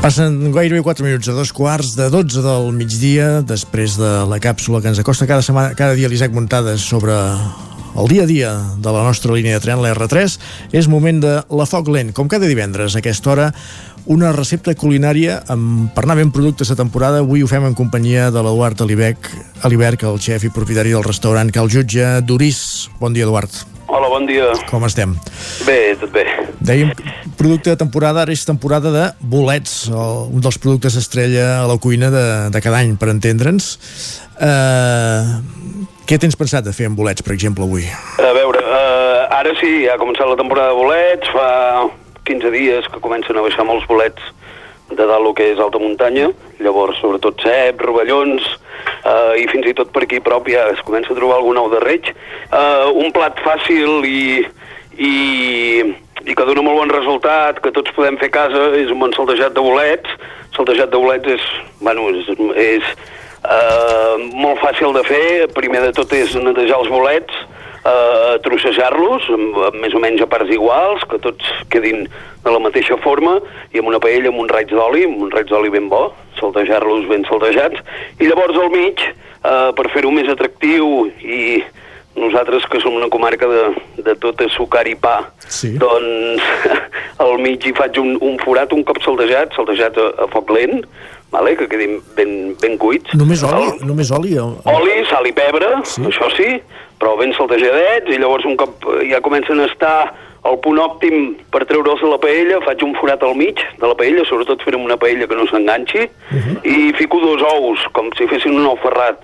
Passen 0.00 0.48
gairebé 0.48 0.80
4 0.80 1.04
minuts 1.04 1.28
a 1.28 1.34
dos 1.36 1.50
quarts 1.52 1.90
de 1.92 2.06
12 2.08 2.40
del 2.40 2.70
migdia, 2.72 3.42
després 3.44 3.98
de 4.00 4.08
la 4.24 4.38
càpsula 4.40 4.80
que 4.80 4.88
ens 4.88 5.00
acosta 5.02 5.26
cada, 5.28 5.44
setmana, 5.44 5.74
cada 5.76 5.92
dia 5.92 6.08
l'Isaac 6.08 6.32
Muntades 6.32 6.80
sobre 6.88 7.12
el 7.12 8.08
dia 8.08 8.22
a 8.24 8.26
dia 8.30 8.52
de 8.80 8.94
la 8.94 9.02
nostra 9.04 9.34
línia 9.36 9.58
de 9.58 9.60
tren, 9.60 9.82
la 9.84 9.90
R3, 9.92 10.38
és 10.72 10.88
moment 10.88 11.20
de 11.20 11.34
la 11.44 11.66
Foc 11.68 11.90
Lent. 11.92 12.14
Com 12.16 12.30
cada 12.32 12.48
divendres 12.48 12.96
a 12.96 13.02
aquesta 13.04 13.34
hora, 13.34 13.50
una 14.08 14.30
recepta 14.32 14.72
culinària 14.72 15.42
amb, 15.52 15.90
per 15.92 16.06
anar 16.06 16.16
ben 16.22 16.32
productes 16.32 16.72
de 16.72 16.78
temporada. 16.80 17.20
Avui 17.20 17.44
ho 17.44 17.50
fem 17.50 17.68
en 17.68 17.76
companyia 17.76 18.30
de 18.32 18.40
l'Eduard 18.40 18.80
Alibec, 18.80 19.28
Aliberc, 19.68 20.08
el 20.08 20.16
xef 20.16 20.48
i 20.48 20.54
propietari 20.54 20.96
del 20.96 21.04
restaurant 21.04 21.52
Cal 21.52 21.68
Jutge 21.68 22.22
d'Uris. 22.24 22.62
Bon 23.04 23.12
dia, 23.12 23.28
Eduard. 23.28 23.79
Hola, 23.90 24.06
bon 24.06 24.22
dia. 24.22 24.52
Com 24.70 24.84
estem? 24.86 25.16
Bé, 25.66 25.96
tot 25.98 26.12
bé. 26.14 26.22
Dèiem, 26.62 26.92
producte 27.34 27.72
de 27.72 27.78
temporada, 27.80 28.22
ara 28.22 28.30
és 28.30 28.44
temporada 28.46 28.92
de 28.94 29.06
bolets, 29.32 29.88
un 29.90 30.38
dels 30.44 30.60
productes 30.62 30.94
estrella 31.00 31.56
a 31.64 31.66
la 31.66 31.74
cuina 31.82 32.06
de, 32.14 32.24
de 32.54 32.60
cada 32.62 32.78
any, 32.84 32.94
per 33.00 33.08
entendre'ns. 33.10 33.72
Uh, 34.38 35.42
què 36.06 36.20
tens 36.22 36.38
pensat 36.38 36.68
de 36.68 36.74
fer 36.76 36.86
amb 36.86 37.02
bolets, 37.02 37.26
per 37.26 37.34
exemple, 37.34 37.66
avui? 37.66 37.88
A 38.22 38.30
veure, 38.36 38.62
uh, 38.62 39.26
ara 39.40 39.56
sí, 39.58 39.72
ha 39.90 39.98
començat 39.98 40.30
la 40.30 40.38
temporada 40.38 40.70
de 40.70 40.78
bolets, 40.78 41.34
fa 41.34 41.50
15 42.30 42.54
dies 42.54 42.86
que 42.94 43.02
comencen 43.02 43.42
a 43.42 43.42
baixar 43.42 43.66
molts 43.66 43.90
bolets 43.90 44.22
de 44.90 45.06
dalt 45.06 45.26
el 45.26 45.34
que 45.38 45.46
és 45.52 45.60
alta 45.62 45.80
muntanya, 45.80 46.30
llavors 46.62 46.98
sobretot 47.00 47.40
cep, 47.44 47.80
rovellons, 47.86 48.46
uh, 49.04 49.34
i 49.38 49.46
fins 49.50 49.68
i 49.70 49.74
tot 49.76 49.92
per 49.94 50.04
aquí 50.06 50.20
prop 50.24 50.48
ja 50.50 50.66
es 50.74 50.82
comença 50.86 51.12
a 51.14 51.18
trobar 51.18 51.38
algun 51.38 51.60
ou 51.60 51.70
de 51.72 51.80
reig. 51.84 52.10
Uh, 52.50 52.90
un 52.98 53.12
plat 53.14 53.38
fàcil 53.44 54.04
i, 54.08 54.42
i, 54.98 55.14
i 56.26 56.34
que 56.34 56.48
dona 56.48 56.64
molt 56.66 56.82
bon 56.82 56.92
resultat, 56.94 57.62
que 57.62 57.74
tots 57.76 57.94
podem 57.96 58.18
fer 58.20 58.32
a 58.32 58.36
casa, 58.40 58.66
és 58.80 58.90
un 58.92 59.00
bon 59.02 59.14
saltejat 59.16 59.56
de 59.56 59.64
bolets. 59.64 60.18
Saltejat 60.56 60.90
de 60.92 60.98
bolets 60.98 61.36
és, 61.38 61.48
bueno, 61.80 62.10
és, 62.10 62.28
és 62.58 62.92
uh, 63.44 64.18
molt 64.34 64.60
fàcil 64.64 64.94
de 64.96 65.06
fer, 65.06 65.24
primer 65.56 65.86
de 65.86 65.94
tot 65.96 66.12
és 66.18 66.34
netejar 66.34 66.82
els 66.82 66.92
bolets, 66.92 67.46
uh, 67.84 68.36
trossejar-los, 68.44 69.28
més 69.80 69.94
o 69.94 70.02
menys 70.02 70.24
a 70.24 70.28
parts 70.30 70.52
iguals, 70.54 71.04
que 71.10 71.20
tots 71.22 71.50
quedin 71.72 72.06
de 72.44 72.54
la 72.54 72.62
mateixa 72.62 72.98
forma, 73.04 73.38
i 73.74 73.80
amb 73.80 73.90
una 73.92 74.00
paella 74.02 74.32
amb 74.32 74.42
un 74.42 74.50
raig 74.52 74.72
d'oli, 74.72 75.04
amb 75.08 75.26
un 75.26 75.34
raig 75.34 75.50
d'oli 75.50 75.72
ben 75.72 75.90
bo, 75.92 76.08
saltejar-los 76.40 77.08
ben 77.10 77.26
saltejats, 77.28 77.82
i 78.20 78.30
llavors 78.30 78.58
al 78.60 78.72
mig, 78.74 79.04
uh, 79.44 79.70
per 79.76 79.90
fer-ho 79.94 80.12
més 80.14 80.30
atractiu 80.32 81.10
i 81.20 81.60
nosaltres 82.20 82.66
que 82.66 82.80
som 82.82 82.96
una 82.96 83.08
comarca 83.08 83.46
de, 83.46 83.62
de 84.02 84.14
tot 84.20 84.42
sucar 84.50 84.82
i 84.90 84.96
pa, 84.98 85.20
sí. 85.46 85.76
doncs 85.80 86.42
al 87.22 87.38
mig 87.42 87.64
hi 87.64 87.72
faig 87.76 88.00
un, 88.02 88.16
un 88.24 88.36
forat 88.42 88.74
un 88.76 88.82
cop 88.86 88.98
saltejat, 89.04 89.54
saltejat 89.56 89.98
a, 90.00 90.10
a 90.24 90.28
foc 90.32 90.50
lent, 90.54 90.82
vale? 91.30 91.54
que 91.56 91.68
quedin 91.70 92.00
ben, 92.18 92.56
ben 92.60 92.76
cuits. 92.82 93.14
Només 93.18 93.44
oli? 93.46 93.70
Només 93.86 94.10
oli? 94.14 94.34
O... 94.42 94.50
Oli, 94.74 95.00
sal 95.10 95.28
i 95.30 95.34
pebre, 95.36 95.70
sí. 95.86 96.04
això 96.10 96.30
sí, 96.34 96.58
però 97.00 97.16
ben 97.16 97.32
saltejadets, 97.36 98.12
i 98.12 98.18
llavors 98.20 98.44
un 98.44 98.58
cop 98.60 98.84
ja 99.08 99.22
comencen 99.24 99.60
a 99.60 99.68
estar 99.70 100.12
al 100.48 100.58
punt 100.64 100.78
òptim 100.80 101.34
per 101.52 101.64
treure'ls 101.68 102.00
de 102.04 102.10
la 102.12 102.20
paella, 102.20 102.60
faig 102.64 102.84
un 102.84 102.94
forat 102.96 103.24
al 103.24 103.36
mig 103.36 103.60
de 103.80 103.86
la 103.88 103.96
paella, 103.96 104.24
sobretot 104.28 104.62
fer 104.64 104.76
una 104.76 104.96
paella 105.00 105.28
que 105.28 105.36
no 105.36 105.46
s'enganxi, 105.48 106.04
uh 106.04 106.36
-huh. 106.36 106.56
i 106.64 106.92
fico 106.96 107.20
dos 107.20 107.42
ous, 107.42 107.88
com 107.92 108.10
si 108.16 108.26
fessin 108.26 108.56
un 108.56 108.66
ou 108.66 108.76
ferrat 108.76 109.20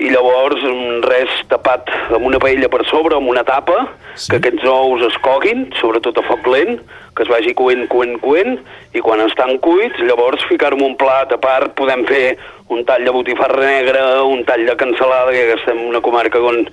i 0.00 0.08
llavors 0.08 0.62
mm, 0.64 1.02
res 1.04 1.32
tapat 1.50 1.90
amb 2.16 2.24
una 2.24 2.38
paella 2.40 2.70
per 2.72 2.86
sobre, 2.88 3.16
amb 3.16 3.28
una 3.28 3.44
tapa, 3.44 3.82
sí. 4.14 4.30
que 4.30 4.38
aquests 4.40 4.64
ous 4.64 5.02
es 5.02 5.18
coguin, 5.20 5.66
sobretot 5.80 6.16
a 6.16 6.22
foc 6.22 6.46
lent, 6.46 6.80
que 7.16 7.26
es 7.26 7.28
vagi 7.28 7.52
coent, 7.58 7.86
coent, 7.92 8.16
coent, 8.22 8.56
i 8.96 9.02
quan 9.04 9.20
estan 9.20 9.58
cuits, 9.58 10.00
llavors 10.08 10.46
ficar-ho 10.48 10.78
en 10.78 10.86
un 10.86 10.96
plat 10.96 11.32
a 11.32 11.40
part, 11.42 11.74
podem 11.76 12.06
fer 12.08 12.38
un 12.68 12.84
tall 12.88 13.04
de 13.04 13.12
botifarra 13.12 13.66
negra, 13.66 14.22
un 14.24 14.44
tall 14.48 14.64
de 14.64 14.76
cansalada, 14.80 15.34
que 15.36 15.58
estem 15.58 15.78
en 15.82 15.90
una 15.92 16.00
comarca 16.00 16.40
on, 16.40 16.64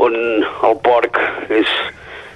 on 0.00 0.14
el 0.44 0.78
porc 0.84 1.20
és, 1.52 1.70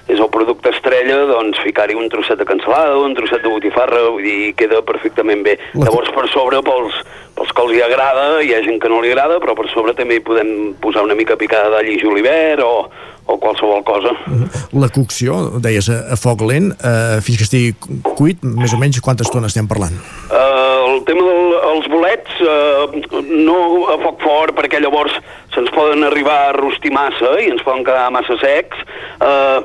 és 0.09 0.19
el 0.19 0.29
producte 0.33 0.71
estrella, 0.73 1.21
doncs 1.29 1.59
ficar-hi 1.63 1.97
un 1.99 2.09
trosset 2.11 2.39
de 2.39 2.47
cansalada, 2.47 2.97
un 3.03 3.15
trosset 3.17 3.43
de 3.43 3.51
botifarra, 3.51 4.05
vull 4.09 4.25
dir, 4.25 4.53
queda 4.59 4.81
perfectament 4.85 5.43
bé. 5.45 5.57
La... 5.73 5.87
Llavors, 5.87 6.11
per 6.15 6.25
sobre, 6.33 6.63
pels, 6.65 7.01
pels 7.37 7.53
que 7.53 7.65
els 7.65 7.75
hi 7.77 7.83
agrada, 7.85 8.25
hi 8.45 8.55
ha 8.55 8.63
gent 8.65 8.81
que 8.81 8.91
no 8.91 9.01
li 9.03 9.11
agrada, 9.13 9.39
però 9.43 9.57
per 9.59 9.69
sobre 9.73 9.95
també 9.97 10.19
hi 10.19 10.25
podem 10.25 10.73
posar 10.81 11.05
una 11.07 11.17
mica 11.19 11.37
picada 11.39 11.73
d'all 11.75 11.91
i 11.91 11.99
julivert 12.01 12.63
o, 12.65 12.89
o 13.29 13.37
qualsevol 13.37 13.83
cosa. 13.87 14.13
La 14.73 14.89
cocció, 14.93 15.37
deies, 15.61 15.89
a, 15.93 16.17
foc 16.19 16.41
lent, 16.49 16.71
eh, 16.73 17.19
fins 17.25 17.39
que 17.39 17.47
estigui 17.47 17.73
cuit, 18.17 18.41
més 18.43 18.73
o 18.73 18.79
menys 18.81 19.01
quanta 19.05 19.25
estona 19.27 19.49
estem 19.51 19.69
parlant? 19.69 19.95
Uh, 20.29 20.95
el 20.95 21.03
tema 21.07 21.25
dels 21.25 21.89
bolets, 21.91 22.41
uh, 22.41 23.21
no 23.29 23.59
a 23.93 23.99
foc 24.01 24.23
fort, 24.25 24.55
perquè 24.57 24.81
llavors 24.81 25.13
se'ns 25.53 25.69
poden 25.75 26.05
arribar 26.07 26.39
a 26.47 26.55
rostir 26.57 26.93
massa 26.95 27.35
i 27.41 27.51
ens 27.53 27.65
poden 27.65 27.85
quedar 27.87 28.09
massa 28.15 28.37
secs. 28.41 28.81
Uh, 29.21 29.61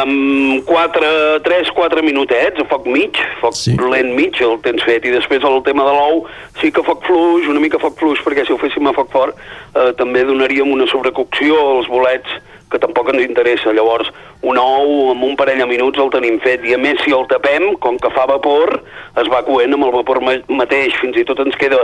amb 0.00 0.68
4, 0.68 1.10
3, 1.46 1.72
4 1.76 2.04
minutets, 2.06 2.60
a 2.62 2.68
foc 2.70 2.86
mig, 2.90 3.18
foc 3.40 3.56
sí. 3.58 3.74
lent 3.78 4.12
mig 4.16 4.38
el 4.44 4.58
tens 4.64 4.84
fet, 4.86 5.06
i 5.06 5.14
després 5.14 5.44
el 5.46 5.60
tema 5.66 5.86
de 5.88 5.96
l'ou, 5.96 6.24
sí 6.60 6.72
que 6.74 6.84
foc 6.86 7.04
fluix, 7.08 7.48
una 7.50 7.62
mica 7.62 7.80
foc 7.82 7.98
fluix, 8.00 8.22
perquè 8.24 8.46
si 8.46 8.54
ho 8.54 8.60
féssim 8.60 8.88
a 8.90 8.94
foc 8.96 9.12
fort 9.14 9.38
eh, 9.38 9.92
també 9.98 10.24
donaríem 10.28 10.70
una 10.72 10.88
sobrecocció 10.90 11.58
als 11.76 11.90
bolets 11.92 12.40
que 12.72 12.80
tampoc 12.82 13.12
ens 13.12 13.22
interessa. 13.26 13.72
Llavors, 13.76 14.08
un 14.42 14.58
ou 14.58 15.12
amb 15.12 15.22
un 15.28 15.36
parell 15.38 15.60
de 15.62 15.68
minuts 15.70 16.00
el 16.02 16.10
tenim 16.10 16.40
fet, 16.42 16.64
i 16.66 16.74
a 16.74 16.80
més 16.80 16.98
si 17.04 17.12
el 17.14 17.26
tapem, 17.30 17.74
com 17.84 17.98
que 18.00 18.10
fa 18.16 18.24
vapor, 18.30 18.80
es 19.20 19.28
va 19.30 19.42
coent 19.46 19.76
amb 19.76 19.86
el 19.86 19.94
vapor 20.00 20.22
ma 20.24 20.34
mateix, 20.48 20.96
fins 21.00 21.16
i 21.20 21.24
tot 21.28 21.38
ens 21.44 21.54
queda, 21.60 21.78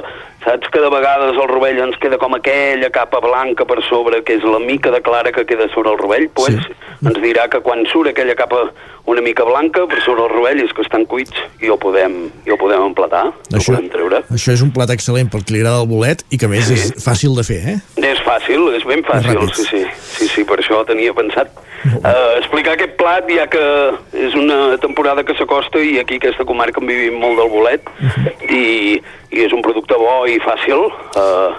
saps 0.45 0.71
que 0.73 0.81
de 0.83 0.91
vegades 0.91 1.37
el 1.37 1.49
rovell 1.53 1.79
ens 1.87 1.99
queda 2.03 2.19
com 2.19 2.35
aquella 2.35 2.91
capa 2.91 3.21
blanca 3.21 3.67
per 3.69 3.83
sobre, 3.87 4.23
que 4.25 4.39
és 4.41 4.45
la 4.49 4.59
mica 4.59 4.91
de 4.91 5.03
clara 5.05 5.31
que 5.33 5.45
queda 5.47 5.69
sobre 5.75 5.93
el 5.93 5.99
rovell, 6.01 6.29
pues, 6.35 6.57
sí. 6.57 6.75
ens 7.07 7.21
dirà 7.23 7.49
que 7.53 7.61
quan 7.61 7.85
surt 7.93 8.11
aquella 8.11 8.35
capa 8.35 8.71
una 9.09 9.23
mica 9.25 9.45
blanca 9.45 9.87
per 9.89 10.03
sobre 10.05 10.25
el 10.27 10.33
rovell 10.35 10.59
és 10.61 10.73
que 10.77 10.83
estan 10.85 11.07
cuits 11.09 11.33
i 11.65 11.71
ho 11.73 11.79
podem, 11.81 12.27
i 12.45 12.51
ho 12.53 12.59
podem 12.61 12.83
emplatar, 12.91 13.29
Això- 13.53 13.73
ho 13.73 13.77
podem 13.79 13.89
treure. 13.93 14.23
Això 14.35 14.53
és 14.53 14.61
un 14.65 14.73
plat 14.73 14.91
excel·lent 14.93 15.31
pel 15.33 15.45
que 15.45 15.55
li 15.55 15.61
agrada 15.63 15.81
el 15.81 15.89
bolet 15.89 16.25
i 16.31 16.37
que 16.37 16.45
a 16.45 16.49
més 16.53 16.67
Sí. 16.69 16.75
és 16.75 16.93
fàcil 17.05 17.35
de 17.37 17.45
fer, 17.45 17.61
eh? 17.73 17.77
És 17.97 18.19
fàcil, 18.27 18.69
és 18.77 18.85
ben 18.85 19.03
fàcil, 19.05 19.41
sí, 19.55 19.65
sí, 19.65 19.85
sí, 20.03 20.29
sí, 20.29 20.45
per 20.45 20.59
això 20.59 20.78
tenia 20.89 21.15
pensat 21.17 21.51
uh, 21.59 22.37
explicar 22.39 22.77
aquest 22.77 22.97
plat, 23.01 23.29
ja 23.33 23.47
que 23.51 23.63
és 24.27 24.37
una 24.39 24.77
temporada 24.83 25.25
que 25.27 25.37
s'acosta 25.39 25.83
i 25.83 25.99
aquí 26.03 26.21
aquesta 26.21 26.47
comarca 26.49 26.83
en 26.83 26.91
vivim 26.91 27.19
molt 27.21 27.41
del 27.41 27.51
bolet. 27.53 27.91
I, 28.49 29.01
i 29.35 29.45
és 29.45 29.53
un 29.53 29.65
producte 29.65 29.99
bo 29.99 30.21
i 30.31 30.39
fàcil, 30.45 30.87
uh, 31.19 31.57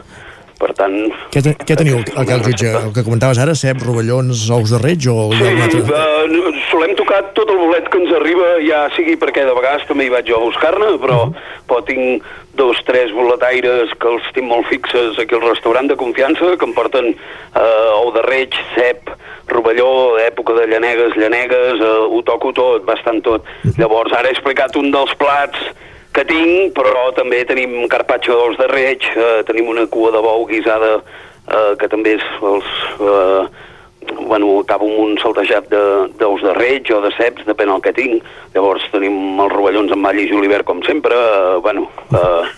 per 0.59 0.73
tant... 0.77 0.95
Què, 1.33 1.41
te, 1.45 1.53
què 1.63 1.77
teniu 1.79 2.01
al 2.03 2.27
cal 2.27 2.43
jutge? 2.43 2.71
El 2.81 2.91
que 2.95 3.05
comentaves 3.05 3.39
ara, 3.41 3.55
cep, 3.57 3.79
rovellons, 3.85 4.43
ous 4.55 4.73
de 4.75 4.81
reig 4.81 5.07
o 5.11 5.15
un 5.31 5.63
altre? 5.63 5.85
Uh, 5.87 6.59
solem 6.67 6.95
tocar 6.99 7.21
tot 7.37 7.49
el 7.53 7.61
bolet 7.61 7.87
que 7.91 8.01
ens 8.01 8.11
arriba, 8.19 8.51
ja 8.65 8.83
sigui 8.97 9.15
perquè 9.19 9.47
de 9.47 9.55
vegades 9.55 9.87
també 9.89 10.07
hi 10.07 10.13
vaig 10.13 10.27
jo 10.29 10.41
a 10.41 10.45
buscar-ne, 10.49 10.91
però, 11.01 11.21
però 11.69 11.81
tinc 11.87 12.27
dos, 12.59 12.79
tres 12.87 13.13
boletaires 13.15 13.95
que 14.01 14.11
els 14.11 14.29
tinc 14.35 14.49
molt 14.51 14.67
fixes 14.67 15.19
aquí 15.21 15.37
al 15.37 15.47
restaurant 15.47 15.87
de 15.87 15.97
confiança, 15.99 16.55
que 16.59 16.67
em 16.67 16.75
porten 16.75 17.13
uh, 17.15 17.91
ou 18.01 18.11
de 18.15 18.23
reig, 18.27 18.57
cep, 18.75 19.13
rovelló, 19.49 20.19
època 20.27 20.57
de 20.59 20.67
llanegues, 20.73 21.15
llanegues, 21.19 21.79
uh, 21.79 22.09
ho 22.11 22.19
toco 22.27 22.51
tot, 22.57 22.83
bastant 22.89 23.23
tot. 23.25 23.47
Llavors, 23.79 24.11
ara 24.11 24.27
he 24.27 24.35
explicat 24.35 24.75
un 24.79 24.91
dels 24.91 25.15
plats 25.21 25.71
que 26.13 26.25
tinc, 26.25 26.73
però 26.77 27.09
també 27.17 27.43
tenim 27.47 27.81
carpaccio 27.91 28.37
d'ous 28.37 28.59
de 28.59 28.67
reig, 28.71 29.05
eh, 29.15 29.41
tenim 29.47 29.69
una 29.69 29.85
cua 29.87 30.11
de 30.15 30.21
bou 30.25 30.45
guisada 30.49 30.99
eh, 30.99 31.73
que 31.79 31.89
també 31.91 32.17
és 32.19 32.29
els... 32.41 32.77
Eh, 32.99 33.67
bueno, 34.09 34.59
acabo 34.59 34.87
amb 34.87 34.99
un 35.03 35.17
saltejat 35.21 35.67
d'ous 35.69 36.41
de, 36.41 36.47
de 36.47 36.53
reig 36.55 36.87
o 36.95 37.01
de 37.03 37.11
ceps, 37.17 37.45
depèn 37.45 37.69
del 37.69 37.81
que 37.85 37.93
tinc. 37.93 38.25
Llavors 38.55 38.85
tenim 38.93 39.39
els 39.43 39.53
rovellons 39.53 39.91
amb 39.93 40.07
all 40.09 40.21
i 40.21 40.29
julivert, 40.29 40.65
com 40.65 40.81
sempre. 40.87 41.13
Eh, 41.13 41.57
bueno, 41.65 41.85
eh, 42.15 42.49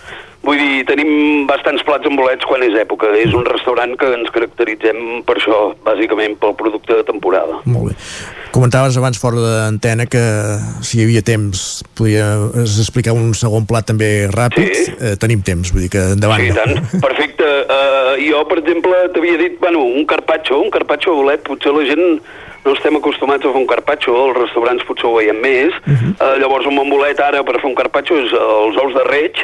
vull 0.42 0.58
dir, 0.58 0.82
tenim 0.88 1.46
bastants 1.48 1.84
plats 1.86 2.06
amb 2.08 2.20
bolets 2.20 2.46
quan 2.48 2.64
és 2.66 2.76
època. 2.78 3.10
És 3.18 3.34
un 3.36 3.46
restaurant 3.48 3.96
que 3.98 4.12
ens 4.18 4.30
caracteritzem 4.34 5.22
per 5.26 5.38
això, 5.38 5.64
bàsicament 5.86 6.38
pel 6.42 6.56
producte 6.58 7.00
de 7.00 7.06
temporada. 7.08 7.60
Molt 7.64 7.92
bé. 7.92 7.98
Comentaves 8.52 8.98
abans 9.00 9.16
fora 9.16 9.40
d'antena 9.40 10.04
que 10.12 10.22
si 10.84 10.98
hi 10.98 11.06
havia 11.06 11.22
temps 11.24 11.80
podies 11.96 12.76
explicar 12.82 13.14
un 13.16 13.32
segon 13.38 13.64
plat 13.68 13.86
també 13.88 14.28
ràpid. 14.28 14.74
Sí. 14.76 14.92
Eh, 14.98 15.14
tenim 15.22 15.40
temps, 15.46 15.72
vull 15.72 15.86
dir 15.86 15.92
que 15.94 16.04
endavant. 16.18 16.44
Sí, 16.44 16.52
tant. 16.58 16.76
Perfecte. 17.00 17.48
Uh, 17.72 18.14
jo, 18.20 18.42
per 18.50 18.60
exemple, 18.60 18.98
t'havia 19.14 19.40
dit, 19.40 19.56
bueno, 19.62 19.86
un 19.86 20.04
carpaccio, 20.08 20.60
un 20.60 20.72
carpaccio 20.74 21.14
a 21.14 21.22
bolet, 21.22 21.44
potser 21.46 21.72
la 21.72 21.86
gent 21.88 22.20
no 22.64 22.74
estem 22.76 22.96
acostumats 22.96 23.44
a 23.44 23.52
fer 23.52 23.60
un 23.60 23.66
carpaccio, 23.66 24.14
als 24.14 24.38
restaurants 24.38 24.84
potser 24.86 25.08
ho 25.08 25.16
veiem 25.16 25.40
més. 25.40 25.72
Uh 25.82 25.92
-huh. 25.92 26.12
uh, 26.18 26.36
llavors, 26.40 26.66
un 26.66 26.76
bon 26.76 26.90
bolet 26.90 27.20
ara 27.20 27.42
per 27.42 27.60
fer 27.60 27.70
un 27.70 27.74
carpaccio 27.74 28.16
és 28.16 28.32
uh, 28.32 28.66
els 28.66 28.76
ous 28.76 28.94
de 28.94 29.04
reig, 29.04 29.34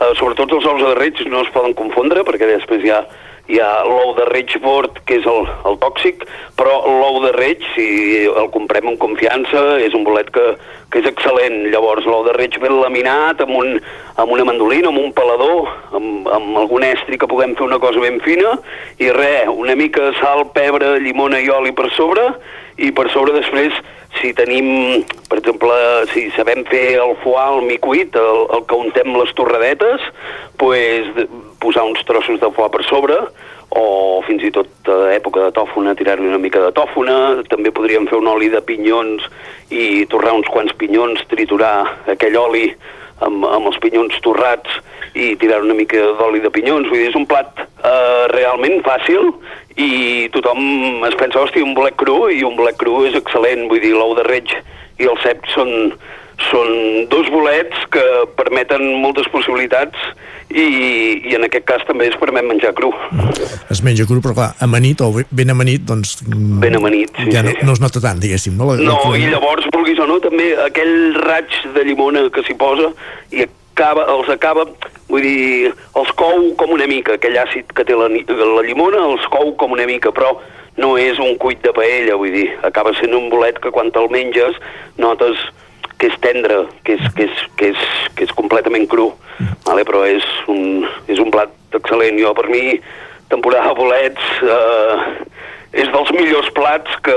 uh, 0.00 0.12
sobretot 0.14 0.52
els 0.52 0.66
ous 0.66 0.82
de 0.82 0.94
reig 0.94 1.26
no 1.26 1.40
es 1.40 1.50
poden 1.50 1.74
confondre, 1.74 2.22
perquè 2.22 2.46
després 2.46 2.84
hi 2.84 2.90
ha 2.90 3.04
hi 3.48 3.60
ha 3.62 3.84
l'ou 3.86 4.14
de 4.16 4.24
reig 4.26 4.56
bord, 4.62 4.98
que 5.06 5.20
és 5.20 5.26
el, 5.30 5.46
el 5.68 5.78
tòxic, 5.82 6.24
però 6.58 6.80
l'ou 6.86 7.20
de 7.22 7.32
reig, 7.36 7.62
si 7.76 7.86
el 8.26 8.48
comprem 8.54 8.88
amb 8.90 8.98
confiança, 9.02 9.78
és 9.86 9.94
un 9.94 10.02
bolet 10.06 10.32
que, 10.34 10.46
que 10.90 11.02
és 11.02 11.06
excel·lent. 11.06 11.70
Llavors, 11.70 12.06
l'ou 12.10 12.24
de 12.26 12.34
reig 12.34 12.58
ben 12.62 12.74
laminat, 12.80 13.44
amb, 13.44 13.54
un, 13.60 13.78
amb 14.18 14.34
una 14.34 14.48
mandolina, 14.48 14.90
amb 14.90 15.02
un 15.04 15.14
pelador, 15.14 15.70
amb, 15.94 16.26
amb 16.26 16.60
algun 16.64 16.86
estri 16.88 17.20
que 17.22 17.30
puguem 17.30 17.54
fer 17.58 17.68
una 17.68 17.80
cosa 17.82 18.02
ben 18.02 18.18
fina, 18.26 18.56
i 18.98 19.12
res, 19.14 19.50
una 19.54 19.78
mica 19.78 20.10
de 20.10 20.18
sal, 20.18 20.48
pebre, 20.56 20.96
llimona 21.04 21.42
i 21.42 21.50
oli 21.52 21.74
per 21.76 21.92
sobre, 21.94 22.32
i 22.76 22.90
per 22.92 23.08
sobre 23.12 23.34
després 23.36 23.74
si 24.20 24.32
tenim, 24.36 25.04
per 25.28 25.40
exemple, 25.40 25.74
si 26.12 26.28
sabem 26.36 26.64
fer 26.70 26.96
el 27.02 27.16
foie, 27.22 27.42
el 27.56 27.66
micuit, 27.68 28.16
el, 28.16 28.46
el 28.56 28.64
que 28.68 28.78
untem 28.86 29.12
les 29.16 29.32
torradetes, 29.36 30.04
pues, 30.60 31.10
posar 31.60 31.84
uns 31.88 32.00
trossos 32.08 32.40
de 32.40 32.50
foie 32.56 32.72
per 32.72 32.84
sobre, 32.88 33.18
o 33.76 34.22
fins 34.24 34.44
i 34.46 34.52
tot 34.54 34.88
a 34.88 34.98
època 35.12 35.42
de 35.42 35.52
tòfona, 35.56 35.96
tirar-li 35.98 36.30
una 36.30 36.40
mica 36.40 36.62
de 36.62 36.72
tòfona, 36.76 37.42
també 37.50 37.72
podríem 37.74 38.06
fer 38.08 38.20
un 38.20 38.30
oli 38.30 38.48
de 38.52 38.62
pinyons 38.64 39.26
i 39.74 40.06
torrar 40.12 40.36
uns 40.38 40.48
quants 40.52 40.72
pinyons, 40.80 41.24
triturar 41.32 41.74
aquell 42.12 42.38
oli 42.40 42.70
amb, 43.20 43.44
amb 43.44 43.72
els 43.72 43.80
pinyons 43.82 44.16
torrats 44.24 44.80
i 45.16 45.30
tirar 45.40 45.62
una 45.64 45.74
mica 45.78 46.02
d'oli 46.20 46.42
de 46.44 46.50
pinyons. 46.52 46.88
Vull 46.90 47.00
dir, 47.00 47.08
és 47.10 47.16
un 47.18 47.24
plat 47.30 47.62
eh, 47.62 48.26
realment 48.34 48.82
fàcil 48.86 49.32
i 49.80 50.28
tothom 50.34 50.60
es 51.08 51.16
pensa, 51.20 51.40
hòstia, 51.42 51.64
un 51.64 51.74
bolet 51.76 51.96
cru, 52.00 52.26
i 52.32 52.42
un 52.44 52.56
bolet 52.56 52.76
cru 52.80 53.02
és 53.08 53.16
excel·lent. 53.18 53.66
Vull 53.72 53.80
dir, 53.82 53.94
l'ou 53.96 54.14
de 54.18 54.24
reig 54.28 54.52
i 55.00 55.08
el 55.08 55.18
cep 55.24 55.44
són, 55.52 55.72
són 56.50 56.70
dos 57.12 57.28
bolets 57.32 57.82
que 57.92 58.04
permeten 58.38 58.84
moltes 59.02 59.28
possibilitats 59.32 59.96
i, 60.48 60.62
i 61.26 61.34
en 61.36 61.44
aquest 61.44 61.66
cas 61.68 61.84
també 61.88 62.06
es 62.08 62.16
permet 62.20 62.46
menjar 62.48 62.70
cru. 62.78 62.92
Es 63.72 63.82
menja 63.84 64.06
cru, 64.08 64.20
però 64.24 64.32
clar, 64.38 64.48
amanit 64.64 65.02
o 65.04 65.10
ben- 65.16 65.52
amanit, 65.52 65.84
doncs... 65.88 66.20
mm, 66.24 66.60
Ben 66.64 66.76
amanit, 66.78 67.12
sí, 67.18 67.28
ja 67.34 67.42
no, 67.44 67.52
sí. 67.56 67.66
no 67.66 67.74
es 67.76 67.82
nota 67.84 68.00
tant, 68.04 68.20
diguéssim. 68.22 68.56
No, 68.56 68.70
la, 68.70 68.78
No, 68.80 68.96
la, 69.10 69.18
i 69.20 69.28
llavors, 69.32 69.68
vulguis 69.74 70.00
o 70.00 70.06
no, 70.08 70.20
també 70.24 70.52
aquell 70.64 71.16
raig 71.24 71.52
de 71.76 71.84
llimona 71.88 72.24
que 72.32 72.44
s'hi 72.46 72.56
posa 72.60 72.92
i 73.34 73.44
acaba, 73.76 74.06
els 74.08 74.28
acaba, 74.32 74.64
vull 75.10 75.22
dir, 75.22 75.72
els 76.00 76.12
cou 76.16 76.48
com 76.56 76.72
una 76.72 76.86
mica, 76.88 77.16
aquell 77.16 77.36
àcid 77.36 77.68
que 77.76 77.84
té 77.84 77.96
la, 77.96 78.08
la 78.08 78.64
llimona, 78.64 79.02
els 79.12 79.26
cou 79.32 79.52
com 79.60 79.76
una 79.76 79.84
mica, 79.86 80.12
però 80.16 80.32
no 80.80 80.94
és 81.00 81.20
un 81.20 81.36
cuit 81.40 81.60
de 81.64 81.74
paella, 81.76 82.16
vull 82.16 82.32
dir, 82.32 82.48
acaba 82.64 82.94
sent 82.96 83.12
un 83.16 83.28
bolet 83.32 83.60
que 83.60 83.72
quan 83.72 83.92
te'l 83.92 84.08
menges 84.12 84.56
notes 84.96 85.36
que 86.00 86.08
és 86.08 86.16
tendre, 86.24 86.64
que 86.84 86.96
és, 86.96 87.04
que 87.16 87.28
és, 87.28 87.44
que 87.56 87.70
és, 87.72 87.84
que 88.16 88.24
és 88.24 88.32
completament 88.36 88.88
cru, 88.88 89.10
vale? 89.64 89.84
però 89.88 90.04
és 90.08 90.24
un, 90.52 90.84
és 91.08 91.20
un 91.20 91.30
plat 91.32 91.52
excel·lent. 91.76 92.20
Jo, 92.20 92.32
per 92.36 92.48
mi, 92.52 92.80
temporada 93.32 93.72
de 93.72 93.78
bolets 93.78 94.26
eh, 94.44 95.06
és 95.84 95.88
dels 95.92 96.12
millors 96.16 96.48
plats 96.56 97.00
que, 97.04 97.16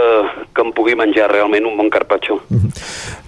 que 0.56 0.64
em 0.64 0.72
pugui 0.76 0.96
menjar 1.00 1.32
realment 1.32 1.68
un 1.68 1.76
bon 1.80 1.92
carpaccio. 1.92 2.40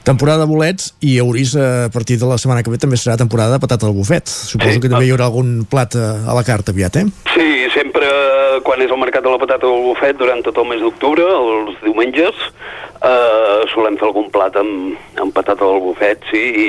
Temporada 0.04 0.46
de 0.46 0.50
bolets 0.50 0.96
i 1.06 1.18
Eurís 1.22 1.54
a 1.56 1.90
partir 1.94 2.18
de 2.18 2.26
la 2.26 2.38
setmana 2.42 2.64
que 2.66 2.72
ve 2.74 2.80
també 2.82 2.98
serà 2.98 3.18
temporada 3.22 3.54
de 3.54 3.62
patata 3.62 3.86
al 3.86 3.94
bufet. 3.94 4.26
Suposo 4.26 4.74
Sí. 4.74 4.80
que 4.82 4.90
també 4.90 5.06
hi 5.06 5.12
haurà 5.14 5.28
algun 5.30 5.66
plat 5.70 5.94
a, 5.96 6.08
a 6.26 6.34
la 6.34 6.44
carta 6.44 6.72
aviat, 6.74 6.96
eh? 6.98 7.06
Sí, 7.36 7.50
sempre 7.76 8.08
eh, 8.10 8.62
quan 8.66 8.82
és 8.82 8.90
el 8.90 8.98
mercat 8.98 9.22
de 9.24 9.30
la 9.30 9.38
patata 9.38 9.68
del 9.68 9.84
bufet 9.92 10.18
durant 10.18 10.42
tot 10.42 10.58
el 10.58 10.66
mes 10.72 10.82
d'octubre, 10.82 11.22
els 11.22 11.78
diumenges, 11.86 12.34
eh, 12.98 13.62
solem 13.76 14.00
fer 14.02 14.08
algun 14.10 14.32
plat 14.34 14.58
amb, 14.58 14.98
amb 15.22 15.34
patata 15.38 15.66
del 15.70 15.80
bufet, 15.86 16.26
sí, 16.32 16.42
i, 16.50 16.68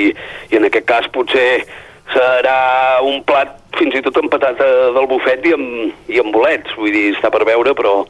i 0.53 0.61
en 0.61 0.69
aquest 0.69 0.85
cas 0.85 1.09
potser 1.11 1.65
serà 2.13 3.01
un 3.01 3.23
plat 3.25 3.57
fins 3.79 3.95
i 3.97 4.01
tot 4.05 4.17
amb 4.21 4.29
patata 4.29 4.69
del 4.93 5.07
bufet 5.09 5.45
i 5.49 5.53
amb, 5.57 5.93
i 6.13 6.21
amb 6.21 6.33
bolets, 6.35 6.69
vull 6.77 6.93
dir, 6.93 7.15
està 7.15 7.31
per 7.33 7.41
veure, 7.49 7.73
però 7.73 8.03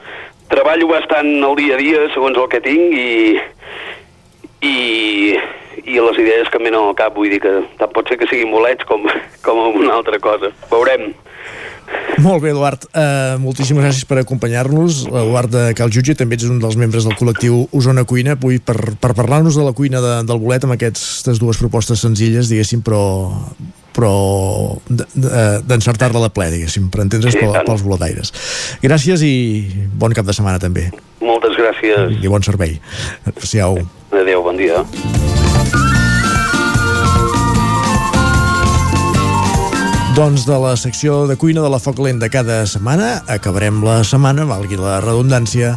treballo 0.52 0.90
bastant 0.92 1.30
el 1.40 1.56
dia 1.56 1.78
a 1.78 1.80
dia 1.80 2.08
segons 2.14 2.36
el 2.38 2.50
que 2.52 2.60
tinc 2.62 2.92
i, 2.92 3.38
i, 4.64 5.36
i 5.84 6.00
les 6.00 6.18
idees 6.24 6.50
que 6.50 6.58
em 6.62 6.68
venen 6.70 6.80
al 6.80 6.96
cap, 6.98 7.14
vull 7.18 7.30
dir 7.34 7.42
que 7.44 7.52
tant 7.80 7.92
pot 7.94 8.08
ser 8.10 8.18
que 8.22 8.28
siguin 8.32 8.52
bolets 8.54 8.88
com, 8.90 9.04
com 9.46 9.60
una 9.84 9.98
altra 10.00 10.20
cosa. 10.24 10.54
Veurem. 10.72 11.12
Molt 12.24 12.42
bé, 12.42 12.54
Eduard. 12.54 12.86
Uh, 12.96 13.36
moltíssimes 13.44 13.84
gràcies 13.84 14.06
per 14.08 14.18
acompanyar-nos. 14.22 15.04
Eduard 15.12 15.52
de 15.52 15.64
Cal 15.78 15.92
Jutge 15.94 16.16
també 16.18 16.38
ets 16.40 16.48
un 16.48 16.62
dels 16.64 16.78
membres 16.80 17.06
del 17.06 17.18
col·lectiu 17.20 17.66
Osona 17.76 18.06
Cuina, 18.08 18.38
avui 18.40 18.58
per, 18.64 18.78
per 19.02 19.12
parlar-nos 19.18 19.58
de 19.60 19.66
la 19.68 19.74
cuina 19.78 20.02
de, 20.02 20.14
del 20.30 20.40
bolet 20.42 20.64
amb 20.66 20.78
aquestes 20.78 21.42
dues 21.44 21.60
propostes 21.62 22.02
senzilles, 22.06 22.50
diguéssim, 22.50 22.82
però 22.86 23.04
però 23.94 24.10
de- 24.90 25.06
d'encertar-la 25.70 26.24
de 26.24 26.30
ple, 26.34 26.48
diguéssim, 26.50 26.88
per 26.90 27.04
entendre's 27.04 27.36
Sí, 27.36 27.44
pel, 27.44 27.54
pels 27.68 27.84
boletaires. 27.86 28.32
Gràcies 28.82 29.22
i 29.28 29.36
bon 29.94 30.16
cap 30.18 30.26
de 30.26 30.34
setmana 30.34 30.58
també. 30.64 30.88
Moltes 31.22 31.54
gràcies. 31.60 32.16
I 32.24 32.32
bon 32.32 32.42
servei. 32.42 32.80
Adéu. 33.30 33.84
Adéu, 34.22 34.44
bon 34.46 34.58
dia. 34.58 34.84
Doncs 40.14 40.44
de 40.46 40.58
la 40.62 40.76
secció 40.78 41.24
de 41.26 41.34
cuina 41.42 41.64
de 41.66 41.70
la 41.74 41.80
Foc 41.82 41.98
Lent 41.98 42.20
de 42.22 42.30
cada 42.30 42.60
setmana 42.70 43.24
acabarem 43.34 43.82
la 43.82 44.04
setmana, 44.06 44.46
valgui 44.46 44.78
la 44.78 45.00
redundància, 45.02 45.74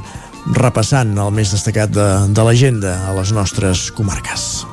repassant 0.53 1.17
el 1.17 1.33
més 1.33 1.55
destacat 1.57 1.89
de, 1.89 2.09
de 2.37 2.45
l'agenda 2.45 2.99
a 3.09 3.17
les 3.17 3.33
nostres 3.33 3.89
comarques. 3.97 4.67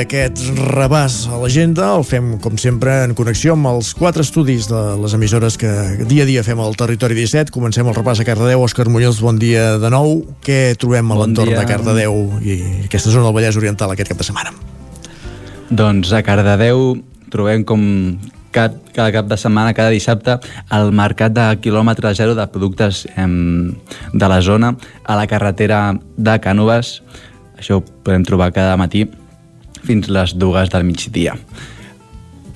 Aquest 0.00 0.40
rebàs 0.72 1.26
a 1.28 1.38
l'agenda 1.40 1.90
el 1.98 2.04
fem, 2.08 2.32
com 2.42 2.56
sempre, 2.60 2.92
en 3.04 3.12
connexió 3.18 3.54
amb 3.56 3.68
els 3.70 3.92
quatre 3.96 4.24
estudis 4.24 4.68
de 4.70 4.80
les 5.00 5.14
emissores 5.16 5.58
que 5.60 5.70
dia 6.08 6.24
a 6.24 6.28
dia 6.28 6.44
fem 6.46 6.60
al 6.62 6.76
Territori 6.78 7.16
17. 7.18 7.52
Comencem 7.54 7.88
el 7.88 7.96
repàs 7.96 8.22
a 8.22 8.26
Cardedeu. 8.28 8.64
Òscar 8.64 8.88
Muñoz, 8.88 9.20
bon 9.24 9.38
dia 9.40 9.76
de 9.82 9.90
nou. 9.92 10.22
Què 10.46 10.74
trobem 10.80 11.12
a 11.12 11.18
Bon 11.18 11.22
l'entorn 11.26 11.52
dia. 11.52 11.60
de 11.60 11.68
Cardedeu 11.68 12.16
i 12.40 12.56
aquesta 12.88 13.12
zona 13.12 13.28
del 13.28 13.36
Vallès 13.36 13.60
Oriental 13.60 13.92
aquest 13.92 14.12
cap 14.12 14.22
de 14.22 14.28
setmana? 14.30 14.54
Doncs 15.70 16.12
a 16.16 16.24
Cardedeu 16.26 16.96
trobem 17.30 17.64
com 17.68 17.84
cada, 18.50 18.80
cada 18.96 19.12
cap 19.12 19.30
de 19.30 19.38
setmana, 19.38 19.76
cada 19.76 19.92
dissabte, 19.94 20.40
el 20.72 20.92
mercat 20.96 21.36
de 21.36 21.46
quilòmetre 21.62 22.14
zero 22.18 22.34
de 22.34 22.48
productes 22.50 23.06
em, 23.16 23.76
de 24.12 24.28
la 24.32 24.40
zona 24.40 24.74
a 25.04 25.20
la 25.20 25.28
carretera 25.30 25.94
de 26.16 26.40
Cànoves. 26.40 27.00
Això 27.60 27.78
ho 27.78 27.84
podem 27.84 28.24
trobar 28.24 28.50
cada 28.56 28.76
matí 28.80 29.04
fins 29.86 30.10
les 30.12 30.34
dues 30.38 30.72
del 30.72 30.86
migdia. 30.88 31.36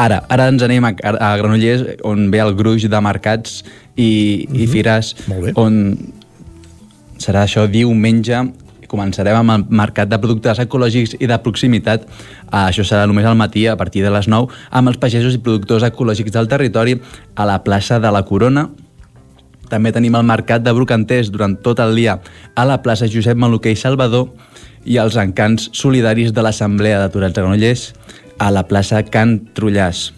Ara, 0.01 0.25
ara 0.29 0.49
ens 0.51 0.65
anem 0.67 0.89
a, 0.89 0.93
a 1.13 1.31
Granollers, 1.39 1.85
on 2.03 2.29
ve 2.33 2.43
el 2.43 2.55
gruix 2.59 2.89
de 2.91 3.01
mercats 3.05 3.63
i, 3.95 4.45
i 4.51 4.67
fires, 4.67 5.15
on 5.55 5.97
serà 7.23 7.45
això 7.47 7.69
diumenge 7.71 8.43
començarem 8.95 9.37
amb 9.39 9.55
el 9.55 9.67
mercat 9.83 10.11
de 10.11 10.19
productes 10.23 10.61
ecològics 10.63 11.17
i 11.19 11.29
de 11.31 11.39
proximitat. 11.43 12.07
Ah, 12.51 12.69
això 12.69 12.85
serà 12.87 13.09
només 13.11 13.27
al 13.27 13.39
matí, 13.39 13.67
a 13.67 13.77
partir 13.81 14.05
de 14.05 14.13
les 14.15 14.29
9, 14.31 14.53
amb 14.71 14.93
els 14.93 15.01
pagesos 15.03 15.35
i 15.35 15.43
productors 15.43 15.87
ecològics 15.89 16.35
del 16.35 16.51
territori 16.51 16.99
a 17.35 17.47
la 17.49 17.61
plaça 17.67 17.99
de 18.01 18.13
la 18.15 18.25
Corona. 18.29 18.69
També 19.71 19.91
tenim 19.97 20.15
el 20.15 20.27
mercat 20.29 20.63
de 20.63 20.75
brocanters 20.77 21.33
durant 21.33 21.57
tot 21.65 21.81
el 21.81 21.97
dia 21.97 22.19
a 22.55 22.67
la 22.69 22.83
plaça 22.85 23.09
Josep 23.11 23.39
Maluquer 23.41 23.73
i 23.75 23.81
Salvador 23.81 24.29
i 24.85 24.99
els 25.03 25.17
encants 25.21 25.71
solidaris 25.73 26.35
de 26.35 26.45
l'Assemblea 26.45 27.01
d'Aturats 27.01 27.35
de 27.35 27.43
Granollers 27.43 27.87
a 28.39 28.51
la 28.53 28.67
plaça 28.69 29.03
Can 29.07 29.39
Trullàs. 29.57 30.11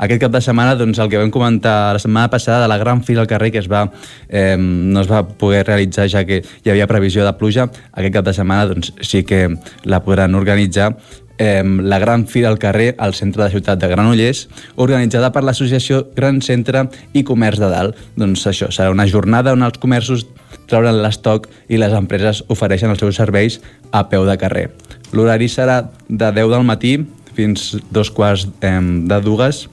Aquest 0.00 0.22
cap 0.22 0.32
de 0.32 0.40
setmana, 0.40 0.78
doncs, 0.80 0.96
el 0.98 1.10
que 1.12 1.18
vam 1.20 1.32
comentar 1.32 1.92
la 1.92 2.00
setmana 2.00 2.30
passada 2.32 2.62
de 2.62 2.68
la 2.72 2.78
gran 2.80 3.02
fira 3.04 3.20
al 3.20 3.28
carrer 3.28 3.50
que 3.52 3.60
es 3.60 3.68
va, 3.68 3.82
eh, 4.28 4.56
no 4.56 5.02
es 5.02 5.10
va 5.10 5.26
poder 5.28 5.66
realitzar 5.66 6.08
ja 6.08 6.24
que 6.24 6.40
hi 6.40 6.70
havia 6.72 6.88
previsió 6.88 7.26
de 7.26 7.34
pluja, 7.36 7.68
aquest 7.92 8.14
cap 8.14 8.24
de 8.24 8.32
setmana 8.32 8.70
doncs, 8.72 8.94
sí 9.04 9.26
que 9.28 9.42
la 9.84 10.00
podran 10.00 10.34
organitzar 10.34 10.94
eh, 11.40 11.62
la 11.64 11.98
Gran 11.98 12.26
Fira 12.26 12.48
al 12.48 12.58
carrer 12.58 12.94
al 12.98 13.14
centre 13.14 13.42
de 13.44 13.50
ciutat 13.50 13.80
de 13.80 13.88
Granollers, 13.88 14.46
organitzada 14.76 15.32
per 15.32 15.42
l'associació 15.44 16.02
Gran 16.16 16.42
Centre 16.44 16.84
i 17.16 17.24
Comerç 17.24 17.62
de 17.62 17.70
Dalt. 17.72 17.96
Doncs 18.20 18.44
això, 18.46 18.68
serà 18.68 18.92
una 18.92 19.08
jornada 19.08 19.54
on 19.56 19.64
els 19.64 19.80
comerços 19.80 20.26
trauran 20.70 21.02
l'estoc 21.02 21.48
i 21.68 21.78
les 21.80 21.94
empreses 21.96 22.44
ofereixen 22.48 22.92
els 22.92 23.02
seus 23.02 23.18
serveis 23.18 23.60
a 23.92 24.06
peu 24.08 24.24
de 24.28 24.36
carrer. 24.38 24.68
L'horari 25.12 25.48
serà 25.50 25.82
de 26.08 26.30
10 26.30 26.54
del 26.54 26.64
matí 26.66 26.94
fins 27.34 27.74
dos 27.90 28.10
quarts 28.10 28.46
eh, 28.62 28.78
de 28.80 29.20
dues 29.24 29.66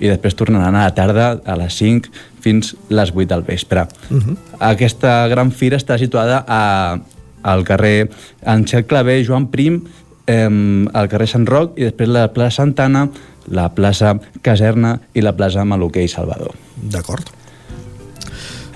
i 0.00 0.10
després 0.10 0.36
tornaran 0.36 0.76
a 0.76 0.86
la 0.86 0.94
tarda 0.94 1.28
a 1.44 1.56
les 1.58 1.76
5 1.80 2.10
fins 2.44 2.74
les 2.92 3.12
8 3.14 3.28
del 3.32 3.42
vespre. 3.42 3.86
Uh 4.10 4.16
-huh. 4.16 4.36
Aquesta 4.60 5.26
gran 5.28 5.50
fira 5.50 5.76
està 5.76 5.98
situada 5.98 6.44
a, 6.46 6.98
al 7.42 7.64
carrer 7.64 8.10
Àngel 8.44 8.86
Clavé, 8.86 9.24
Joan 9.24 9.48
Prim, 9.48 9.82
eh, 10.26 10.88
al 10.92 11.08
carrer 11.08 11.26
Sant 11.26 11.46
Roc 11.46 11.78
i 11.78 11.84
després 11.84 12.08
la 12.08 12.32
plaça 12.32 12.62
Santana, 12.62 13.08
la 13.48 13.74
plaça 13.74 14.18
Caserna 14.42 15.00
i 15.14 15.22
la 15.22 15.36
plaça 15.36 15.64
Maluquer 15.64 16.04
i 16.04 16.08
Salvador. 16.08 16.54
D'acord. 16.76 17.45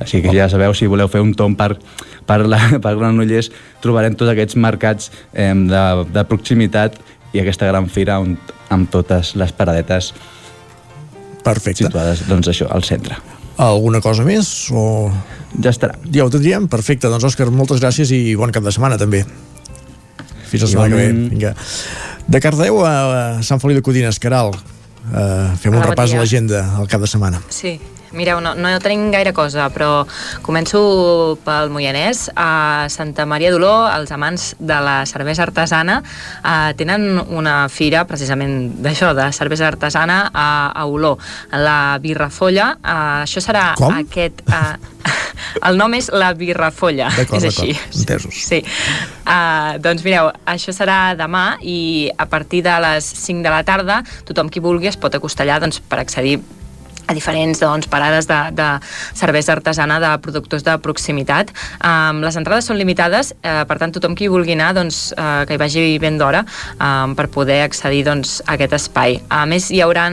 Així 0.00 0.22
que 0.24 0.32
ja 0.32 0.48
sabeu, 0.48 0.72
si 0.74 0.88
voleu 0.88 1.10
fer 1.12 1.20
un 1.20 1.34
tomb 1.36 1.58
per, 1.58 1.74
per, 2.26 2.40
la, 2.48 2.58
per 2.84 2.94
Granollers, 2.96 3.50
trobarem 3.84 4.16
tots 4.16 4.32
aquests 4.32 4.56
mercats 4.60 5.10
eh, 5.32 5.52
de, 5.52 5.84
de 6.08 6.24
proximitat 6.28 6.96
i 7.34 7.42
aquesta 7.42 7.68
gran 7.68 7.86
fira 7.92 8.18
on, 8.22 8.38
amb 8.72 8.88
totes 8.90 9.34
les 9.38 9.52
paradetes 9.54 10.14
Perfecte. 11.44 11.86
situades 11.86 12.24
doncs, 12.28 12.48
això, 12.52 12.70
al 12.72 12.84
centre. 12.86 13.18
Alguna 13.60 14.00
cosa 14.00 14.24
més? 14.24 14.70
O... 14.72 15.10
Ja 15.60 15.72
estarà. 15.74 15.98
Ja 16.14 16.24
ho 16.24 16.32
tindríem? 16.32 16.68
Perfecte. 16.70 17.10
Doncs, 17.12 17.26
Òscar, 17.28 17.50
moltes 17.52 17.80
gràcies 17.82 18.12
i 18.14 18.20
bon 18.38 18.52
cap 18.54 18.64
de 18.64 18.72
setmana, 18.72 18.96
també. 19.00 19.24
Fins 20.48 20.64
la 20.64 20.68
setmana 20.70 20.94
que 20.94 21.00
ve. 21.00 21.08
Vinga. 21.34 21.54
De 22.30 22.40
Cardeu 22.40 22.80
a 22.86 22.92
Sant 23.44 23.60
Feliu 23.60 23.80
de 23.80 23.84
Codines, 23.84 24.20
Caral. 24.22 24.54
Uh, 25.10 25.50
fem 25.58 25.72
un 25.72 25.80
Hola, 25.80 25.88
bon 25.88 25.90
repàs 25.90 26.12
dia. 26.12 26.20
a 26.20 26.22
l'agenda 26.22 26.62
al 26.78 26.88
cap 26.88 27.02
de 27.02 27.08
setmana. 27.10 27.40
Sí, 27.52 27.74
mireu, 28.12 28.40
no, 28.42 28.54
no 28.58 28.72
tenim 28.82 29.08
gaire 29.12 29.32
cosa, 29.36 29.68
però 29.72 30.04
començo 30.46 30.80
pel 31.44 31.70
Moianès. 31.72 32.28
A 32.34 32.88
Santa 32.92 33.26
Maria 33.28 33.52
d'Oló, 33.52 33.74
els 33.92 34.12
amants 34.14 34.54
de 34.58 34.78
la 34.82 35.00
cervesa 35.06 35.44
artesana 35.46 36.00
eh, 36.02 36.72
tenen 36.78 37.20
una 37.28 37.64
fira 37.72 38.04
precisament 38.08 38.82
d'això, 38.84 39.12
de 39.16 39.30
cervesa 39.36 39.68
artesana 39.70 40.22
a, 40.32 40.48
a 40.74 40.86
Oló. 40.86 41.16
La 41.52 41.98
Birrafolla, 42.02 42.72
eh, 42.80 43.00
això 43.26 43.42
serà 43.44 43.72
Com? 43.80 43.94
aquest... 44.02 44.44
Eh, 44.48 44.98
el 45.68 45.78
nom 45.80 45.94
és 45.96 46.10
la 46.12 46.32
Birrafolla, 46.36 47.10
és 47.20 47.48
així. 47.48 47.74
Entesos. 47.94 48.36
Sí. 48.50 48.60
Uh, 49.24 49.78
doncs 49.82 50.04
mireu, 50.06 50.30
això 50.48 50.74
serà 50.74 51.14
demà 51.18 51.54
i 51.62 52.10
a 52.18 52.26
partir 52.30 52.64
de 52.66 52.74
les 52.82 53.06
5 53.06 53.44
de 53.46 53.52
la 53.52 53.60
tarda 53.66 54.00
tothom 54.26 54.50
qui 54.50 54.62
vulgui 54.64 54.90
es 54.90 54.98
pot 54.98 55.14
acostar 55.14 55.46
allà 55.46 55.60
doncs, 55.62 55.78
per 55.86 56.00
accedir 56.02 56.40
a 57.10 57.14
diferents 57.16 57.58
doncs, 57.58 57.88
parades 57.90 58.28
de, 58.30 58.38
de 58.54 58.68
cervesa 59.18 59.52
artesana 59.56 59.98
de 60.00 60.10
productors 60.22 60.62
de 60.62 60.76
proximitat. 60.78 61.50
Um, 61.82 62.22
les 62.22 62.38
entrades 62.38 62.68
són 62.70 62.78
limitades, 62.78 63.32
eh, 63.42 63.64
per 63.66 63.80
tant, 63.80 63.90
tothom 63.94 64.14
qui 64.14 64.30
vulgui 64.30 64.54
anar, 64.54 64.70
doncs, 64.78 65.10
eh, 65.16 65.42
que 65.48 65.56
hi 65.56 65.60
vagi 65.60 65.84
ben 66.02 66.20
d'hora 66.20 66.44
um, 66.78 67.16
per 67.18 67.26
poder 67.34 67.64
accedir 67.64 68.04
doncs, 68.06 68.38
a 68.46 68.54
aquest 68.54 68.76
espai. 68.78 69.18
A 69.28 69.42
més, 69.50 69.70
hi 69.74 69.82
haurà 69.82 70.06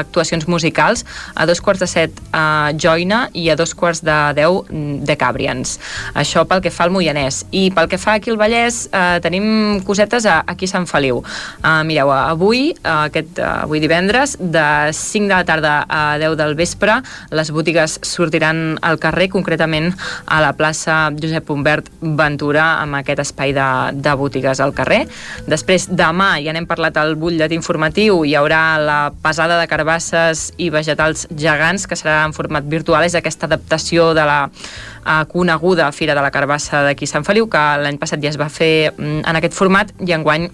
actuacions 0.00 0.48
musicals 0.50 1.06
a 1.34 1.46
dos 1.46 1.62
quarts 1.62 1.80
de 1.80 1.88
set 1.88 2.18
a 2.34 2.72
Joina 2.76 3.28
i 3.38 3.46
a 3.52 3.56
dos 3.56 3.72
quarts 3.78 4.02
de 4.04 4.18
deu 4.36 4.62
de 4.68 5.16
Cabrians. 5.18 5.78
Això 6.18 6.44
pel 6.48 6.62
que 6.64 6.72
fa 6.74 6.88
al 6.88 6.92
Moianès. 6.94 7.44
I 7.54 7.68
pel 7.74 7.88
que 7.88 8.00
fa 8.02 8.16
aquí 8.18 8.32
al 8.32 8.40
Vallès, 8.40 8.84
eh, 8.90 9.20
tenim 9.22 9.80
cosetes 9.86 10.26
a, 10.26 10.42
aquí 10.46 10.66
a 10.66 10.74
Sant 10.74 10.88
Feliu. 10.90 11.22
Uh, 11.62 11.82
mireu, 11.86 12.10
avui, 12.12 12.72
aquest, 12.82 13.38
uh, 13.38 13.62
avui 13.66 13.80
divendres, 13.82 14.34
de 14.40 14.66
5 14.96 15.30
de 15.30 15.34
la 15.34 15.44
tarda 15.46 15.74
a 15.88 16.02
10 16.18 16.31
del 16.38 16.54
vespre, 16.58 16.98
les 17.30 17.50
botigues 17.54 17.98
sortiran 18.06 18.78
al 18.82 18.98
carrer, 19.02 19.28
concretament 19.32 19.90
a 20.26 20.40
la 20.44 20.52
plaça 20.58 21.10
Josep 21.16 21.50
Humbert 21.50 21.90
Ventura, 22.00 22.78
amb 22.82 22.98
aquest 23.00 23.22
espai 23.26 23.54
de, 23.56 23.68
de 23.94 24.14
botigues 24.18 24.60
al 24.60 24.74
carrer. 24.76 25.04
Després, 25.48 25.88
demà, 25.90 26.34
ja 26.44 26.54
n'hem 26.54 26.68
parlat 26.70 26.96
al 27.00 27.14
butlletí 27.20 27.56
informatiu, 27.58 28.22
hi 28.24 28.36
haurà 28.38 28.62
la 28.82 29.00
pesada 29.24 29.60
de 29.60 29.68
carbasses 29.70 30.50
i 30.58 30.70
vegetals 30.72 31.26
gegants, 31.30 31.86
que 31.86 31.98
serà 31.98 32.22
en 32.26 32.36
format 32.36 32.66
virtual, 32.68 33.06
és 33.06 33.16
aquesta 33.18 33.48
adaptació 33.50 34.12
de 34.16 34.26
la 34.28 34.40
eh, 34.48 35.22
coneguda 35.32 35.92
Fira 35.92 36.14
de 36.14 36.24
la 36.24 36.32
Carbassa 36.34 36.82
d'aquí 36.86 37.08
a 37.08 37.14
Sant 37.14 37.26
Feliu, 37.28 37.48
que 37.50 37.62
l'any 37.82 38.00
passat 38.00 38.22
ja 38.22 38.32
es 38.32 38.40
va 38.40 38.50
fer 38.52 38.92
mm, 38.92 39.24
en 39.28 39.40
aquest 39.40 39.56
format 39.58 39.92
i 40.00 40.14
enguany 40.16 40.50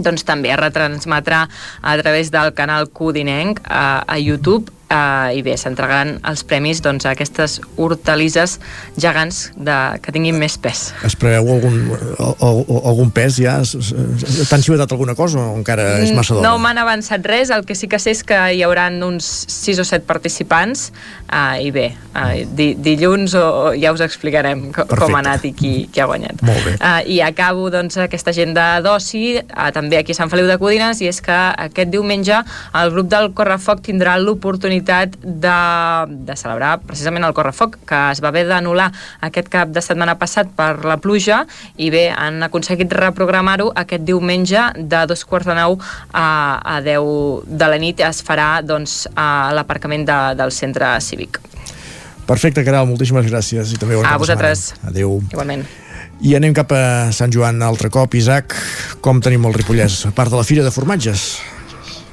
doncs 0.00 0.24
també 0.24 0.52
es 0.52 0.60
retransmetrà 0.60 1.46
a 1.82 1.96
través 2.00 2.30
del 2.30 2.54
canal 2.54 2.88
Codinenc 2.94 3.60
a, 3.66 4.04
a 4.06 4.18
YouTube 4.18 4.70
Uh, 4.90 5.30
i 5.38 5.42
bé, 5.46 5.52
s'entregaran 5.54 6.16
els 6.26 6.40
premis 6.42 6.80
doncs, 6.82 7.04
a 7.06 7.12
aquestes 7.14 7.60
hortalisses 7.78 8.56
gegants 8.98 9.36
de, 9.54 9.76
que 10.02 10.10
tinguin 10.10 10.34
més 10.34 10.56
pes. 10.58 10.88
Es 11.06 11.14
preveu 11.14 11.46
algun, 11.54 11.76
al, 12.18 12.32
al, 12.42 12.58
algun 12.90 13.12
pes 13.14 13.36
ja? 13.38 13.60
T'han 13.62 14.64
xivatat 14.66 14.90
alguna 14.90 15.14
cosa 15.14 15.44
o 15.44 15.52
encara 15.60 16.00
és 16.02 16.10
massa 16.10 16.34
d'hora? 16.34 16.48
No 16.48 16.58
m'han 16.58 16.80
avançat 16.82 17.22
res, 17.30 17.52
el 17.54 17.62
que 17.68 17.76
sí 17.78 17.86
que 17.86 18.00
sé 18.02 18.16
és 18.16 18.24
que 18.26 18.34
hi 18.56 18.64
haurà 18.66 18.88
uns 19.06 19.28
6 19.54 19.78
o 19.78 19.84
7 19.86 20.08
participants 20.10 20.88
uh, 21.30 21.54
i 21.62 21.70
bé, 21.70 21.92
uh, 22.10 22.42
di, 22.58 22.72
dilluns 22.74 23.38
o, 23.38 23.44
o 23.46 23.70
ja 23.78 23.94
us 23.94 24.02
explicarem 24.02 24.72
co, 24.72 24.88
com 24.88 24.96
Perfecte. 24.96 25.14
ha 25.14 25.22
anat 25.22 25.46
i 25.46 25.54
qui, 25.54 25.72
qui 25.86 26.02
ha 26.02 26.08
guanyat. 26.10 26.42
Molt 26.42 26.66
bé. 26.66 26.74
Uh, 26.80 26.98
I 27.06 27.20
acabo 27.28 27.68
doncs, 27.70 28.00
aquesta 28.02 28.34
agenda 28.34 28.66
d'oci, 28.82 29.38
uh, 29.38 29.70
també 29.70 30.02
aquí 30.02 30.18
a 30.18 30.18
Sant 30.18 30.34
Feliu 30.34 30.50
de 30.50 30.58
Codines, 30.58 30.98
i 30.98 31.12
és 31.14 31.22
que 31.22 31.38
aquest 31.70 31.94
diumenge 31.94 32.42
el 32.82 32.94
grup 32.96 33.14
del 33.14 33.30
Correfoc 33.38 33.86
tindrà 33.86 34.18
l'oportunitat 34.18 34.79
de, 35.22 35.56
de 36.28 36.36
celebrar 36.36 36.80
precisament 36.86 37.24
el 37.26 37.34
Correfoc, 37.36 37.76
que 37.86 37.98
es 38.14 38.22
va 38.22 38.30
haver 38.32 38.46
d'anul·lar 38.48 38.90
aquest 39.26 39.50
cap 39.52 39.68
de 39.74 39.82
setmana 39.84 40.16
passat 40.20 40.50
per 40.56 40.84
la 40.84 40.96
pluja, 41.02 41.44
i 41.76 41.90
bé, 41.92 42.08
han 42.10 42.42
aconseguit 42.46 42.92
reprogramar-ho 42.92 43.70
aquest 43.74 44.06
diumenge 44.08 44.70
de 44.76 45.04
dos 45.10 45.24
quarts 45.24 45.46
de 45.50 45.58
nou 45.58 45.78
a, 46.12 46.26
a 46.76 46.80
10 46.84 47.46
de 47.46 47.70
la 47.70 47.78
nit 47.82 48.00
es 48.00 48.22
farà 48.24 48.60
doncs, 48.62 49.04
a 49.16 49.52
l'aparcament 49.56 50.06
de, 50.08 50.18
del 50.38 50.52
centre 50.54 50.94
cívic. 51.04 51.40
Perfecte, 52.30 52.62
Caral, 52.62 52.86
moltíssimes 52.86 53.26
gràcies. 53.26 53.72
I 53.74 53.78
també 53.80 53.98
A 54.06 54.16
vosaltres. 54.18 54.70
setmana. 54.70 54.90
Adéu. 54.92 55.16
Igualment. 55.32 55.64
I 56.20 56.34
anem 56.36 56.52
cap 56.54 56.70
a 56.76 57.10
Sant 57.16 57.32
Joan 57.32 57.62
altre 57.64 57.88
cop. 57.90 58.14
Isaac, 58.14 58.54
com 59.00 59.22
tenim 59.24 59.46
el 59.48 59.56
Ripollès? 59.56 60.04
A 60.06 60.12
part 60.14 60.30
de 60.30 60.36
la 60.36 60.44
Fira 60.44 60.62
de 60.62 60.70
Formatges. 60.70 61.40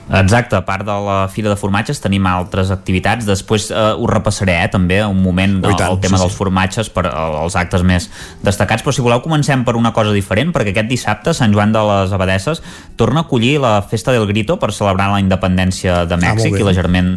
Exacte, 0.07 0.55
a 0.55 0.63
part 0.63 0.85
de 0.87 0.93
la 1.03 1.27
Fira 1.27 1.49
de 1.51 1.57
Formatges 1.59 1.99
tenim 1.99 2.23
altres 2.31 2.69
activitats, 2.71 3.25
després 3.27 3.67
eh, 3.73 3.75
ho 3.75 4.07
repassaré 4.07 4.55
eh, 4.61 4.69
també 4.71 5.01
un 5.03 5.19
moment 5.19 5.57
del 5.65 5.75
tant, 5.75 5.91
el 5.91 5.99
tema 5.99 6.15
sí, 6.15 6.23
dels 6.23 6.37
formatges 6.37 6.89
per 6.95 7.03
eh, 7.09 7.11
els 7.43 7.57
actes 7.59 7.83
més 7.83 8.07
destacats, 8.43 8.85
però 8.85 8.95
si 8.95 9.03
voleu 9.03 9.19
comencem 9.25 9.65
per 9.67 9.75
una 9.75 9.91
cosa 9.95 10.13
diferent, 10.15 10.53
perquè 10.55 10.71
aquest 10.71 10.87
dissabte 10.87 11.33
Sant 11.35 11.51
Joan 11.51 11.75
de 11.75 11.81
les 11.89 12.13
Abadesses 12.15 12.63
torna 12.95 13.25
a 13.25 13.27
acollir 13.27 13.57
la 13.59 13.81
Festa 13.83 14.15
del 14.15 14.23
Grito 14.29 14.55
per 14.61 14.71
celebrar 14.71 15.09
la 15.11 15.19
independència 15.19 16.05
de 16.07 16.19
Mèxic 16.21 16.55
molt 16.55 16.55
bé. 16.55 16.63
i 16.63 16.69
l'agerment 16.69 17.11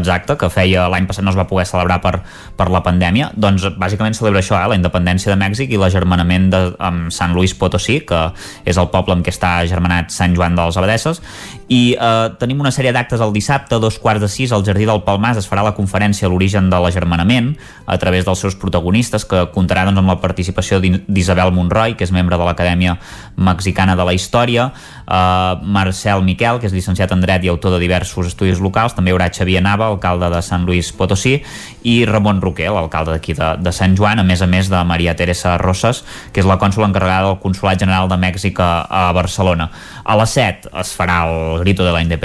exacte, 0.00 0.36
que 0.40 0.50
feia 0.50 0.88
l'any 0.90 1.06
passat 1.06 1.22
no 1.22 1.30
es 1.30 1.38
va 1.38 1.46
poder 1.46 1.68
celebrar 1.70 2.00
per, 2.02 2.16
per 2.58 2.68
la 2.74 2.82
pandèmia, 2.82 3.30
doncs 3.38 3.68
bàsicament 3.78 4.18
celebra 4.18 4.42
això, 4.42 4.58
eh, 4.58 4.66
la 4.74 4.80
independència 4.80 5.30
de 5.30 5.38
Mèxic 5.38 5.70
i 5.70 5.78
l'agermanament 5.78 6.50
de 6.50 6.64
amb 6.82 7.14
Sant 7.14 7.38
Luis 7.38 7.54
Potosí, 7.54 8.00
que 8.08 8.24
és 8.66 8.82
el 8.82 8.90
poble 8.90 9.14
amb 9.14 9.22
què 9.22 9.30
està 9.30 9.60
agermanat 9.62 10.10
Sant 10.10 10.34
Joan 10.34 10.58
de 10.58 10.66
les 10.66 10.82
Abadesses, 10.82 11.22
i 11.70 11.94
eh, 11.94 12.31
tenim 12.38 12.60
una 12.60 12.70
sèrie 12.74 12.92
d'actes 12.92 13.20
el 13.20 13.32
dissabte, 13.32 13.78
dos 13.82 13.98
quarts 13.98 14.20
de 14.22 14.28
sis, 14.28 14.52
al 14.52 14.64
Jardí 14.64 14.86
del 14.88 15.02
Palmàs 15.06 15.38
es 15.40 15.48
farà 15.48 15.62
la 15.64 15.74
conferència 15.76 16.26
a 16.26 16.30
l'origen 16.30 16.70
de 16.70 16.78
l'agermanament 16.80 17.52
a 17.86 17.98
través 17.98 18.24
dels 18.24 18.38
seus 18.38 18.54
protagonistes, 18.56 19.24
que 19.28 19.44
comptarà 19.52 19.84
doncs, 19.84 19.98
amb 19.98 20.08
la 20.08 20.18
participació 20.20 20.80
d'I- 20.80 21.02
d'Isabel 21.08 21.52
Monroy, 21.52 21.96
que 21.96 22.04
és 22.04 22.12
membre 22.12 22.38
de 22.38 22.44
l'Acadèmia 22.44 22.98
Mexicana 23.36 23.96
de 23.96 24.04
la 24.04 24.12
Història, 24.14 24.72
eh, 25.06 25.56
Marcel 25.62 26.22
Miquel, 26.22 26.60
que 26.60 26.66
és 26.66 26.72
llicenciat 26.72 27.12
en 27.12 27.20
dret 27.20 27.44
i 27.44 27.48
autor 27.48 27.72
de 27.76 27.80
diversos 27.82 28.26
estudis 28.26 28.60
locals, 28.60 28.94
també 28.94 29.10
hi 29.10 29.14
haurà 29.16 29.30
Xavier 29.32 29.62
Nava, 29.62 29.86
alcalde 29.86 30.30
de 30.30 30.42
Sant 30.42 30.64
Luis 30.64 30.92
Potosí, 30.92 31.42
i 31.82 32.04
Ramon 32.06 32.40
Roquer, 32.40 32.70
l'alcalde 32.70 33.12
d'aquí 33.16 33.34
de, 33.34 33.56
de 33.58 33.72
Sant 33.72 33.96
Joan, 33.96 34.20
a 34.20 34.24
més 34.24 34.42
a 34.42 34.46
més 34.46 34.68
de 34.70 34.82
Maria 34.84 35.16
Teresa 35.16 35.56
Rosas, 35.58 36.04
que 36.32 36.40
és 36.40 36.46
la 36.46 36.58
cònsula 36.58 36.86
encarregada 36.88 37.28
del 37.32 37.40
Consolat 37.42 37.78
General 37.80 38.08
de 38.08 38.16
Mèxic 38.16 38.60
a, 38.60 38.86
a 38.88 39.12
Barcelona. 39.12 39.70
A 40.04 40.16
les 40.16 40.30
7 40.30 40.70
es 40.80 40.94
farà 40.96 41.22
el 41.28 41.60
Grito 41.60 41.84
de 41.84 41.92
la 41.92 42.00
Independència 42.02 42.21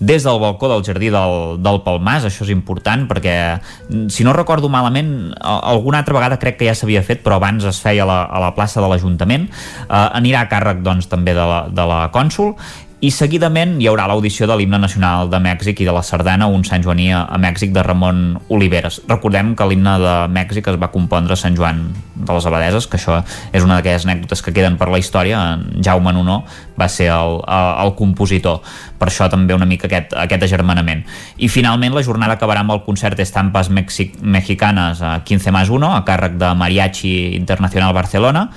des 0.00 0.24
del 0.26 0.40
balcó 0.42 0.68
del 0.68 0.84
Jardí 0.86 1.10
del, 1.14 1.62
del 1.62 1.80
Palmàs, 1.86 2.26
això 2.26 2.44
és 2.46 2.52
important 2.54 3.06
perquè, 3.10 3.36
si 4.10 4.26
no 4.26 4.34
recordo 4.34 4.68
malament, 4.72 5.32
alguna 5.40 6.02
altra 6.02 6.16
vegada 6.18 6.40
crec 6.42 6.58
que 6.58 6.68
ja 6.68 6.74
s'havia 6.74 7.04
fet, 7.06 7.22
però 7.24 7.38
abans 7.38 7.64
es 7.68 7.80
feia 7.82 8.02
a 8.02 8.08
la, 8.08 8.20
a 8.24 8.42
la 8.42 8.54
plaça 8.56 8.82
de 8.82 8.90
l'Ajuntament, 8.90 9.48
eh, 9.84 10.08
anirà 10.18 10.44
a 10.44 10.50
càrrec 10.50 10.82
doncs, 10.84 11.08
també 11.10 11.36
de 11.36 11.46
la, 11.46 11.64
de 11.70 11.86
la 11.90 12.08
cònsul, 12.14 12.54
i 13.04 13.10
seguidament 13.12 13.74
hi 13.82 13.88
haurà 13.90 14.06
l'audició 14.08 14.46
de 14.48 14.54
l'himne 14.56 14.78
nacional 14.80 15.28
de 15.28 15.36
Mèxic 15.42 15.82
i 15.82 15.86
de 15.88 15.92
la 15.92 16.00
sardana, 16.06 16.46
un 16.48 16.62
Sant 16.64 16.80
Joaní 16.84 17.10
a 17.12 17.36
Mèxic 17.42 17.74
de 17.74 17.82
Ramon 17.84 18.22
Oliveres. 18.54 19.02
Recordem 19.10 19.52
que 19.58 19.66
l'himne 19.68 19.98
de 20.00 20.14
Mèxic 20.32 20.70
es 20.72 20.78
va 20.80 20.88
compondre 20.94 21.36
a 21.36 21.40
Sant 21.40 21.56
Joan 21.58 21.82
de 22.14 22.32
les 22.32 22.46
Abadeses, 22.48 22.86
que 22.88 22.96
això 22.96 23.18
és 23.52 23.66
una 23.66 23.76
d'aquelles 23.76 24.06
anècdotes 24.08 24.40
que 24.40 24.54
queden 24.56 24.78
per 24.80 24.88
la 24.88 25.00
història. 25.02 25.42
En 25.52 25.82
Jaume 25.84 26.14
Nunó 26.16 26.38
va 26.80 26.88
ser 26.88 27.10
el, 27.12 27.36
el, 27.44 27.92
compositor. 27.98 28.62
Per 28.98 29.10
això 29.10 29.28
també 29.28 29.52
una 29.52 29.68
mica 29.68 29.90
aquest, 29.90 30.16
aquest 30.24 30.48
agermanament. 30.48 31.04
I 31.36 31.50
finalment 31.52 31.92
la 31.92 32.04
jornada 32.06 32.38
acabarà 32.38 32.64
amb 32.64 32.72
el 32.72 32.84
concert 32.86 33.20
d'estampes 33.20 33.68
Mexic 33.68 34.16
Mexicanes 34.22 35.02
a 35.04 35.18
15 35.26 35.52
más 35.52 35.68
1 35.68 35.92
a 35.92 36.00
càrrec 36.08 36.40
de 36.40 36.54
Mariachi 36.56 37.14
Internacional 37.36 37.92
Barcelona 37.92 38.48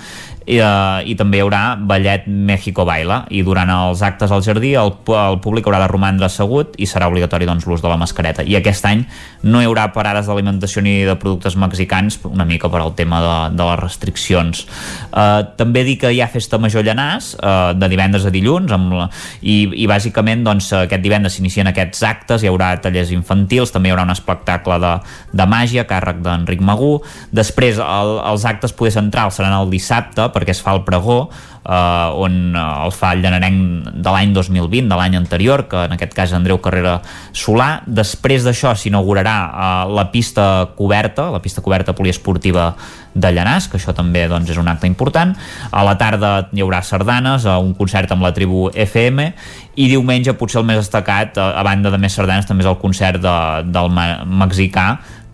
i, 0.48 0.58
uh, 0.64 1.04
i 1.04 1.14
també 1.20 1.42
hi 1.42 1.44
haurà 1.44 1.62
ballet 1.78 2.26
México 2.28 2.86
Baila. 2.88 3.24
I 3.36 3.44
durant 3.44 3.70
els 3.74 4.02
actes 4.06 4.32
al 4.32 4.44
jardí 4.46 4.74
el, 4.80 4.94
el 4.96 5.40
públic 5.44 5.68
haurà 5.68 5.82
de 5.84 5.90
romandre 5.92 6.28
assegut 6.30 6.78
i 6.80 6.88
serà 6.88 7.10
obligatori 7.12 7.48
doncs, 7.50 7.68
l'ús 7.68 7.84
de 7.84 7.92
la 7.92 8.00
mascareta. 8.00 8.46
I 8.48 8.56
aquest 8.60 8.88
any 8.88 9.04
no 9.44 9.62
hi 9.62 9.68
haurà 9.68 9.90
parades 9.96 10.30
d'alimentació 10.30 10.84
ni 10.86 11.02
de 11.08 11.18
productes 11.20 11.58
mexicans 11.60 12.20
una 12.30 12.48
mica 12.48 12.72
per 12.72 12.82
al 12.82 12.96
tema 12.96 13.20
de, 13.24 13.36
de 13.58 13.68
les 13.68 13.82
restriccions. 13.82 14.64
Uh, 15.12 15.44
també 15.60 15.84
dir 15.88 15.98
que 16.00 16.14
hi 16.16 16.22
ha 16.24 16.30
festa 16.32 16.60
major 16.62 16.86
llanàs 16.88 17.34
uh, 17.42 17.74
de 17.76 17.92
divendres 17.92 18.28
a 18.28 18.34
dilluns 18.34 18.72
amb 18.72 18.96
la, 18.96 19.10
i, 19.42 19.60
i 19.84 19.90
bàsicament 19.90 20.48
doncs, 20.48 20.72
aquest 20.80 21.04
divendres 21.04 21.36
s'inicien 21.38 21.68
aquests 21.74 22.06
actes. 22.08 22.44
Hi 22.44 22.52
haurà 22.52 22.72
tallers 22.82 23.12
infantils 23.12 23.76
també 23.76 23.92
hi 23.92 23.96
haurà 23.96 24.08
un 24.08 24.16
espectacle 24.16 24.80
de, 24.80 24.96
de 25.36 25.50
màgia 25.50 25.84
càrrec 25.90 26.24
d'Enric 26.24 26.64
Magú. 26.64 26.96
Després 27.36 27.84
el, 27.84 28.16
els 28.32 28.48
actes 28.48 28.72
poder 28.72 28.96
centrals 28.96 29.42
seran 29.42 29.60
el 29.60 29.76
dissabte 29.76 30.32
perquè 30.38 30.54
es 30.54 30.62
fa 30.64 30.78
el 30.78 30.86
pregó 30.86 31.26
eh, 31.68 32.12
on 32.16 32.56
eh, 32.56 32.86
el 32.86 32.94
fa 32.96 33.12
el 33.14 33.24
llanarenc 33.24 33.90
de 33.92 34.14
l'any 34.14 34.34
2020, 34.36 34.88
de 34.90 35.00
l'any 35.00 35.18
anterior, 35.20 35.68
que 35.70 35.86
en 35.88 35.96
aquest 35.98 36.16
cas 36.16 36.34
Andreu 36.38 36.62
Carrera 36.64 37.00
Solà. 37.36 37.82
Després 37.86 38.48
d'això 38.48 38.74
s'inaugurarà 38.78 39.36
eh, 39.48 39.68
la 39.98 40.08
pista 40.14 40.48
coberta, 40.78 41.30
la 41.34 41.44
pista 41.44 41.64
coberta 41.66 41.96
poliesportiva 41.98 42.72
de 43.18 43.32
Llanàs, 43.34 43.68
que 43.68 43.80
això 43.80 43.96
també 43.98 44.28
doncs, 44.30 44.52
és 44.54 44.60
un 44.62 44.70
acte 44.70 44.88
important. 44.90 45.34
A 45.72 45.84
la 45.86 45.98
tarda 46.00 46.50
hi 46.54 46.64
haurà 46.64 46.84
sardanes, 46.86 47.46
eh, 47.46 47.58
un 47.58 47.74
concert 47.78 48.14
amb 48.16 48.26
la 48.26 48.34
tribu 48.36 48.68
FM, 48.74 49.32
i 49.78 49.90
diumenge 49.92 50.34
potser 50.38 50.62
el 50.62 50.68
més 50.70 50.80
destacat, 50.82 51.38
eh, 51.38 51.42
a 51.42 51.66
banda 51.66 51.92
de 51.94 52.00
més 52.02 52.16
sardanes, 52.16 52.48
també 52.48 52.66
és 52.66 52.72
el 52.72 52.80
concert 52.82 53.22
de, 53.22 53.38
del 53.74 53.92
mexicà, 53.92 54.90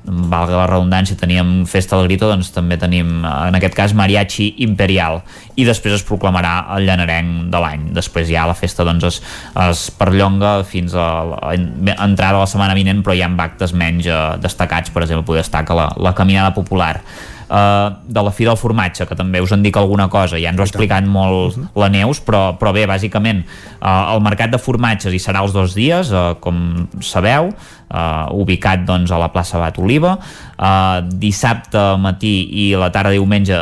valga 0.06 0.57
la 0.57 0.67
redundància, 0.67 1.15
teníem 1.19 1.64
Festa 1.69 1.98
del 1.98 2.09
Grito, 2.09 2.27
doncs 2.27 2.51
també 2.51 2.77
tenim, 2.80 3.23
en 3.23 3.57
aquest 3.57 3.75
cas, 3.77 3.93
Mariachi 3.95 4.49
Imperial, 4.65 5.22
i 5.56 5.65
després 5.67 5.95
es 5.95 6.06
proclamarà 6.07 6.53
el 6.75 6.88
llanarenc 6.88 7.49
de 7.53 7.61
l'any. 7.64 7.85
Després 7.95 8.27
ja 8.32 8.48
la 8.49 8.57
festa 8.57 8.85
doncs, 8.88 9.06
es, 9.07 9.19
es 9.69 9.85
perllonga 9.98 10.56
fins 10.67 10.95
a 10.98 11.07
l'entrada 11.53 12.33
de 12.38 12.41
la 12.41 12.49
setmana 12.49 12.75
vinent, 12.77 13.03
però 13.06 13.15
hi 13.15 13.23
ha 13.23 13.32
actes 13.45 13.75
menys 13.77 14.09
eh, 14.09 14.23
destacats, 14.43 14.91
per 14.91 15.06
exemple, 15.06 15.27
poder 15.27 15.43
destacar 15.45 15.77
la, 15.77 15.88
la 15.98 16.15
caminada 16.17 16.53
popular 16.56 16.98
de 17.53 18.22
la 18.25 18.32
Fira 18.33 18.49
del 18.53 18.57
Formatge, 18.57 19.06
que 19.06 19.17
també 19.17 19.41
us 19.43 19.51
en 19.53 19.61
dic 19.61 19.77
alguna 19.77 20.07
cosa, 20.09 20.40
ja 20.41 20.49
ens 20.49 20.57
ho 20.57 20.65
ha 20.65 20.69
explicat 20.69 21.06
molt 21.06 21.59
la 21.77 21.90
Neus, 21.93 22.22
però, 22.25 22.56
però 22.57 22.73
bé, 22.73 22.88
bàsicament 22.90 23.43
uh, 23.43 24.15
el 24.15 24.23
mercat 24.25 24.53
de 24.53 24.61
formatges 24.61 25.14
hi 25.14 25.22
serà 25.22 25.43
els 25.45 25.53
dos 25.53 25.75
dies, 25.77 26.09
uh, 26.14 26.33
com 26.41 26.88
sabeu 27.03 27.51
uh, 27.51 28.25
ubicat 28.33 28.88
doncs, 28.88 29.14
a 29.14 29.22
la 29.22 29.30
plaça 29.33 29.61
Bat 29.61 29.77
Oliva. 29.83 30.17
Uh, 30.57 31.03
dissabte 31.19 31.82
matí 32.01 32.35
i 32.64 32.72
la 32.80 32.90
tarda 32.93 33.14
diumenge 33.14 33.59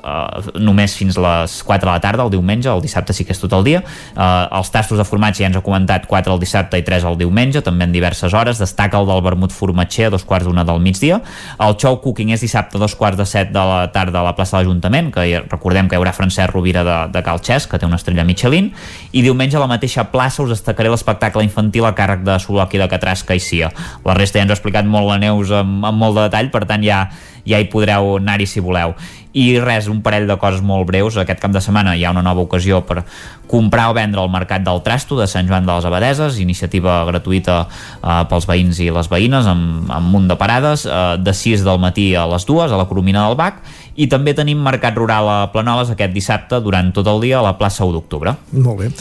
uh, 0.00 0.52
només 0.60 0.94
fins 0.96 1.18
les 1.20 1.56
4 1.66 1.86
de 1.86 1.90
la 1.90 2.00
tarda 2.00 2.24
el 2.24 2.32
diumenge, 2.32 2.70
el 2.70 2.82
dissabte 2.84 3.14
sí 3.16 3.26
que 3.28 3.34
és 3.34 3.40
tot 3.42 3.52
el 3.58 3.64
dia. 3.66 3.82
Uh, 4.16 4.48
els 4.58 4.72
tastos 4.72 5.00
de 5.00 5.06
formatge 5.08 5.42
ja 5.42 5.50
ens 5.50 5.58
ha 5.58 5.64
comentat 5.64 6.06
4 6.10 6.34
el 6.34 6.40
dissabte 6.42 6.80
i 6.80 6.86
3 6.86 7.06
el 7.10 7.18
diumenge 7.20 7.62
també 7.64 7.88
en 7.88 7.94
diverses 7.94 8.34
hores, 8.34 8.60
destaca 8.62 9.00
el 9.00 9.08
del 9.10 9.22
vermut 9.24 9.52
formatger 9.52 10.08
a 10.08 10.14
dos 10.14 10.24
quarts 10.28 10.48
d'una 10.48 10.64
del 10.68 10.80
migdia. 10.80 11.20
El 11.60 11.76
show 11.76 11.98
cooking 12.02 12.32
és 12.36 12.44
dissabte 12.44 12.78
a 12.78 12.82
dos 12.82 12.96
quarts 12.98 13.20
de 13.20 13.26
7 13.26 13.52
de 13.52 13.66
la 13.72 13.86
tarda 13.92 14.22
a 14.22 14.26
la 14.28 14.34
plaça 14.38 14.56
de 14.56 14.62
l'Ajuntament 14.62 15.12
que 15.14 15.26
recordem 15.48 15.88
que 15.88 15.96
hi 15.96 16.00
haurà 16.00 16.14
Francesc 16.16 16.52
Rovira 16.54 16.84
de, 16.86 16.98
de 17.12 17.24
Calxès 17.24 17.68
que 17.68 17.78
té 17.78 17.88
una 17.88 18.00
estrella 18.00 18.24
Michelin. 18.24 18.72
I 19.12 19.22
diumenge 19.24 19.58
a 19.58 19.64
la 19.64 19.70
mateixa 19.70 20.08
plaça 20.12 20.42
us 20.42 20.54
destacaré 20.54 20.90
l'espectacle 20.92 21.44
infantil 21.44 21.86
a 21.88 21.94
càrrec 21.96 22.24
de 22.26 22.38
Soloqui 22.42 22.80
de 22.80 22.88
Catràs 22.90 23.26
Caixia 23.26 23.72
la 24.04 24.14
resta 24.14 24.38
ja 24.38 24.46
ens 24.46 24.52
ho 24.52 24.56
ha 24.56 24.58
explicat 24.58 24.88
molt 24.88 25.08
la 25.08 25.18
Neus 25.22 25.52
amb, 25.54 25.84
amb 25.86 25.98
molt 25.98 26.18
de 26.18 26.26
detall, 26.26 26.50
per 26.54 26.64
tant 26.68 26.84
ja, 26.84 27.04
ja 27.48 27.60
hi 27.60 27.68
podreu 27.72 28.16
anar-hi 28.18 28.48
si 28.48 28.62
voleu 28.64 28.94
i 29.32 29.58
res, 29.60 29.88
un 29.88 30.02
parell 30.04 30.26
de 30.28 30.36
coses 30.40 30.60
molt 30.64 30.86
breus 30.88 31.16
aquest 31.16 31.40
cap 31.40 31.52
de 31.54 31.60
setmana 31.64 31.94
hi 31.96 32.04
ha 32.04 32.12
una 32.12 32.24
nova 32.24 32.44
ocasió 32.44 32.82
per 32.84 33.02
comprar 33.48 33.90
o 33.90 33.94
vendre 33.96 34.20
al 34.20 34.30
Mercat 34.32 34.64
del 34.64 34.80
Trasto 34.84 35.18
de 35.18 35.26
Sant 35.28 35.48
Joan 35.48 35.66
de 35.68 35.72
les 35.72 35.86
Abadeses, 35.88 36.38
iniciativa 36.40 37.02
gratuïta 37.08 37.58
eh, 37.66 38.22
pels 38.28 38.48
veïns 38.48 38.80
i 38.80 38.90
les 38.92 39.08
veïnes 39.12 39.48
amb, 39.48 39.90
amb 39.90 40.08
un 40.08 40.12
munt 40.12 40.28
de 40.30 40.36
parades, 40.40 40.86
eh, 40.86 41.16
de 41.20 41.34
6 41.36 41.64
del 41.66 41.80
matí 41.82 42.12
a 42.16 42.26
les 42.30 42.46
2 42.48 42.72
a 42.72 42.80
la 42.80 42.88
Coromina 42.88 43.26
del 43.26 43.36
Bac 43.40 43.60
i 43.96 44.08
també 44.08 44.32
tenim 44.36 44.60
Mercat 44.64 44.96
Rural 44.96 45.28
a 45.28 45.38
Planoles 45.52 45.92
aquest 45.92 46.12
dissabte 46.14 46.60
durant 46.64 46.92
tot 46.96 47.08
el 47.08 47.20
dia 47.24 47.40
a 47.40 47.44
la 47.44 47.56
plaça 47.60 47.84
1 47.84 47.92
d'octubre. 47.96 48.36
Molt 48.52 48.80
bé. 48.80 48.92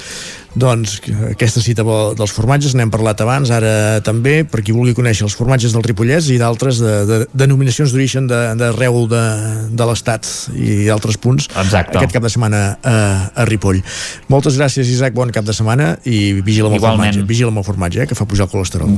Doncs 0.51 0.97
aquesta 1.29 1.61
cita 1.63 1.83
bo- 1.87 2.11
dels 2.17 2.33
formatges 2.35 2.73
n'hem 2.75 2.89
parlat 2.91 3.21
abans, 3.23 3.47
ara 3.55 4.01
també, 4.03 4.41
per 4.43 4.59
qui 4.59 4.73
vulgui 4.75 4.91
conèixer 4.97 5.23
els 5.23 5.35
formatges 5.39 5.71
del 5.71 5.85
Ripollès 5.85 6.27
i 6.33 6.35
d'altres 6.41 6.81
de, 6.83 6.95
de, 7.07 7.19
denominacions 7.31 7.93
d'origen 7.93 8.27
d'arreu 8.27 9.05
de, 9.07 9.15
de, 9.15 9.77
de 9.79 9.87
l'Estat 9.87 10.27
i 10.59 10.81
d'altres 10.89 11.15
punts 11.23 11.47
Exacte. 11.55 11.95
aquest 11.95 12.11
cap 12.17 12.27
de 12.27 12.33
setmana 12.35 12.61
a, 12.83 12.95
a 13.31 13.45
Ripoll. 13.47 13.79
Moltes 14.27 14.59
gràcies, 14.59 14.91
Isaac, 14.91 15.15
bon 15.15 15.31
cap 15.31 15.47
de 15.47 15.55
setmana 15.55 15.93
i 16.03 16.33
vigila 16.43 16.67
amb 16.67 16.75
el 16.75 16.81
Igualment. 16.83 17.13
formatge, 17.15 17.27
vigila 17.31 17.53
amb 17.55 17.63
el 17.63 17.67
formatge, 17.71 18.03
eh, 18.03 18.09
que 18.11 18.19
fa 18.19 18.27
pujar 18.27 18.49
el 18.49 18.51
colesterol. 18.51 18.91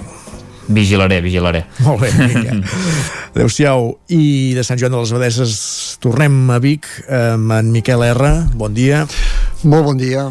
Vigilaré, 0.74 1.22
vigilaré. 1.22 1.66
Molt 1.86 2.02
bé, 2.02 2.10
vinga. 2.18 2.58
Adéu-siau. 3.36 3.92
I 4.16 4.54
de 4.58 4.64
Sant 4.66 4.80
Joan 4.82 4.94
de 4.96 5.02
les 5.04 5.12
Abadeses 5.14 5.56
tornem 6.02 6.38
a 6.50 6.58
Vic 6.64 6.88
amb 7.14 7.52
en 7.62 7.70
Miquel 7.76 8.02
R. 8.10 8.30
Bon 8.58 8.74
dia. 8.74 9.04
Molt 9.68 9.84
bon 9.92 10.00
dia. 10.00 10.30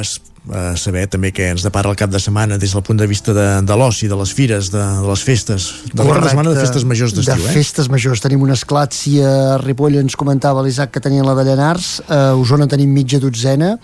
Es, 0.00 0.16
a 0.52 0.74
saber 0.76 1.06
també 1.08 1.30
què 1.32 1.46
ens 1.54 1.64
depara 1.64 1.88
el 1.88 1.96
cap 1.96 2.10
de 2.12 2.20
setmana 2.20 2.58
des 2.60 2.74
del 2.76 2.82
punt 2.84 2.98
de 3.00 3.06
vista 3.08 3.32
de, 3.32 3.46
de 3.64 3.76
l'oci, 3.80 4.08
de 4.10 4.18
les 4.18 4.32
fires, 4.36 4.68
de, 4.74 4.82
de 5.00 5.08
les 5.08 5.22
festes. 5.24 5.70
De 5.88 6.02
la 6.02 6.10
Correcte. 6.10 6.34
setmana 6.34 6.52
de 6.52 6.60
festes 6.60 6.84
majors 6.84 7.14
d'estiu, 7.16 7.40
de 7.40 7.48
eh? 7.48 7.54
festes 7.56 7.88
majors. 7.88 8.20
Tenim 8.24 8.44
un 8.44 8.52
esclat, 8.52 8.92
si 8.92 9.16
a 9.24 9.56
Ripoll 9.62 9.96
ens 10.02 10.18
comentava 10.20 10.64
l'Isaac 10.64 10.92
que 10.92 11.00
tenien 11.04 11.24
la 11.24 11.36
de 11.38 11.46
Llanars, 11.48 11.94
a 12.08 12.34
Osona 12.36 12.68
tenim 12.68 12.92
mitja 12.92 13.22
dotzena, 13.22 13.78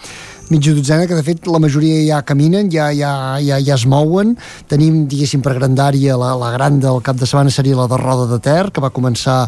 mitja 0.50 0.74
dotzena, 0.74 1.06
que 1.06 1.16
de 1.16 1.24
fet 1.24 1.46
la 1.46 1.60
majoria 1.62 2.00
ja 2.04 2.20
caminen, 2.26 2.70
ja, 2.72 2.90
ja, 2.94 3.12
ja, 3.42 3.58
ja 3.62 3.76
es 3.76 3.86
mouen. 3.86 4.34
Tenim, 4.70 5.04
diguéssim, 5.10 5.42
per 5.44 5.54
grandària, 5.56 6.16
la, 6.20 6.32
la 6.38 6.50
gran 6.54 6.80
del 6.82 7.00
cap 7.06 7.18
de 7.20 7.28
setmana 7.28 7.52
seria 7.54 7.78
la 7.78 7.86
de 7.90 7.98
Roda 8.00 8.26
de 8.30 8.40
Ter, 8.42 8.70
que 8.74 8.82
va 8.82 8.92
començar 8.94 9.44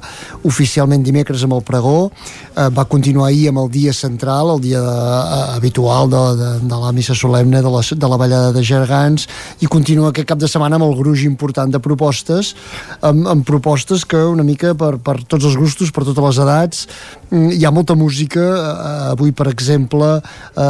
oficialment 0.49 1.05
dimecres 1.05 1.45
amb 1.47 1.57
el 1.59 1.65
pregó, 1.67 2.11
eh, 2.55 2.69
va 2.75 2.87
continuar 2.91 3.31
ahir 3.31 3.51
amb 3.51 3.65
el 3.65 3.71
dia 3.75 3.95
central, 3.97 4.55
el 4.55 4.63
dia 4.65 4.83
eh, 4.83 5.57
habitual 5.59 6.11
de, 6.13 6.23
de, 6.39 6.51
de 6.71 6.81
la 6.85 6.93
missa 6.95 7.17
solemne 7.19 7.63
de 7.63 7.75
la, 7.75 7.83
de 7.83 8.13
la 8.15 8.21
ballada 8.21 8.53
de 8.55 8.65
Gergans, 8.65 9.27
i 9.61 9.71
continua 9.71 10.13
aquest 10.13 10.31
cap 10.31 10.43
de 10.43 10.51
setmana 10.51 10.79
amb 10.79 10.89
el 10.89 10.97
gruix 10.99 11.27
important 11.27 11.73
de 11.73 11.83
propostes, 11.83 12.55
amb, 13.01 13.27
amb 13.29 13.47
propostes 13.47 14.07
que 14.07 14.23
una 14.23 14.47
mica 14.47 14.77
per, 14.79 14.97
per 15.03 15.19
tots 15.27 15.51
els 15.51 15.59
gustos, 15.59 15.91
per 15.91 16.07
totes 16.07 16.31
les 16.31 16.43
edats, 16.47 16.87
hi 17.33 17.65
ha 17.65 17.71
molta 17.73 17.95
música, 17.97 18.41
eh, 18.41 19.11
avui 19.13 19.33
per 19.33 19.49
exemple, 19.49 20.09
eh, 20.21 20.63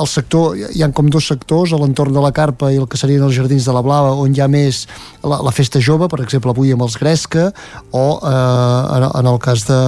el 0.00 0.08
sector, 0.10 0.56
hi 0.56 0.82
han 0.84 0.92
com 0.92 1.08
dos 1.08 1.26
sectors 1.26 1.72
a 1.72 1.80
l'entorn 1.80 2.12
de 2.12 2.20
la 2.20 2.32
Carpa 2.36 2.70
i 2.72 2.76
el 2.80 2.88
que 2.88 3.00
serien 3.00 3.24
els 3.24 3.36
Jardins 3.36 3.64
de 3.64 3.72
la 3.72 3.82
Blava 3.84 4.12
on 4.20 4.34
hi 4.36 4.42
ha 4.44 4.48
més 4.48 4.84
la, 5.24 5.40
la 5.42 5.54
festa 5.56 5.80
jove, 5.80 6.08
per 6.12 6.20
exemple 6.24 6.52
avui 6.52 6.74
amb 6.74 6.84
els 6.84 6.98
Gresca 7.00 7.48
o 7.92 8.06
eh, 8.20 8.98
en, 8.98 9.08
en 9.22 9.30
el 9.32 9.40
cas 9.40 9.64
de, 9.70 9.80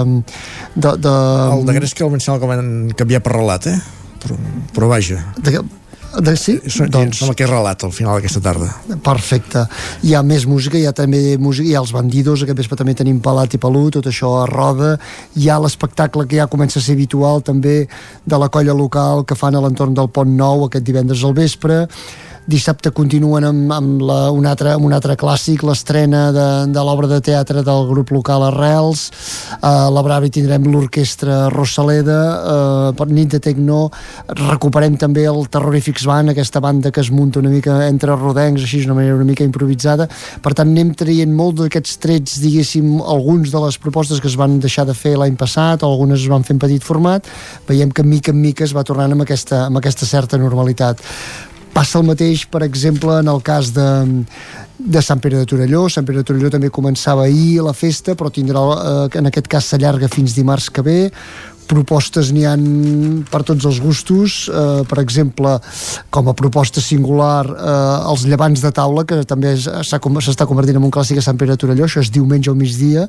de, 0.74 0.96
de... 0.96 1.16
El 1.58 1.66
de 1.68 1.76
Gresca 1.80 2.06
el 2.06 2.14
mencionava 2.16 2.40
com 2.44 2.56
han 2.56 2.72
canviat 2.96 3.26
per 3.26 3.36
relat, 3.36 3.68
eh? 3.68 3.78
Però, 4.18 4.38
però 4.74 4.88
vaja. 4.90 5.20
De, 5.36 5.60
de, 6.16 6.34
sí? 6.36 6.56
Doncs... 6.88 7.20
Sembla 7.20 7.34
que 7.36 7.44
és 7.44 7.50
relat 7.50 7.84
al 7.84 7.92
final 7.94 8.16
d'aquesta 8.18 8.40
tarda. 8.44 8.68
Perfecte. 9.04 9.64
Hi 10.06 10.14
ha 10.16 10.22
més 10.26 10.46
música, 10.48 10.78
hi 10.80 10.86
ha 10.88 10.94
també 10.96 11.36
música, 11.40 11.68
hi 11.68 11.74
ha 11.76 11.82
els 11.82 11.92
bandidos, 11.94 12.42
aquest 12.44 12.62
vespre 12.62 12.78
també 12.80 12.96
tenim 12.98 13.20
Palat 13.24 13.58
i 13.58 13.60
Pelut, 13.62 13.98
tot 13.98 14.08
això 14.10 14.32
a 14.40 14.46
roda. 14.50 14.94
Hi 15.36 15.50
ha 15.50 15.58
l'espectacle 15.62 16.26
que 16.28 16.40
ja 16.40 16.48
comença 16.50 16.80
a 16.80 16.84
ser 16.84 16.96
habitual 16.96 17.44
també 17.44 17.82
de 18.24 18.40
la 18.40 18.48
colla 18.52 18.76
local 18.76 19.26
que 19.28 19.36
fan 19.38 19.58
a 19.58 19.62
l'entorn 19.64 19.96
del 19.96 20.08
Pont 20.08 20.32
Nou 20.38 20.66
aquest 20.66 20.86
divendres 20.86 21.24
al 21.24 21.36
vespre 21.36 21.84
dissabte 22.48 22.90
continuen 22.96 23.44
amb, 23.44 23.72
amb 23.72 24.02
la, 24.08 24.16
un, 24.32 24.46
altre, 24.48 24.72
amb 24.78 24.86
un 24.88 24.94
altre 24.96 25.18
clàssic, 25.20 25.62
l'estrena 25.68 26.28
de, 26.32 26.46
de 26.72 26.84
l'obra 26.84 27.10
de 27.10 27.18
teatre 27.24 27.60
del 27.66 27.88
grup 27.90 28.12
local 28.14 28.46
Arrels, 28.46 29.08
a 29.60 29.90
la 29.92 30.02
Bravi 30.04 30.30
tindrem 30.32 30.64
l'orquestra 30.72 31.48
Rosaleda, 31.52 32.18
uh, 32.38 32.94
per 32.96 33.08
nit 33.12 33.34
de 33.34 33.40
Tecno, 33.44 33.82
recuperem 34.40 34.96
també 35.00 35.26
el 35.28 35.44
Terrorifics 35.52 36.06
Band, 36.08 36.32
aquesta 36.32 36.62
banda 36.64 36.92
que 36.94 37.02
es 37.04 37.12
munta 37.12 37.42
una 37.42 37.52
mica 37.52 37.82
entre 37.86 38.16
rodencs, 38.16 38.64
així 38.64 38.80
d'una 38.82 38.96
manera 38.96 39.18
una 39.18 39.28
mica 39.28 39.44
improvisada, 39.44 40.08
per 40.40 40.54
tant 40.56 40.72
anem 40.72 40.94
traient 40.96 41.34
molt 41.34 41.60
d'aquests 41.60 42.00
trets, 42.00 42.38
diguéssim, 42.40 42.96
alguns 43.04 43.52
de 43.52 43.62
les 43.66 43.76
propostes 43.82 44.24
que 44.24 44.30
es 44.32 44.38
van 44.40 44.56
deixar 44.62 44.86
de 44.88 44.96
fer 44.96 45.18
l'any 45.20 45.36
passat, 45.36 45.84
o 45.84 45.92
algunes 45.92 46.24
es 46.24 46.32
van 46.32 46.48
fer 46.48 46.56
en 46.56 46.64
petit 46.64 46.84
format, 46.84 47.28
veiem 47.68 47.92
que 47.92 48.06
mica 48.06 48.32
en 48.32 48.40
mica 48.40 48.64
es 48.64 48.72
va 48.72 48.86
tornant 48.88 49.12
amb 49.12 49.28
aquesta, 49.28 49.66
amb 49.68 49.82
aquesta 49.82 50.08
certa 50.08 50.40
normalitat 50.40 51.04
Passa 51.74 52.00
el 52.00 52.06
mateix, 52.08 52.46
per 52.50 52.62
exemple, 52.66 53.18
en 53.20 53.28
el 53.30 53.42
cas 53.46 53.72
de, 53.76 53.88
de 54.78 55.02
Sant 55.04 55.20
Pere 55.22 55.42
de 55.42 55.48
Torelló. 55.48 55.86
Sant 55.92 56.06
Pere 56.08 56.22
de 56.22 56.28
Torelló 56.28 56.50
també 56.54 56.70
començava 56.74 57.26
ahir 57.28 57.60
la 57.64 57.74
festa, 57.76 58.16
però 58.18 58.32
tindrà, 58.34 58.64
eh, 58.78 59.18
en 59.20 59.30
aquest 59.30 59.50
cas 59.50 59.70
s'allarga 59.70 60.10
fins 60.12 60.36
dimarts 60.38 60.70
que 60.70 60.84
ve 60.86 60.98
propostes 61.68 62.32
n'hi 62.34 62.44
han 62.48 62.64
per 63.30 63.42
tots 63.46 63.66
els 63.68 63.80
gustos. 63.82 64.38
Eh, 64.48 64.82
per 64.88 65.00
exemple 65.02 65.56
com 66.14 66.30
a 66.30 66.34
proposta 66.36 66.82
singular 66.82 67.46
eh, 67.48 68.10
els 68.12 68.24
llevants 68.28 68.62
de 68.64 68.72
taula 68.74 69.04
que 69.08 69.20
també 69.28 69.54
s'està 69.58 70.00
convertint 70.00 70.78
en 70.78 70.88
un 70.88 70.94
clàssic 70.94 71.20
a 71.20 71.24
Sant 71.24 71.38
Pere 71.40 71.54
de 71.54 71.60
Torelló 71.60 71.86
això 71.86 72.02
és 72.04 72.12
diumenge 72.14 72.50
al 72.52 72.58
migdia 72.58 73.06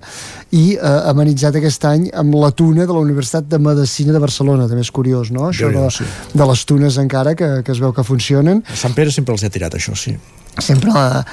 i 0.52 0.66
eh, 0.76 0.96
amenitzat 1.12 1.60
aquest 1.60 1.86
any 1.90 2.10
amb 2.14 2.36
la 2.40 2.52
tuna 2.52 2.86
de 2.86 2.96
la 2.96 3.04
Universitat 3.04 3.48
de 3.50 3.62
Medicina 3.62 4.16
de 4.16 4.24
Barcelona. 4.24 4.68
També 4.70 4.86
és 4.86 4.92
curiós, 4.94 5.32
no? 5.36 5.50
Això 5.54 5.72
de, 5.74 5.88
de 6.34 6.52
les 6.52 6.66
tunes 6.66 7.00
encara 7.02 7.36
que, 7.40 7.50
que 7.64 7.76
es 7.76 7.82
veu 7.82 7.96
que 7.96 8.06
funcionen. 8.06 8.64
A 8.68 8.80
Sant 8.80 8.98
Pere 8.98 9.14
sempre 9.16 9.36
els 9.38 9.46
he 9.46 9.54
tirat 9.54 9.80
això, 9.80 9.96
sí 9.98 10.18
sempre 10.64 10.94
la... 10.94 11.24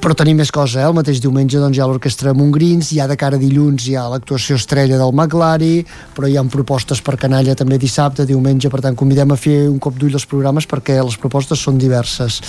però 0.00 0.14
tenim 0.18 0.38
més 0.40 0.52
cosa, 0.54 0.82
eh? 0.82 0.88
el 0.88 0.96
mateix 0.96 1.20
diumenge 1.24 1.60
doncs, 1.60 1.78
hi 1.78 1.82
ha 1.82 1.88
l'orquestra 1.88 2.34
Montgrins, 2.36 2.92
hi 2.92 3.00
ha 3.00 3.08
de 3.10 3.16
cara 3.20 3.38
a 3.38 3.42
dilluns 3.42 3.88
hi 3.88 3.96
ha 3.96 4.08
l'actuació 4.12 4.58
estrella 4.58 4.98
del 5.00 5.14
Maglari 5.16 5.84
però 6.16 6.28
hi 6.28 6.36
ha 6.36 6.44
propostes 6.48 7.02
per 7.04 7.16
canalla 7.20 7.54
també 7.58 7.78
dissabte, 7.78 8.26
diumenge, 8.28 8.70
per 8.72 8.82
tant 8.84 8.96
convidem 8.98 9.32
a 9.32 9.38
fer 9.38 9.58
un 9.68 9.78
cop 9.82 9.96
d'ull 9.98 10.16
als 10.18 10.26
programes 10.28 10.66
perquè 10.68 10.98
les 11.02 11.18
propostes 11.20 11.60
són 11.62 11.78
diverses. 11.80 12.40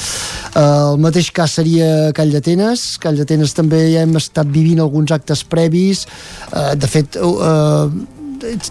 Uh, 0.53 0.93
el 0.93 1.01
mateix 1.03 1.31
cas 1.35 1.57
seria 1.59 2.11
Call 2.15 2.33
d'Atenes. 2.33 2.85
Call 3.01 3.19
d'Atenes 3.19 3.55
també 3.57 3.81
ja 3.93 4.05
hem 4.05 4.15
estat 4.19 4.49
vivint 4.51 4.81
alguns 4.83 5.13
actes 5.15 5.43
previs. 5.47 6.05
Uh, 6.51 6.73
de 6.79 6.89
fet 6.89 7.19
uh, 7.19 7.89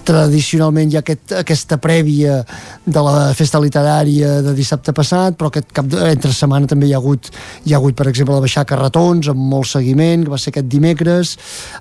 tradicionalment 0.09 0.93
hi 0.93 0.99
ha 0.99 1.03
aquest, 1.05 1.35
aquesta 1.41 1.79
prèvia 1.83 2.41
de 2.87 3.03
la 3.05 3.33
festa 3.37 3.61
literària 3.61 4.39
de 4.45 4.55
dissabte 4.57 4.95
passat, 4.97 5.37
però 5.39 5.51
aquest 5.53 5.73
cap 5.77 5.89
de, 5.91 6.01
entre 6.11 6.33
setmana 6.35 6.69
també 6.71 6.89
hi 6.89 6.95
ha 6.95 7.01
hagut, 7.01 7.31
hi 7.65 7.75
ha 7.75 7.81
hagut 7.81 7.97
per 7.99 8.09
exemple, 8.11 8.35
la 8.35 8.45
baixar 8.45 8.65
carretons 8.69 9.31
amb 9.33 9.43
molt 9.53 9.69
seguiment, 9.71 10.25
que 10.25 10.33
va 10.33 10.41
ser 10.41 10.53
aquest 10.55 10.69
dimecres. 10.73 11.35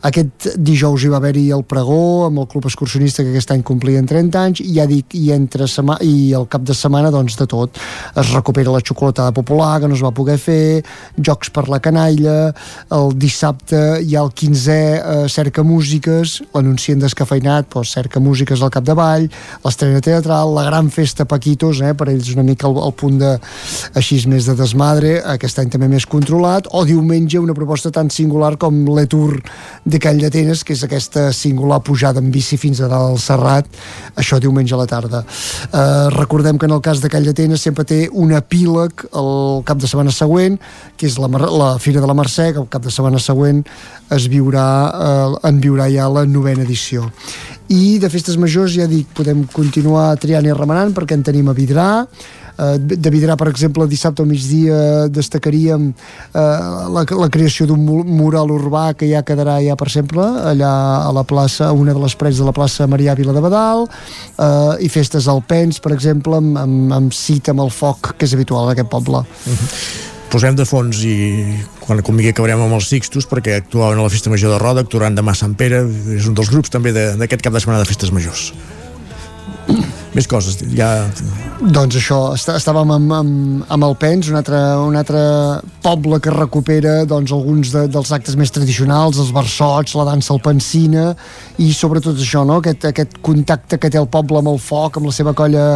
Aquest 0.09 0.49
dijous 0.57 1.03
hi 1.03 1.11
va 1.13 1.21
haver-hi 1.21 1.47
el 1.55 1.63
pregó 1.67 2.27
amb 2.27 2.43
el 2.43 2.49
club 2.51 2.67
excursionista 2.69 3.23
que 3.23 3.33
aquest 3.33 3.53
any 3.55 3.63
complien 3.67 4.07
30 4.09 4.43
anys, 4.43 4.63
i 4.65 4.75
ja 4.77 4.87
dic, 4.89 5.15
i 5.17 5.31
entre 5.35 5.67
setmana, 5.71 6.03
i 6.03 6.33
el 6.37 6.47
cap 6.51 6.65
de 6.67 6.75
setmana, 6.77 7.11
doncs, 7.13 7.37
de 7.39 7.47
tot. 7.49 7.79
Es 8.17 8.33
recupera 8.33 8.73
la 8.73 8.83
xocolatada 8.83 9.33
popular, 9.35 9.77
que 9.81 9.91
no 9.91 9.97
es 9.97 10.03
va 10.03 10.13
poder 10.15 10.37
fer, 10.41 10.83
jocs 11.17 11.51
per 11.53 11.67
la 11.71 11.81
canalla, 11.83 12.37
el 12.97 13.13
dissabte 13.17 13.81
hi 14.03 14.15
ha 14.15 14.23
el 14.25 14.33
15è 14.35 14.77
eh, 14.97 15.25
cerca 15.31 15.63
músiques, 15.63 16.41
l'anuncien 16.53 16.99
descafeinat, 17.01 17.76
doncs, 17.77 17.93
cerca 17.95 18.21
músiques 18.23 18.61
al 18.61 18.71
capdavall, 18.73 19.27
l'estrena 19.63 20.01
teatral, 20.03 20.53
la 20.55 20.65
gran 20.67 20.89
festa 20.93 21.25
Paquitos, 21.25 21.81
eh, 21.81 21.93
per 21.97 22.09
ells 22.11 22.33
una 22.33 22.45
mica 22.47 22.67
el, 22.69 22.77
el 22.83 22.93
punt 22.97 23.19
de, 23.21 23.33
així 23.97 24.19
més 24.29 24.47
de 24.49 24.55
desmadre, 24.57 25.17
aquest 25.35 25.61
any 25.61 25.71
també 25.73 25.89
més 25.91 26.07
controlat, 26.09 26.67
o 26.73 26.83
diumenge 26.87 27.39
una 27.39 27.55
proposta 27.57 27.91
tan 27.93 28.11
singular 28.13 28.55
com 28.59 28.83
l'Etour 28.95 29.37
de 29.85 30.01
Call 30.01 30.21
d'Atenes, 30.23 30.63
que 30.65 30.75
és 30.75 30.83
aquesta 30.85 31.29
singular 31.35 31.79
pujada 31.85 32.23
en 32.23 32.31
bici 32.33 32.57
fins 32.59 32.81
a 32.81 32.89
dalt 32.91 33.13
del 33.13 33.21
Serrat, 33.21 33.69
això 34.17 34.41
diumenge 34.41 34.75
a 34.75 34.81
la 34.81 34.89
tarda. 34.89 35.23
Eh, 35.23 36.09
recordem 36.17 36.57
que 36.57 36.67
en 36.69 36.75
el 36.75 36.83
cas 36.85 37.01
de 37.03 37.11
Call 37.13 37.27
d'Atenes 37.27 37.63
sempre 37.63 37.85
té 37.87 38.07
un 38.11 38.33
epíleg 38.35 39.07
el 39.13 39.63
cap 39.67 39.79
de 39.81 39.89
setmana 39.89 40.13
següent, 40.13 40.57
que 40.97 41.07
és 41.07 41.17
la, 41.21 41.29
la 41.29 41.69
Fira 41.81 42.01
de 42.01 42.09
la 42.09 42.15
Mercè, 42.17 42.51
que 42.53 42.63
el 42.63 42.71
cap 42.73 42.83
de 42.83 42.93
setmana 42.93 43.21
següent 43.21 43.63
es 44.15 44.27
viurà, 44.31 44.67
eh, 44.89 45.37
en 45.49 45.61
viurà 45.63 45.87
ja 45.93 46.09
la 46.11 46.25
novena 46.25 46.65
edició. 46.65 47.07
I 47.67 47.97
de 47.99 48.09
festes 48.09 48.37
majors 48.39 48.77
ja 48.77 48.87
dic, 48.87 49.09
podem 49.15 49.43
continuar 49.51 50.13
triant 50.21 50.45
i 50.47 50.55
remenant 50.55 50.93
perquè 50.95 51.17
en 51.17 51.25
tenim 51.27 51.49
a 51.51 51.55
Vidrà. 51.55 51.89
Eh, 52.57 52.77
de 52.79 53.11
Vidrà, 53.11 53.35
per 53.37 53.49
exemple, 53.51 53.85
dissabte 53.91 54.23
al 54.23 54.29
migdia 54.29 55.07
destacaríem 55.11 55.89
eh, 55.91 56.39
la, 56.95 57.03
la 57.03 57.29
creació 57.33 57.67
d'un 57.69 57.83
mural 57.83 58.55
urbà 58.55 58.87
que 58.97 59.11
ja 59.11 59.21
quedarà 59.27 59.59
ja 59.65 59.75
per 59.77 59.91
sempre 59.93 60.25
allà 60.53 60.73
a 61.03 61.13
la 61.13 61.27
plaça, 61.27 61.67
a 61.67 61.75
una 61.75 61.93
de 61.93 62.01
les 62.01 62.15
parets 62.15 62.39
de 62.39 62.47
la 62.47 62.55
plaça 62.55 62.87
Marià 62.87 63.17
Vila 63.19 63.35
de 63.35 63.43
Badal. 63.43 63.85
Eh, 63.85 64.85
i 64.87 64.91
festes 64.91 65.27
al 65.27 65.43
Pens, 65.45 65.83
per 65.83 65.93
exemple 65.93 66.39
amb, 66.39 66.55
amb, 66.57 66.99
amb 67.01 67.15
cita 67.15 67.51
amb 67.53 67.67
el 67.67 67.73
foc 67.73 68.15
que 68.15 68.25
és 68.25 68.37
habitual 68.37 68.69
en 68.69 68.77
aquest 68.77 68.95
poble. 68.95 69.27
Uh 69.27 69.57
-huh 69.57 70.16
posem 70.31 70.55
de 70.57 70.65
fons 70.67 70.99
i 71.07 71.15
quan 71.83 72.01
convingui 72.05 72.33
acabarem 72.33 72.61
amb 72.65 72.77
els 72.77 72.89
Sixtus 72.91 73.27
perquè 73.29 73.57
actuaven 73.61 73.99
a 73.99 74.07
la 74.07 74.11
Festa 74.13 74.31
Major 74.33 74.53
de 74.53 74.59
Roda, 74.61 74.83
actuaran 74.83 75.15
demà 75.15 75.33
a 75.35 75.39
Sant 75.39 75.55
Pere 75.59 75.83
és 76.15 76.27
un 76.27 76.35
dels 76.37 76.51
grups 76.53 76.73
també 76.73 76.93
d'aquest 76.95 77.45
cap 77.45 77.55
de 77.55 77.63
setmana 77.63 77.83
de 77.83 77.89
festes 77.89 78.11
majors 78.15 78.51
més 80.17 80.27
coses 80.29 80.57
ja... 80.73 80.89
doncs 81.61 81.97
això, 81.99 82.19
estàvem 82.35 82.93
amb, 82.95 83.13
amb, 83.19 83.65
amb 83.73 83.87
el 83.87 83.95
Pens 84.01 84.29
un 84.31 84.37
altre, 84.39 84.59
un 84.81 84.97
altre 84.97 85.21
poble 85.83 86.19
que 86.23 86.33
recupera 86.33 87.03
doncs, 87.09 87.33
alguns 87.35 87.71
de, 87.75 87.85
dels 87.91 88.11
actes 88.15 88.37
més 88.39 88.53
tradicionals 88.53 89.19
els 89.21 89.31
versots, 89.35 89.95
la 89.97 90.07
dansa 90.09 90.33
alpensina 90.35 91.11
i 91.61 91.69
sobretot 91.75 92.17
això, 92.17 92.43
no? 92.47 92.59
aquest, 92.63 92.89
aquest 92.89 93.19
contacte 93.25 93.79
que 93.81 93.91
té 93.93 94.01
el 94.01 94.09
poble 94.11 94.41
amb 94.41 94.53
el 94.55 94.59
foc 94.61 94.97
amb 94.97 95.09
la 95.09 95.15
seva 95.15 95.35
colla 95.37 95.67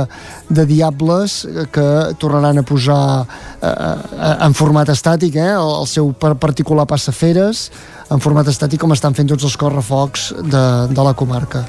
de 0.50 0.66
diables 0.70 1.42
que 1.74 1.88
tornaran 2.22 2.62
a 2.62 2.66
posar 2.68 3.04
eh, 3.22 3.70
eh 3.70 4.36
en 4.42 4.56
format 4.58 4.90
estàtic 4.90 5.36
eh? 5.38 5.52
el, 5.54 5.72
el 5.84 5.88
seu 5.90 6.12
particular 6.18 6.88
passaferes 6.90 7.68
en 8.12 8.20
format 8.24 8.50
estàtic 8.50 8.82
com 8.82 8.96
estan 8.96 9.16
fent 9.18 9.30
tots 9.30 9.46
els 9.48 9.58
correfocs 9.60 10.32
de, 10.42 10.66
de 10.92 11.06
la 11.06 11.14
comarca 11.18 11.66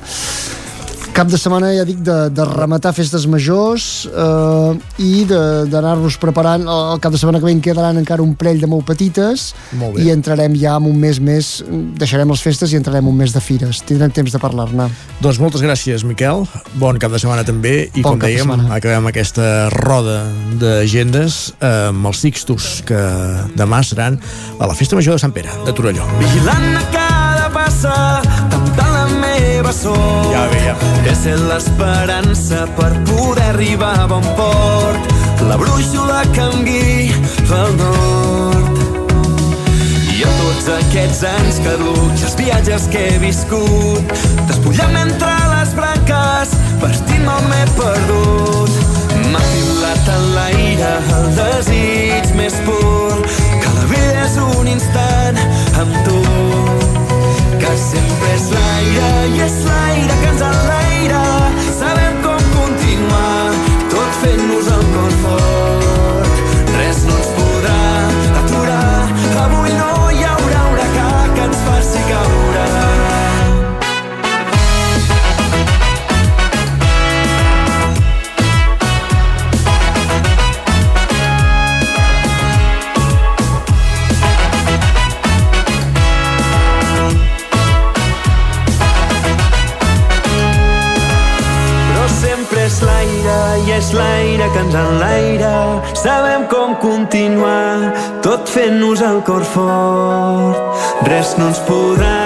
cap 1.13 1.29
de 1.29 1.39
setmana, 1.39 1.71
ja 1.77 1.85
dic, 1.87 2.01
de, 2.05 2.17
de 2.33 2.45
rematar 2.49 2.93
festes 2.97 3.27
majors 3.31 4.09
eh, 4.09 5.03
i 5.05 5.25
d'anar-nos 5.29 6.17
preparant. 6.21 6.65
El 6.65 7.01
cap 7.05 7.13
de 7.13 7.21
setmana 7.21 7.41
que 7.41 7.49
ve 7.49 7.55
en 7.55 7.63
quedaran 7.65 8.01
encara 8.01 8.25
un 8.25 8.35
parell 8.39 8.63
de 8.63 8.69
molt 8.71 8.87
petites 8.89 9.51
molt 9.79 10.01
i 10.01 10.13
entrarem 10.13 10.57
ja 10.59 10.79
en 10.81 10.89
un 10.89 10.97
mes 10.99 11.21
més, 11.23 11.51
deixarem 12.01 12.33
les 12.33 12.45
festes 12.45 12.73
i 12.73 12.79
entrarem 12.81 13.09
un 13.09 13.19
mes 13.19 13.35
de 13.35 13.43
fires. 13.45 13.83
Tindrem 13.89 14.13
temps 14.15 14.33
de 14.33 14.41
parlar-ne. 14.43 14.89
Doncs 15.23 15.41
moltes 15.43 15.65
gràcies, 15.65 16.07
Miquel. 16.09 16.47
Bon 16.81 16.99
cap 17.03 17.13
de 17.13 17.21
setmana 17.23 17.45
també 17.49 17.75
i 17.93 18.05
bon 18.05 18.17
com 18.17 18.25
dèiem, 18.25 18.55
acabem 18.73 19.11
aquesta 19.13 19.69
roda 19.77 20.23
d'agendes 20.63 21.43
amb 21.61 22.09
els 22.09 22.25
Sixtus 22.25 22.71
que 22.89 23.03
demà 23.59 23.83
seran 23.87 24.21
a 24.59 24.71
la 24.71 24.79
Festa 24.79 24.97
Major 24.99 25.19
de 25.19 25.25
Sant 25.27 25.37
Pere, 25.37 25.53
de 25.67 25.77
Torelló. 25.77 26.09
Vigilant 26.23 26.73
a 26.79 26.87
cada 26.95 27.53
passa, 27.53 27.95
temptant 28.53 28.92
som. 29.73 30.31
Ja 30.33 30.47
ve, 30.53 30.61
ja. 30.67 30.75
És 31.11 31.25
l'esperança 31.49 32.67
per 32.77 32.93
poder 33.09 33.49
arribar 33.55 33.95
a 34.01 34.07
bon 34.07 34.25
port. 34.37 35.13
La 35.49 35.57
brúixola 35.59 36.23
que 36.33 36.45
em 36.45 36.65
guia 36.67 37.17
pel 37.49 37.75
nord. 37.81 38.79
I 40.13 40.23
a 40.29 40.33
tots 40.39 40.69
aquests 40.77 41.25
anys 41.27 41.59
caducs, 41.65 42.23
els 42.29 42.37
viatges 42.39 42.87
que 42.93 43.07
he 43.09 43.19
viscut, 43.23 44.15
despullant 44.51 44.95
entre 45.01 45.33
les 45.55 45.75
branques, 45.79 46.55
vestint-me 46.85 47.39
m'he 47.49 47.65
perdut. 47.81 48.79
M'ha 49.33 49.43
filat 49.49 50.13
en 50.15 50.31
l'aire 50.37 50.95
el 51.19 51.29
desig 51.41 52.31
més 52.39 52.61
pur, 52.69 53.19
que 53.59 53.75
la 53.81 53.91
vida 53.91 54.29
és 54.29 54.39
un 54.47 54.73
instant 54.77 55.43
amb 55.81 56.01
tu. 56.07 56.82
Que 57.63 57.77
sempre 57.79 58.31
és 58.35 58.49
l'aire 58.51 59.11
i 59.37 59.43
és 59.45 59.55
l'aire 59.69 60.17
que 60.23 60.31
ens 60.33 60.43
enlaira. 60.49 61.23
És 93.77 93.93
l'aire 93.97 94.49
que 94.53 94.61
ens 94.65 94.75
enlaira. 94.75 95.55
Sabem 95.97 96.45
com 96.53 96.75
continuar, 96.83 97.93
tot 98.25 98.49
fent-nos 98.49 99.03
el 99.05 99.21
cor 99.29 99.45
fort. 99.55 100.83
Res 101.09 101.35
no 101.39 101.49
ens 101.53 101.61
podrà 101.69 102.17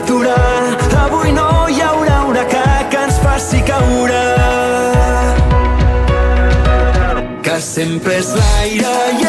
aturar, 0.00 0.76
avui 1.04 1.32
no 1.36 1.48
hi 1.70 1.80
haurà 1.84 2.18
huracà 2.28 2.66
que 2.90 3.04
ens 3.06 3.20
faci 3.24 3.62
caure. 3.70 4.24
Que 7.46 7.60
sempre 7.64 8.18
és 8.22 8.34
l'aire 8.36 8.94
i 9.22 9.27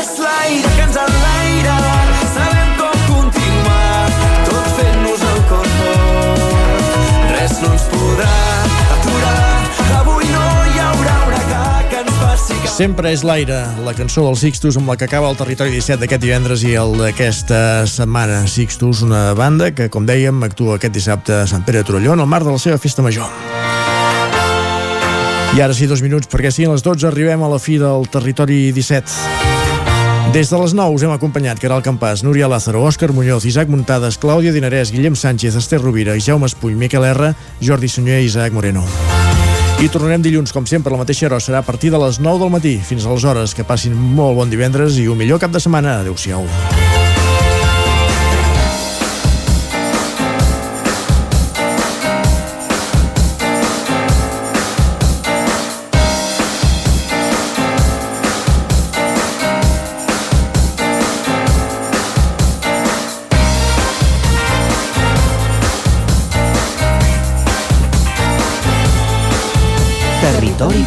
Sempre 12.80 13.10
és 13.12 13.26
l'aire, 13.28 13.58
la 13.84 13.92
cançó 13.92 14.22
dels 14.24 14.40
Sixtus 14.40 14.78
amb 14.80 14.88
la 14.88 14.94
que 14.96 15.04
acaba 15.04 15.28
el 15.28 15.36
territori 15.36 15.74
17 15.74 16.00
d'aquest 16.00 16.22
divendres 16.24 16.62
i 16.64 16.78
el 16.80 16.94
d'aquesta 16.96 17.84
setmana. 17.92 18.38
Sixtus, 18.48 19.02
una 19.04 19.34
banda 19.36 19.68
que, 19.76 19.90
com 19.92 20.08
dèiem, 20.08 20.40
actua 20.48 20.78
aquest 20.78 20.96
dissabte 20.96 21.42
a 21.42 21.50
Sant 21.52 21.66
Pere 21.68 21.82
de 21.82 21.90
Torelló 21.90 22.16
en 22.16 22.24
el 22.24 22.32
marc 22.32 22.48
de 22.48 22.56
la 22.56 22.62
seva 22.64 22.80
festa 22.80 23.04
major. 23.04 23.28
I 25.58 25.60
ara 25.60 25.76
sí, 25.76 25.92
dos 25.92 26.00
minuts, 26.00 26.32
perquè 26.32 26.56
siguin 26.56 26.72
les 26.72 26.88
12, 26.88 27.04
arribem 27.12 27.44
a 27.44 27.52
la 27.52 27.60
fi 27.60 27.76
del 27.84 28.08
territori 28.08 28.72
17. 28.72 30.32
Des 30.32 30.48
de 30.48 30.64
les 30.64 30.80
9 30.80 30.96
us 30.96 31.04
hem 31.04 31.12
acompanyat 31.20 31.60
Caral 31.60 31.84
Campàs, 31.84 32.24
Núria 32.24 32.48
Lázaro, 32.48 32.88
Òscar 32.88 33.12
Muñoz, 33.12 33.44
Isaac 33.44 33.68
Muntades, 33.68 34.16
Clàudia 34.24 34.56
Dinarès, 34.56 34.96
Guillem 34.96 35.20
Sánchez, 35.20 35.60
Esther 35.60 35.84
Rovira, 35.84 36.16
Jaume 36.16 36.48
Espull, 36.48 36.80
Miquel 36.80 37.12
R, 37.12 37.34
Jordi 37.60 37.92
Sunyer 37.92 38.24
i 38.24 38.32
Isaac 38.32 38.56
Moreno. 38.56 38.88
I 39.80 39.88
tornarem 39.88 40.20
dilluns, 40.20 40.52
com 40.52 40.66
sempre, 40.68 40.92
a 40.92 40.98
la 40.98 41.00
mateixa 41.06 41.30
hora. 41.30 41.40
Serà 41.40 41.62
a 41.62 41.64
partir 41.64 41.88
de 41.94 42.02
les 42.02 42.20
9 42.20 42.44
del 42.44 42.52
matí. 42.52 42.76
Fins 42.84 43.08
aleshores, 43.08 43.56
que 43.56 43.64
passin 43.64 43.96
molt 43.96 44.36
bon 44.36 44.52
divendres 44.52 45.00
i 45.00 45.08
un 45.08 45.18
millor 45.24 45.40
cap 45.40 45.56
de 45.56 45.64
setmana. 45.64 46.02
Adéu-siau. 46.04 46.44